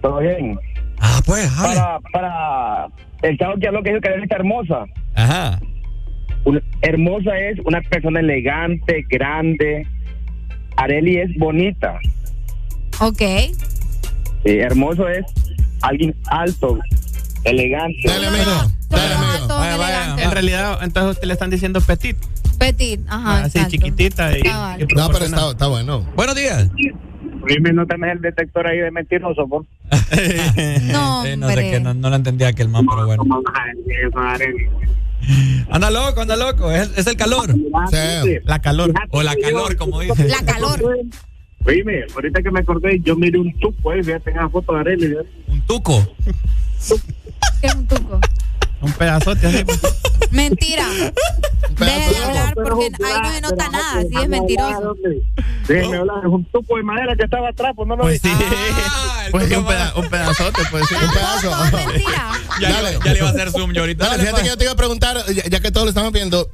¿Todo 0.00 0.18
bien? 0.18 0.58
Ah, 1.00 1.20
pues, 1.26 1.50
hable. 1.58 1.74
Para, 1.76 1.98
para 2.12 2.86
el 3.22 3.38
chavo 3.38 3.54
que 3.60 3.68
habló 3.68 3.82
que 3.82 3.90
dijo 3.90 4.00
que 4.00 4.08
era 4.08 4.24
hermosa. 4.30 4.84
Ajá. 5.14 5.58
Un- 6.44 6.62
hermosa 6.82 7.36
es 7.38 7.58
una 7.64 7.80
persona 7.82 8.20
elegante, 8.20 9.04
grande. 9.08 9.86
Areli 10.76 11.18
es 11.18 11.30
bonita. 11.38 11.98
Ok. 13.00 13.20
Sí, 14.44 14.58
hermoso 14.58 15.08
es 15.08 15.24
alguien 15.82 16.14
alto, 16.28 16.78
elegante. 17.46 18.00
Dale, 18.04 18.26
amigo. 18.26 18.50
Dale, 18.88 19.14
amigo. 19.14 19.48
Vaya, 19.48 19.76
vaya. 19.76 20.16
En 20.22 20.30
realidad, 20.30 20.78
entonces 20.82 21.12
usted 21.12 21.26
le 21.26 21.32
están 21.32 21.50
diciendo 21.50 21.80
petit. 21.80 22.16
Petit, 22.58 23.00
ajá. 23.08 23.44
así 23.44 23.58
exacto. 23.58 23.70
chiquitita 23.70 24.38
y, 24.38 24.42
No, 24.94 25.08
pero 25.10 25.24
está, 25.24 25.50
está 25.50 25.66
bueno. 25.66 26.06
Buenos 26.16 26.34
días. 26.34 26.70
Dime, 27.46 27.72
no 27.72 27.86
tenés 27.86 28.12
el 28.12 28.20
detector 28.20 28.66
ahí 28.66 28.78
de 28.78 28.90
mentiroso, 28.90 29.46
por 29.46 29.64
No, 30.82 31.24
Sí, 31.24 31.36
no 31.36 31.48
sé 31.48 31.70
qué, 31.70 31.80
no, 31.80 31.94
no 31.94 32.10
lo 32.10 32.16
entendía 32.16 32.48
aquel 32.48 32.68
man, 32.68 32.86
pero 32.86 33.06
bueno. 33.06 33.24
Anda 35.70 35.90
loco, 35.90 36.20
anda 36.20 36.36
loco. 36.36 36.70
Es, 36.70 36.96
es 36.96 37.06
el 37.06 37.16
calor. 37.16 37.52
Sí. 37.52 38.38
La 38.44 38.60
calor. 38.60 38.92
O 39.10 39.22
la 39.22 39.34
calor, 39.36 39.76
como 39.76 40.00
dice. 40.00 40.28
La 40.28 40.44
calor. 40.44 40.82
Oíme, 41.66 42.04
ahorita 42.14 42.42
que 42.42 42.50
me 42.50 42.60
acordé, 42.60 43.00
yo 43.00 43.16
miré 43.16 43.38
un 43.38 43.52
tupo 43.58 43.90
ahí, 43.90 44.02
fíjate 44.02 44.30
en 44.30 44.36
la 44.36 44.48
foto 44.48 44.72
de. 44.74 44.96
¿verdad? 44.96 45.24
Un 45.48 45.60
tuco. 45.62 46.06
¿Qué 47.60 47.66
es 47.68 47.74
un 47.74 47.86
tuco? 47.86 48.20
Un 48.82 48.92
pedazote 48.92 49.46
así. 49.46 49.64
Mentira. 50.30 50.84
Deje 51.78 52.10
de 52.10 52.16
hablar 52.24 52.54
porque 52.54 52.90
ahí 53.04 53.20
no 53.22 53.32
se 53.32 53.40
nota 53.40 53.68
nada. 53.70 54.02
Sí 54.02 54.16
es 54.22 54.28
mentiroso. 54.28 54.94
Déjeme 55.66 55.96
hablar, 55.96 56.18
es 56.24 56.30
un 56.30 56.44
tupo 56.46 56.76
de 56.76 56.82
madera 56.82 57.16
que 57.16 57.24
estaba 57.24 57.48
atrás, 57.48 57.72
pues 57.74 57.88
no 57.88 57.96
lo 57.96 58.02
Pues 58.02 58.20
sí. 58.22 58.30
Ah, 58.32 59.24
Pues 59.30 59.48
tuco 59.48 59.60
un, 59.60 59.66
peda- 59.66 59.92
un 59.96 60.08
pedazote, 60.08 60.62
pues 60.70 60.84
sí. 60.88 60.94
Un 60.94 61.10
pedazo. 61.12 61.50
Mentira. 61.76 62.32
Ya, 62.60 62.80
le, 62.80 62.92
iba 63.18 63.26
a 63.28 63.30
hacer 63.32 63.50
zoom 63.50 63.72
yo 63.74 63.82
ahorita. 63.82 64.06
Dale, 64.06 64.22
fíjate 64.22 64.40
que 64.42 64.48
yo 64.48 64.56
te 64.56 64.64
iba 64.64 64.72
a 64.72 64.76
preguntar, 64.76 65.22
ya, 65.34 65.44
ya 65.44 65.60
que 65.60 65.70
todos 65.70 65.84
lo 65.84 65.90
estamos 65.90 66.10
viendo, 66.10 66.48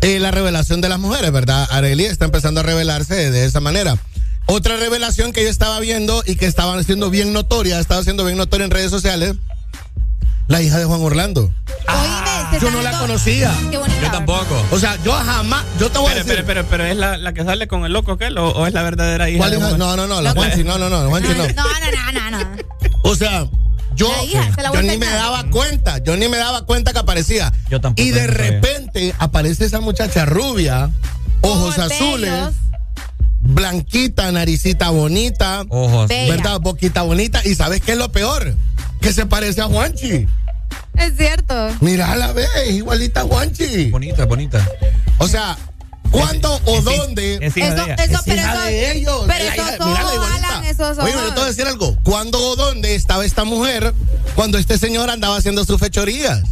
eh, 0.00 0.18
la 0.18 0.30
revelación 0.30 0.80
de 0.80 0.88
las 0.88 0.98
mujeres, 0.98 1.30
¿verdad? 1.30 1.68
Arely 1.70 2.04
está 2.06 2.24
empezando 2.24 2.60
a 2.60 2.62
revelarse 2.62 3.30
de 3.30 3.44
esa 3.44 3.60
manera. 3.60 3.98
Otra 4.46 4.76
revelación 4.76 5.32
que 5.32 5.42
yo 5.42 5.50
estaba 5.50 5.78
viendo 5.80 6.22
y 6.24 6.36
que 6.36 6.46
estaba 6.46 6.82
siendo 6.84 7.10
bien 7.10 7.34
notoria, 7.34 7.78
estaba 7.80 8.02
siendo 8.02 8.24
bien 8.24 8.38
notoria 8.38 8.64
en 8.64 8.70
redes 8.70 8.90
sociales, 8.90 9.34
la 10.48 10.62
hija 10.62 10.78
de 10.78 10.84
Juan 10.84 11.00
Orlando. 11.02 11.50
Oíme, 11.88 12.58
se 12.58 12.60
Yo 12.64 12.70
no 12.70 12.82
la 12.82 12.98
conocía. 12.98 13.52
Qué 13.70 13.78
bonita. 13.78 14.00
Yo 14.02 14.10
tampoco. 14.10 14.64
O 14.70 14.78
sea, 14.78 14.96
yo 15.04 15.12
jamás, 15.12 15.64
yo 15.80 15.90
te 15.90 15.98
voy 15.98 16.08
a 16.10 16.14
Pero, 16.14 16.24
decir. 16.26 16.44
pero, 16.46 16.62
pero, 16.62 16.66
pero 16.70 16.84
es 16.84 16.96
la, 16.96 17.16
la 17.16 17.32
que 17.32 17.44
sale 17.44 17.66
con 17.68 17.84
el 17.84 17.92
loco 17.92 18.12
aquel 18.12 18.38
o, 18.38 18.50
o 18.50 18.66
es 18.66 18.72
la 18.74 18.82
verdadera 18.82 19.28
hija. 19.28 19.38
¿Cuál 19.38 19.50
de 19.50 19.56
hija? 19.58 19.66
Juan? 19.68 19.78
No, 19.78 19.96
no, 19.96 20.06
no, 20.06 20.20
la 20.20 20.32
Juanchi, 20.32 20.64
no, 20.64 20.78
no, 20.78 20.88
no, 20.88 21.02
la 21.02 21.08
Juanchi 21.08 21.28
no. 21.30 21.34
No, 21.34 21.48
no, 21.48 22.12
no, 22.12 22.30
no, 22.30 22.38
no. 22.44 22.56
O 23.02 23.14
sea, 23.16 23.46
yo, 23.94 24.08
hija, 24.24 24.54
se 24.54 24.62
la 24.62 24.72
yo 24.72 24.82
ni 24.82 24.96
me 24.98 25.06
daba 25.06 25.44
cuenta, 25.50 25.98
yo 25.98 26.16
ni 26.16 26.28
me 26.28 26.36
daba 26.36 26.64
cuenta 26.66 26.92
que 26.92 26.98
aparecía. 26.98 27.52
Yo 27.70 27.80
tampoco, 27.80 28.06
Y 28.06 28.10
de 28.12 28.26
no 28.26 28.32
sabía. 28.32 28.50
repente 28.50 29.14
aparece 29.18 29.64
esa 29.64 29.80
muchacha 29.80 30.24
rubia, 30.26 30.90
ojos 31.40 31.78
azules, 31.78 32.30
bellos. 32.30 32.54
Blanquita, 33.46 34.30
naricita 34.32 34.90
bonita, 34.90 35.64
Ojos. 35.68 36.08
Bella. 36.08 36.34
¿verdad? 36.36 36.60
Boquita 36.60 37.02
bonita. 37.02 37.40
¿Y 37.44 37.54
sabes 37.54 37.80
qué 37.80 37.92
es 37.92 37.98
lo 37.98 38.10
peor? 38.12 38.54
Que 39.00 39.12
se 39.12 39.26
parece 39.26 39.60
a 39.60 39.64
Juanchi. 39.66 40.26
Es 40.94 41.16
cierto. 41.16 41.68
Mira 41.80 42.14
la 42.16 42.32
ve, 42.32 42.46
igualita 42.70 43.20
a 43.20 43.24
Juanchi. 43.24 43.90
Bonita, 43.90 44.24
bonita. 44.24 44.66
O 45.18 45.28
sea, 45.28 45.56
¿cuándo 46.10 46.60
o 46.64 46.78
es- 46.78 46.84
dónde? 46.84 47.38
Es 47.42 47.56
hija 47.56 47.68
Eso, 47.68 47.76
de 47.76 47.82
ella. 47.84 47.94
eso, 47.94 48.14
Es 48.14 48.20
pero 48.24 48.36
hija 48.42 48.52
eso. 48.54 48.62
de 48.64 48.92
ellos. 48.92 49.24
Pero 49.26 49.44
esos 49.44 49.74
igualita. 50.14 50.34
Alan, 50.48 50.64
esos 50.64 50.98
Oye, 50.98 51.12
yo 51.12 51.28
te 51.28 51.34
voy 51.34 51.42
a 51.42 51.46
decir 51.46 51.66
algo. 51.66 51.96
¿Cuándo 52.02 52.38
o 52.38 52.56
dónde 52.56 52.94
estaba 52.94 53.24
esta 53.24 53.44
mujer 53.44 53.92
cuando 54.34 54.58
este 54.58 54.78
señor 54.78 55.10
andaba 55.10 55.36
haciendo 55.36 55.64
sus 55.64 55.78
fechorías? 55.78 56.42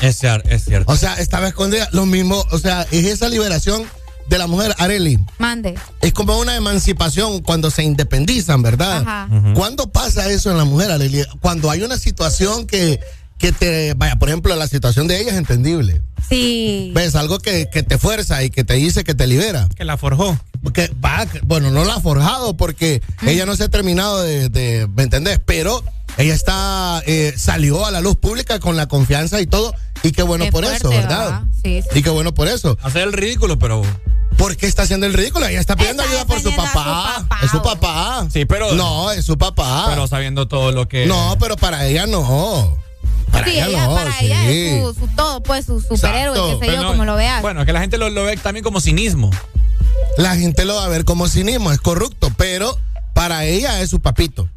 Es, 0.00 0.22
cier- 0.22 0.42
es 0.48 0.64
cierto. 0.64 0.90
O 0.92 0.96
sea, 0.96 1.14
estaba 1.14 1.48
escondida. 1.48 1.88
Lo 1.92 2.06
mismo, 2.06 2.44
o 2.50 2.58
sea, 2.58 2.86
es 2.90 3.04
esa 3.06 3.28
liberación 3.28 3.84
de 4.28 4.38
la 4.38 4.46
mujer, 4.46 4.74
Areli. 4.78 5.18
Mande. 5.38 5.74
Es 6.00 6.12
como 6.12 6.38
una 6.38 6.56
emancipación 6.56 7.40
cuando 7.40 7.70
se 7.70 7.82
independizan, 7.82 8.62
¿verdad? 8.62 9.02
Ajá. 9.02 9.28
¿Cuándo 9.54 9.90
pasa 9.90 10.28
eso 10.30 10.50
en 10.50 10.56
la 10.58 10.64
mujer, 10.64 10.90
Areli? 10.90 11.24
Cuando 11.40 11.70
hay 11.70 11.82
una 11.82 11.98
situación 11.98 12.66
que, 12.66 13.00
que 13.38 13.52
te. 13.52 13.94
Vaya, 13.94 14.16
por 14.16 14.28
ejemplo, 14.28 14.54
la 14.56 14.66
situación 14.68 15.06
de 15.08 15.20
ella 15.20 15.32
es 15.32 15.36
entendible. 15.38 16.02
Sí. 16.28 16.90
¿Ves? 16.94 17.14
Algo 17.16 17.38
que, 17.38 17.68
que 17.70 17.82
te 17.82 17.98
fuerza 17.98 18.42
y 18.42 18.50
que 18.50 18.64
te 18.64 18.74
dice 18.74 19.04
que 19.04 19.14
te 19.14 19.26
libera. 19.26 19.68
Que 19.76 19.84
la 19.84 19.96
forjó. 19.98 20.38
Que 20.72 20.90
va, 21.04 21.26
bueno, 21.42 21.70
no 21.70 21.84
la 21.84 21.96
ha 21.96 22.00
forjado 22.00 22.56
porque 22.56 23.02
ella 23.26 23.44
no 23.44 23.54
se 23.54 23.64
ha 23.64 23.68
terminado 23.68 24.22
de, 24.22 24.48
de- 24.48 24.88
¿me 24.96 25.02
entendés? 25.02 25.38
Pero 25.44 25.84
ella 26.16 26.32
está, 26.32 27.02
eh, 27.06 27.34
salió 27.36 27.84
a 27.84 27.90
la 27.90 28.00
luz 28.00 28.16
pública 28.16 28.58
con 28.60 28.74
la 28.74 28.86
confianza 28.86 29.42
y 29.42 29.46
todo. 29.46 29.74
Y 30.02 30.12
qué 30.12 30.22
bueno 30.22 30.46
Qué 30.46 30.52
por 30.52 30.64
fuerte, 30.64 30.78
eso, 30.78 30.88
¿verdad? 30.88 31.24
¿verdad? 31.24 31.42
Sí, 31.62 31.82
sí. 31.82 31.98
Y 31.98 32.02
qué 32.02 32.08
bueno 32.08 32.32
por 32.32 32.48
eso. 32.48 32.78
Hacer 32.82 33.02
el 33.02 33.12
ridículo, 33.12 33.58
pero. 33.58 33.82
¿Por 34.36 34.56
qué 34.56 34.66
está 34.66 34.82
haciendo 34.82 35.06
el 35.06 35.12
ridículo? 35.12 35.46
Ella 35.46 35.60
está 35.60 35.76
pidiendo 35.76 36.02
Está 36.02 36.14
ayuda 36.14 36.26
por 36.26 36.40
su 36.42 36.54
papá. 36.54 37.26
Es 37.42 37.50
su 37.50 37.62
papá. 37.62 38.26
Sí, 38.32 38.44
pero. 38.44 38.72
No, 38.74 39.10
es 39.12 39.24
su 39.24 39.38
papá. 39.38 39.86
Pero 39.88 40.06
sabiendo 40.06 40.48
todo 40.48 40.72
lo 40.72 40.88
que. 40.88 41.06
no, 41.06 41.36
pero 41.38 41.56
para 41.56 41.86
ella 41.86 42.06
no. 42.06 42.76
Para 43.30 43.46
sí, 43.46 43.52
ella, 43.54 43.66
ella, 43.66 43.86
no. 43.86 43.94
para 43.94 44.12
sí. 44.18 44.26
ella 44.26 44.48
es 44.48 44.82
su, 44.82 44.94
su 44.94 45.06
todo, 45.08 45.42
pues 45.42 45.66
su 45.66 45.80
superhéroe, 45.80 46.36
Exacto. 46.36 46.46
qué 46.60 46.66
sé 46.66 46.70
Pero 46.70 46.72
yo, 46.74 46.82
no- 46.82 46.88
como 46.92 47.04
lo 47.04 47.16
veas. 47.16 47.42
Bueno, 47.42 47.60
es 47.60 47.66
que 47.66 47.72
la 47.72 47.80
gente 47.80 47.98
lo, 47.98 48.08
lo 48.10 48.24
ve 48.24 48.36
también 48.36 48.62
como 48.62 48.80
cinismo. 48.80 49.30
La 50.16 50.36
gente 50.36 50.64
lo 50.64 50.76
va 50.76 50.84
a 50.84 50.88
ver 50.88 51.04
como 51.04 51.26
cinismo, 51.28 51.72
es 51.72 51.80
corrupto, 51.80 52.30
pero 52.36 52.78
para 53.12 53.44
ella 53.44 53.80
es 53.80 53.90
su 53.90 54.00
papito. 54.00 54.48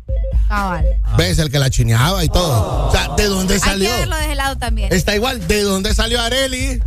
Cabal. 0.48 0.86
¿Ves? 1.18 1.40
El 1.40 1.50
que 1.52 1.60
la 1.60 1.70
chineaba 1.70 2.24
y 2.24 2.30
todo. 2.30 2.88
O 2.88 2.92
sea, 2.92 3.10
¿de 3.18 3.26
dónde 3.26 3.56
Hay 3.56 3.60
salió? 3.60 3.90
que 3.90 3.98
verlo 3.98 4.16
de 4.18 4.26
ese 4.26 4.36
lado 4.36 4.58
también. 4.58 4.94
Está 4.94 5.16
igual, 5.16 5.46
¿de 5.48 5.62
dónde 5.64 5.94
salió 5.96 6.22
Areli? 6.22 6.80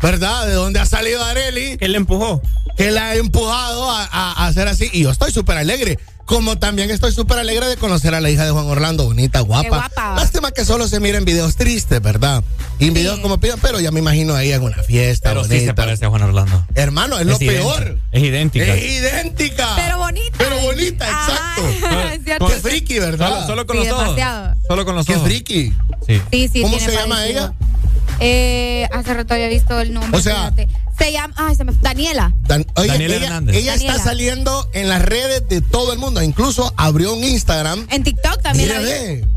¿Verdad? 0.00 0.46
¿De 0.46 0.52
dónde 0.54 0.80
ha 0.80 0.86
salido 0.86 1.22
Areli? 1.24 1.76
Que 1.78 1.88
le 1.88 1.96
empujó. 1.96 2.42
Que 2.76 2.90
la 2.90 3.10
ha 3.10 3.14
empujado 3.16 3.90
a, 3.90 4.04
a- 4.04 4.32
a 4.44 4.46
hacer 4.46 4.68
así. 4.68 4.90
Y 4.92 5.02
yo 5.02 5.10
estoy 5.10 5.32
súper 5.32 5.56
alegre. 5.56 5.98
Como 6.26 6.58
también 6.58 6.90
estoy 6.90 7.12
súper 7.12 7.38
alegre 7.38 7.66
de 7.66 7.76
conocer 7.76 8.14
a 8.14 8.20
la 8.22 8.30
hija 8.30 8.46
de 8.46 8.50
Juan 8.50 8.64
Orlando, 8.64 9.04
bonita, 9.04 9.40
guapa. 9.40 9.68
guapa. 9.68 10.14
Lástima 10.16 10.52
que 10.52 10.64
solo 10.64 10.88
se 10.88 10.98
mira 10.98 11.18
en 11.18 11.26
videos 11.26 11.56
tristes, 11.56 12.00
¿verdad? 12.00 12.42
Y 12.78 12.88
en 12.88 12.94
videos 12.94 13.20
como 13.20 13.38
pido, 13.40 13.56
pero 13.60 13.78
ya 13.78 13.90
me 13.90 14.00
imagino 14.00 14.34
a 14.34 14.42
ella 14.42 14.56
en 14.56 14.62
una 14.62 14.82
fiesta. 14.82 15.28
Pero 15.28 15.42
sí 15.44 15.48
bonita. 15.50 15.66
se 15.66 15.74
parece 15.74 16.04
a 16.06 16.08
Juan 16.08 16.22
Orlando. 16.22 16.66
Hermano, 16.74 17.18
es, 17.18 17.26
lo 17.26 17.36
idéntica. 17.36 17.52
peor. 17.52 17.98
Es 18.10 18.22
idéntica. 18.22 18.64
Es 18.74 18.84
idéntica. 18.84 19.68
Pero 19.76 19.98
bonita. 19.98 20.34
Pero 20.38 20.58
bonita, 20.60 21.06
Ajá, 21.10 22.14
exacto. 22.14 22.46
Qué 22.46 22.54
friki, 22.54 22.98
¿verdad? 23.00 23.28
Solo, 23.28 23.46
solo 23.46 23.66
con 23.66 23.76
Sí, 23.82 23.84
los 23.88 23.92
ojos. 23.92 24.20
Solo 24.66 24.84
con 24.86 24.94
los 24.96 25.06
Qué 25.06 25.16
ojos. 25.16 25.26
friki. 25.28 25.74
Sí. 26.06 26.22
Sí, 26.32 26.48
sí, 26.50 26.62
¿Cómo 26.62 26.78
se 26.78 26.90
llama 26.90 27.26
ella? 27.26 27.52
Eh, 28.20 28.88
hace 28.92 29.14
rato 29.14 29.34
había 29.34 29.48
visto 29.48 29.78
el 29.80 29.92
nombre. 29.92 30.18
O 30.18 30.22
sea- 30.22 30.52
fíjate. 30.52 30.68
se 30.98 31.12
llama, 31.12 31.34
ay, 31.36 31.54
se 31.56 31.64
me 31.64 31.72
Daniela. 31.80 32.32
Dan- 32.46 32.66
oye, 32.76 32.88
Daniela 32.88 33.16
ella, 33.16 33.26
Hernández. 33.26 33.56
ella 33.56 33.74
está 33.74 33.98
saliendo 33.98 34.68
en 34.72 34.88
las 34.88 35.02
redes 35.02 35.42
de 35.48 35.60
todo 35.60 35.92
el 35.92 35.98
mundo. 35.98 36.22
Incluso 36.22 36.72
abrió 36.76 37.12
un 37.14 37.24
Instagram. 37.24 37.86
En 37.90 38.04
TikTok 38.04 38.40
también. 38.42 39.28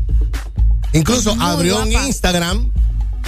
Incluso 0.92 1.36
abrió 1.40 1.82
un. 1.82 1.92
Instagram 1.92 2.70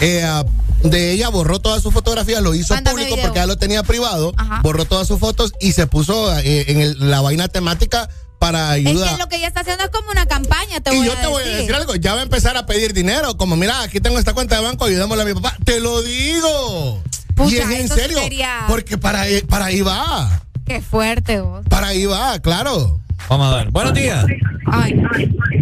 eh, 0.00 0.22
ah, 0.24 0.44
de 0.82 1.12
ella, 1.12 1.28
borró 1.28 1.58
todas 1.58 1.82
sus 1.82 1.92
fotografías, 1.92 2.42
lo 2.42 2.54
hizo 2.54 2.72
Mándame 2.74 2.94
público 2.94 3.16
video. 3.16 3.26
porque 3.28 3.40
ya 3.40 3.46
lo 3.46 3.58
tenía 3.58 3.82
privado, 3.82 4.32
Ajá. 4.36 4.60
borró 4.62 4.86
todas 4.86 5.06
sus 5.06 5.18
fotos 5.18 5.52
y 5.60 5.72
se 5.72 5.86
puso 5.86 6.34
eh, 6.38 6.64
en 6.68 6.80
el- 6.80 7.10
la 7.10 7.20
vaina 7.20 7.48
temática 7.48 8.08
para 8.40 8.76
Es 8.76 8.86
ayudar. 8.86 9.10
que 9.12 9.18
lo 9.18 9.28
que 9.28 9.36
ella 9.36 9.46
está 9.48 9.60
haciendo 9.60 9.84
es 9.84 9.90
como 9.90 10.10
una 10.10 10.24
campaña, 10.26 10.80
te 10.80 10.92
y 10.92 10.96
voy 10.96 11.06
yo 11.06 11.12
a 11.12 11.20
te 11.20 11.26
voy 11.28 11.42
a 11.44 11.46
decir 11.46 11.74
algo, 11.74 11.94
ya 11.94 12.14
va 12.14 12.20
a 12.20 12.22
empezar 12.24 12.56
a 12.56 12.64
pedir 12.66 12.92
dinero, 12.94 13.36
como 13.36 13.54
mira, 13.54 13.82
aquí 13.82 14.00
tengo 14.00 14.18
esta 14.18 14.32
cuenta 14.32 14.56
de 14.56 14.62
banco, 14.62 14.86
ayudémosle 14.86 15.22
a 15.22 15.26
mi 15.26 15.34
papá. 15.34 15.56
Te 15.64 15.78
lo 15.78 16.02
digo. 16.02 17.02
Pucha, 17.36 17.54
y 17.54 17.58
es 17.58 17.70
en 17.70 17.88
serio, 17.88 18.18
sería- 18.18 18.64
porque 18.66 18.98
para, 18.98 19.24
para 19.48 19.66
ahí 19.66 19.82
va, 19.82 20.42
Qué 20.66 20.80
fuerte 20.80 21.40
vos. 21.40 21.64
para 21.68 21.88
ahí 21.88 22.06
va, 22.06 22.38
claro. 22.40 22.98
Vamos 23.28 23.52
a 23.52 23.56
ver. 23.58 23.70
Buenos 23.70 23.94
días. 23.94 24.24
Ay, 24.66 24.94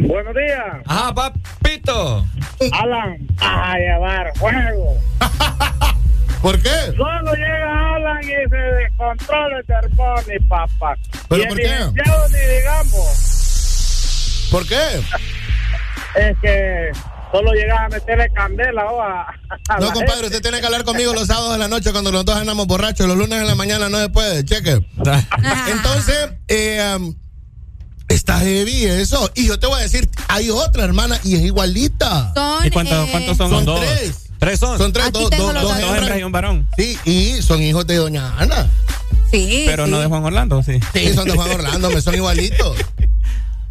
Buenos 0.07 0.35
días. 0.35 0.65
Ajá, 0.87 1.15
papito. 1.15 2.25
Alan, 2.73 3.19
a 3.41 3.75
llevar 3.77 4.33
fuego. 4.37 4.99
¿Por 6.43 6.61
qué? 6.63 6.71
Solo 6.97 7.35
llega 7.35 7.95
Alan 7.97 8.23
y 8.23 8.49
se 8.49 8.57
descontrola 8.57 9.59
el 9.59 9.67
termón, 9.67 10.21
mi 10.29 10.39
papá. 10.47 10.95
¿Pero 11.29 11.43
y 11.43 11.47
por 11.47 11.57
qué? 11.57 11.79
ni 11.95 12.57
digamos. 12.59 14.49
¿Por 14.51 14.67
qué? 14.67 15.01
Es 16.17 16.37
que 16.41 16.91
solo 17.33 17.53
llegas 17.53 17.81
a 17.81 17.89
meterle 17.89 18.31
candela 18.31 18.87
o 18.87 19.03
a, 19.03 19.23
a 19.69 19.79
No, 19.79 19.87
compadre, 19.93 20.23
gente. 20.23 20.27
usted 20.27 20.43
tiene 20.43 20.61
que 20.61 20.67
hablar 20.67 20.85
conmigo 20.85 21.13
los 21.13 21.27
sábados 21.27 21.53
de 21.53 21.59
la 21.59 21.69
noche 21.69 21.93
cuando 21.93 22.11
los 22.13 22.25
dos 22.25 22.37
andamos 22.37 22.67
borrachos. 22.67 23.07
Los 23.07 23.17
lunes 23.17 23.41
en 23.41 23.47
la 23.47 23.55
mañana 23.55 23.89
no 23.89 23.99
se 23.99 24.09
puede, 24.09 24.45
cheque. 24.45 24.79
Entonces, 25.71 26.31
eh, 26.49 26.97
um, 26.97 27.15
está 28.09 28.41
heavy 28.41 28.85
eso. 28.85 29.31
Y 29.35 29.47
yo 29.47 29.59
te 29.59 29.67
voy 29.67 29.79
a 29.79 29.83
decir, 29.83 30.09
hay 30.29 30.51
otra 30.51 30.85
hermana 30.85 31.21
y 31.25 31.37
es 31.37 31.43
igualita. 31.43 32.33
Son, 32.35 32.67
¿Y 32.67 32.71
cuántos, 32.71 33.07
eh, 33.07 33.11
cuántos 33.11 33.37
son? 33.37 33.51
Son 33.51 33.65
dos. 33.65 33.81
tres. 33.81 34.15
Tres 34.39 34.61
son. 34.61 34.79
Son 34.79 34.93
tres, 34.93 35.07
Aquí 35.07 35.21
dos, 35.21 35.31
dos, 35.31 35.63
dos 35.63 35.79
hembras 35.79 36.19
y 36.19 36.23
un 36.23 36.33
varón. 36.33 36.69
Sí, 36.77 36.99
y 37.05 37.43
son 37.43 37.63
hijos 37.63 37.87
de 37.87 37.97
doña 37.97 38.35
Ana. 38.39 38.71
Sí. 39.31 39.65
Pero 39.67 39.85
sí. 39.85 39.91
no 39.91 40.01
de 40.01 40.07
Juan 40.07 40.25
Orlando, 40.25 40.63
sí. 40.63 40.79
Sí, 40.93 41.13
son 41.13 41.27
de 41.27 41.35
Juan 41.35 41.51
Orlando, 41.51 41.91
me 41.91 42.01
son 42.01 42.15
igualitos. 42.15 42.77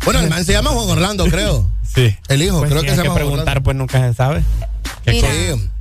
Bueno, 0.04 0.20
el 0.20 0.30
man 0.30 0.46
se 0.46 0.54
llama 0.54 0.70
Juan 0.72 0.90
Orlando, 0.90 1.26
creo. 1.26 1.70
Sí. 1.96 2.16
El 2.28 2.42
hijo, 2.44 2.60
Pues 2.60 2.70
creo 2.70 2.84
que 2.84 2.90
se 2.90 2.96
que 2.98 3.04
llama 3.04 3.14
Juan 3.16 3.28
preguntar, 3.28 3.64
pues 3.64 3.76
nunca 3.76 4.00
se 4.08 4.14
sabe. 4.14 4.44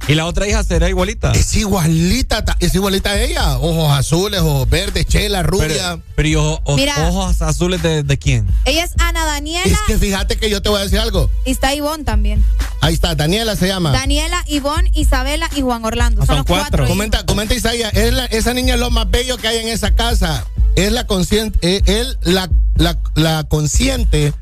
¿Y 0.09 0.15
la 0.15 0.27
otra 0.27 0.47
hija 0.47 0.63
será 0.63 0.89
igualita? 0.89 1.33
Es 1.33 1.55
igualita, 1.57 2.45
ta- 2.45 2.57
es 2.61 2.75
igualita 2.75 3.11
a 3.11 3.21
ella. 3.21 3.59
Ojos 3.59 3.91
azules, 3.91 4.41
ojos 4.41 4.69
verdes, 4.71 5.05
chela, 5.07 5.43
rubia. 5.43 5.67
Pero, 5.69 6.03
pero 6.15 6.29
¿y 6.29 6.35
ojo- 6.37 6.61
o- 6.65 6.77
Mira. 6.77 7.09
ojos 7.09 7.43
azules 7.43 7.83
de, 7.83 8.03
de 8.05 8.17
quién? 8.19 8.47
Ella 8.65 8.85
es 8.85 8.93
Ana 8.99 9.25
Daniela 9.27 9.65
es 9.67 9.79
que 9.87 9.99
fíjate 9.99 10.37
que 10.37 10.49
yo 10.49 10.63
te 10.63 10.69
voy 10.69 10.81
a 10.81 10.85
decir 10.85 11.01
algo. 11.01 11.29
y 11.45 11.51
está 11.51 11.75
Ivonne 11.75 12.05
también. 12.05 12.45
Ahí 12.81 12.95
está, 12.95 13.15
Daniela 13.17 13.57
se 13.57 13.67
llama. 13.67 13.91
Daniela, 13.91 14.45
Ivonne, 14.47 14.91
Isabela 14.95 15.49
y 15.57 15.63
Juan 15.63 15.85
Orlando. 15.85 16.23
Ah, 16.23 16.27
Son, 16.27 16.37
son 16.37 16.37
los 16.39 16.47
cuatro. 16.47 16.63
cuatro. 16.65 16.85
hijos. 16.85 16.91
Comenta, 16.91 17.27
comenta 17.27 17.55
Isaías, 17.55 17.93
es 17.95 18.13
la- 18.15 18.27
esa 18.27 18.55
niña 18.55 18.75
es 18.75 18.81
lo 18.81 18.91
más 18.91 19.11
bello 19.11 19.39
que 19.39 19.49
hay 19.49 19.59
en 19.59 19.69
esa 19.69 19.95
casa. 19.97 20.47
Es 20.77 20.93
la 20.93 21.05
consciente, 21.07 21.59
eh, 21.63 21.83
él 21.87 22.17
la, 22.23 22.49
la, 22.77 22.99
la 23.15 23.45
consciente 23.45 24.33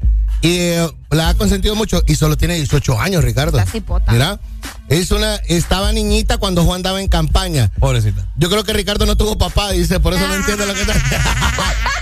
y 0.45 0.59
eh, 0.59 0.87
la 1.11 1.31
ha 1.31 1.35
consentido 1.35 1.75
mucho 1.75 2.03
y 2.07 2.17
solo 2.17 2.37
tiene 2.37 2.57
18 2.57 3.01
años, 3.01 3.25
Ricardo. 3.25 3.59
Está 3.59 3.71
cipota. 3.73 4.13
Mira, 4.13 4.39
es 4.89 5.11
una, 5.11 5.37
estaba 5.49 5.91
niñita 5.93 6.37
cuando 6.37 6.65
Juan 6.65 6.77
andaba 6.77 7.01
en 7.01 7.09
campaña. 7.09 7.71
Pobrecita. 7.79 8.27
Yo 8.37 8.51
creo 8.51 8.63
que 8.63 8.75
Ricardo 8.75 9.07
no 9.07 9.17
tuvo 9.17 9.39
papá, 9.39 9.71
dice, 9.73 10.01
por 10.01 10.13
eso 10.13 10.29
no 10.29 10.35
entiende 10.35 10.67
lo 10.67 10.75
que 10.75 10.83
está. 10.83 10.95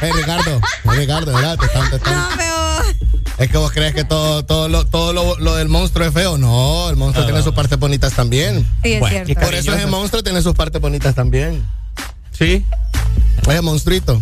Eh, 0.02 0.10
Ricardo, 0.12 0.60
Ricardo, 0.84 1.32
¿verdad? 1.32 1.56
Te 1.56 1.66
están- 1.66 1.88
te 1.90 1.94
están- 1.96 2.14
No, 2.16 2.28
pero. 2.36 3.04
Es 3.38 3.48
que 3.48 3.56
vos 3.56 3.70
crees 3.70 3.94
que 3.94 4.02
todo, 4.02 4.44
todo, 4.44 4.68
lo, 4.68 4.84
todo 4.84 5.12
lo, 5.12 5.38
lo 5.38 5.54
del 5.54 5.68
monstruo 5.68 6.04
es 6.04 6.12
feo. 6.12 6.38
No, 6.38 6.90
el 6.90 6.96
monstruo 6.96 7.24
tiene 7.24 7.40
sus 7.44 7.54
partes 7.54 7.78
bonitas 7.78 8.12
también. 8.12 8.66
Sí, 8.82 8.94
es 8.94 8.98
Bueno, 9.00 9.24
cierto. 9.24 9.44
Por 9.44 9.54
eso 9.54 9.72
ese 9.72 9.86
monstruo 9.86 10.24
tiene 10.24 10.42
sus 10.42 10.54
partes 10.56 10.80
bonitas 10.82 11.14
también. 11.14 11.64
Sí. 12.36 12.64
Oye, 13.46 13.60
monstruito. 13.60 14.20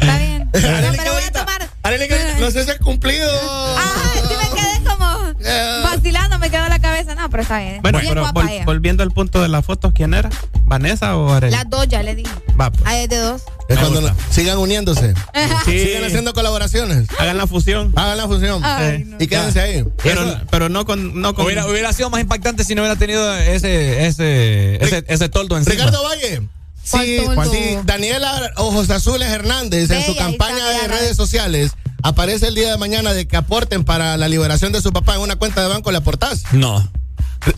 Está 0.00 0.18
bien. 0.18 0.48
No, 0.54 0.92
pero 0.96 1.12
voy 1.12 1.22
a 1.24 1.32
tomar. 1.32 1.53
Arely, 1.84 2.08
no 2.40 2.50
sé 2.50 2.64
si 2.64 2.70
es 2.70 2.78
cumplido. 2.78 3.30
Ah, 3.78 4.12
sí 4.14 4.34
me 4.36 4.60
quedé 4.60 4.84
como 4.88 5.84
vacilando, 5.84 6.38
me 6.38 6.50
quedó 6.50 6.66
la 6.68 6.78
cabeza. 6.78 7.14
No, 7.14 7.28
pero 7.30 7.42
está 7.42 7.58
bien. 7.60 7.80
Bueno, 7.82 7.98
Bien 7.98 8.10
pero 8.10 8.22
guapa 8.22 8.40
vol- 8.42 8.50
ella. 8.50 8.64
volviendo 8.64 9.02
al 9.02 9.10
punto 9.10 9.42
de 9.42 9.48
las 9.48 9.64
fotos, 9.64 9.92
¿quién 9.94 10.14
era? 10.14 10.30
¿Vanessa 10.64 11.16
o 11.16 11.30
Arely? 11.32 11.52
Las 11.52 11.68
dos 11.68 11.86
ya 11.88 12.02
le 12.02 12.14
di. 12.14 12.22
Va, 12.58 12.70
pues. 12.72 12.82
Hay 12.86 13.06
de 13.06 13.16
dos. 13.18 13.42
Es 13.68 13.78
cuando 13.78 14.00
gusta. 14.00 14.14
no- 14.14 14.32
sigan 14.32 14.58
uniéndose. 14.58 15.14
Sí. 15.64 15.78
Sigan 15.78 16.04
haciendo 16.04 16.32
colaboraciones. 16.34 17.08
Hagan 17.18 17.36
la 17.38 17.46
fusión. 17.46 17.92
Hagan 17.96 18.16
la 18.18 18.26
fusión. 18.26 18.62
Ay, 18.64 18.98
Sí. 18.98 19.04
no. 19.04 19.16
Y 19.20 19.26
quédense 19.26 19.60
ahí. 19.60 19.84
Pero, 20.02 20.40
pero 20.50 20.68
no 20.68 20.84
con. 20.86 21.20
No 21.20 21.34
con 21.34 21.44
Hubiera, 21.46 21.66
hubiera 21.66 21.92
sido 21.92 22.10
más 22.10 22.20
impactante 22.20 22.64
si 22.64 22.74
no 22.74 22.82
hubiera 22.82 22.96
tenido 22.98 23.34
ese, 23.36 24.06
ese, 24.06 24.82
ese, 24.84 25.04
ese 25.08 25.28
toldo 25.28 25.56
encima. 25.56 25.74
Ricardo 25.76 26.02
Valle. 26.02 26.42
Sí, 26.84 27.78
Daniela 27.84 28.52
Ojos 28.56 28.90
Azules 28.90 29.28
Hernández 29.28 29.90
en 29.90 30.04
su 30.04 30.14
campaña 30.16 30.64
de 30.68 30.88
redes 30.88 31.16
sociales 31.16 31.72
aparece 32.02 32.48
el 32.48 32.54
día 32.54 32.70
de 32.70 32.76
mañana 32.76 33.12
de 33.14 33.26
que 33.26 33.36
aporten 33.36 33.84
para 33.84 34.16
la 34.18 34.28
liberación 34.28 34.70
de 34.72 34.80
su 34.82 34.92
papá 34.92 35.14
en 35.14 35.22
una 35.22 35.36
cuenta 35.36 35.62
de 35.62 35.68
banco. 35.68 35.90
¿Le 35.90 35.98
aportás? 35.98 36.42
No. 36.52 36.86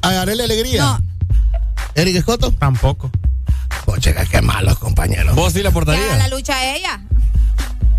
A 0.02 0.08
Arely 0.20 0.42
Alegría. 0.42 0.82
No. 0.84 1.00
Eric 1.96 2.16
Escoto. 2.16 2.52
Tampoco. 2.52 3.10
Oye, 3.86 4.14
qué 4.30 4.42
malos 4.42 4.78
compañeros. 4.78 5.34
¿Vos 5.34 5.52
sí 5.52 5.58
le 5.58 5.62
Que 5.64 5.68
aportarías? 5.68 6.18
la 6.18 6.28
lucha 6.28 6.56
a 6.56 6.76
ella. 6.76 7.00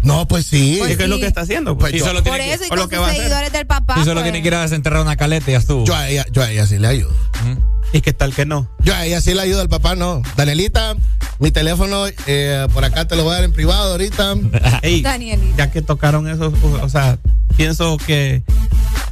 No, 0.03 0.27
pues 0.27 0.45
sí. 0.45 0.77
Pues 0.79 0.91
¿Y 0.93 0.97
qué 0.97 1.03
es 1.03 1.09
lo 1.09 1.17
que 1.19 1.27
está 1.27 1.41
haciendo? 1.41 1.77
Pues 1.77 1.93
Y 1.93 1.99
yo- 1.99 2.05
solo 2.05 2.23
Por 2.23 2.33
tiene 2.33 2.47
que- 2.49 2.53
eso 2.53 2.63
y 2.65 2.69
lo 2.69 2.81
con 2.83 2.89
que 2.89 2.95
sus 2.95 3.05
hacer. 3.05 3.17
seguidores 3.17 3.51
del 3.51 3.67
papá. 3.67 3.95
y 3.99 4.03
solo 4.03 4.13
pues. 4.15 4.23
tiene 4.23 4.41
que 4.41 4.47
ir 4.47 4.55
a 4.55 4.61
desenterrar 4.61 5.01
una 5.01 5.17
caleta 5.17 5.49
y 5.49 5.53
ya 5.53 5.59
estuvo. 5.59 5.83
Yo 5.85 5.95
a 5.95 6.07
ella, 6.07 6.25
yo 6.31 6.41
a 6.43 6.49
ella 6.51 6.65
sí 6.67 6.77
le 6.77 6.87
ayudo. 6.87 7.11
¿Y 7.97 8.01
qué 8.01 8.13
tal 8.13 8.31
que 8.35 8.45
no? 8.45 8.69
Yo 8.83 8.93
a 8.93 9.05
ella 9.07 9.19
sí 9.21 9.33
le 9.33 9.41
ayudo 9.41 9.59
al 9.61 9.69
papá, 9.69 9.95
no. 9.95 10.21
Danielita, 10.35 10.95
mi 11.39 11.49
teléfono 11.49 12.05
eh, 12.27 12.67
por 12.71 12.85
acá 12.85 13.07
te 13.07 13.15
lo 13.15 13.23
voy 13.23 13.31
a 13.31 13.35
dar 13.37 13.43
en 13.45 13.53
privado 13.53 13.93
ahorita. 13.93 14.35
Ey, 14.83 15.01
Danielita. 15.01 15.57
ya 15.57 15.71
que 15.71 15.81
tocaron 15.81 16.29
eso, 16.29 16.53
o, 16.61 16.67
o 16.85 16.89
sea, 16.89 17.17
pienso 17.55 17.97
que, 17.97 18.43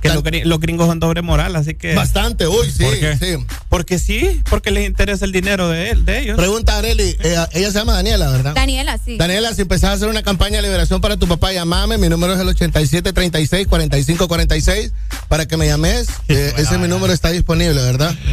que 0.01 0.09
los, 0.09 0.23
gri- 0.23 0.43
los 0.43 0.59
gringos 0.59 0.85
son 0.88 0.99
doble 0.99 1.23
moral, 1.23 1.55
así 1.55 1.73
que. 1.73 1.95
Bastante, 1.95 2.45
uy, 2.47 2.69
sí, 2.69 2.83
¿Por 2.83 2.99
qué? 2.99 3.17
sí. 3.17 3.43
Porque 3.69 3.97
sí, 3.97 4.39
porque 4.51 4.69
les 4.69 4.85
interesa 4.85 5.25
el 5.25 5.31
dinero 5.31 5.67
de, 5.67 5.89
él, 5.89 6.05
de 6.05 6.19
ellos. 6.19 6.38
Pregunta 6.38 6.75
a 6.75 6.77
Arely, 6.77 7.17
eh, 7.23 7.38
ella 7.53 7.72
se 7.72 7.80
llama 7.80 7.93
Daniela, 7.93 8.30
¿verdad? 8.30 8.53
Daniela, 8.53 8.99
sí. 9.03 9.17
Daniela, 9.17 9.51
si 9.55 9.64
empezás 9.64 9.89
a 9.89 9.93
hacer 9.93 10.09
una 10.09 10.22
campaña 10.22 10.57
de 10.57 10.61
liberación 10.61 11.01
para 11.01 11.17
tu 11.17 11.27
papá, 11.27 11.51
llamame. 11.51 11.97
Mi 11.97 12.07
número 12.07 12.35
es 12.35 12.39
el 12.39 12.49
8736-4546 12.49 14.91
para 15.27 15.47
que 15.47 15.57
me 15.57 15.65
llames. 15.65 16.05
Eh, 16.27 16.53
ese 16.57 16.77
mi 16.77 16.88
número 16.88 17.11
está 17.14 17.31
disponible, 17.31 17.81
¿verdad? 17.81 18.14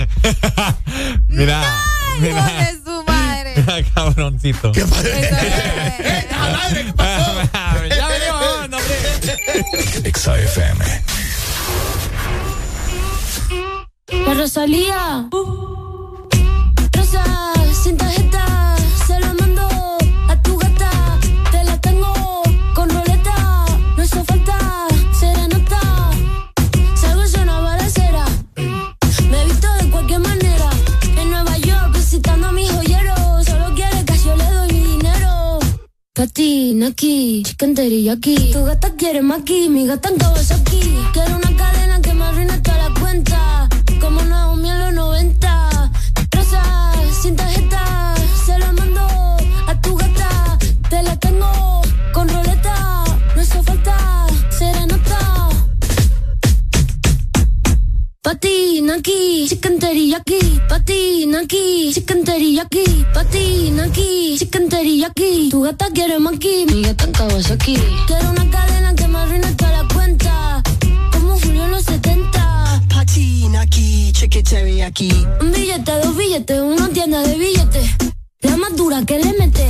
Mira. 1.28 1.62
Ay, 1.62 2.28
hijo 2.28 2.42
de 2.42 2.80
su 2.84 3.04
madre. 3.04 3.54
Mira, 3.66 3.82
cabroncito. 3.94 4.72
¿Qué 4.72 4.80
es- 4.80 4.92
Al 6.32 6.56
aire, 6.66 6.84
¿qué 6.86 6.92
pasó? 6.92 7.32
ya 7.88 8.08
venimos, 8.08 8.70
no, 8.70 8.76
hombre. 8.76 10.08
Exa 10.08 10.38
FM. 10.38 10.84
La 14.26 14.34
Rosalía. 14.34 15.28
Rosa, 16.92 17.24
sin 17.82 17.96
tarjeta, 17.96 18.76
se 19.06 19.18
lo 19.20 19.34
mando 19.34 19.68
Katy, 36.14 36.74
Naki, 36.74 37.42
chicken 37.42 37.74
teriyaki. 37.74 38.52
Tu 38.52 38.62
gata 38.66 38.90
quiere 38.98 39.22
maki, 39.22 39.70
mi 39.70 39.86
gata 39.86 40.10
en 40.10 40.18
Kawasaki. 40.18 40.80
Quiero 41.14 41.36
una 41.36 41.56
cadena 41.56 42.02
que 42.02 42.12
me 42.12 42.24
arruine 42.24 42.58
toda 42.58 42.76
la 42.76 43.00
cuenta. 43.00 43.66
Como 43.98 44.20
Naomi 44.20 44.68
en 44.68 44.78
los 44.80 44.92
90. 44.92 45.90
Rosa, 46.32 46.92
Patina 58.42 58.94
aquí, 58.94 59.46
chicken 59.48 59.78
teriyaki. 59.78 60.60
Patina 60.68 61.42
aquí, 61.42 61.92
chicken 61.94 62.24
teriyaki. 62.24 63.06
Patina 63.14 63.84
aquí, 63.84 64.36
chicken 64.36 64.68
teriyaki. 64.68 65.48
Tu 65.48 65.62
gata 65.62 65.86
quiere 65.94 66.18
maki, 66.18 66.66
mi 66.66 66.82
gata 66.82 67.04
en 67.04 67.12
Kawasaki. 67.12 67.78
Quiero 68.08 68.30
una 68.30 68.50
cadena 68.50 68.94
que 68.96 69.06
me 69.06 69.18
arruine 69.18 69.52
toda 69.54 69.70
la 69.70 69.94
cuenta. 69.94 70.60
Como 71.12 71.38
Julio 71.38 71.66
en 71.66 71.70
los 71.70 71.84
70. 71.84 72.82
Patina 72.88 73.60
aquí, 73.60 74.10
chicken 74.12 74.42
teriyaki. 74.42 75.12
Un 75.40 75.52
billete, 75.52 75.92
dos 76.02 76.16
billetes, 76.16 76.60
una 76.60 76.88
tienda 76.88 77.20
de 77.20 77.36
billetes. 77.36 77.90
La 78.40 78.56
más 78.56 78.74
dura 78.74 79.04
que 79.06 79.20
le 79.20 79.34
mete. 79.38 79.68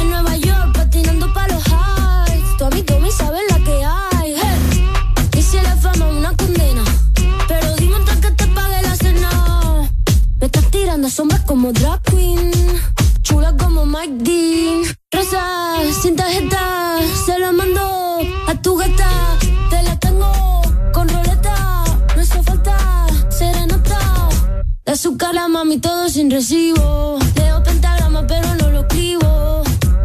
En 0.00 0.08
Nueva 0.08 0.34
York, 0.38 0.72
patinando 0.72 1.30
pa' 1.34 1.46
los 1.48 1.62
highs. 1.66 2.56
Tu 2.56 2.64
amigo 2.64 3.00
me 3.00 3.10
sabe 3.10 3.40
la 3.50 3.53
tirando 11.04 11.10
sombras 11.10 11.40
como 11.42 11.72
drag 11.72 12.00
queen. 12.02 12.50
Chula 13.22 13.54
como 13.56 13.84
Mike 13.84 14.16
Dean. 14.20 14.82
Rosa, 15.12 15.76
sin 16.02 16.16
tarjeta, 16.16 16.98
se 17.26 17.38
la 17.38 17.52
mando 17.52 18.18
a 18.46 18.54
tu 18.62 18.76
gata. 18.76 19.10
Te 19.70 19.82
la 19.82 19.98
tengo 19.98 20.32
con 20.92 21.08
roleta. 21.08 21.84
No 22.16 22.22
hizo 22.22 22.42
falta 22.42 23.06
serenata. 23.28 24.28
De 24.86 24.92
azúcar 24.92 25.34
la 25.34 25.48
mami 25.48 25.78
todo 25.78 26.08
sin 26.08 26.30
recibo. 26.30 27.18
Leo 27.36 27.62
pentagrama 27.62 28.26
pero 28.26 28.54
no 28.54 28.70
lo 28.70 28.80
escribo. 28.80 29.62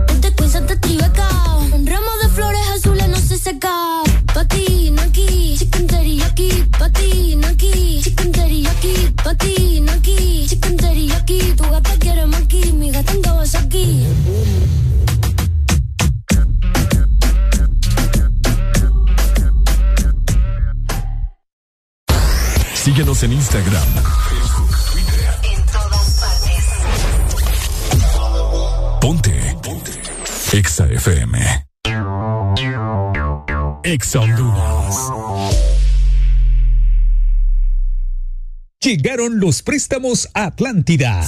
Este 0.10 0.34
quiz 0.36 0.52
te 0.52 0.76
tribeca. 0.76 1.30
Un 1.74 1.86
ramo 1.88 2.12
de 2.22 2.30
flores 2.30 2.68
azules 2.76 3.08
no 3.08 3.18
se 3.18 3.38
seca. 3.38 4.04
Patina 4.34 5.04
aquí, 5.04 5.56
chicken 5.58 5.88
teriyaki. 5.88 6.50
Patina 6.78 7.50
aquí, 7.50 8.02
chicken 8.04 8.32
teriyaki. 8.32 9.14
Aquí, 9.26 9.80
mi 12.90 12.96
gata 12.96 13.14
en 13.14 13.22
Kawasaki. 13.22 14.08
Síguenos 22.74 23.24
en 23.24 23.34
Instagram, 23.34 23.88
En 25.44 25.66
todas 25.66 26.20
partes. 26.20 26.66
Ponte. 29.02 29.58
Ponte. 29.62 29.92
Exa 30.54 30.88
FM. 30.88 31.66
Exa 33.84 34.20
Honduras. 34.20 34.96
Llegaron 38.82 39.40
los 39.40 39.62
préstamos 39.62 40.30
a 40.34 40.46
Atlántida. 40.46 41.28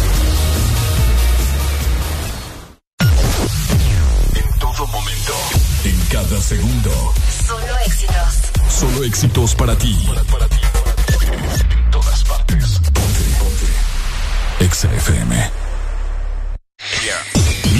Cada 6.11 6.41
segundo. 6.41 7.13
Solo 7.47 7.77
éxitos. 7.85 8.41
Solo 8.69 9.03
éxitos 9.05 9.55
para 9.55 9.77
ti. 9.77 9.97
En 10.07 11.91
todas 11.91 12.23
partes. 12.25 12.79
Ponte, 12.93 13.21
ponte. 13.39 14.65
Exa 14.65 14.93
FM. 14.93 15.51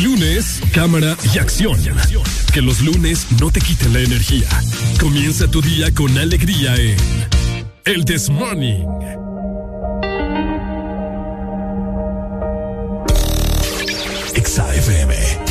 Lunes, 0.02 0.62
cámara 0.74 1.18
y 1.34 1.40
acción. 1.40 1.78
Que 2.54 2.62
los 2.62 2.80
lunes 2.80 3.28
no 3.40 3.52
te 3.52 3.60
quiten 3.60 3.94
la 3.94 4.00
energía. 4.00 4.48
Comienza 5.00 5.48
tu 5.50 5.62
día 5.62 5.94
con 5.94 6.18
alegría 6.18 6.76
en 6.76 6.96
El 7.84 8.06
This 8.06 8.30
Morning. 8.30 8.86
Exa 14.36 14.74
FM. 14.76 15.51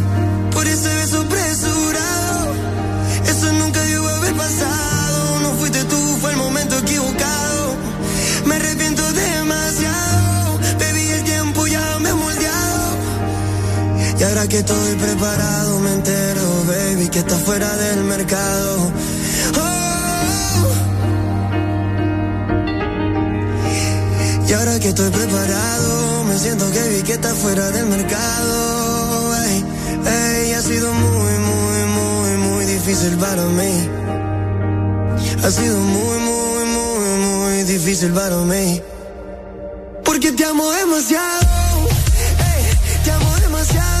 Y 14.21 14.23
ahora 14.23 14.47
que 14.47 14.59
estoy 14.59 14.95
preparado, 14.97 15.79
me 15.79 15.93
entero, 15.93 16.43
baby, 16.67 17.09
que 17.09 17.17
está 17.17 17.35
fuera 17.37 17.75
del 17.75 18.03
mercado. 18.03 18.91
Oh. 19.57 20.67
Y 24.47 24.53
ahora 24.53 24.79
que 24.79 24.89
estoy 24.89 25.09
preparado, 25.09 26.23
me 26.25 26.37
siento 26.37 26.69
que 26.71 26.89
vi 26.89 27.01
que 27.01 27.13
está 27.13 27.33
fuera 27.33 27.71
del 27.71 27.87
mercado. 27.87 29.35
Ey, 29.43 29.65
ey, 30.05 30.53
ha 30.53 30.61
sido 30.61 30.93
muy, 30.93 31.33
muy, 31.49 31.79
muy, 31.97 32.37
muy 32.47 32.65
difícil 32.65 33.17
para 33.17 33.43
mí. 33.45 33.89
Ha 35.43 35.49
sido 35.49 35.77
muy, 35.79 36.19
muy, 36.19 36.65
muy, 36.65 37.09
muy 37.25 37.63
difícil 37.63 38.11
para 38.13 38.37
mí. 38.37 38.83
Porque 40.05 40.31
te 40.31 40.45
amo 40.45 40.69
demasiado. 40.69 41.87
te 43.03 43.11
amo 43.11 43.35
demasiado. 43.37 44.00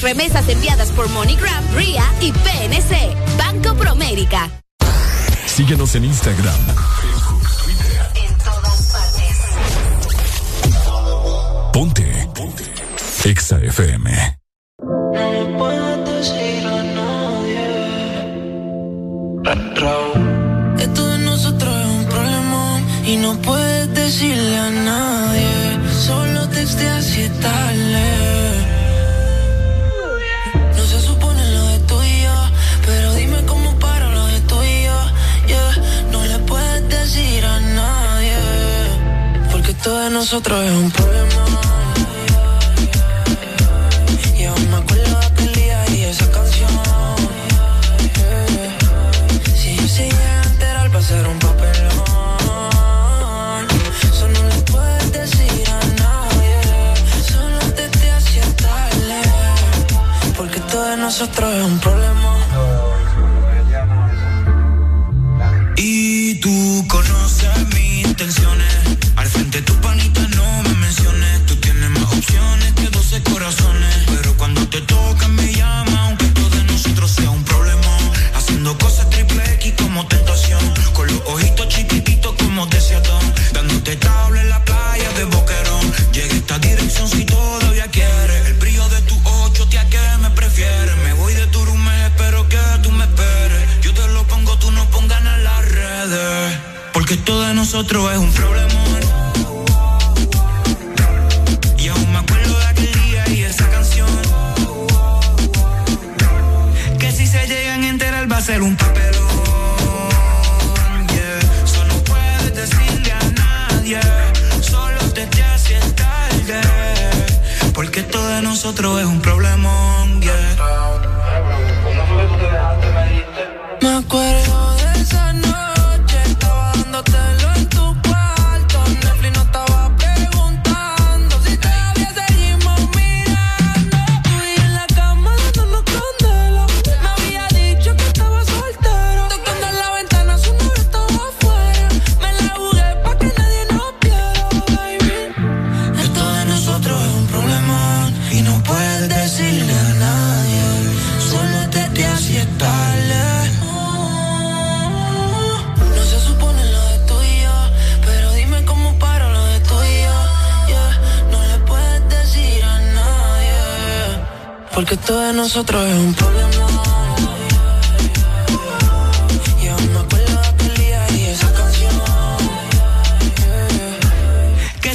remesas 0.00 0.48
enviadas 0.48 0.90
por 0.92 1.08
MoneyGram, 1.08 1.64
RIA 1.74 2.04
y 2.20 2.32
PNC. 2.32 3.14
Banco 3.36 3.74
Promérica. 3.74 4.50
Síguenos 5.46 5.94
en 5.94 6.04
Instagram, 6.04 6.60
Facebook, 7.00 7.48
Twitter. 7.64 8.08
En 8.14 8.38
todas 8.38 8.92
partes. 8.92 9.36
Ponte. 11.72 12.28
Ponte. 12.34 12.64
Exa 13.24 13.58
FM. 13.58 14.39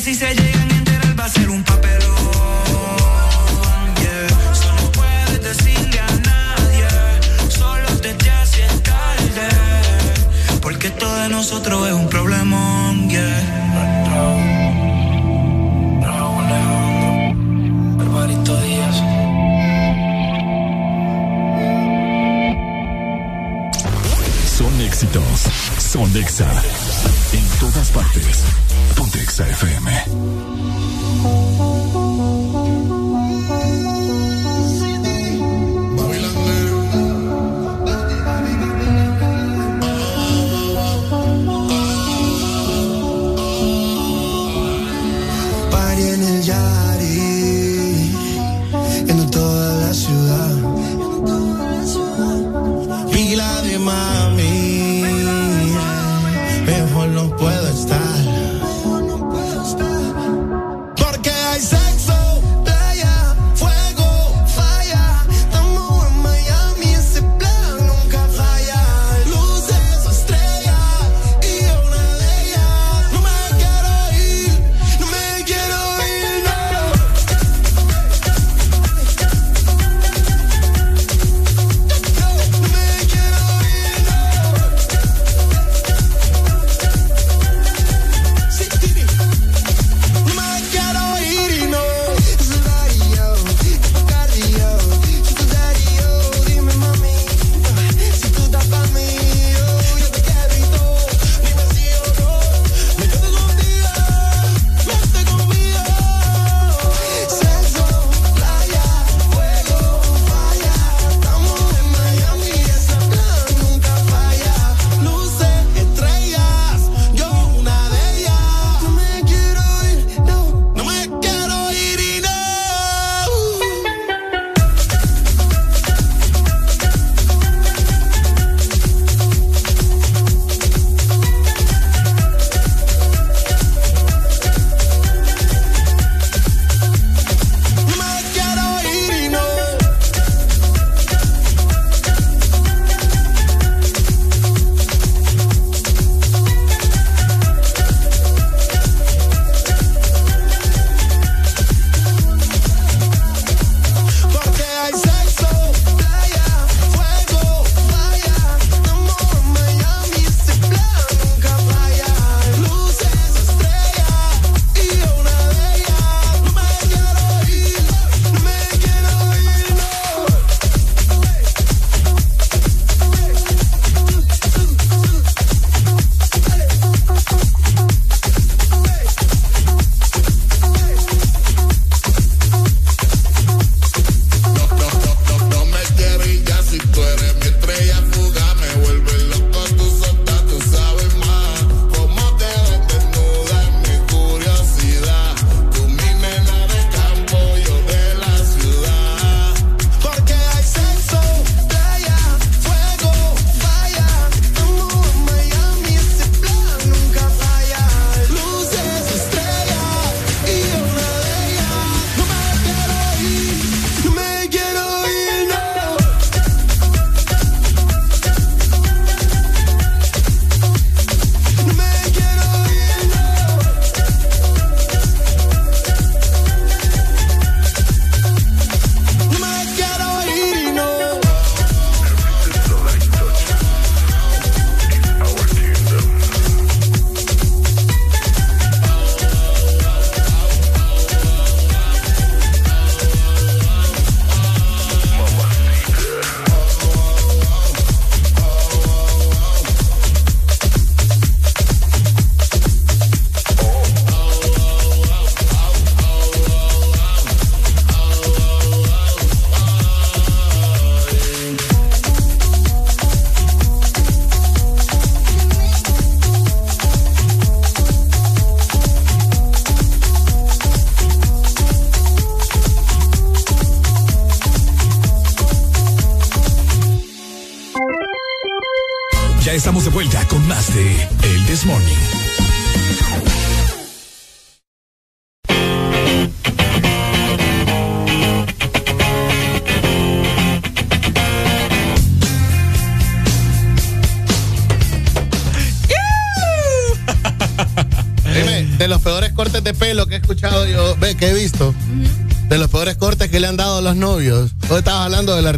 si 0.06 0.14
se 0.14 0.36
llegan 0.36 0.72
a 0.72 0.76
enterar 0.76 1.20
va 1.20 1.26
a 1.26 1.30
ser 1.30 1.50
un 1.50 1.64
papelón. 1.64 2.06
Yeah. 4.02 4.52
Eso 4.52 4.72
no 4.76 4.92
puedes 4.92 5.42
decirle 5.42 6.00
a 6.00 6.12
nadie, 6.30 6.88
solo 7.50 7.88
te 8.04 8.14
te 8.14 8.30
hacen 8.30 8.84
tarde. 8.84 9.48
Porque 10.62 10.90
esto 10.90 11.12
de 11.22 11.30
nosotros 11.30 11.88
es 11.88 11.94
un 11.94 12.08
problemón, 12.08 13.10
yeah. 13.10 13.64
Son 24.56 24.82
éxitos, 24.82 25.24
son 25.80 26.16
exa, 26.16 26.52
en 27.34 27.46
todas 27.60 27.90
partes. 27.90 28.44
Exa 29.36 29.44
FM. 29.52 30.65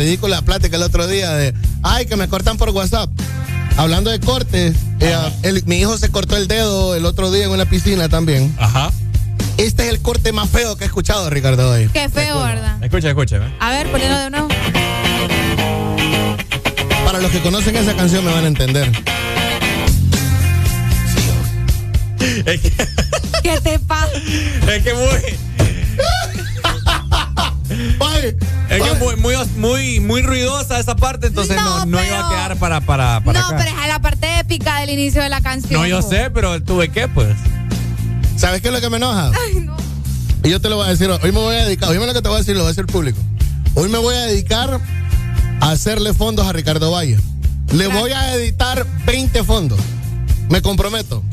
De 0.07 0.13
la 0.13 0.15
ridícula 0.15 0.41
plática 0.41 0.77
el 0.77 0.83
otro 0.83 1.05
día 1.07 1.33
de, 1.33 1.53
ay, 1.83 2.05
que 2.05 2.15
me 2.15 2.27
cortan 2.29 2.57
por 2.57 2.69
WhatsApp. 2.69 3.09
Hablando 3.75 4.09
de 4.09 4.19
cortes, 4.21 4.73
eh, 5.01 5.15
el- 5.43 5.63
mi 5.65 5.79
hijo 5.79 5.97
se 5.97 6.09
cortó 6.09 6.37
el 6.37 6.47
dedo 6.47 6.95
el 6.95 7.05
otro 7.05 7.29
día 7.29 7.43
en 7.45 7.51
una 7.51 7.65
piscina 7.65 8.07
también. 8.09 8.55
Ajá. 8.57 8.91
Este 9.57 9.83
es 9.83 9.89
el 9.89 9.99
corte 10.01 10.31
más 10.31 10.49
feo 10.49 10.77
que 10.77 10.85
he 10.85 10.87
escuchado, 10.87 11.29
Ricardo, 11.29 11.71
hoy. 11.71 11.89
Qué 11.91 12.07
feo, 12.09 12.41
¿verdad? 12.41 12.81
Escucha, 12.83 13.09
escucha. 13.09 13.37
¿eh? 13.37 13.53
A 13.59 13.69
ver, 13.71 13.91
ponelo 13.91 14.17
de 14.17 14.29
nuevo. 14.29 14.47
Para 17.05 17.19
los 17.19 17.29
que 17.31 17.41
conocen 17.41 17.75
esa 17.75 17.93
canción 17.95 18.23
me 18.25 18.31
van 18.31 18.45
a 18.45 18.47
entender. 18.47 18.89
Es 22.45 22.61
que, 22.61 22.71
¿Qué 23.43 23.59
te 23.61 23.79
pasa? 23.79 24.11
es 24.73 24.83
que 24.83 24.93
muy. 24.93 25.46
Es 28.69 28.81
que 28.81 28.93
muy, 28.95 29.15
muy, 29.15 29.35
muy, 29.55 29.99
muy 29.99 30.21
ruidosa 30.21 30.79
esa 30.79 30.95
parte, 30.95 31.27
entonces 31.27 31.55
no, 31.55 31.85
No, 31.85 31.85
no 31.85 32.05
iba 32.05 32.27
a 32.27 32.29
quedar 32.29 32.57
para, 32.57 32.81
para, 32.81 33.21
para 33.21 33.39
no, 33.39 33.47
acá. 33.47 33.57
pero 33.57 33.81
es 33.81 33.87
la 33.87 33.99
parte 33.99 34.39
épica 34.39 34.79
del 34.81 34.89
inicio 34.89 35.21
de 35.21 35.29
la 35.29 35.41
canción. 35.41 35.79
No, 35.79 35.87
yo 35.87 36.01
sé, 36.01 36.29
pero 36.33 36.61
tuve 36.61 36.89
que, 36.89 37.07
pues. 37.07 37.35
¿Sabes 38.35 38.61
qué 38.61 38.67
es 38.67 38.73
lo 38.73 38.81
que 38.81 38.89
me 38.89 38.97
enoja? 38.97 39.31
Ay, 39.45 39.61
no. 39.61 39.75
Y 40.43 40.49
yo 40.49 40.59
te 40.61 40.69
lo 40.69 40.75
voy 40.77 40.87
a 40.87 40.89
decir, 40.89 41.09
hoy 41.09 41.31
me 41.31 41.39
voy 41.39 41.55
a 41.55 41.65
dedicar, 41.65 41.89
oíme 41.89 42.05
lo 42.05 42.13
que 42.13 42.21
te 42.21 42.27
voy 42.27 42.35
a 42.35 42.39
decir, 42.39 42.55
lo 42.55 42.61
voy 42.63 42.67
a 42.67 42.71
decir 42.73 42.85
público. 42.85 43.19
Hoy 43.73 43.89
me 43.89 43.97
voy 43.97 44.15
a 44.15 44.21
dedicar 44.21 44.79
a 45.61 45.71
hacerle 45.71 46.13
fondos 46.13 46.45
a 46.47 46.53
Ricardo 46.53 46.91
Valle. 46.91 47.17
Le 47.71 47.87
voy 47.87 48.11
a 48.11 48.33
editar 48.35 48.85
20 49.05 49.43
fondos. 49.43 49.79
Me 50.49 50.61
comprometo. 50.61 51.23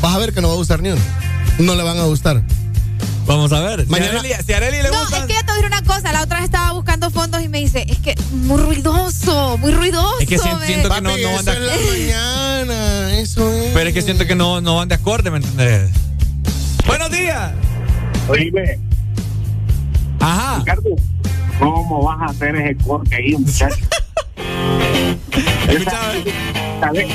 Vas 0.00 0.14
a 0.14 0.18
ver 0.18 0.32
que 0.32 0.40
no 0.40 0.48
va 0.48 0.54
a 0.54 0.58
usar 0.58 0.80
ni 0.82 0.90
uno. 0.90 1.00
No 1.58 1.74
le 1.74 1.82
van 1.82 1.98
a 1.98 2.04
gustar. 2.04 2.42
Vamos 3.26 3.52
a 3.52 3.60
ver. 3.60 3.86
Mañana- 3.88 4.10
Si 4.10 4.16
a 4.16 4.20
Areli, 4.20 4.44
si 4.46 4.52
a 4.52 4.56
Areli 4.58 4.82
le 4.82 4.90
No, 4.90 5.00
gusta. 5.00 5.18
es 5.18 5.24
que 5.26 5.34
yo 5.34 5.40
te 5.40 5.46
voy 5.46 5.52
a 5.52 5.54
decir 5.56 5.66
una 5.66 5.82
cosa. 5.82 6.12
La 6.12 6.22
otra 6.22 6.36
vez 6.36 6.44
estaba 6.44 6.72
buscando 6.72 7.10
fondos 7.10 7.42
y 7.42 7.48
me 7.48 7.58
dice, 7.58 7.84
es 7.88 7.98
que 7.98 8.14
muy 8.32 8.60
ruidoso, 8.60 9.58
muy 9.58 9.72
ruidoso. 9.72 10.20
Es 10.20 10.28
que 10.28 10.38
si- 10.38 10.48
ve". 10.48 10.66
siento 10.66 10.88
que 10.90 11.00
no, 11.00 11.16
no 11.16 11.32
van 11.32 11.34
eso 11.40 11.50
de 11.50 11.56
es 11.56 11.60
la 11.60 11.76
mañana, 11.92 13.18
eso 13.18 13.52
es. 13.52 13.70
Pero 13.74 13.88
es 13.88 13.94
que 13.94 14.02
siento 14.02 14.26
que 14.26 14.34
no, 14.36 14.60
no 14.60 14.76
van 14.76 14.88
de 14.88 14.94
acorde, 14.94 15.30
¿me 15.30 15.38
entiendes? 15.38 15.90
Buenos 16.86 17.10
días. 17.10 17.50
Oíme, 18.28 18.78
Ajá. 20.20 20.58
Ricardo, 20.60 20.90
¿cómo 21.58 22.02
vas 22.04 22.20
a 22.22 22.24
hacer 22.26 22.54
ese 22.56 22.76
corte 22.84 23.16
ahí, 23.16 23.32
muchacho? 23.36 23.76
Escucha, 25.68 26.00
¿Sabes? 26.80 27.06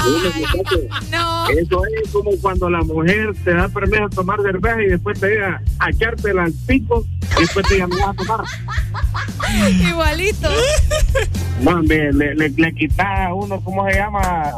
No. 1.10 1.48
Eso 1.48 1.82
es 2.02 2.10
como 2.10 2.30
cuando 2.40 2.70
la 2.70 2.82
mujer 2.82 3.34
te 3.44 3.54
da 3.54 3.68
permiso 3.68 4.04
a 4.04 4.10
tomar 4.10 4.40
cerveza 4.42 4.82
y 4.82 4.86
después 4.86 5.18
te 5.20 5.28
diga 5.28 5.62
a 5.78 5.90
echártela 5.90 6.44
al 6.44 6.52
pico 6.66 7.04
y 7.36 7.40
después 7.40 7.66
te 7.68 7.84
vas 7.84 8.00
a 8.00 8.14
tomar. 8.14 8.44
Igualito. 9.88 10.48
No, 11.60 11.70
hombre, 11.72 12.12
le, 12.12 12.34
le, 12.34 12.48
le 12.50 12.74
quita 12.74 13.26
a 13.26 13.34
uno, 13.34 13.60
¿cómo 13.60 13.86
se 13.88 13.96
llama? 13.96 14.52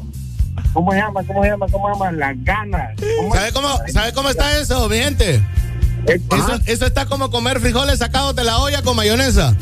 ¿Cómo 0.73 0.93
se 0.93 0.99
llama? 0.99 1.23
¿Cómo 1.27 1.43
se 1.43 1.51
llama? 1.51 1.67
¿Cómo 1.71 1.89
se 1.89 1.95
llama? 1.95 2.12
Las 2.12 2.45
ganas. 2.45 3.01
¿Cómo 3.19 3.35
¿Sabe 3.35 3.53
cómo, 3.53 3.69
¿Sabe 3.89 4.12
cómo 4.12 4.29
está 4.29 4.59
eso, 4.59 4.89
mi 4.89 4.99
gente? 4.99 5.43
Eso, 6.07 6.61
eso 6.67 6.87
está 6.87 7.07
como 7.07 7.31
comer 7.31 7.61
frijoles 7.61 7.99
sacados 7.99 8.35
de 8.35 8.45
la 8.45 8.59
olla 8.59 8.83
con 8.83 8.97
mayonesa. 8.97 9.55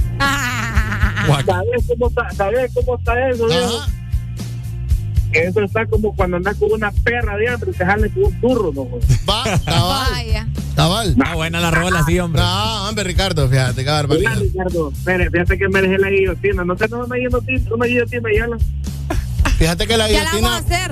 ¿Sabes 1.27 1.85
cómo 1.87 2.09
está, 2.09 2.31
¿sabes 2.31 2.73
cómo 2.75 2.97
está 2.97 3.29
eso? 3.29 3.47
viejo? 3.47 3.85
Eso 5.33 5.61
está 5.63 5.87
como 5.87 6.15
cuando 6.15 6.37
andas 6.39 6.57
con 6.57 6.73
una 6.73 6.91
perra 6.91 7.37
de 7.37 7.49
hambre 7.49 7.71
y 7.71 7.75
te 7.75 7.85
jale 7.85 8.11
con 8.11 8.25
un 8.25 8.41
turro, 8.41 8.73
¿no? 8.75 8.87
Va, 9.29 9.45
cabal, 9.65 10.09
Vaya. 10.13 10.47
cabal. 10.75 11.17
Ah, 11.25 11.35
buena 11.35 11.61
la 11.61 11.71
rola, 11.71 12.03
sí, 12.07 12.19
hombre. 12.19 12.43
No, 12.43 12.89
hombre, 12.89 13.05
Ricardo, 13.05 13.49
fíjate, 13.49 13.75
qué 13.77 13.81
Mira, 13.83 13.93
barbaridad. 13.95 14.39
Ricardo, 14.41 14.91
espere, 14.93 15.31
fíjate 15.31 15.59
que 15.59 15.69
me 15.69 15.83
dejé 15.83 15.99
la 15.99 16.11
guillotina. 16.11 16.65
No 16.65 16.77
sé, 16.77 16.89
no 16.89 17.07
me 17.07 17.19
guillotina, 17.19 17.61
una 17.75 17.87
guillotina 17.87 18.29
ya 18.37 18.47
la... 18.49 18.59
Fíjate 19.59 19.87
que 19.87 19.97
la 19.97 20.09
Ya 20.11 20.25
la 20.25 20.31
vamos 20.33 20.51
a 20.51 20.61
guillotina, 20.61 20.77
hacer. 20.77 20.91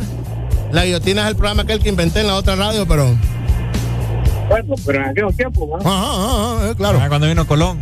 la 0.72 0.84
guillotina 0.84 1.22
es 1.22 1.28
el 1.28 1.36
programa 1.36 1.62
aquel 1.62 1.80
que 1.80 1.88
inventé 1.88 2.20
en 2.20 2.26
la 2.28 2.34
otra 2.36 2.54
radio, 2.54 2.86
pero. 2.86 3.16
Bueno, 4.48 4.74
pero 4.86 4.98
en 5.02 5.08
aquellos 5.10 5.36
tiempos, 5.36 5.68
¿no? 5.68 5.76
Ajá, 5.76 6.10
ajá, 6.12 6.56
ajá, 6.58 6.70
eh, 6.70 6.74
claro. 6.76 6.98
Ah, 7.02 7.08
cuando 7.08 7.26
vino 7.26 7.46
Colón. 7.46 7.78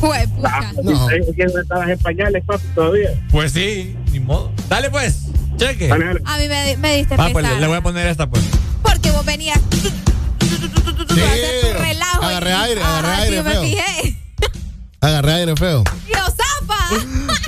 Pucha. 0.00 0.24
Ah, 0.42 0.72
No. 0.82 0.92
no 0.92 1.60
estabas 1.60 1.88
en 1.90 1.98
pañales, 2.00 2.42
papi, 2.44 2.64
todavía. 2.74 3.10
Pues 3.30 3.52
sí, 3.52 3.96
ni 4.10 4.18
modo. 4.18 4.50
Dale, 4.68 4.90
pues. 4.90 5.21
Cheque. 5.66 5.90
A 5.92 5.96
mí 6.38 6.48
me, 6.48 6.76
me 6.78 6.96
diste 6.96 7.16
Va, 7.16 7.28
pues 7.30 7.44
le, 7.58 7.66
voy 7.66 7.76
a 7.76 7.80
poner 7.82 8.06
esta, 8.06 8.28
pues. 8.28 8.42
Porque 8.82 9.10
vos 9.10 9.24
venías 9.24 9.58
Sí, 11.14 11.20
a 11.20 11.32
hacer 11.32 11.72
tu 11.76 11.82
relajo. 11.82 12.22
agarré 12.22 12.50
y- 12.50 12.54
aire, 12.54 12.82
agarré 12.82 13.08
aire 13.22 13.36
sí, 13.38 13.42
me 13.42 13.50
feo. 13.52 13.62
fijé. 13.62 14.16
Agarré 15.00 15.32
aire 15.34 15.56
feo. 15.56 15.84
¡Yo, 16.08 16.16
zapa! 16.18 16.88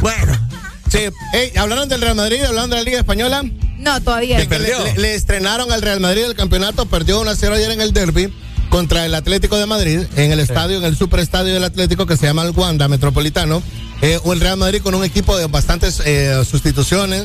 Bueno. 0.00 0.48
Sí, 0.90 0.98
Ey, 1.32 1.52
¿hablaron 1.56 1.88
del 1.88 2.00
Real 2.00 2.14
Madrid? 2.14 2.42
¿Hablaron 2.44 2.70
de 2.70 2.76
la 2.76 2.82
Liga 2.82 2.98
Española? 2.98 3.42
No, 3.78 4.00
todavía. 4.02 4.38
Es 4.38 4.48
que 4.48 4.58
le, 4.58 4.68
le- 4.68 4.94
le 4.98 5.14
estrenaron 5.14 5.72
al 5.72 5.82
Real 5.82 6.00
Madrid 6.00 6.24
el 6.24 6.34
campeonato, 6.34 6.86
perdió 6.86 7.20
1 7.20 7.30
a 7.30 7.36
0 7.36 7.54
ayer 7.54 7.70
en 7.70 7.80
el 7.80 7.92
derby 7.92 8.32
contra 8.70 9.04
el 9.06 9.14
Atlético 9.14 9.56
de 9.56 9.66
Madrid, 9.66 10.00
en 10.16 10.32
el 10.32 10.40
estadio, 10.40 10.78
en 10.78 10.84
el 10.84 10.96
superestadio 10.96 11.52
del 11.54 11.64
Atlético 11.64 12.06
que 12.06 12.16
se 12.16 12.26
llama 12.26 12.42
el 12.44 12.50
Wanda 12.50 12.86
Metropolitano. 12.88 13.62
Eh, 14.02 14.18
o 14.24 14.32
el 14.32 14.40
Real 14.40 14.56
Madrid 14.58 14.82
con 14.82 14.94
un 14.94 15.04
equipo 15.04 15.36
de 15.36 15.46
bastantes 15.46 16.02
eh, 16.04 16.44
sustituciones. 16.44 17.24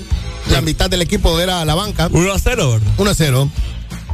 La 0.50 0.62
mitad 0.62 0.90
del 0.90 1.02
equipo 1.02 1.40
era 1.40 1.64
la 1.66 1.76
banca. 1.76 2.10
1 2.12 2.32
a 2.34 2.40
0, 2.40 2.72
¿verdad? 2.74 2.88
1 2.98 3.10
a 3.12 3.14
0. 3.14 3.50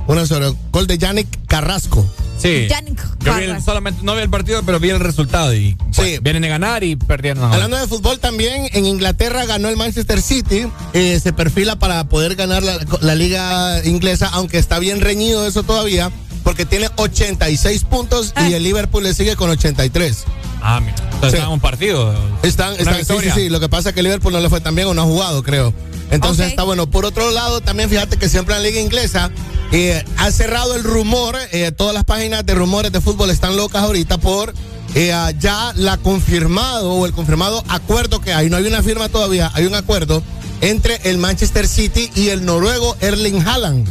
1 0.07 0.21
a 0.21 0.25
0. 0.27 0.55
Gol 0.71 0.87
de 0.87 0.97
Yannick 0.97 1.27
Carrasco. 1.47 2.05
Sí. 2.37 2.67
Yannick 2.69 3.01
Yo 3.23 3.33
vi 3.35 3.43
el- 3.45 3.61
solamente 3.63 4.01
no 4.03 4.13
vi 4.13 4.21
el 4.21 4.29
partido, 4.29 4.61
pero 4.63 4.79
vi 4.79 4.89
el 4.89 4.99
resultado 4.99 5.53
y 5.55 5.77
pues, 5.95 6.21
vienen 6.21 6.43
a 6.45 6.47
ganar 6.49 6.83
y 6.83 6.95
perdieron. 6.97 7.43
ahora. 7.43 7.55
Hablando 7.55 7.77
de 7.77 7.87
fútbol 7.87 8.19
también, 8.19 8.67
en 8.73 8.85
Inglaterra 8.85 9.45
ganó 9.45 9.69
el 9.69 9.77
Manchester 9.77 10.21
City, 10.21 10.67
eh, 10.93 11.19
se 11.23 11.31
perfila 11.33 11.77
para 11.79 12.03
poder 12.09 12.35
ganar 12.35 12.61
la, 12.61 12.77
la 13.01 13.15
liga 13.15 13.83
inglesa, 13.85 14.29
aunque 14.33 14.57
está 14.57 14.77
bien 14.79 14.99
reñido 15.01 15.47
eso 15.47 15.63
todavía, 15.63 16.11
porque 16.43 16.65
tiene 16.65 16.89
86 16.97 17.85
puntos 17.85 18.33
y 18.47 18.53
el 18.53 18.61
Liverpool 18.63 19.03
le 19.03 19.13
sigue 19.13 19.35
con 19.37 19.49
83. 19.49 20.25
Ah, 20.61 20.79
mira. 20.81 20.93
Entonces 21.13 21.31
Sí. 21.31 21.35
están 21.37 21.47
en 21.47 21.53
un 21.53 21.59
partido. 21.61 22.13
Están, 22.43 22.73
Una 22.79 22.97
están 22.99 23.17
sí, 23.19 23.23
sí, 23.23 23.31
sí, 23.33 23.49
lo 23.49 23.59
que 23.59 23.69
pasa 23.69 23.89
es 23.89 23.95
que 23.95 24.03
Liverpool 24.03 24.33
no 24.33 24.39
le 24.41 24.49
fue 24.49 24.59
tan 24.61 24.75
bien 24.75 24.87
o 24.87 24.93
no 24.93 25.01
ha 25.01 25.05
jugado, 25.05 25.41
creo. 25.41 25.73
Entonces 26.11 26.47
está 26.47 26.63
bueno. 26.63 26.87
Por 26.87 27.05
otro 27.05 27.31
lado, 27.31 27.61
también 27.61 27.89
fíjate 27.89 28.17
que 28.17 28.29
siempre 28.29 28.55
la 28.55 28.61
liga 28.61 28.79
inglesa 28.79 29.31
eh, 29.71 30.03
ha 30.17 30.31
cerrado 30.31 30.75
el 30.75 30.83
rumor, 30.83 31.37
eh, 31.51 31.71
todas 31.71 31.93
las 31.93 32.03
páginas 32.03 32.45
de 32.45 32.55
rumores 32.55 32.91
de 32.91 33.01
fútbol 33.01 33.29
están 33.29 33.57
locas 33.57 33.83
ahorita 33.83 34.17
por 34.17 34.53
eh, 34.93 35.11
ah, 35.11 35.31
ya 35.31 35.73
la 35.75 35.97
confirmado 35.97 36.93
o 36.93 37.05
el 37.05 37.11
confirmado 37.11 37.63
acuerdo 37.67 38.21
que 38.21 38.33
hay, 38.33 38.49
no 38.49 38.57
hay 38.57 38.65
una 38.67 38.81
firma 38.81 39.09
todavía, 39.09 39.51
hay 39.53 39.65
un 39.65 39.75
acuerdo 39.75 40.23
entre 40.61 41.01
el 41.03 41.17
Manchester 41.17 41.67
City 41.67 42.09
y 42.15 42.29
el 42.29 42.45
noruego 42.45 42.95
Erling 43.01 43.45
Haaland. 43.45 43.87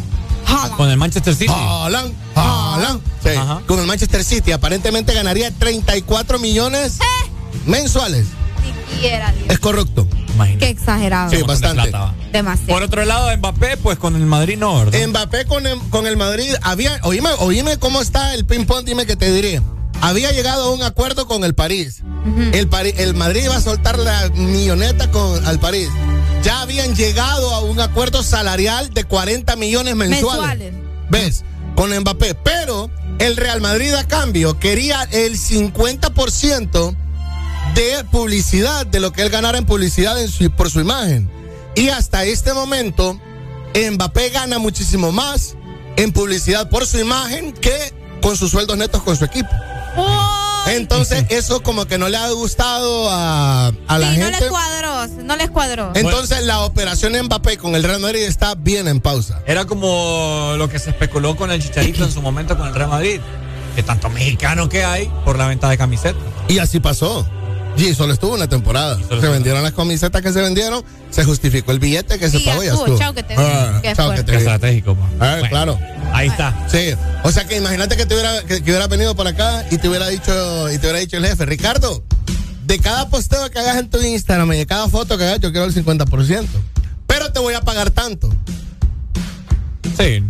Con 0.76 0.88
el 0.88 0.96
Manchester 0.96 1.34
City. 1.34 1.52
Haaland, 1.54 2.14
Haaland. 2.34 3.00
Sí, 3.22 3.30
Ajá. 3.30 3.60
con 3.66 3.80
el 3.80 3.86
Manchester 3.86 4.24
City 4.24 4.52
aparentemente 4.52 5.12
ganaría 5.12 5.50
34 5.50 6.38
millones 6.38 6.98
mensuales. 7.66 8.26
Siquiera, 8.90 9.32
Dios. 9.32 9.50
Es 9.50 9.58
correcto. 9.58 10.06
Imagínate. 10.34 10.64
Qué 10.66 10.70
exagerado. 10.72 11.30
Sí, 11.30 11.42
bastante. 11.42 11.90
Demasiado. 12.32 12.72
Por 12.72 12.82
otro 12.82 13.04
lado, 13.04 13.34
Mbappé, 13.36 13.76
pues 13.76 13.98
con 13.98 14.16
el 14.16 14.26
Madrid 14.26 14.56
no, 14.58 14.78
¿verdad? 14.84 15.06
Mbappé 15.08 15.44
con 15.46 15.66
el, 15.66 15.78
con 15.90 16.06
el 16.06 16.16
Madrid 16.16 16.52
había, 16.62 16.98
oíme, 17.02 17.30
oíme 17.38 17.78
cómo 17.78 18.00
está 18.02 18.34
el 18.34 18.44
ping 18.44 18.64
pong, 18.66 18.84
dime 18.84 19.06
que 19.06 19.16
te 19.16 19.32
diré. 19.32 19.62
Había 20.00 20.32
llegado 20.32 20.64
a 20.64 20.70
un 20.72 20.82
acuerdo 20.82 21.26
con 21.26 21.44
el 21.44 21.54
París. 21.54 22.02
el, 22.52 22.68
Pari- 22.68 22.94
el 22.98 23.14
Madrid 23.14 23.44
iba 23.44 23.56
a 23.56 23.60
soltar 23.60 23.98
la 23.98 24.28
milloneta 24.34 25.10
con 25.10 25.46
al 25.46 25.58
París. 25.60 25.88
Ya 26.42 26.60
habían 26.60 26.94
llegado 26.94 27.54
a 27.54 27.60
un 27.62 27.80
acuerdo 27.80 28.22
salarial 28.22 28.92
de 28.92 29.04
40 29.04 29.56
millones 29.56 29.94
mensuales. 29.96 30.58
Mensuales. 30.58 30.74
¿Ves? 31.10 31.44
Con 31.74 31.96
Mbappé. 31.98 32.34
Pero 32.34 32.90
el 33.18 33.36
Real 33.36 33.60
Madrid 33.62 33.94
a 33.94 34.06
cambio 34.06 34.58
quería 34.58 35.04
el 35.12 35.38
50% 35.38 36.96
de 37.74 38.04
publicidad, 38.10 38.86
de 38.86 39.00
lo 39.00 39.12
que 39.12 39.22
él 39.22 39.30
ganara 39.30 39.58
en 39.58 39.66
publicidad 39.66 40.20
en 40.20 40.28
su- 40.28 40.50
por 40.50 40.70
su 40.70 40.80
imagen. 40.80 41.30
Y 41.74 41.88
hasta 41.88 42.24
este 42.24 42.52
momento, 42.54 43.18
Mbappé 43.74 44.30
gana 44.30 44.58
muchísimo 44.58 45.10
más 45.12 45.56
en 45.96 46.12
publicidad 46.12 46.68
por 46.70 46.86
su 46.86 46.98
imagen 46.98 47.52
que 47.52 47.92
con 48.22 48.36
sus 48.36 48.50
sueldos 48.52 48.76
netos 48.76 49.02
con 49.02 49.16
su 49.16 49.24
equipo. 49.24 49.50
Entonces, 50.66 51.26
eso 51.28 51.62
como 51.62 51.84
que 51.86 51.98
no 51.98 52.08
le 52.08 52.16
ha 52.16 52.30
gustado 52.30 53.10
a, 53.10 53.66
a 53.86 53.98
la 53.98 54.12
sí, 54.12 54.18
no 54.18 54.24
gente. 54.26 54.40
les 54.40 54.48
cuadró, 54.50 55.06
no 55.22 55.36
les 55.36 55.50
cuadró. 55.50 55.92
Entonces, 55.94 56.42
la 56.44 56.60
operación 56.62 57.12
Mbappé 57.24 57.58
con 57.58 57.74
el 57.74 57.82
Real 57.82 58.00
Madrid 58.00 58.22
está 58.22 58.54
bien 58.54 58.88
en 58.88 59.00
pausa. 59.00 59.42
Era 59.46 59.66
como 59.66 60.54
lo 60.56 60.68
que 60.68 60.78
se 60.78 60.90
especuló 60.90 61.36
con 61.36 61.50
el 61.50 61.62
Chicharito 61.62 62.04
en 62.04 62.12
su 62.12 62.22
momento 62.22 62.56
con 62.56 62.66
el 62.68 62.74
Real 62.74 62.88
Madrid. 62.90 63.20
Que 63.76 63.82
tanto 63.82 64.08
mexicano 64.08 64.68
que 64.68 64.84
hay 64.84 65.10
por 65.24 65.36
la 65.36 65.48
venta 65.48 65.68
de 65.68 65.76
camisetas. 65.76 66.22
Y 66.48 66.58
así 66.60 66.78
pasó. 66.80 67.28
Y 67.76 67.92
solo 67.94 68.12
estuvo 68.12 68.34
una 68.34 68.48
temporada. 68.48 68.98
Se 69.08 69.28
vendieron 69.28 69.62
las 69.62 69.72
camisetas 69.72 70.22
que 70.22 70.32
se 70.32 70.40
vendieron, 70.40 70.84
se 71.10 71.24
justificó 71.24 71.72
el 71.72 71.80
billete 71.80 72.18
que 72.18 72.30
se 72.30 72.38
Sí, 72.38 72.44
pagó 72.44 72.62
y 72.62 72.66
ya 72.66 72.72
estuvo. 72.74 72.98
Chao, 72.98 73.12
que 73.14 73.22
te. 73.22 73.34
Ah, 73.36 73.80
Qué 73.82 73.92
chao, 73.94 74.12
que 74.14 74.22
te 74.22 74.32
vi. 74.32 74.38
estratégico. 74.38 74.96
Ah, 75.18 75.36
Bueno, 75.40 75.48
claro. 75.48 75.78
Ahí 76.12 76.28
está. 76.28 76.66
Sí. 76.70 76.94
O 77.24 77.32
sea 77.32 77.44
que 77.46 77.56
imagínate 77.56 77.96
que 77.96 78.06
te 78.06 78.14
hubiera, 78.14 78.42
que, 78.42 78.62
que 78.62 78.70
hubiera 78.70 78.86
venido 78.86 79.16
por 79.16 79.26
acá 79.26 79.64
y 79.70 79.78
te 79.78 79.88
hubiera 79.88 80.08
dicho, 80.08 80.70
y 80.70 80.78
te 80.78 80.86
hubiera 80.86 80.98
dicho 81.00 81.16
el 81.16 81.26
jefe, 81.26 81.44
Ricardo, 81.46 82.04
de 82.64 82.78
cada 82.78 83.08
posteo 83.08 83.50
que 83.50 83.58
hagas 83.58 83.76
en 83.78 83.90
tu 83.90 84.00
Instagram 84.00 84.52
y 84.52 84.58
de 84.58 84.66
cada 84.66 84.88
foto 84.88 85.18
que 85.18 85.24
hagas, 85.24 85.40
yo 85.40 85.50
quiero 85.50 85.66
el 85.66 85.74
50%. 85.74 86.46
Pero 87.08 87.32
te 87.32 87.40
voy 87.40 87.54
a 87.54 87.60
pagar 87.60 87.90
tanto. 87.90 88.30
Sí. 89.98 90.22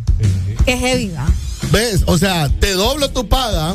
Qué 0.65 0.77
heavy, 0.79 1.09
¿va? 1.11 1.27
¿Ves? 1.71 2.03
O 2.07 2.19
sea, 2.19 2.49
te 2.49 2.73
doblo 2.73 3.11
tu 3.11 3.29
paga. 3.29 3.75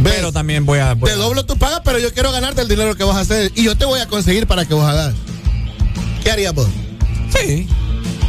¿Ves? 0.00 0.14
Pero 0.16 0.32
también 0.32 0.64
voy 0.64 0.78
a. 0.78 0.94
voy 0.94 1.08
Te 1.10 1.14
a- 1.14 1.18
doblo 1.18 1.44
tu 1.44 1.56
paga, 1.58 1.82
pero 1.82 1.98
yo 1.98 2.12
quiero 2.12 2.30
ganarte 2.32 2.60
el 2.62 2.68
dinero 2.68 2.94
que 2.96 3.04
vas 3.04 3.16
a 3.16 3.20
hacer. 3.20 3.50
Y 3.54 3.64
yo 3.64 3.76
te 3.76 3.84
voy 3.84 4.00
a 4.00 4.06
conseguir 4.06 4.46
para 4.46 4.64
que 4.64 4.74
vos 4.74 4.84
hagas. 4.84 5.14
¿Qué 6.22 6.30
harías 6.30 6.54
vos? 6.54 6.68
Sí. 7.36 7.66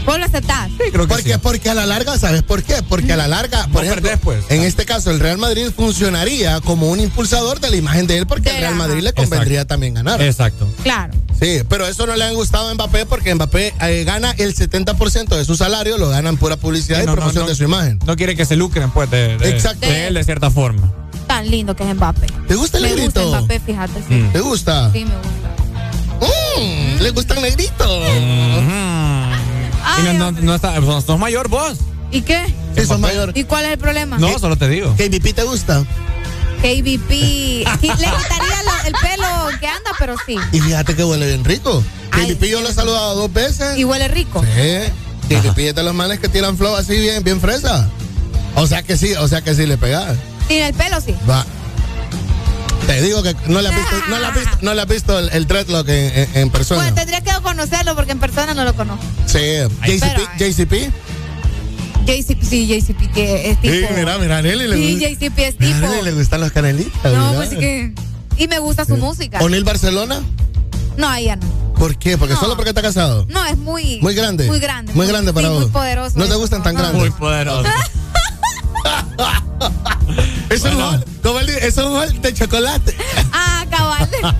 ¿Vos 0.06 0.17
lo 0.17 0.25
aceptás? 0.25 0.69
Sí, 0.72 0.89
creo 0.91 1.06
que 1.07 1.14
Porque, 1.14 1.33
sí. 1.33 1.39
porque 1.43 1.69
a 1.69 1.75
la 1.75 1.85
larga, 1.85 2.17
¿sabes 2.17 2.41
por 2.41 2.64
qué? 2.64 2.81
Porque 2.88 3.14
a 3.14 3.17
la 3.17 3.27
larga, 3.27 3.64
por 3.67 3.83
No 3.83 3.91
ejemplo, 3.91 4.09
perdés, 4.09 4.19
pues. 4.23 4.43
en 4.49 4.64
este 4.64 4.85
caso, 4.85 5.11
el 5.11 5.19
Real 5.19 5.38
Madrid 5.38 5.67
funcionaría 5.75 6.61
como 6.61 6.89
un 6.89 6.99
impulsador 6.99 7.59
de 7.59 7.69
la 7.69 7.75
imagen 7.75 8.07
de 8.07 8.17
él, 8.17 8.25
porque 8.25 8.49
al 8.49 8.57
Real 8.57 8.75
Madrid 8.75 9.03
le 9.03 9.14
convendría 9.14 9.65
también 9.65 9.93
ganar. 9.93 10.19
Exacto. 10.22 10.67
Claro. 10.81 11.14
Sí, 11.39 11.59
pero 11.69 11.85
eso 11.85 12.07
no 12.07 12.15
le 12.15 12.23
han 12.23 12.33
gustado 12.33 12.69
a 12.69 12.73
Mbappé 12.73 13.06
porque 13.06 13.35
Mbappé 13.35 13.73
eh, 13.81 14.03
gana 14.06 14.31
el 14.38 14.56
70% 14.56 15.35
de 15.38 15.45
su 15.45 15.56
salario, 15.56 15.98
lo 15.99 16.09
gana 16.09 16.30
en 16.30 16.38
pura 16.38 16.57
publicidad 16.57 16.98
Sí, 16.99 17.03
y 17.03 17.06
no, 17.06 17.14
promoción 17.14 17.43
no. 17.43 17.49
de 17.49 17.56
su 17.56 17.64
imagen. 17.65 17.99
No 18.06 18.15
quiere 18.15 18.35
que 18.35 18.45
se 18.45 18.56
lucren, 18.56 18.89
pues, 18.91 19.11
de, 19.11 19.38
de- 19.38 19.49
Exacto. 19.49 19.85
de 19.85 20.07
él 20.07 20.14
de 20.15 20.23
cierta 20.23 20.49
forma. 20.49 20.91
Tan 21.30 21.49
lindo 21.49 21.75
que 21.75 21.88
es 21.88 21.95
Mbappé. 21.95 22.25
¿Te 22.48 22.56
gusta 22.56 22.77
el 22.80 22.83
Me 22.83 22.90
gusta 22.90 23.19
negrito? 23.22 23.30
Mbappé, 23.30 23.59
fíjate. 23.59 24.03
Sí, 24.08 24.14
Mm. 24.16 24.32
¿Te 24.33 24.40
gusta? 24.41 24.91
sí 24.91 25.06
me 25.06 25.16
gusta. 25.16 25.40
Mm, 26.59 27.01
¿Le 27.01 27.09
gusta 27.11 27.33
el 27.35 27.41
negrito? 27.43 27.85
Y 27.85 28.19
no, 28.66 29.30
Ay, 29.85 30.17
no, 30.17 30.27
hombre. 30.30 30.43
no 30.43 30.56
está, 30.56 30.75
sos, 30.82 31.06
sos 31.06 31.19
mayor 31.19 31.48
vos. 31.48 31.77
¿Y 32.11 32.22
qué? 32.22 32.45
Sí, 32.75 32.85
sos 32.85 32.99
mayor. 32.99 33.32
¿Y 33.35 33.43
cuál 33.43 33.66
es 33.66 33.72
el 33.72 33.77
problema? 33.77 34.17
No, 34.17 34.38
solo 34.40 34.58
te 34.58 34.67
digo. 34.67 34.93
¿KBP 34.98 35.33
te 35.33 35.43
gusta? 35.43 35.85
KBP. 36.61 37.09
Le 37.11 37.66
quitaría 37.77 38.64
lo- 38.66 38.88
el 38.88 38.93
pelo 39.01 39.27
que 39.61 39.67
anda, 39.67 39.91
pero 39.98 40.16
sí. 40.25 40.35
Y 40.51 40.59
fíjate 40.59 40.95
que 40.95 41.03
huele 41.03 41.27
bien 41.27 41.45
rico. 41.45 41.82
Ay, 42.11 42.25
KBP 42.35 42.49
yo 42.49 42.61
lo 42.61 42.69
he 42.69 42.74
saludado 42.74 43.16
dos 43.16 43.32
veces. 43.32 43.77
Y 43.77 43.83
huele 43.85 44.08
rico. 44.08 44.43
Sí. 44.43 44.91
KBP 45.35 45.69
es 45.69 45.75
de 45.75 45.83
los 45.83 45.93
manes 45.93 46.19
que 46.19 46.27
tiran 46.27 46.58
flow 46.58 46.75
así 46.75 46.98
bien, 46.98 47.24
bien 47.24 47.40
fresa. 47.40 47.88
O 48.56 48.66
sea 48.67 48.82
que 48.82 48.98
sí, 48.98 49.14
o 49.14 49.27
sea 49.27 49.41
que 49.41 49.53
sí 49.53 49.66
le 49.67 49.77
pegas. 49.77 50.17
Sin 50.49 50.61
el 50.63 50.73
pelo, 50.73 50.99
sí. 50.99 51.15
Va. 51.29 51.45
Te 52.87 53.01
digo 53.01 53.21
que 53.23 53.35
no 53.47 53.61
le 53.61 53.69
has 53.69 53.75
visto, 53.75 53.95
no 54.09 54.19
le 54.19 54.25
has 54.25 54.33
visto, 54.35 54.57
no 54.61 54.73
le 54.73 54.81
has 54.81 54.87
visto 54.87 55.19
el, 55.19 55.29
el 55.29 55.47
dreadlock 55.47 55.87
en, 55.89 56.05
en- 56.17 56.29
en 56.37 56.49
persona. 56.49 56.81
Bueno, 56.81 56.95
tendría 56.95 57.21
que 57.21 57.31
conocerlo 57.43 57.95
porque 57.95 58.11
en 58.13 58.19
persona 58.19 58.53
no 58.55 58.63
lo 58.65 58.73
conozco. 58.75 59.03
sí. 59.27 59.37
JCP, 59.85 60.01
pero- 60.01 60.27
JCP. 60.37 60.73
JCP, 62.07 62.43
sí, 62.43 62.65
JCP, 62.67 63.11
que 63.13 63.51
es 63.51 63.61
tipo. 63.61 63.75
Sí, 63.75 63.85
mira, 63.95 64.17
mira, 64.17 64.37
a 64.39 64.41
Nelly 64.41 64.67
le 64.67 64.75
Sí, 64.77 64.93
gusta. 64.93 65.09
JCP 65.09 65.39
es 65.39 65.53
a 65.53 65.57
tipo. 65.59 65.79
Nelly 65.87 66.01
le 66.03 66.11
gustan 66.13 66.41
los 66.41 66.51
canelitas. 66.51 67.13
No, 67.13 67.27
mira. 67.27 67.33
pues 67.37 67.49
sí 67.51 67.57
que. 67.57 67.93
Y 68.37 68.47
me 68.47 68.57
gusta 68.57 68.85
su 68.85 68.97
música. 68.97 69.37
¿O'Neill 69.41 69.63
Barcelona? 69.63 70.21
No, 70.97 71.07
a 71.09 71.19
ella 71.19 71.35
no. 71.35 71.45
¿Por 71.75 71.95
qué? 71.97 72.17
Porque 72.17 72.33
No. 72.33 72.39
solo 72.39 72.55
porque 72.55 72.69
está 72.69 72.81
casado. 72.81 73.27
No, 73.29 73.45
es 73.45 73.57
muy. 73.57 73.99
Muy 74.01 74.15
grande. 74.15 74.47
Muy 74.47 74.59
grande. 74.59 74.93
Muy 74.95 75.05
grande 75.05 75.31
para 75.31 75.49
sí, 75.49 75.53
vos. 75.53 75.61
Muy 75.63 75.71
poderoso. 75.71 76.17
¿No 76.17 76.25
te 76.25 76.33
gustan 76.35 76.63
tan 76.63 76.73
no. 76.73 76.79
grandes? 76.81 77.01
Muy 77.01 77.11
poderoso. 77.11 77.69
Es 80.49 80.63
un 80.63 80.73
Bueno. 80.75 81.03
gol, 81.23 81.49
es 81.49 81.77
un 81.77 81.89
gol 81.91 82.21
de 82.21 82.33
chocolate. 82.33 82.95
Ah, 83.31 83.65
cabal. 83.69 84.09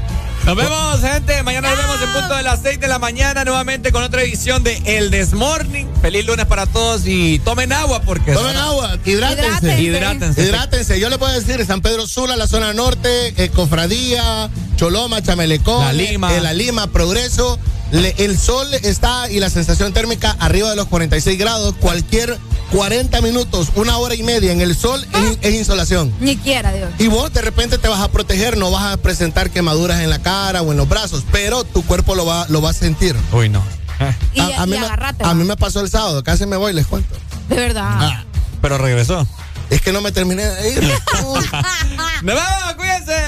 Nos 0.46 0.56
vemos, 0.56 1.02
gente. 1.02 1.44
Mañana 1.44 1.70
nos 1.70 1.78
vemos 1.78 2.02
en 2.02 2.12
punto 2.14 2.34
de 2.36 2.42
las 2.44 2.62
6 2.64 2.80
de 2.80 2.88
la 2.88 2.98
mañana 2.98 3.44
nuevamente 3.44 3.92
con 3.92 4.02
otra 4.02 4.24
edición 4.24 4.64
de 4.64 4.82
El 4.86 5.12
Desmorning. 5.12 5.88
Feliz 6.02 6.26
lunes 6.26 6.46
para 6.48 6.66
todos 6.66 7.02
y 7.06 7.38
tomen 7.40 7.72
agua 7.74 8.02
porque. 8.02 8.32
Tomen 8.32 8.56
agua, 8.58 8.98
hidrátense. 9.06 9.80
Hidrátense. 9.80 10.42
Hidrátense. 10.42 11.00
Yo 11.00 11.10
le 11.10 11.20
puedo 11.20 11.32
decir, 11.38 11.64
San 11.68 11.82
Pedro 11.82 12.08
Sula, 12.08 12.36
la 12.36 12.48
zona 12.48 12.74
norte, 12.74 13.34
eh, 13.38 13.50
Cofradía, 13.50 14.50
Choloma, 14.78 15.22
Chamelecón, 15.22 15.86
La 15.86 15.94
Lima. 15.94 16.34
eh, 16.36 16.42
La 16.42 16.54
Lima, 16.54 16.88
Progreso. 16.88 17.60
Le- 17.92 18.14
el 18.20 18.38
sol 18.38 18.68
está 18.84 19.30
y 19.32 19.40
la 19.40 19.50
sensación 19.50 19.94
térmica 19.94 20.36
arriba 20.40 20.70
de 20.70 20.76
los 20.76 20.88
46 20.88 21.38
grados. 21.40 21.76
Cualquier 21.80 22.38
40 22.72 23.20
minutos, 23.22 23.70
una 23.76 23.98
hora 23.98 24.14
y 24.16 24.22
media 24.24 24.52
en 24.52 24.62
el 24.62 24.76
sol 24.76 25.04
es, 25.14 25.38
es 25.42 25.56
insolación. 25.56 26.14
Ni 26.20 26.38
quiera, 26.38 26.72
Dios. 26.72 26.90
Y 27.00 27.08
vos 27.08 27.34
de 27.34 27.42
repente 27.42 27.78
te 27.80 27.88
vas 27.88 28.00
a 28.02 28.10
proteger, 28.10 28.58
no 28.58 28.70
vas 28.70 28.94
a 28.94 28.98
presentar 28.98 29.50
quemaduras 29.50 30.02
en 30.02 30.10
la 30.12 30.20
cara 30.20 30.62
o 30.62 30.72
en 30.72 30.78
los 30.78 30.88
brazos, 30.88 31.24
pero 31.32 31.64
tu 31.64 31.84
cuerpo 31.84 32.14
lo 32.14 32.26
va, 32.28 32.46
lo 32.50 32.62
va 32.62 32.70
a 32.70 32.74
sentir. 32.74 33.16
Uy, 33.32 33.50
no. 33.50 33.64
Y, 34.34 34.40
a, 34.40 34.62
a 34.62 34.68
y 34.68 34.70
mí 34.70 34.78
me, 34.78 34.88
a 35.26 35.34
mí 35.34 35.44
me 35.44 35.58
pasó 35.58 35.82
el 35.82 35.90
sábado, 35.90 36.24
casi 36.24 36.46
me 36.46 36.56
voy, 36.58 36.72
les 36.74 36.86
cuento. 36.88 37.16
De 37.50 37.56
verdad. 37.56 37.84
Ah, 37.86 38.24
Pero 38.62 38.78
regresó. 38.78 39.28
es 39.72 39.82
que 39.82 39.92
no 39.92 40.00
me 40.02 40.12
terminé 40.12 40.46
de 40.46 40.70
ir. 40.74 40.84
¡Nos 41.24 41.44
vemos! 42.24 42.44
¡Cuídense! 42.78 43.26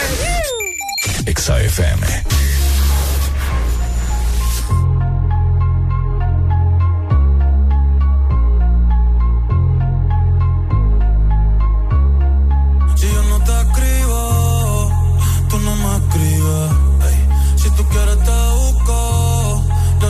Exa 1.26 1.58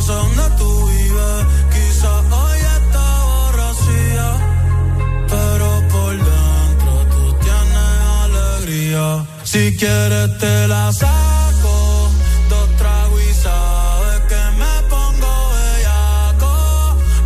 sé 0.02 0.14
dónde 0.14 0.44
tú 0.58 0.88
vives. 0.88 1.46
Quizás 1.74 2.22
hoy 2.32 2.60
está 2.80 3.06
borracía, 3.32 4.28
pero 5.30 5.68
por 5.90 6.14
dentro 6.30 6.94
tú 7.14 7.24
tienes 7.46 7.94
alegría. 8.24 9.26
Si 9.44 9.76
quieres 9.78 10.38
te 10.40 10.68
la 10.68 10.92
saco, 10.92 12.10
dos 12.50 12.68
tragos 12.78 13.22
y 13.22 13.34
sabes 13.34 14.20
que 14.30 14.42
me 14.62 14.74
pongo 14.90 15.34
bellaco. 15.56 16.54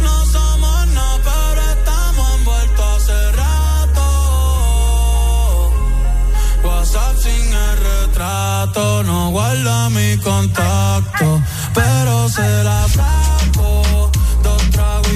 No 0.01 0.25
somos 0.25 0.87
nada, 0.87 1.17
pero 1.23 1.61
estamos 1.75 2.27
envueltos 2.37 2.85
hace 2.95 3.19
rato. 3.41 4.05
WhatsApp 6.63 7.15
sin 7.23 7.47
el 7.65 7.77
retrato, 7.89 9.03
no 9.03 9.29
guarda 9.29 9.89
mi 9.89 10.17
contacto, 10.17 11.41
pero 11.75 12.29
se 12.29 12.63
la 12.63 12.87
saco. 12.87 14.09
Dos 14.41 14.69
tragos 14.71 15.11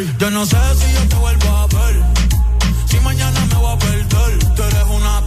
yo 0.00 0.30
no 0.30 0.46
sé 0.46 0.56
si 0.76 0.92
yo 0.94 1.08
te 1.08 1.16
vuelvo 1.16 1.48
a 1.48 1.66
ver. 1.66 2.02
Si 2.86 2.98
mañana 3.00 3.44
me 3.46 3.54
voy 3.56 3.74
a 3.74 3.78
perder. 3.78 4.54
Tú 4.54 4.62
eres 4.62 4.84
una 4.88 5.21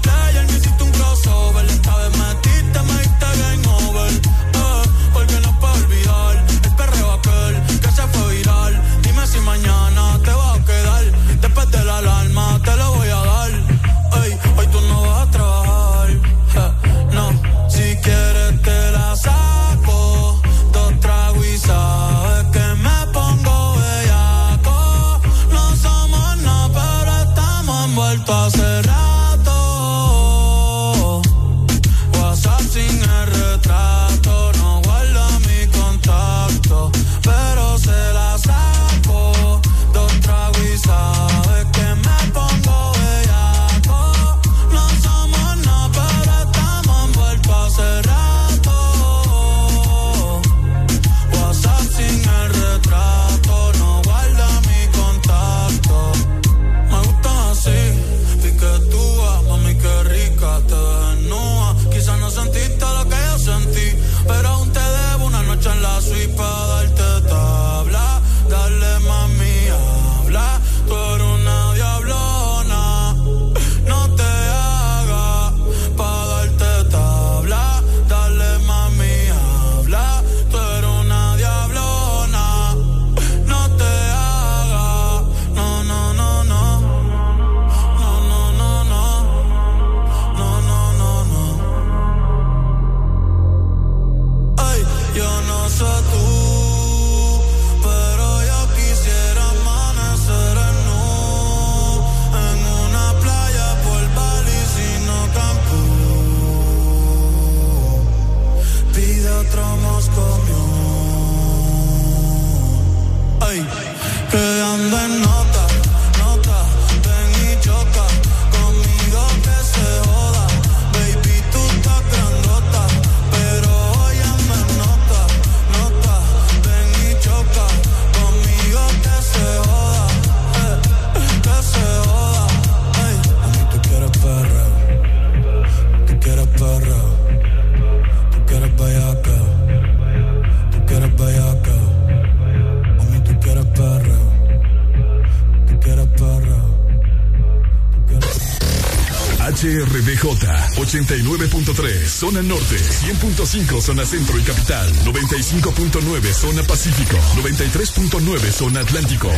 89.3 150.85 152.07
zona 152.07 152.43
norte, 152.43 152.77
100.5 152.77 153.81
zona 153.81 154.05
centro 154.05 154.37
y 154.37 154.43
capital, 154.43 154.87
95.9 155.03 156.33
zona 156.33 156.63
pacífico, 156.63 157.17
93.9 157.41 158.51
zona 158.51 158.81
atlántico. 158.81 159.29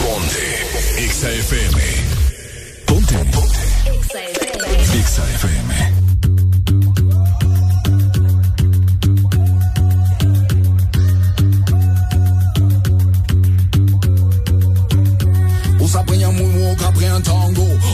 Ponte 0.00 1.08
XAFM. 1.08 1.74
Ponte. 2.86 3.14
Ponte. 3.32 3.58
XAFM. 5.02 5.94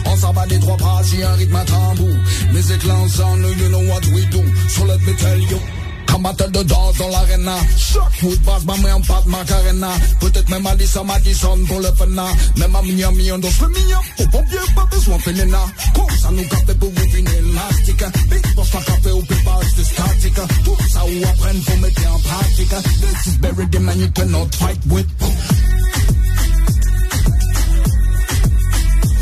On 0.06 0.16
s'abat 0.16 0.46
des 0.46 0.58
trois 0.58 0.76
pas 0.76 1.02
sur 1.04 1.28
un 1.28 1.34
rythme 1.34 1.56
à 1.56 1.64
tambour. 1.64 2.09
Music 2.70 2.88
ensemble, 2.88 3.50
you 3.50 3.68
know 3.68 3.82
what 3.90 4.06
we 4.14 4.24
do. 4.26 4.46
So 4.68 4.84
let 4.84 5.00
me 5.00 5.12
tell 5.14 5.38
you. 5.38 5.58
Combattre 6.06 6.48
de 6.52 6.62
danse 6.62 6.98
dans 6.98 7.08
l'arena. 7.08 7.56
Foot 8.20 8.40
passe 8.44 8.64
ma 8.64 8.76
main 8.76 8.94
en 8.94 9.00
pâte 9.00 9.26
macarena 9.26 9.88
Peut-être 10.20 10.48
même 10.50 10.64
à 10.66 10.74
Madison 11.04 11.58
pour 11.66 11.80
le 11.80 11.90
fena 11.96 12.26
Même 12.56 12.76
à 12.76 12.82
Miami 12.82 13.32
on 13.32 13.38
danse 13.38 13.60
le 13.60 13.68
mignon. 13.68 13.98
Au 14.20 14.26
pompier 14.26 14.58
pas 14.76 14.84
besoin 14.84 15.18
fénéna 15.18 15.58
Comme 15.96 16.16
ça 16.16 16.30
nous 16.30 16.44
capte 16.44 16.74
pour 16.74 16.90
vous 16.90 17.16
une 17.16 17.28
élastique. 17.28 18.04
Big 18.28 18.54
boss 18.54 18.68
pas 18.70 18.82
café 18.82 19.10
ou 19.10 19.22
pépas 19.22 19.60
de 19.76 19.82
statique. 19.82 20.40
Tout 20.64 20.76
ça 20.90 21.00
ou 21.06 21.24
apprendre 21.24 21.64
faut 21.64 21.76
mettre 21.78 22.02
en 22.14 22.18
pratique. 22.20 22.68
This 22.68 23.26
is 23.26 23.38
buried 23.38 23.74
in 23.74 23.80
man 23.80 23.98
you 23.98 24.10
cannot 24.14 24.54
fight 24.54 24.78
with. 24.86 25.06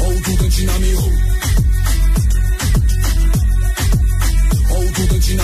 Oh, 0.01 0.13
tout 0.25 0.45
un 0.45 0.51
chinami 0.51 0.95
de 5.19 5.35
de 5.35 5.41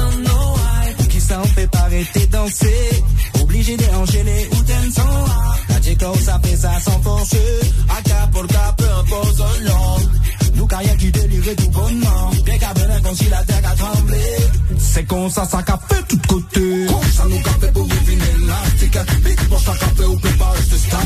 in. 0.00 1.08
Qui 1.08 1.20
ça 1.20 1.40
on 1.42 1.46
fait 1.46 1.66
pas 1.68 1.78
arrêter 1.78 2.26
danser. 2.26 3.02
Obligé 3.40 3.76
d'enchaîner 3.76 4.48
ou 4.52 4.56
t'aimes 4.62 4.92
sans 4.92 5.02
A. 5.02 5.56
La 5.70 5.80
Jacob 5.80 6.16
ça 6.20 6.40
ça 6.56 6.80
sans 6.80 7.02
forcer. 7.02 7.60
Pour 8.32 8.46
cap, 8.46 8.76
peu 8.76 8.84
importe 8.84 9.36
son 9.36 9.64
langue. 9.64 10.08
Nous 10.54 10.66
qui 10.98 11.10
délirait 11.10 11.56
tout 11.56 11.70
bonnement. 11.70 12.30
Dès 12.44 12.58
qu'à 12.58 12.72
venir 12.74 13.02
comme 13.02 13.14
si 13.16 13.28
la 13.28 13.42
terre 13.44 13.62
a 13.64 13.74
tremblé. 13.74 14.20
C'est 14.78 15.04
comme 15.04 15.30
ça, 15.30 15.44
ça 15.44 15.62
qu'a 15.62 15.78
fait 15.88 16.02
tout 16.08 16.20
côté. 16.28 16.86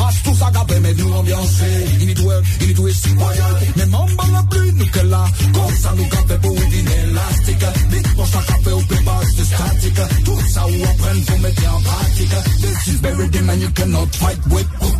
Passe 0.00 0.22
tout 0.22 0.34
ça 0.34 0.50
capé, 0.50 0.80
mais 0.80 0.94
nous 0.94 1.12
ambiancé. 1.12 1.64
Need 1.98 2.74
twist, 2.74 3.06
royal. 3.18 3.56
Mais 3.76 3.86
maman 3.86 4.06
la 4.32 4.42
nous 4.72 4.86
que. 4.86 5.00
Comme 5.00 5.76
ça 5.76 5.92
nous 5.94 6.08
capé 6.08 6.34
pour 6.40 6.56
une 6.56 6.88
élastique. 7.10 7.66
Boss 8.16 8.34
à 8.34 8.42
café 8.50 8.72
ou 8.72 8.82
pépas 8.82 9.20
de 9.36 9.44
statique. 9.44 10.24
Tout 10.24 10.40
ça 10.48 10.66
ou 10.66 10.70
faut 10.70 11.38
mettre 11.38 11.74
en. 11.74 11.80
This 12.60 12.86
is 12.88 13.00
buried 13.00 13.36
in 13.36 13.44
man 13.44 13.60
you 13.60 13.70
cannot 13.74 14.08
fight 14.14 14.38
with. 14.48 14.99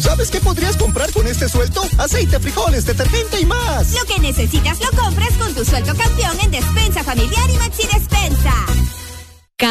¿Sabes 0.00 0.30
qué 0.30 0.40
podrías 0.40 0.76
comprar 0.76 1.10
con 1.12 1.26
este 1.26 1.48
sueldo? 1.48 1.82
Aceite, 1.98 2.38
frijoles, 2.38 2.86
detergente 2.86 3.37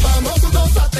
Vamos 0.00 0.40
juntos 0.40 0.76
a 0.76 0.90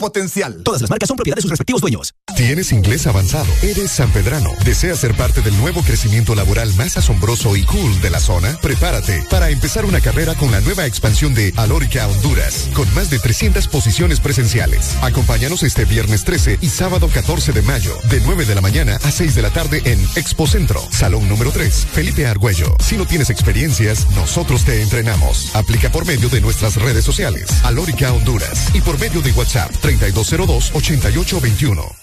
potencial. 0.00 0.62
Todas 0.64 0.80
las 0.80 0.90
marcas 0.90 1.06
son 1.06 1.16
propiedad 1.16 1.36
de 1.36 1.42
sus 1.42 1.50
respectivos 1.50 1.80
dueños. 1.80 2.14
¿Tienes 2.34 2.72
inglés 2.72 3.06
avanzado? 3.06 3.46
¿Eres 3.62 3.92
sanpedrano? 3.92 4.50
¿Deseas 4.64 4.98
ser 4.98 5.14
parte 5.14 5.42
del 5.42 5.56
nuevo 5.58 5.82
crecimiento 5.82 6.34
laboral 6.34 6.74
más 6.74 6.96
asombroso 6.96 7.54
y 7.54 7.62
cool 7.64 8.00
de 8.00 8.10
la 8.10 8.18
zona? 8.18 8.58
Prepárate 8.60 9.22
para 9.30 9.50
empezar 9.50 9.84
una 9.84 10.00
carrera 10.00 10.34
con 10.34 10.50
la 10.50 10.60
nueva 10.60 10.86
expansión 10.86 11.34
de 11.34 11.52
Alórica 11.56 12.08
Honduras, 12.08 12.68
con 12.74 12.92
más 12.94 13.10
de 13.10 13.18
300 13.18 13.68
posiciones 13.68 14.18
presenciales. 14.18 14.96
Acompáñanos 15.02 15.62
este 15.62 15.84
viernes 15.84 16.24
13 16.24 16.58
y 16.60 16.68
sábado 16.70 17.08
14 17.12 17.52
de 17.52 17.62
mayo, 17.62 17.96
de 18.08 18.20
9 18.20 18.46
de 18.46 18.54
la 18.54 18.60
mañana 18.60 18.98
a 19.04 19.10
6 19.10 19.34
de 19.34 19.42
la 19.42 19.50
tarde 19.50 19.82
en 19.84 20.00
Expo 20.16 20.46
Centro, 20.46 20.82
Salón 20.90 21.28
número 21.28 21.52
3, 21.52 21.86
Felipe 21.92 22.26
Argüello. 22.26 22.74
Si 22.80 22.96
no 22.96 23.06
tienes 23.06 23.28
experiencias, 23.28 24.06
nosotros 24.16 24.64
te 24.64 24.80
entrenamos. 24.80 25.54
Aplica 25.54 25.92
por 25.92 26.06
medio 26.06 26.28
de 26.30 26.40
nuestras 26.40 26.76
redes 26.76 27.04
sociales, 27.04 27.50
Alórica 27.64 28.12
Honduras, 28.12 28.68
y 28.72 28.80
por 28.80 28.98
medio 28.98 29.20
de 29.20 29.32
WhatsApp 29.32 29.70
3202-8821. 29.98 31.96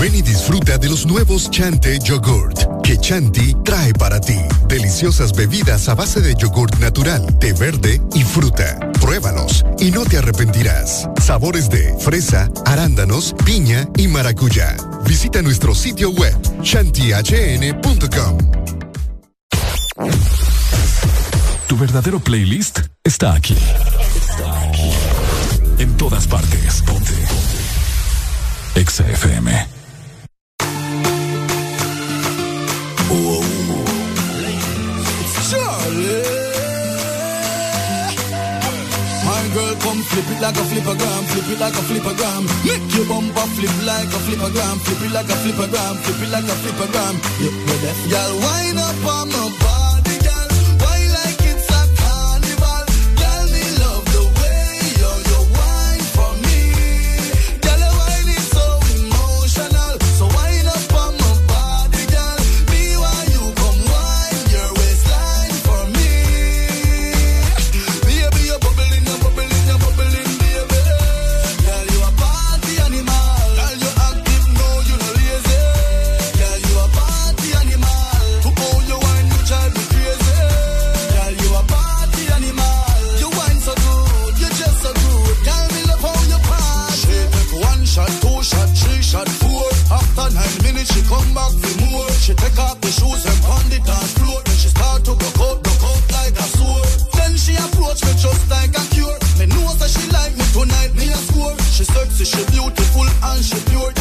Ven 0.00 0.14
y 0.14 0.22
disfruta 0.22 0.78
de 0.78 0.88
los 0.88 1.06
nuevos 1.06 1.50
Chante 1.50 1.98
Yogurt 1.98 2.76
que 2.86 2.96
Chanti 2.98 3.52
trae 3.64 3.92
para 3.94 4.20
ti. 4.20 4.38
Deliciosas 4.68 5.32
bebidas 5.32 5.88
a 5.88 5.96
base 5.96 6.20
de 6.20 6.36
yogurt 6.36 6.78
natural, 6.78 7.36
té 7.40 7.52
verde 7.52 8.00
y 8.14 8.22
fruta. 8.22 8.78
Pruébalos 9.00 9.64
y 9.80 9.90
no 9.90 10.04
te 10.04 10.18
arrepentirás. 10.18 11.08
Sabores 11.20 11.68
de 11.68 11.96
fresa, 11.98 12.48
arándanos, 12.64 13.34
piña 13.44 13.88
y 13.96 14.06
maracuyá. 14.06 14.76
Visita 15.04 15.42
nuestro 15.42 15.74
sitio 15.74 16.10
web 16.10 16.36
chantihn.com. 16.62 18.38
Tu 21.66 21.76
verdadero 21.76 22.20
playlist 22.20 22.78
está 23.02 23.34
aquí. 23.34 23.56
En 25.78 25.96
todas 25.96 26.26
partes. 26.26 26.82
Ponte. 26.82 27.12
Exa 28.74 29.04
FM. 29.04 29.48
My 39.24 39.48
girl, 39.54 39.74
come 39.80 40.02
flip 40.02 40.24
it 40.30 40.40
like 40.40 40.56
a 40.56 40.64
flippergram, 40.64 41.24
flip 41.28 41.48
it 41.50 41.60
like 41.60 41.74
a 41.74 41.82
flippergram. 41.88 42.42
Make 42.64 42.94
your 42.94 43.06
bumper 43.06 43.46
flip 43.56 43.70
like 43.84 44.08
a 44.08 44.18
flippergram, 44.24 44.78
flip 44.80 45.02
it 45.02 45.12
like 45.12 45.28
a 45.28 45.36
flippergram, 45.42 45.96
flip 46.04 46.22
it 46.22 46.30
like 46.30 46.44
a 46.44 46.56
flippergram. 46.62 47.14
Yeah, 47.40 47.52
we're 47.66 47.80
deaf. 47.82 47.98
Girl, 48.10 48.32
wind 48.40 48.78
up 48.78 49.06
on 49.06 49.28
my 49.28 49.65
She 92.26 92.34
take 92.34 92.58
off 92.58 92.80
the 92.80 92.90
shoes 92.90 93.22
and 93.24 93.40
pound 93.46 93.72
it 93.72 93.86
dance 93.86 94.18
floor. 94.18 94.42
Then 94.42 94.56
she 94.58 94.66
start 94.66 95.04
to 95.04 95.14
go 95.14 95.28
out, 95.46 95.62
go 95.62 95.70
out 95.86 96.02
like 96.10 96.34
a 96.34 96.42
sword. 96.58 96.90
Then 97.14 97.36
she 97.38 97.54
approach 97.54 98.02
me 98.02 98.18
just 98.18 98.50
like 98.50 98.74
a 98.74 98.82
cure. 98.90 99.14
Me 99.38 99.46
know 99.46 99.70
that 99.78 99.86
she 99.86 100.10
like 100.10 100.34
me 100.34 100.42
tonight, 100.50 100.90
me 100.98 101.06
a 101.06 101.18
score. 101.22 101.54
She 101.70 101.84
sexy, 101.84 102.24
she 102.24 102.42
beautiful 102.50 103.06
and 103.30 103.44
she 103.46 103.54
pure. 103.70 103.95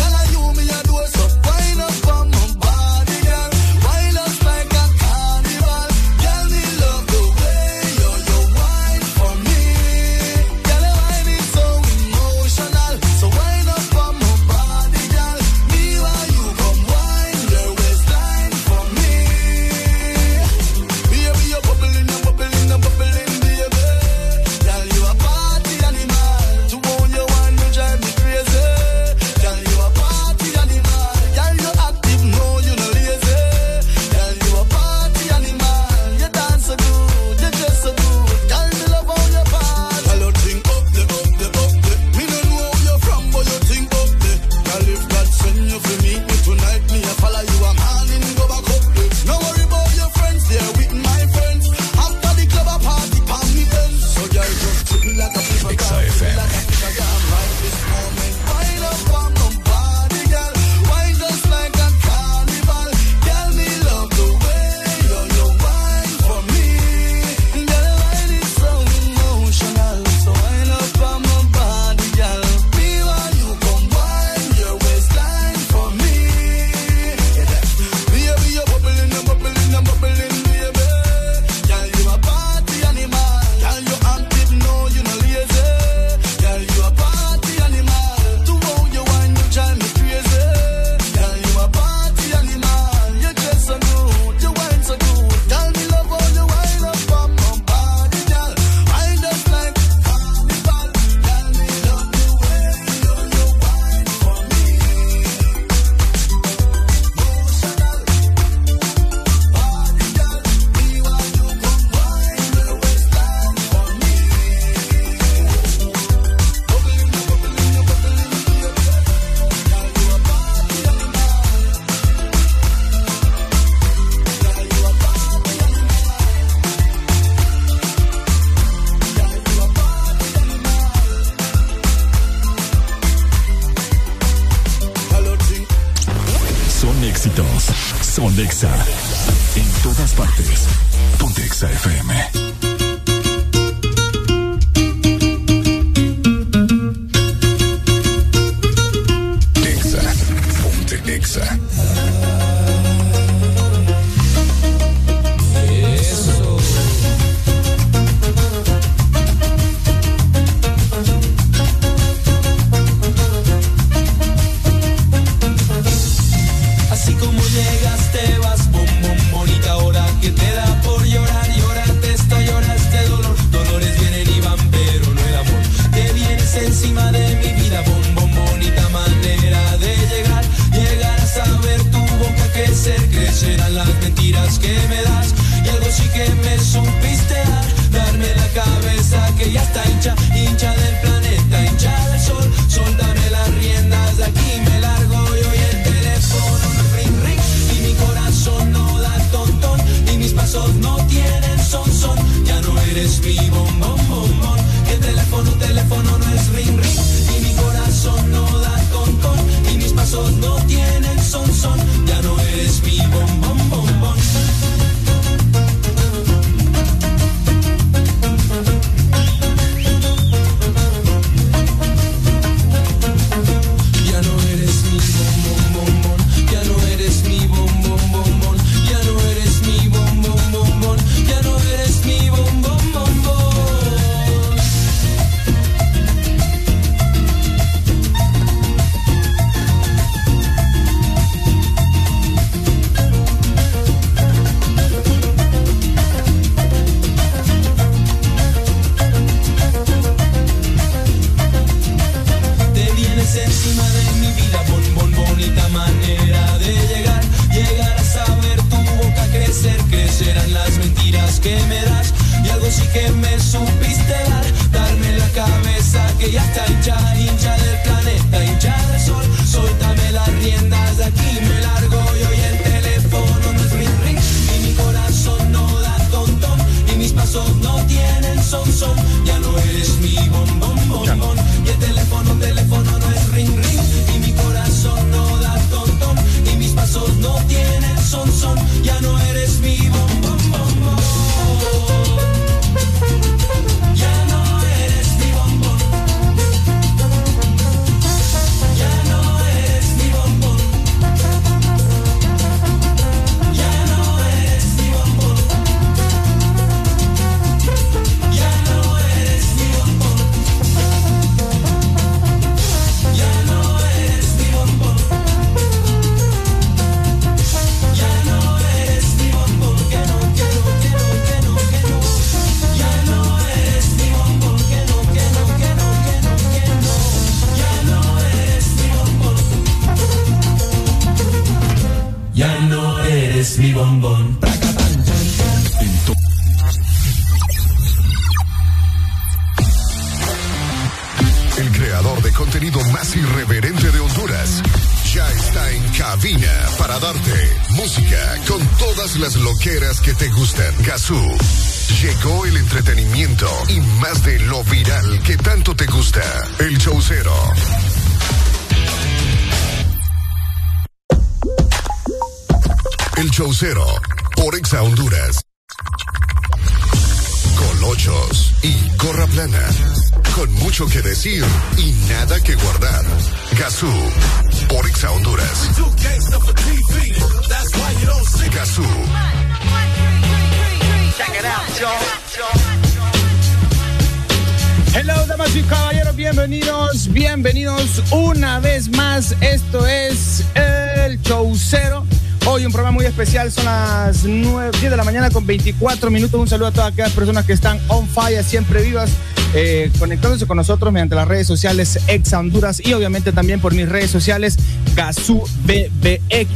Una 388.12 388.60
vez 388.60 388.90
más. 388.90 389.36
Esto 389.42 389.86
es 389.86 390.44
El 390.56 391.22
Chaucero. 391.22 392.06
Hoy 392.48 392.66
un 392.66 392.72
programa 392.72 392.92
muy 392.92 393.06
especial, 393.06 393.52
son 393.52 393.66
las 393.66 394.24
9, 394.24 394.72
10 394.80 394.92
de 394.92 394.98
la 394.98 395.04
mañana 395.04 395.30
con 395.30 395.46
24 395.46 396.12
minutos. 396.12 396.40
Un 396.40 396.48
saludo 396.48 396.68
a 396.68 396.72
todas 396.72 396.94
aquellas 396.94 397.12
personas 397.12 397.46
que 397.46 397.54
están 397.54 397.80
on 397.88 398.08
fire, 398.08 398.44
siempre 398.44 398.84
vivas, 398.84 399.12
eh, 399.54 399.92
conectándose 399.98 400.46
con 400.46 400.58
nosotros 400.58 400.94
mediante 400.94 401.16
las 401.16 401.28
redes 401.28 401.48
sociales 401.48 402.00
Exa 402.08 402.40
Honduras 402.40 402.82
y 402.86 402.94
obviamente 402.94 403.32
también 403.32 403.60
por 403.60 403.74
mis 403.74 403.90
redes 403.90 404.12
sociales 404.12 404.58
Gazú. 404.96 405.44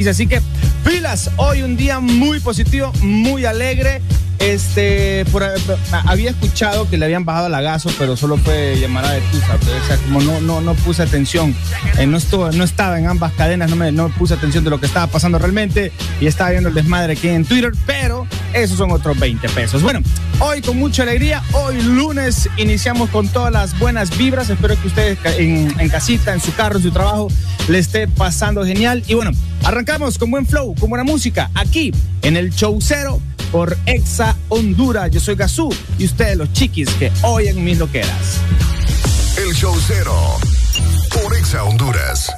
Así 0.09 0.27
que 0.27 0.42
pilas, 0.85 1.32
hoy 1.38 1.64
un 1.64 1.76
día 1.76 2.00
muy 2.00 2.40
positivo, 2.40 2.92
muy 3.01 3.45
alegre. 3.45 4.01
Este, 4.40 5.26
por, 5.32 5.43
había 6.06 6.30
escuchado 6.30 6.90
que 6.90 6.98
le 6.98 7.06
habían 7.06 7.26
bajado 7.26 7.50
la 7.50 7.61
gaso, 7.61 7.90
pero 8.00 8.16
solo 8.16 8.38
fue 8.38 8.77
llamada 8.80 9.11
de 9.11 9.22
tusa. 9.22 9.58
pero, 9.59 9.77
o 9.77 9.88
sea, 9.88 9.98
como 9.98 10.22
no, 10.22 10.40
no, 10.42 10.61
no 10.61 10.74
puse 10.76 11.03
atención, 11.03 11.53
eh, 11.98 12.08
no, 12.08 12.18
no 12.51 12.64
estaba 12.64 12.98
en 12.98 13.08
ambas 13.08 13.34
cadenas, 13.34 13.69
no 13.69 13.76
me 13.76 13.92
no 13.92 14.09
puse 14.09 14.34
atención 14.34 14.64
de 14.64 14.69
lo 14.69 14.80
que 14.80 14.85
estaba 14.85 15.08
pasando 15.08 15.40
realmente 15.40 15.92
y 16.22 16.27
estaba 16.27 16.51
viendo 16.51 16.69
el 16.69 16.76
desmadre 16.76 17.14
aquí 17.14 17.27
en 17.27 17.43
Twitter, 17.43 17.72
pero 17.85 18.27
esos 18.53 18.77
son 18.77 18.92
otros 18.92 19.19
20 19.19 19.48
pesos. 19.50 19.82
Bueno, 19.82 20.01
hoy 20.40 20.61
con 20.61 20.77
mucha 20.77 21.03
alegría, 21.03 21.43
hoy 21.51 21.82
lunes 21.82 22.50
iniciamos 22.58 23.09
con 23.09 23.27
todas 23.27 23.51
las 23.51 23.77
buenas 23.77 24.18
vibras. 24.18 24.50
Espero 24.50 24.80
que 24.80 24.88
ustedes 24.88 25.18
en, 25.38 25.74
en 25.80 25.90
casita, 25.90 26.34
en 26.34 26.40
su 26.40 26.53
carro, 26.56 26.77
en 26.77 26.84
su 26.84 26.92
trabajo, 26.92 27.27
le 27.68 27.80
esté 27.80 28.08
pasando 28.08 28.66
genial. 28.66 29.03
Y 29.08 29.16
bueno, 29.16 29.32
arrancamos 29.64 30.18
con 30.18 30.32
buen 30.32 30.45
flow, 30.45 30.76
con 30.80 30.90
buena 30.90 31.03
música, 31.03 31.51
aquí 31.56 31.92
en 32.22 32.38
el 32.38 32.51
Show 32.51 32.80
por 33.51 33.77
Exa 33.85 34.35
Honduras. 34.49 35.11
Yo 35.11 35.19
soy 35.19 35.35
Gazú 35.35 35.73
y 35.97 36.05
ustedes 36.05 36.37
los 36.37 36.51
chiquis 36.53 36.89
que 36.91 37.11
oyen 37.23 37.63
mis 37.63 37.77
loqueras. 37.77 38.39
El 39.37 39.53
Show 39.53 39.75
Cero 39.87 40.15
por 41.13 41.35
Exa 41.35 41.63
Honduras. 41.63 42.31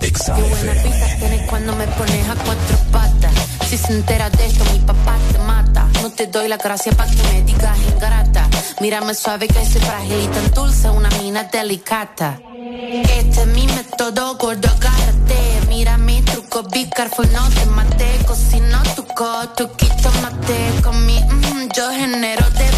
Exa 0.00 0.34
Qué 0.34 0.42
buena 0.42 0.72
pinta 0.82 1.16
tienes 1.18 1.48
cuando 1.48 1.76
me 1.76 1.86
pones 1.86 2.28
a 2.28 2.34
cuatro 2.34 2.78
patas. 2.92 3.57
Si 3.68 3.76
se 3.76 3.92
entera 3.92 4.30
de 4.30 4.46
esto, 4.46 4.64
mi 4.72 4.78
papá 4.78 5.18
te 5.30 5.38
mata. 5.40 5.86
No 6.00 6.10
te 6.10 6.26
doy 6.26 6.48
la 6.48 6.56
gracia 6.56 6.90
para 6.92 7.10
que 7.10 7.22
me 7.24 7.42
digas 7.42 7.76
ingrata. 7.92 8.48
Mírame 8.80 9.12
suave 9.12 9.46
que 9.46 9.62
soy 9.66 9.82
frágil 9.82 10.22
y 10.24 10.26
tan 10.28 10.50
dulce, 10.54 10.88
una 10.88 11.10
mina 11.22 11.44
delicata. 11.44 12.40
Este 12.56 13.42
es 13.42 13.46
mi 13.48 13.66
método, 13.66 14.38
gordo, 14.38 14.70
agárrate. 14.70 15.36
Mira 15.68 15.98
mi 15.98 16.22
truco, 16.22 16.62
be 16.62 16.88
careful, 16.88 17.30
no 17.30 17.46
te 17.50 17.66
mate. 17.66 18.24
Cocino 18.26 18.82
tu 18.96 19.04
co, 19.08 19.50
truquito 19.54 20.10
mate. 20.22 20.80
Con 20.82 21.04
mi, 21.04 21.20
mm, 21.20 21.68
yo 21.76 21.90
genero 21.90 22.48
debate. 22.48 22.77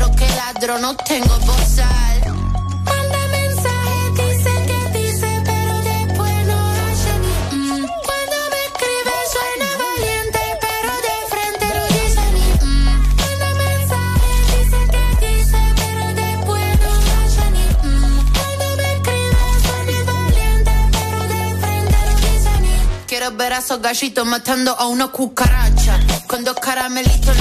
ladro 0.00 0.16
que 0.16 0.26
ladro 0.28 0.78
no 0.78 0.96
tengo 0.96 1.38
bozal. 1.40 2.10
Ver 23.36 23.52
a 23.52 23.58
esos 23.58 23.80
gallitos 23.80 24.26
matando 24.26 24.76
a 24.76 24.88
una 24.88 25.06
cucaracha. 25.06 25.98
Con 26.26 26.42
dos 26.42 26.56
caramelitos, 26.56 27.34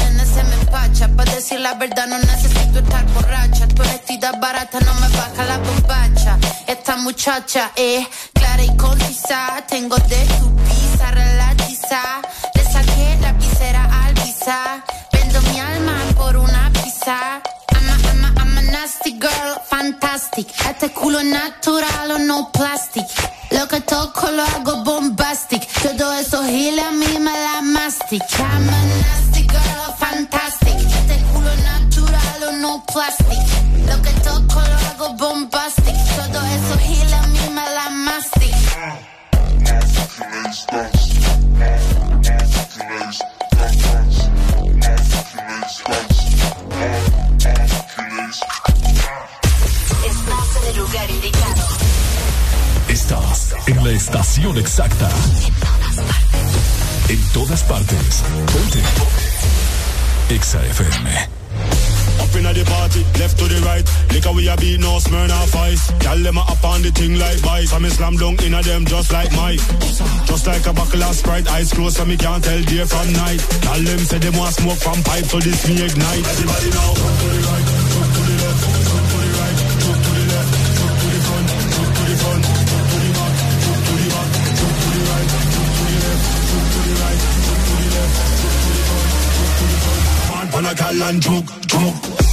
Para 0.71 1.33
decir 1.33 1.59
la 1.59 1.73
verdad, 1.73 2.07
no 2.07 2.17
necesito 2.19 2.79
estar 2.79 3.05
borracha. 3.13 3.67
Tu 3.67 3.81
honestidad 3.81 4.39
barata 4.39 4.79
no 4.79 4.93
me 4.95 5.07
baja 5.09 5.43
la 5.45 5.57
bombacha. 5.57 6.37
Esta 6.67 6.95
muchacha 6.97 7.71
es 7.75 8.07
clara 8.33 8.63
y 8.63 8.77
concisa. 8.77 9.63
Tengo 9.67 9.97
de 9.97 10.25
tu 10.25 10.55
pizza 10.55 11.11
relatiza. 11.11 12.21
Le 12.55 12.63
saqué 12.63 13.17
la 13.21 13.33
visera 13.33 14.05
al 14.05 14.13
visa. 14.13 14.83
Nasty 19.09 19.19
girl, 19.19 19.55
fantastic. 19.65 20.47
Este 20.69 20.89
culo 20.91 21.23
natural 21.23 22.11
o 22.11 22.19
no 22.19 22.51
plastic. 22.51 23.05
Lo 23.51 23.67
que 23.67 23.81
toco 23.81 24.29
lo 24.29 24.43
hago 24.43 24.83
bombastic. 24.83 25.65
Todo 25.81 26.13
eso 26.13 26.43
giles 26.43 26.85
a 26.85 26.91
mí 26.91 27.19
me 27.19 27.31
la 27.31 27.61
mastic. 27.61 28.21
I'm 28.37 28.69
a 28.69 28.85
nasty 29.01 29.47
girl, 29.47 29.93
fantastic. 29.97 30.75
Este 30.75 31.23
culo 31.33 31.55
natural 31.55 32.43
o 32.49 32.51
no 32.51 32.83
plastic. 32.85 33.39
Lo 33.87 34.01
que 34.01 34.11
toco 34.21 34.61
lo 34.61 34.77
hago 34.77 35.13
bombastic. 35.15 35.95
Todo 36.15 36.45
eso 36.45 36.77
giles 36.79 37.13
a 37.13 37.27
mí 37.27 37.49
me 37.49 37.69
la 37.71 37.89
mastic. 37.89 38.55
Estás 45.69 46.18
lugar 50.89 51.11
indicado. 51.11 51.67
Estás 52.87 53.53
en 53.67 53.83
la 53.83 53.91
estación 53.91 54.57
exacta. 54.57 55.09
En 57.07 57.21
todas 57.33 57.63
partes. 57.63 58.23
Ponte. 58.51 58.81
Exa 60.29 60.65
FM. 60.65 61.29
Up 62.21 62.35
inna 62.35 62.53
the 62.53 62.63
party, 62.65 63.05
left 63.19 63.37
to 63.37 63.45
the 63.45 63.61
right. 63.65 63.85
Liquor 64.11 64.33
we 64.33 64.47
a 64.49 64.55
beat, 64.57 64.79
no 64.79 64.99
smirn 64.99 65.31
off 65.31 65.55
ice. 65.55 65.91
Gyal 65.99 66.23
them 66.23 66.37
a 66.37 66.41
up 66.41 66.63
on 66.63 66.81
the 66.81 66.91
thing 66.91 67.19
like 67.19 67.37
vice. 67.37 67.71
I 67.71 67.79
me 67.79 67.89
slam 67.89 68.15
dunk 68.17 68.41
inna 68.43 68.61
them 68.61 68.85
just 68.85 69.11
like 69.11 69.31
Mike. 69.33 69.61
Just 70.25 70.47
like 70.47 70.65
a 70.65 70.73
buckle 70.73 71.03
of 71.03 71.15
Sprite, 71.15 71.47
eyes 71.49 71.71
closed 71.71 71.97
so 71.97 72.05
me 72.05 72.17
can't 72.17 72.43
tell 72.43 72.61
day 72.61 72.85
from 72.85 73.13
night. 73.13 73.41
Gyal 73.61 73.85
them 73.85 73.99
say 73.99 74.17
them 74.17 74.37
want 74.37 74.53
smoke 74.55 74.77
from 74.77 75.03
pipe, 75.03 75.25
so 75.25 75.39
this 75.39 75.67
me 75.67 75.85
ignite. 75.85 76.25
Everybody 76.25 76.69
now, 76.69 76.93
to 76.93 77.25
the 77.29 77.39
right, 77.45 77.88
Man, 90.61 90.65
pan 90.65 90.71
a 90.71 90.75
gal 90.75 91.03
and 91.03 91.21
jump, 91.21 92.28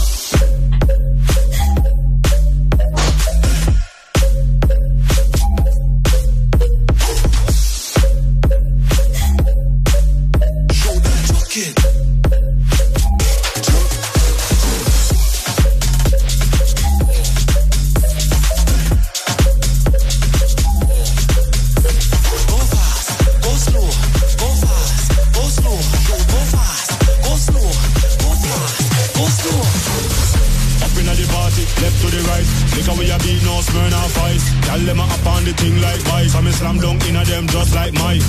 like 37.86 37.94
Mike. 38.02 38.26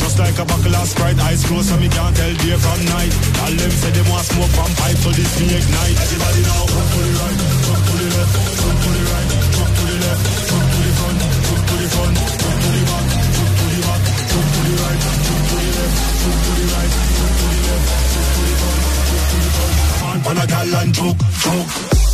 Just 0.00 0.18
like 0.18 0.38
a 0.38 0.44
buckle 0.44 0.74
of 0.74 0.88
Sprite, 0.88 1.18
eyes 1.20 1.44
closed 1.44 1.68
so 1.68 1.76
me 1.76 1.88
can't 1.88 2.16
tell 2.16 2.32
day 2.32 2.56
from 2.56 2.80
night. 2.88 3.12
Gyal 3.36 3.54
them 3.56 3.70
say 3.70 3.90
they 3.92 4.04
want 4.08 4.24
smoke 4.24 4.52
from 4.56 4.70
pipe, 4.80 4.96
so 4.96 5.10
this 5.10 5.32
me 5.40 5.46
ignite. 5.52 5.96
Everybody 6.00 6.42
now, 6.48 6.64
jump 6.64 6.88
to 6.92 7.00
the 7.04 7.12
right, 7.20 7.38
jump 7.66 7.82
to 7.86 7.94
the 7.96 8.08
left, 8.16 8.32
jump 8.56 8.78
to 8.80 8.88
the 8.96 9.02
right, 9.10 9.28
jump 9.56 9.72
to 9.76 9.82
the 9.86 9.96
left, 10.00 10.22
jump 10.48 10.64
to 10.72 10.78
the 10.80 10.92
front, 10.96 11.18
jump 11.46 11.62
to 11.66 11.74
the 11.76 11.88
front, 11.92 12.16
jump 12.16 12.56
to 12.56 12.68
the 12.72 12.82
back, 12.86 13.06
jump 13.36 13.52
to 13.56 13.64
the 13.66 13.78
back, 13.84 14.02
jump 14.32 14.46
to 14.54 14.60
the 14.64 14.74
right, 14.80 15.00
jump 15.26 15.42
to 15.46 15.54
the 15.56 15.70
left, 15.76 15.96
jump 16.16 16.38
to 16.46 16.50
the 16.56 16.64
right, 16.72 16.92
jump 17.16 17.34
to 17.36 17.46
the 17.52 17.60
left, 17.66 17.86
jump 18.12 18.28
to 18.32 18.40
the 18.46 18.54
front, 18.56 18.80
jump 19.06 19.24
to 19.28 19.36
the 19.36 19.50
front. 19.56 20.20
Pan 20.24 20.38
a 20.40 20.46
gal 20.46 20.74
and 20.80 20.92
joke, 20.94 21.20
joke. 21.44 22.05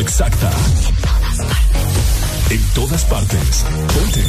Exacta. 0.00 0.50
En 2.50 2.62
todas 2.74 3.04
partes. 3.04 3.64
Ponte. 3.94 4.24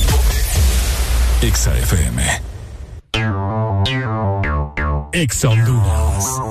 Exa 1.42 1.78
FM. 1.80 2.42
Exa 5.14 5.50
Honduras. 5.50 6.51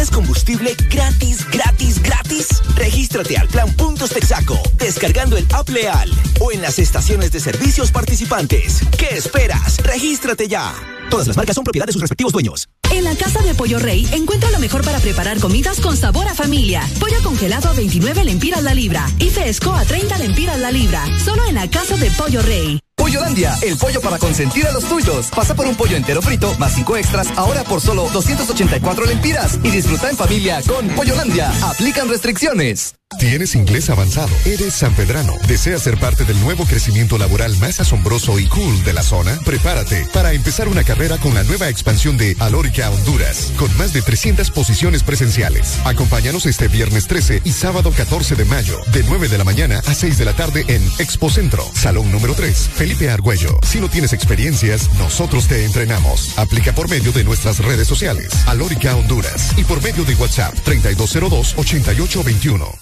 ¿Quieres 0.00 0.16
combustible 0.16 0.74
gratis, 0.88 1.46
gratis, 1.50 2.02
gratis? 2.02 2.62
Regístrate 2.74 3.36
al 3.36 3.48
plan 3.48 3.70
Puntos 3.76 4.08
Texaco, 4.08 4.58
descargando 4.78 5.36
el 5.36 5.46
app 5.52 5.68
Leal 5.68 6.10
o 6.40 6.50
en 6.52 6.62
las 6.62 6.78
estaciones 6.78 7.32
de 7.32 7.40
servicios 7.40 7.92
participantes. 7.92 8.80
¿Qué 8.96 9.14
esperas? 9.14 9.76
Regístrate 9.82 10.48
ya. 10.48 10.72
Todas 11.10 11.26
las 11.26 11.36
marcas 11.36 11.54
son 11.54 11.64
propiedad 11.64 11.84
de 11.84 11.92
sus 11.92 12.00
respectivos 12.00 12.32
dueños. 12.32 12.66
En 12.90 13.04
la 13.04 13.14
casa 13.14 13.42
de 13.42 13.54
Pollo 13.54 13.78
Rey 13.78 14.08
encuentra 14.12 14.50
lo 14.50 14.58
mejor 14.58 14.82
para 14.82 15.00
preparar 15.00 15.38
comidas 15.38 15.80
con 15.80 15.94
sabor 15.98 16.26
a 16.28 16.34
familia. 16.34 16.82
Pollo 16.98 17.22
congelado 17.22 17.68
a 17.68 17.74
29 17.74 18.24
lempiras 18.24 18.62
la 18.62 18.72
libra 18.72 19.06
y 19.18 19.28
fresco 19.28 19.74
a 19.74 19.84
30 19.84 20.16
lempiras 20.16 20.58
la 20.60 20.70
libra. 20.70 21.04
Solo 21.22 21.44
en 21.44 21.56
la 21.56 21.68
casa 21.68 21.98
de 21.98 22.10
Pollo 22.12 22.40
Rey. 22.40 22.80
Pollolandia, 23.00 23.54
el 23.62 23.78
pollo 23.78 24.02
para 24.02 24.18
consentir 24.18 24.66
a 24.66 24.72
los 24.72 24.84
tuyos. 24.84 25.30
Pasa 25.34 25.54
por 25.54 25.66
un 25.66 25.74
pollo 25.74 25.96
entero 25.96 26.20
frito 26.20 26.54
más 26.58 26.74
cinco 26.74 26.98
extras, 26.98 27.28
ahora 27.36 27.64
por 27.64 27.80
solo 27.80 28.06
284 28.12 29.06
lempiras. 29.06 29.58
Y 29.62 29.70
disfruta 29.70 30.10
en 30.10 30.16
familia 30.18 30.60
con 30.68 30.86
Pollolandia. 30.90 31.50
Aplican 31.62 32.10
restricciones. 32.10 32.99
¿Tienes 33.18 33.54
inglés 33.54 33.90
avanzado? 33.90 34.30
¿Eres 34.46 34.72
sanpedrano? 34.72 35.34
¿Deseas 35.46 35.82
ser 35.82 35.98
parte 35.98 36.24
del 36.24 36.40
nuevo 36.40 36.64
crecimiento 36.64 37.18
laboral 37.18 37.54
más 37.58 37.78
asombroso 37.78 38.38
y 38.38 38.46
cool 38.46 38.82
de 38.82 38.94
la 38.94 39.02
zona? 39.02 39.38
Prepárate 39.44 40.06
para 40.14 40.32
empezar 40.32 40.68
una 40.68 40.84
carrera 40.84 41.18
con 41.18 41.34
la 41.34 41.44
nueva 41.44 41.68
expansión 41.68 42.16
de 42.16 42.34
Alórica 42.38 42.90
Honduras, 42.90 43.52
con 43.58 43.76
más 43.76 43.92
de 43.92 44.00
300 44.00 44.50
posiciones 44.50 45.02
presenciales. 45.02 45.78
Acompáñanos 45.84 46.46
este 46.46 46.68
viernes 46.68 47.08
13 47.08 47.42
y 47.44 47.52
sábado 47.52 47.92
14 47.94 48.36
de 48.36 48.46
mayo, 48.46 48.80
de 48.92 49.02
9 49.02 49.28
de 49.28 49.36
la 49.36 49.44
mañana 49.44 49.82
a 49.86 49.94
6 49.94 50.16
de 50.16 50.24
la 50.24 50.32
tarde 50.32 50.64
en 50.68 50.82
Expo 50.98 51.28
Centro, 51.28 51.62
Salón 51.74 52.10
número 52.10 52.34
3, 52.34 52.70
Felipe 52.74 53.10
Argüello. 53.10 53.60
Si 53.62 53.80
no 53.80 53.90
tienes 53.90 54.14
experiencias, 54.14 54.88
nosotros 54.98 55.46
te 55.46 55.66
entrenamos. 55.66 56.38
Aplica 56.38 56.74
por 56.74 56.88
medio 56.88 57.12
de 57.12 57.24
nuestras 57.24 57.58
redes 57.58 57.86
sociales, 57.86 58.30
Alórica 58.46 58.96
Honduras, 58.96 59.52
y 59.58 59.64
por 59.64 59.82
medio 59.82 60.04
de 60.04 60.14
WhatsApp 60.14 60.54
3202-8821. 60.64 62.79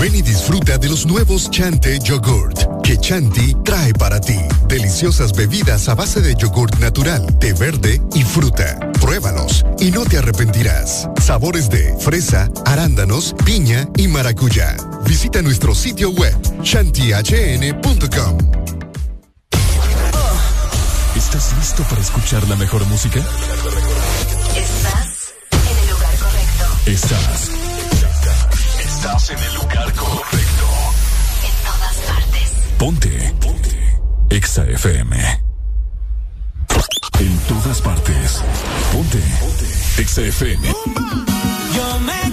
Ven 0.00 0.14
y 0.14 0.22
disfruta 0.22 0.78
de 0.78 0.88
los 0.88 1.06
nuevos 1.06 1.50
Chante 1.50 1.98
Yogurt 1.98 2.74
que 2.84 2.98
Chanti 2.98 3.56
trae 3.64 3.94
para 3.94 4.20
ti. 4.20 4.38
Deliciosas 4.68 5.32
bebidas 5.32 5.88
a 5.88 5.94
base 5.94 6.20
de 6.20 6.34
yogurt 6.36 6.78
natural, 6.78 7.26
té 7.38 7.54
verde 7.54 8.00
y 8.14 8.22
fruta. 8.22 8.78
Pruébalos 9.00 9.64
y 9.80 9.90
no 9.90 10.04
te 10.04 10.18
arrepentirás. 10.18 11.08
Sabores 11.20 11.70
de 11.70 11.96
fresa, 11.98 12.50
arándanos, 12.66 13.34
piña 13.44 13.88
y 13.96 14.06
maracuyá. 14.06 14.76
Visita 15.06 15.40
nuestro 15.40 15.74
sitio 15.74 16.10
web 16.10 16.36
chantihn.com. 16.62 18.38
¿Estás 21.16 21.54
listo 21.58 21.82
para 21.84 22.02
escuchar 22.02 22.46
la 22.48 22.56
mejor 22.56 22.84
música? 22.86 23.20
Estás 24.54 25.32
en 25.52 25.78
el 25.78 25.90
lugar 25.90 26.14
correcto. 26.18 26.90
Estás. 26.90 27.53
Estás 29.04 29.28
en 29.28 29.38
el 29.38 29.54
lugar 29.56 29.92
correcto. 29.92 30.66
En 31.44 31.54
todas 31.62 31.96
partes. 32.08 32.52
Ponte. 32.78 33.34
Ponte. 33.38 33.98
Exa 34.30 34.64
FM. 34.64 35.42
En 37.18 37.38
todas 37.40 37.82
partes. 37.82 38.40
Ponte. 38.94 39.22
Exa 39.98 40.22
FM. 40.22 40.68
Yo 41.76 42.00
me 42.00 42.23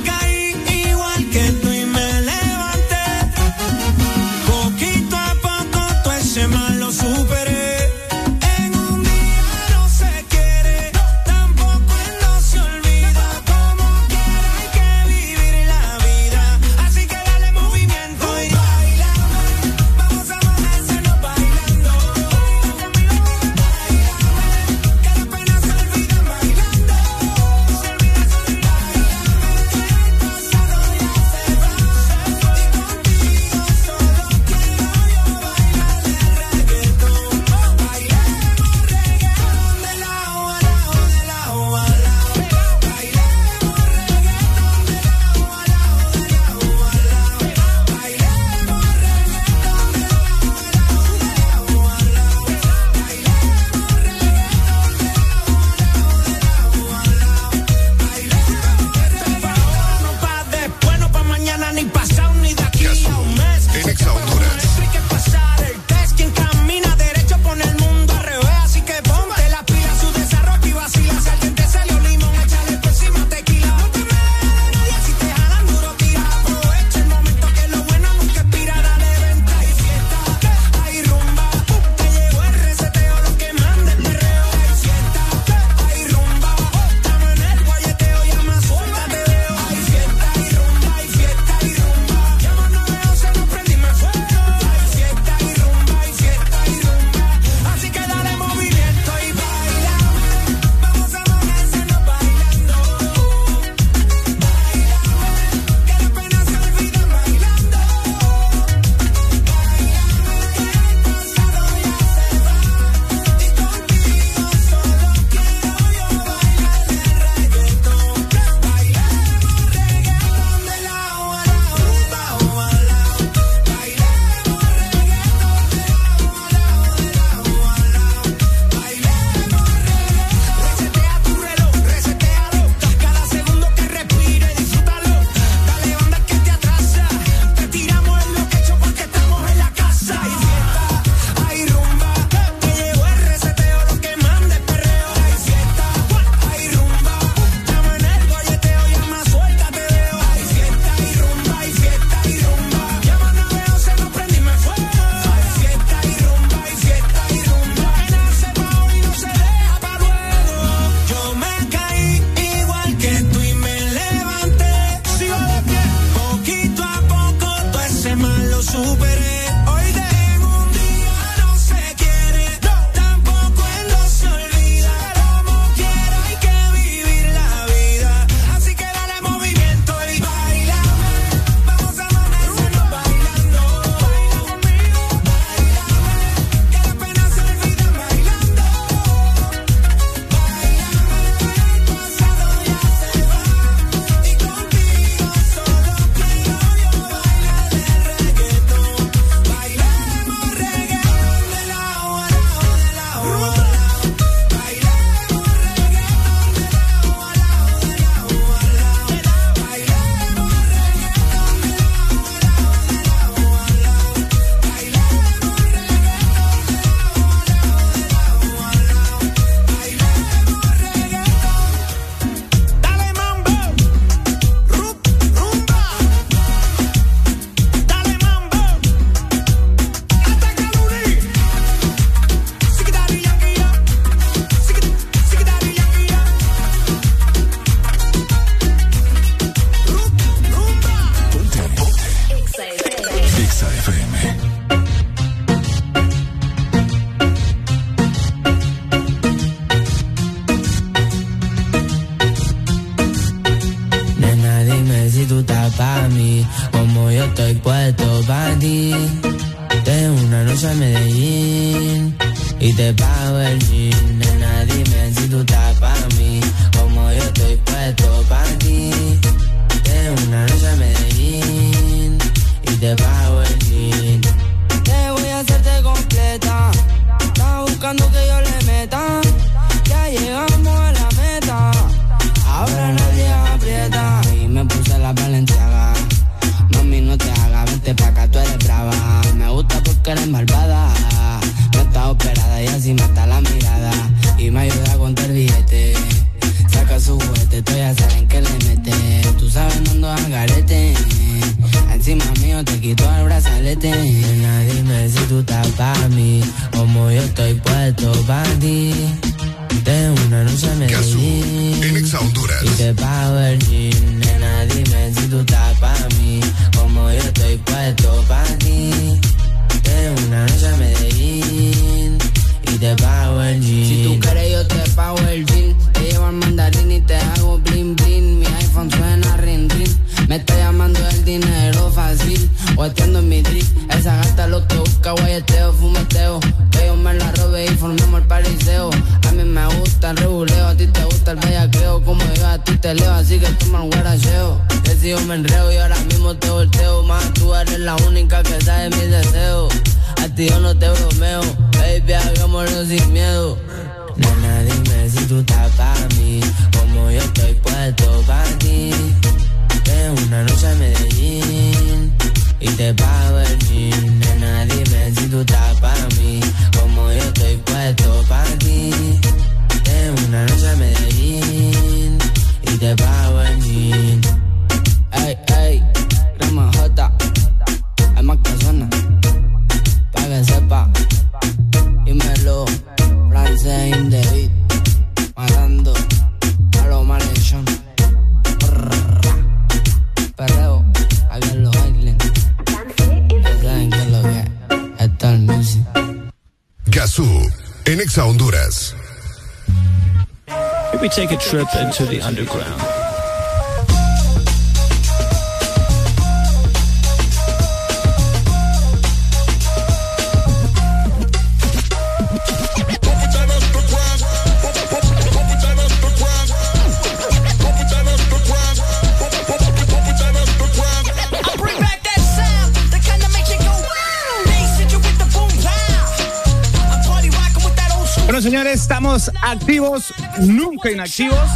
Facebook 430.81 430.93
Inactivos. 430.93 431.49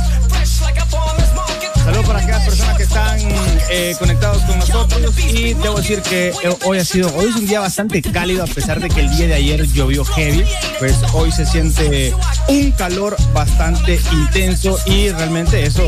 Saludos 1.83 2.08
para 2.08 2.19
aquellas 2.19 2.43
personas 2.45 2.77
que 2.77 2.83
están 2.83 3.19
eh, 3.69 3.95
conectados 3.99 4.41
con 4.43 4.58
nosotros 4.58 5.13
y 5.19 5.53
debo 5.53 5.77
decir 5.77 6.01
que 6.01 6.29
eh, 6.29 6.58
hoy 6.65 6.79
ha 6.79 6.85
sido, 6.85 7.15
hoy 7.15 7.27
es 7.29 7.35
un 7.35 7.45
día 7.45 7.59
bastante 7.59 8.01
cálido 8.01 8.43
a 8.43 8.47
pesar 8.47 8.79
de 8.79 8.90
que 8.90 9.01
el 9.01 9.15
día 9.15 9.27
de 9.27 9.35
ayer 9.35 9.67
llovió 9.67 10.03
heavy, 10.03 10.43
pues 10.79 10.95
hoy 11.13 11.31
se 11.31 11.45
siente 11.45 12.11
un 12.47 12.72
calor 12.72 13.15
bastante 13.33 13.99
intenso 14.11 14.79
y 14.88 15.09
realmente 15.09 15.63
eso, 15.63 15.83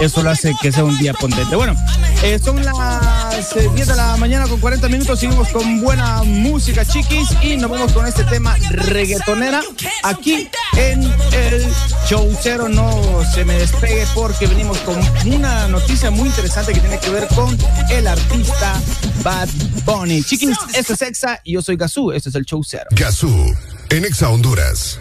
eso 0.00 0.22
lo 0.22 0.30
hace 0.30 0.54
que 0.60 0.72
sea 0.72 0.84
un 0.84 0.98
día 0.98 1.14
potente. 1.14 1.56
Bueno, 1.56 1.74
eh, 2.22 2.38
son 2.38 2.62
las 2.62 3.54
10 3.54 3.86
de 3.86 3.96
la 3.96 4.18
mañana 4.18 4.46
con 4.46 4.60
40 4.60 4.88
minutos, 4.88 5.20
seguimos 5.20 5.48
con 5.48 5.80
buena 5.80 6.22
música 6.22 6.84
chiquis 6.84 7.28
y 7.42 7.56
nos 7.56 7.70
vamos 7.70 7.92
con 7.92 8.06
este 8.06 8.24
tema 8.24 8.56
reggaetonera 8.70 9.62
aquí 10.02 10.50
en 10.76 11.02
el 11.32 11.66
Showcero, 12.10 12.68
no 12.68 13.22
se 13.32 13.44
me 13.44 13.54
despegue 13.54 14.04
porque 14.16 14.48
venimos 14.48 14.78
con 14.78 14.98
una 15.32 15.68
noticia 15.68 16.10
muy 16.10 16.28
interesante 16.28 16.72
que 16.72 16.80
tiene 16.80 16.98
que 16.98 17.08
ver 17.08 17.28
con 17.28 17.56
el 17.88 18.04
artista 18.08 18.82
Bad 19.22 19.48
Bunny. 19.84 20.20
Chiquis, 20.24 20.58
esto 20.74 20.94
es 20.94 21.02
Exa 21.02 21.40
y 21.44 21.52
yo 21.52 21.62
soy 21.62 21.76
Gazú, 21.76 22.10
este 22.10 22.30
es 22.30 22.34
el 22.34 22.44
Showcero. 22.44 22.86
Gazú, 22.90 23.54
en 23.90 24.04
Exa 24.04 24.28
Honduras. 24.28 24.98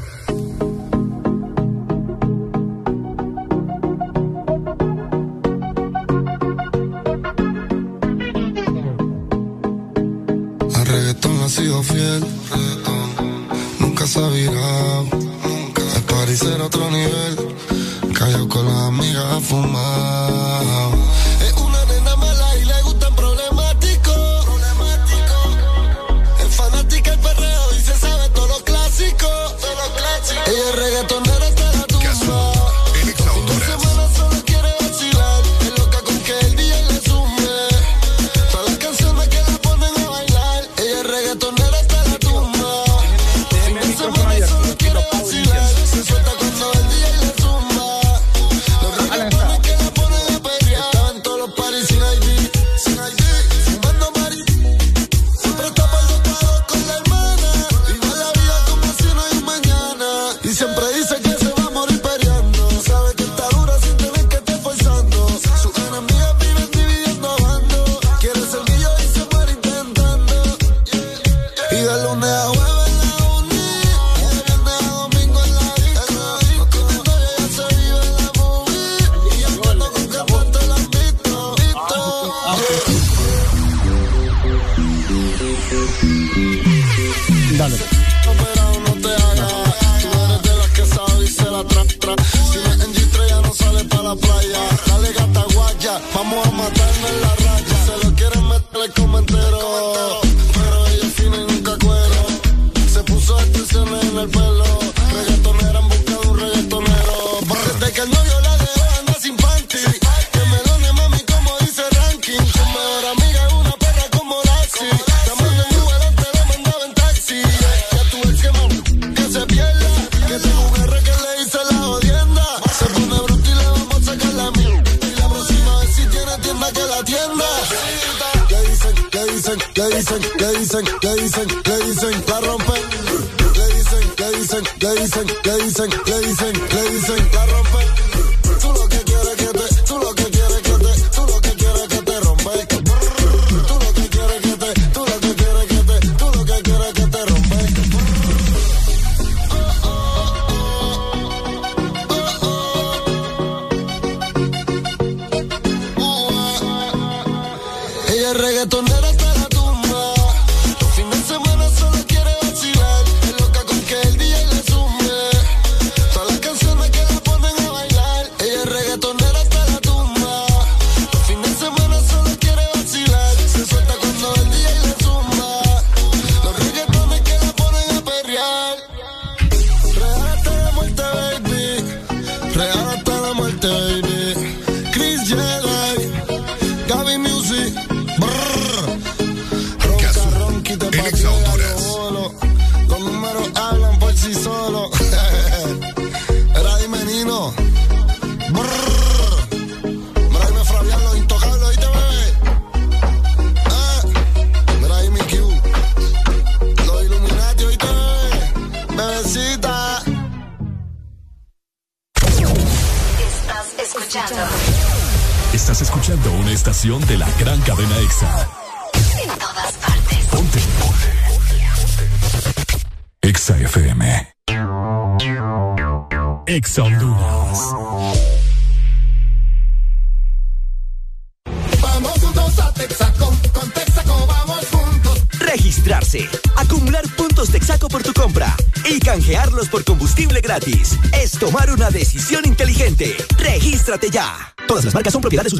Propiedad 245.29 245.43
de 245.43 245.49
sus 245.51 245.59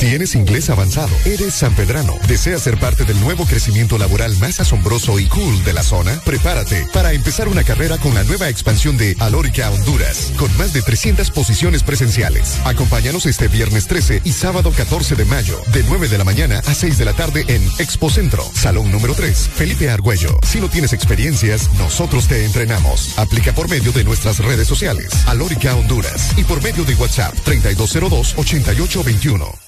¿Tienes 0.00 0.34
inglés 0.34 0.70
avanzado? 0.70 1.14
¿Eres 1.26 1.52
sanpedrano? 1.52 2.14
¿Deseas 2.26 2.62
ser 2.62 2.78
parte 2.78 3.04
del 3.04 3.20
nuevo 3.20 3.44
crecimiento 3.44 3.98
laboral 3.98 4.34
más 4.38 4.58
asombroso 4.58 5.18
y 5.18 5.26
cool 5.26 5.62
de 5.62 5.74
la 5.74 5.82
zona? 5.82 6.18
Prepárate 6.24 6.86
para 6.94 7.12
empezar 7.12 7.48
una 7.48 7.64
carrera 7.64 7.98
con 7.98 8.14
la 8.14 8.24
nueva 8.24 8.48
expansión 8.48 8.96
de 8.96 9.14
Alórica 9.20 9.70
Honduras, 9.70 10.32
con 10.38 10.50
más 10.56 10.72
de 10.72 10.80
300 10.80 11.30
posiciones 11.30 11.82
presenciales. 11.82 12.58
Acompáñanos 12.64 13.26
este 13.26 13.48
viernes 13.48 13.88
13 13.88 14.22
y 14.24 14.32
sábado 14.32 14.72
14 14.74 15.16
de 15.16 15.26
mayo, 15.26 15.60
de 15.74 15.82
9 15.82 16.08
de 16.08 16.16
la 16.16 16.24
mañana 16.24 16.62
a 16.66 16.72
6 16.72 16.96
de 16.96 17.04
la 17.04 17.12
tarde 17.12 17.44
en 17.48 17.62
Expo 17.78 18.08
Centro, 18.08 18.42
Salón 18.54 18.90
número 18.90 19.14
3, 19.14 19.50
Felipe 19.54 19.90
Argüello. 19.90 20.40
Si 20.46 20.62
no 20.62 20.70
tienes 20.70 20.94
experiencias, 20.94 21.70
nosotros 21.74 22.26
te 22.26 22.46
entrenamos. 22.46 23.18
Aplica 23.18 23.52
por 23.52 23.68
medio 23.68 23.92
de 23.92 24.04
nuestras 24.04 24.38
redes 24.38 24.66
sociales, 24.66 25.10
Alórica 25.26 25.76
Honduras, 25.76 26.32
y 26.38 26.44
por 26.44 26.62
medio 26.62 26.84
de 26.84 26.94
WhatsApp 26.94 27.34
3202-8821. 27.44 29.59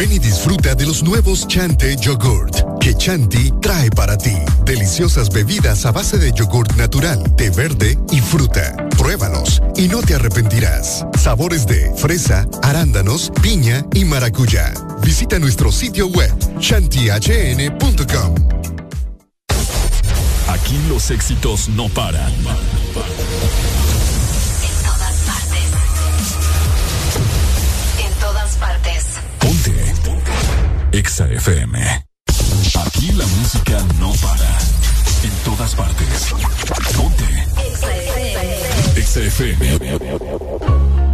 Ven 0.00 0.12
y 0.12 0.18
disfruta 0.18 0.74
de 0.74 0.86
los 0.86 1.02
nuevos 1.02 1.46
Chante 1.46 1.94
Yogurt 1.94 2.56
que 2.80 2.94
Chanti 2.94 3.52
trae 3.60 3.90
para 3.90 4.16
ti. 4.16 4.34
Deliciosas 4.64 5.28
bebidas 5.28 5.84
a 5.84 5.92
base 5.92 6.16
de 6.16 6.32
yogurt 6.32 6.74
natural, 6.76 7.22
té 7.36 7.50
verde 7.50 7.98
y 8.10 8.20
fruta. 8.20 8.74
Pruébalos 8.96 9.60
y 9.76 9.88
no 9.88 10.00
te 10.00 10.14
arrepentirás. 10.14 11.04
Sabores 11.18 11.66
de 11.66 11.92
fresa, 11.96 12.48
arándanos, 12.62 13.30
piña 13.42 13.84
y 13.92 14.06
maracuyá. 14.06 14.72
Visita 15.02 15.38
nuestro 15.38 15.70
sitio 15.70 16.06
web 16.06 16.32
chantihn.com. 16.58 18.34
Aquí 20.48 20.80
los 20.88 21.10
éxitos 21.10 21.68
no 21.68 21.90
paran. 21.90 22.32
Exa 31.00 31.24
FM. 31.24 31.78
Aquí 32.84 33.10
la 33.12 33.26
música 33.26 33.82
no 33.98 34.12
para. 34.20 34.58
En 35.22 35.30
todas 35.46 35.74
partes. 35.74 36.26
Ponte. 36.94 37.24
Exa 38.96 39.20
FM. 39.20 41.09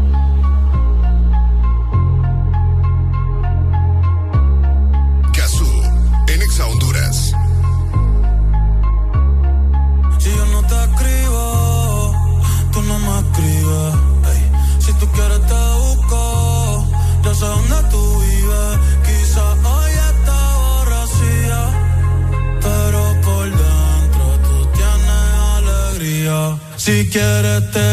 Te 27.60 27.85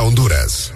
Honduras. 0.00 0.72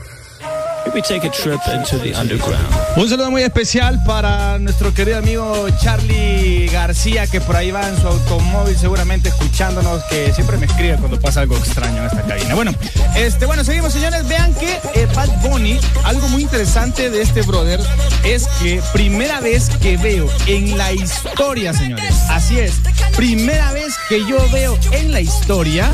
Take 1.02 1.24
a 1.26 1.30
trip 1.30 1.60
into 1.68 1.98
the 1.98 2.14
underground. 2.18 2.66
Un 2.96 3.06
saludo 3.06 3.30
muy 3.30 3.42
especial 3.42 4.02
para 4.04 4.58
nuestro 4.58 4.94
querido 4.94 5.18
amigo 5.18 5.68
Charlie 5.78 6.68
García, 6.68 7.26
que 7.26 7.38
por 7.38 7.54
ahí 7.54 7.70
va 7.70 7.86
en 7.86 8.00
su 8.00 8.08
automóvil, 8.08 8.76
seguramente 8.78 9.28
escuchándonos, 9.28 10.02
que 10.04 10.32
siempre 10.32 10.56
me 10.56 10.64
escribe 10.64 10.96
cuando 10.96 11.20
pasa 11.20 11.42
algo 11.42 11.54
extraño 11.58 11.98
en 11.98 12.06
esta 12.06 12.22
cabina. 12.22 12.54
Bueno, 12.54 12.72
este, 13.14 13.44
bueno, 13.44 13.62
seguimos, 13.62 13.92
señores. 13.92 14.26
Vean 14.26 14.54
que 14.54 14.80
eh, 14.94 15.06
Bad 15.14 15.28
Bunny, 15.42 15.78
algo 16.04 16.28
muy 16.28 16.42
interesante 16.42 17.10
de 17.10 17.20
este 17.20 17.42
brother 17.42 17.78
es 18.24 18.48
que 18.60 18.80
primera 18.94 19.40
vez 19.40 19.68
que 19.82 19.98
veo 19.98 20.28
en 20.46 20.78
la 20.78 20.92
historia, 20.94 21.74
señores, 21.74 22.14
así 22.30 22.58
es, 22.58 22.72
primera 23.14 23.70
vez 23.72 23.94
que 24.08 24.20
yo 24.26 24.38
veo 24.50 24.78
en 24.92 25.12
la 25.12 25.20
historia 25.20 25.92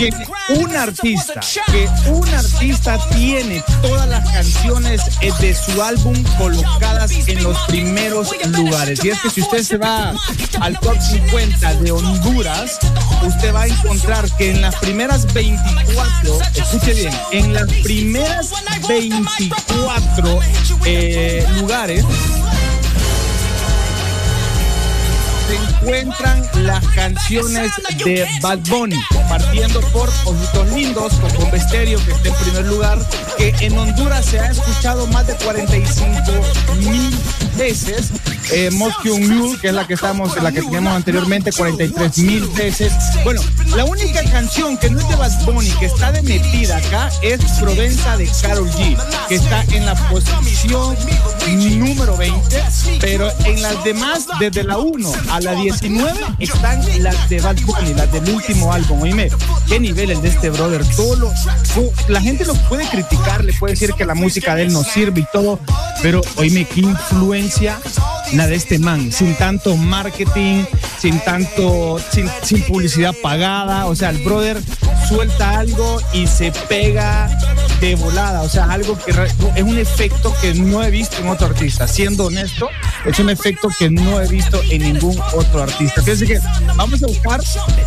que 0.00 0.10
un 0.54 0.74
artista, 0.74 1.40
que 1.70 1.86
un 2.08 2.26
artista 2.28 2.98
tiene 3.10 3.62
todas 3.82 4.08
las 4.08 4.26
canciones 4.30 5.02
eh, 5.20 5.30
de 5.40 5.54
su 5.54 5.82
álbum 5.82 6.14
colocadas 6.38 7.12
en 7.28 7.42
los 7.42 7.58
primeros 7.66 8.34
lugares. 8.46 9.04
Y 9.04 9.10
es 9.10 9.20
que 9.20 9.28
si 9.28 9.42
usted 9.42 9.62
se 9.62 9.76
va 9.76 10.14
al 10.60 10.80
top 10.80 10.96
50 10.98 11.74
de 11.74 11.92
Honduras, 11.92 12.78
usted 13.26 13.54
va 13.54 13.62
a 13.62 13.66
encontrar 13.66 14.24
que 14.38 14.52
en 14.52 14.62
las 14.62 14.76
primeras 14.76 15.30
24, 15.34 16.38
escuche 16.54 16.94
bien, 16.94 17.12
en 17.32 17.52
las 17.52 17.70
primeras 17.82 18.52
24 18.88 20.40
eh, 20.86 21.46
lugares 21.60 22.06
encuentran 25.80 26.42
las 26.64 26.86
canciones 26.88 27.72
de 28.04 28.26
Bad 28.40 28.58
Bunny, 28.68 29.00
partiendo 29.28 29.80
por 29.92 30.08
Ojitos 30.24 30.68
Lindos, 30.72 31.14
con 31.14 31.32
Bomba 31.34 31.56
Estéreo, 31.56 31.98
que 32.04 32.12
está 32.12 32.28
en 32.28 32.34
primer 32.34 32.66
lugar, 32.66 32.98
que 33.36 33.54
en 33.60 33.78
Honduras 33.78 34.26
se 34.26 34.40
ha 34.40 34.50
escuchado 34.50 35.06
más 35.08 35.26
de 35.26 35.34
45 35.36 36.20
mil 36.78 37.18
veces. 37.56 38.10
Eh, 38.52 38.70
un 39.04 39.28
Mule, 39.28 39.58
que 39.60 39.68
es 39.68 39.74
la 39.74 39.86
que 39.86 39.94
estamos, 39.94 40.40
la 40.42 40.50
que 40.50 40.62
teníamos 40.62 40.92
anteriormente, 40.94 41.52
43 41.52 42.18
mil 42.18 42.46
veces. 42.48 42.92
Bueno, 43.24 43.40
la 43.76 43.84
única 43.84 44.22
canción 44.24 44.76
que 44.76 44.90
no 44.90 44.98
es 44.98 45.08
de 45.08 45.16
Bad 45.16 45.44
Bunny, 45.44 45.70
que 45.78 45.86
está 45.86 46.10
de 46.12 46.22
metida 46.22 46.78
acá, 46.78 47.10
es 47.22 47.40
Provenza 47.60 48.16
de 48.16 48.28
Carol 48.42 48.68
G, 48.72 48.96
que 49.28 49.34
está 49.36 49.62
en 49.72 49.86
la 49.86 49.94
posición 50.08 50.96
número 51.78 52.16
20, 52.16 52.62
pero 53.00 53.30
en 53.44 53.62
las 53.62 53.82
demás, 53.84 54.26
desde 54.38 54.64
la 54.64 54.78
1 54.78 55.12
a 55.30 55.40
la 55.40 55.54
10 55.54 55.69
19 55.72 56.20
están 56.38 57.02
las 57.02 57.28
de 57.28 57.40
Bad 57.40 57.56
Bunny, 57.64 57.94
las 57.94 58.10
del 58.12 58.28
último 58.34 58.72
álbum. 58.72 59.02
Oíme, 59.02 59.30
qué 59.68 59.78
nivel 59.80 60.10
el 60.10 60.20
de 60.22 60.28
este 60.28 60.50
brother. 60.50 60.84
Todo 60.96 61.16
lo- 61.16 61.32
la 62.08 62.20
gente 62.20 62.44
lo 62.44 62.54
puede 62.68 62.86
criticar, 62.88 63.44
le 63.44 63.52
puede 63.52 63.74
decir 63.74 63.92
que 63.94 64.04
la 64.04 64.14
música 64.14 64.54
de 64.54 64.62
él 64.62 64.72
no 64.72 64.82
sirve 64.82 65.20
y 65.20 65.26
todo, 65.32 65.58
pero 66.02 66.20
oíme, 66.36 66.64
qué 66.66 66.80
influencia 66.80 67.78
la 68.32 68.46
de 68.46 68.54
este 68.54 68.78
man, 68.78 69.12
sin 69.12 69.34
tanto 69.36 69.76
marketing, 69.76 70.64
sin 70.98 71.18
tanto, 71.20 71.98
sin, 72.10 72.28
sin 72.42 72.62
publicidad 72.64 73.14
pagada. 73.22 73.86
O 73.86 73.94
sea, 73.94 74.10
el 74.10 74.18
brother 74.18 74.60
suelta 75.08 75.58
algo 75.58 76.00
y 76.12 76.26
se 76.26 76.52
pega 76.68 77.28
de 77.80 77.94
volada. 77.94 78.42
O 78.42 78.48
sea, 78.48 78.70
algo 78.70 78.96
que 78.96 79.10
es 79.10 79.62
un 79.62 79.78
efecto 79.78 80.34
que 80.40 80.54
no 80.54 80.82
he 80.82 80.90
visto 80.90 81.16
en 81.18 81.28
otro 81.28 81.46
artista. 81.46 81.88
Siendo 81.88 82.26
honesto, 82.26 82.68
es 83.04 83.18
un 83.18 83.30
efecto 83.30 83.68
que 83.78 83.90
no 83.90 84.20
he 84.20 84.28
visto 84.28 84.60
en 84.70 84.82
ningún 84.82 85.18
otro 85.34 85.62
artista. 85.62 86.02
Fíjense 86.02 86.26
que 86.26 86.38
vamos 86.76 87.02
a 87.02 87.06
buscar 87.06 87.40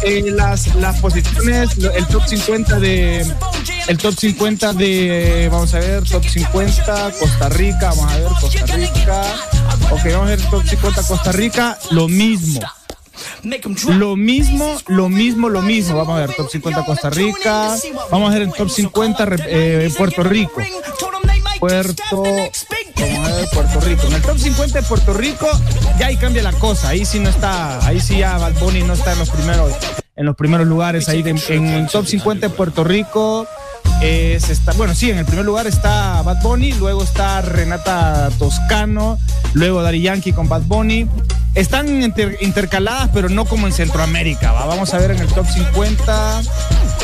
eh, 0.03 0.23
las, 0.31 0.73
las 0.75 0.99
posiciones, 0.99 1.69
el 1.77 2.05
top 2.07 2.25
50 2.25 2.79
de. 2.79 3.25
El 3.87 3.97
top 3.97 4.13
50 4.15 4.73
de. 4.73 5.49
Vamos 5.51 5.73
a 5.73 5.79
ver, 5.79 6.03
top 6.03 6.23
50 6.23 7.11
Costa 7.19 7.49
Rica. 7.49 7.89
Vamos 7.89 8.11
a 8.11 8.17
ver, 8.17 8.27
Costa 8.39 8.65
Rica. 8.75 9.21
Ok, 9.91 10.01
vamos 10.05 10.21
a 10.27 10.29
ver 10.29 10.41
top 10.49 10.63
50 10.65 11.03
Costa 11.03 11.31
Rica. 11.33 11.77
Lo 11.91 12.07
mismo. 12.07 12.61
Lo 13.93 14.15
mismo, 14.15 14.77
lo 14.87 15.09
mismo, 15.09 15.49
lo 15.49 15.61
mismo. 15.61 15.97
Vamos 15.97 16.17
a 16.17 16.25
ver, 16.25 16.33
top 16.35 16.49
50 16.49 16.85
Costa 16.85 17.09
Rica. 17.09 17.75
Vamos 18.09 18.29
a 18.29 18.33
ver 18.33 18.43
el 18.43 18.53
top 18.53 18.69
50 18.69 19.27
eh, 19.47 19.91
Puerto 19.97 20.23
Rico. 20.23 20.61
Puerto, 21.59 22.03
vamos 22.23 23.29
a 23.29 23.35
ver, 23.35 23.49
Puerto 23.53 23.79
Rico. 23.81 24.07
En 24.07 24.13
el 24.13 24.21
top 24.21 24.37
50 24.37 24.81
de 24.81 24.87
Puerto 24.87 25.13
Rico, 25.13 25.47
ya 25.99 26.07
ahí 26.07 26.17
cambia 26.17 26.41
la 26.43 26.53
cosa. 26.53 26.89
Ahí 26.89 27.05
sí 27.05 27.19
no 27.19 27.29
está, 27.29 27.85
ahí 27.85 27.99
sí 28.01 28.17
ya 28.17 28.37
no 28.37 28.93
está 28.93 29.13
en 29.13 29.19
los 29.19 29.29
primeros, 29.29 29.71
en 30.15 30.25
los 30.25 30.35
primeros 30.35 30.67
lugares. 30.67 31.07
Ahí 31.09 31.21
de- 31.21 31.35
en 31.49 31.67
el 31.67 31.87
top 31.87 32.05
50 32.05 32.47
de 32.47 32.53
Puerto 32.53 32.83
Rico. 32.83 33.47
Es 34.03 34.49
está, 34.49 34.73
bueno, 34.73 34.93
sí, 34.93 35.09
en 35.09 35.17
el 35.17 35.25
primer 35.25 35.45
lugar 35.45 35.65
está 35.67 36.21
Bad 36.23 36.41
Bunny, 36.41 36.73
luego 36.73 37.03
está 37.03 37.41
Renata 37.41 38.29
Toscano, 38.37 39.17
luego 39.53 39.81
Daddy 39.81 40.01
Yankee 40.01 40.33
con 40.33 40.49
Bad 40.49 40.63
Bunny. 40.63 41.07
Están 41.55 42.01
inter- 42.01 42.37
intercaladas, 42.41 43.09
pero 43.13 43.29
no 43.29 43.45
como 43.45 43.67
en 43.67 43.73
Centroamérica. 43.73 44.51
¿va? 44.51 44.65
Vamos 44.65 44.93
a 44.93 44.97
ver 44.97 45.11
en 45.11 45.19
el 45.19 45.27
top 45.27 45.45
50, 45.47 46.41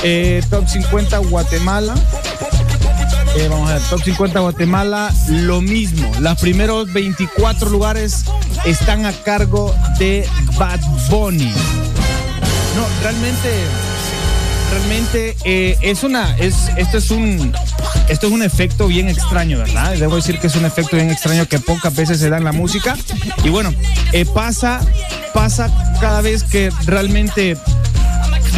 eh, 0.04 0.44
top 0.50 0.68
50 0.68 1.18
Guatemala. 1.20 1.94
Eh, 3.38 3.48
vamos 3.48 3.70
a 3.70 3.74
ver, 3.74 3.82
top 3.84 4.02
50 4.04 4.40
Guatemala, 4.40 5.14
lo 5.28 5.62
mismo. 5.62 6.12
Los 6.20 6.40
primeros 6.40 6.92
24 6.92 7.70
lugares 7.70 8.26
están 8.66 9.06
a 9.06 9.14
cargo 9.14 9.74
de 10.00 10.28
Bad 10.58 10.80
Bunny. 11.10 11.54
No, 12.76 12.86
realmente, 13.04 13.50
realmente 14.70 15.36
eh, 15.46 15.78
es 15.82 16.04
una, 16.04 16.38
es, 16.38 16.70
esto 16.78 16.98
es 16.98 17.12
un, 17.12 17.54
esto 18.08 18.28
es 18.28 18.34
un 18.34 18.44
efecto 18.44 18.88
bien 18.88 19.10
extraño, 19.10 19.58
¿verdad? 19.58 19.94
Debo 19.96 20.16
decir 20.16 20.40
que 20.40 20.48
es 20.48 20.56
un 20.56 20.66
efecto 20.66 20.96
bien 20.96 21.10
extraño 21.10 21.48
que 21.48 21.60
pocas 21.60 21.96
veces 21.96 22.20
se 22.20 22.30
da 22.30 22.38
en 22.38 22.44
la 22.44 22.52
música. 22.52 22.98
Y 23.44 23.50
bueno, 23.50 23.74
eh, 24.14 24.26
pasa, 24.26 24.82
pasa 25.34 25.70
cada 26.00 26.22
vez 26.22 26.44
que 26.44 26.72
realmente 26.86 27.58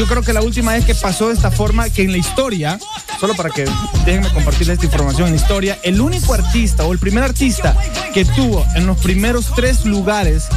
yo 0.01 0.08
creo 0.08 0.24
que 0.24 0.34
la 0.34 0.42
última 0.42 0.74
vez 0.74 0.84
que 0.84 0.96
pasó 0.96 1.28
de 1.28 1.35
esta 1.35 1.51
forma, 1.51 1.88
que 1.92 2.01
en 2.01 2.12
la 2.12 2.17
historia, 2.17 2.80
solo 3.19 3.35
para 3.35 3.51
que 3.51 3.66
déjenme 4.03 4.34
compartir 4.34 4.67
esta 4.72 4.84
información 4.84 5.28
en 5.28 5.35
la 5.35 5.40
historia, 5.40 5.78
el 5.84 6.01
único 6.01 6.34
artista 6.34 6.85
o 6.85 6.92
el 6.92 6.98
primer 6.98 7.24
artista 7.24 7.78
que 8.12 8.26
tuvo 8.26 8.66
en 8.74 8.88
los 8.88 8.98
primeros 8.98 9.53
tres 9.56 9.85
lugares 9.85 10.48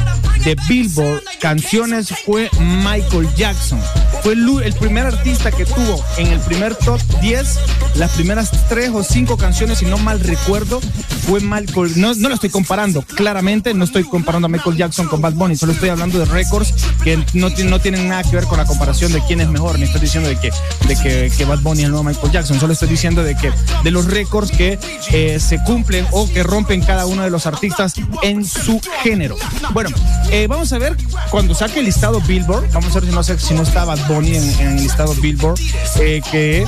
de 0.43 0.55
Billboard 0.67 1.21
canciones 1.39 2.11
fue 2.25 2.49
Michael 2.59 3.29
Jackson. 3.35 3.79
Fue 4.23 4.33
el, 4.33 4.63
el 4.63 4.73
primer 4.73 5.05
artista 5.05 5.51
que 5.51 5.65
tuvo 5.65 6.03
en 6.17 6.25
el 6.25 6.39
primer 6.39 6.73
top 6.73 6.99
10 7.21 7.59
las 7.95 8.11
primeras 8.11 8.51
tres 8.67 8.89
o 8.93 9.03
cinco 9.03 9.37
canciones, 9.37 9.79
si 9.79 9.85
no 9.85 9.97
mal 9.97 10.19
recuerdo, 10.19 10.81
fue 11.27 11.39
Michael. 11.39 11.93
No, 11.95 12.13
no 12.13 12.29
lo 12.29 12.35
estoy 12.35 12.49
comparando, 12.49 13.03
claramente 13.03 13.73
no 13.73 13.85
estoy 13.85 14.03
comparando 14.03 14.47
a 14.47 14.49
Michael 14.49 14.75
Jackson 14.75 15.07
con 15.07 15.21
Bad 15.21 15.33
Bunny, 15.33 15.55
solo 15.55 15.71
estoy 15.71 15.89
hablando 15.89 16.19
de 16.19 16.25
récords 16.25 16.73
que 17.03 17.17
no, 17.33 17.49
no 17.49 17.79
tienen 17.79 18.09
nada 18.09 18.23
que 18.23 18.35
ver 18.35 18.45
con 18.45 18.57
la 18.57 18.65
comparación 18.65 19.13
de 19.13 19.21
quién 19.25 19.34
es 19.41 19.49
mejor, 19.49 19.77
ni 19.77 19.85
estoy 19.85 20.01
diciendo 20.01 20.29
de 20.29 20.37
que, 20.39 20.51
de 20.87 20.95
que, 20.95 21.31
que 21.35 21.45
Bad 21.45 21.59
Bunny 21.59 21.81
es 21.81 21.85
el 21.85 21.91
nuevo 21.91 22.03
Michael 22.03 22.31
Jackson, 22.31 22.59
solo 22.59 22.73
estoy 22.73 22.89
diciendo 22.89 23.23
de 23.23 23.35
que 23.35 23.51
de 23.83 23.91
los 23.91 24.05
récords 24.05 24.51
que 24.51 24.79
eh, 25.11 25.39
se 25.39 25.63
cumplen 25.63 26.05
o 26.11 26.27
que 26.31 26.43
rompen 26.43 26.81
cada 26.81 27.05
uno 27.05 27.23
de 27.23 27.29
los 27.29 27.45
artistas 27.45 27.93
en 28.23 28.45
su 28.45 28.81
género. 29.03 29.35
Bueno, 29.73 29.89
eh, 30.31 30.47
vamos 30.47 30.71
a 30.73 30.77
ver 30.77 30.95
cuando 31.29 31.53
saque 31.53 31.79
el 31.79 31.85
listado 31.85 32.21
Billboard, 32.21 32.71
vamos 32.71 32.95
a 32.95 32.99
ver 32.99 33.39
si 33.39 33.53
no, 33.53 33.63
está 33.63 33.85
Bad 33.85 34.07
Bunny 34.07 34.35
en, 34.35 34.59
en 34.59 34.67
el 34.77 34.83
listado 34.83 35.13
Billboard, 35.15 35.59
eh, 35.99 36.21
que 36.31 36.65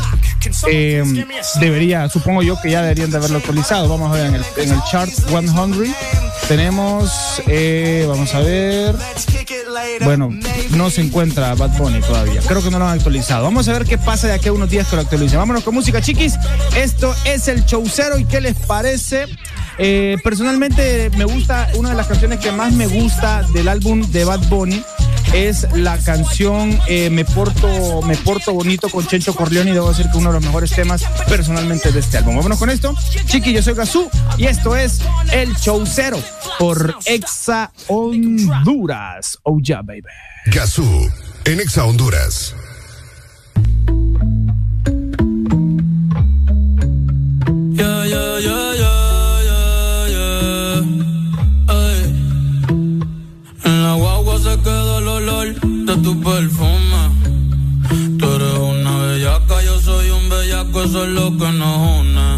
debería, 1.60 2.10
supongo 2.10 2.42
yo 2.42 2.60
que 2.62 2.72
ya 2.72 2.82
deberían 2.82 3.12
de 3.12 3.18
haberlo 3.18 3.38
actualizado. 3.38 3.88
Vamos 3.88 4.12
a 4.12 4.16
ver 4.16 4.26
en 4.28 4.36
el, 4.36 4.46
en 4.58 4.72
el 4.72 4.80
chart 4.90 5.12
100 5.12 5.96
tenemos, 6.48 7.42
vamos 8.08 8.34
a 8.34 8.40
ver, 8.40 8.96
bueno, 10.04 10.30
no 10.72 10.90
se 10.90 11.02
encuentra 11.02 11.54
Bad 11.56 11.78
Bunny 11.78 12.00
todavía. 12.00 12.42
Creo 12.48 12.57
que 12.64 12.72
no 12.72 12.80
lo 12.80 12.88
han 12.88 12.98
actualizado. 12.98 13.44
Vamos 13.44 13.68
a 13.68 13.74
ver 13.74 13.86
qué 13.86 13.98
pasa 13.98 14.28
de 14.28 14.34
aquí 14.34 14.48
a 14.50 14.54
unos 14.54 14.70
días 14.70 14.88
que 14.88 14.96
lo 14.96 15.02
actualicen. 15.02 15.38
Vámonos 15.38 15.64
con 15.64 15.74
música, 15.74 16.02
chiquis. 16.02 16.36
Esto 16.76 17.14
es 17.26 17.48
el 17.48 17.66
Chaucero 17.66 18.18
y 18.18 18.26
qué 18.26 18.42
les 18.42 18.56
parece. 18.56 19.26
Eh, 19.78 20.18
personalmente 20.24 21.12
me 21.18 21.26
gusta, 21.26 21.70
una 21.76 21.90
de 21.90 21.96
las 21.96 22.08
canciones 22.08 22.40
que 22.40 22.52
más 22.52 22.74
me 22.74 22.88
gusta 22.88 23.44
del 23.54 23.68
álbum 23.68 24.02
de 24.12 24.26
Bad 24.26 24.48
Bunny 24.50 24.84
es 25.34 25.68
la 25.74 25.98
canción 25.98 26.80
eh, 26.88 27.10
Me 27.10 27.26
Porto 27.26 28.02
Me 28.02 28.16
Porto 28.16 28.54
Bonito 28.54 28.90
con 28.90 29.06
Chencho 29.06 29.36
Corleone 29.36 29.72
y 29.72 29.74
debo 29.74 29.90
decir 29.90 30.10
que 30.10 30.18
uno 30.18 30.30
de 30.30 30.36
los 30.36 30.46
mejores 30.46 30.72
temas 30.72 31.04
personalmente 31.28 31.92
de 31.92 32.00
este 32.00 32.18
álbum. 32.18 32.36
Vámonos 32.36 32.58
con 32.58 32.70
esto. 32.70 32.96
Chiqui, 33.26 33.54
yo 33.54 33.62
soy 33.62 33.74
Gazú 33.74 34.10
y 34.38 34.46
esto 34.46 34.76
es 34.76 35.00
El 35.32 35.56
Chaucero 35.58 36.20
por 36.60 36.96
Exa 37.06 37.72
Honduras. 37.88 39.38
Oh 39.44 39.60
yeah, 39.60 39.82
baby. 39.82 40.04
Gazú, 40.48 41.12
en 41.48 41.62
Exa 41.62 41.86
Honduras. 41.86 42.54
Se 54.38 54.56
queda 54.62 55.00
el 55.00 55.08
olor 55.08 55.48
de 55.60 55.96
tu 56.04 56.22
perfume. 56.22 57.02
Tú 58.20 58.26
eres 58.36 58.54
una 58.60 58.98
bellaca, 59.02 59.64
yo 59.64 59.82
soy 59.82 60.12
un 60.12 60.30
bellaco, 60.30 60.84
eso 60.84 61.04
es 61.06 61.10
lo 61.10 61.36
que 61.38 61.52
nos 61.54 61.78
une. 62.00 62.30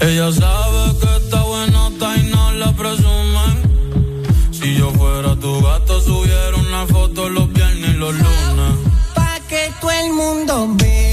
Ella 0.00 0.32
sabe 0.32 0.98
que 1.00 1.16
está 1.16 1.42
los 7.30 7.52
viernes 7.52 7.94
los 7.96 8.14
lunes. 8.14 8.74
Pa' 9.14 9.38
que 9.48 9.70
todo 9.80 9.90
el 9.90 10.12
mundo 10.12 10.68
vea 10.76 11.11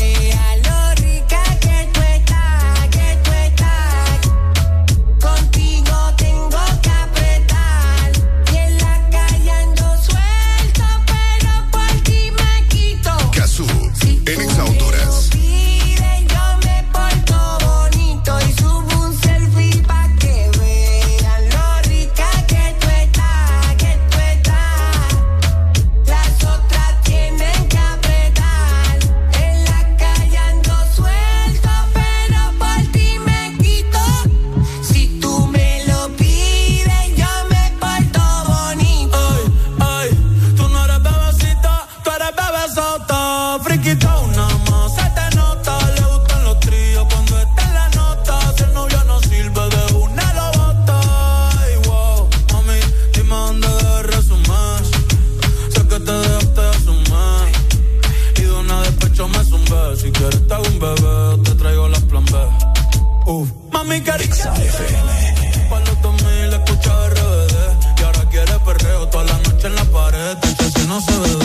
Exa 64.39 64.53
FM. 64.53 65.69
Pa' 65.69 65.79
los 65.81 66.01
2000 66.01 66.53
escucha 66.53 67.09
RBD. 67.09 67.55
Y 67.99 68.03
ahora 68.05 68.23
quiere 68.31 68.59
perreo 68.59 69.07
toda 69.09 69.25
la 69.25 69.37
noche 69.39 69.67
en 69.67 69.75
la 69.75 69.83
pared. 69.83 70.37
Entonces 70.41 70.87
no 70.87 71.01
se 71.01 71.11
ve 71.19 71.38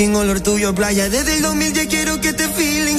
fucking 0.00 0.16
olor 0.16 0.40
tuyo 0.40 0.74
playa. 0.74 1.10
Desde 1.10 1.36
el 1.36 1.42
2010 1.42 1.86
quiero 1.88 2.20
que 2.20 2.32
te 2.32 2.48
file 2.48 2.89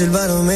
el 0.00 0.10
varón 0.10 0.47